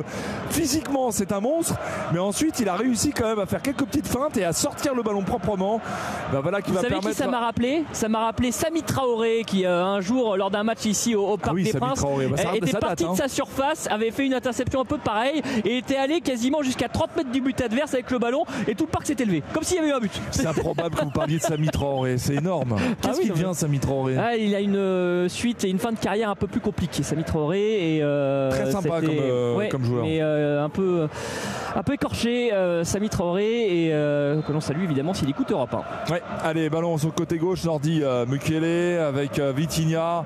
physiquement 0.49 1.11
c'est 1.11 1.31
un 1.31 1.39
monstre, 1.39 1.76
mais 2.14 2.19
ensuite 2.19 2.60
il 2.60 2.69
a 2.69 2.76
réussi 2.76 3.11
quand 3.11 3.27
même 3.27 3.39
à 3.39 3.45
faire 3.45 3.61
quelques 3.61 3.85
petites 3.85 4.07
feintes 4.07 4.38
et 4.38 4.45
à 4.45 4.53
sortir 4.53 4.93
le 4.93 5.03
ballon 5.03 5.23
proprement. 5.23 5.81
Ben 6.31 6.39
voilà 6.39 6.61
qui 6.61 6.72
Vous 6.72 6.76
va 6.77 6.81
savez 6.81 6.99
qui 6.99 7.14
ça 7.14 7.27
m'a 7.27 7.39
rappelé? 7.39 7.84
Ça 7.91 8.10
m'a 8.10 8.26
rappelé 8.26 8.52
Sami 8.52 8.84
Traoré 8.84 9.43
qui 9.45 9.65
euh, 9.65 9.84
un 9.84 10.02
jour 10.02 10.38
lors 10.38 10.52
d'un 10.52 10.64
match 10.64 10.85
ici 10.85 11.15
au, 11.15 11.38
Parc 11.38 11.56
ah 11.60 11.64
des 11.64 11.73
Princes 11.73 12.02
bah, 12.02 12.56
était 12.56 12.77
parti 12.77 13.03
de 13.03 13.10
hein. 13.10 13.15
sa 13.15 13.27
surface, 13.27 13.88
avait 13.89 14.11
fait 14.11 14.26
une 14.26 14.34
interception 14.34 14.81
un 14.81 14.85
peu 14.85 14.97
pareille 14.97 15.41
et 15.64 15.77
était 15.77 15.97
allé 15.97 16.22
quasiment 16.22 16.61
jusqu'à 16.61 16.89
30 16.89 17.15
mètres 17.18 17.31
du 17.31 17.41
but 17.41 17.60
adverse 17.61 17.93
avec 17.93 18.11
le 18.11 18.19
ballon 18.19 18.45
et 18.68 18.76
tout 18.76 18.85
le 18.85 18.91
parc 18.91 19.06
s'est 19.06 19.15
élevé, 19.22 19.44
comme 19.54 19.64
s'il 19.64 19.78
y 19.78 19.80
avait 19.80 19.90
eu 19.90 19.94
un 19.94 20.00
but. 20.00 20.12
C'est 20.32 20.46
improbable 20.46 20.96
que 20.96 21.04
vous 21.04 21.12
parliez 21.12 21.38
de 21.38 21.42
Sami 21.42 21.68
Traoré, 21.68 22.18
c'est 22.18 22.36
énorme. 22.36 22.76
Qu'est-ce 23.02 23.20
ah 23.20 23.22
qui 23.22 23.30
devient 23.30 23.52
Sami 23.54 23.80
Traoré? 23.80 24.18
Ah, 24.18 24.36
Il 24.36 24.54
a 24.56 24.60
une 24.60 24.76
euh, 24.76 25.30
suite 25.30 25.64
et 25.64 25.70
une 25.70 25.80
fin 25.80 25.92
de 25.92 25.98
carrière 25.98 26.30
un 26.30 26.36
peu 26.36 26.48
plus 26.48 26.60
compliquée, 26.60 27.04
Sami 27.04 27.24
Traoré. 27.24 27.96
Et, 27.98 28.04
euh, 28.04 28.50
Très 28.52 28.72
sympa 28.72 29.02
comme, 29.02 29.10
euh, 29.10 29.70
comme, 29.70 29.84
joueur. 29.84 30.04
Mais 30.06 30.22
un, 30.22 30.70
peu, 30.70 31.08
un 31.76 31.84
peu 31.84 31.94
écorché, 31.94 32.52
Sami 32.84 33.10
Traoré, 33.10 33.86
et 33.86 33.90
que 33.90 34.52
l'on 34.52 34.62
salue 34.62 34.84
évidemment 34.84 35.14
s'il 35.14 35.30
écoute 35.30 35.52
Europe 35.52 35.76
1. 36.08 36.14
Ouais, 36.14 36.22
allez, 36.44 36.70
ballon 36.70 36.98
sur 36.98 37.10
le 37.10 37.14
côté 37.14 37.38
gauche, 37.38 37.64
Nordi 37.64 38.02
Mukele 38.28 39.00
avec 39.00 39.40
Vitinha. 39.40 40.26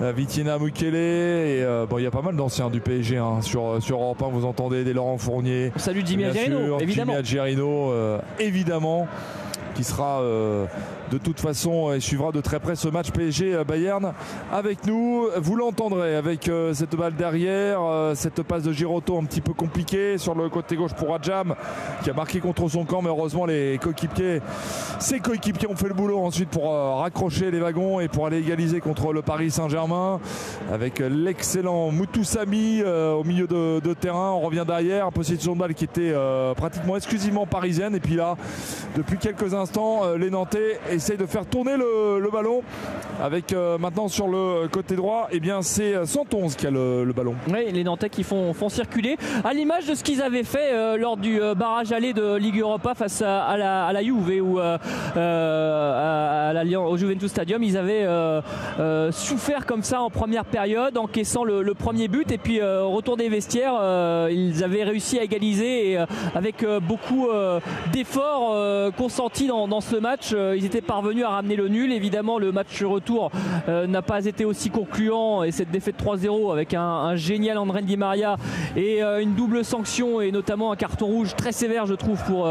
Vitina 0.00 0.60
Mukele 0.60 0.94
et 0.94 1.66
bon 1.90 1.98
il 1.98 2.04
y 2.04 2.06
a 2.06 2.10
pas 2.12 2.22
mal 2.22 2.36
d'anciens 2.36 2.70
du 2.70 2.80
PSG 2.80 3.16
hein, 3.16 3.40
sur, 3.42 3.82
sur 3.82 3.96
Europe 4.00 4.22
1 4.22 4.28
vous 4.28 4.44
entendez 4.44 4.84
des 4.84 4.92
Laurent 4.92 5.18
Fournier 5.18 5.72
salut 5.76 6.02
Jimmy 6.06 6.22
évidemment 6.78 7.14
Jimmy 7.24 7.56
évidemment 8.38 9.06
qui 9.74 9.84
sera 9.84 10.20
euh, 10.20 10.66
de 11.10 11.18
toute 11.18 11.40
façon 11.40 11.92
et 11.92 12.00
suivra 12.00 12.32
de 12.32 12.40
très 12.40 12.60
près 12.60 12.76
ce 12.76 12.88
match 12.88 13.10
PSG 13.10 13.54
euh, 13.54 13.64
Bayern 13.64 14.12
avec 14.52 14.86
nous. 14.86 15.26
Vous 15.36 15.56
l'entendrez 15.56 16.16
avec 16.16 16.48
euh, 16.48 16.74
cette 16.74 16.96
balle 16.96 17.14
derrière, 17.14 17.80
cette 18.14 18.42
passe 18.42 18.62
de 18.62 18.72
Giroto 18.72 19.18
un 19.18 19.24
petit 19.24 19.40
peu 19.40 19.52
compliquée 19.52 20.18
sur 20.18 20.34
le 20.34 20.48
côté 20.48 20.76
gauche 20.76 20.94
pour 20.94 21.14
Adjam 21.14 21.54
qui 22.02 22.10
a 22.10 22.12
marqué 22.12 22.40
contre 22.40 22.68
son 22.68 22.84
camp, 22.84 23.02
mais 23.02 23.08
heureusement 23.08 23.46
les 23.46 23.78
coéquipiers, 23.82 24.40
ses 24.98 25.20
coéquipiers 25.20 25.68
ont 25.68 25.76
fait 25.76 25.88
le 25.88 25.94
boulot 25.94 26.20
ensuite 26.20 26.50
pour 26.50 26.72
raccrocher 27.00 27.50
les 27.50 27.60
wagons 27.60 28.00
et 28.00 28.08
pour 28.08 28.26
aller 28.26 28.38
égaliser 28.38 28.80
contre 28.80 29.12
le 29.12 29.22
Paris 29.22 29.50
Saint-Germain 29.50 30.20
avec 30.72 30.98
l'excellent 30.98 31.90
Moutoussami 31.90 32.82
au 32.82 33.24
milieu 33.24 33.46
de, 33.46 33.94
terrain. 33.94 34.30
On 34.32 34.40
revient 34.40 34.64
derrière, 34.66 35.10
position 35.12 35.54
de 35.54 35.58
balle 35.60 35.74
qui 35.74 35.84
était 35.84 36.14
pratiquement 36.56 36.96
exclusivement 36.96 37.46
parisienne 37.46 37.94
et 37.94 38.00
puis 38.00 38.14
là 38.14 38.36
depuis 38.96 39.18
quelques 39.18 39.54
instants 39.54 40.04
euh, 40.04 40.18
les 40.18 40.30
Nantais 40.30 40.78
essayent 40.98 41.16
de 41.16 41.26
faire 41.26 41.46
tourner 41.46 41.76
le, 41.76 42.28
ballon 42.30 42.62
avec 43.22 43.52
euh, 43.52 43.78
maintenant 43.78 44.08
sur 44.08 44.28
le 44.28 44.68
côté 44.68 44.96
droit, 44.96 45.28
et 45.30 45.36
eh 45.36 45.40
bien 45.40 45.62
c'est 45.62 46.04
111 46.04 46.56
qui 46.56 46.66
a 46.66 46.70
le, 46.70 47.10
ballon. 47.16 47.34
Oui, 47.48 47.72
les 47.72 47.84
Nantais 47.84 48.10
qui 48.10 48.22
font, 48.22 48.52
font 48.52 48.68
circuler 48.68 49.16
à 49.44 49.54
l'image 49.54 49.86
de 49.86 49.94
ce 49.94 50.04
qu'ils 50.04 50.20
avaient 50.20 50.42
fait 50.44 50.72
euh, 50.72 50.96
lors 50.96 51.16
du 51.16 51.40
barrage 51.56 51.92
aller 51.92 52.12
de 52.12 52.36
Ligue 52.36 52.58
Europa 52.60 52.94
face 52.94 53.22
à, 53.22 53.56
la, 53.56 53.86
à 53.86 53.92
la, 53.92 54.02
ou 54.02 54.58
à, 54.58 54.78
au 56.80 56.96
Juventus 56.96 57.30
Stadium. 57.30 57.62
Ils 57.62 57.76
avaient 57.76 58.06
souffert 59.12 59.66
comme 59.66 59.82
ça 59.82 60.02
en 60.02 60.10
première 60.10 60.44
période, 60.44 60.98
encaissant 60.98 61.44
le, 61.44 61.62
le 61.62 61.74
premier 61.74 62.08
but 62.08 62.30
et 62.32 62.38
puis 62.38 62.60
retour 62.60 63.16
des 63.16 63.28
vestiaires, 63.28 64.28
ils 64.30 64.64
avaient 64.64 64.84
réussi 64.84 65.18
à 65.18 65.22
égaliser 65.22 65.92
et 65.92 65.98
avec 66.34 66.64
beaucoup 66.82 67.28
d'efforts 67.92 68.92
consentis 68.96 69.46
dans, 69.46 69.68
dans, 69.68 69.80
ce 69.80 69.96
match. 69.96 70.30
Euh, 70.32 70.56
ils 70.56 70.64
étaient 70.64 70.80
parvenu 70.88 71.22
à 71.22 71.28
ramener 71.28 71.54
le 71.54 71.68
nul. 71.68 71.92
Évidemment, 71.92 72.38
le 72.38 72.50
match 72.50 72.82
retour 72.82 73.30
n'a 73.68 74.02
pas 74.02 74.24
été 74.24 74.44
aussi 74.46 74.70
concluant 74.70 75.42
et 75.42 75.52
cette 75.52 75.70
défaite 75.70 75.96
3-0 76.02 76.50
avec 76.50 76.72
un, 76.72 77.14
génial 77.14 77.58
André 77.58 77.82
Di 77.82 77.96
Maria 77.98 78.36
et 78.74 79.02
une 79.02 79.34
double 79.34 79.64
sanction 79.64 80.22
et 80.22 80.32
notamment 80.32 80.72
un 80.72 80.76
carton 80.76 81.06
rouge 81.06 81.36
très 81.36 81.52
sévère, 81.52 81.86
je 81.86 81.94
trouve, 81.94 82.22
pour 82.24 82.48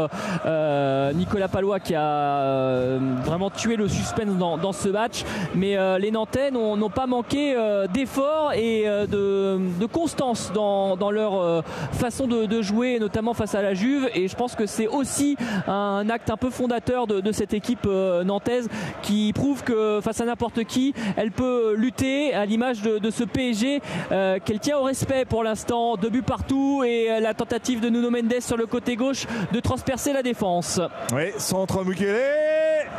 Nicolas 1.14 1.48
Palois 1.48 1.80
qui 1.80 1.94
a 1.96 2.98
vraiment 3.24 3.50
tué 3.50 3.76
le 3.76 3.88
suspense 3.88 4.36
dans, 4.36 4.72
ce 4.72 4.88
match. 4.88 5.24
Mais 5.56 5.76
les 5.98 6.12
Nantais 6.12 6.52
n'ont 6.52 6.90
pas 6.90 7.06
manqué 7.06 7.56
d'efforts 7.92 8.52
et 8.54 8.84
de, 8.84 9.86
constance 9.92 10.52
dans, 10.54 11.10
leur 11.10 11.64
façon 11.92 12.28
de, 12.28 12.62
jouer, 12.62 12.98
notamment 13.00 13.34
face 13.34 13.56
à 13.56 13.62
la 13.62 13.74
Juve. 13.74 14.08
Et 14.14 14.28
je 14.28 14.36
pense 14.36 14.54
que 14.54 14.66
c'est 14.66 14.86
aussi 14.86 15.36
un 15.66 16.08
acte 16.08 16.30
un 16.30 16.36
peu 16.36 16.50
fondateur 16.50 17.06
de, 17.06 17.32
cette 17.32 17.54
équipe 17.54 17.86
euh, 17.86 18.24
nantaise 18.28 18.68
qui 19.02 19.32
prouve 19.32 19.62
que 19.62 20.00
face 20.02 20.20
à 20.20 20.24
n'importe 20.24 20.64
qui, 20.64 20.94
elle 21.16 21.32
peut 21.32 21.74
lutter 21.76 22.34
à 22.34 22.44
l'image 22.46 22.82
de, 22.82 23.10
ce 23.10 23.24
PSG 23.24 23.80
euh, 24.12 24.38
qu'elle 24.44 24.60
tient 24.60 24.78
au 24.78 24.82
respect 24.82 25.24
pour 25.24 25.42
l'instant. 25.42 25.96
Deux 25.96 26.10
buts 26.10 26.22
partout 26.22 26.84
et 26.84 27.10
euh, 27.10 27.20
la 27.20 27.34
tentative 27.34 27.80
de 27.80 27.88
Nuno 27.88 28.10
Mendes 28.10 28.40
sur 28.40 28.56
le 28.56 28.66
côté 28.66 28.96
gauche 28.96 29.26
de 29.52 29.60
transpercer 29.60 30.12
la 30.12 30.22
défense. 30.22 30.80
Oui, 31.12 31.32
centre 31.38 31.84
Mukele. 31.84 32.20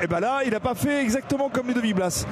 Et 0.02 0.08
ben 0.08 0.20
là, 0.20 0.42
il 0.46 0.52
n'a 0.52 0.60
pas 0.60 0.76
fait 0.76 1.02
exactement 1.02 1.50
comme 1.50 1.68
Ludovic 1.68 1.96
Blas. 1.96 2.26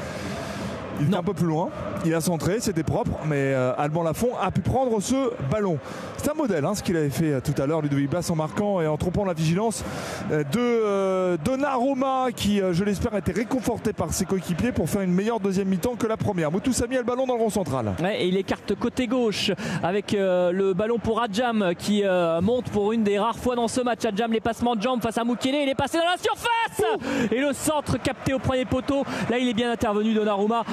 Il 0.99 1.07
était 1.07 1.15
un 1.15 1.23
peu 1.23 1.33
plus 1.33 1.47
loin, 1.47 1.69
il 2.05 2.13
a 2.13 2.21
centré, 2.21 2.59
c'était 2.59 2.83
propre, 2.83 3.11
mais 3.27 3.53
Alban 3.53 4.03
Lafont 4.03 4.31
a 4.41 4.51
pu 4.51 4.61
prendre 4.61 4.99
ce 5.01 5.31
ballon. 5.51 5.77
C'est 6.17 6.31
un 6.31 6.33
modèle 6.33 6.65
hein, 6.65 6.75
ce 6.75 6.83
qu'il 6.83 6.97
avait 6.97 7.09
fait 7.09 7.33
euh, 7.33 7.39
tout 7.39 7.59
à 7.61 7.65
l'heure, 7.65 7.81
Ludovic 7.81 8.09
Blas, 8.09 8.29
en 8.29 8.35
marquant 8.35 8.81
et 8.81 8.87
en 8.87 8.97
trompant 8.97 9.23
la 9.23 9.33
vigilance 9.33 9.83
euh, 10.31 10.43
de 10.43 10.59
euh, 10.59 11.37
Donnarumma 11.43 12.31
qui, 12.35 12.59
je 12.71 12.83
l'espère, 12.83 13.13
a 13.13 13.19
été 13.19 13.31
réconforté 13.31 13.93
par 13.93 14.11
ses 14.11 14.25
coéquipiers 14.25 14.71
pour 14.71 14.89
faire 14.89 15.01
une 15.01 15.13
meilleure 15.13 15.39
deuxième 15.39 15.67
mi-temps 15.67 15.95
que 15.95 16.07
la 16.07 16.17
première. 16.17 16.51
Moutou 16.51 16.71
a 16.71 16.97
le 16.97 17.03
ballon 17.03 17.27
dans 17.27 17.35
le 17.35 17.41
rond 17.41 17.49
central. 17.49 17.93
et 18.03 18.27
il 18.27 18.37
écarte 18.37 18.75
côté 18.75 19.07
gauche 19.07 19.51
avec 19.83 20.13
le 20.13 20.73
ballon 20.73 20.97
pour 20.97 21.21
Adjam 21.21 21.73
qui 21.77 22.03
monte 22.41 22.69
pour 22.69 22.91
une 22.91 23.03
des 23.03 23.19
rares 23.19 23.37
fois 23.37 23.55
dans 23.55 23.67
ce 23.67 23.81
match. 23.81 24.05
Adjam, 24.05 24.31
les 24.31 24.39
passements 24.39 24.75
de 24.75 24.81
jambes 24.81 25.01
face 25.01 25.17
à 25.17 25.23
Mukele, 25.23 25.55
il 25.63 25.69
est 25.69 25.75
passé 25.75 25.97
dans 25.97 26.05
la 26.05 26.17
surface 26.17 27.31
et 27.31 27.39
le 27.39 27.53
centre 27.53 27.97
capté 28.01 28.33
au 28.33 28.39
premier 28.39 28.65
poteau. 28.65 29.03
Là, 29.29 29.37
il 29.37 29.47
est 29.47 29.53
bien 29.53 29.71
intervenu 29.71 30.13
Donnarumma 30.13 30.63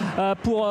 pour 0.42 0.68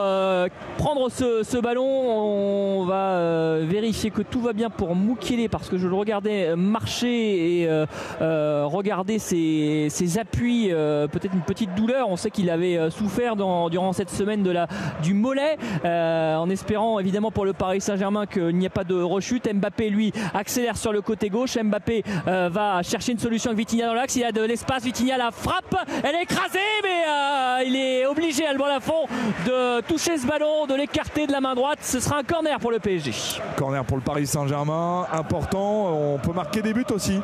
prendre 0.78 1.10
ce, 1.10 1.44
ce, 1.44 1.58
ballon. 1.58 1.84
On 1.86 2.86
va 2.86 3.60
vérifier 3.62 4.10
que 4.10 4.22
tout 4.22 4.42
va 4.42 4.54
bien 4.54 4.70
pour 4.70 4.96
Moukile 4.96 5.50
parce 5.50 5.70
que 5.70 5.78
je 5.78 5.88
le 5.88 5.96
regardais 5.96 6.56
marcher 6.56 7.62
et 7.62 7.68
euh, 7.68 7.86
euh, 8.22 8.66
regarder 8.66 9.20
ses, 9.20 10.18
appuis, 10.20 10.70
euh, 10.72 11.08
peut-être 11.08 11.34
une 11.34 11.42
petite 11.42 11.74
douleur. 11.76 12.10
On 12.10 12.16
sait 12.16 12.30
qu'il 12.30 12.50
avait 12.50 12.90
souffert 12.90 13.36
durant 13.36 13.94
cette 13.94 14.10
semaine 14.10 14.44
de 14.44 14.52
la, 14.52 14.68
du 15.02 15.14
mollet, 15.14 15.58
en 15.84 16.50
espérant 16.50 17.00
évidemment 17.00 17.32
pour 17.32 17.46
le 17.46 17.54
Paris 17.54 17.82
Saint-Germain 17.82 18.26
qu'il 18.26 18.56
n'y 18.58 18.66
ait 18.66 18.70
pas 18.70 18.84
de 18.84 19.00
rechute. 19.00 19.52
Mbappé 19.52 19.90
lui 19.90 20.12
accélère 20.34 20.78
sur 20.78 20.94
le 20.94 21.02
côté 21.02 21.30
gauche. 21.30 21.58
Mbappé 21.58 22.04
va 22.26 22.82
chercher 22.84 23.14
une 23.14 23.20
solution 23.20 23.52
avec 23.52 23.60
Vitinha 23.60 23.88
dans 23.88 23.94
l'axe. 23.94 24.16
Il 24.16 24.24
a 24.24 24.32
de 24.32 24.42
l'espace. 24.42 24.84
Vitinha 24.84 25.18
la 25.18 25.32
frappe. 25.32 25.76
Elle 26.04 26.16
est 26.16 26.24
écrasée, 26.24 26.60
mais 26.84 27.66
il 27.66 27.76
est 27.76 28.06
obligé, 28.06 28.46
Alban 28.46 28.68
Lafont, 28.68 29.06
de 29.46 29.82
toucher 29.82 30.18
ce 30.18 30.26
ballon, 30.26 30.66
de 30.68 30.76
l'écarter 30.76 31.28
de 31.28 31.32
la 31.32 31.42
main 31.42 31.56
droite. 31.56 31.80
Ce 31.82 32.00
sera 32.00 32.20
un 32.20 32.24
corner 32.24 32.60
pour 32.60 32.72
le 32.72 32.80
PSG. 32.80 33.12
Corner 33.56 33.84
pour 33.84 33.98
le 33.98 34.04
Paris 34.04 34.28
Saint-Germain 34.28 35.08
important. 35.12 36.14
On 36.14 36.18
peut 36.18 36.34
marquer 36.34 36.62
des 36.62 36.74
buts 36.74 36.86
aussi 36.94 37.20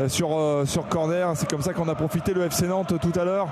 euh, 0.00 0.08
sur, 0.08 0.36
euh, 0.36 0.64
sur 0.64 0.88
corner. 0.88 1.32
C'est 1.34 1.48
comme 1.48 1.62
ça 1.62 1.72
qu'on 1.72 1.88
a 1.88 1.94
profité 1.94 2.34
le 2.34 2.42
FC 2.42 2.66
Nantes 2.66 2.94
tout 3.00 3.18
à 3.18 3.24
l'heure. 3.24 3.48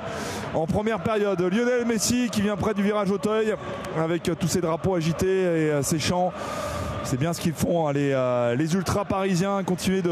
En 0.54 0.66
première 0.66 1.00
période, 1.00 1.40
Lionel 1.40 1.84
Messi 1.84 2.28
qui 2.30 2.42
vient 2.42 2.56
près 2.56 2.74
du 2.74 2.82
virage 2.82 3.10
Auteuil 3.10 3.54
avec 3.98 4.30
tous 4.38 4.48
ses 4.48 4.60
drapeaux 4.60 4.94
agités 4.94 5.40
et 5.40 5.70
euh, 5.70 5.82
ses 5.82 5.98
chants. 5.98 6.32
C'est 7.04 7.18
bien 7.18 7.32
ce 7.32 7.40
qu'ils 7.40 7.52
font, 7.52 7.88
hein, 7.88 7.92
les, 7.92 8.14
les, 8.56 8.74
ultras 8.74 9.04
parisiens, 9.04 9.62
continuer 9.64 10.02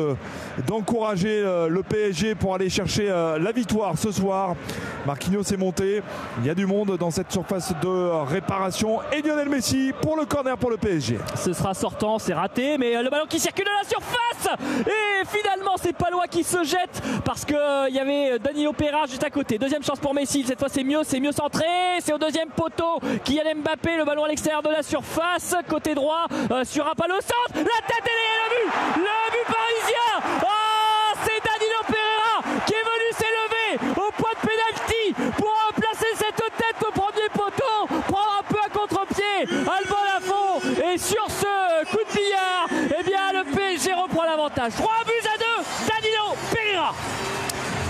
d'encourager 0.67 1.43
le 1.69 1.83
PSG 1.83 2.35
pour 2.35 2.55
aller 2.55 2.71
chercher 2.71 3.09
la 3.09 3.53
victoire 3.53 3.97
ce 3.97 4.11
soir. 4.11 4.57
Marquinhos 5.07 5.43
est 5.43 5.57
monté. 5.57 6.03
Il 6.41 6.47
y 6.47 6.51
a 6.51 6.55
du 6.55 6.67
monde 6.67 6.97
dans 6.99 7.11
cette 7.11 7.33
surface 7.33 7.73
de 7.83 8.25
réparation. 8.25 9.01
Et 9.13 9.23
Lionel 9.23 9.49
Messi 9.49 9.93
pour 10.03 10.17
le 10.17 10.25
corner 10.25 10.57
pour 10.59 10.71
le 10.71 10.77
PSG. 10.77 11.19
Ce 11.37 11.53
sera 11.53 11.75
sortant, 11.75 12.19
c'est 12.19 12.35
raté, 12.35 12.79
mais 12.79 12.97
euh, 12.97 13.03
le 13.03 13.11
ballon 13.11 13.27
qui 13.29 13.39
circule 13.39 13.67
à 13.67 13.83
la 13.83 13.89
surface. 13.89 14.59
Et 14.87 15.27
finalement, 15.27 15.77
c'est 15.77 15.93
Palois 15.93 16.27
qui 16.27 16.45
se 16.45 16.63
jette 16.65 17.03
parce 17.25 17.45
qu'il 17.45 17.57
euh, 17.57 17.89
y 17.91 17.99
avait 17.99 18.33
euh, 18.33 18.39
Danilo 18.39 18.73
Pereira 18.73 19.07
juste 19.07 19.25
à 19.25 19.31
côté. 19.31 19.59
Deuxième 19.59 19.83
chance 19.83 19.99
pour 19.99 20.15
Messi. 20.15 20.45
Cette 20.47 20.59
fois, 20.59 20.69
c'est 20.71 20.85
mieux, 20.85 21.01
c'est 21.05 21.21
mieux 21.21 21.33
centré. 21.33 21.65
C'est 22.01 22.13
au 22.13 22.19
deuxième 22.19 22.51
poteau. 22.51 23.01
Kylian 23.25 23.57
Mbappé, 23.57 23.97
le 23.97 24.05
ballon 24.05 24.25
à 24.25 24.29
l'extérieur 24.29 24.63
de 24.63 24.71
la 24.71 24.83
surface. 24.83 25.55
Côté 25.69 25.95
droit, 25.95 26.27
un 26.87 26.95
palo 26.95 27.15
centre. 27.21 27.57
La 27.57 27.81
tête 27.87 28.07
et 28.07 28.19
le 28.39 28.47
but. 28.55 28.71
Le 28.97 29.19
but 29.33 29.47
parisien. 29.47 30.11
Oh, 30.43 31.19
c'est 31.25 31.41
Danilo 31.45 31.81
Pereira 31.87 32.65
qui 32.67 32.75
est 32.75 32.83
venu 32.83 33.09
s'élever 33.19 33.71
au 33.93 34.11
point 34.13 34.31
de 34.41 34.49
pénalty 34.49 35.33
pour 35.37 35.73
placer 35.75 36.13
cette 36.17 36.37
tête 36.37 36.81
au 36.87 36.93
premier 36.93 37.29
poteau, 37.33 37.87
prendre 38.07 38.41
un 38.41 38.43
peu 38.43 38.59
à 38.65 38.69
contre-pied 38.69 39.47
Alban 39.49 40.05
Lafont 40.05 40.61
et 40.93 40.99
sur 40.99 41.27
ce 41.29 41.85
coup 41.91 42.05
de 42.09 42.13
billard, 42.15 42.69
eh 42.99 43.03
bien 43.03 43.33
le 43.33 43.45
PSG 43.45 43.95
reprend 43.95 44.25
l'avantage. 44.25 44.73
3 44.75 44.91
buts 45.07 45.29
à 45.35 45.39
2, 45.39 45.45
Danilo 45.89 46.37
Pereira. 46.53 46.95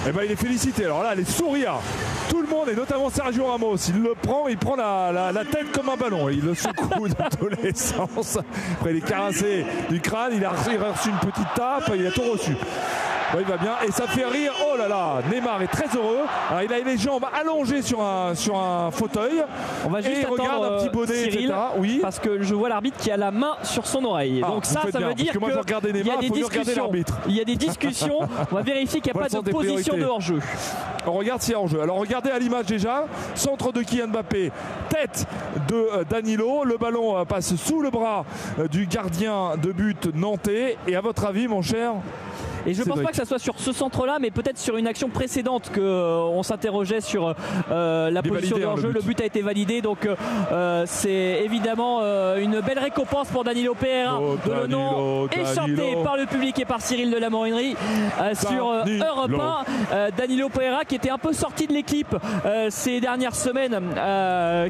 Eh 0.07 0.13
ben, 0.13 0.23
il 0.25 0.33
est 0.33 0.37
félicité. 0.37 0.85
Alors 0.85 1.03
là, 1.03 1.15
les 1.15 1.25
sourires. 1.25 1.81
Tout 2.29 2.43
le 2.43 2.49
monde, 2.49 2.69
et 2.69 2.75
notamment 2.75 3.09
Sergio 3.11 3.47
Ramos, 3.47 3.77
il 3.89 4.03
le 4.03 4.15
prend, 4.15 4.49
il 4.49 4.59
prend 4.59 4.77
la, 4.77 5.33
tête 5.51 5.73
comme 5.73 5.89
un 5.89 5.97
ballon. 5.97 6.29
Il 6.29 6.45
le 6.45 6.55
secoue 6.55 7.09
dans 7.09 7.29
tous 7.39 7.49
les 7.63 7.75
sens. 7.75 8.39
Après, 8.75 8.91
il 8.91 8.99
est 8.99 9.07
caressé 9.07 9.65
du 9.89 10.01
crâne, 10.01 10.33
il 10.35 10.45
a 10.45 10.51
reçu 10.51 11.09
une 11.11 11.31
petite 11.31 11.55
tape, 11.55 11.91
il 11.95 12.07
a 12.07 12.11
tout 12.11 12.23
reçu 12.23 12.55
il 13.37 13.45
va 13.45 13.57
bien. 13.57 13.73
Et 13.87 13.91
ça 13.91 14.07
fait 14.07 14.25
rire. 14.25 14.53
Oh 14.67 14.77
là 14.77 14.89
là, 14.89 15.23
Neymar 15.31 15.63
est 15.63 15.69
très 15.69 15.87
heureux. 15.97 16.21
Alors, 16.51 16.63
il 16.63 16.73
a 16.73 16.79
les 16.79 16.97
jambes 16.97 17.25
allongées 17.39 17.83
sur 17.83 18.01
un, 18.01 18.35
sur 18.35 18.57
un 18.57 18.91
fauteuil. 18.91 19.43
On 19.85 19.91
va 19.91 20.01
juste 20.01 20.27
regarde 20.27 20.65
un 20.65 20.79
petit 20.79 20.89
bonnet, 20.91 21.31
Cyril, 21.31 21.55
Oui. 21.79 21.99
Parce 22.01 22.19
que 22.19 22.43
je 22.43 22.55
vois 22.55 22.69
l'arbitre 22.69 22.97
qui 22.99 23.11
a 23.11 23.17
la 23.17 23.31
main 23.31 23.57
sur 23.63 23.87
son 23.87 24.05
oreille. 24.05 24.41
Donc 24.41 24.65
ça, 24.65 24.83
ça 24.91 24.99
veut 24.99 25.15
dire 25.15 25.33
qu'il 25.33 26.07
y 26.07 26.11
a 26.11 26.17
des 26.17 26.31
discussions. 26.31 26.91
Il 27.27 27.37
y 27.37 27.41
a 27.41 27.45
des 27.45 27.57
discussions. 27.57 28.21
On 28.53 28.55
va 28.55 28.63
vérifier 28.63 29.01
qu'il 29.01 29.13
n'y 29.13 29.19
a 29.19 29.23
pas 29.23 29.29
de 29.29 29.51
position 29.51 29.88
de 29.97 30.05
hors-jeu. 30.05 30.41
On 31.07 31.13
regarde 31.13 31.41
s'il 31.41 31.53
y 31.53 31.55
a 31.55 31.61
hors-jeu. 31.61 31.81
Alors 31.81 31.99
regardez 31.99 32.31
à 32.31 32.39
l'image 32.39 32.67
déjà. 32.67 33.07
Centre 33.35 33.73
de 33.73 33.83
Kylian 33.83 34.09
Mbappé. 34.09 34.53
Tête 34.89 35.27
de 35.69 35.75
euh, 35.75 36.05
Danilo. 36.05 36.65
Le 36.65 36.77
ballon 36.77 37.17
euh, 37.17 37.25
passe 37.25 37.57
sous 37.57 37.81
le 37.81 37.91
bras 37.91 38.25
euh, 38.59 38.69
du 38.69 38.87
gardien 38.87 39.57
de 39.57 39.73
but 39.73 40.15
nantais. 40.15 40.77
Et 40.87 40.97
à 40.97 41.01
votre 41.01 41.25
avis, 41.25 41.49
mon 41.49 41.63
cher 41.63 41.95
et 42.67 42.75
je 42.75 42.83
ne 42.83 42.87
pense 42.87 43.01
pas 43.01 43.11
que 43.11 43.17
ça 43.17 43.25
soit 43.25 43.39
sur 43.39 43.59
ce 43.59 43.73
centre-là, 43.73 44.19
mais 44.21 44.31
peut-être 44.31 44.59
sur 44.59 44.77
une 44.77 44.87
action 44.87 45.09
précédente 45.09 45.71
qu'on 45.75 45.81
euh, 45.81 46.43
s'interrogeait 46.43 47.01
sur 47.01 47.35
euh, 47.71 48.11
la 48.11 48.23
position 48.23 48.59
de 48.59 48.65
hein, 48.65 48.77
jeu. 48.77 48.91
Le, 48.93 49.01
but 49.01 49.21
a 49.21 49.25
été 49.25 49.43
validé, 49.43 49.81
donc 49.81 50.07
euh, 50.07 50.85
c'est 50.87 51.43
évidemment 51.45 52.01
une 52.37 52.61
belle 52.61 52.79
récompense 52.79 53.29
pour 53.29 53.45
Danilo 53.45 53.75
Pereira, 53.75 54.21
oh, 54.21 54.37
de 54.47 54.53
le 54.53 54.67
nom 54.67 55.29
échanté 55.29 55.97
par 56.03 56.17
le 56.17 56.27
public 56.27 56.59
et 56.59 56.65
par 56.65 56.81
Cyril 56.81 57.11
de 57.11 57.17
la 57.17 57.31
Morinerie 57.31 57.77
sur 58.35 58.73
Europe 58.73 59.31
1. 59.91 60.11
Danilo 60.17 60.49
Pereira 60.49 60.85
qui 60.85 60.95
était 60.95 61.11
un 61.11 61.19
peu 61.19 61.33
sorti 61.33 61.67
de 61.67 61.73
l'équipe 61.73 62.15
ces 62.71 63.01
dernières 63.01 63.35
semaines, 63.35 63.81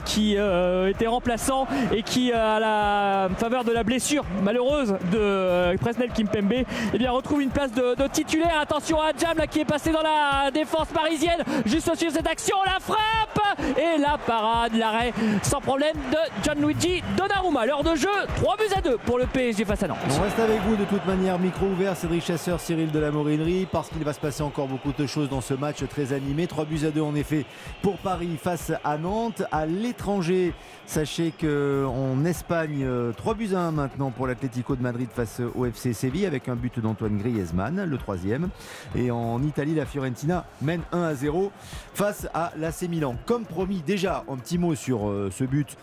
qui 0.04 0.32
était 0.34 1.06
remplaçant 1.06 1.66
et 1.92 2.02
qui, 2.02 2.32
à 2.32 2.60
la 2.60 3.28
faveur 3.36 3.64
de 3.64 3.72
la 3.72 3.82
blessure 3.82 4.24
malheureuse 4.42 4.94
de 5.12 5.76
Presnel 5.78 6.10
Kimpembe, 6.10 6.64
eh 6.94 6.98
bien, 6.98 7.10
retrouve 7.10 7.42
une 7.42 7.50
place 7.50 7.72
de 7.72 7.77
de, 7.78 8.06
titulaire. 8.08 8.58
Attention 8.60 9.00
à 9.00 9.12
Jam 9.16 9.36
là, 9.36 9.46
qui 9.46 9.60
est 9.60 9.64
passé 9.64 9.92
dans 9.92 10.02
la 10.02 10.50
défense 10.50 10.88
parisienne. 10.88 11.42
Juste 11.64 11.88
au-dessus 11.88 12.06
de 12.06 12.12
cette 12.12 12.26
action, 12.26 12.56
la 12.64 12.80
frappe 12.80 13.58
et 13.76 13.98
la 13.98 14.18
parade, 14.18 14.74
l'arrêt 14.74 15.12
sans 15.42 15.60
problème 15.60 15.96
de 16.10 16.44
Gianluigi 16.44 17.02
Donnarumma. 17.16 17.66
L'heure 17.66 17.84
de 17.84 17.94
jeu, 17.94 18.08
3 18.36 18.56
buts 18.56 18.74
à 18.76 18.80
2 18.80 18.98
pour 18.98 19.18
le 19.18 19.26
PSG 19.26 19.64
face 19.64 19.82
à 19.82 19.88
Nantes. 19.88 19.98
On 20.18 20.22
reste 20.22 20.38
avec 20.38 20.60
vous 20.62 20.76
de 20.76 20.84
toute 20.84 21.04
manière, 21.06 21.38
micro 21.38 21.66
ouvert, 21.66 21.96
Cédric 21.96 22.24
Chasseur, 22.24 22.60
Cyril 22.60 22.90
de 22.90 22.98
la 22.98 23.10
Morinerie, 23.10 23.66
parce 23.70 23.88
qu'il 23.88 24.02
va 24.04 24.12
se 24.12 24.20
passer 24.20 24.42
encore 24.42 24.66
beaucoup 24.66 24.92
de 24.92 25.06
choses 25.06 25.28
dans 25.28 25.40
ce 25.40 25.54
match 25.54 25.84
très 25.88 26.12
animé. 26.12 26.46
3 26.46 26.64
buts 26.64 26.84
à 26.86 26.90
2 26.90 27.00
en 27.00 27.14
effet 27.14 27.44
pour 27.82 27.98
Paris 27.98 28.38
face 28.42 28.72
à 28.84 28.98
Nantes. 28.98 29.42
À 29.52 29.66
l'étranger, 29.66 30.52
sachez 30.86 31.32
qu'en 31.40 32.24
Espagne, 32.24 32.86
3 33.16 33.34
buts 33.34 33.54
à 33.54 33.60
1 33.60 33.72
maintenant 33.72 34.10
pour 34.10 34.26
l'Atlético 34.26 34.74
de 34.74 34.82
Madrid 34.82 35.08
face 35.14 35.40
au 35.54 35.64
FC 35.64 35.92
Séville 35.92 36.26
avec 36.26 36.48
un 36.48 36.56
but 36.56 36.80
d'Antoine 36.80 37.18
Griezmann 37.18 37.67
le 37.76 37.98
troisième. 37.98 38.48
Et 38.94 39.10
en 39.10 39.42
Italie, 39.42 39.74
la 39.74 39.86
Fiorentina 39.86 40.44
mène 40.62 40.82
1 40.92 41.02
à 41.02 41.14
0 41.14 41.52
face 41.94 42.28
à 42.34 42.52
l'AC 42.58 42.82
Milan. 42.88 43.16
Comme 43.26 43.44
promis, 43.44 43.82
déjà, 43.86 44.24
un 44.28 44.36
petit 44.36 44.58
mot 44.58 44.74
sur 44.74 45.08
euh, 45.08 45.30
ce 45.32 45.44
but 45.44 45.76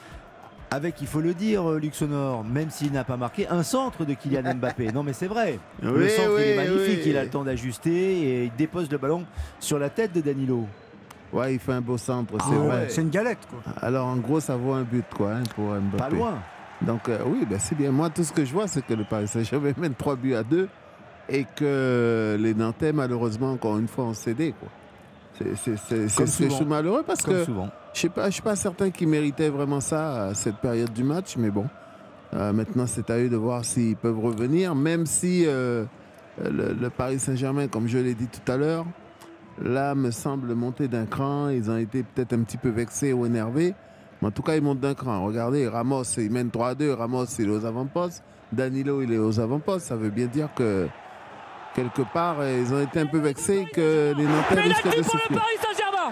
avec, 0.71 0.99
il 0.99 1.07
faut 1.07 1.21
le 1.21 1.33
dire, 1.33 1.69
euh, 1.69 1.79
Luxonor, 1.79 2.43
même 2.43 2.69
s'il 2.69 2.91
n'a 2.91 3.03
pas 3.03 3.17
marqué, 3.17 3.47
un 3.47 3.63
centre 3.63 4.03
de 4.03 4.13
Kylian 4.13 4.55
Mbappé. 4.55 4.91
Non, 4.93 5.03
mais 5.03 5.13
c'est 5.13 5.27
vrai. 5.27 5.59
le 5.81 6.09
centre, 6.09 6.39
il 6.39 6.47
est 6.47 6.55
magnifique. 6.55 7.01
Il 7.05 7.17
a 7.17 7.23
le 7.23 7.29
temps 7.29 7.43
d'ajuster 7.43 7.91
et 7.91 8.43
il 8.45 8.55
dépose 8.55 8.89
le 8.91 8.97
ballon 8.97 9.25
sur 9.59 9.79
la 9.79 9.89
tête 9.89 10.13
de 10.13 10.21
Danilo. 10.21 10.65
Ouais, 11.31 11.53
il 11.53 11.59
fait 11.59 11.73
un 11.73 11.81
beau 11.81 11.97
centre, 11.97 12.33
c'est 12.39 12.45
Ah 12.47 12.59
ouais, 12.59 12.67
vrai. 12.67 12.85
C'est 12.89 13.01
une 13.01 13.09
galette, 13.09 13.39
quoi. 13.49 13.59
Alors 13.81 14.07
en 14.07 14.15
gros, 14.17 14.39
ça 14.39 14.55
vaut 14.55 14.73
un 14.73 14.83
but 14.83 15.05
quoi 15.15 15.33
hein, 15.33 15.43
pour 15.55 15.65
Mbappé. 15.65 15.97
Pas 15.97 16.09
loin. 16.09 16.39
Donc 16.81 17.09
euh, 17.09 17.19
oui, 17.25 17.45
ben, 17.49 17.59
c'est 17.59 17.75
bien. 17.75 17.91
Moi, 17.91 18.09
tout 18.09 18.23
ce 18.23 18.31
que 18.31 18.43
je 18.45 18.51
vois, 18.53 18.67
c'est 18.67 18.85
que 18.85 18.93
le 18.93 19.03
Paris 19.03 19.27
Saint-Germain 19.27 19.73
mène 19.77 19.93
3 19.95 20.15
buts 20.15 20.35
à 20.35 20.43
2 20.43 20.67
et 21.29 21.45
que 21.55 22.37
les 22.39 22.53
Nantais, 22.53 22.93
malheureusement, 22.93 23.51
encore 23.51 23.77
une 23.77 23.87
fois, 23.87 24.05
ont 24.05 24.13
cédé. 24.13 24.53
Quoi. 24.59 24.69
C'est, 25.55 26.65
malheureux 26.65 27.03
parce 27.05 27.21
Comme 27.21 27.33
que 27.33 27.43
souvent. 27.43 27.69
je 27.93 28.07
je 28.25 28.29
suis 28.29 28.41
pas 28.41 28.55
certain 28.55 28.89
qu'ils 28.89 29.09
méritaient 29.09 29.49
vraiment 29.49 29.81
ça 29.81 30.27
à 30.27 30.33
cette 30.33 30.57
période 30.57 30.93
du 30.93 31.03
match, 31.03 31.35
mais 31.37 31.49
bon. 31.49 31.65
Euh, 32.33 32.53
maintenant, 32.53 32.85
c'est 32.87 33.09
à 33.09 33.17
eux 33.17 33.29
de 33.29 33.35
voir 33.35 33.65
s'ils 33.65 33.95
peuvent 33.95 34.19
revenir, 34.19 34.75
même 34.75 35.05
si 35.05 35.45
euh, 35.45 35.85
le, 36.43 36.73
le 36.73 36.89
Paris 36.89 37.19
Saint-Germain, 37.19 37.67
comme 37.67 37.87
je 37.87 37.97
l'ai 37.97 38.13
dit 38.13 38.27
tout 38.27 38.51
à 38.51 38.57
l'heure, 38.57 38.85
là 39.61 39.95
me 39.95 40.11
semble 40.11 40.53
monter 40.53 40.87
d'un 40.87 41.05
cran. 41.05 41.49
Ils 41.49 41.69
ont 41.69 41.77
été 41.77 42.03
peut-être 42.03 42.33
un 42.33 42.43
petit 42.43 42.57
peu 42.57 42.69
vexés 42.69 43.13
ou 43.13 43.25
énervés. 43.25 43.73
Mais 44.21 44.29
en 44.29 44.31
tout 44.31 44.41
cas, 44.41 44.55
ils 44.55 44.61
montent 44.61 44.79
d'un 44.79 44.93
cran. 44.93 45.23
Regardez, 45.25 45.67
Ramos, 45.67 46.03
il 46.17 46.31
mène 46.31 46.49
3 46.49 46.69
à 46.69 46.75
2. 46.75 46.93
Ramos, 46.93 47.25
il 47.39 47.45
est 47.45 47.51
aux 47.51 47.65
avant-postes. 47.65 48.23
Danilo, 48.51 49.01
il 49.01 49.11
est 49.13 49.17
aux 49.17 49.39
avant-postes. 49.39 49.87
Ça 49.87 49.95
veut 49.95 50.09
bien 50.09 50.27
dire 50.27 50.49
que 50.55 50.87
quelque 51.75 52.01
part, 52.01 52.37
ils 52.47 52.73
ont 52.73 52.81
été 52.81 52.99
un 53.01 53.05
peu 53.05 53.19
vexés 53.19 53.65
que 53.73 54.13
les 54.17 54.23
Nantais 54.23 54.61
risquent 54.61 54.83
de 54.85 54.89
pour 54.89 54.97
le 54.97 55.03
souffler. 55.03 55.35
Paris 55.35 55.57
Saint-Germain 55.61 56.11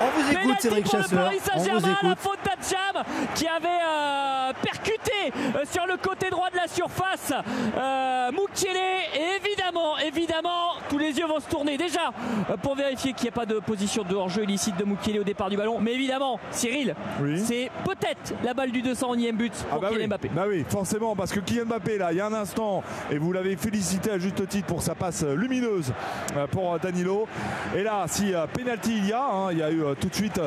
On 0.00 0.20
vous 0.20 0.30
écoute, 0.32 0.60
Cédric 0.60 0.84
pour 0.84 0.96
le 0.96 1.02
Chasseur. 1.02 1.24
Paris 1.24 1.38
On 1.54 1.58
vous 1.58 1.64
Saint-Germain, 1.64 1.88
la 2.02 2.08
écoute. 2.10 2.18
faute 2.18 2.38
d'Adjam 2.44 3.04
qui 3.34 3.46
avait 3.46 3.66
euh, 3.68 4.52
percuté 4.62 4.95
euh, 5.34 5.64
sur 5.70 5.86
le 5.86 5.96
côté 5.96 6.30
droit 6.30 6.50
de 6.50 6.56
la 6.56 6.68
surface 6.68 7.32
euh, 7.76 8.30
et 8.64 9.36
évidemment, 9.46 9.98
évidemment, 9.98 10.74
tous 10.88 10.98
les 10.98 11.18
yeux 11.18 11.26
vont 11.26 11.40
se 11.40 11.48
tourner 11.48 11.76
déjà 11.76 12.10
euh, 12.50 12.56
pour 12.56 12.74
vérifier 12.74 13.12
qu'il 13.12 13.24
n'y 13.24 13.28
a 13.28 13.32
pas 13.32 13.46
de 13.46 13.58
position 13.58 14.02
de 14.02 14.14
hors-jeu 14.14 14.44
illicite 14.44 14.76
de 14.76 14.84
Mukiele 14.84 15.20
au 15.20 15.24
départ 15.24 15.50
du 15.50 15.56
ballon. 15.56 15.78
Mais 15.80 15.94
évidemment, 15.94 16.38
Cyril, 16.50 16.94
c'est 17.44 17.70
peut-être 17.84 18.34
la 18.44 18.54
balle 18.54 18.72
du 18.72 18.82
201e 18.82 19.32
but 19.32 19.52
pour 19.52 19.78
Ah 19.78 19.78
bah 19.80 19.88
Kylian 19.88 20.00
oui. 20.02 20.06
Mbappé. 20.06 20.30
Bah 20.34 20.44
oui, 20.48 20.64
forcément, 20.68 21.14
parce 21.14 21.32
que 21.32 21.40
Kylian 21.40 21.66
Mbappé, 21.66 21.98
là, 21.98 22.12
il 22.12 22.18
y 22.18 22.20
a 22.20 22.26
un 22.26 22.32
instant, 22.32 22.82
et 23.10 23.18
vous 23.18 23.32
l'avez 23.32 23.56
félicité 23.56 24.10
à 24.10 24.18
juste 24.18 24.46
titre 24.48 24.66
pour 24.66 24.82
sa 24.82 24.94
passe 24.94 25.22
euh, 25.22 25.34
lumineuse 25.34 25.92
pour 26.50 26.78
Danilo. 26.78 27.26
Et 27.76 27.82
là, 27.82 28.04
si 28.06 28.32
penalty 28.52 28.96
il 28.98 29.06
y 29.08 29.12
a, 29.12 29.24
hein, 29.24 29.52
il 29.52 29.58
y 29.58 29.62
a 29.62 29.70
eu 29.70 29.82
tout 30.00 30.08
de 30.08 30.14
suite, 30.14 30.40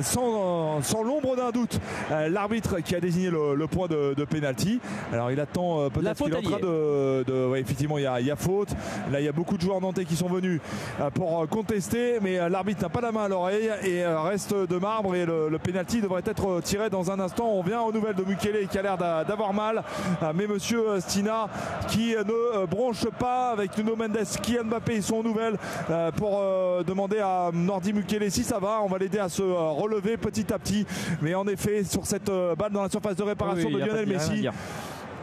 sans, 0.00 0.82
sans 0.82 1.02
l'ombre 1.02 1.36
d'un 1.36 1.50
doute, 1.50 1.78
l'arbitre 2.10 2.80
qui 2.80 2.94
a 2.94 3.00
désigné 3.00 3.30
le, 3.30 3.54
le 3.54 3.66
point 3.66 3.88
de, 3.88 4.07
de 4.14 4.24
penalty. 4.24 4.80
Alors 5.12 5.30
il 5.30 5.40
attend 5.40 5.80
euh, 5.80 5.88
peut-être 5.90 6.22
qu'il 6.24 6.32
est 6.32 6.36
en 6.36 6.42
train 6.42 6.58
de, 6.60 7.24
de- 7.24 7.46
ouais, 7.48 7.60
effectivement, 7.60 7.98
il 7.98 8.04
y, 8.04 8.06
a, 8.06 8.20
il 8.20 8.26
y 8.26 8.30
a 8.30 8.36
faute. 8.36 8.70
Là, 9.12 9.20
il 9.20 9.24
y 9.24 9.28
a 9.28 9.32
beaucoup 9.32 9.56
de 9.56 9.62
joueurs 9.62 9.80
nantais 9.80 10.04
qui 10.04 10.16
sont 10.16 10.28
venus 10.28 10.60
euh, 11.00 11.10
pour 11.10 11.42
euh, 11.42 11.46
contester, 11.46 12.18
mais 12.22 12.38
euh, 12.38 12.48
l'arbitre 12.48 12.82
n'a 12.82 12.88
pas 12.88 13.00
la 13.00 13.12
main 13.12 13.24
à 13.24 13.28
l'oreille 13.28 13.70
et 13.84 14.04
euh, 14.04 14.20
reste 14.20 14.54
de 14.54 14.76
marbre. 14.78 15.14
Et 15.14 15.24
le, 15.26 15.48
le 15.48 15.58
penalty 15.58 16.00
devrait 16.00 16.22
être 16.26 16.46
euh, 16.48 16.60
tiré 16.60 16.90
dans 16.90 17.10
un 17.10 17.18
instant. 17.20 17.46
On 17.52 17.62
vient 17.62 17.80
aux 17.82 17.92
nouvelles 17.92 18.14
de 18.16 18.24
Mukele 18.24 18.66
qui 18.68 18.78
a 18.78 18.82
l'air 18.82 18.96
d'a- 18.98 19.24
d'avoir 19.24 19.52
mal, 19.52 19.82
Euh, 20.22 20.32
mais 20.34 20.46
Monsieur 20.46 20.88
euh, 20.88 21.00
Stina 21.00 21.48
qui 21.88 22.14
euh, 22.14 22.24
ne 22.24 22.32
euh, 22.62 22.66
bronche 22.66 23.06
pas 23.18 23.50
avec 23.50 23.76
Nuno 23.78 23.94
Mendes, 23.96 24.18
Kylian 24.42 24.64
Mbappé, 24.64 24.96
ils 24.96 25.02
sont 25.02 25.16
aux 25.16 25.22
nouvelles 25.22 25.56
euh, 25.90 26.10
pour 26.12 26.40
euh, 26.42 26.82
demander 26.82 27.18
à 27.18 27.50
Nordi 27.52 27.92
Mukele 27.92 28.30
si 28.30 28.42
ça 28.44 28.58
va. 28.58 28.80
On 28.82 28.88
va 28.88 28.98
l'aider 28.98 29.18
à 29.18 29.28
se 29.28 29.42
euh, 29.42 29.54
relever 29.70 30.16
petit 30.16 30.52
à 30.52 30.58
petit. 30.58 30.86
Mais 31.22 31.34
en 31.34 31.46
effet, 31.46 31.84
sur 31.84 32.06
cette 32.06 32.28
euh, 32.28 32.54
balle 32.54 32.72
dans 32.72 32.82
la 32.82 32.88
surface 32.90 33.16
de 33.16 33.22
réparation 33.22 33.68
Oui, 33.68 33.80
de 33.80 33.86
pas 33.86 33.97
Lionel 34.04 34.08
Messi. 34.08 34.48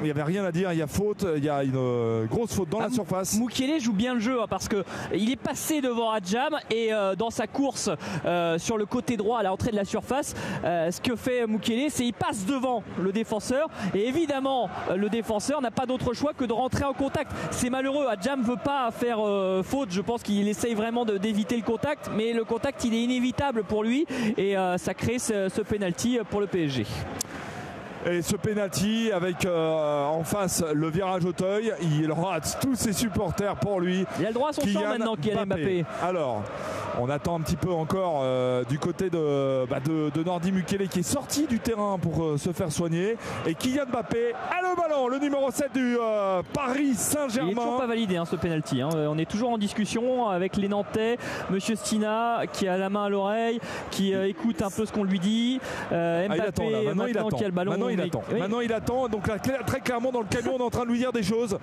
Il 0.01 0.03
n'y 0.03 0.11
avait 0.11 0.23
rien 0.23 0.43
à 0.43 0.51
dire, 0.51 0.73
il 0.73 0.79
y 0.79 0.81
a 0.81 0.87
faute, 0.87 1.25
il 1.37 1.43
y 1.45 1.47
a 1.47 1.63
une 1.63 1.77
euh, 1.77 2.25
grosse 2.25 2.53
faute 2.53 2.67
dans 2.67 2.81
la 2.81 2.89
surface. 2.89 3.37
Moukielé 3.39 3.79
joue 3.79 3.93
bien 3.93 4.13
le 4.13 4.19
jeu 4.19 4.41
hein, 4.41 4.45
parce 4.49 4.67
que 4.67 4.83
il 5.13 5.31
est 5.31 5.37
passé 5.37 5.79
devant 5.79 6.11
Adjam 6.11 6.57
et 6.69 6.93
euh, 6.93 7.15
dans 7.15 7.29
sa 7.29 7.47
course 7.47 7.89
euh, 8.25 8.57
sur 8.57 8.77
le 8.77 8.85
côté 8.85 9.15
droit 9.15 9.39
à 9.39 9.43
l'entrée 9.43 9.71
de 9.71 9.77
la 9.77 9.85
surface, 9.85 10.35
euh, 10.65 10.91
ce 10.91 10.99
que 10.99 11.15
fait 11.15 11.47
Moukielé, 11.47 11.89
c'est 11.89 12.05
il 12.05 12.11
passe 12.13 12.45
devant 12.45 12.83
le 12.99 13.13
défenseur 13.13 13.69
et 13.93 14.05
évidemment 14.09 14.69
le 14.93 15.07
défenseur 15.07 15.61
n'a 15.61 15.71
pas 15.71 15.85
d'autre 15.85 16.13
choix 16.13 16.33
que 16.33 16.43
de 16.43 16.51
rentrer 16.51 16.83
en 16.83 16.93
contact. 16.93 17.31
C'est 17.51 17.69
malheureux, 17.69 18.07
Adjam 18.09 18.43
veut 18.43 18.59
pas 18.61 18.91
faire 18.91 19.19
euh, 19.25 19.63
faute, 19.63 19.91
je 19.91 20.01
pense 20.01 20.23
qu'il 20.23 20.45
essaye 20.49 20.73
vraiment 20.73 21.05
d'éviter 21.05 21.55
le 21.55 21.63
contact, 21.63 22.11
mais 22.13 22.33
le 22.33 22.43
contact 22.43 22.83
il 22.83 22.93
est 22.93 23.01
inévitable 23.01 23.63
pour 23.63 23.85
lui 23.85 24.05
et 24.35 24.57
euh, 24.57 24.77
ça 24.77 24.93
crée 24.93 25.19
ce, 25.19 25.47
ce 25.47 25.61
penalty 25.61 26.19
pour 26.29 26.41
le 26.41 26.47
PSG. 26.47 26.85
Et 28.07 28.21
ce 28.21 28.35
penalty 28.35 29.11
avec 29.11 29.45
euh, 29.45 30.05
en 30.05 30.23
face 30.23 30.63
le 30.73 30.89
virage 30.89 31.25
Auteuil, 31.25 31.71
il 31.81 32.11
rate 32.11 32.59
tous 32.61 32.75
ses 32.75 32.93
supporters 32.93 33.55
pour 33.55 33.79
lui. 33.81 34.05
Il 34.19 34.25
a 34.25 34.29
le 34.29 34.33
droit 34.35 34.49
à 34.49 34.53
son 34.53 34.61
champ 34.67 34.87
maintenant, 34.87 35.15
Kylian 35.15 35.45
Mbappé. 35.47 35.85
Alors, 36.03 36.43
on 37.01 37.09
attend 37.09 37.37
un 37.37 37.41
petit 37.41 37.55
peu 37.55 37.71
encore 37.71 38.19
euh, 38.23 38.63
du 38.65 38.77
côté 38.77 39.09
de, 39.09 39.65
bah, 39.67 39.79
de, 39.83 40.11
de 40.11 40.23
Nordi 40.23 40.51
Mukele 40.51 40.87
qui 40.87 40.99
est 40.99 41.03
sorti 41.03 41.47
du 41.47 41.59
terrain 41.59 41.97
pour 41.99 42.23
euh, 42.23 42.37
se 42.37 42.51
faire 42.51 42.71
soigner. 42.71 43.17
Et 43.47 43.55
Kylian 43.55 43.85
Mbappé 43.87 44.33
a 44.51 44.61
le 44.61 44.75
ballon, 44.79 45.07
le 45.07 45.17
numéro 45.17 45.49
7 45.49 45.73
du 45.73 45.97
Paris 46.53 46.81
Il 46.83 46.91
est 46.91 46.93
Saint-Germain. 46.93 47.53
toujours 47.53 47.77
pas 47.77 47.87
validé 47.87 48.17
hein, 48.17 48.25
ce 48.25 48.35
penalty. 48.35 48.81
hein. 48.81 48.89
On 48.93 49.17
est 49.17 49.29
toujours 49.29 49.49
en 49.49 49.57
discussion 49.57 50.29
avec 50.29 50.57
les 50.57 50.67
Nantais. 50.67 51.17
Monsieur 51.49 51.75
Stina 51.75 52.41
qui 52.53 52.67
a 52.67 52.77
la 52.77 52.89
main 52.91 53.05
à 53.05 53.09
l'oreille, 53.09 53.59
qui 53.89 54.13
écoute 54.13 54.61
un 54.61 54.69
peu 54.69 54.85
ce 54.85 54.91
qu'on 54.91 55.03
lui 55.03 55.19
dit. 55.19 55.59
Ah, 55.91 56.21
il 56.23 56.27
Mbappé 56.27 56.41
attend 56.47 56.69
là, 56.69 56.81
maintenant, 56.83 57.05
il 57.07 57.17
attend. 57.17 57.29
qui 57.29 57.43
a 57.43 57.47
le 57.47 57.53
ballon. 57.53 57.71
Maintenant 57.71 57.94
il 57.95 58.01
mais- 58.01 58.07
attend. 58.07 58.23
oui. 58.31 58.39
Maintenant 58.39 58.59
il 58.61 58.71
attend. 58.73 59.07
Donc 59.07 59.27
là, 59.27 59.37
très 59.39 59.79
clairement 59.79 60.11
dans 60.11 60.21
le 60.21 60.27
camion 60.27 60.53
on 60.55 60.59
est 60.59 60.63
en 60.63 60.69
train 60.69 60.85
de 60.85 60.89
lui 60.91 60.99
dire 60.99 61.11
des 61.11 61.23
choses. 61.23 61.57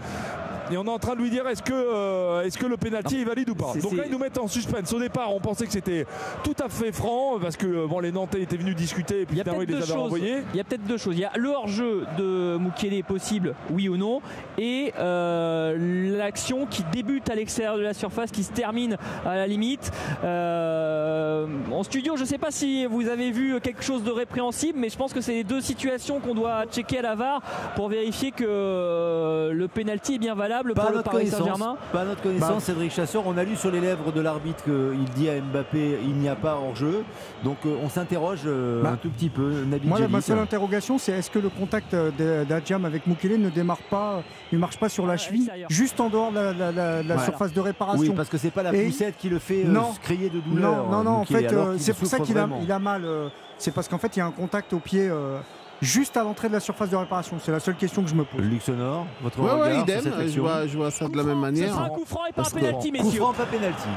Et 0.72 0.76
on 0.78 0.84
est 0.86 0.88
en 0.90 0.98
train 0.98 1.14
de 1.14 1.20
lui 1.20 1.28
dire 1.28 1.46
est-ce 1.48 1.62
que, 1.62 1.72
euh, 1.74 2.42
est-ce 2.44 2.56
que 2.56 2.64
le 2.64 2.78
penalty 2.78 3.20
est 3.20 3.24
valide 3.24 3.50
ou 3.50 3.54
pas? 3.54 3.74
Donc 3.82 3.92
là 3.94 4.04
ils 4.06 4.10
nous 4.12 4.18
mettent 4.18 4.38
en 4.38 4.48
suspense. 4.48 4.90
Au 4.92 4.98
départ 4.98 5.34
on 5.34 5.38
pensait 5.40 5.66
que 5.66 5.72
c'était 5.72 6.06
tout 6.42 6.54
à 6.64 6.68
fait 6.70 6.92
franc 6.92 7.38
parce 7.40 7.56
que 7.58 7.86
bon, 7.86 8.00
les 8.00 8.10
Nantais 8.10 8.40
étaient 8.40 8.56
venus 8.56 8.74
discuter 8.74 9.22
et 9.22 9.26
puis 9.26 9.36
Il 9.36 9.42
finalement 9.42 9.62
ils 9.62 9.68
les 9.68 9.74
avaient 9.76 9.86
choses. 9.86 9.96
renvoyés. 9.96 10.36
Il 10.54 10.56
y 10.56 10.60
a 10.60 10.64
peut-être 10.64 10.84
deux 10.86 10.96
choses. 10.96 11.14
Il 11.16 11.20
y 11.20 11.24
a 11.26 11.32
le 11.36 11.50
hors-jeu 11.50 12.04
de 12.16 12.56
Mukele 12.58 13.02
possible, 13.04 13.54
oui 13.70 13.88
ou 13.90 13.96
non, 13.98 14.22
et 14.56 14.94
euh, 14.98 16.16
l'action 16.16 16.64
qui 16.66 16.84
débute 16.90 17.28
à 17.28 17.34
l'extérieur 17.34 17.76
de 17.76 17.82
la 17.82 17.92
surface, 17.92 18.30
qui 18.30 18.42
se 18.42 18.52
termine 18.52 18.96
à 19.26 19.36
la 19.36 19.46
limite. 19.46 19.92
Euh, 20.24 21.46
en 21.70 21.82
studio, 21.82 22.16
je 22.16 22.22
ne 22.22 22.26
sais 22.26 22.38
pas 22.38 22.50
si 22.50 22.86
vous 22.86 23.08
avez 23.08 23.30
vu 23.30 23.60
quelque 23.60 23.82
chose 23.82 24.04
de 24.04 24.10
répréhensible, 24.10 24.78
mais 24.78 24.88
je 24.88 24.96
pense 24.96 25.12
que 25.12 25.20
c'est 25.20 25.32
les 25.34 25.44
deux 25.44 25.60
situations 25.60 26.20
qu'on 26.20 26.34
doit 26.34 26.64
checker 26.70 27.00
à 27.00 27.02
la 27.02 27.14
VAR 27.14 27.42
pour 27.76 27.88
vérifier 27.88 28.30
que 28.30 29.50
le 29.52 29.68
penalty 29.68 30.14
est 30.14 30.18
bien 30.18 30.34
valable 30.34 30.61
Pas 30.74 30.82
à 30.82 30.84
pour 30.84 30.90
le 30.92 30.96
notre 30.98 31.10
Paris 31.10 31.26
Saint-Germain. 31.28 31.76
pas 31.92 32.00
à 32.00 32.04
notre 32.04 32.22
connaissance, 32.22 32.50
Bah. 32.50 32.60
Cédric 32.60 32.92
Chasseur. 32.92 33.22
On 33.26 33.36
a 33.36 33.44
lu 33.44 33.56
sur 33.56 33.70
les 33.70 33.80
lèvres 33.80 34.12
de 34.12 34.20
l'arbitre 34.20 34.64
qu'il 34.64 35.04
dit 35.16 35.28
à 35.28 35.40
Mbappé 35.40 35.98
il 36.02 36.14
n'y 36.14 36.28
a 36.28 36.34
pas 36.36 36.54
hors-jeu. 36.56 37.02
Donc 37.44 37.56
euh, 37.66 37.76
on 37.82 37.88
s'interroge 37.88 38.40
euh, 38.46 38.82
Bah, 38.82 38.90
un 38.92 38.96
tout 38.96 39.10
petit 39.10 39.28
peu. 39.28 39.64
Nabil 39.66 39.88
Moi, 39.88 39.98
ma 40.08 40.20
seule 40.20 40.38
interrogation, 40.38 40.98
c'est 40.98 41.12
est-ce 41.12 41.30
que 41.30 41.38
le 41.38 41.48
contact 41.48 41.94
euh, 41.94 42.44
d'Adjam 42.44 42.84
avec 42.84 43.06
Mukele 43.06 43.40
ne 43.40 43.50
démarre 43.50 43.82
pas, 43.90 44.22
ne 44.52 44.58
marche 44.58 44.78
pas 44.78 44.88
sur 44.88 45.06
la 45.06 45.16
cheville, 45.16 45.50
juste 45.68 45.98
en 46.00 46.08
dehors 46.08 46.30
de 46.30 46.36
la, 46.36 46.52
la- 46.52 46.72
la- 46.72 46.96
la 46.96 47.02
Voilà. 47.02 47.22
surface 47.24 47.52
de 47.52 47.60
réparation 47.60 48.00
Oui, 48.10 48.12
parce 48.16 48.28
que 48.28 48.38
c'est 48.38 48.50
pas 48.50 48.62
la 48.62 48.74
Et- 48.74 48.86
poussette 48.86 49.16
qui 49.18 49.28
le 49.28 49.38
fait 49.38 49.64
euh, 49.64 49.68
Non. 49.68 49.92
crier 50.02 50.30
de 50.30 50.40
douleur. 50.40 50.88
Non, 50.88 50.98
non, 50.98 51.02
non, 51.04 51.10
en 51.18 51.24
fait, 51.24 51.52
euh, 51.52 51.76
c'est 51.78 51.96
pour 51.96 52.06
ça 52.06 52.18
qu'il 52.20 52.36
a, 52.38 52.42
vraiment. 52.46 52.60
il 52.62 52.70
a 52.72 52.78
mal. 52.78 53.04
euh, 53.04 53.28
c'est 53.58 53.72
parce 53.72 53.88
qu'en 53.88 53.98
fait, 53.98 54.16
il 54.16 54.18
y 54.18 54.22
a 54.22 54.26
un 54.26 54.30
contact 54.32 54.72
au 54.72 54.78
pied 54.78 55.08
euh, 55.08 55.38
juste 55.82 56.16
à 56.16 56.22
l'entrée 56.22 56.48
de 56.48 56.54
la 56.54 56.60
surface 56.60 56.88
de 56.88 56.96
réparation. 56.96 57.36
C'est 57.42 57.52
la 57.52 57.60
seule 57.60 57.74
question 57.74 58.02
que 58.02 58.08
je 58.08 58.14
me 58.14 58.24
pose. 58.24 58.40
Luxonor, 58.40 59.04
votre 59.20 59.38
Ouais, 59.40 59.50
regard 59.50 59.60
ouais, 59.66 59.72
sur 59.74 59.82
idem. 59.82 60.00
cette 60.02 60.28
Je 60.32 60.40
vois, 60.40 60.66
je 60.66 60.76
vois 60.76 60.90
ça 60.90 61.08
de 61.08 61.16
la 61.16 61.22
même 61.24 61.34
Ce 61.36 61.40
manière. 61.40 61.68
sera 61.74 61.84
un 61.84 61.88
coup 61.90 62.04
franc 62.06 62.20
et 62.28 62.32
pas 62.32 62.42
un 62.42 62.44
que- 62.44 62.50
penalty, 62.54 62.90
Coup 62.92 63.04
messieurs. 63.04 63.20
franc, 63.20 63.32
pas 63.34 63.44
penalty. 63.46 63.88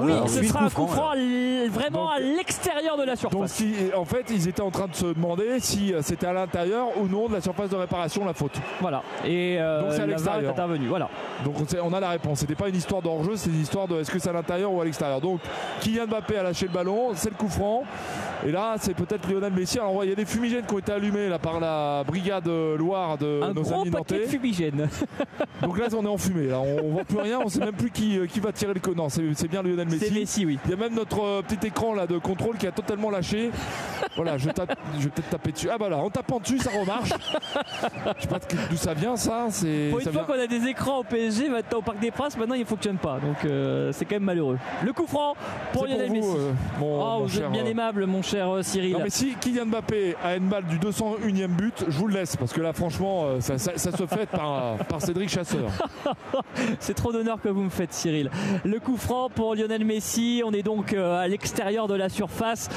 Oui, 0.00 0.12
Alors, 0.12 0.28
ce 0.30 0.42
sera 0.42 0.64
un 0.64 0.70
coup 0.70 0.86
franc 0.86 1.10
vraiment 1.70 2.10
à 2.10 2.18
l'extérieur 2.18 2.96
de 2.96 3.02
la 3.02 3.14
surface. 3.16 3.38
Donc 3.38 3.48
si, 3.50 3.74
en 3.94 4.06
fait 4.06 4.24
ils 4.30 4.48
étaient 4.48 4.62
en 4.62 4.70
train 4.70 4.86
de 4.86 4.94
se 4.94 5.04
demander 5.06 5.60
si 5.60 5.92
euh, 5.92 6.00
c'était 6.02 6.26
à 6.26 6.32
l'intérieur 6.32 6.86
ou 6.98 7.06
non 7.08 7.28
de 7.28 7.34
la 7.34 7.40
surface 7.42 7.68
de 7.68 7.76
réparation 7.76 8.24
la 8.24 8.32
faute. 8.32 8.58
Voilà. 8.80 9.02
Et 9.26 9.56
euh, 9.60 9.82
Donc 9.82 9.92
c'est 9.92 10.00
à 10.02 10.06
l'extérieur. 10.06 10.50
intervenue. 10.52 10.86
Voilà. 10.86 11.10
Donc 11.44 11.56
on 11.60 11.66
sait- 11.66 11.80
on 11.82 11.92
a 11.92 12.00
la 12.00 12.08
réponse. 12.10 12.38
C'était 12.38 12.54
pas 12.54 12.68
une 12.70 12.76
histoire 12.76 13.02
d'enjeu, 13.02 13.32
c'est 13.36 13.50
une 13.50 13.60
histoire 13.60 13.86
de 13.86 14.00
est-ce 14.00 14.10
que 14.10 14.18
c'est 14.18 14.30
à 14.30 14.32
l'intérieur 14.32 14.72
ou 14.72 14.80
à 14.80 14.84
l'extérieur. 14.86 15.20
Donc 15.20 15.40
Kylian 15.80 16.06
Mbappé 16.06 16.38
a 16.38 16.42
lâché 16.44 16.66
le 16.66 16.72
ballon, 16.72 17.10
c'est 17.14 17.28
le 17.30 17.36
coup 17.36 17.48
franc. 17.48 17.82
Et 18.46 18.52
là 18.52 18.76
c'est 18.78 18.94
peut-être 18.94 19.28
Lionel 19.30 19.52
Messi. 19.52 19.78
Alors 19.78 20.02
il 20.04 20.08
y 20.08 20.12
a 20.12 20.16
des 20.16 20.24
fumigènes 20.26 20.64
qui 20.64 20.72
ont 20.74 20.78
été 20.78 20.92
allumés 20.92 21.15
là 21.28 21.38
par 21.38 21.60
la 21.60 22.04
brigade 22.06 22.48
Loire 22.78 23.18
de 23.18 23.40
Un 23.42 23.52
nos 23.54 23.62
gros 23.62 23.80
amis 23.82 23.90
paquet 23.90 24.14
de 24.14 24.20
nantais. 24.20 24.30
fumigène. 24.30 24.88
Donc 25.62 25.78
là 25.78 25.86
on 25.96 26.04
est 26.04 26.08
en 26.08 26.16
fumée. 26.18 26.48
Là 26.48 26.60
on, 26.60 26.86
on 26.86 26.90
voit 26.92 27.04
plus 27.04 27.18
rien, 27.18 27.40
on 27.44 27.48
sait 27.48 27.60
même 27.60 27.72
plus 27.74 27.90
qui, 27.90 28.18
euh, 28.18 28.26
qui 28.26 28.40
va 28.40 28.52
tirer 28.52 28.74
le 28.74 28.80
coup. 28.80 28.94
Non 28.94 29.08
c'est 29.08 29.48
bien 29.48 29.62
Lionel 29.62 29.86
Messi. 29.88 29.98
C'est 30.06 30.10
Messi, 30.14 30.46
oui. 30.46 30.58
Il 30.64 30.70
y 30.70 30.74
a 30.74 30.76
même 30.76 30.94
notre 30.94 31.22
euh, 31.22 31.42
petit 31.42 31.66
écran 31.66 31.94
là 31.94 32.06
de 32.06 32.18
contrôle 32.18 32.56
qui 32.56 32.66
a 32.66 32.72
totalement 32.72 33.10
lâché. 33.10 33.50
Voilà, 34.16 34.36
je, 34.38 34.48
tape- 34.50 34.76
je 34.98 35.04
vais 35.04 35.10
peut-être 35.10 35.30
taper 35.30 35.52
dessus. 35.52 35.68
Ah 35.70 35.78
bah 35.78 35.88
là, 35.88 35.98
en 35.98 36.10
tapant 36.10 36.38
dessus, 36.40 36.58
ça 36.58 36.70
remarche. 36.70 37.10
Je 38.16 38.22
sais 38.22 38.28
pas 38.28 38.38
d'où 38.70 38.76
ça 38.76 38.94
vient 38.94 39.16
ça. 39.16 39.46
C'est 39.50 39.88
Pour 39.90 39.98
une 40.00 40.04
ça 40.04 40.12
fois 40.12 40.24
vient- 40.24 40.34
qu'on 40.36 40.42
a 40.42 40.46
des 40.46 40.66
écrans 40.68 40.98
au 41.00 41.04
PSG, 41.04 41.48
maintenant 41.48 41.78
au 41.78 41.82
Parc 41.82 41.98
des 41.98 42.10
Princes, 42.10 42.36
maintenant 42.36 42.54
il 42.54 42.60
ne 42.60 42.64
fonctionne 42.66 42.96
pas. 42.98 43.18
Donc 43.20 43.44
euh, 43.44 43.90
c'est 43.92 44.04
quand 44.04 44.16
même 44.16 44.24
malheureux. 44.24 44.58
Le 44.84 44.92
coup 44.92 45.06
franc 45.06 45.34
pour 45.72 45.86
Lionel 45.86 46.08
vous, 46.08 46.14
Messi. 46.14 46.28
euh, 46.28 46.52
mon- 46.80 47.00
oh, 47.00 47.04
mon 47.18 47.20
vous 47.24 47.28
cher, 47.28 47.46
êtes 47.46 47.52
bien 47.52 47.64
aimable, 47.66 48.06
mon 48.06 48.22
cher 48.22 48.48
Cyril. 48.62 48.92
Non, 48.92 49.00
mais 49.04 49.10
si 49.10 49.34
Kylian 49.40 49.66
Mbappé 49.66 50.16
a 50.24 50.36
une 50.36 50.48
balle 50.48 50.64
du 50.64 50.78
201e 51.06 51.48
but, 51.48 51.84
je 51.88 51.98
vous 51.98 52.08
le 52.08 52.14
laisse 52.14 52.36
parce 52.36 52.52
que 52.52 52.60
là, 52.60 52.72
franchement, 52.72 53.40
ça, 53.40 53.58
se 53.58 54.06
fait 54.06 54.26
par, 54.26 54.76
Cédric 54.98 55.28
Chasseur. 55.28 55.70
C'est 56.80 56.94
trop 56.94 57.12
d'honneur 57.12 57.40
que 57.40 57.48
vous 57.48 57.62
me 57.62 57.70
faites, 57.70 57.92
Cyril. 57.92 58.30
Le 58.64 58.80
coup 58.80 58.96
franc 58.96 59.28
pour 59.28 59.54
Lionel 59.54 59.84
Messi. 59.84 60.42
On 60.44 60.52
est 60.52 60.62
donc 60.62 60.92
à 60.94 61.28
l'extérieur 61.28 61.86
de 61.86 61.94
la 61.94 62.08
surface, 62.08 62.68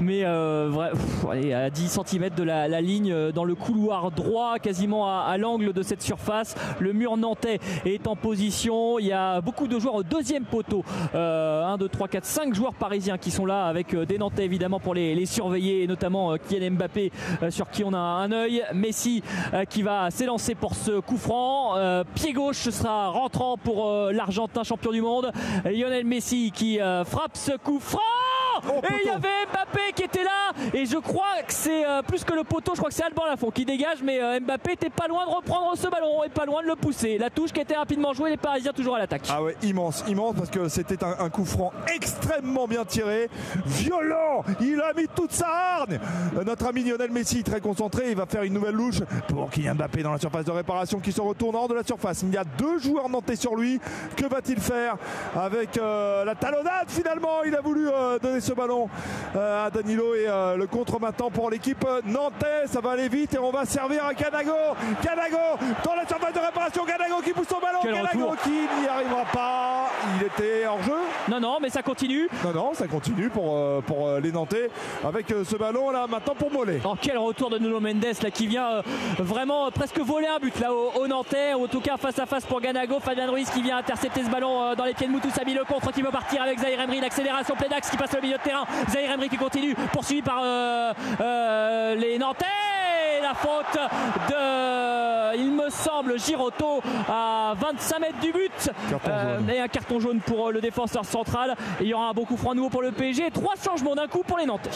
mais 0.00 0.24
à 0.24 1.70
10 1.70 2.00
cm 2.06 2.30
de 2.30 2.42
la, 2.42 2.80
ligne, 2.80 3.30
dans 3.32 3.44
le 3.44 3.54
couloir 3.54 4.10
droit, 4.10 4.58
quasiment 4.58 5.06
à, 5.06 5.36
l'angle 5.38 5.72
de 5.72 5.82
cette 5.82 6.02
surface. 6.02 6.54
Le 6.80 6.92
mur 6.92 7.16
nantais 7.16 7.60
est 7.84 8.06
en 8.06 8.16
position. 8.16 8.98
Il 8.98 9.06
y 9.06 9.12
a 9.12 9.40
beaucoup 9.40 9.68
de 9.68 9.78
joueurs 9.78 9.96
au 9.96 10.02
deuxième 10.02 10.44
poteau. 10.44 10.84
1, 11.14 11.76
2, 11.78 11.88
3, 11.88 12.08
4, 12.08 12.24
5 12.24 12.54
joueurs 12.54 12.74
parisiens 12.74 13.18
qui 13.18 13.30
sont 13.30 13.46
là 13.46 13.66
avec 13.66 13.94
des 13.94 14.18
Nantais 14.18 14.44
évidemment 14.44 14.80
pour 14.80 14.94
les, 14.94 15.26
surveiller, 15.26 15.82
et 15.82 15.86
notamment 15.86 16.36
Kylian 16.36 16.72
Mbappé 16.72 17.10
sur 17.50 17.65
qui 17.72 17.84
on 17.84 17.92
a 17.92 17.98
un 17.98 18.32
œil. 18.32 18.64
Messi 18.74 19.22
qui 19.68 19.82
va 19.82 20.10
s'élancer 20.10 20.54
pour 20.54 20.74
ce 20.74 21.00
coup 21.00 21.16
franc. 21.16 21.74
pied 22.14 22.32
gauche 22.32 22.68
sera 22.70 23.08
rentrant 23.08 23.56
pour 23.56 23.90
l'Argentin 24.12 24.62
champion 24.64 24.92
du 24.92 25.00
monde. 25.00 25.32
Lionel 25.64 26.04
Messi 26.04 26.52
qui 26.54 26.78
frappe 27.04 27.36
ce 27.36 27.56
coup 27.56 27.80
franc. 27.80 28.00
Oh, 28.68 28.80
et 28.82 28.94
il 29.04 29.06
y 29.06 29.10
avait 29.10 29.46
Mbappé 29.52 29.92
qui 29.94 30.02
était 30.02 30.24
là. 30.24 30.52
Et 30.72 30.86
je 30.86 30.96
crois 30.96 31.42
que 31.46 31.52
c'est 31.52 31.86
euh, 31.86 32.02
plus 32.02 32.24
que 32.24 32.34
le 32.34 32.44
poteau. 32.44 32.72
Je 32.74 32.78
crois 32.78 32.90
que 32.90 32.94
c'est 32.94 33.04
Alban 33.04 33.26
Lafont 33.26 33.50
qui 33.50 33.64
dégage. 33.64 34.02
Mais 34.02 34.20
euh, 34.20 34.40
Mbappé 34.40 34.72
était 34.72 34.90
pas 34.90 35.08
loin 35.08 35.26
de 35.26 35.30
reprendre 35.30 35.76
ce 35.76 35.88
ballon 35.88 36.24
et 36.24 36.28
pas 36.28 36.46
loin 36.46 36.62
de 36.62 36.68
le 36.68 36.76
pousser. 36.76 37.18
La 37.18 37.30
touche 37.30 37.52
qui 37.52 37.60
était 37.60 37.76
rapidement 37.76 38.12
jouée. 38.12 38.30
Les 38.30 38.36
Parisiens 38.36 38.72
toujours 38.72 38.96
à 38.96 38.98
l'attaque. 38.98 39.22
Ah 39.30 39.42
ouais, 39.42 39.56
immense, 39.62 40.04
immense 40.08 40.34
parce 40.36 40.50
que 40.50 40.68
c'était 40.68 41.02
un, 41.02 41.28
coup 41.30 41.44
franc 41.44 41.72
extrêmement 41.94 42.66
bien 42.66 42.84
tiré. 42.84 43.28
Violent. 43.64 44.44
Il 44.60 44.80
a 44.80 44.92
mis 44.94 45.08
toute 45.08 45.32
sa 45.32 45.48
hargne. 45.48 45.98
Euh, 46.36 46.44
notre 46.44 46.66
ami 46.66 46.84
Lionel 46.84 47.10
Messi, 47.10 47.42
très 47.42 47.60
concentré. 47.60 48.10
Il 48.10 48.16
va 48.16 48.26
faire 48.26 48.42
une 48.42 48.54
nouvelle 48.54 48.74
louche 48.74 49.00
pour 49.28 49.50
Kylian 49.50 49.74
Mbappé 49.74 50.02
dans 50.02 50.12
la 50.12 50.18
surface 50.18 50.44
de 50.44 50.50
réparation 50.52 51.00
qui 51.00 51.12
se 51.12 51.20
retourne 51.20 51.56
hors 51.56 51.68
de 51.68 51.74
la 51.74 51.84
surface. 51.84 52.22
Il 52.22 52.32
y 52.32 52.38
a 52.38 52.44
deux 52.44 52.78
joueurs 52.78 53.08
nantais 53.08 53.36
sur 53.36 53.56
lui. 53.56 53.80
Que 54.16 54.26
va-t-il 54.26 54.60
faire 54.60 54.96
avec 55.34 55.76
la 55.76 56.34
talonnade 56.34 56.88
finalement? 56.88 57.42
Il 57.44 57.54
a 57.54 57.60
voulu 57.60 57.88
donner 58.22 58.40
ce 58.46 58.52
ballon 58.52 58.88
euh, 59.34 59.66
à 59.66 59.70
Danilo 59.70 60.14
et 60.14 60.26
euh, 60.28 60.56
le 60.56 60.66
contre 60.68 61.00
maintenant 61.00 61.30
pour 61.30 61.50
l'équipe 61.50 61.84
nantaise. 62.04 62.70
Ça 62.70 62.80
va 62.80 62.92
aller 62.92 63.08
vite 63.08 63.34
et 63.34 63.38
on 63.38 63.50
va 63.50 63.64
servir 63.64 64.04
à 64.04 64.14
Canago. 64.14 64.52
Canago 65.02 65.36
dans 65.84 65.94
la 65.96 66.06
surface 66.06 66.32
de 66.32 66.38
réparation. 66.38 66.84
Canago 66.84 67.20
qui 67.24 67.32
pousse 67.32 67.48
son 67.48 67.58
ballon. 67.58 67.80
Canago 67.82 68.34
qui 68.44 68.50
n'y 68.50 68.86
arrivera 68.88 69.24
pas. 69.32 69.86
Il 70.16 70.26
était 70.26 70.66
hors 70.66 70.82
jeu. 70.82 70.92
Non, 71.28 71.40
non, 71.40 71.58
mais 71.60 71.70
ça 71.70 71.82
continue. 71.82 72.28
Non, 72.44 72.52
non, 72.52 72.74
ça 72.74 72.86
continue 72.86 73.28
pour, 73.30 73.56
euh, 73.56 73.80
pour 73.80 74.10
les 74.22 74.30
Nantais 74.30 74.70
avec 75.04 75.26
ce 75.28 75.56
ballon 75.56 75.90
là 75.90 76.06
maintenant 76.08 76.34
pour 76.34 76.52
Mollet. 76.52 76.80
Oh, 76.84 76.94
quel 77.00 77.18
retour 77.18 77.50
de 77.50 77.58
Nuno 77.58 77.80
Mendes 77.80 78.04
là 78.22 78.30
qui 78.30 78.46
vient 78.46 78.82
vraiment 79.18 79.70
presque 79.72 79.98
voler 79.98 80.28
un 80.28 80.38
but 80.38 80.58
là 80.60 80.72
au, 80.72 81.06
Nantais. 81.08 81.54
En 81.54 81.66
tout 81.66 81.80
cas, 81.80 81.96
face 81.96 82.18
à 82.20 82.26
face 82.26 82.46
pour 82.46 82.60
Ganago. 82.60 83.00
Fabien 83.00 83.28
Ruiz 83.28 83.50
qui 83.50 83.62
vient 83.62 83.78
intercepter 83.78 84.22
ce 84.22 84.30
ballon 84.30 84.74
dans 84.76 84.84
les 84.84 84.94
pieds 84.94 85.08
de 85.08 85.12
Moutou 85.12 85.30
Sabi. 85.30 85.54
Le 85.54 85.64
contre 85.64 85.92
qui 85.92 86.02
veut 86.02 86.12
partir 86.12 86.42
avec 86.42 86.60
Zahir 86.60 86.80
Emery. 86.80 87.00
L'accélération 87.00 87.56
Pledax 87.56 87.90
qui 87.90 87.96
passe 87.96 88.14
au 88.16 88.22
milieu 88.22 88.35
de 88.36 88.42
terrain. 88.42 88.64
Zahir 88.90 89.12
Emery 89.12 89.28
qui 89.28 89.36
continue, 89.36 89.74
poursuivi 89.92 90.22
par 90.22 90.40
euh, 90.42 90.92
euh, 91.20 91.94
les 91.94 92.18
Nantais. 92.18 92.46
La 93.22 93.34
faute 93.34 93.78
de, 94.28 95.36
il 95.36 95.50
me 95.52 95.68
semble, 95.68 96.18
Giroto 96.18 96.80
à 97.08 97.54
25 97.56 97.98
mètres 97.98 98.20
du 98.20 98.32
but. 98.32 98.70
Euh, 99.08 99.40
et 99.48 99.58
un 99.58 99.68
carton 99.68 99.98
jaune 99.98 100.20
pour 100.20 100.52
le 100.52 100.60
défenseur 100.60 101.04
central. 101.04 101.56
Et 101.80 101.84
il 101.84 101.88
y 101.88 101.94
aura 101.94 102.10
un 102.10 102.12
beau 102.12 102.24
coup 102.24 102.36
franc 102.36 102.54
nouveau 102.54 102.68
pour 102.68 102.82
le 102.82 102.92
PSG. 102.92 103.30
Trois 103.32 103.54
changements 103.56 103.94
d'un 103.94 104.06
coup 104.06 104.22
pour 104.22 104.38
les 104.38 104.46
Nantais. 104.46 104.70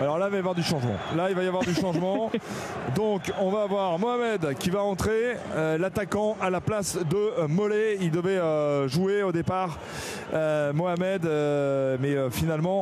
Alors 0.00 0.18
là, 0.18 0.26
il 0.26 0.30
va 0.30 0.36
y 0.36 0.40
avoir 0.40 0.54
du 0.54 0.62
changement. 0.62 0.96
Là, 1.16 1.28
il 1.28 1.36
va 1.36 1.42
y 1.42 1.46
avoir 1.46 1.62
du 1.62 1.74
changement. 1.74 2.30
Donc, 2.96 3.32
on 3.40 3.50
va 3.50 3.62
avoir 3.62 3.98
Mohamed 3.98 4.54
qui 4.58 4.70
va 4.70 4.82
entrer, 4.82 5.36
l'attaquant 5.78 6.36
à 6.40 6.50
la 6.50 6.60
place 6.60 6.98
de 6.98 7.46
Mollet. 7.46 7.98
Il 8.00 8.10
devait 8.10 8.40
jouer 8.88 9.22
au 9.22 9.32
départ, 9.32 9.78
Mohamed, 10.32 11.28
mais 12.00 12.16
finalement, 12.30 12.77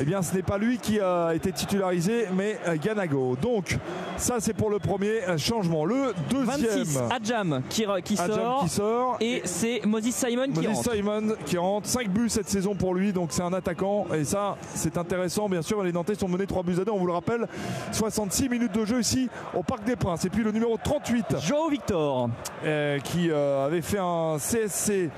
eh 0.00 0.04
bien, 0.04 0.22
ce 0.22 0.34
n'est 0.34 0.42
pas 0.42 0.58
lui 0.58 0.78
qui 0.78 1.00
a 1.00 1.32
été 1.34 1.52
titularisé, 1.52 2.26
mais 2.34 2.58
euh, 2.66 2.76
Ganago. 2.82 3.36
Donc, 3.40 3.78
ça, 4.16 4.36
c'est 4.40 4.54
pour 4.54 4.70
le 4.70 4.78
premier 4.78 5.22
euh, 5.28 5.38
changement. 5.38 5.84
Le 5.84 6.14
deuxième. 6.30 6.84
26, 6.84 6.98
Adjam 7.10 7.62
qui, 7.68 7.84
qui, 8.04 8.16
sort, 8.16 8.60
qui 8.62 8.68
sort. 8.68 9.16
Et 9.20 9.42
c'est 9.44 9.82
Moses 9.84 10.10
Simon 10.10 10.52
qui 10.52 10.66
rentre. 10.66 10.92
Simon 10.92 11.36
qui 11.44 11.58
rentre. 11.58 11.88
5 11.88 12.08
buts 12.08 12.28
cette 12.28 12.48
saison 12.48 12.74
pour 12.74 12.94
lui, 12.94 13.12
donc 13.12 13.28
c'est 13.32 13.42
un 13.42 13.52
attaquant. 13.52 14.06
Et 14.14 14.24
ça, 14.24 14.56
c'est 14.74 14.96
intéressant. 14.96 15.48
Bien 15.48 15.62
sûr, 15.62 15.82
les 15.82 15.92
Nantais 15.92 16.14
sont 16.14 16.28
menés 16.28 16.46
3 16.46 16.62
buts 16.62 16.76
à 16.80 16.84
2, 16.84 16.92
on 16.92 16.98
vous 16.98 17.06
le 17.06 17.12
rappelle. 17.12 17.46
66 17.92 18.48
minutes 18.48 18.72
de 18.72 18.84
jeu 18.84 19.00
ici 19.00 19.28
au 19.54 19.62
Parc 19.62 19.84
des 19.84 19.96
Princes. 19.96 20.24
Et 20.24 20.30
puis 20.30 20.42
le 20.42 20.52
numéro 20.52 20.76
38. 20.82 21.36
Joe 21.40 21.70
Victor. 21.70 22.30
Euh, 22.64 22.98
qui 23.00 23.30
avait 23.30 23.82
fait 23.82 23.98
un 23.98 24.36
CSC 24.38 25.10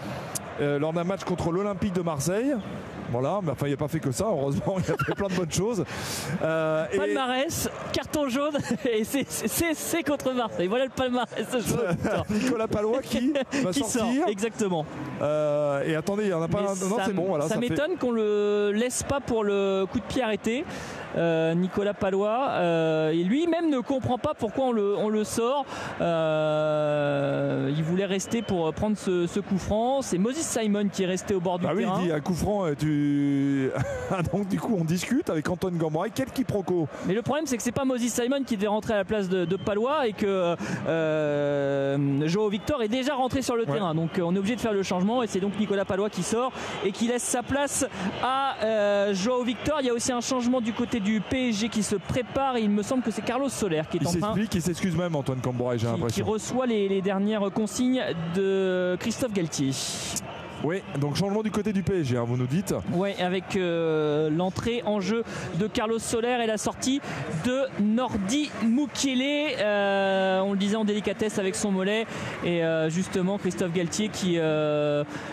lors 0.61 0.93
d'un 0.93 1.05
match 1.05 1.25
contre 1.25 1.51
l'Olympique 1.53 1.93
de 1.93 2.03
Marseille. 2.03 2.55
Voilà, 3.10 3.40
mais 3.43 3.52
enfin, 3.52 3.66
il 3.66 3.70
n'a 3.70 3.76
pas 3.76 3.89
fait 3.89 4.01
que 4.01 4.12
ça, 4.12 4.26
heureusement, 4.26 4.76
il 4.78 4.93
a 4.93 4.97
fait 4.97 5.14
plein 5.14 5.28
de 5.28 5.35
bonnes 5.35 5.52
choses. 5.52 5.85
Euh, 6.43 6.86
palmarès, 6.97 7.70
carton 7.93 8.28
jaune, 8.28 8.56
et 8.85 9.05
c'est 9.05 10.02
contre 10.02 10.32
Marseille. 10.32 10.68
Voilà 10.68 10.85
le 10.85 10.90
palmarès 10.90 11.28
Nicolas 12.30 12.68
Palois 12.68 13.01
qui 13.02 13.32
va 13.62 13.70
qui 13.70 13.80
sortir. 13.80 14.01
Sort, 14.01 14.28
exactement. 14.28 14.85
Euh, 15.22 15.85
et 15.85 15.94
attendez, 15.94 16.24
il 16.24 16.28
n'y 16.28 16.35
en 16.35 16.43
a 16.43 16.48
pas 16.48 16.60
un. 16.60 16.89
Non, 16.89 16.97
c'est 17.05 17.12
bon, 17.12 17.26
voilà. 17.28 17.48
Ça, 17.48 17.56
m'étonne 17.56 17.97
qu'on 17.98 18.12
le 18.12 18.72
laisse 18.72 19.02
pas 19.02 19.20
pour 19.20 19.44
le 19.44 19.85
coup 19.90 19.98
de 19.98 20.05
pied 20.05 20.22
arrêté. 20.22 20.64
Euh, 21.16 21.55
Nicolas 21.55 21.94
Palois. 21.94 22.48
Euh, 22.51 23.12
lui-même 23.12 23.70
ne 23.70 23.80
comprend 23.80 24.18
pas 24.18 24.35
pourquoi 24.35 24.66
on 24.66 25.09
le, 25.09 25.24
sort. 25.24 25.64
Euh, 26.01 27.72
il 27.76 27.82
voulait 27.82 28.06
rester 28.06 28.43
pour 28.43 28.72
prendre 28.72 28.97
ce, 28.97 29.40
coup 29.40 29.59
franc. 29.59 30.02
C'est 30.02 30.18
Moses 30.18 30.36
Simon 30.36 30.89
qui 30.89 31.05
est 31.05 31.06
resté 31.06 31.35
au 31.35 31.40
bord 31.40 31.59
du 31.59 31.66
ah 31.66 31.74
terrain. 31.74 31.94
Oui, 31.97 32.02
il 32.02 32.06
dit 32.06 32.12
un 32.12 32.20
coup 32.20 32.35
franc. 32.35 32.66
Tu... 32.78 32.98
Ah, 34.11 34.23
donc 34.23 34.49
du 34.49 34.59
coup, 34.59 34.75
on 34.79 34.85
discute 34.85 35.29
avec 35.29 35.47
Antoine 35.51 35.77
Gamboray. 35.77 36.11
Quel 36.15 36.31
quiproquo 36.31 36.89
Mais 37.07 37.12
le 37.12 37.20
problème, 37.20 37.45
c'est 37.47 37.59
que 37.59 37.62
c'est 37.62 37.73
pas 37.73 37.85
Moses 37.85 38.09
Simon 38.09 38.43
qui 38.43 38.57
devait 38.57 38.69
rentrer 38.69 38.95
à 38.95 38.97
la 38.97 39.05
place 39.05 39.29
de, 39.29 39.57
Palois 39.57 40.07
et 40.07 40.15
que 40.15 40.57
Joao 42.27 42.49
Victor 42.49 42.83
est 42.83 42.89
déjà 42.89 43.15
rentré 43.15 43.43
sur 43.43 43.55
le 43.55 43.66
terrain. 43.66 43.95
Donc 43.95 44.12
on 44.23 44.35
est 44.35 44.39
obligé 44.39 44.57
de 44.57 44.61
faire 44.61 44.73
le 44.73 44.83
changement 44.83 45.23
et 45.23 45.27
c'est 45.27 45.41
donc 45.41 45.59
Nicolas 45.59 45.85
Palois 45.85 46.09
qui 46.09 46.23
sort 46.23 46.53
et 46.85 46.93
qui 46.93 47.07
laisse 47.07 47.23
sa 47.23 47.43
place 47.43 47.85
à 48.23 49.12
Joao 49.12 49.43
Victor. 49.43 49.79
Il 49.81 49.87
y 49.87 49.91
a 49.91 49.95
aussi 49.95 50.12
un 50.12 50.23
changement 50.23 50.62
du 50.62 50.73
côté 50.73 51.01
du 51.01 51.20
PSG 51.20 51.69
qui 51.69 51.83
se 51.83 51.97
prépare. 51.97 52.57
il 52.57 52.70
me 52.70 52.83
semble 52.83 53.03
que 53.03 53.11
c'est 53.11 53.23
Carlos 53.23 53.51
Soler 53.51 53.83
qui 53.91 53.99
est 53.99 54.01
il 54.01 54.09
en 54.09 54.12
train. 54.12 54.35
Il 54.55 54.62
s'excuse 54.62 54.97
même, 54.97 55.15
Antoine 55.15 55.41
Camboray, 55.41 55.79
j'ai 55.79 55.87
l'impression. 55.87 56.25
Qui 56.25 56.31
reçoit 56.31 56.66
les, 56.66 56.89
les 56.89 57.03
dernières 57.03 57.51
consignes 57.53 58.03
de 58.35 58.97
Christophe 58.99 59.33
Galtier. 59.33 59.73
Oui, 60.64 60.82
donc 60.98 61.14
changement 61.14 61.43
du 61.43 61.51
côté 61.51 61.72
du 61.72 61.82
PSG, 61.82 62.16
hein, 62.16 62.24
vous 62.26 62.36
nous 62.36 62.47
dites. 62.47 62.74
Oui, 62.93 63.10
avec 63.20 63.55
euh, 63.55 64.28
l'entrée 64.28 64.82
en 64.85 65.01
jeu 65.01 65.22
de 65.55 65.68
Carlos 65.68 66.01
Soler 66.01 66.39
et 66.43 66.47
la 66.47 66.59
sortie 66.59 67.01
de 67.44 67.62
Nordi 67.80 68.51
Mukiele. 68.64 69.55
Euh, 69.60 70.40
on 70.40 70.52
le 70.52 70.59
disait 70.59 70.76
en 70.76 70.85
délicatesse 70.85 71.39
avec 71.39 71.55
son 71.55 71.70
mollet. 71.70 72.06
Et 72.44 72.64
euh, 72.64 72.90
justement, 72.90 73.39
Christophe 73.39 73.72
Galtier 73.72 74.09
qui 74.09 74.39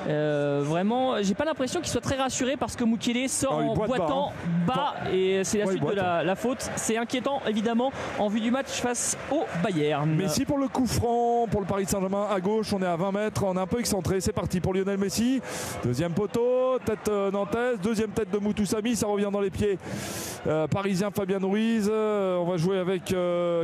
vraiment, 0.06 1.22
j'ai 1.22 1.34
pas 1.34 1.46
l'impression 1.46 1.82
qu'il 1.82 1.90
soit 1.90 2.02
très 2.02 2.16
rassuré 2.16 2.56
parce 2.56 2.76
que 2.76 2.84
Mukiele 2.84 3.28
sort 3.28 3.58
en 3.58 3.74
boitant 3.74 4.32
bas, 4.68 4.96
hein. 5.02 5.10
et 5.12 5.44
c'est 5.44 5.60
la 5.60 5.68
suite 5.68 5.84
de 5.84 5.94
la, 5.94 6.36
faute. 6.36 6.70
C'est 6.76 6.98
inquiétant 6.98 7.42
évidemment 7.48 7.92
en 8.20 8.28
vue 8.28 8.42
du 8.42 8.52
match 8.52 8.70
face 8.70 9.18
au 9.32 9.46
Bayern. 9.64 10.10
Messi 10.10 10.46
pour 10.46 10.58
le 10.58 10.68
coup 10.68 10.86
franc 10.86 11.48
pour 11.50 11.62
le 11.62 11.68
Paris 11.68 11.86
Saint-Germain 11.88 12.28
à 12.30 12.40
gauche, 12.40 12.74
on 12.74 12.82
est 12.82 12.86
à 12.86 12.96
20 12.96 13.12
mètres, 13.12 13.44
on 13.44 13.56
est 13.56 13.60
un 13.60 13.68
peu 13.68 13.80
excentré. 13.80 14.22
C'est 14.22 14.34
parti 14.34 14.60
pour 14.60 14.74
Lionel 14.74 14.98
Messi 14.98 15.15
Deuxième 15.84 16.12
poteau, 16.12 16.78
tête 16.84 17.08
euh, 17.08 17.32
nantaise, 17.32 17.80
deuxième 17.82 18.10
tête 18.10 18.30
de 18.30 18.38
Moutoussami, 18.38 18.98
ça 18.98 19.08
revient 19.08 19.30
dans 19.32 19.40
les 19.40 19.50
pieds. 19.50 19.78
Euh, 20.46 20.68
parisien 20.68 21.10
Fabien 21.10 21.40
Ruiz, 21.42 21.90
euh, 21.92 22.38
on 22.38 22.46
va 22.46 22.58
jouer 22.58 22.80
avec 22.80 23.16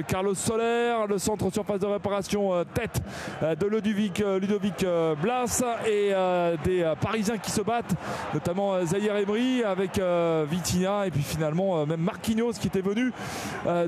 Carlos 0.07 0.33
Soler, 0.33 0.95
le 1.09 1.17
centre 1.17 1.51
surface 1.51 1.79
de 1.79 1.87
réparation, 1.87 2.63
tête 2.73 3.01
de 3.41 3.65
Ludovic, 3.67 4.23
Ludovic 4.39 4.85
Blas 5.21 5.63
et 5.85 6.13
des 6.63 6.93
Parisiens 7.01 7.37
qui 7.37 7.51
se 7.51 7.61
battent, 7.61 7.95
notamment 8.33 8.83
Zahir 8.85 9.15
Emery 9.17 9.63
avec 9.63 9.99
Vitina 10.49 11.07
et 11.07 11.11
puis 11.11 11.23
finalement 11.23 11.85
même 11.85 12.01
Marquinhos 12.01 12.53
qui 12.53 12.67
était 12.67 12.81
venu 12.81 13.11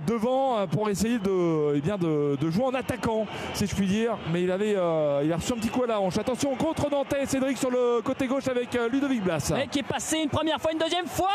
devant 0.06 0.68
pour 0.68 0.90
essayer 0.90 1.20
de, 1.20 1.76
eh 1.76 1.82
bien 1.82 1.98
de, 1.98 2.50
jouer 2.50 2.66
en 2.66 2.74
attaquant, 2.74 3.26
si 3.54 3.68
je 3.68 3.76
puis 3.76 3.88
dire. 3.88 4.18
Mais 4.32 4.44
il 4.44 4.52
avait, 4.52 4.72
il 4.72 5.32
a 5.32 5.36
reçu 5.36 5.54
un 5.54 5.58
petit 5.58 5.70
coup 5.70 5.84
à 5.84 5.88
la 5.88 6.00
hanche. 6.00 6.18
Attention 6.18 6.56
contre 6.56 6.90
Nantais, 6.90 7.26
Cédric 7.26 7.53
Sur 7.56 7.72
le 7.72 8.02
côté 8.02 8.28
gauche 8.28 8.48
avec 8.48 8.76
euh, 8.76 8.90
Ludovic 8.90 9.24
Blas. 9.24 9.54
qui 9.72 9.80
est 9.80 9.84
passé 9.84 10.18
une 10.18 10.30
première 10.30 10.60
fois, 10.60 10.72
une 10.72 10.80
deuxième 10.80 11.06
fois 11.06 11.30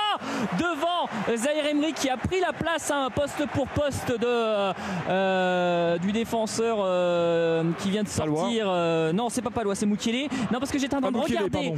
devant 0.58 1.08
Zahir 1.36 1.66
Emery 1.66 1.92
qui 1.92 2.08
a 2.08 2.16
pris 2.16 2.40
la 2.40 2.52
place 2.52 2.90
un 2.90 3.10
poste 3.10 3.46
pour 3.52 3.68
poste 3.68 4.10
de, 4.18 4.72
euh, 5.08 5.98
du 5.98 6.12
défenseur 6.12 6.78
euh, 6.80 7.64
qui 7.78 7.90
vient 7.90 8.02
de 8.02 8.08
sortir. 8.08 8.66
non, 9.14 9.28
c'est 9.28 9.42
pas 9.42 9.50
Palois, 9.50 9.74
c'est 9.74 9.86
Moukielé. 9.86 10.28
Non, 10.52 10.58
parce 10.58 10.70
que 10.70 10.78
j'étais 10.78 10.96
en 10.96 11.00
train 11.00 11.12
de 11.12 11.18
regarder 11.18 11.74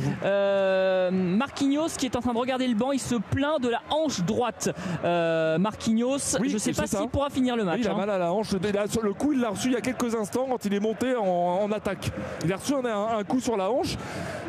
Marquinhos 1.11 1.97
qui 1.99 2.07
est 2.07 2.17
en 2.17 2.21
train 2.21 2.33
de 2.33 2.39
regarder 2.39 2.67
le 2.67 2.75
banc. 2.75 2.93
Il 2.93 3.01
se 3.01 3.17
plaint 3.17 3.61
de 3.61 3.69
la 3.69 3.83
hanche 3.91 4.21
droite. 4.21 4.71
Marquinhos, 5.05 6.39
je 6.43 6.59
sais 6.59 6.73
pas 6.73 6.87
s'il 6.87 7.09
pourra 7.09 7.31
finir 7.31 7.57
le 7.57 7.65
match. 7.65 7.81
il 7.81 7.89
a 7.89 7.93
hein. 7.93 7.97
mal 7.97 8.11
à 8.11 8.19
la 8.19 8.33
hanche. 8.33 8.53
Le 8.53 9.13
coup, 9.13 9.33
il 9.33 9.41
l'a 9.41 9.51
reçu 9.51 9.69
il 9.69 9.73
y 9.73 9.77
a 9.77 9.81
quelques 9.81 10.15
instants 10.15 10.47
quand 10.49 10.65
il 10.65 10.75
est 10.75 10.81
monté 10.81 11.15
en, 11.17 11.71
attaque. 11.73 12.11
Il 12.45 12.53
a 12.53 12.57
reçu 12.57 12.75
un, 12.75 13.25
coup 13.25 13.41
sur 13.41 13.57
la 13.57 13.71
hanche. 13.71 13.97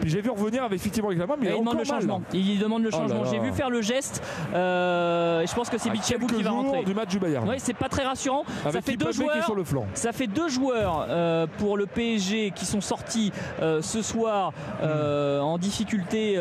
Puis 0.02 0.10
j'ai 0.10 0.22
vu 0.22 0.30
revenir 0.30 0.64
avec, 0.64 0.80
effectivement 0.80 1.10
avec 1.10 1.20
la 1.20 1.28
main, 1.28 1.36
mais 1.40 1.50
il, 1.50 1.60
demande 1.60 1.78
le 1.78 1.84
changement. 1.84 2.22
Il 2.34 2.60
demande 2.60 2.84
le 2.84 2.90
oh 2.92 2.98
changement. 2.98 3.26
j'ai 3.26 3.40
vu 3.40 3.52
faire 3.52 3.70
le 3.70 3.82
geste. 3.82 4.24
Euh, 4.54 5.46
je 5.46 5.54
pense 5.54 5.70
que 5.70 5.78
c'est 5.78 5.90
Bichabou 5.90 6.28
qui 6.28 6.44
va 6.44 6.52
rentrer. 6.52 6.84
du 6.84 6.94
match 6.94 7.10
du 7.10 7.20
Bayern. 7.20 7.48
Oui, 7.48 7.56
c'est 7.58 7.76
pas 7.76 7.90
très 7.90 8.04
rassurant. 8.04 8.44
ça 8.70 8.82
fait 8.82 8.98
deux 8.98 9.12
joueurs. 9.12 9.46
Sur 9.46 9.56
le 9.56 9.64
flanc. 9.64 9.86
Ça 9.94 10.12
fait 10.12 10.28
deux 10.28 10.50
joueurs 10.50 11.06
euh, 11.10 11.48
pour 11.58 11.78
le 11.78 11.86
PSG 11.86 12.52
qui 12.56 12.66
sont 12.66 12.82
sortis 12.82 13.32
euh, 13.62 13.82
ce 13.82 14.02
soir 14.02 14.54
en 14.82 15.58
difficulté 15.58 16.40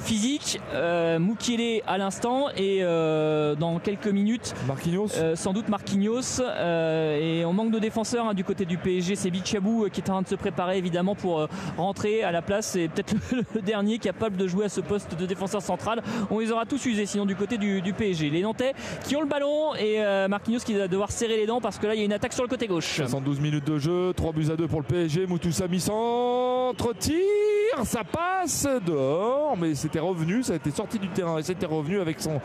physique. 0.00 0.60
Moukielé 1.18 1.82
à 1.86 1.98
l'instant 1.98 2.46
et 2.56 2.82
dans 2.82 3.78
quelques 3.78 4.08
minutes. 4.08 4.54
Marquinhos. 4.66 5.08
sans 5.34 5.52
doute 5.52 5.68
Marquinhos. 5.68 6.40
et 6.40 7.44
on 7.44 7.52
manque 7.52 7.70
de 7.70 7.78
défenseurs 7.78 8.26
hein, 8.26 8.34
du 8.34 8.44
côté 8.44 8.64
du 8.64 8.78
PSG. 8.78 9.16
C'est 9.16 9.30
Bichabou 9.30 9.88
qui 9.92 10.00
est 10.00 10.10
en 10.10 10.14
train 10.14 10.22
de 10.22 10.28
se 10.28 10.34
préparer 10.34 10.78
évidemment 10.78 11.14
pour 11.14 11.46
rentrer 11.76 12.22
à 12.28 12.32
la 12.32 12.42
place. 12.42 12.68
C'est 12.68 12.88
peut-être 12.88 13.14
le, 13.54 13.60
dernier 13.62 13.98
capable 13.98 14.36
de 14.36 14.46
jouer 14.46 14.66
à 14.66 14.68
ce 14.68 14.80
poste 14.80 15.18
de 15.18 15.26
défenseur 15.26 15.62
central. 15.62 16.02
On 16.30 16.38
les 16.38 16.52
aura 16.52 16.66
tous 16.66 16.84
usés 16.86 17.06
sinon 17.06 17.26
du 17.26 17.34
côté 17.34 17.58
du, 17.58 17.82
PSG. 17.96 18.30
Les 18.30 18.42
Nantais 18.42 18.74
qui 19.04 19.16
ont 19.16 19.20
le 19.20 19.26
ballon 19.26 19.74
et 19.74 20.04
euh, 20.04 20.28
Marquinhos 20.28 20.60
qui 20.60 20.74
va 20.74 20.88
devoir 20.88 21.10
serrer 21.10 21.36
les 21.36 21.46
dents 21.46 21.60
parce 21.60 21.78
que 21.78 21.86
là 21.86 21.94
il 21.94 21.98
y 21.98 22.02
a 22.02 22.04
une 22.04 22.12
attaque 22.12 22.32
sur 22.32 22.42
le 22.42 22.48
côté 22.48 22.66
gauche. 22.66 22.96
72 22.96 23.40
minutes 23.40 23.64
de 23.64 23.78
jeu, 23.78 24.12
3 24.14 24.32
buts 24.32 24.48
à 24.52 24.56
2 24.56 24.68
pour 24.68 24.80
le 24.80 24.86
PSG. 24.86 25.26
Moutoussami 25.26 25.80
centre, 25.80 26.94
tir, 26.94 27.16
ça 27.84 28.02
passe 28.04 28.68
dehors, 28.86 29.56
mais 29.56 29.74
c'était 29.74 29.98
revenu, 29.98 30.42
ça 30.42 30.52
a 30.52 30.56
été 30.56 30.70
sorti 30.70 30.98
du 30.98 31.08
terrain 31.08 31.38
et 31.38 31.42
c'était 31.42 31.66
revenu 31.66 32.00
avec 32.00 32.20
son 32.20 32.40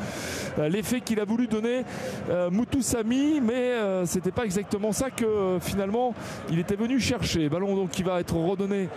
euh, 0.59 0.69
l'effet 0.69 1.01
qu'il 1.01 1.19
a 1.19 1.25
voulu 1.25 1.47
donner 1.47 1.83
euh, 2.29 2.49
Moutoussami, 2.49 3.41
mais 3.41 3.53
euh, 3.53 4.05
c'était 4.05 4.31
pas 4.31 4.45
exactement 4.45 4.91
ça 4.91 5.09
que 5.09 5.57
finalement 5.61 6.13
il 6.49 6.59
était 6.59 6.75
venu 6.75 6.99
chercher. 6.99 7.49
Ballon 7.49 7.75
donc 7.75 7.91
qui 7.91 8.03
va 8.03 8.19
être 8.19 8.35
redonné 8.35 8.89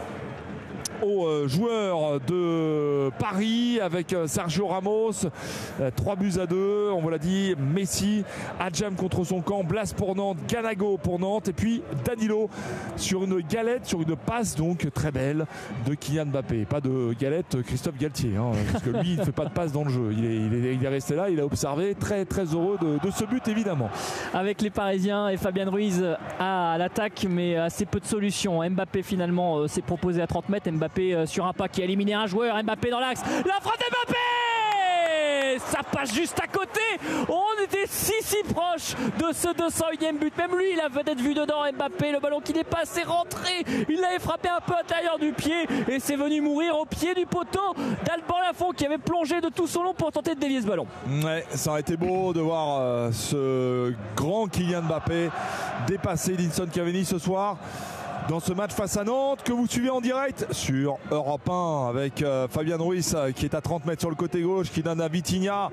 aux 1.02 1.26
euh, 1.26 1.48
joueurs 1.48 2.20
de 2.20 3.10
Paris 3.18 3.78
avec 3.80 4.12
euh, 4.12 4.26
Sergio 4.26 4.66
Ramos. 4.66 5.12
3 5.96 6.12
euh, 6.12 6.16
buts 6.16 6.32
à 6.40 6.46
2, 6.46 6.90
on 6.92 7.00
vous 7.00 7.10
l'a 7.10 7.18
dit, 7.18 7.54
Messi, 7.58 8.24
Adjam 8.58 8.94
contre 8.94 9.24
son 9.24 9.40
camp, 9.40 9.64
Blas 9.64 9.92
pour 9.96 10.14
Nantes, 10.16 10.38
Ganago 10.48 10.96
pour 10.98 11.18
Nantes 11.18 11.48
et 11.48 11.52
puis 11.52 11.82
Danilo 12.04 12.48
sur 12.96 13.24
une 13.24 13.40
galette, 13.40 13.86
sur 13.86 14.00
une 14.00 14.16
passe 14.16 14.56
donc 14.56 14.88
très 14.94 15.10
belle 15.10 15.46
de 15.86 15.94
Kylian 15.94 16.26
Mbappé. 16.26 16.64
Pas 16.64 16.80
de 16.80 17.14
galette 17.18 17.62
Christophe 17.62 17.98
Galtier, 17.98 18.36
hein, 18.36 18.52
parce 18.72 18.84
que 18.84 18.90
lui 18.90 19.12
il 19.12 19.18
ne 19.18 19.24
fait 19.24 19.32
pas 19.32 19.44
de 19.44 19.52
passe 19.52 19.72
dans 19.72 19.84
le 19.84 19.90
jeu. 19.90 20.14
Il 20.16 20.24
est, 20.24 20.74
il 20.74 20.84
est, 20.84 20.88
resté 20.88 21.14
là, 21.14 21.28
il 21.30 21.40
a 21.40 21.44
observé, 21.44 21.94
très 21.94 22.24
très 22.24 22.44
heureux 22.44 22.78
de, 22.80 22.98
de, 23.04 23.10
ce 23.10 23.24
but 23.24 23.46
évidemment. 23.48 23.90
Avec 24.32 24.62
les 24.62 24.70
Parisiens 24.70 25.28
et 25.28 25.36
Fabien 25.36 25.68
Ruiz 25.68 26.04
à 26.38 26.76
l'attaque 26.78 27.26
mais 27.28 27.56
assez 27.56 27.86
peu 27.86 28.00
de 28.00 28.06
solutions. 28.06 28.68
Mbappé 28.68 29.02
finalement 29.02 29.66
s'est 29.68 29.82
proposé 29.82 30.22
à 30.22 30.26
30 30.26 30.48
mètres. 30.48 30.70
Mbappé 30.70 30.85
euh, 30.98 31.26
sur 31.26 31.46
un 31.46 31.52
pas 31.52 31.68
qui 31.68 31.82
a 31.82 31.84
éliminé 31.84 32.14
un 32.14 32.26
joueur. 32.26 32.62
Mbappé 32.62 32.90
dans 32.90 33.00
l'axe. 33.00 33.22
La 33.44 33.60
frappe 33.60 33.78
Mbappé 33.78 34.18
ça 35.58 35.80
passe 35.82 36.14
juste 36.14 36.38
à 36.42 36.46
côté. 36.46 36.80
On 37.28 37.64
était 37.64 37.86
si 37.86 38.12
si 38.20 38.42
proche 38.52 38.94
de 39.18 39.32
ce 39.32 39.48
201e 39.48 40.18
but. 40.18 40.36
Même 40.36 40.56
lui, 40.56 40.72
il 40.74 40.80
avait 40.80 41.02
d'être 41.02 41.20
vu 41.20 41.34
dedans. 41.34 41.62
Mbappé, 41.72 42.12
le 42.12 42.20
ballon 42.20 42.40
qui 42.40 42.52
n'est 42.52 42.64
pas 42.64 42.80
assez 42.82 43.02
rentré. 43.02 43.64
Il 43.88 44.00
l'avait 44.00 44.18
frappé 44.18 44.48
un 44.48 44.60
peu 44.60 44.74
à 44.74 44.78
l'intérieur 44.78 45.18
du 45.18 45.32
pied 45.32 45.66
et 45.88 45.98
c'est 46.00 46.16
venu 46.16 46.40
mourir 46.40 46.76
au 46.76 46.84
pied 46.84 47.14
du 47.14 47.26
poteau 47.26 47.74
d'Alban 48.04 48.40
Lafont 48.46 48.72
qui 48.72 48.86
avait 48.86 48.98
plongé 48.98 49.40
de 49.40 49.48
tout 49.48 49.66
son 49.66 49.82
long 49.82 49.94
pour 49.94 50.12
tenter 50.12 50.34
de 50.34 50.40
dévier 50.40 50.60
ce 50.60 50.66
ballon. 50.66 50.86
Ouais, 51.24 51.44
ça 51.50 51.70
aurait 51.70 51.80
été 51.80 51.96
beau 51.96 52.32
de 52.32 52.40
voir 52.40 52.78
euh, 52.80 53.12
ce 53.12 53.92
grand 54.14 54.48
Kylian 54.48 54.82
Mbappé 54.82 55.30
dépasser 55.86 56.34
Edinson 56.34 56.66
Cavani 56.72 57.04
ce 57.04 57.18
soir 57.18 57.58
dans 58.28 58.40
ce 58.40 58.52
match 58.52 58.72
face 58.72 58.96
à 58.96 59.04
Nantes 59.04 59.42
que 59.44 59.52
vous 59.52 59.66
suivez 59.66 59.90
en 59.90 60.00
direct 60.00 60.46
sur 60.50 60.98
Europe 61.10 61.48
1 61.48 61.88
avec 61.90 62.22
euh, 62.22 62.48
Fabien 62.48 62.76
Ruiz 62.76 63.14
euh, 63.14 63.30
qui 63.30 63.44
est 63.44 63.54
à 63.54 63.60
30 63.60 63.86
mètres 63.86 64.00
sur 64.00 64.10
le 64.10 64.16
côté 64.16 64.40
gauche 64.40 64.70
qui 64.70 64.82
donne 64.82 65.00
à 65.00 65.08
Vitinha. 65.08 65.70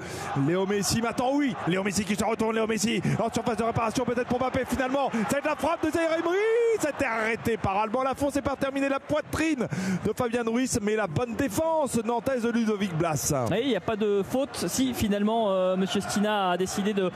Léo 0.47 0.65
Messi 0.67 1.01
maintenant 1.01 1.31
oui. 1.33 1.55
Léo 1.67 1.83
Messi 1.83 2.03
qui 2.05 2.15
se 2.15 2.23
retourne 2.23 2.55
Léo 2.55 2.67
Messi 2.67 3.01
en 3.19 3.33
surface 3.33 3.57
de 3.57 3.63
réparation 3.63 4.05
peut-être 4.05 4.27
pour 4.27 4.39
Mbappé 4.39 4.65
finalement. 4.67 5.09
C'est 5.29 5.43
la 5.43 5.55
frappe 5.55 5.85
de 5.85 5.91
Zaire 5.91 6.11
Emery. 6.13 6.37
C'était 6.79 7.05
arrêté 7.05 7.57
par 7.57 7.77
Alban 7.77 8.03
Lafont. 8.03 8.29
C'est 8.31 8.41
pas 8.41 8.55
terminé 8.55 8.87
la 8.87 8.99
poitrine 8.99 9.67
de 10.05 10.13
Fabien 10.15 10.43
Ruiz 10.45 10.79
mais 10.81 10.95
la 10.95 11.07
bonne 11.07 11.35
défense 11.35 12.03
nantaise 12.03 12.43
de 12.43 12.49
Ludovic 12.51 12.95
Blas. 12.95 13.33
Il 13.59 13.69
n'y 13.69 13.75
a 13.75 13.81
pas 13.81 13.95
de 13.95 14.21
faute. 14.23 14.65
Si 14.67 14.93
finalement 14.93 15.49
euh, 15.49 15.75
Monsieur 15.75 16.01
Stina 16.01 16.51
a 16.51 16.57
décidé 16.57 16.93
de, 16.93 17.11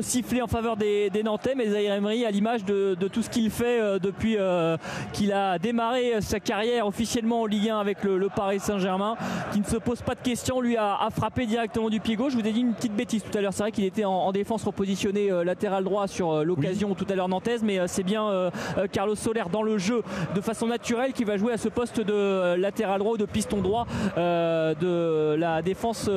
siffler 0.00 0.40
en 0.40 0.46
faveur 0.46 0.76
des, 0.76 1.10
Nantais 1.22 1.54
mais 1.54 1.68
Zaire 1.68 1.94
Emery 1.94 2.24
à 2.24 2.30
l'image 2.30 2.64
de, 2.64 2.94
tout 3.12 3.22
ce 3.22 3.28
qu'il 3.28 3.50
fait 3.50 3.98
depuis 3.98 4.36
euh, 4.38 4.69
qu'il 5.12 5.32
a 5.32 5.58
démarré 5.58 6.20
sa 6.20 6.40
carrière 6.40 6.86
officiellement 6.86 7.42
en 7.42 7.46
Ligue 7.46 7.70
1 7.70 7.78
avec 7.78 8.04
le, 8.04 8.28
Paris 8.28 8.60
Saint-Germain, 8.60 9.16
qui 9.52 9.60
ne 9.60 9.64
se 9.64 9.76
pose 9.76 10.02
pas 10.02 10.14
de 10.14 10.20
questions, 10.20 10.60
lui 10.60 10.76
a, 10.76 11.08
frappé 11.10 11.46
directement 11.46 11.90
du 11.90 12.00
pied 12.00 12.16
gauche. 12.16 12.32
Je 12.32 12.38
vous 12.38 12.46
ai 12.46 12.52
dit 12.52 12.60
une 12.60 12.74
petite 12.74 12.94
bêtise 12.94 13.22
tout 13.22 13.36
à 13.36 13.40
l'heure, 13.40 13.52
c'est 13.52 13.62
vrai 13.62 13.72
qu'il 13.72 13.84
était 13.84 14.04
en, 14.04 14.30
défense 14.32 14.64
repositionné 14.64 15.30
euh, 15.30 15.42
latéral 15.42 15.82
droit 15.82 16.06
sur 16.06 16.30
euh, 16.30 16.44
l'occasion 16.44 16.94
tout 16.94 17.06
à 17.10 17.14
l'heure 17.14 17.28
nantaise, 17.28 17.62
mais 17.62 17.80
c'est 17.86 18.02
bien 18.02 18.50
Carlos 18.92 19.14
Soler 19.14 19.44
dans 19.52 19.62
le 19.62 19.78
jeu 19.78 20.02
de 20.34 20.40
façon 20.40 20.66
naturelle 20.66 21.12
qui 21.12 21.24
va 21.24 21.36
jouer 21.36 21.52
à 21.52 21.56
ce 21.56 21.68
poste 21.68 22.00
de 22.00 22.54
latéral 22.54 22.98
droit 22.98 23.12
ou 23.12 23.16
de 23.16 23.24
piston 23.24 23.60
droit 23.60 23.86
de 24.16 25.34
la 25.34 25.62
défense 25.62 26.10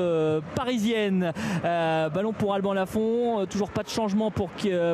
parisienne. 0.56 1.32
ballon 1.64 2.34
pour 2.34 2.54
Alban 2.54 2.74
Lafont, 2.74 3.46
toujours 3.46 3.72
pas 3.72 3.84
de 3.84 3.90
changement 3.90 4.32
pour, 4.32 4.50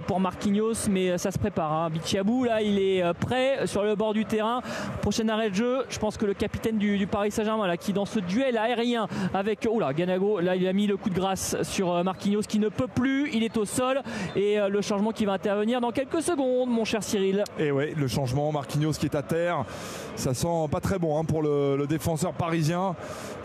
pour 0.07 0.19
Marquinhos, 0.19 0.87
mais 0.89 1.17
ça 1.17 1.31
se 1.31 1.39
prépare. 1.39 1.71
Hein. 1.73 1.89
Bichiabou 1.89 2.43
là 2.43 2.61
il 2.61 2.79
est 2.79 3.03
prêt 3.19 3.48
sur 3.65 3.83
le 3.83 3.95
bord 3.95 4.13
du 4.13 4.25
terrain. 4.25 4.61
Prochain 5.01 5.27
arrêt 5.29 5.49
de 5.49 5.55
jeu. 5.55 5.83
Je 5.89 5.99
pense 5.99 6.17
que 6.17 6.25
le 6.25 6.33
capitaine 6.33 6.77
du, 6.77 7.07
Paris 7.07 7.31
Saint-Germain, 7.31 7.75
qui 7.77 7.93
dans 7.93 8.05
ce 8.05 8.19
duel 8.19 8.57
aérien 8.57 9.07
avec 9.33 9.67
oula, 9.69 9.93
Ganago, 9.93 10.39
là 10.39 10.55
il 10.55 10.67
a 10.67 10.73
mis 10.73 10.87
le 10.87 10.97
coup 10.97 11.09
de 11.09 11.15
grâce 11.15 11.61
sur 11.63 11.93
euh, 11.93 12.03
Marquinhos 12.03 12.41
qui 12.41 12.59
ne 12.59 12.69
peut 12.69 12.87
plus. 12.87 13.29
Il 13.33 13.43
est 13.43 13.57
au 13.57 13.65
sol 13.65 14.01
et 14.35 14.59
euh, 14.59 14.69
le 14.69 14.81
changement 14.81 15.11
qui 15.11 15.25
va 15.25 15.33
intervenir 15.33 15.81
dans 15.81 15.91
quelques 15.91 16.21
secondes, 16.21 16.69
mon 16.69 16.85
cher 16.85 17.03
Cyril. 17.03 17.43
Et 17.57 17.71
ouais, 17.71 17.93
le 17.95 18.07
changement, 18.07 18.51
Marquinhos 18.51 18.93
qui 18.93 19.05
est 19.05 19.15
à 19.15 19.23
terre. 19.23 19.65
Ça 20.15 20.33
sent 20.33 20.67
pas 20.69 20.81
très 20.81 20.99
bon 20.99 21.17
hein, 21.17 21.23
pour 21.23 21.41
le, 21.41 21.85
défenseur 21.87 22.33
parisien. 22.33 22.95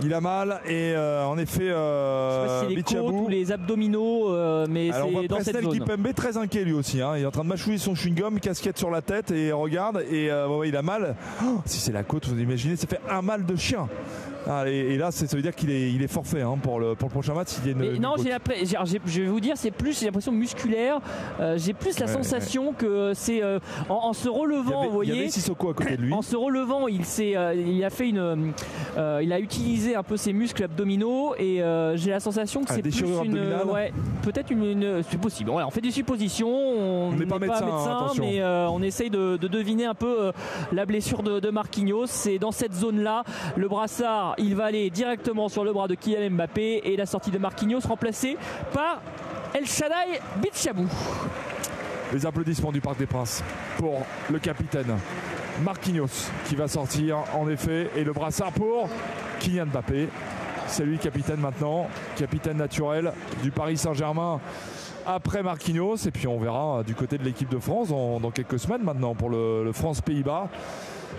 Il 0.03 0.13
a 0.13 0.21
mal 0.21 0.61
et 0.67 0.93
euh, 0.95 1.25
en 1.25 1.39
effet, 1.39 1.69
euh, 1.71 2.69
les 2.69 2.83
côtes 2.83 3.13
ou 3.13 3.29
les 3.29 3.53
abdominaux, 3.53 4.31
mais 4.69 4.91
c'est 4.91 5.29
dans 5.29 5.41
cette 5.41 5.63
zone. 5.63 5.73
Kipembe 5.73 6.13
très 6.15 6.37
inquiet 6.37 6.65
lui 6.65 6.73
aussi. 6.73 7.01
Hein. 7.01 7.17
Il 7.17 7.23
est 7.23 7.27
en 7.27 7.31
train 7.31 7.45
de 7.45 7.49
mâchouiller 7.49 7.79
son 7.79 7.95
chewing-gum, 7.95 8.41
casquette 8.41 8.79
sur 8.79 8.91
la 8.91 9.03
tête 9.03 9.31
et 9.31 9.53
regarde 9.53 9.94
et 10.03 10.31
euh, 10.31 10.67
il 10.67 10.77
a 10.77 10.83
mal. 10.83 11.17
Oh, 11.43 11.61
si 11.65 11.79
c'est 11.79 11.93
la 11.93 12.03
côte, 12.03 12.27
vous 12.27 12.39
imaginez, 12.39 12.77
ça 12.77 12.87
fait 12.87 13.01
un 13.09 13.23
mal 13.23 13.45
de 13.45 13.57
chien. 13.57 13.89
Ah, 14.47 14.69
et, 14.69 14.97
là, 14.97 15.11
ça 15.11 15.25
veut 15.35 15.43
dire 15.43 15.55
qu'il 15.55 15.71
est, 15.71 15.91
il 15.93 16.03
est 16.03 16.09
forfait 16.09 16.43
hein, 16.43 16.59
pour, 16.63 16.79
le, 16.79 16.95
pour 16.95 17.09
le 17.09 17.13
prochain 17.13 17.35
match. 17.35 17.51
non, 18.01 18.15
je 18.17 19.21
vais 19.21 19.27
vous 19.27 19.41
dire, 19.41 19.57
c'est 19.57 19.71
plus, 19.71 19.99
j'ai 19.99 20.07
l'impression 20.07 20.33
musculaire. 20.33 21.01
Euh, 21.41 21.57
j'ai 21.59 21.73
plus 21.73 21.99
la 21.99 22.07
sensation 22.07 22.73
que 22.73 23.13
c'est 23.15 23.43
euh, 23.43 23.59
en, 23.89 24.13
se 24.13 24.29
relevant, 24.29 24.85
vous 24.87 24.93
voyez. 24.93 25.29
Sissoko 25.31 25.71
à 25.71 25.75
côté 25.75 25.97
de 25.97 26.03
lui. 26.03 26.13
En 26.13 26.23
se 26.23 26.37
relevant, 26.37 26.89
il 26.89 27.05
s'est, 27.05 27.37
euh, 27.37 27.55
il 27.55 27.83
a 27.85 27.91
fait 27.91 28.09
une, 28.09 28.53
il 28.97 29.33
a 29.33 29.41
utilisé 29.41 29.97
un 29.97 30.03
peu 30.03 30.17
ses 30.17 30.33
muscles 30.33 30.65
abdominaux 30.65 31.35
et 31.39 31.63
j'ai 31.95 32.11
la 32.11 32.21
sensation 32.21 32.63
que 32.63 32.67
ah, 32.71 32.75
c'est 32.75 32.83
plus 32.83 33.01
une, 33.25 33.39
ouais, 33.73 33.93
peut-être 34.23 34.51
une, 34.51 35.03
c'est 35.09 35.21
possible. 35.21 35.51
on 35.51 35.71
fait 35.71 35.81
des 35.81 35.91
suppositions. 35.91 36.49
On 36.49 37.13
n'est 37.13 37.27
pas, 37.27 37.39
médecin, 37.39 38.13
mais 38.21 38.45
on 38.45 38.83
essaye 38.83 39.11
de, 39.11 39.37
deviner 39.37 39.87
un 39.87 39.95
peu 39.95 40.33
la 40.73 40.87
blessure 40.87 41.23
de, 41.23 41.41
de 41.41 41.51
Marquinhos. 41.51 42.07
C'est 42.07 42.39
dans 42.39 42.53
cette 42.53 42.75
zone-là, 42.75 43.25
le 43.57 43.69
brassard 43.69 44.34
il 44.39 44.55
va 44.55 44.67
aller 44.67 44.91
directement 44.91 45.49
sur 45.49 45.65
le 45.65 45.73
bras 45.73 45.89
de 45.89 45.95
Kylian 45.95 46.31
Mbappé 46.31 46.83
et 46.85 46.97
la 46.97 47.07
sortie 47.07 47.31
de 47.31 47.39
Marquinhos 47.39 47.81
remplacée 47.87 48.37
par 48.73 49.03
El 49.55 49.67
Shaddai 49.67 50.21
Bichabou. 50.37 50.89
Les 52.13 52.27
applaudissements 52.27 52.73
du 52.73 52.81
Parc 52.81 52.99
des 52.99 53.07
Princes 53.07 53.43
pour 53.79 54.05
le 54.31 54.39
capitaine 54.39 54.99
Marquinhos 55.63 56.31
qui 56.47 56.55
va 56.55 56.69
sortir 56.69 57.19
en 57.35 57.49
effet 57.49 57.91
et 57.97 58.05
le 58.05 58.13
brassard 58.13 58.53
pour 58.53 58.89
Kylian 59.41 59.67
Mbappé. 59.67 60.09
C'est 60.67 60.85
lui 60.85 60.99
capitaine 60.99 61.41
maintenant, 61.41 61.89
capitaine 62.17 62.57
naturel 62.57 63.13
du 63.43 63.51
Paris 63.51 63.77
Saint-Germain 63.77 64.41
après 65.07 65.43
Marquinhos 65.43 65.97
et 66.07 66.11
puis 66.11 66.27
on 66.27 66.39
verra 66.39 66.83
du 66.83 66.95
côté 66.95 67.19
de 67.19 67.25
l'équipe 67.25 67.49
de 67.51 67.59
France 67.59 67.89
dans, 67.89 68.31
quelques 68.31 68.59
semaines 68.59 68.83
maintenant 68.83 69.15
pour 69.15 69.29
le 69.29 69.71
France-Pays-Bas. 69.73 70.49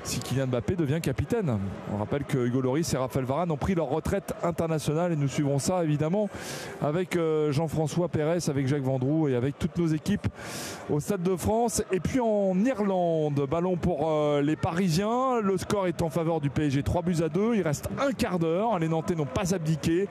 Si 0.06 0.19
Kylian 0.19 0.48
Mbappé 0.48 0.75
devient 0.75 1.00
capitaine. 1.01 1.58
On 1.92 1.98
rappelle 1.98 2.24
que 2.24 2.38
Hugo 2.38 2.61
Loris 2.61 2.93
et 2.93 2.98
Raphaël 2.98 3.25
Varane 3.25 3.50
ont 3.50 3.58
pris 3.58 3.74
leur 3.74 3.90
retraite 3.90 4.35
internationale 4.43 5.11
et 5.11 5.16
nous 5.16 5.27
suivrons 5.27 5.58
ça 5.58 5.84
évidemment 5.84 6.30
avec 6.82 7.16
euh, 7.16 7.51
Jean-François 7.51 8.08
Pérez, 8.08 8.38
avec 8.48 8.67
Jacques 8.67 8.84
Vendroux 8.84 9.27
et 9.27 9.35
avec 9.35 9.58
toutes 9.58 9.77
nos 9.77 9.88
équipes 9.88 10.27
au 10.92 11.00
Stade 11.00 11.24
de 11.24 11.35
France. 11.35 11.82
Et 11.92 12.00
puis 12.00 12.19
en 12.19 12.53
Irlande, 12.64 13.48
ballon 13.50 13.77
pour 13.77 14.09
euh, 14.09 14.42
les 14.42 14.56
Parisiens. 14.56 15.42
Le 15.42 15.58
score 15.58 15.88
est 15.88 16.01
en 16.03 16.09
faveur 16.09 16.40
du 16.40 16.51
PSG 16.51 16.84
3 16.84 17.01
buts 17.01 17.24
à 17.24 17.30
2. 17.30 17.56
Il 17.56 17.61
reste 17.64 17.90
un 18.00 18.11
quart 18.11 18.38
d'heure. 18.38 18.77
Les 18.77 18.88
Nantais 18.88 19.16
n'ont 19.16 19.25
pas 19.25 19.56
abdiqué. 19.56 20.08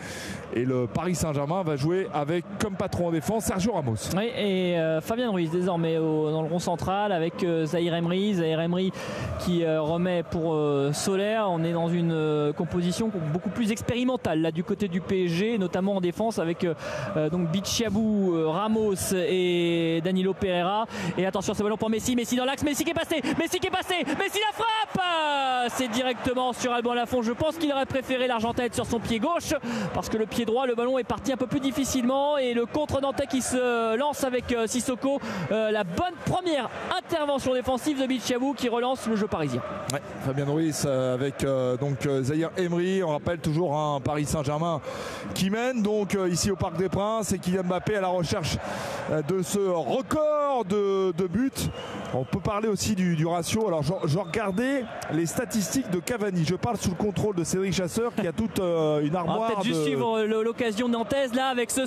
Et 0.54 0.64
le 0.64 0.86
Paris 0.86 1.14
Saint-Germain 1.14 1.62
va 1.62 1.76
jouer 1.76 2.08
avec 2.12 2.44
comme 2.58 2.74
patron 2.74 3.08
en 3.08 3.10
défense 3.12 3.44
Sergio 3.44 3.72
Ramos. 3.72 4.10
Oui, 4.16 4.24
et 4.36 4.76
euh, 4.76 5.00
Fabien 5.00 5.30
Ruiz 5.30 5.50
désormais 5.50 5.96
dans 5.96 6.42
le 6.42 6.48
rond 6.48 6.58
central 6.58 7.12
avec 7.12 7.46
Zahir 7.64 7.94
Emery. 7.94 8.34
Zahir 8.34 8.60
Emery 8.60 8.92
qui 9.38 9.64
remet 9.84 10.22
pour 10.22 10.56
Solaire. 10.92 11.46
On 11.50 11.62
est 11.64 11.72
dans 11.72 11.88
une 11.88 12.52
composition 12.56 13.10
beaucoup 13.32 13.50
plus 13.50 13.70
expérimentale 13.70 14.40
là 14.40 14.50
du 14.50 14.64
côté 14.64 14.88
du 14.88 15.00
PSG, 15.00 15.58
notamment 15.58 15.96
en 15.96 16.00
défense 16.00 16.38
avec 16.38 16.66
donc 17.30 17.50
Bichiabou, 17.50 18.34
Ramos 18.50 19.14
et 19.14 20.00
Danilo 20.04 20.34
Pereira. 20.34 20.86
Et 21.18 21.26
attention, 21.26 21.54
ce 21.54 21.62
ballon 21.62 21.76
pour 21.76 21.90
Messi. 21.90 22.16
Messi 22.16 22.36
dans 22.36 22.44
l'axe. 22.44 22.62
Messi 22.62 22.84
qui 22.84 22.90
est 22.90 22.94
passé. 22.94 23.20
Messi 23.38 23.58
qui 23.58 23.66
est 23.66 23.70
passé. 23.70 23.94
Messi 24.18 24.38
la 24.38 24.52
frappe 24.52 25.70
C'est 25.74 25.88
directement 25.88 26.52
sur 26.52 26.72
Alban 26.72 26.94
Lafont. 26.94 27.22
Je 27.22 27.32
pense 27.32 27.56
qu'il 27.56 27.72
aurait 27.72 27.86
préféré 27.86 28.26
l'Argentin 28.26 28.64
être 28.64 28.74
sur 28.74 28.86
son 28.86 29.00
pied 29.00 29.18
gauche 29.18 29.54
parce 29.94 30.08
que 30.08 30.16
le 30.16 30.26
pied 30.26 30.44
droit, 30.44 30.66
le 30.66 30.74
ballon 30.74 30.98
est 30.98 31.04
parti 31.04 31.32
un 31.32 31.36
peu 31.36 31.46
plus 31.46 31.60
difficilement. 31.60 32.38
Et 32.38 32.54
le 32.54 32.66
contre 32.66 33.00
Nantais 33.00 33.26
qui 33.26 33.42
se 33.42 33.96
lance 33.96 34.24
avec 34.24 34.52
euh, 34.52 34.66
Sissoko. 34.66 35.20
Euh, 35.50 35.70
la 35.70 35.84
bonne 35.84 36.14
première 36.26 36.68
intervention 36.96 37.54
défensive 37.54 38.00
de 38.00 38.06
Bichiabou 38.06 38.54
qui 38.54 38.68
relance 38.68 39.06
le 39.06 39.16
jeu 39.16 39.26
parisien. 39.26 39.62
Fabien 40.24 40.46
Ruiz 40.46 40.84
euh, 40.86 41.14
avec 41.14 41.46
donc 41.80 42.08
Zahir 42.22 42.50
Emery. 42.56 43.02
On 43.02 43.10
rappelle 43.10 43.38
toujours 43.38 43.76
un 43.76 44.00
Paris 44.00 44.24
Saint-Germain 44.24 44.80
qui 45.34 45.50
mène 45.50 45.82
donc 45.82 46.16
ici 46.30 46.50
au 46.50 46.56
Parc 46.56 46.76
des 46.76 46.88
Princes 46.88 47.32
et 47.32 47.38
Kylian 47.38 47.64
Mbappé 47.64 47.96
à 47.96 48.00
la 48.00 48.08
recherche 48.08 48.56
de 49.28 49.42
ce 49.42 49.58
record 49.58 50.64
de, 50.64 51.26
buts. 51.26 51.50
On 52.14 52.24
peut 52.24 52.40
parler 52.40 52.68
aussi 52.68 52.94
du, 52.94 53.26
ratio. 53.26 53.66
Alors, 53.66 53.82
je, 53.82 54.18
regardais 54.18 54.84
les 55.12 55.26
statistiques 55.26 55.90
de 55.90 55.98
Cavani. 55.98 56.44
Je 56.44 56.54
parle 56.54 56.76
sous 56.76 56.90
le 56.90 56.96
contrôle 56.96 57.34
de 57.34 57.44
Cédric 57.44 57.72
Chasseur 57.72 58.14
qui 58.14 58.26
a 58.26 58.32
toute 58.32 58.60
euh, 58.60 59.04
une 59.04 59.16
armoire. 59.16 59.38
On 59.38 59.40
va 59.42 59.48
peut-être 59.48 59.64
juste 59.64 59.82
suivre 59.82 60.22
l'occasion 60.22 60.88
nantaise 60.88 61.34
là 61.34 61.48
avec 61.48 61.70
ce 61.70 61.86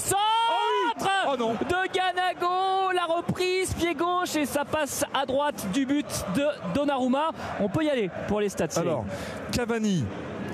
centre 1.00 1.10
oh 1.30 1.64
de 1.64 1.94
Ganago. 1.94 2.92
La 2.94 3.06
reprise, 3.06 3.74
pied 3.74 3.94
gauche 3.94 4.36
et 4.36 4.46
ça 4.46 4.66
passe 4.66 5.06
à 5.14 5.26
droite 5.26 5.68
du 5.74 5.86
but 5.86 6.06
de 6.36 6.44
Donnarumma. 6.74 7.32
On 7.60 7.70
peut 7.70 7.84
y 7.84 7.90
aller 7.90 8.10
pour 8.28 8.40
les 8.40 8.50
stats. 8.50 8.80
Alors, 8.80 9.06
Cavani 9.52 10.06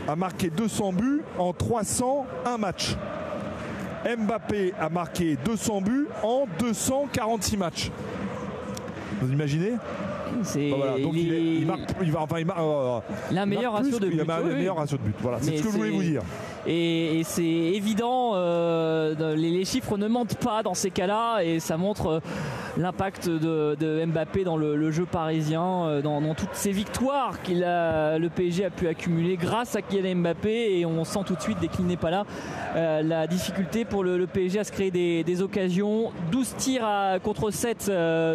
a 0.07 0.15
marqué 0.15 0.49
200 0.49 0.93
buts 0.93 1.21
en 1.37 1.53
301 1.53 2.57
matchs. 2.57 2.95
Mbappé 4.05 4.73
a 4.79 4.89
marqué 4.89 5.37
200 5.45 5.81
buts 5.81 6.07
en 6.23 6.45
246 6.59 7.57
matchs. 7.57 7.91
Vous 9.21 9.31
imaginez 9.31 9.73
c'est 10.41 10.69
donc 10.69 11.13
il, 11.15 11.65
marque, 11.65 11.91
il 12.01 12.11
va 12.11 12.21
enfin 12.21 12.39
il 12.39 12.45
marque, 12.45 12.59
euh, 12.59 12.99
la 13.31 13.45
meilleure 13.45 13.73
ratio 13.73 13.99
de 13.99 14.07
but. 14.07 14.19
Il 14.23 14.31
a 14.31 14.39
meilleur 14.41 14.75
ratio 14.75 14.97
de 14.97 15.03
but. 15.03 15.15
Voilà, 15.21 15.37
c'est 15.41 15.57
ce 15.57 15.63
que 15.63 15.71
je 15.71 15.77
voulais 15.77 15.91
vous 15.91 16.01
dire. 16.01 16.21
Et, 16.65 17.21
c'est 17.25 17.43
évident, 17.43 18.31
euh, 18.35 19.35
les, 19.35 19.65
chiffres 19.65 19.97
ne 19.97 20.07
mentent 20.07 20.37
pas 20.37 20.63
dans 20.63 20.73
ces 20.73 20.91
cas-là 20.91 21.41
et 21.41 21.59
ça 21.59 21.77
montre 21.77 22.07
euh, 22.07 22.19
l'impact 22.77 23.29
de, 23.29 24.05
Mbappé 24.05 24.43
dans 24.43 24.57
le, 24.57 24.91
jeu 24.91 25.05
parisien, 25.05 25.85
euh, 25.85 26.01
dans, 26.01 26.21
toutes 26.35 26.53
ces 26.53 26.71
victoires 26.71 27.41
qu'il 27.41 27.63
a, 27.63 28.17
le 28.17 28.29
PSG 28.29 28.65
a 28.65 28.69
pu 28.69 28.87
accumuler 28.87 29.35
grâce 29.35 29.75
à 29.75 29.81
Kylian 29.81 30.15
Mbappé 30.15 30.79
et 30.79 30.85
on 30.85 31.03
sent 31.03 31.19
tout 31.25 31.35
de 31.35 31.41
suite 31.41 31.57
dès 31.59 31.67
qu'il 31.67 31.85
n'est 31.85 31.97
pas 31.97 32.11
là 32.11 32.25
la 32.75 33.27
difficulté 33.27 33.85
pour 33.85 34.03
le, 34.03 34.25
PSG 34.25 34.59
à 34.59 34.63
se 34.63 34.71
créer 34.71 34.89
des, 34.89 35.41
occasions. 35.41 36.11
12 36.31 36.55
tirs 36.55 36.87
contre 37.23 37.51
7 37.51 37.91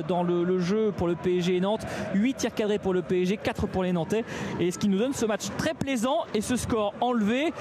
dans 0.06 0.22
le, 0.22 0.58
jeu 0.60 0.92
pour 0.96 1.08
le 1.08 1.14
PSG 1.16 1.56
et 1.56 1.60
Nantes, 1.60 1.86
8 2.14 2.34
tirs 2.34 2.54
cadrés 2.54 2.78
pour 2.78 2.92
le 2.92 3.02
PSG, 3.02 3.36
4 3.36 3.66
pour 3.66 3.82
les 3.82 3.92
Nantais 3.92 4.24
et 4.60 4.70
ce 4.70 4.78
qui 4.78 4.88
nous 4.88 4.98
donne 4.98 5.12
ce 5.12 5.26
match 5.26 5.46
très 5.56 5.74
plaisant 5.74 6.18
et 6.34 6.40
ce 6.40 6.56
score 6.56 6.94
enlevé. 7.00 7.52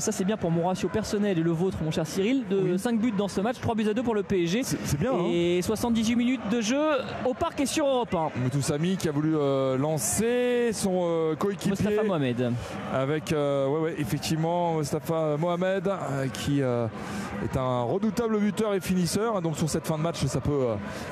Ça 0.00 0.12
c'est 0.12 0.24
bien 0.24 0.36
pour 0.36 0.50
mon 0.50 0.66
ratio 0.66 0.88
personnel 0.88 1.38
et 1.38 1.42
le 1.42 1.50
vôtre 1.50 1.78
mon 1.82 1.90
cher 1.90 2.06
Cyril 2.06 2.44
de 2.48 2.76
5 2.76 2.98
buts 2.98 3.12
dans 3.16 3.28
ce 3.28 3.40
match 3.40 3.60
3 3.60 3.74
buts 3.74 3.88
à 3.88 3.94
2 3.94 4.02
pour 4.02 4.14
le 4.14 4.22
PSG 4.22 4.62
c'est 4.62 4.98
bien 4.98 5.12
et 5.30 5.60
78 5.62 6.12
hein. 6.12 6.16
minutes 6.16 6.40
de 6.50 6.60
jeu 6.60 6.80
au 7.24 7.34
parc 7.34 7.60
et 7.60 7.66
sur 7.66 7.86
Europe 7.86 8.14
1 8.14 8.60
Samy 8.62 8.96
qui 8.96 9.08
a 9.08 9.12
voulu 9.12 9.36
euh, 9.36 9.76
lancer 9.76 10.70
son 10.72 11.02
euh, 11.04 11.34
coéquipier 11.34 11.70
Mustafa 11.70 12.02
Mohamed. 12.04 12.52
avec 12.92 13.32
ouais, 13.32 13.66
ouais, 13.82 13.94
effectivement 13.98 14.74
Mustafa 14.74 15.36
Mohamed 15.36 15.90
qui 16.32 16.60
est 16.60 17.56
un 17.56 17.82
redoutable 17.82 18.38
buteur 18.38 18.74
et 18.74 18.80
finisseur. 18.80 19.42
Donc 19.42 19.56
sur 19.56 19.68
cette 19.68 19.86
fin 19.86 19.98
de 19.98 20.02
match 20.02 20.24
ça 20.26 20.40
peut 20.40 20.68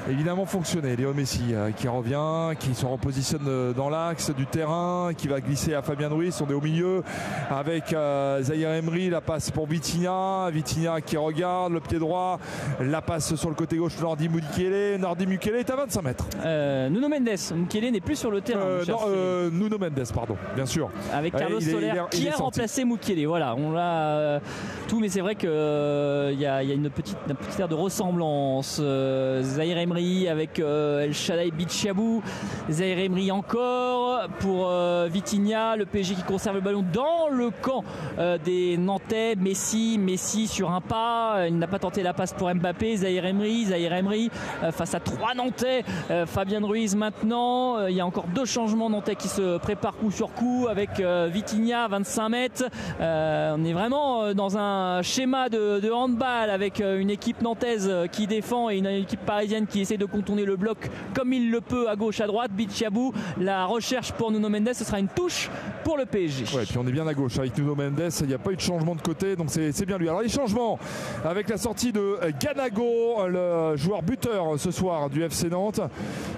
évidemment 0.08 0.46
fonctionner. 0.46 0.96
Léo 0.96 1.12
Messi 1.12 1.54
qui 1.76 1.88
revient 1.88 2.56
qui 2.58 2.74
se 2.74 2.86
repositionne 2.86 3.72
dans 3.74 3.90
l'axe 3.90 4.30
du 4.34 4.46
terrain 4.46 5.10
qui 5.16 5.28
va 5.28 5.40
glisser 5.40 5.74
à 5.74 5.82
Fabien 5.82 6.08
Ruiz. 6.08 6.40
On 6.40 6.50
est 6.50 6.54
au 6.54 6.60
milieu 6.60 7.02
avec 7.50 7.92
euh, 8.30 8.42
Zahir 8.42 8.70
Emery, 8.70 9.10
la 9.10 9.20
passe 9.20 9.50
pour 9.50 9.66
Vitinha, 9.66 10.50
Vitinha 10.50 11.00
qui 11.00 11.16
regarde 11.16 11.72
le 11.72 11.80
pied 11.80 11.98
droit, 11.98 12.38
la 12.80 13.02
passe 13.02 13.34
sur 13.34 13.48
le 13.48 13.54
côté 13.54 13.76
gauche 13.76 13.98
Nordi 14.00 14.28
Mukele, 14.28 14.98
Nordi 14.98 15.26
Mukele 15.26 15.56
est 15.56 15.70
à 15.70 15.76
25 15.76 16.02
mètres. 16.02 16.26
Euh, 16.44 16.88
Nuno 16.88 17.08
Mendes, 17.08 17.54
Mukele 17.54 17.90
n'est 17.90 18.00
plus 18.00 18.16
sur 18.16 18.30
le 18.30 18.40
terrain. 18.40 18.60
Euh, 18.60 19.50
non, 19.50 19.58
Nuno 19.58 19.78
Mendes, 19.78 20.12
pardon, 20.14 20.36
bien 20.54 20.66
sûr. 20.66 20.90
Avec 21.12 21.34
Carlos 21.34 21.60
Soler 21.60 21.92
qui 22.10 22.28
a 22.28 22.36
remplacé 22.36 22.84
Mukele, 22.84 23.26
voilà, 23.26 23.54
on 23.56 23.72
l'a 23.72 24.40
tout, 24.88 25.00
mais 25.00 25.08
c'est 25.08 25.20
vrai 25.20 25.34
qu'il 25.34 25.48
y, 25.50 26.46
a 26.46 26.62
une 26.62 26.90
petite, 26.90 27.18
une 27.28 27.34
petite 27.34 27.60
aire 27.60 27.68
de 27.68 27.74
ressemblance. 27.74 28.76
Zahir 28.76 29.78
Emery 29.78 30.28
avec 30.28 30.58
El 30.58 31.12
Shaddai 31.12 31.50
Bichabou, 31.50 32.22
Zahir 32.70 32.98
Emery 32.98 33.30
encore 33.30 34.28
pour 34.38 34.70
Vitinha, 35.10 35.76
le 35.76 35.86
PSG 35.86 36.14
qui 36.14 36.22
conserve 36.22 36.56
le 36.56 36.62
ballon 36.62 36.84
dans 36.92 37.28
le 37.30 37.50
camp 37.50 37.84
euh, 38.20 38.38
des 38.38 38.76
Nantais. 38.76 39.34
Messi, 39.36 39.98
Messi 39.98 40.46
sur 40.46 40.70
un 40.70 40.80
pas. 40.80 41.46
Il 41.48 41.58
n'a 41.58 41.66
pas 41.66 41.78
tenté 41.78 42.02
la 42.02 42.12
passe 42.12 42.32
pour 42.34 42.52
Mbappé. 42.54 42.98
Zahir 42.98 43.24
Emery, 43.24 43.66
Zahir 43.66 43.92
Emery 43.92 44.30
euh, 44.62 44.72
face 44.72 44.94
à 44.94 45.00
trois 45.00 45.34
Nantais. 45.34 45.84
Euh, 46.10 46.26
Fabien 46.26 46.60
Ruiz 46.64 46.94
maintenant. 46.94 47.86
il 47.86 47.94
y 47.94 48.00
a 48.00 48.06
encore 48.06 48.26
deux 48.34 48.44
changements 48.44 48.90
Nantais 48.90 49.16
qui 49.16 49.28
se 49.28 49.58
préparent 49.58 49.96
coup 49.96 50.10
sur 50.10 50.32
coup 50.32 50.66
avec 50.68 51.00
Vitinha 51.00 51.88
25 51.88 52.28
mètres. 52.28 52.64
on 53.00 53.64
est 53.64 53.72
vraiment 53.72 54.34
dans 54.34 54.56
un 54.58 55.02
schéma 55.02 55.48
de, 55.48 55.90
handball 55.90 56.50
avec 56.50 56.80
une 56.80 57.10
équipe 57.10 57.42
nantaise 57.42 57.90
qui 58.12 58.26
défend 58.26 58.70
et 58.70 58.76
une 58.76 58.86
équipe 58.86 59.24
parisienne 59.24 59.66
qui 59.66 59.80
essaie 59.80 59.96
de 59.96 60.04
contourner 60.04 60.44
le 60.44 60.56
bloc 60.56 60.90
comme 61.14 61.32
il 61.32 61.50
le 61.50 61.60
peut 61.60 61.88
à 61.88 61.96
gauche 61.96 62.20
à 62.20 62.26
droite. 62.26 62.50
Bichabou, 62.52 63.12
la 63.40 63.64
recherche 63.64 64.12
pour 64.12 64.30
Nuno 64.30 64.48
Mendes, 64.48 64.74
ce 64.74 64.84
sera 64.84 64.98
une 64.98 65.08
touche 65.08 65.50
pour 65.84 65.96
le 65.96 66.06
PSG. 66.06 66.56
Ouais, 66.56 66.64
puis 66.64 66.78
on 66.78 66.86
est 66.86 66.92
bien 66.92 67.06
à 67.06 67.14
gauche 67.14 67.38
avec 67.38 67.56
Nuno 67.56 67.74
Mendes. 67.74 68.09
Il 68.20 68.26
n'y 68.26 68.34
a 68.34 68.38
pas 68.38 68.52
eu 68.52 68.56
de 68.56 68.60
changement 68.60 68.94
de 68.94 69.02
côté, 69.02 69.36
donc 69.36 69.48
c'est 69.50 69.86
bien 69.86 69.98
lui. 69.98 70.08
Alors 70.08 70.22
les 70.22 70.28
changements 70.28 70.78
avec 71.24 71.48
la 71.48 71.56
sortie 71.56 71.92
de 71.92 72.18
Ganago, 72.40 73.26
le 73.28 73.76
joueur 73.76 74.02
buteur 74.02 74.58
ce 74.58 74.70
soir 74.70 75.10
du 75.10 75.22
FC 75.22 75.48
Nantes. 75.48 75.80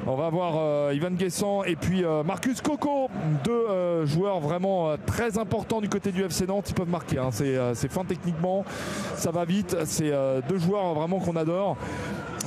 On 0.06 0.16
va 0.16 0.30
voir 0.30 0.54
euh, 0.56 0.92
Ivan 0.94 1.10
Guessant 1.10 1.64
et 1.64 1.76
puis 1.76 2.04
euh, 2.04 2.22
Marcus 2.22 2.60
Coco, 2.60 3.08
deux 3.44 3.52
euh, 3.52 4.06
joueurs 4.06 4.40
vraiment 4.40 4.96
très 5.06 5.38
importants 5.38 5.80
du 5.80 5.88
côté 5.88 6.12
du 6.12 6.22
FC 6.22 6.46
Nantes. 6.46 6.70
Ils 6.70 6.74
peuvent 6.74 6.88
marquer. 6.88 7.18
Hein. 7.18 7.30
C'est 7.32 7.90
fin 7.90 8.04
techniquement, 8.04 8.64
ça 9.16 9.30
va 9.30 9.44
vite. 9.44 9.76
C'est 9.84 10.12
deux 10.48 10.58
joueurs 10.58 10.94
vraiment 10.94 11.18
qu'on 11.18 11.36
adore. 11.36 11.76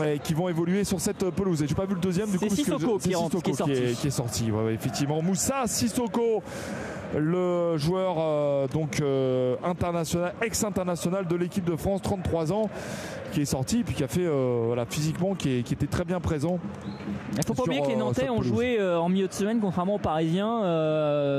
Et 0.06 0.20
qui 0.20 0.34
vont 0.34 0.50
évoluer 0.50 0.84
sur 0.84 1.00
cette 1.00 1.30
pelouse. 1.30 1.64
Et 1.64 1.68
j'ai 1.68 1.76
pas 1.76 1.86
vu 1.86 1.94
le 1.96 2.02
deuxième 2.02 2.30
du 2.30 2.38
coup. 2.38 2.46
C'est 2.50 2.56
Sissoko, 2.56 2.98
qui, 2.98 3.12
est, 3.12 4.10
sorti. 4.10 4.52
effectivement, 4.70 5.22
Moussa 5.22 5.64
Sissoko 5.68 6.44
le 7.18 7.78
joueur 7.78 8.16
euh, 8.20 8.68
donc 8.68 9.00
euh, 9.00 9.56
international, 9.64 10.34
ex-international 10.42 11.28
de 11.28 11.36
l'équipe 11.36 11.64
de 11.64 11.76
France, 11.76 12.02
33 12.02 12.52
ans, 12.52 12.70
qui 13.32 13.42
est 13.42 13.46
sorti 13.46 13.84
puis 13.84 13.96
qui 13.96 14.04
a 14.04 14.08
fait 14.08 14.26
euh, 14.26 14.64
voilà, 14.66 14.86
physiquement, 14.86 15.36
qui, 15.36 15.60
était 15.60 15.88
très 15.88 16.06
bien 16.06 16.20
présent. 16.20 16.60
Il 17.34 17.38
ne 17.38 17.44
faut 17.44 17.54
pas 17.54 17.64
oublier 17.64 17.82
que 17.82 17.88
les 17.88 17.96
Nantais 17.96 18.30
ont 18.30 18.42
joué 18.42 18.82
en 18.82 19.10
milieu 19.10 19.28
de 19.28 19.34
semaine, 19.34 19.60
contrairement 19.60 19.96
aux 19.96 20.00
Parisiens, 20.00 20.62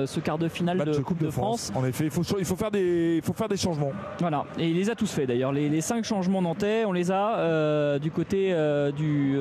ce 0.07 0.21
quart 0.21 0.39
de 0.39 0.49
finale 0.49 0.79
de, 0.79 0.99
Coupe 0.99 1.23
de, 1.23 1.31
France. 1.31 1.73
En 1.75 1.85
effet, 1.85 2.05
il 2.05 2.11
faut, 2.11 2.23
il, 2.39 2.45
faut 2.45 2.57
faire 2.57 2.71
des, 2.71 3.17
il 3.17 3.23
faut 3.23 3.33
faire 3.33 3.49
des 3.49 3.57
changements. 3.57 3.93
Voilà, 4.21 4.45
et 4.59 4.69
il 4.69 4.77
les 4.77 4.91
a 4.91 4.95
tous 4.95 5.11
fait 5.11 5.27
d'ailleurs. 5.27 5.53
Les, 5.53 5.69
les 5.69 5.81
cinq 5.81 6.05
changements 6.05 6.43
nantais, 6.43 6.85
on 6.85 6.93
les 6.93 7.11
a 7.11 7.99
du 7.99 8.11
côté 8.11 8.55
du, 8.97 9.37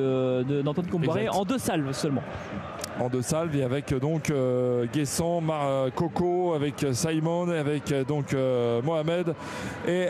d'Antoine 0.64 0.86
Comboiré 0.86 1.28
en 1.28 1.44
deux 1.44 1.58
salves 1.58 1.92
seulement. 1.92 2.22
En 3.00 3.08
deux 3.08 3.22
salves 3.22 3.54
et 3.56 3.62
avec 3.62 3.94
donc 3.94 4.32
Guessant, 4.92 5.42
Coco, 5.94 6.54
avec 6.54 6.86
Simon, 6.92 7.48
avec 7.48 7.92
donc 8.06 8.34
Mohamed 8.84 9.34
et 9.86 10.08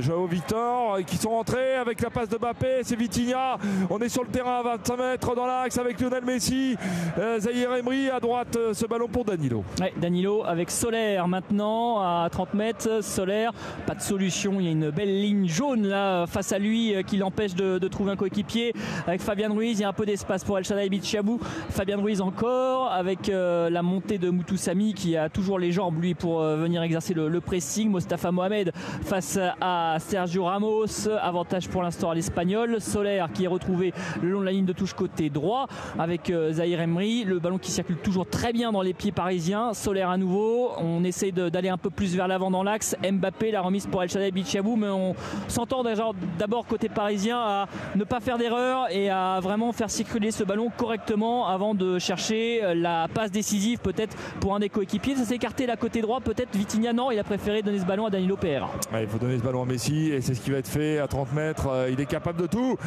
Joao 0.00 0.26
Victor 0.26 0.98
qui 1.06 1.16
sont 1.16 1.30
rentrés 1.30 1.74
avec 1.74 2.00
la 2.00 2.10
passe 2.10 2.28
de 2.28 2.36
Mbappé. 2.36 2.80
C'est 2.82 2.96
Vitinha. 2.96 3.58
On 3.90 3.98
est 4.00 4.08
sur 4.08 4.22
le 4.22 4.28
terrain 4.28 4.60
à 4.60 4.62
25 4.62 4.96
mètres 4.96 5.34
dans 5.34 5.46
l'axe 5.46 5.78
avec 5.78 6.00
Lionel 6.00 6.24
Messi. 6.24 6.76
Zahir 7.38 7.74
Emery 7.74 8.10
à 8.10 8.20
droite, 8.20 8.56
ce 8.72 8.86
ballon 8.86 9.08
pour 9.08 9.24
Danilo. 9.24 9.64
Danilo 9.96 10.44
avec 10.44 10.70
Solaire 10.70 11.28
maintenant 11.28 12.00
à 12.00 12.28
30 12.30 12.54
mètres. 12.54 13.02
Solaire, 13.02 13.52
pas 13.86 13.94
de 13.94 14.00
solution. 14.00 14.60
Il 14.60 14.66
y 14.66 14.68
a 14.68 14.72
une 14.72 14.90
belle 14.90 15.20
ligne 15.20 15.48
jaune 15.48 15.86
là 15.86 16.26
face 16.26 16.52
à 16.52 16.58
lui 16.58 16.94
qui 17.06 17.16
l'empêche 17.16 17.54
de, 17.54 17.88
trouver 17.88 18.12
un 18.12 18.16
coéquipier. 18.16 18.72
Avec 19.06 19.20
Fabien 19.20 19.50
Ruiz, 19.50 19.78
il 19.78 19.82
y 19.82 19.84
a 19.84 19.88
un 19.88 19.92
peu 19.92 20.06
d'espace 20.06 20.44
pour 20.44 20.58
El 20.58 20.64
Shaddai 20.64 20.88
Bichabou. 20.88 21.38
Fabien 21.70 21.96
Ruiz 21.96 22.17
encore 22.20 22.92
avec 22.92 23.28
la 23.28 23.82
montée 23.82 24.18
de 24.18 24.30
Moutoussami 24.30 24.94
qui 24.94 25.16
a 25.16 25.28
toujours 25.28 25.58
les 25.58 25.72
jambes 25.72 26.00
lui 26.00 26.14
pour 26.14 26.40
venir 26.40 26.82
exercer 26.82 27.14
le, 27.14 27.40
pressing. 27.40 27.90
Mostafa 27.90 28.32
Mohamed 28.32 28.72
face 29.02 29.38
à 29.60 29.96
Sergio 29.98 30.44
Ramos. 30.44 31.08
Avantage 31.20 31.68
pour 31.68 31.82
l'instant 31.82 32.10
à 32.10 32.14
l'Espagnol. 32.14 32.80
Solaire 32.80 33.28
qui 33.32 33.44
est 33.44 33.48
retrouvé 33.48 33.92
le 34.22 34.30
long 34.30 34.40
de 34.40 34.44
la 34.44 34.52
ligne 34.52 34.64
de 34.64 34.72
touche 34.72 34.94
côté 34.94 35.30
droit 35.30 35.66
avec 35.98 36.32
Zahir 36.50 36.80
Emery. 36.80 37.24
Le 37.24 37.38
ballon 37.38 37.58
qui 37.58 37.70
circule 37.70 37.96
toujours 37.96 38.28
très 38.28 38.52
bien 38.52 38.72
dans 38.72 38.82
les 38.82 38.94
pieds 38.94 39.12
parisiens. 39.12 39.72
Solaire 39.74 40.10
à 40.10 40.16
nouveau. 40.16 40.70
On 40.78 41.04
essaye 41.04 41.32
d'aller 41.32 41.68
un 41.68 41.78
peu 41.78 41.90
plus 41.90 42.16
vers 42.16 42.28
l'avant 42.28 42.50
dans 42.50 42.62
l'axe. 42.62 42.96
Mbappé, 43.02 43.50
la 43.50 43.60
remise 43.60 43.86
pour 43.86 44.02
El 44.02 44.08
Shaddai 44.08 44.30
Bichabou. 44.30 44.76
Mais 44.76 44.88
on 44.88 45.14
s'entend 45.48 45.82
d'abord 46.38 46.66
côté 46.66 46.88
parisien 46.88 47.38
à 47.38 47.66
ne 47.94 48.04
pas 48.04 48.20
faire 48.20 48.38
d'erreur 48.38 48.86
et 48.90 49.10
à 49.10 49.40
vraiment 49.40 49.72
faire 49.72 49.90
circuler 49.90 50.30
ce 50.30 50.44
ballon 50.44 50.70
correctement 50.76 51.46
avant 51.46 51.74
de 51.74 51.98
chercher 52.08 52.62
la 52.74 53.06
passe 53.12 53.30
décisive 53.30 53.80
peut-être 53.80 54.16
pour 54.40 54.54
un 54.54 54.60
des 54.60 54.70
coéquipiers. 54.70 55.14
Ça 55.14 55.24
s'est 55.24 55.34
écarté 55.34 55.66
là 55.66 55.76
côté 55.76 56.00
droit. 56.00 56.20
Peut-être 56.20 56.56
Vitinha, 56.56 56.94
non. 56.94 57.10
Il 57.10 57.18
a 57.18 57.24
préféré 57.24 57.60
donner 57.62 57.78
ce 57.78 57.84
ballon 57.84 58.06
à 58.06 58.10
Danilo 58.10 58.36
PR. 58.36 58.66
il 58.98 59.06
faut 59.06 59.18
donner 59.18 59.38
ce 59.38 59.42
ballon 59.42 59.62
à 59.62 59.66
Messi 59.66 60.10
et 60.10 60.22
c'est 60.22 60.34
ce 60.34 60.40
qui 60.40 60.50
va 60.50 60.58
être 60.58 60.68
fait 60.68 60.98
à 60.98 61.06
30 61.06 61.32
mètres. 61.34 61.68
Euh, 61.68 61.90
il 61.90 62.00
est 62.00 62.06
capable 62.06 62.40
de 62.40 62.46
tout. 62.46 62.78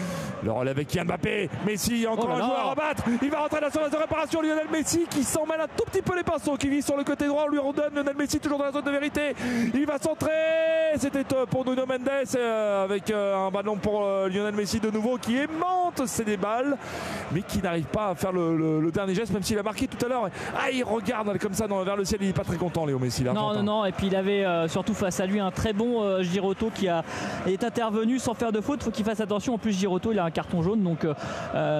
Le 0.43 0.51
relève 0.51 0.77
avec 0.77 0.91
Mbappé. 0.93 1.49
Messi, 1.67 2.07
encore 2.07 2.29
oh 2.29 2.33
un 2.33 2.37
joueur 2.37 2.71
à 2.71 2.75
battre. 2.75 3.03
Il 3.21 3.29
va 3.29 3.41
rentrer 3.41 3.59
dans 3.59 3.67
la 3.67 3.71
surface 3.71 3.91
de 3.91 3.97
réparation. 3.97 4.41
Lionel 4.41 4.67
Messi 4.71 5.05
qui 5.09 5.23
s'en 5.23 5.45
mêle 5.45 5.61
un 5.61 5.67
tout 5.67 5.85
petit 5.85 6.01
peu 6.01 6.15
les 6.15 6.23
pinceaux, 6.23 6.57
qui 6.57 6.69
vit 6.69 6.81
sur 6.81 6.97
le 6.97 7.03
côté 7.03 7.27
droit. 7.27 7.43
On 7.45 7.51
lui 7.51 7.59
redonne 7.59 7.93
Lionel 7.93 8.15
Messi 8.17 8.39
toujours 8.39 8.57
dans 8.57 8.65
la 8.65 8.71
zone 8.71 8.85
de 8.85 8.91
vérité. 8.91 9.35
Il 9.73 9.85
va 9.85 9.99
centrer. 9.99 10.80
C'était 10.97 11.23
euh, 11.33 11.45
pour 11.45 11.65
Nuno 11.65 11.85
Mendes 11.85 12.09
euh, 12.35 12.83
avec 12.83 13.11
un 13.11 13.49
ballon 13.49 13.77
pour 13.77 14.01
Lionel 14.01 14.53
Messi 14.53 14.79
de 14.79 14.91
nouveau 14.91 15.17
qui 15.17 15.37
aimante 15.37 16.01
c'est 16.05 16.25
des 16.25 16.35
balles 16.35 16.77
mais 17.31 17.41
qui 17.41 17.59
n'arrive 17.59 17.85
pas 17.85 18.09
à 18.09 18.15
faire 18.15 18.33
le, 18.33 18.91
dernier 18.91 19.15
geste 19.15 19.31
même 19.31 19.41
s'il 19.41 19.57
a 19.57 19.63
marqué 19.63 19.87
tout 19.87 20.05
à 20.05 20.09
l'heure. 20.09 20.29
Ah, 20.53 20.69
il 20.71 20.83
regarde 20.83 21.37
comme 21.37 21.53
ça 21.53 21.67
dans, 21.67 21.81
vers 21.83 21.95
le 21.95 22.03
ciel. 22.03 22.19
Il 22.21 22.27
n'est 22.27 22.33
pas 22.33 22.43
très 22.43 22.57
content, 22.57 22.85
Léo 22.85 22.99
Messi. 22.99 23.23
Là, 23.23 23.31
non, 23.31 23.53
non, 23.53 23.63
non. 23.63 23.85
Et 23.85 23.91
puis 23.93 24.07
il 24.07 24.15
avait 24.15 24.45
surtout 24.67 24.93
face 24.93 25.19
à 25.19 25.25
lui 25.25 25.39
un 25.39 25.51
très 25.51 25.71
bon 25.71 26.21
Giroto 26.21 26.69
qui 26.73 26.89
a, 26.89 27.03
est 27.47 27.63
intervenu 27.63 28.19
sans 28.19 28.33
faire 28.33 28.51
de 28.51 28.59
faute. 28.59 28.81
Il 28.81 28.83
faut 28.83 28.91
qu'il 28.91 29.05
fasse 29.05 29.21
attention. 29.21 29.53
En 29.53 29.57
plus, 29.57 29.71
Giroto, 29.71 30.11
il 30.11 30.19
a 30.19 30.25
un 30.25 30.31
carton 30.31 30.61
jaune. 30.61 30.83
Donc 30.83 31.05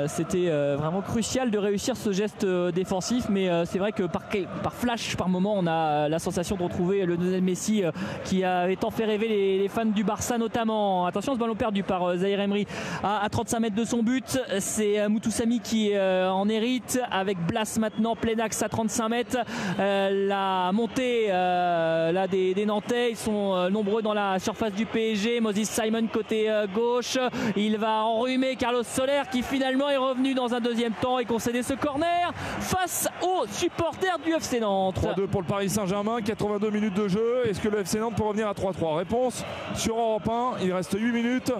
c'était 0.08 0.50
vraiment 0.76 1.02
crucial 1.02 1.52
de 1.52 1.58
réussir 1.58 1.98
ce 1.98 2.12
geste 2.12 2.46
défensif. 2.46 3.26
Mais 3.30 3.50
c'est 3.66 3.80
vrai 3.80 3.92
que 3.92 4.04
par, 4.04 4.24
par 4.64 4.74
flash, 4.74 5.18
par 5.18 5.28
moment, 5.28 5.56
on 5.58 5.68
a 5.68 6.08
la 6.08 6.20
sensation 6.20 6.56
de 6.56 6.64
retrouver 6.64 7.06
le 7.06 7.16
Lionel 7.16 7.42
Messi 7.42 7.84
qui 8.24 8.44
avait 8.44 8.78
tant 8.78 8.92
fait 8.92 9.01
rêver 9.04 9.28
les, 9.28 9.68
fans 9.68 9.86
du 9.86 10.04
Barça 10.04 10.38
notamment. 10.38 11.06
Attention, 11.06 11.34
ce 11.34 11.40
ballon 11.40 11.56
perdu 11.56 11.84
par 11.84 12.04
euh, 12.04 12.18
Zahir 12.18 12.40
Emery 12.40 12.68
à, 13.04 13.28
35 13.30 13.60
mètres 13.60 13.76
de 13.76 13.86
son 13.86 14.04
but. 14.04 14.40
C'est 14.60 15.00
euh, 15.00 15.10
Moutoussami 15.10 15.60
qui 15.60 15.92
euh, 15.94 16.30
en 16.30 16.50
hérite 16.50 17.00
avec 17.12 17.38
Blas 17.46 17.78
maintenant, 17.80 18.16
plein 18.16 18.38
axe 18.40 18.62
à 18.62 18.70
35 18.70 19.10
mètres. 19.10 19.38
la 19.78 20.72
montée 20.74 21.28
là 21.28 22.28
des, 22.28 22.66
Nantais, 22.66 23.12
ils 23.12 23.18
sont 23.18 23.70
nombreux 23.70 24.02
dans 24.02 24.14
la 24.14 24.40
surface 24.40 24.74
du 24.74 24.86
PSG. 24.86 25.40
Moses 25.40 25.64
Simon 25.64 26.08
côté 26.08 26.50
gauche. 26.74 27.18
Il 27.56 27.78
va 27.78 28.04
enrhumer 28.04 28.56
Carlos 28.56 28.84
Soler 28.84 29.24
qui 29.32 29.42
finalement 29.42 29.90
est 29.90 29.98
revenu 29.98 30.34
dans 30.34 30.54
un 30.54 30.60
deuxième 30.60 30.94
temps 30.94 31.20
et 31.20 31.26
concédé 31.26 31.64
ce 31.64 31.74
corner 31.74 32.34
face 32.60 33.08
aux 33.22 33.46
supporters 33.48 34.20
du 34.20 34.34
FC 34.34 34.60
Nantes. 34.60 34.98
3-2 35.02 35.28
pour 35.28 35.42
le 35.42 35.48
Paris 35.48 35.70
Saint-Germain, 35.70 36.22
82 36.22 36.70
minutes 36.70 36.94
de 36.94 37.08
jeu. 37.08 37.44
Est-ce 37.46 37.60
que 37.60 37.70
le 37.70 37.80
FC 37.80 38.00
Nantes 38.00 38.16
peut 38.16 38.24
revenir 38.24 38.48
à 38.48 38.54
3-3 38.54 38.91
Réponse 38.96 39.46
sur 39.76 39.98
Europe 39.98 40.28
1. 40.28 40.64
Il 40.64 40.74
reste 40.74 40.98
8 41.00 41.12
minutes 41.12 41.52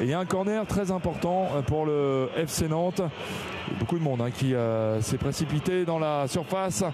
et 0.00 0.04
il 0.04 0.10
y 0.10 0.14
a 0.14 0.18
un 0.18 0.24
corner 0.26 0.66
très 0.66 0.90
important 0.90 1.48
pour 1.66 1.86
le 1.86 2.28
FC 2.36 2.68
Nantes. 2.68 3.02
Beaucoup 3.78 3.98
de 3.98 4.04
monde 4.04 4.20
hein, 4.20 4.30
qui 4.30 4.54
euh, 4.54 5.00
s'est 5.00 5.16
précipité 5.16 5.84
dans 5.84 5.98
la 5.98 6.26
surface 6.28 6.84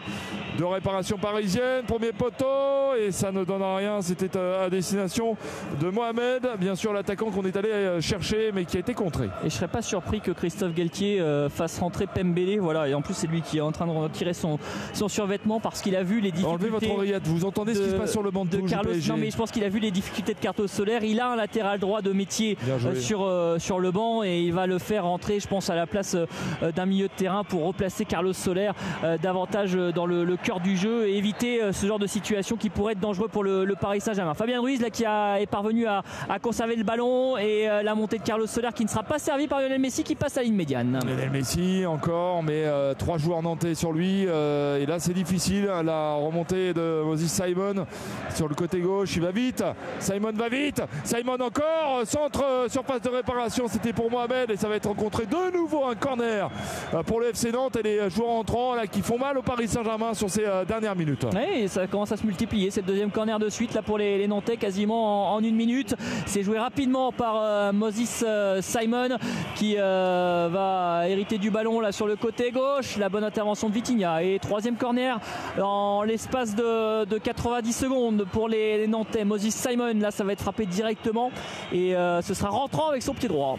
de 0.59 0.65
réparation 0.65 1.19
parisienne. 1.19 1.85
Premier 1.87 2.13
poteau 2.13 2.95
et 2.99 3.11
ça 3.11 3.33
ne 3.33 3.45
donne 3.45 3.63
rien. 3.63 4.01
C'était 4.03 4.37
euh, 4.37 4.67
à 4.67 4.71
destination 4.71 5.37
de 5.81 5.89
Mohamed, 5.89 6.49
bien 6.59 6.75
sûr 6.75 6.93
l'attaquant 6.93 7.31
qu'on 7.31 7.45
est 7.45 7.57
allé 7.57 7.71
euh, 7.71 8.01
chercher 8.01 8.53
mais 8.55 8.65
qui 8.65 8.77
a 8.77 8.81
été 8.81 8.95
contré. 8.95 9.27
Et 9.45 9.51
je 9.51 9.55
serais 9.55 9.69
pas 9.69 9.83
surpris 9.83 10.21
que 10.21 10.31
Christophe 10.31 10.75
Galtier 10.75 11.23
fasse 11.51 11.79
rentrer 11.79 12.07
Pembele. 12.07 12.61
Voilà, 12.61 12.89
et 12.89 12.95
en 12.95 13.03
plus 13.03 13.15
c'est 13.15 13.27
lui 13.27 13.43
qui 13.43 13.59
est 13.59 13.63
en 13.63 13.73
train 13.73 13.87
de 13.87 13.93
retirer 13.93 14.35
son, 14.35 14.59
son 14.93 15.09
survêtement 15.09 15.61
parce 15.61 15.83
qu'il 15.83 15.97
a 15.97 16.03
vu 16.03 16.21
les 16.21 16.31
difficultés. 16.31 16.55
Enlevez 16.55 16.69
votre 16.69 16.91
oreillette, 16.91 17.27
vous 17.27 17.45
entendez 17.45 17.75
ce 17.75 17.83
qui 17.83 17.91
se 17.91 17.97
passe 17.97 18.13
sur 18.13 18.23
le 18.23 18.31
banc 18.31 18.45
de, 18.45 18.57
de 18.57 18.69
Carlos. 18.69 18.93
Non 19.09 19.17
mais 19.17 19.31
je 19.31 19.37
pense 19.37 19.51
qu'il 19.51 19.65
a 19.65 19.69
vu 19.69 19.80
les 19.81 19.91
difficultés 19.91 20.35
de 20.35 20.39
Carlos 20.39 20.67
Solaire. 20.67 21.05
Il 21.05 21.21
a 21.21 21.31
un 21.31 21.37
latéral 21.37 21.79
droit 21.79 22.03
de 22.03 22.13
métier 22.13 22.57
sur, 23.01 23.29
sur 23.59 23.81
le 23.81 23.91
banc 23.91 24.23
et 24.23 24.41
il 24.41 24.53
va 24.53 24.67
le 24.67 24.79
faire 24.79 25.05
rentrer, 25.05 25.41
je 25.41 25.49
pense, 25.49 25.71
à 25.71 25.75
la 25.75 25.87
place 25.87 26.17
euh, 26.63 26.73
d'un 26.73 26.87
milieu 26.87 27.09
de 27.09 27.13
terrain 27.13 27.45
pour 27.45 27.65
replacer 27.65 28.05
Carlos 28.05 28.33
Soler 28.33 28.71
euh, 29.05 29.19
davantage 29.19 29.73
euh, 29.75 29.93
dans 29.93 30.07
le, 30.07 30.37
cœur 30.37 30.61
du 30.61 30.77
jeu 30.77 31.09
et 31.09 31.17
éviter 31.17 31.61
ce 31.73 31.87
genre 31.87 31.99
de 31.99 32.07
situation 32.07 32.57
qui 32.57 32.71
pourrait 32.71 32.93
être 32.93 33.01
dangereux 33.01 33.29
pour 33.29 33.45
le, 33.45 33.67
Paris 33.81 34.01
Saint-Germain. 34.01 34.35
Fabien 34.35 34.61
Ruiz 34.61 34.81
là 34.81 34.91
qui 34.91 35.05
a, 35.05 35.41
est 35.41 35.47
parvenu 35.47 35.87
à, 35.87 36.03
conserver 36.41 36.77
le 36.77 36.85
ballon 36.85 37.37
et 37.37 37.67
la 37.67 37.95
montée 37.95 38.19
de 38.19 38.23
Carlos 38.23 38.47
Soler 38.47 38.69
qui 38.75 38.85
ne 38.85 38.89
sera 38.89 39.03
pas 39.03 39.19
servi 39.19 39.49
par 39.49 39.61
Lionel 39.61 39.81
Messi 39.81 40.03
qui 40.03 40.15
passe 40.15 40.37
à 40.37 40.41
la 40.41 40.45
ligne 40.45 40.55
médiane. 40.55 40.99
Lionel 41.05 41.31
Messi 41.31 41.85
encore 41.87 42.43
mais 42.43 42.65
trois 42.99 43.19
joueurs 43.19 43.43
nantais 43.43 43.75
sur 43.75 43.93
lui 43.93 44.23
et 44.23 44.87
là 44.87 44.99
c'est 44.99 45.13
difficile 45.13 45.71
la 45.85 46.15
remontée 46.15 46.73
de 46.73 47.03
Moses 47.05 47.27
Simon 47.27 47.87
sur 48.35 48.49
le 48.49 48.55
côté 48.55 48.81
gauche 48.81 49.17
il 49.17 49.23
va 49.23 49.31
vite 49.31 49.65
Simon 49.99 50.33
va 50.33 50.49
vite 50.49 50.83
Simon 51.05 51.41
encore 51.41 52.03
centre 52.05 52.67
surface 52.69 53.03
de 53.03 53.09
réparation 53.09 53.67
c'était 53.69 53.93
pour 53.93 54.11
Mohamed 54.11 54.51
et 54.51 54.57
ça 54.57 54.69
va 54.69 54.77
être 54.77 54.89
rencontré 54.89 55.27
de 55.27 55.57
nouveau 55.57 55.85
un 55.85 55.95
corner 55.95 56.51
euh, 56.95 57.03
pour 57.03 57.21
le 57.21 57.29
FC 57.29 57.53
Nantes 57.53 57.77
et 57.77 57.83
les 57.83 58.11
joueurs 58.11 58.31
entrants 58.31 58.75
là, 58.75 58.87
qui 58.87 59.03
font 59.03 59.19
mal 59.19 59.39
au 59.39 59.43
Paris 59.43 59.69
Saint-Germain 59.69 60.15
sur 60.15 60.31
ces 60.31 60.45
euh, 60.45 60.65
dernières 60.65 60.97
minutes. 60.97 61.27
Oui, 61.35 61.69
ça 61.69 61.87
commence 61.87 62.13
à 62.13 62.17
se 62.17 62.27
multiplier. 62.27 62.71
C'est 62.71 62.81
le 62.81 62.87
deuxième 62.87 63.11
corner 63.11 63.39
de 63.39 63.49
suite 63.49 63.75
là 63.75 63.83
pour 63.83 63.99
les, 63.99 64.27
Nantais 64.27 64.57
quasiment 64.57 65.35
en, 65.35 65.41
une 65.41 65.57
minute. 65.57 65.95
C'est 66.27 66.43
joué 66.43 66.59
rapidement 66.59 67.13
par 67.13 67.37
euh, 67.37 67.73
Moses 67.73 68.25
Simon 68.61 69.09
qui 69.55 69.77
va 69.77 71.05
hériter 71.07 71.39
du 71.39 71.51
ballon 71.51 71.81
là 71.81 71.93
sur 71.93 72.07
le 72.07 72.17
côté 72.17 72.51
gauche. 72.51 72.97
La 72.97 73.09
bonne 73.09 73.25
intervention 73.25 73.69
de 73.69 73.75
Vitinha 73.75 74.23
et 74.23 74.39
troisième 74.39 74.77
corner 74.77 75.19
en 75.61 76.03
l'espace 76.03 76.55
de, 76.55 77.19
90 77.19 77.73
secondes 77.73 78.27
pour 78.33 78.49
les, 78.49 78.87
Nantais. 78.87 79.25
Simon 79.61 79.95
là 80.01 80.11
ça 80.11 80.25
va 80.25 80.33
être 80.33 80.43
frappé 80.43 80.67
directement 80.67 81.31
et 81.73 81.93
ce 82.23 82.35
sera 82.35 82.49
rentrant 82.51 82.89
avec 82.89 83.03
son 83.03 83.15
pied 83.15 83.29
droit. 83.29 83.59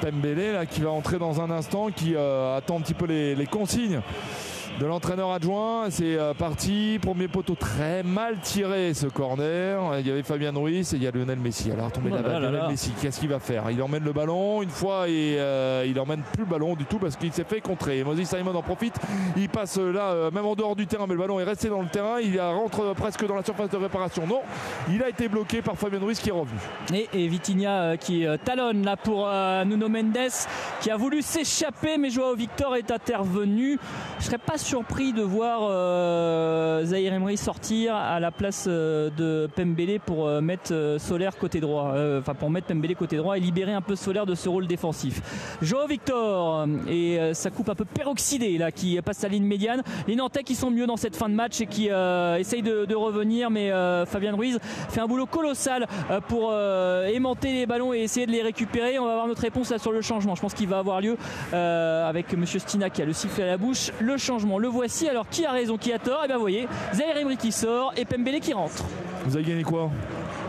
Pembele 0.00 0.52
là 0.52 0.66
qui 0.66 0.80
va 0.80 0.90
entrer 0.90 1.18
dans 1.18 1.40
un 1.40 1.50
instant 1.50 1.90
qui 1.90 2.14
euh, 2.14 2.56
attend 2.56 2.78
un 2.78 2.80
petit 2.80 2.94
peu 2.94 3.06
les 3.06 3.46
consignes 3.46 4.00
de 4.78 4.86
l'entraîneur 4.86 5.30
adjoint. 5.32 5.90
C'est 5.90 6.16
euh, 6.18 6.34
parti. 6.34 6.98
Premier 7.02 7.28
poteau 7.28 7.54
très 7.54 8.02
mal 8.02 8.38
tiré 8.40 8.94
ce 8.94 9.06
corner. 9.06 9.98
Il 9.98 10.06
y 10.06 10.10
avait 10.10 10.22
Fabien 10.22 10.52
Ruiz 10.54 10.92
et 10.92 10.96
il 10.96 11.02
y 11.02 11.06
a 11.06 11.10
Lionel 11.10 11.38
Messi. 11.38 11.70
Alors 11.72 11.90
tombé 11.90 12.10
la 12.10 12.22
balle. 12.22 12.42
Lionel 12.42 12.68
Messi, 12.68 12.92
qu'est-ce 13.00 13.20
qu'il 13.20 13.28
va 13.28 13.40
faire? 13.40 13.70
Il 13.70 13.82
emmène 13.82 14.04
le 14.04 14.12
ballon 14.12 14.62
une 14.62 14.70
fois 14.70 15.08
et 15.08 15.36
euh, 15.38 15.84
il 15.86 15.98
emmène 15.98 16.22
plus 16.32 16.44
le 16.44 16.50
ballon 16.50 16.74
du 16.74 16.84
tout 16.84 16.98
parce 16.98 17.16
qu'il 17.16 17.32
s'est 17.32 17.44
fait 17.44 17.60
contrer. 17.60 18.04
Moses 18.04 18.22
Simon 18.24 18.54
en 18.54 18.62
profite. 18.62 18.94
Il 19.36 19.48
passe 19.48 19.78
euh, 19.78 19.92
là, 19.92 20.30
même 20.30 20.46
en 20.46 20.54
dehors 20.54 20.76
du 20.76 20.86
terrain, 20.86 21.06
mais 21.06 21.14
le 21.14 21.20
ballon 21.20 21.40
est 21.40 21.44
resté 21.44 21.68
dans 21.68 21.82
le 21.82 21.88
terrain. 21.88 22.20
Il 22.20 22.40
rentre 22.40 22.94
presque 22.94 23.26
dans 23.26 23.34
la 23.34 23.44
surface 23.44 23.70
de 23.70 23.76
réparation. 23.76 24.26
Non, 24.26 24.40
il 24.90 25.02
a 25.02 25.08
été 25.08 25.28
bloqué 25.28 25.62
par 25.62 25.76
Fabien 25.76 26.00
Ruiz 26.00 26.20
qui 26.20 26.28
est 26.28 26.32
revenu. 26.32 26.58
Et, 26.94 27.08
et 27.12 27.28
Vitinha 27.28 27.96
qui 27.96 28.26
talonne 28.44 28.84
là 28.84 28.96
pour 28.96 29.28
Nuno 29.66 29.88
Mendes 29.88 30.16
qui 30.80 30.90
a 30.90 30.96
voulu 30.96 31.22
s'échapper, 31.22 31.98
mais 31.98 32.10
Joao 32.10 32.34
Victor 32.34 32.76
est 32.76 32.90
intervenu. 32.90 33.78
Je 34.20 34.24
serais 34.24 34.38
pas 34.38 34.58
surpris 34.68 35.14
de 35.14 35.22
voir 35.22 35.60
euh, 35.62 36.84
Zahir 36.84 37.14
Emery 37.14 37.38
sortir 37.38 37.94
à 37.94 38.20
la 38.20 38.30
place 38.30 38.66
euh, 38.68 39.08
de 39.16 39.48
Pembele 39.56 39.98
pour 39.98 40.26
euh, 40.26 40.42
mettre 40.42 40.74
euh, 40.74 40.98
Solaire 40.98 41.38
côté 41.38 41.58
droit, 41.58 41.94
enfin 42.18 42.34
pour 42.34 42.50
mettre 42.50 42.66
Pembele 42.66 42.94
côté 42.94 43.16
droit 43.16 43.38
et 43.38 43.40
libérer 43.40 43.72
un 43.72 43.80
peu 43.80 43.96
Solaire 43.96 44.26
de 44.26 44.34
ce 44.34 44.46
rôle 44.46 44.66
défensif. 44.66 45.22
Joao 45.62 45.86
Victor 45.86 46.66
et 46.86 47.18
sa 47.32 47.50
coupe 47.50 47.70
un 47.70 47.74
peu 47.74 47.86
peroxydée 47.86 48.58
là 48.58 48.70
qui 48.70 49.00
passe 49.00 49.18
sa 49.18 49.28
ligne 49.28 49.44
médiane. 49.44 49.82
Les 50.06 50.16
Nantais 50.16 50.42
qui 50.42 50.54
sont 50.54 50.70
mieux 50.70 50.86
dans 50.86 50.98
cette 50.98 51.16
fin 51.16 51.30
de 51.30 51.34
match 51.34 51.62
et 51.62 51.66
qui 51.66 51.86
essayent 51.86 52.62
de, 52.62 52.94
revenir, 52.94 53.50
mais 53.50 53.70
Fabien 54.06 54.34
Ruiz 54.34 54.58
fait 54.90 55.00
un 55.00 55.06
boulot 55.06 55.26
colossal 55.26 55.86
pour 56.28 56.52
aimanter 56.54 57.52
les 57.52 57.66
ballons 57.66 57.94
et 57.94 58.00
essayer 58.00 58.26
de 58.26 58.32
les 58.32 58.42
récupérer. 58.42 58.98
On 58.98 59.06
va 59.06 59.12
avoir 59.12 59.28
notre 59.28 59.42
réponse 59.42 59.70
là 59.70 59.78
sur 59.78 59.92
le 59.92 60.02
changement. 60.02 60.34
Je 60.34 60.40
pense 60.40 60.54
qu'il 60.54 60.68
va 60.68 60.78
avoir 60.78 61.00
lieu 61.00 61.16
avec 61.52 62.36
Monsieur 62.36 62.58
Stina 62.58 62.90
qui 62.90 63.02
a 63.02 63.04
le 63.04 63.12
sifflet 63.12 63.44
à 63.44 63.48
la 63.48 63.56
bouche. 63.56 63.92
Le 64.00 64.16
changement, 64.16 64.57
le 64.58 64.68
voici. 64.68 65.08
Alors 65.08 65.28
qui 65.28 65.44
a 65.44 65.52
raison, 65.52 65.76
qui 65.76 65.92
a 65.92 65.98
tort? 65.98 66.24
Et 66.24 66.26
bien 66.26 66.36
vous 66.36 66.42
voyez, 66.42 66.68
Zahir 66.94 67.16
Emery 67.16 67.36
qui 67.36 67.52
sort 67.52 67.92
et 67.96 68.04
Pembele 68.04 68.40
qui 68.40 68.52
rentre. 68.52 68.84
Vous 69.24 69.36
avez 69.36 69.44
gagné 69.44 69.62
quoi? 69.62 69.90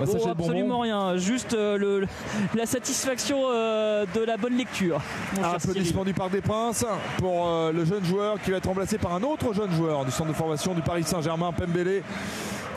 Un 0.02 0.06
Oh, 0.08 0.28
absolument 0.30 0.80
rien, 0.80 1.18
juste 1.18 1.54
euh, 1.54 1.78
le, 1.78 2.08
la 2.56 2.66
satisfaction 2.66 3.38
euh, 3.52 4.06
de 4.16 4.22
la 4.22 4.38
bonne 4.38 4.56
lecture. 4.56 5.02
Cyril. 5.34 5.46
Applaudissements 5.56 6.06
du 6.06 6.14
Parc 6.14 6.32
des 6.32 6.42
Princes 6.42 6.86
pour 7.18 7.48
euh, 7.48 7.74
le 7.74 7.84
jeune 7.84 8.04
joueur 8.06 8.42
qui 8.42 8.52
va 8.52 8.58
être 8.58 8.68
remplacé 8.68 8.98
par 8.98 9.14
un 9.14 9.24
autre 9.24 9.54
jeune 9.54 9.72
joueur 9.72 10.06
du 10.06 10.12
centre 10.12 10.30
de 10.30 10.36
formation 10.36 10.74
du 10.74 10.82
Paris 10.82 11.04
Saint-Germain, 11.04 11.52
Pembele. 11.52 12.04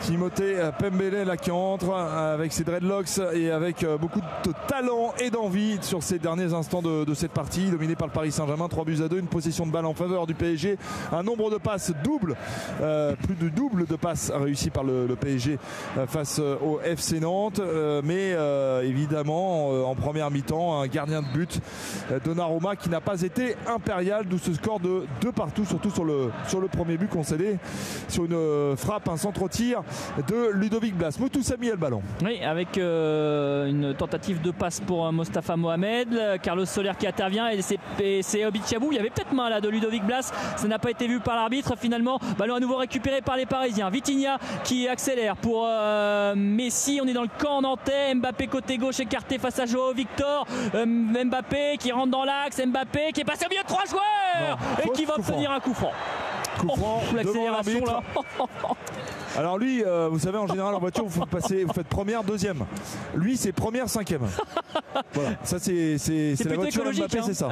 Timothée 0.01 0.57
Pembele 0.79 1.23
là 1.23 1.37
qui 1.37 1.49
entre 1.49 1.93
avec 1.93 2.51
ses 2.51 2.65
dreadlocks 2.65 3.19
et 3.35 3.51
avec 3.51 3.85
beaucoup 4.01 4.19
de 4.19 4.51
talent 4.67 5.13
et 5.17 5.29
d'envie 5.29 5.77
sur 5.81 6.03
ces 6.03 6.19
derniers 6.19 6.53
instants 6.53 6.81
de, 6.81 7.05
de 7.05 7.13
cette 7.13 7.31
partie 7.31 7.69
dominée 7.69 7.95
par 7.95 8.07
le 8.07 8.13
Paris 8.13 8.33
Saint-Germain 8.33 8.67
3 8.67 8.83
buts 8.83 8.97
à 9.01 9.07
2 9.07 9.19
une 9.19 9.27
possession 9.27 9.65
de 9.65 9.71
balle 9.71 9.85
en 9.85 9.93
faveur 9.93 10.27
du 10.27 10.33
PSG 10.33 10.77
un 11.13 11.22
nombre 11.23 11.49
de 11.49 11.57
passes 11.57 11.91
double 12.03 12.35
euh, 12.81 13.15
plus 13.15 13.35
de 13.35 13.49
double 13.49 13.85
de 13.85 13.95
passes 13.95 14.31
réussies 14.33 14.69
par 14.69 14.83
le, 14.83 15.07
PSG 15.19 15.57
euh, 15.97 16.07
face 16.07 16.39
euh, 16.39 16.57
au 16.61 16.79
FC 16.81 17.19
Nantes. 17.19 17.61
Mais 18.03 18.35
évidemment 18.83 19.89
en 19.89 19.95
première 19.95 20.31
mi-temps 20.31 20.81
un 20.81 20.87
gardien 20.87 21.21
de 21.21 21.27
but 21.27 21.59
Donnarumma 22.25 22.75
qui 22.75 22.89
n'a 22.89 23.01
pas 23.01 23.21
été 23.21 23.55
impérial. 23.67 24.25
D'où 24.25 24.37
ce 24.37 24.53
score 24.53 24.79
de 24.79 25.05
2 25.21 25.31
partout 25.31 25.65
surtout 25.65 25.89
sur 25.89 26.03
le, 26.03 26.31
sur 26.47 26.59
le 26.59 26.67
premier 26.67 26.97
but 26.97 27.09
concédé. 27.09 27.57
Sur 28.07 28.25
une 28.25 28.75
frappe 28.77 29.07
un 29.09 29.17
centre-tir 29.17 29.83
de 30.27 30.51
Ludovic 30.53 30.95
Blas. 30.95 31.17
Moutou 31.19 31.41
Samy 31.41 31.69
a 31.69 31.71
le 31.71 31.77
ballon. 31.77 32.01
Oui, 32.23 32.41
avec 32.43 32.77
une 32.77 33.93
tentative 33.97 34.41
de 34.41 34.51
passe 34.51 34.79
pour 34.79 35.11
Mostafa 35.11 35.55
Mohamed, 35.55 36.41
Carlos 36.41 36.65
Soler 36.65 36.93
qui 36.99 37.07
intervient 37.07 37.49
et 37.49 37.61
c'est, 37.61 38.45
Obi. 38.45 38.61
Il 38.91 38.95
y 38.95 38.99
avait 38.99 39.09
peut-être 39.09 39.33
main 39.33 39.49
là 39.49 39.61
de 39.61 39.69
Ludovic 39.69 40.03
Blas, 40.03 40.31
ça 40.55 40.67
n'a 40.67 40.79
pas 40.79 40.91
été 40.91 41.02
vu 41.07 41.19
par 41.19 41.35
l'arbitre. 41.35 41.75
Finalement, 41.79 42.19
ballon 42.37 42.55
à 42.55 42.59
nouveau 42.59 42.77
récupéré 42.77 43.21
par 43.21 43.37
les 43.37 43.45
Parisiens. 43.45 43.89
Vitinha 43.89 44.37
qui 44.63 44.87
accélère 44.87 45.35
pour 45.35 45.65
euh, 45.67 46.33
Messi. 46.35 46.99
On 47.01 47.07
est 47.07 47.13
dans 47.13 47.23
le 47.23 47.29
camp 47.39 47.61
nantais. 47.61 48.13
Mbappé 48.15 48.47
côté 48.47 48.77
gauche 48.77 48.99
écarté 48.99 49.37
face 49.37 49.59
à 49.59 49.65
Joao 49.65 49.93
Victor. 49.93 50.45
Euh, 50.75 50.85
Mbappé 50.85 51.77
qui 51.79 51.91
rentre 51.91 52.11
dans 52.11 52.23
l'axe. 52.23 52.61
Mbappé 52.65 53.11
qui 53.13 53.21
est 53.21 53.25
passé 53.25 53.45
au 53.45 53.49
milieu 53.49 53.63
de 53.63 53.67
trois 53.67 53.85
joueurs 53.85 54.57
et 54.83 54.89
qui 54.89 55.05
va 55.05 55.15
obtenir 55.15 55.51
un 55.51 55.59
coup 55.59 55.73
franc. 55.73 55.91
Coup 56.59 56.67
franc 56.67 57.01
Oh, 57.03 57.15
l'accélération 57.15 57.85
là. 57.85 58.01
Alors 59.37 59.57
lui, 59.57 59.83
euh, 59.83 60.09
vous 60.11 60.19
savez, 60.19 60.37
en 60.37 60.47
général 60.47 60.75
en 60.75 60.79
voiture, 60.79 61.05
vous 61.05 61.19
faites, 61.21 61.29
passer, 61.29 61.63
vous 61.63 61.73
faites 61.73 61.87
première, 61.87 62.23
deuxième. 62.23 62.65
Lui, 63.15 63.35
c'est 63.37 63.51
première, 63.51 63.89
cinquième. 63.89 64.21
Voilà. 65.13 65.31
Ça, 65.43 65.57
c'est 65.59 65.97
c'est- 65.97 66.35
c'est 66.35 66.49
la 66.49 66.55
voiture 66.55 66.81
écologique, 66.81 67.03
Mbappé, 67.05 67.19
hein. 67.19 67.23
c'est 67.25 67.33
ça. 67.33 67.49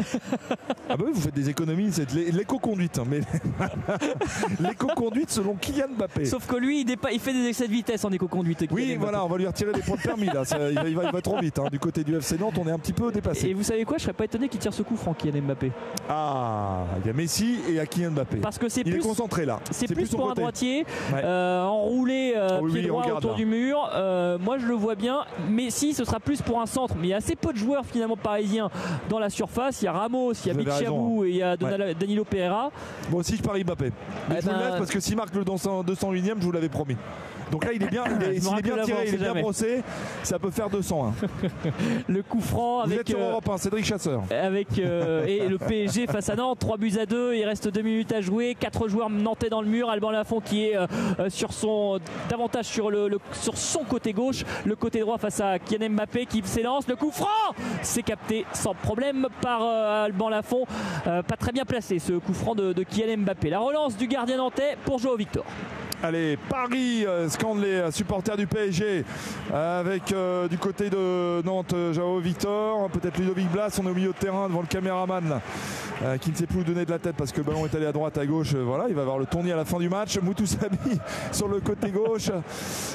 Ah 0.90 0.98
bah 0.98 1.03
oui, 1.06 1.11
vous 1.14 1.22
faites 1.22 1.34
des 1.34 1.50
économies, 1.50 1.90
c'est 1.92 2.06
de 2.11 2.16
l'é- 2.19 2.32
l'éco-conduite. 2.32 3.00
hein, 3.00 3.03
Mais 3.10 3.22
l'éco-conduite 4.60 5.32
selon 5.32 5.56
Kylian 5.56 5.88
Mbappé. 5.98 6.26
Sauf 6.26 6.45
que 6.48 6.56
lui, 6.56 6.82
il, 6.82 6.85
dépa- 6.85 7.10
il 7.11 7.19
fait 7.19 7.34
des 7.34 7.48
excès 7.48 7.68
de 7.68 7.72
vitesse 7.74 8.03
en 8.06 8.11
éco-conduite. 8.11 8.66
Oui, 8.72 8.95
voilà, 9.00 9.24
on 9.26 9.27
va 9.27 9.38
lui 9.38 9.48
retirer 9.48 9.72
des 9.74 9.82
points 9.82 9.98
de 9.98 10.01
permis. 10.01 10.26
Là. 10.27 10.45
Ça, 10.45 10.69
il, 10.69 10.76
va, 10.76 10.88
il 10.90 10.95
va- 10.95 11.03
il 11.06 11.11
va 11.11 11.22
trop 11.22 11.40
vite. 11.40 11.58
hein. 11.60 11.66
Du 11.72 11.80
côté 11.80 12.03
du 12.03 12.16
FC 12.16 12.38
Nantes, 12.38 12.56
on 12.60 12.68
est 12.68 12.72
un 12.72 12.80
petit 12.80 12.93
peu 12.93 13.11
dépassé. 13.11 13.48
Et 13.50 13.53
vous 13.53 13.64
savez 13.64 13.85
quoi? 13.85 13.98
Je 13.98 14.03
serais 14.03 14.14
pas 14.14 14.26
étonné 14.26 14.48
qu'il 14.50 14.60
tire 14.60 14.74
ce 14.74 14.84
coup 14.84 14.95
franc 14.95 15.14
Kylian 15.14 15.42
Mbappé. 15.43 15.72
Ah, 16.10 16.85
il 17.03 17.08
y 17.08 17.10
a 17.10 17.14
Messi 17.14 17.56
et 17.68 17.69
il 17.72 17.76
y 17.76 17.80
a 17.80 17.85
Kylian 17.85 18.11
Mbappé. 18.11 18.38
Parce 18.38 18.58
que 18.58 18.69
c'est 18.69 18.82
il 18.82 18.92
plus 18.92 19.00
est 19.00 19.03
concentré 19.03 19.45
là. 19.45 19.60
C'est 19.72 19.88
plus, 19.93 20.10
pour 20.10 20.30
un 20.30 20.34
droitier, 20.34 20.85
Ouais. 21.14 21.22
euh, 21.24 21.64
enroulé 21.72 22.33
euh, 22.35 22.48
Ah 22.51 22.59
oui, 22.61 22.72
pied 22.72 22.82
oui, 22.82 22.88
droit 22.88 23.03
autour 23.17 23.32
là. 23.32 23.38
du 23.38 23.45
mur. 23.45 23.90
Euh, 23.93 24.38
moi 24.40 24.58
je 24.58 24.66
le 24.67 24.74
vois 24.74 24.95
bien. 24.95 25.22
Mais 25.50 25.69
si 25.69 25.93
ce 25.93 26.03
sera 26.06 26.19
plus 26.19 26.41
pour 26.41 26.61
un 26.61 26.66
centre. 26.66 26.95
Mais 27.00 27.08
il 27.08 27.09
y 27.09 27.14
a 27.14 27.17
assez 27.17 27.35
peu 27.35 27.51
de 27.53 27.58
joueurs 27.58 27.85
finalement 27.85 28.16
parisiens 28.17 28.69
dans 29.09 29.19
la 29.19 29.30
surface. 29.30 29.82
Il 29.82 29.85
y 29.85 29.88
a 29.88 29.91
Ramos, 29.93 30.33
il 30.33 30.48
y 30.48 30.51
a 30.51 30.53
Bichabou 30.53 30.75
raison, 31.19 31.24
et 31.24 31.30
il 31.30 31.35
y 31.38 31.43
a 31.43 31.58
Danilo 31.58 32.24
Pereira. 32.24 32.72
Moi 33.09 33.19
aussi, 33.22 33.38
je 33.38 33.41
parie 33.43 33.64
Mbappé. 33.64 33.91
Mais 34.30 34.35
Eh 34.38 34.41
je 34.41 34.45
vous 34.45 34.51
le 34.51 34.58
ben- 34.58 34.66
laisse 34.69 34.77
parce 34.77 34.91
que 34.91 35.00
s'il 35.00 35.16
marque 35.16 35.33
le 35.35 35.43
200 35.43 35.83
201ème, 35.83 36.35
je 36.40 36.45
vous 36.45 36.51
l'avais 36.51 36.69
promis. 36.69 36.95
Donc 37.51 37.65
là, 37.65 37.71
il 37.73 37.83
est 37.83 37.88
bien, 37.89 38.03
il 38.07 38.27
est, 38.35 38.39
s'il 38.39 38.57
est 38.57 38.61
bien 38.61 38.83
tiré, 38.83 39.03
il 39.07 39.13
est 39.15 39.17
bien 39.17 39.33
brossé, 39.35 39.83
ça 40.23 40.39
peut 40.39 40.51
faire 40.51 40.69
200. 40.69 41.07
hein. 41.23 41.27
Le 42.07 42.23
coup 42.23 42.41
franc 42.41 42.77
Vous 42.85 42.93
avec. 42.93 42.99
êtes 43.01 43.09
sur 43.09 43.19
euh, 43.19 43.31
Europe 43.31 43.49
1, 43.49 43.57
Cédric 43.57 43.85
Chasseur. 43.85 44.21
avec 44.31 44.67
euh, 44.80 45.25
et 45.25 45.47
le 45.47 45.57
PSG 45.57 46.07
face 46.11 46.30
à 46.30 46.35
Nantes 46.35 46.59
3 46.59 46.77
buts 46.77 46.93
à 46.99 47.05
2 47.05 47.35
il 47.35 47.45
reste 47.45 47.67
2 47.67 47.81
minutes 47.81 48.11
à 48.11 48.21
jouer 48.21 48.55
4 48.59 48.88
joueurs 48.88 49.09
nantais 49.09 49.49
dans 49.49 49.61
le 49.61 49.67
mur 49.67 49.89
Alban 49.89 50.11
Lafont 50.11 50.39
qui 50.39 50.65
est 50.65 50.77
euh, 50.77 50.85
sur 51.30 51.53
son 51.53 51.99
davantage 52.30 52.65
sur 52.65 52.89
le, 52.89 53.07
le- 53.07 53.19
sur 53.33 53.57
son 53.57 53.83
côté 53.83 54.13
gauche 54.13 54.43
le 54.65 54.75
côté 54.75 54.99
droit 55.01 55.17
face 55.17 55.39
à 55.41 55.59
Kylian 55.59 55.89
Mbappé 55.91 56.25
qui 56.25 56.41
s'élance 56.45 56.88
le 56.88 56.95
coup 56.95 57.11
franc 57.11 57.27
c'est 57.81 58.03
capté 58.03 58.45
sans 58.53 58.73
problème 58.73 59.27
par 59.41 59.61
euh, 59.63 60.05
Alban 60.05 60.30
Lafont 60.30 60.65
pas 61.05 61.38
très 61.39 61.51
bien 61.51 61.65
placé 61.65 61.99
ce 61.99 62.13
coup 62.13 62.33
franc 62.33 62.55
de, 62.55 62.73
de 62.73 62.83
Kylian 62.83 63.17
Mbappé 63.19 63.49
la 63.49 63.59
relance 63.59 63.97
du 63.97 64.07
gardien 64.07 64.38
nantais 64.38 64.77
pour 64.85 64.99
Joao 64.99 65.15
Victor 65.17 65.45
Allez, 66.03 66.35
Paris 66.49 67.05
euh, 67.05 67.30
scande 67.30 67.61
les 67.61 67.73
euh, 67.75 67.91
supporters 67.91 68.35
du 68.35 68.47
PSG 68.47 69.05
euh, 69.53 69.80
avec 69.80 70.11
euh, 70.11 70.47
du 70.47 70.57
côté 70.57 70.89
de 70.89 71.43
Nantes 71.45 71.75
Jao 71.93 72.17
Victor, 72.19 72.89
peut-être 72.89 73.19
Ludovic 73.19 73.51
Blas, 73.51 73.77
on 73.80 73.85
est 73.85 73.91
au 73.91 73.93
milieu 73.93 74.07
de 74.07 74.17
terrain 74.17 74.47
devant 74.49 74.61
le 74.61 74.67
caméraman 74.67 75.30
là, 75.30 75.41
euh, 76.03 76.17
qui 76.17 76.31
ne 76.31 76.35
sait 76.35 76.47
plus 76.47 76.61
où 76.61 76.63
donner 76.63 76.85
de 76.85 76.89
la 76.91 76.97
tête 76.97 77.15
parce 77.15 77.31
que 77.31 77.38
le 77.38 77.43
ballon 77.43 77.67
est 77.67 77.75
allé 77.75 77.85
à 77.85 77.91
droite, 77.91 78.17
à 78.17 78.25
gauche. 78.25 78.55
voilà, 78.55 78.85
il 78.89 78.95
va 78.95 79.01
avoir 79.03 79.19
le 79.19 79.27
tournis 79.27 79.51
à 79.51 79.55
la 79.55 79.63
fin 79.63 79.77
du 79.77 79.89
match. 79.89 80.17
Moutou 80.17 80.47
Sabi 80.47 80.75
sur 81.31 81.47
le 81.47 81.59
côté 81.59 81.91
gauche. 81.91 82.31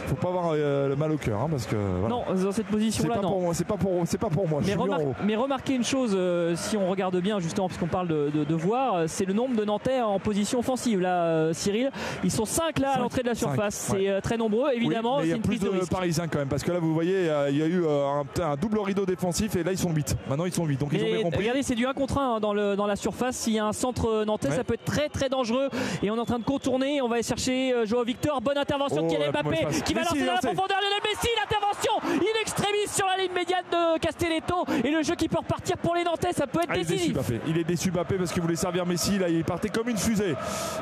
Faut 0.08 0.16
pas 0.16 0.28
avoir 0.28 0.50
euh, 0.54 0.88
le 0.88 0.96
mal 0.96 1.12
au 1.12 1.16
cœur 1.16 1.40
hein, 1.42 1.48
parce 1.48 1.66
que 1.66 1.76
voilà. 1.76 2.08
non 2.08 2.24
dans 2.34 2.52
cette 2.52 2.66
position 2.66 3.04
c'est 3.04 3.08
là 3.08 3.16
pas 3.16 3.22
non 3.22 3.28
pour 3.30 3.40
moi, 3.40 3.54
c'est 3.54 3.66
pas 3.66 3.76
pour, 3.76 4.02
c'est 4.06 4.18
pas 4.18 4.30
pour 4.30 4.48
moi. 4.48 4.62
je 4.64 4.74
Mais, 4.76 4.84
mais 5.24 5.36
remarquez 5.36 5.74
une 5.74 5.84
chose, 5.84 6.18
si 6.56 6.76
on 6.76 6.90
regarde 6.90 7.16
bien 7.20 7.38
justement, 7.38 7.68
puisqu'on 7.68 7.86
parle 7.86 8.08
de, 8.08 8.30
de, 8.34 8.42
de 8.42 8.54
voir, 8.56 9.04
c'est 9.06 9.26
le 9.26 9.32
nombre 9.32 9.54
de 9.54 9.64
Nantais 9.64 10.00
en 10.00 10.18
position 10.18 10.58
offensive. 10.58 11.00
Là, 11.00 11.52
Cyril, 11.52 11.92
ils 12.24 12.32
sont 12.32 12.44
5 12.44 12.80
là 12.80 12.95
à 12.96 13.00
l'entrée 13.00 13.22
de 13.22 13.28
la 13.28 13.34
surface. 13.34 13.88
ouais. 13.92 13.98
C'est 14.00 14.08
euh, 14.08 14.20
très 14.20 14.36
nombreux, 14.36 14.72
évidemment. 14.72 15.18
Oui, 15.18 15.22
mais 15.22 15.24
il 15.24 15.28
y 15.28 15.30
c'est 15.30 15.34
a 15.34 15.36
une 15.36 15.42
plus 15.42 15.58
de, 15.60 15.68
de. 15.80 15.86
Parisiens 15.86 16.28
quand 16.28 16.38
même 16.38 16.48
parce 16.48 16.62
que 16.62 16.72
là 16.72 16.78
vous 16.78 16.92
voyez 16.92 17.28
euh, 17.28 17.48
il 17.50 17.56
y 17.58 17.62
a 17.62 17.66
eu 17.66 17.84
euh, 17.84 18.06
un, 18.06 18.42
un 18.42 18.56
double 18.56 18.78
rideau 18.80 19.06
défensif 19.06 19.54
et 19.56 19.62
là 19.62 19.72
ils 19.72 19.78
sont 19.78 19.90
8 19.92 20.16
maintenant 20.28 20.44
ils 20.44 20.52
sont 20.52 20.64
8 20.64 20.76
donc 20.78 20.90
ils 20.92 21.02
ont 21.02 21.06
bien 21.06 21.22
compris 21.22 21.38
regardez, 21.38 21.62
c'est 21.62 21.74
du 21.74 21.86
1 21.86 21.92
contre 21.94 22.18
1 22.18 22.40
dans, 22.40 22.52
le, 22.52 22.74
dans 22.76 22.86
la 22.86 22.96
surface. 22.96 23.36
S'il 23.36 23.52
y 23.54 23.58
a 23.58 23.64
un 23.66 23.72
centre 23.72 24.24
nantais, 24.24 24.48
Ouais. 24.48 24.56
ça 24.56 24.64
peut 24.64 24.74
être 24.74 24.84
très 24.84 25.08
très 25.08 25.28
dangereux. 25.28 25.68
Et 26.02 26.10
on 26.10 26.16
est 26.16 26.20
en 26.20 26.24
train 26.24 26.38
de 26.38 26.44
contourner. 26.44 27.00
On 27.02 27.08
va 27.08 27.14
aller 27.14 27.22
chercher 27.24 27.74
Joao 27.84 28.04
Victor. 28.04 28.40
Bonne 28.40 28.58
intervention 28.58 28.98
Oh, 29.00 29.06
de 29.06 29.08
Kylian 29.14 29.30
Mbappé 29.32 29.66
qui 29.84 29.94
va 29.94 30.02
lancer 30.02 30.20
dans 30.24 30.34
la 30.34 30.38
profondeur. 30.38 30.78
Lionel 30.80 31.02
Messi, 31.04 31.28
l'intervention 31.40 31.92
in 32.22 32.40
extremis 32.40 32.86
sur 32.88 33.06
la 33.06 33.22
ligne 33.22 33.32
médiane 33.32 33.64
de 33.70 33.98
Castelletto. 33.98 34.64
Et 34.84 34.90
le 34.90 35.02
jeu 35.02 35.14
qui 35.14 35.28
peut 35.28 35.38
repartir 35.38 35.76
pour 35.78 35.94
les 35.94 36.04
Nantais, 36.04 36.32
ça 36.32 36.46
peut 36.46 36.60
être 36.62 36.68
Ah, 36.70 36.76
il 36.76 36.80
est 36.82 36.84
déçu 36.84 36.94
décisif. 37.12 37.14
Mbappé. 37.14 37.40
Il 37.48 37.58
est 37.58 37.64
déçu 37.64 37.90
Mbappé 37.90 38.16
parce 38.16 38.32
qu'il 38.32 38.42
voulait 38.42 38.56
servir 38.56 38.86
Messi. 38.86 39.18
Là, 39.18 39.28
il 39.28 39.44
partait 39.44 39.68
comme 39.68 39.88
une 39.88 39.96
fusée. 39.98 40.34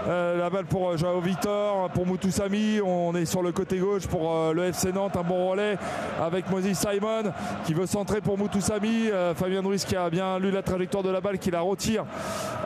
Euh, 0.09 0.39
la 0.39 0.51
balle 0.51 0.67
pour 0.67 0.97
Joao 0.97 1.21
Victor, 1.21 1.89
pour 1.91 2.04
Moutou 2.05 2.31
Samy. 2.31 2.81
On 2.81 3.15
est 3.15 3.25
sur 3.25 3.43
le 3.43 3.53
côté 3.53 3.79
gauche 3.79 4.07
pour 4.07 4.35
euh, 4.35 4.53
le 4.53 4.65
FC 4.65 4.93
Nantes. 4.93 5.17
Un 5.17 5.23
bon 5.23 5.51
relais 5.51 5.79
avec 6.21 6.51
Moses 6.51 6.73
Simon 6.73 7.33
qui 7.65 7.75
veut 7.75 7.87
centrer 7.87 8.21
pour 8.21 8.37
Moutou 8.37 8.61
Samy. 8.61 9.11
Euh, 9.11 9.35
Fabien 9.35 9.63
Ruiz 9.63 9.85
qui 9.85 9.97
a 9.97 10.11
bien 10.11 10.39
lu 10.39 10.51
la 10.51 10.63
trajectoire 10.63 11.03
de 11.03 11.11
la 11.11 11.21
balle, 11.21 11.39
qui 11.39 11.51
la 11.51 11.61
retire 11.61 12.05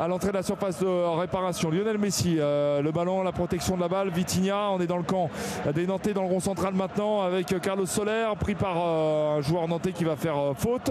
à 0.01 0.09
l'entrée 0.09 0.29
de 0.29 0.35
la 0.35 0.43
surface 0.43 0.81
de 0.81 1.19
réparation. 1.19 1.71
Lionel 1.71 1.99
Messi, 1.99 2.37
euh, 2.39 2.83
le 2.83 2.91
ballon, 2.91 3.23
la 3.23 3.33
protection 3.33 3.77
de 3.77 3.81
la 3.81 3.89
balle. 3.89 4.11
Vitinha, 4.11 4.71
on 4.71 4.81
est 4.81 4.87
dans 4.87 4.97
le 4.97 5.03
camp 5.05 5.31
des 5.75 5.87
Nantais 5.87 6.15
dans 6.15 6.23
le 6.23 6.29
rond 6.29 6.41
central 6.41 6.75
maintenant 6.75 7.23
avec 7.23 7.61
Carlos 7.61 7.87
Soler 7.87 8.27
pris 8.41 8.55
par 8.55 8.77
un 8.77 9.41
joueur 9.41 9.69
nantais 9.69 9.93
qui 9.93 10.05
va 10.05 10.17
faire 10.17 10.53
faute. 10.57 10.91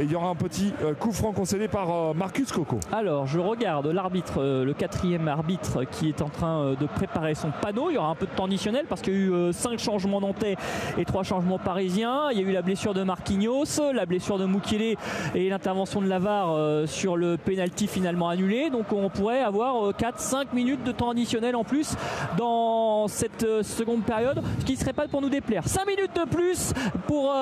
Et 0.00 0.04
il 0.04 0.10
y 0.10 0.16
aura 0.16 0.28
un 0.28 0.34
petit 0.34 0.72
coup 0.98 1.12
franc 1.12 1.32
concédé 1.32 1.68
par 1.68 2.14
Marcus 2.14 2.50
Coco. 2.50 2.80
Alors, 2.92 3.26
je 3.26 3.38
regarde 3.38 3.86
l'arbitre, 3.86 4.42
le 4.42 4.72
quatrième 4.72 5.28
arbitre 5.28 5.84
qui 5.84 6.08
est 6.08 6.22
en 6.22 6.28
train 6.28 6.74
de 6.74 6.86
préparer 6.86 7.34
son 7.34 7.50
panneau. 7.50 7.83
Il 7.90 7.94
y 7.94 7.98
aura 7.98 8.08
un 8.08 8.14
peu 8.14 8.26
de 8.26 8.30
temps 8.32 8.44
additionnel 8.44 8.86
parce 8.88 9.00
qu'il 9.00 9.12
y 9.12 9.16
a 9.16 9.48
eu 9.48 9.52
5 9.52 9.78
changements 9.78 10.20
nantais 10.20 10.56
et 10.98 11.04
3 11.04 11.22
changements 11.22 11.58
parisiens. 11.58 12.30
Il 12.32 12.38
y 12.38 12.44
a 12.44 12.48
eu 12.48 12.52
la 12.52 12.62
blessure 12.62 12.94
de 12.94 13.02
Marquinhos, 13.02 13.92
la 13.92 14.06
blessure 14.06 14.38
de 14.38 14.46
Mukele 14.46 14.96
et 15.34 15.48
l'intervention 15.48 16.00
de 16.00 16.06
Lavar 16.06 16.88
sur 16.88 17.16
le 17.16 17.36
penalty 17.36 17.86
finalement 17.86 18.28
annulé. 18.28 18.70
Donc 18.70 18.92
on 18.92 19.08
pourrait 19.08 19.42
avoir 19.42 19.90
4-5 19.92 20.54
minutes 20.54 20.84
de 20.84 20.92
temps 20.92 21.10
additionnel 21.10 21.56
en 21.56 21.64
plus 21.64 21.94
dans 22.36 23.08
cette 23.08 23.62
seconde 23.62 24.02
période, 24.02 24.42
ce 24.60 24.64
qui 24.64 24.72
ne 24.72 24.78
serait 24.78 24.92
pas 24.92 25.08
pour 25.08 25.20
nous 25.20 25.30
déplaire. 25.30 25.66
5 25.66 25.86
minutes 25.86 26.16
de 26.16 26.28
plus 26.28 26.72
pour 27.06 27.32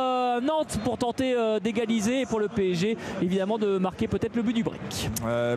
Nantes 0.43 0.79
pour 0.85 0.99
tenter 0.99 1.37
d'égaliser 1.63 2.23
et 2.23 2.27
pour 2.27 2.41
le 2.41 2.49
PSG 2.49 2.97
évidemment 3.21 3.59
de 3.59 3.79
marquer 3.79 4.09
peut-être 4.09 4.37
le 4.37 4.43
but 4.43 4.53
du 4.53 4.63
break. 4.63 4.81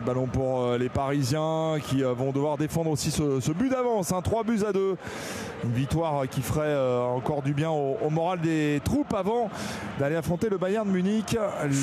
ballon 0.04 0.26
pour 0.26 0.72
les 0.78 0.88
Parisiens 0.88 1.76
qui 1.88 2.02
vont 2.02 2.32
devoir 2.32 2.56
défendre 2.56 2.90
aussi 2.90 3.10
ce, 3.10 3.52
but 3.52 3.70
d'avance. 3.70 4.08
3 4.08 4.40
hein. 4.40 4.44
buts 4.46 4.64
2. 4.72 4.96
Une 5.64 5.72
victoire 5.72 6.28
qui 6.28 6.42
ferait 6.42 6.66
euh, 6.66 7.02
encore 7.02 7.42
du 7.42 7.52
bien 7.52 7.70
au, 7.70 8.10
moral 8.10 8.40
des 8.40 8.80
troupes 8.84 9.14
avant 9.14 9.50
d'aller 9.98 10.16
affronter 10.16 10.48
le 10.48 10.58
Bayern 10.58 10.86
de 10.86 10.92
Munich. 10.92 11.36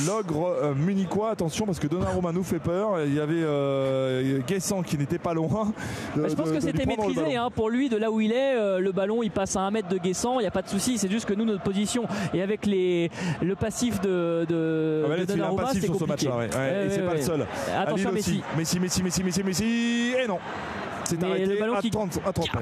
L'ogre 0.07 0.47
euh, 0.47 0.73
munichois, 0.73 1.31
attention 1.31 1.65
parce 1.65 1.79
que 1.79 1.87
Donnarumma 1.87 2.31
nous 2.31 2.43
fait 2.43 2.59
peur. 2.59 3.03
Il 3.05 3.13
y 3.13 3.19
avait 3.19 3.43
euh, 3.43 4.39
Guessant 4.47 4.83
qui 4.83 4.97
n'était 4.97 5.17
pas 5.17 5.33
loin. 5.33 5.73
je 6.15 6.33
pense 6.33 6.51
que 6.51 6.59
c'était 6.59 6.85
maîtrisé 6.85 7.35
hein. 7.35 7.49
pour 7.53 7.69
lui 7.69 7.89
de 7.89 7.97
là 7.97 8.11
où 8.11 8.21
il 8.21 8.31
est. 8.31 8.79
le 8.79 8.91
ballon 8.91 9.23
il 9.23 9.31
passe 9.31 9.55
à 9.55 9.61
un 9.61 9.71
mètre 9.71 9.89
de 9.89 9.97
Guessant, 9.97 10.39
il 10.39 10.43
n'y 10.43 10.47
a 10.47 10.51
pas 10.51 10.61
de 10.61 10.69
souci. 10.69 10.97
C'est 10.97 11.11
juste 11.11 11.25
que 11.25 11.33
nous, 11.33 11.45
notre 11.45 11.63
position 11.63 12.05
et 12.33 12.41
avec 12.41 12.65
les, 12.65 13.09
le 13.41 13.55
passif 13.55 13.99
de, 14.01 14.45
de, 14.47 15.05
ah, 15.11 15.25
Donnarumma, 15.25 15.69
c'est 15.73 15.81
sur 15.81 15.95
ce 15.95 16.05
match 16.05 16.23
et 16.23 16.89
c'est 16.89 17.05
pas 17.05 17.15
le 17.15 17.21
seul. 17.21 17.47
Attention 17.75 18.11
Messi. 18.11 18.41
Messi, 18.57 18.79
Messi, 18.79 19.03
Messi, 19.03 19.23
Messi, 19.23 19.43
Messi, 19.43 20.13
et 20.23 20.27
non. 20.27 20.39
C'est 21.05 21.23
arrêté 21.23 21.45
le 21.45 21.59
ballon 21.59 21.75
à 21.75 21.81
qui 21.81 21.89
30, 21.89 22.19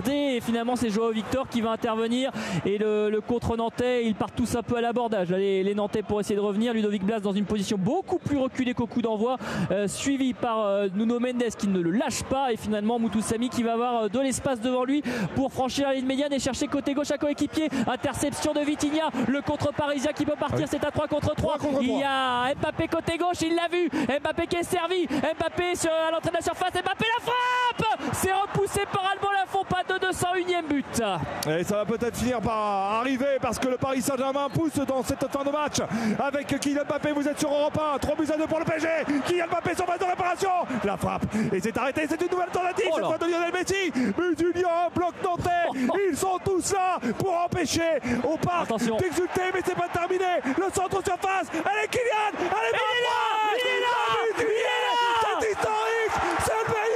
et 0.10 0.40
finalement 0.42 0.76
c'est 0.76 0.90
Joao 0.90 1.12
Victor 1.12 1.48
qui 1.48 1.62
va 1.62 1.72
intervenir. 1.72 2.32
Et 2.66 2.78
le, 2.78 3.20
contre 3.26 3.56
nantais 3.56 4.06
ils 4.06 4.16
partent 4.16 4.36
tous 4.36 4.56
un 4.56 4.64
peu 4.64 4.78
à 4.78 4.82
l'abordage. 4.82 5.30
Les, 5.32 5.64
les, 5.64 5.76
nantais 5.76 6.02
pour 6.02 6.20
essayer 6.20 6.36
de 6.36 6.42
revenir 6.42 6.74
Ludovic 6.74 7.04
Blas 7.04 7.20
dans 7.20 7.34
une 7.34 7.46
position 7.46 7.78
beaucoup 7.78 8.18
plus 8.18 8.38
reculée 8.38 8.74
qu'au 8.74 8.88
coup 8.88 9.02
d'envoi 9.02 9.38
euh, 9.72 9.88
suivi 9.88 10.34
par 10.34 10.66
euh, 10.66 10.88
Nuno 10.94 11.20
Mendes 11.20 11.56
qui 11.58 11.68
ne 11.68 11.80
le 11.80 11.92
lâche 11.92 12.24
pas. 12.24 12.52
Et 12.52 12.58
finalement 12.58 13.00
Moutoussami 13.00 13.50
qui 13.50 13.64
va 13.64 13.74
avoir 13.74 14.04
euh, 14.04 14.08
de 14.10 14.20
l'espace 14.20 14.60
devant 14.60 14.84
lui 14.84 15.04
pour 15.36 15.52
franchir 15.52 15.88
la 15.88 15.94
ligne 15.94 16.06
médiane 16.06 16.34
et 16.34 16.40
chercher 16.40 16.68
côté 16.68 16.94
gauche 16.94 17.12
à 17.12 17.18
coéquipier. 17.18 17.70
Interception 17.88 18.54
de 18.54 18.62
Vitinha 18.62 19.10
le 19.28 19.42
contre 19.42 19.74
parisien 19.74 20.12
qui 20.14 20.26
peut 20.26 20.36
partir 20.40 20.68
c'est 20.68 20.84
à 20.84 20.92
3 20.92 21.08
contre 21.08 21.36
3, 21.36 21.58
il 21.82 22.00
y 22.00 22.04
a 22.04 22.54
Mbappé 22.56 22.88
côté 22.88 23.18
gauche 23.18 23.42
il 23.42 23.56
l'a 23.56 23.68
vu. 23.68 23.90
Mbappé 24.22 24.48
qui 24.48 24.56
est 24.58 24.64
servi. 24.64 25.06
Mbappé 25.06 25.76
sur, 25.76 25.92
à 25.92 26.12
l'entrée 26.12 26.30
de 26.30 26.36
la 26.36 26.42
surface. 26.42 26.74
Mbappé 26.74 27.06
la 27.18 27.24
frappe! 27.24 28.14
C'est 28.14 28.31
repoussé 28.34 28.82
par 28.92 29.10
Alban 29.12 29.32
Lafont, 29.32 29.64
pas 29.64 29.84
de 29.84 30.00
201e 30.00 30.68
but. 30.68 31.02
Et 31.50 31.64
ça 31.64 31.76
va 31.78 31.86
peut-être 31.86 32.18
finir 32.18 32.40
par 32.42 33.00
arriver 33.00 33.38
parce 33.42 33.58
que 33.60 33.68
le 33.68 33.78
Paris 33.78 34.02
Saint-Germain 34.02 34.48
pousse 34.50 34.76
dans 34.86 35.04
cette 35.04 35.28
fin 35.32 35.44
de 35.44 35.50
match 35.50 35.78
avec 36.20 36.48
Kylian 36.60 36.84
Mbappé. 36.86 37.12
Vous 37.12 37.28
êtes 37.28 37.40
sur 37.40 37.50
Europe 37.52 37.80
1, 37.96 37.98
3 38.00 38.16
buts 38.16 38.28
à 38.34 38.38
2 38.38 38.48
pour 38.48 38.60
le 38.60 38.66
PSG. 38.66 38.88
Kylian 39.28 39.48
Mbappé 39.48 39.76
sur 39.76 39.86
base 39.86 40.00
de 40.00 40.06
réparation. 40.06 40.50
La 40.84 40.98
frappe 40.98 41.24
et 41.52 41.60
c'est 41.60 41.78
arrêté. 41.78 42.06
C'est 42.10 42.22
une 42.22 42.32
nouvelle 42.32 42.50
tentative. 42.50 42.90
Oh 42.92 42.96
cette 42.96 43.06
fois 43.06 43.18
de 43.18 43.26
Lionel 43.26 43.54
Messi. 43.54 43.92
But 43.92 44.38
du 44.38 44.52
Lyon, 44.54 44.90
bloc 44.96 45.14
nantais. 45.24 45.96
Ils 46.10 46.18
sont 46.18 46.40
tous 46.44 46.74
là 46.74 47.00
pour 47.18 47.38
empêcher 47.38 48.00
au 48.24 48.38
parc 48.38 48.70
d'exulter, 48.70 49.52
mais 49.54 49.62
c'est 49.66 49.76
pas 49.76 49.88
terminé. 49.88 50.42
Le 50.46 50.66
centre 50.74 51.02
surface. 51.04 51.48
Allez 51.54 51.88
Kylian, 51.90 52.32
allez 52.38 52.72
il 53.54 53.68
est 53.68 53.82
là, 53.82 53.98
il 54.38 54.44
est 54.44 54.62
là, 54.62 54.98
c'est 55.40 55.52
historique. 55.52 56.16
C'est 56.44 56.54
le 56.54 56.91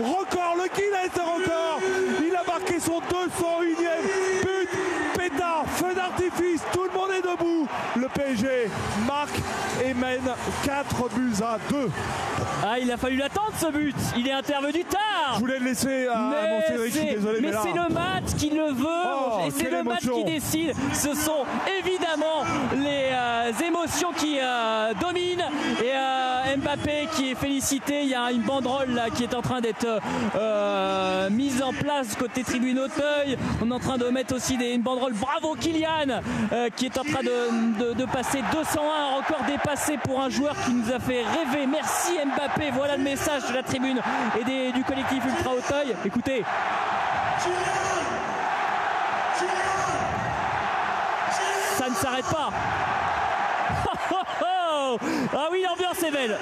record, 0.00 0.56
le 0.56 0.68
Guinness 0.74 1.12
record. 1.14 1.80
Il 2.20 2.34
a 2.34 2.44
marqué 2.44 2.80
son 2.80 3.00
201e 3.00 4.42
but. 4.42 4.68
Pétard, 5.16 5.64
feu 5.66 5.94
d'artifice, 5.94 6.62
tout 6.72 6.84
le 6.84 6.98
monde 6.98 7.10
est 7.10 7.22
debout. 7.22 7.68
Le 7.96 8.08
PSG 8.08 8.68
marque 9.06 9.38
et 9.84 9.94
mène 9.94 10.30
4 10.64 11.08
buts 11.10 11.42
à 11.42 11.58
2. 11.70 11.90
Ah, 12.64 12.78
il 12.78 12.90
a 12.90 12.96
fallu 12.96 13.16
l'attendre 13.16 13.52
ce 13.58 13.66
but. 13.66 13.96
Il 14.16 14.28
est 14.28 14.32
intervenu 14.32 14.84
tard. 14.84 15.34
Je 15.34 15.40
voulais 15.40 15.58
le 15.58 15.64
laisser 15.66 16.06
à 16.06 16.46
mon 16.48 16.60
Cédric, 16.66 17.14
désolé. 17.14 17.40
Mais, 17.40 17.52
c'est 17.62 17.72
le 17.72 17.92
match 17.92 18.36
qui 18.38 18.50
le 18.50 18.72
veut. 18.72 18.86
Oh, 18.86 19.40
et 19.46 19.50
c'est 19.50 19.70
le 19.70 19.82
match 19.82 20.08
qui 20.08 20.24
décide. 20.24 20.74
Ce 20.92 21.14
sont 21.14 21.44
évidemment 21.78 22.44
les 22.76 23.10
euh, 23.12 23.52
émotions 23.66 24.12
qui 24.16 24.38
euh, 24.40 24.92
dominent. 25.00 25.44
Et 25.82 25.90
euh, 25.92 26.41
Mbappé 26.56 27.08
qui 27.14 27.30
est 27.30 27.34
félicité. 27.34 28.02
Il 28.02 28.08
y 28.08 28.14
a 28.14 28.30
une 28.32 28.42
banderole 28.42 28.90
là 28.90 29.10
qui 29.10 29.24
est 29.24 29.34
en 29.34 29.42
train 29.42 29.60
d'être 29.60 29.86
mise 31.30 31.62
en 31.62 31.72
place 31.72 32.14
côté 32.16 32.42
tribune 32.44 32.78
Auteuil. 32.78 33.38
On 33.62 33.70
est 33.70 33.74
en 33.74 33.78
train 33.78 33.98
de 33.98 34.06
mettre 34.08 34.34
aussi 34.34 34.56
des, 34.56 34.72
une 34.72 34.82
banderole 34.82 35.14
Bravo 35.14 35.54
Kylian 35.54 36.20
qui 36.76 36.86
est 36.86 36.98
en 36.98 37.04
train 37.04 37.22
de, 37.22 37.94
de 37.94 38.04
passer 38.06 38.42
201, 38.52 38.82
un 38.82 39.16
record 39.16 39.44
dépassé 39.46 39.98
pour 39.98 40.20
un 40.20 40.28
joueur 40.28 40.54
qui 40.64 40.72
nous 40.72 40.92
a 40.92 40.98
fait 40.98 41.22
rêver. 41.22 41.66
Merci 41.66 42.12
Mbappé. 42.24 42.70
Voilà 42.72 42.96
le 42.96 43.02
message 43.02 43.48
de 43.48 43.54
la 43.54 43.62
tribune 43.62 44.00
et 44.38 44.72
du 44.72 44.84
collectif 44.84 45.22
Ultra 45.24 45.54
Auteuil. 45.54 45.94
Écoutez. 46.04 46.44
Ça 51.78 51.88
ne 51.88 51.94
s'arrête 51.94 52.26
pas. 52.26 52.50
Ah 55.00 55.48
oui, 55.50 55.62
l'ambiance 55.62 56.02
est 56.02 56.10
belle. 56.10 56.38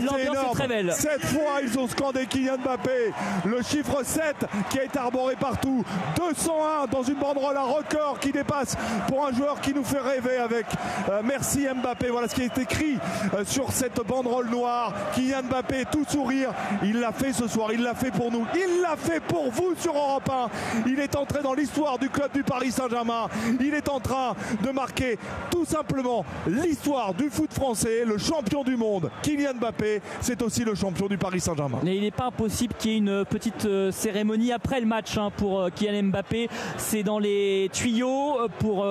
Oh, 0.00 0.04
L'ambiance 0.04 0.36
est 0.36 0.54
très 0.54 0.68
belle. 0.68 0.92
Cette 0.96 1.24
fois, 1.26 1.60
ils 1.62 1.78
ont 1.78 1.88
scandé 1.88 2.26
Kylian 2.26 2.58
Mbappé. 2.58 3.12
Le 3.44 3.62
chiffre 3.62 4.02
7 4.02 4.46
qui 4.70 4.78
a 4.78 4.84
été 4.84 4.98
arboré 4.98 5.34
partout. 5.36 5.84
201 6.16 6.86
dans 6.90 7.02
une 7.02 7.14
banderole, 7.16 7.56
un 7.56 7.62
record 7.62 8.18
qui 8.20 8.32
dépasse 8.32 8.76
pour 9.08 9.26
un 9.26 9.32
joueur 9.32 9.60
qui 9.60 9.74
nous 9.74 9.84
fait 9.84 10.00
rêver 10.00 10.38
avec 10.38 10.66
euh, 11.08 11.22
merci 11.24 11.66
Mbappé. 11.66 12.08
Voilà 12.10 12.28
ce 12.28 12.34
qui 12.34 12.42
est 12.42 12.58
écrit 12.58 12.98
euh, 13.34 13.44
sur 13.44 13.72
cette 13.72 14.00
banderole 14.06 14.48
noire. 14.48 14.92
Kylian 15.14 15.42
Mbappé, 15.44 15.84
tout 15.90 16.04
sourire. 16.08 16.50
Il 16.82 17.00
l'a 17.00 17.12
fait 17.12 17.32
ce 17.32 17.48
soir, 17.48 17.72
il 17.72 17.82
l'a 17.82 17.94
fait 17.94 18.10
pour 18.10 18.30
nous. 18.30 18.46
Il 18.54 18.82
l'a 18.82 18.96
fait 18.96 19.20
pour 19.20 19.50
vous 19.50 19.74
sur 19.78 19.96
Europe 19.96 20.30
1. 20.30 20.88
Il 20.88 21.00
est 21.00 21.16
entré 21.16 21.42
dans 21.42 21.54
l'histoire 21.54 21.98
du 21.98 22.08
club 22.08 22.32
du 22.32 22.42
Paris 22.42 22.70
Saint-Germain. 22.72 23.28
Il 23.60 23.74
est 23.74 23.88
en 23.88 24.00
train 24.00 24.34
de 24.62 24.70
marquer 24.70 25.18
tout 25.50 25.64
simplement 25.64 26.24
l'histoire 26.46 27.14
du 27.14 27.30
foot 27.30 27.52
français, 27.52 28.04
le 28.04 28.18
champion 28.18 28.64
du 28.64 28.76
monde, 28.76 29.10
Kylian 29.22 29.54
Mbappé 29.54 29.87
c'est 30.20 30.42
aussi 30.42 30.64
le 30.64 30.74
champion 30.74 31.06
du 31.06 31.18
Paris 31.18 31.40
Saint-Germain. 31.40 31.78
Et 31.86 31.96
il 31.96 32.02
n'est 32.02 32.10
pas 32.10 32.26
impossible 32.26 32.74
qu'il 32.78 32.90
y 32.90 32.94
ait 32.94 32.98
une 32.98 33.24
petite 33.24 33.64
euh, 33.66 33.90
cérémonie 33.90 34.52
après 34.52 34.80
le 34.80 34.86
match 34.86 35.16
hein, 35.16 35.30
pour 35.36 35.60
euh, 35.60 35.70
Kylian 35.70 36.04
Mbappé. 36.04 36.48
C'est 36.76 37.02
dans 37.02 37.18
les 37.18 37.70
tuyaux 37.72 38.40
euh, 38.40 38.48
pour 38.58 38.84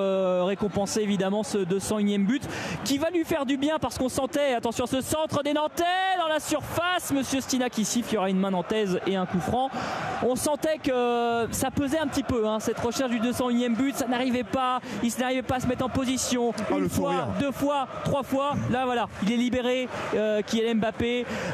récompenser 0.48 1.02
évidemment 1.02 1.44
ce 1.44 1.60
201e 1.60 2.26
but 2.26 2.44
qui 2.84 2.98
va 2.98 3.10
lui 3.10 3.24
faire 3.24 3.46
du 3.46 3.58
bien 3.58 3.78
parce 3.80 3.98
qu'on 3.98 4.10
sentait, 4.10 4.54
attention, 4.54 4.86
ce 4.86 5.02
centre 5.02 5.44
des 5.44 5.54
Nantais 5.54 5.84
dans 6.20 6.28
la 6.28 6.40
surface. 6.40 7.12
Monsieur 7.14 7.42
Stina 7.42 7.70
qui 7.70 7.86
siffle, 7.86 8.10
il 8.12 8.16
y 8.16 8.18
aura 8.18 8.30
une 8.30 8.40
main 8.40 8.52
nantaise 8.52 9.00
et 9.08 9.16
un 9.16 9.26
coup 9.26 9.40
franc. 9.40 9.70
On 10.24 10.36
sentait 10.36 10.78
que 10.84 11.48
ça 11.52 11.72
pesait 11.72 12.00
un 12.00 12.08
petit 12.08 12.24
peu 12.24 12.48
hein, 12.48 12.60
cette 12.60 12.80
recherche 12.80 13.12
du 13.12 13.20
201e 13.20 13.76
but. 13.76 13.96
Ça 13.96 14.08
n'arrivait 14.08 14.44
pas, 14.44 14.80
il 15.04 15.12
n'arrivait 15.20 15.42
pas 15.42 15.56
à 15.56 15.60
se 15.60 15.68
mettre 15.68 15.86
en 15.86 15.90
position. 15.90 16.54
Ah, 16.58 16.78
une 16.78 16.90
fois, 16.90 17.28
deux 17.40 17.52
fois, 17.52 17.88
trois 18.04 18.24
fois. 18.24 18.54
Là 18.72 18.86
voilà, 18.86 19.08
il 19.24 19.32
est 19.32 19.38
libéré. 19.38 19.88
Kylian 20.48 20.76
Mbappé. 20.76 20.87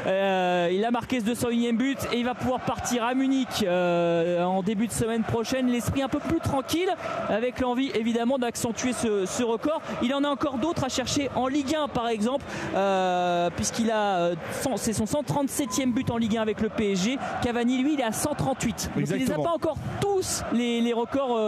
Euh, 0.06 0.70
il 0.72 0.84
a 0.84 0.90
marqué 0.90 1.20
ce 1.20 1.24
201e 1.24 1.76
but 1.76 1.98
et 2.12 2.18
il 2.18 2.24
va 2.24 2.34
pouvoir 2.34 2.60
partir 2.60 3.04
à 3.04 3.14
Munich 3.14 3.64
euh, 3.64 4.42
en 4.44 4.62
début 4.62 4.86
de 4.86 4.92
semaine 4.92 5.22
prochaine. 5.22 5.68
L'esprit 5.68 6.02
un 6.02 6.08
peu 6.08 6.18
plus 6.18 6.40
tranquille 6.40 6.90
avec 7.28 7.60
l'envie 7.60 7.90
évidemment 7.94 8.38
d'accentuer 8.38 8.92
ce, 8.92 9.42
record. 9.42 9.82
Il 10.02 10.14
en 10.14 10.24
a 10.24 10.28
encore 10.28 10.58
d'autres 10.58 10.84
à 10.84 10.88
chercher 10.88 11.28
en 11.34 11.48
Ligue 11.48 11.74
1 11.74 11.88
par 11.88 12.08
exemple, 12.08 12.44
euh, 12.74 13.50
puisqu'il 13.54 13.90
a 13.90 14.30
c'est 14.76 14.92
son 14.92 15.04
137e 15.04 15.92
but 15.92 16.10
en 16.10 16.16
Ligue 16.16 16.38
1 16.38 16.42
avec 16.42 16.60
le 16.60 16.68
PSG. 16.68 17.18
Cavani 17.42 17.82
lui 17.82 17.94
il 17.94 18.00
est 18.00 18.04
à 18.04 18.12
138. 18.12 18.90
Donc 18.96 19.04
il 19.06 19.16
les 19.16 19.30
a 19.30 19.36
pas 19.36 19.50
encore 19.50 19.76
tous 20.00 20.42
les, 20.52 20.92
records 20.94 21.38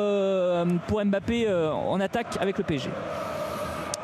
pour 0.87 1.05
Mbappé 1.05 1.49
en 1.51 2.01
attaque 2.01 2.37
avec 2.41 2.59
le 2.59 2.65
PSG. 2.65 2.91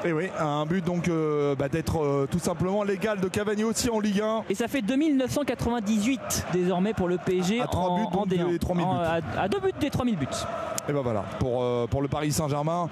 Et 0.04 0.12
oui, 0.12 0.28
un 0.38 0.66
but 0.66 0.84
donc 0.84 1.08
euh, 1.08 1.54
bah, 1.54 1.68
d'être 1.68 2.02
euh, 2.02 2.26
tout 2.28 2.40
simplement 2.40 2.82
légal 2.82 3.20
de 3.20 3.28
Cavani 3.28 3.62
aussi 3.62 3.88
en 3.88 4.00
Ligue 4.00 4.20
1. 4.20 4.44
Et 4.50 4.54
ça 4.54 4.66
fait 4.66 4.82
2998 4.82 6.46
désormais 6.52 6.92
pour 6.92 7.06
le 7.06 7.18
PSG 7.18 7.60
à 7.60 7.72
en, 7.72 7.98
buts, 7.98 8.16
en 8.18 8.26
D1. 8.26 8.58
3000 8.58 8.84
buts. 8.84 8.92
À, 9.38 9.48
deux 9.48 9.60
buts 9.60 9.70
des 9.80 9.90
3000 9.90 10.16
buts. 10.16 10.26
Et 10.88 10.92
ben 10.92 11.02
voilà, 11.02 11.24
pour, 11.38 11.62
euh, 11.62 11.86
pour 11.86 12.02
le 12.02 12.08
Paris 12.08 12.32
Saint-Germain 12.32 12.88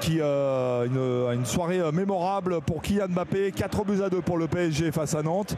qui 0.00 0.20
a 0.20 0.84
une, 0.84 1.32
une, 1.32 1.44
soirée 1.44 1.80
mémorable 1.92 2.60
pour 2.60 2.82
Kylian 2.82 3.08
Mbappé, 3.08 3.50
4 3.50 3.84
buts 3.84 4.02
à 4.02 4.10
2 4.10 4.20
pour 4.20 4.38
le 4.38 4.46
PSG 4.46 4.92
face 4.92 5.14
à 5.14 5.22
Nantes. 5.22 5.56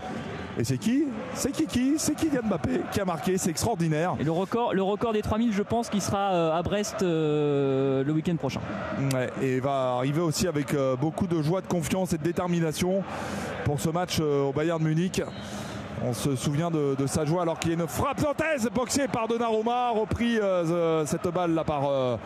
Et 0.58 0.64
c'est 0.64 0.78
qui 0.78 1.04
C'est 1.34 1.52
qui 1.52 1.66
qui 1.66 1.94
C'est 1.98 2.14
Kylian 2.14 2.42
Mbappé 2.44 2.80
qui 2.90 3.00
a 3.00 3.04
marqué, 3.04 3.36
c'est 3.36 3.50
extraordinaire. 3.50 4.16
Et 4.18 4.24
le 4.24 4.30
record, 4.30 4.72
le 4.72 4.82
record 4.82 5.12
des 5.12 5.20
3000, 5.20 5.52
je 5.52 5.62
pense 5.62 5.90
qu'il 5.90 6.00
sera 6.00 6.32
euh, 6.32 6.58
à 6.58 6.62
Brest 6.62 7.02
euh, 7.02 8.02
le 8.02 8.12
week-end 8.12 8.36
prochain. 8.36 8.60
Ouais, 9.12 9.30
et 9.42 9.56
il 9.56 9.60
va 9.60 9.96
arriver 9.96 10.20
aussi 10.20 10.48
avec 10.48 10.72
euh, 10.72 10.96
beaucoup 10.96 11.26
de 11.26 11.42
joie, 11.42 11.60
de 11.60 11.66
confiance 11.66 12.14
et 12.14 12.18
de 12.18 12.22
détermination 12.22 13.02
pour 13.64 13.80
ce 13.80 13.90
match 13.90 14.20
au 14.20 14.52
Bayern 14.52 14.82
de 14.82 14.88
Munich. 14.88 15.20
On 16.04 16.12
se 16.12 16.36
souvient 16.36 16.70
de, 16.70 17.06
sa 17.06 17.24
joie 17.24 17.42
alors 17.42 17.58
qu'il 17.58 17.72
y 17.72 17.74
a 17.74 17.78
une 17.80 17.88
frappe 17.88 18.22
nantaise 18.22 18.68
boxée 18.72 19.08
par 19.08 19.28
Donnarumma, 19.28 19.90
repris 19.90 20.38
cette 21.06 21.28
balle 21.28 21.54
là 21.54 21.64
par 21.64 22.18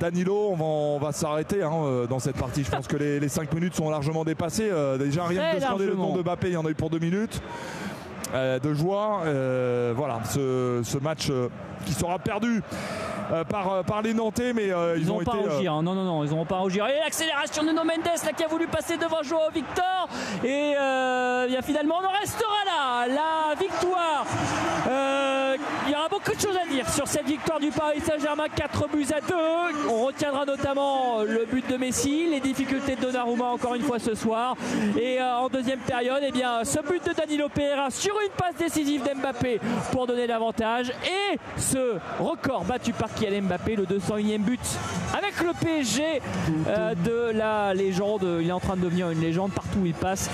Danilo. 0.00 0.54
On 0.58 0.98
va, 0.98 1.12
s'arrêter 1.12 1.62
hein, 1.62 2.06
dans 2.08 2.18
cette 2.18 2.36
partie. 2.36 2.64
Je 2.64 2.70
pense 2.70 2.88
que 2.88 2.96
les, 2.96 3.28
5 3.28 3.52
minutes 3.52 3.74
sont 3.74 3.90
largement 3.90 4.24
dépassées. 4.24 4.70
déjà 4.98 5.24
rien 5.24 5.54
de 5.54 5.60
scander 5.60 5.86
le 5.86 5.94
nom 5.94 6.16
de 6.16 6.22
Mbappé, 6.22 6.48
il 6.48 6.54
y 6.54 6.56
en 6.56 6.64
a 6.64 6.70
eu 6.70 6.74
pour 6.74 6.90
2 6.90 6.98
minutes. 6.98 7.42
de 8.34 8.74
joie. 8.74 9.22
voilà, 9.94 10.20
ce, 10.24 10.98
match 10.98 11.30
qui 11.84 11.92
sera 11.92 12.18
perdu 12.18 12.62
euh, 13.32 13.44
par, 13.44 13.72
euh, 13.72 13.82
par 13.82 14.02
les 14.02 14.12
Nantais, 14.12 14.52
mais 14.52 14.70
euh, 14.70 14.94
ils, 14.96 15.04
ils 15.04 15.10
ont, 15.10 15.18
pas 15.18 15.36
été. 15.36 15.48
Rougir, 15.48 15.72
hein. 15.72 15.82
Non, 15.82 15.94
non, 15.94 16.04
non, 16.04 16.24
ils 16.24 16.30
n'ont 16.30 16.44
pas 16.44 16.58
rougir. 16.58 16.86
Et 16.86 16.98
l'accélération 17.02 17.62
de 17.62 17.70
No 17.70 17.82
Mendes 17.82 18.04
là, 18.04 18.32
qui 18.36 18.44
a 18.44 18.48
voulu 18.48 18.66
passer 18.66 18.98
devant 18.98 19.22
Joao 19.22 19.50
Victor. 19.54 20.08
Et 20.44 20.74
bien, 21.48 21.62
finalement, 21.62 21.96
on 22.02 22.06
en 22.06 22.20
restera 22.20 22.52
là. 22.66 23.06
La 23.08 23.54
victoire. 23.58 24.26
il 25.86 25.92
y 25.92 25.94
aura 25.94 26.08
beaucoup 26.08 26.34
de 26.34 26.40
choses 26.40 26.56
à 26.56 26.68
dire 26.68 26.88
sur 26.90 27.06
cette 27.06 27.26
victoire 27.26 27.58
du 27.58 27.70
Paris 27.70 28.00
Saint-Germain. 28.00 28.44
4 28.54 28.88
buts 28.88 29.06
à 29.16 29.20
2. 29.20 29.34
On 29.88 30.06
retiendra 30.06 30.44
notamment 30.44 31.22
le 31.22 31.46
but 31.50 31.68
de 31.70 31.76
Messi, 31.76 32.26
les 32.28 32.40
difficultés 32.40 32.96
de 32.96 33.00
Donnarumma 33.00 33.46
encore 33.46 33.74
une 33.74 33.82
fois 33.82 33.98
ce 33.98 34.14
soir. 34.14 34.56
Et 35.00 35.22
en 35.22 35.48
deuxième 35.48 35.80
période, 35.80 36.22
eh 36.26 36.32
bien, 36.32 36.64
ce 36.64 36.80
but 36.80 37.04
de 37.06 37.14
Danilo 37.14 37.48
Pereira 37.48 37.90
sur 37.90 38.14
une 38.20 38.32
passe 38.36 38.56
décisive 38.56 39.02
d'Mbappé 39.04 39.60
pour 39.90 40.06
donner 40.06 40.26
l'avantage. 40.26 40.90
Et 40.90 41.38
ce 41.56 41.71
record 42.18 42.64
battu 42.64 42.92
par 42.92 43.12
Kylian 43.14 43.42
Mbappé, 43.42 43.76
le 43.76 43.84
201e 43.84 44.38
but 44.38 44.60
avec 45.16 45.40
le 45.40 45.52
PSG 45.58 46.20
euh, 46.66 46.94
de 46.94 47.36
la 47.36 47.74
légende. 47.74 48.26
Il 48.40 48.48
est 48.48 48.52
en 48.52 48.60
train 48.60 48.76
de 48.76 48.82
devenir 48.82 49.10
une 49.10 49.20
légende 49.20 49.52
partout 49.52 49.80
où 49.82 49.86
il 49.86 49.94
passe 49.94 50.30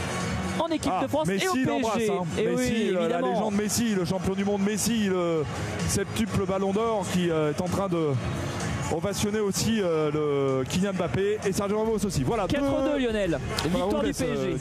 en 0.59 0.69
équipe 0.69 0.93
ah, 0.95 1.03
de 1.03 1.09
France 1.09 1.29
et 1.29 1.49
au 1.49 1.53
PSG. 1.53 2.11
Hein. 2.11 2.25
Et 2.39 2.47
Messi, 2.47 2.91
la 2.93 3.21
légende 3.21 3.55
Messi, 3.55 3.95
le 3.95 4.05
champion 4.05 4.35
du 4.35 4.45
monde 4.45 4.63
Messi, 4.63 5.07
le 5.07 5.45
septuple 5.89 6.45
ballon 6.47 6.73
d'or 6.73 7.07
qui 7.13 7.31
euh, 7.31 7.51
est 7.51 7.61
en 7.61 7.69
train 7.69 7.89
de 7.89 8.09
ovationner 8.95 9.41
aussi 9.41 9.81
euh, 9.81 10.11
le 10.13 10.65
Kylian 10.65 10.93
Mbappé 10.95 11.39
et 11.47 11.53
Sergio 11.53 11.79
Ramos 11.79 12.05
aussi. 12.05 12.23
Voilà. 12.23 12.47
4-2 12.47 12.99
Lionel. 12.99 13.39
Victoire 13.65 14.03
du 14.03 14.13
PSG. 14.13 14.57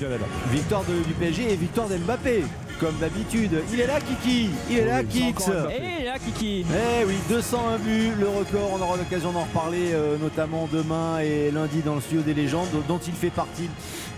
Victoire 0.52 0.84
du 0.84 1.14
PSG 1.14 1.52
et 1.52 1.56
victoire 1.56 1.88
d'Mbappé 1.88 2.44
comme 2.80 2.96
d'habitude. 2.98 3.52
Il 3.74 3.80
est 3.80 3.88
là, 3.88 4.00
Kiki 4.00 4.50
Il 4.70 4.78
est 4.78 4.86
là, 4.86 5.04
Kix 5.04 5.20
Et 5.20 5.78
il 5.80 6.02
est 6.02 6.06
là, 6.06 6.20
Kiki 6.20 6.66
Eh 6.70 7.06
oui, 7.06 7.16
201 7.30 7.78
buts, 7.80 8.12
le 8.20 8.28
record. 8.28 8.72
On 8.74 8.82
aura 8.82 8.98
l'occasion 8.98 9.32
d'en 9.32 9.42
reparler, 9.42 9.94
euh, 9.94 10.18
notamment 10.18 10.70
demain 10.72 11.20
et 11.20 11.50
lundi 11.52 11.82
dans 11.82 11.96
le 11.96 12.02
studio 12.02 12.22
des 12.22 12.34
légendes, 12.34 12.68
dont 12.88 13.00
il 13.00 13.14
fait 13.14 13.30
partie, 13.32 13.70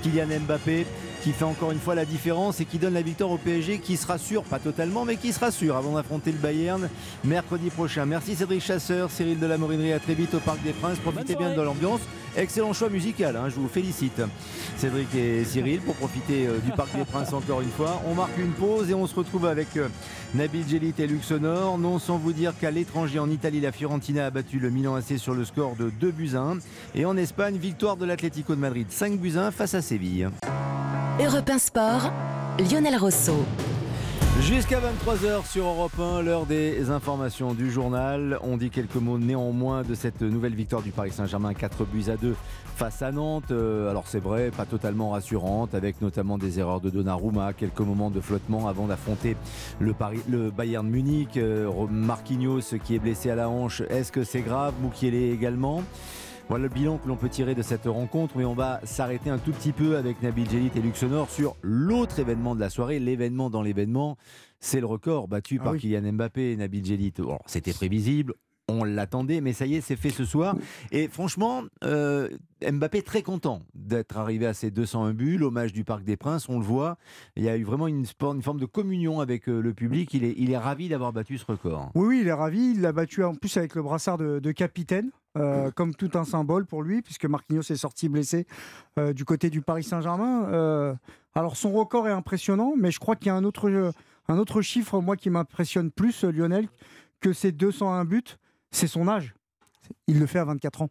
Kylian 0.03 0.41
Mbappé 0.41 0.85
qui 1.23 1.31
fait 1.31 1.43
encore 1.43 1.71
une 1.71 1.79
fois 1.79 1.95
la 1.95 2.05
différence 2.05 2.61
et 2.61 2.65
qui 2.65 2.77
donne 2.77 2.93
la 2.93 3.01
victoire 3.01 3.31
au 3.31 3.37
PSG 3.37 3.79
qui 3.79 3.97
se 3.97 4.07
rassure, 4.07 4.43
pas 4.43 4.59
totalement, 4.59 5.05
mais 5.05 5.17
qui 5.17 5.33
se 5.33 5.39
rassure 5.39 5.75
avant 5.75 5.93
d'affronter 5.93 6.31
le 6.31 6.37
Bayern 6.37 6.89
mercredi 7.23 7.69
prochain. 7.69 8.05
Merci 8.05 8.35
Cédric 8.35 8.61
Chasseur, 8.61 9.11
Cyril 9.11 9.39
de 9.39 9.45
la 9.45 9.57
Morinerie, 9.57 9.93
à 9.93 9.99
très 9.99 10.13
vite 10.13 10.33
au 10.33 10.39
Parc 10.39 10.61
des 10.63 10.73
Princes. 10.73 10.99
Profitez 10.99 11.35
bien 11.35 11.55
de 11.55 11.61
l'ambiance. 11.61 12.01
Excellent 12.37 12.73
choix 12.73 12.89
musical, 12.89 13.35
hein, 13.35 13.49
je 13.49 13.55
vous 13.55 13.67
félicite. 13.67 14.21
Cédric 14.77 15.13
et 15.15 15.43
Cyril 15.43 15.81
pour 15.81 15.95
profiter 15.95 16.47
euh, 16.47 16.59
du 16.59 16.71
Parc 16.71 16.95
des 16.95 17.03
Princes 17.03 17.33
encore 17.33 17.61
une 17.61 17.69
fois. 17.69 18.01
On 18.07 18.15
marque 18.15 18.37
une 18.37 18.51
pause 18.51 18.89
et 18.89 18.93
on 18.93 19.07
se 19.07 19.15
retrouve 19.15 19.45
avec 19.45 19.75
euh, 19.77 19.87
Nabil 20.35 20.65
Djelit 20.67 20.93
et 20.99 21.07
Luxonor. 21.07 21.77
Non 21.77 21.99
sans 21.99 22.17
vous 22.17 22.33
dire 22.33 22.53
qu'à 22.59 22.71
l'étranger 22.71 23.19
en 23.19 23.29
Italie, 23.29 23.59
la 23.59 23.71
Fiorentina 23.71 24.27
a 24.27 24.29
battu 24.29 24.59
le 24.59 24.69
Milan 24.69 24.95
AC 24.95 25.17
sur 25.17 25.33
le 25.33 25.43
score 25.43 25.75
de 25.75 25.89
2 25.89 26.11
buts 26.11 26.31
à 26.35 26.39
1. 26.39 26.57
Et 26.95 27.05
en 27.05 27.17
Espagne, 27.17 27.57
victoire 27.57 27.97
de 27.97 28.05
l'Atlético 28.05 28.55
de 28.55 28.59
Madrid 28.59 28.87
5 28.89 29.19
buts 29.19 29.33
à 29.37 29.47
1 29.47 29.51
face 29.51 29.73
à 29.73 29.81
Séville. 29.81 30.29
Europe 31.19 31.49
1 31.49 31.59
Sport, 31.59 32.11
Lionel 32.59 32.95
Rosso. 32.95 33.45
Jusqu'à 34.41 34.79
23h 34.79 35.45
sur 35.45 35.65
Europe 35.65 35.99
1, 35.99 36.21
l'heure 36.21 36.45
des 36.45 36.89
informations 36.89 37.53
du 37.53 37.69
journal. 37.69 38.39
On 38.41 38.57
dit 38.57 38.69
quelques 38.69 38.95
mots 38.95 39.19
néanmoins 39.19 39.83
de 39.83 39.93
cette 39.93 40.21
nouvelle 40.21 40.55
victoire 40.55 40.81
du 40.81 40.91
Paris 40.91 41.11
Saint-Germain, 41.11 41.53
4 41.53 41.85
buts 41.85 42.05
à 42.07 42.15
2 42.15 42.35
face 42.75 43.01
à 43.01 43.11
Nantes. 43.11 43.51
Euh, 43.51 43.89
alors 43.89 44.07
c'est 44.07 44.19
vrai, 44.19 44.49
pas 44.49 44.65
totalement 44.65 45.11
rassurante, 45.11 45.75
avec 45.75 46.01
notamment 46.01 46.37
des 46.37 46.57
erreurs 46.57 46.79
de 46.79 46.89
Donnarumma, 46.89 47.53
quelques 47.53 47.81
moments 47.81 48.09
de 48.09 48.21
flottement 48.21 48.67
avant 48.67 48.87
d'affronter 48.87 49.35
le, 49.79 49.93
le 50.29 50.49
Bayern 50.49 50.87
Munich. 50.87 51.37
Euh, 51.37 51.69
Marquinhos 51.89 52.77
qui 52.83 52.95
est 52.95 52.99
blessé 52.99 53.29
à 53.29 53.35
la 53.35 53.49
hanche, 53.49 53.81
est-ce 53.89 54.11
que 54.11 54.23
c'est 54.23 54.41
grave? 54.41 54.73
Moukiele 54.81 55.15
également. 55.15 55.83
Voilà 56.49 56.63
le 56.63 56.69
bilan 56.69 56.97
que 56.97 57.07
l'on 57.07 57.15
peut 57.15 57.29
tirer 57.29 57.53
de 57.53 57.61
cette 57.61 57.85
rencontre, 57.85 58.35
mais 58.35 58.43
on 58.43 58.55
va 58.55 58.81
s'arrêter 58.83 59.29
un 59.29 59.37
tout 59.37 59.51
petit 59.51 59.71
peu 59.71 59.97
avec 59.97 60.23
Nabil 60.23 60.49
Djelit 60.49 60.71
et 60.75 60.81
Luxonor 60.81 61.29
sur 61.29 61.55
l'autre 61.61 62.17
événement 62.17 62.55
de 62.55 62.59
la 62.59 62.71
soirée, 62.71 62.97
l'événement 62.97 63.51
dans 63.51 63.61
l'événement. 63.61 64.17
C'est 64.59 64.79
le 64.79 64.87
record 64.87 65.27
battu 65.27 65.59
ah 65.61 65.65
par 65.65 65.77
Kylian 65.77 66.11
Mbappé 66.13 66.53
et 66.53 66.55
Nabil 66.55 66.83
Djelit. 66.83 67.13
C'était 67.45 67.71
prévisible, 67.71 68.33
on 68.67 68.83
l'attendait, 68.83 69.41
mais 69.41 69.53
ça 69.53 69.67
y 69.67 69.75
est, 69.75 69.81
c'est 69.81 69.95
fait 69.95 70.09
ce 70.09 70.25
soir. 70.25 70.55
Et 70.91 71.07
franchement, 71.07 71.65
euh, 71.83 72.29
Mbappé 72.67 73.03
très 73.03 73.21
content 73.21 73.61
d'être 73.75 74.17
arrivé 74.17 74.47
à 74.47 74.55
ses 74.55 74.71
201 74.71 75.13
buts, 75.13 75.37
l'hommage 75.37 75.71
du 75.71 75.83
Parc 75.83 76.03
des 76.03 76.17
Princes, 76.17 76.49
on 76.49 76.57
le 76.57 76.65
voit. 76.65 76.97
Il 77.35 77.43
y 77.43 77.49
a 77.49 77.57
eu 77.57 77.63
vraiment 77.63 77.85
une, 77.85 78.05
une 78.21 78.41
forme 78.41 78.59
de 78.59 78.65
communion 78.65 79.19
avec 79.19 79.47
euh, 79.49 79.59
le 79.61 79.75
public. 79.75 80.15
Il 80.15 80.23
est, 80.23 80.33
il 80.35 80.49
est 80.49 80.57
ravi 80.57 80.89
d'avoir 80.89 81.13
battu 81.13 81.37
ce 81.37 81.45
record. 81.45 81.91
Oui, 81.93 82.07
oui, 82.07 82.19
il 82.21 82.27
est 82.27 82.33
ravi. 82.33 82.71
Il 82.71 82.81
l'a 82.81 82.91
battu 82.91 83.23
en 83.23 83.35
plus 83.35 83.55
avec 83.55 83.75
le 83.75 83.83
brassard 83.83 84.17
de 84.17 84.51
capitaine. 84.51 85.11
Euh, 85.37 85.69
comme 85.69 85.93
tout 85.93 86.09
un 86.15 86.25
symbole 86.25 86.65
pour 86.65 86.81
lui, 86.81 87.03
puisque 87.03 87.25
Marquinhos 87.25 87.61
est 87.61 87.75
sorti 87.75 88.09
blessé 88.09 88.47
euh, 88.97 89.13
du 89.13 89.25
côté 89.25 89.51
du 89.51 89.61
Paris 89.61 89.83
Saint-Germain. 89.83 90.45
Euh, 90.45 90.95
alors 91.35 91.55
son 91.55 91.71
record 91.71 92.07
est 92.07 92.11
impressionnant, 92.11 92.73
mais 92.75 92.89
je 92.89 92.99
crois 92.99 93.15
qu'il 93.15 93.27
y 93.27 93.29
a 93.29 93.35
un 93.35 93.43
autre, 93.43 93.93
un 94.27 94.37
autre 94.39 94.63
chiffre, 94.63 94.99
moi, 95.01 95.15
qui 95.15 95.29
m'impressionne 95.29 95.91
plus, 95.91 96.23
Lionel, 96.23 96.67
que 97.21 97.31
ses 97.31 97.51
201 97.51 98.05
buts, 98.05 98.23
c'est 98.71 98.87
son 98.87 99.07
âge. 99.07 99.35
Il 100.07 100.19
le 100.19 100.25
fait 100.25 100.39
à 100.39 100.45
24 100.45 100.81
ans. 100.81 100.89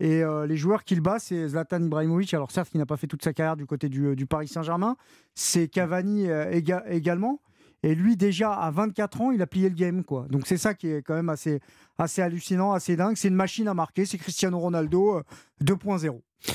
Et 0.00 0.22
les 0.46 0.56
joueurs 0.56 0.82
qu'il 0.84 1.00
bat, 1.00 1.18
c'est 1.18 1.48
Zlatan 1.48 1.82
Ibrahimovic. 1.82 2.32
Alors 2.32 2.50
certes, 2.50 2.70
il 2.72 2.78
n'a 2.78 2.86
pas 2.86 2.96
fait 2.96 3.06
toute 3.06 3.22
sa 3.22 3.34
carrière 3.34 3.56
du 3.56 3.66
côté 3.66 3.88
du, 3.88 4.16
du 4.16 4.26
Paris 4.26 4.48
Saint-Germain. 4.48 4.96
C'est 5.34 5.68
Cavani 5.68 6.26
également. 6.88 7.40
Et 7.82 7.94
lui, 7.94 8.16
déjà, 8.16 8.52
à 8.52 8.70
24 8.70 9.20
ans, 9.20 9.30
il 9.30 9.40
a 9.40 9.46
plié 9.46 9.68
le 9.68 9.74
game. 9.74 10.04
Quoi. 10.04 10.26
Donc 10.28 10.46
c'est 10.46 10.58
ça 10.58 10.74
qui 10.74 10.88
est 10.88 11.02
quand 11.02 11.14
même 11.14 11.30
assez, 11.30 11.60
assez 11.98 12.20
hallucinant, 12.20 12.72
assez 12.72 12.96
dingue. 12.96 13.16
C'est 13.16 13.28
une 13.28 13.34
machine 13.34 13.68
à 13.68 13.74
marquer. 13.74 14.04
C'est 14.04 14.18
Cristiano 14.18 14.58
Ronaldo 14.58 15.22
2.0. 15.64 16.08
Euh, 16.08 16.52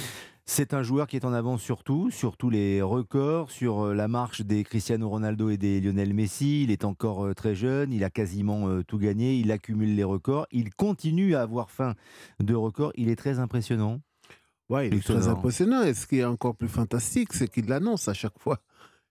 c'est 0.48 0.76
un 0.76 0.84
joueur 0.84 1.08
qui 1.08 1.16
est 1.16 1.26
en 1.26 1.34
avance 1.34 1.64
sur 1.64 1.84
tout, 1.84 2.12
sur 2.12 2.38
tous 2.38 2.52
les 2.52 2.84
records, 2.84 3.50
sur 3.50 3.80
euh, 3.88 3.94
la 3.96 4.08
marche 4.08 4.42
des 4.42 4.64
Cristiano 4.64 5.10
Ronaldo 5.10 5.50
et 5.50 5.58
des 5.58 5.82
Lionel 5.82 6.14
Messi. 6.14 6.62
Il 6.62 6.70
est 6.70 6.86
encore 6.86 7.26
euh, 7.26 7.34
très 7.34 7.56
jeune, 7.56 7.92
il 7.92 8.04
a 8.04 8.12
quasiment 8.12 8.84
tout 8.84 9.00
gagné, 9.00 9.38
il 9.38 9.52
accumule 9.52 9.96
les 9.96 10.04
records, 10.04 10.46
il 10.52 10.76
continue 10.76 11.34
à 11.34 11.42
avoir 11.42 11.72
faim 11.72 11.96
de 12.40 12.54
records. 12.54 12.92
Il 12.96 13.10
est 13.10 13.16
très 13.16 13.40
impressionnant. 13.40 14.00
Oui, 14.70 14.88
il 14.88 14.96
est 14.96 15.04
très 15.04 15.28
impressionnant. 15.28 15.82
Et 15.82 15.96
ce 15.96 16.06
qui 16.06 16.20
est 16.20 16.26
encore 16.26 16.56
plus 16.56 16.68
fantastique, 16.68 17.34
c'est 17.34 17.48
qu'il 17.48 17.66
l'annonce 17.68 18.08
à 18.08 18.14
chaque 18.14 18.38
fois 18.40 18.60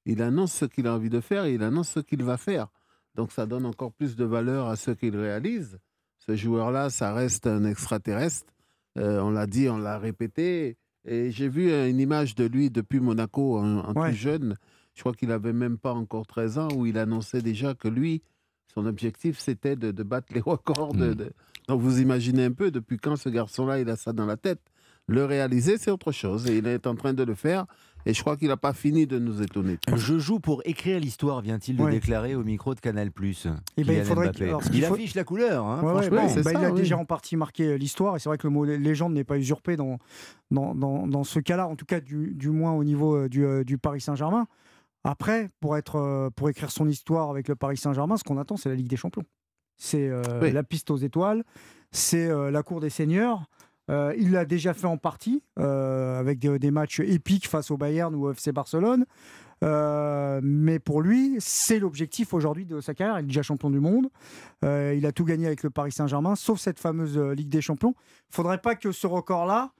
il 0.06 0.22
annonce 0.22 0.52
ce 0.52 0.64
qu'il 0.64 0.86
a 0.86 0.94
envie 0.94 1.10
de 1.10 1.20
faire 1.20 1.44
et 1.44 1.54
il 1.54 1.62
annonce 1.62 1.90
ce 1.90 2.00
qu'il 2.00 2.22
va 2.22 2.36
faire. 2.36 2.68
Donc 3.14 3.32
ça 3.32 3.46
donne 3.46 3.66
encore 3.66 3.92
plus 3.92 4.16
de 4.16 4.24
valeur 4.24 4.68
à 4.68 4.76
ce 4.76 4.90
qu'il 4.90 5.16
réalise. 5.16 5.78
Ce 6.18 6.34
joueur-là, 6.36 6.90
ça 6.90 7.12
reste 7.12 7.46
un 7.46 7.64
extraterrestre. 7.64 8.52
Euh, 8.98 9.20
on 9.20 9.30
l'a 9.30 9.46
dit, 9.46 9.68
on 9.68 9.78
l'a 9.78 9.98
répété. 9.98 10.76
Et 11.06 11.30
j'ai 11.30 11.48
vu 11.48 11.70
une 11.72 12.00
image 12.00 12.34
de 12.34 12.44
lui 12.44 12.70
depuis 12.70 13.00
Monaco, 13.00 13.58
en, 13.58 13.92
plus 13.92 14.14
jeune. 14.14 14.56
Je 14.94 15.00
crois 15.00 15.12
qu'il 15.12 15.28
n'avait 15.28 15.52
même 15.52 15.76
pas 15.76 15.92
encore 15.92 16.26
13 16.26 16.58
ans, 16.58 16.68
où 16.74 16.86
il 16.86 16.98
annonçait 16.98 17.42
déjà 17.42 17.74
que 17.74 17.88
lui, 17.88 18.22
son 18.72 18.86
objectif, 18.86 19.38
c'était 19.38 19.76
de, 19.76 19.90
battre 20.02 20.32
les 20.32 20.40
records. 20.40 20.94
Hmm. 20.94 21.14
Donc 21.68 21.80
vous 21.80 22.00
imaginez 22.00 22.44
un 22.44 22.52
peu 22.52 22.70
depuis 22.70 22.96
quand 22.96 23.16
ce 23.16 23.28
garçon-là, 23.28 23.80
il 23.80 23.90
a 23.90 23.96
ça 23.96 24.12
dans 24.12 24.26
la 24.26 24.36
tête. 24.36 24.60
Le 25.06 25.24
réaliser, 25.24 25.76
c'est 25.76 25.90
autre 25.90 26.12
chose. 26.12 26.48
Et 26.48 26.58
il 26.58 26.66
est 26.66 26.86
en 26.86 26.94
train 26.94 27.12
de 27.12 27.22
le 27.22 27.34
faire. 27.34 27.66
Et 28.06 28.12
je 28.12 28.20
crois 28.20 28.36
qu'il 28.36 28.48
n'a 28.48 28.56
pas 28.56 28.72
fini 28.72 29.06
de 29.06 29.18
nous 29.18 29.42
étonner. 29.42 29.78
Je 29.94 30.18
joue 30.18 30.38
pour 30.38 30.62
écrire 30.64 31.00
l'histoire, 31.00 31.40
vient-il 31.40 31.76
de 31.76 31.88
déclarer 31.90 32.34
au 32.34 32.44
micro 32.44 32.74
de 32.74 32.80
Canal+. 32.80 33.10
Eh 33.76 33.84
ben, 33.84 33.98
il, 33.98 34.04
faudrait 34.04 34.30
il, 34.72 34.84
affiche 34.84 35.14
la 35.14 35.24
couleur. 35.24 35.64
Hein, 35.64 35.80
bah, 35.82 36.52
il 36.52 36.64
a 36.64 36.70
déjà 36.70 36.98
en 36.98 37.04
partie 37.04 37.36
marqué 37.36 37.64
euh, 37.64 37.74
l'histoire. 37.76 38.16
Et 38.16 38.18
c'est 38.18 38.28
vrai 38.28 38.38
que 38.38 38.46
le 38.46 38.52
mot 38.52 38.64
légende 38.64 39.14
n'est 39.14 39.24
pas 39.24 39.38
usurpé 39.38 39.76
dans, 39.76 39.98
dans, 40.50 40.74
dans, 40.74 41.24
ce 41.24 41.38
cas-là, 41.38 41.66
en 41.66 41.76
tout 41.76 41.86
cas 41.86 42.00
du, 42.00 42.34
du, 42.34 42.50
moins 42.50 42.72
au 42.72 42.84
niveau 42.84 43.16
euh, 43.16 43.28
du, 43.28 43.44
euh, 43.44 43.64
du 43.64 43.78
Paris 43.78 44.00
Saint-Germain. 44.00 44.46
Après, 45.04 45.50
pour, 45.60 45.76
être, 45.76 46.30
pour 46.34 46.48
écrire 46.48 46.70
son 46.70 46.88
histoire 46.88 47.28
avec 47.28 47.48
le 47.48 47.56
Paris 47.56 47.76
Saint-Germain, 47.76 48.16
ce 48.16 48.24
qu'on 48.24 48.38
attend, 48.38 48.56
c'est 48.56 48.70
la 48.70 48.74
Ligue 48.74 48.88
des 48.88 48.96
Champions. 48.96 49.24
C'est 49.76 50.08
la 50.40 50.62
piste 50.62 50.90
aux 50.90 50.96
étoiles, 50.96 51.44
c'est 51.90 52.30
la 52.50 52.62
cour 52.62 52.80
des 52.80 52.88
seigneurs. 52.88 53.44
Euh, 53.90 54.14
il 54.16 54.30
l'a 54.32 54.44
déjà 54.44 54.72
fait 54.74 54.86
en 54.86 54.96
partie, 54.96 55.42
euh, 55.58 56.18
avec 56.18 56.38
des, 56.38 56.70
matchs 56.70 57.00
épiques 57.00 57.48
face 57.48 57.70
au 57.70 57.76
Bayern 57.76 58.14
ou 58.14 58.26
au 58.26 58.32
FC 58.32 58.52
Barcelone. 58.52 59.04
Euh, 59.62 60.40
mais 60.42 60.78
pour 60.78 61.00
lui, 61.00 61.36
c'est 61.38 61.78
l'objectif 61.78 62.34
aujourd'hui 62.34 62.64
de 62.64 62.80
sa 62.80 62.94
carrière. 62.94 63.18
Il 63.20 63.24
est 63.24 63.28
déjà 63.28 63.42
champion 63.42 63.70
du 63.70 63.80
monde. 63.80 64.08
Il 64.62 65.06
a 65.06 65.12
tout 65.12 65.24
gagné 65.24 65.46
avec 65.46 65.62
le 65.62 65.70
Paris 65.70 65.92
Saint-Germain, 65.92 66.34
sauf 66.36 66.58
cette 66.58 66.78
fameuse 66.78 67.18
Ligue 67.18 67.48
des 67.48 67.60
Champions. 67.60 67.94
Il 67.96 68.32
ne 68.32 68.34
faudrait 68.34 68.58
pas 68.58 68.74
que 68.74 68.92
ce 68.92 69.06
record-là, 69.06 69.72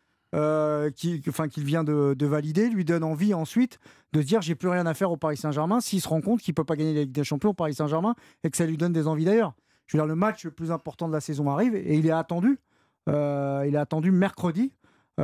qu'il 0.96 1.64
vient 1.64 1.84
de, 1.84 2.26
valider, 2.26 2.68
lui 2.68 2.84
donne 2.84 3.04
envie 3.04 3.34
ensuite 3.34 3.78
de 4.12 4.20
se 4.20 4.26
dire 4.26 4.42
j'ai 4.42 4.54
plus 4.54 4.68
rien 4.68 4.86
à 4.86 4.94
faire 4.94 5.10
au 5.10 5.16
Paris 5.16 5.36
Saint-Germain 5.36 5.80
s'il 5.80 6.00
se 6.00 6.08
rend 6.08 6.20
compte 6.20 6.40
qu'il 6.40 6.52
ne 6.52 6.56
peut 6.56 6.64
pas 6.64 6.76
gagner 6.76 6.94
la 6.94 7.00
Ligue 7.00 7.12
des 7.12 7.24
Champions 7.24 7.50
au 7.50 7.54
Paris 7.54 7.74
Saint-Germain 7.74 8.14
et 8.44 8.50
que 8.50 8.56
ça 8.56 8.66
lui 8.66 8.76
donne 8.76 8.92
des 8.92 9.08
envies 9.08 9.24
d'ailleurs. 9.24 9.54
Je 9.86 9.96
veux 9.96 10.02
dire, 10.02 10.06
le 10.06 10.14
match 10.14 10.44
le 10.44 10.50
plus 10.50 10.70
important 10.70 11.08
de 11.08 11.12
la 11.12 11.20
saison 11.20 11.50
arrive 11.50 11.74
et 11.74 11.96
il 11.96 12.06
est 12.06 12.10
attendu. 12.10 12.58
Il 13.06 13.74
est 13.74 13.78
attendu 13.78 14.10
mercredi 14.10 14.72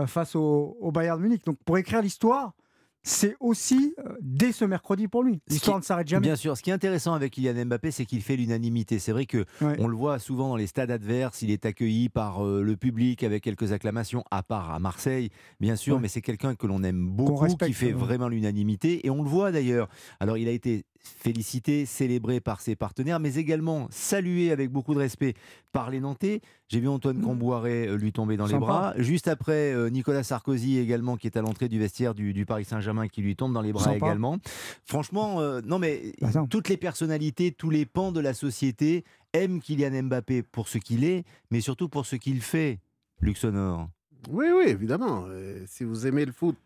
face 0.06 0.36
au, 0.36 0.76
au 0.80 0.92
Bayern 0.92 1.20
Munich. 1.20 1.44
Donc 1.44 1.58
pour 1.64 1.78
écrire 1.78 2.02
l'histoire, 2.02 2.54
c'est 3.02 3.34
aussi 3.40 3.94
euh, 3.98 4.16
dès 4.20 4.52
ce 4.52 4.64
mercredi 4.64 5.08
pour 5.08 5.22
lui. 5.22 5.40
L'histoire 5.48 5.78
ne 5.78 5.82
s'arrête 5.82 6.06
jamais. 6.06 6.26
Bien 6.26 6.36
sûr, 6.36 6.56
ce 6.56 6.62
qui 6.62 6.70
est 6.70 6.72
intéressant 6.72 7.14
avec 7.14 7.32
Kylian 7.32 7.64
Mbappé, 7.64 7.90
c'est 7.90 8.04
qu'il 8.04 8.20
fait 8.20 8.36
l'unanimité. 8.36 8.98
C'est 8.98 9.12
vrai 9.12 9.24
que 9.26 9.46
on 9.60 9.88
le 9.88 9.96
voit 9.96 10.18
souvent 10.18 10.48
dans 10.50 10.56
les 10.56 10.66
stades 10.66 10.90
adverses, 10.90 11.42
il 11.42 11.50
est 11.50 11.64
accueilli 11.64 12.08
par 12.08 12.46
euh, 12.46 12.62
le 12.62 12.76
public 12.76 13.22
avec 13.22 13.42
quelques 13.42 13.72
acclamations, 13.72 14.24
à 14.30 14.42
part 14.42 14.70
à 14.70 14.78
Marseille, 14.78 15.30
bien 15.60 15.76
sûr, 15.76 15.98
mais 15.98 16.08
c'est 16.08 16.20
quelqu'un 16.20 16.54
que 16.54 16.66
l'on 16.66 16.82
aime 16.82 17.08
beaucoup, 17.08 17.56
qui 17.56 17.72
fait 17.72 17.92
vraiment 17.92 18.28
l'unanimité, 18.28 19.06
et 19.06 19.10
on 19.10 19.22
le 19.22 19.28
voit 19.28 19.50
d'ailleurs. 19.50 19.88
Alors, 20.20 20.36
il 20.36 20.48
a 20.48 20.52
été 20.52 20.84
félicité, 21.02 21.86
célébré 21.86 22.40
par 22.40 22.60
ses 22.60 22.76
partenaires, 22.76 23.20
mais 23.20 23.36
également 23.36 23.88
salué 23.90 24.52
avec 24.52 24.70
beaucoup 24.70 24.94
de 24.94 24.98
respect 24.98 25.34
par 25.72 25.90
les 25.90 26.00
Nantais. 26.00 26.40
J'ai 26.68 26.80
vu 26.80 26.88
Antoine 26.88 27.18
mmh. 27.18 27.22
Comboiré 27.22 27.88
euh, 27.88 27.96
lui 27.96 28.12
tomber 28.12 28.36
dans 28.36 28.46
les 28.46 28.58
bras. 28.58 28.94
Juste 28.96 29.28
après, 29.28 29.72
euh, 29.72 29.88
Nicolas 29.90 30.22
Sarkozy 30.22 30.78
également, 30.78 31.16
qui 31.16 31.26
est 31.26 31.36
à 31.36 31.42
l'entrée 31.42 31.68
du 31.68 31.78
vestiaire 31.78 32.14
du, 32.14 32.44
Paris 32.46 32.64
Saint-Germain, 32.64 33.08
qui 33.08 33.22
lui 33.22 33.36
tombe 33.36 33.52
dans 33.52 33.62
les 33.62 33.72
bras 33.72 33.94
également. 33.94 34.38
Franchement, 34.84 35.40
euh, 35.40 35.60
non 35.64 35.78
mais 35.78 36.12
bah, 36.20 36.28
toutes 36.48 36.68
les 36.68 36.76
personnalités, 36.76 37.52
tous 37.52 37.70
les 37.70 37.86
pans 37.86 38.12
de 38.12 38.20
la 38.20 38.34
société 38.34 39.04
aiment 39.32 39.60
Kylian 39.60 40.04
Mbappé 40.04 40.42
pour 40.42 40.68
ce 40.68 40.78
qu'il 40.78 41.04
est, 41.04 41.24
mais 41.50 41.60
surtout 41.60 41.88
pour 41.88 42.06
ce 42.06 42.16
qu'il 42.16 42.40
fait, 42.40 42.80
Luxonor. 43.20 43.88
Oui, 44.28 44.46
oui, 44.54 44.64
évidemment. 44.68 45.24
si 45.66 45.84
vous 45.84 46.06
aimez 46.06 46.26
le 46.26 46.32
foot, 46.32 46.56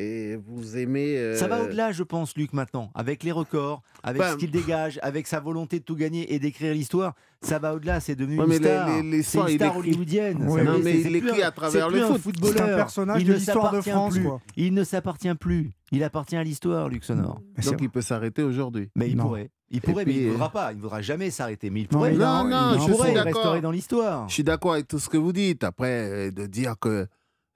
et 0.00 0.36
vous 0.36 0.76
aimez. 0.76 1.34
Ça 1.36 1.46
va 1.46 1.58
euh, 1.58 1.64
au-delà, 1.64 1.92
je 1.92 2.02
pense, 2.02 2.36
Luc, 2.36 2.52
maintenant, 2.52 2.90
avec 2.94 3.22
les 3.22 3.32
records, 3.32 3.82
avec 4.02 4.22
ce 4.22 4.36
qu'il 4.36 4.50
dégage, 4.50 4.98
avec 5.02 5.26
sa 5.26 5.40
volonté 5.40 5.80
de 5.80 5.84
tout 5.84 5.96
gagner 5.96 6.34
et 6.34 6.38
d'écrire 6.38 6.74
l'histoire. 6.74 7.14
Ça 7.42 7.58
va 7.58 7.74
au-delà, 7.74 8.00
c'est 8.00 8.16
devenu 8.16 8.36
une 8.36 8.52
star. 8.52 8.88
C'est 9.22 9.38
une 9.38 9.48
star 9.56 9.76
hollywoodienne. 9.76 10.38
non, 10.38 10.78
mais 10.82 11.00
il 11.00 11.16
écrit 11.16 11.42
à 11.42 11.50
travers 11.50 11.88
le 11.88 12.00
foot. 12.18 12.34
C'est 12.42 12.60
un 12.60 12.76
personnage 12.76 13.24
de 13.24 13.32
l'histoire 13.32 13.72
de 13.72 13.80
France. 13.80 14.14
Il 14.56 14.74
ne 14.74 14.84
s'appartient 14.84 15.34
plus. 15.34 15.70
Il 15.92 16.04
appartient 16.04 16.36
à 16.36 16.44
l'histoire, 16.44 16.88
Luc 16.88 17.04
Sonore. 17.04 17.40
Donc 17.64 17.80
il 17.80 17.90
peut 17.90 18.02
s'arrêter 18.02 18.42
aujourd'hui. 18.42 18.90
Mais 18.94 19.08
il 19.08 19.16
pourrait. 19.16 19.50
Il 19.72 19.80
pourrait, 19.80 20.04
mais 20.04 20.14
il 20.14 20.26
ne 20.26 20.30
voudra 20.32 20.46
euh, 20.46 20.48
pas. 20.48 20.72
Il 20.72 20.78
ne 20.78 20.82
voudra 20.82 21.00
jamais 21.00 21.30
s'arrêter. 21.30 21.70
Mais 21.70 21.82
il 21.82 21.88
pourrait. 21.88 22.12
Non, 22.12 22.44
non, 22.44 22.74
il 22.74 22.80
je 22.80 22.90
pourrait 22.90 23.12
resterait 23.20 23.60
dans 23.60 23.70
l'histoire. 23.70 24.28
Je 24.28 24.34
suis 24.34 24.42
d'accord 24.42 24.72
avec 24.72 24.88
tout 24.88 24.98
ce 24.98 25.08
que 25.08 25.16
vous 25.16 25.32
dites. 25.32 25.62
Après, 25.62 26.28
euh, 26.28 26.30
de 26.32 26.46
dire 26.46 26.74
que 26.80 27.06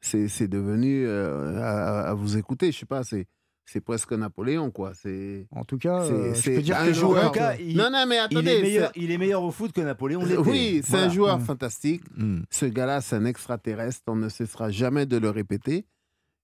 c'est 0.05 0.49
devenu 0.49 1.07
euh, 1.07 1.63
à, 1.63 2.15
vous 2.15 2.37
écouter, 2.37 2.73
je 2.73 2.79
sais 2.79 2.87
pas, 2.87 3.05
c'est 3.05 3.27
c'est 3.67 3.81
presque 3.81 4.13
Napoléon, 4.13 4.71
quoi. 4.71 4.93
C'est 4.95 5.47
en 5.51 5.65
tout 5.65 5.79
cas, 5.79 6.05
c'est 6.35 6.71
euh, 6.71 6.75
un 6.77 6.93
joueur. 6.93 7.33
non, 7.75 7.89
non, 7.91 8.05
mais 8.07 8.19
attendez, 8.19 8.91
il 8.95 9.11
est, 9.11 9.17
meilleur, 9.17 9.43
au 9.43 9.51
foot 9.51 9.73
que 9.73 9.81
Napoléon. 9.81 10.23
Oui, 10.45 10.83
c'est 10.85 10.99
un 10.99 11.09
joueur 11.09 11.39
mm. 11.39 11.45
fantastique. 11.45 12.03
Mm. 12.15 12.41
Ce 12.51 12.67
gars-là, 12.67 13.01
c'est 13.01 13.17
un 13.17 13.25
extraterrestre. 13.25 14.03
On 14.09 14.17
ne 14.17 14.29
cessera 14.29 14.71
jamais 14.71 15.07
de 15.07 15.17
le 15.17 15.31
répéter. 15.31 15.87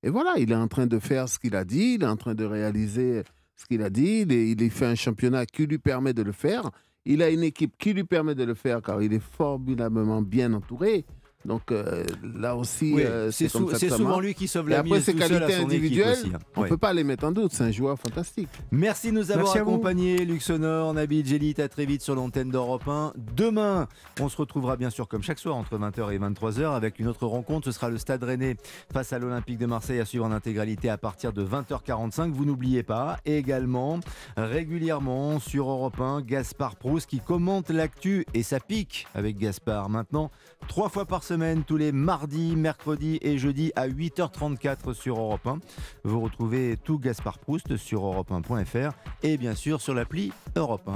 Et 0.02 0.08
voilà, 0.08 0.34
il 0.38 0.50
est 0.50 0.56
en 0.56 0.68
train 0.68 0.86
de 0.86 0.98
faire 0.98 1.28
ce 1.28 1.38
qu'il 1.38 1.54
a 1.56 1.64
dit. 1.64 1.96
Il 1.96 2.04
est 2.04 2.06
en 2.06 2.16
train 2.16 2.34
de 2.34 2.44
réaliser 2.44 3.22
ce 3.54 3.66
qu'il 3.66 3.82
a 3.82 3.90
dit. 3.90 4.24
Il, 4.26 4.32
il 4.32 4.70
fait 4.70 4.86
un 4.86 4.94
championnat 4.94 5.44
qui 5.44 5.66
lui 5.66 5.78
permet 5.78 6.14
de 6.14 6.22
le 6.22 6.32
faire. 6.32 6.70
Il 7.04 7.22
a 7.22 7.28
une 7.28 7.42
équipe 7.42 7.74
qui 7.78 7.92
lui 7.92 8.04
permet 8.04 8.34
de 8.34 8.44
le 8.44 8.54
faire, 8.54 8.80
car 8.80 9.02
il 9.02 9.12
est 9.12 9.22
formidablement 9.22 10.22
bien 10.22 10.54
entouré. 10.54 11.04
Donc 11.46 11.72
euh, 11.72 12.04
là 12.38 12.54
aussi, 12.54 12.94
euh, 12.98 13.30
c'est 13.30 13.48
souvent 13.48 14.20
lui 14.20 14.34
qui 14.34 14.46
sauve 14.46 14.68
la 14.68 14.82
mise. 14.82 14.92
Après, 14.92 15.04
ses 15.04 15.14
qualités 15.14 15.54
individuelles, 15.54 16.18
hein. 16.34 16.38
on 16.54 16.64
ne 16.64 16.68
peut 16.68 16.76
pas 16.76 16.92
les 16.92 17.02
mettre 17.02 17.24
en 17.24 17.32
doute. 17.32 17.52
C'est 17.52 17.64
un 17.64 17.70
joueur 17.70 17.98
fantastique. 17.98 18.50
Merci 18.70 19.10
de 19.10 19.16
nous 19.16 19.30
avoir 19.30 19.56
accompagnés, 19.56 20.18
Luxonor, 20.26 20.92
Nabil 20.92 21.26
Gélit. 21.26 21.54
À 21.58 21.68
très 21.68 21.86
vite 21.86 22.02
sur 22.02 22.14
l'antenne 22.14 22.50
d'Europe 22.50 22.86
1. 22.86 23.14
Demain, 23.36 23.88
on 24.20 24.28
se 24.28 24.36
retrouvera 24.36 24.76
bien 24.76 24.90
sûr 24.90 25.08
comme 25.08 25.22
chaque 25.22 25.38
soir 25.38 25.56
entre 25.56 25.78
20h 25.78 26.12
et 26.12 26.18
23h 26.18 26.74
avec 26.74 26.98
une 26.98 27.08
autre 27.08 27.26
rencontre. 27.26 27.64
Ce 27.66 27.72
sera 27.72 27.88
le 27.88 27.96
Stade 27.96 28.22
Rennais 28.22 28.56
face 28.92 29.14
à 29.14 29.18
l'Olympique 29.18 29.58
de 29.58 29.66
Marseille 29.66 29.98
à 29.98 30.04
suivre 30.04 30.26
en 30.26 30.32
intégralité 30.32 30.90
à 30.90 30.98
partir 30.98 31.32
de 31.32 31.42
20h45. 31.44 32.32
Vous 32.32 32.44
n'oubliez 32.44 32.82
pas 32.82 33.18
également 33.24 34.00
régulièrement 34.36 35.40
sur 35.40 35.70
Europe 35.70 36.00
1 36.00 36.20
Gaspard 36.20 36.76
Proust 36.76 37.08
qui 37.08 37.20
commente 37.20 37.70
l'actu 37.70 38.26
et 38.34 38.42
ça 38.42 38.60
pique 38.60 39.06
avec 39.14 39.38
Gaspard 39.38 39.88
maintenant 39.88 40.30
trois 40.68 40.88
fois 40.88 41.06
par 41.06 41.24
semaine 41.24 41.29
tous 41.64 41.76
les 41.76 41.92
mardis, 41.92 42.56
mercredis 42.56 43.20
et 43.22 43.38
jeudis 43.38 43.70
à 43.76 43.86
8h34 43.86 44.94
sur 44.94 45.16
Europe 45.20 45.46
1. 45.46 45.60
Vous 46.02 46.20
retrouvez 46.20 46.76
tout 46.82 46.98
Gaspard 46.98 47.38
Proust 47.38 47.76
sur 47.76 48.00
europe1.fr 48.00 48.92
et 49.22 49.36
bien 49.36 49.54
sûr 49.54 49.80
sur 49.80 49.94
l'appli 49.94 50.32
Europe 50.56 50.88
1. 50.88 50.92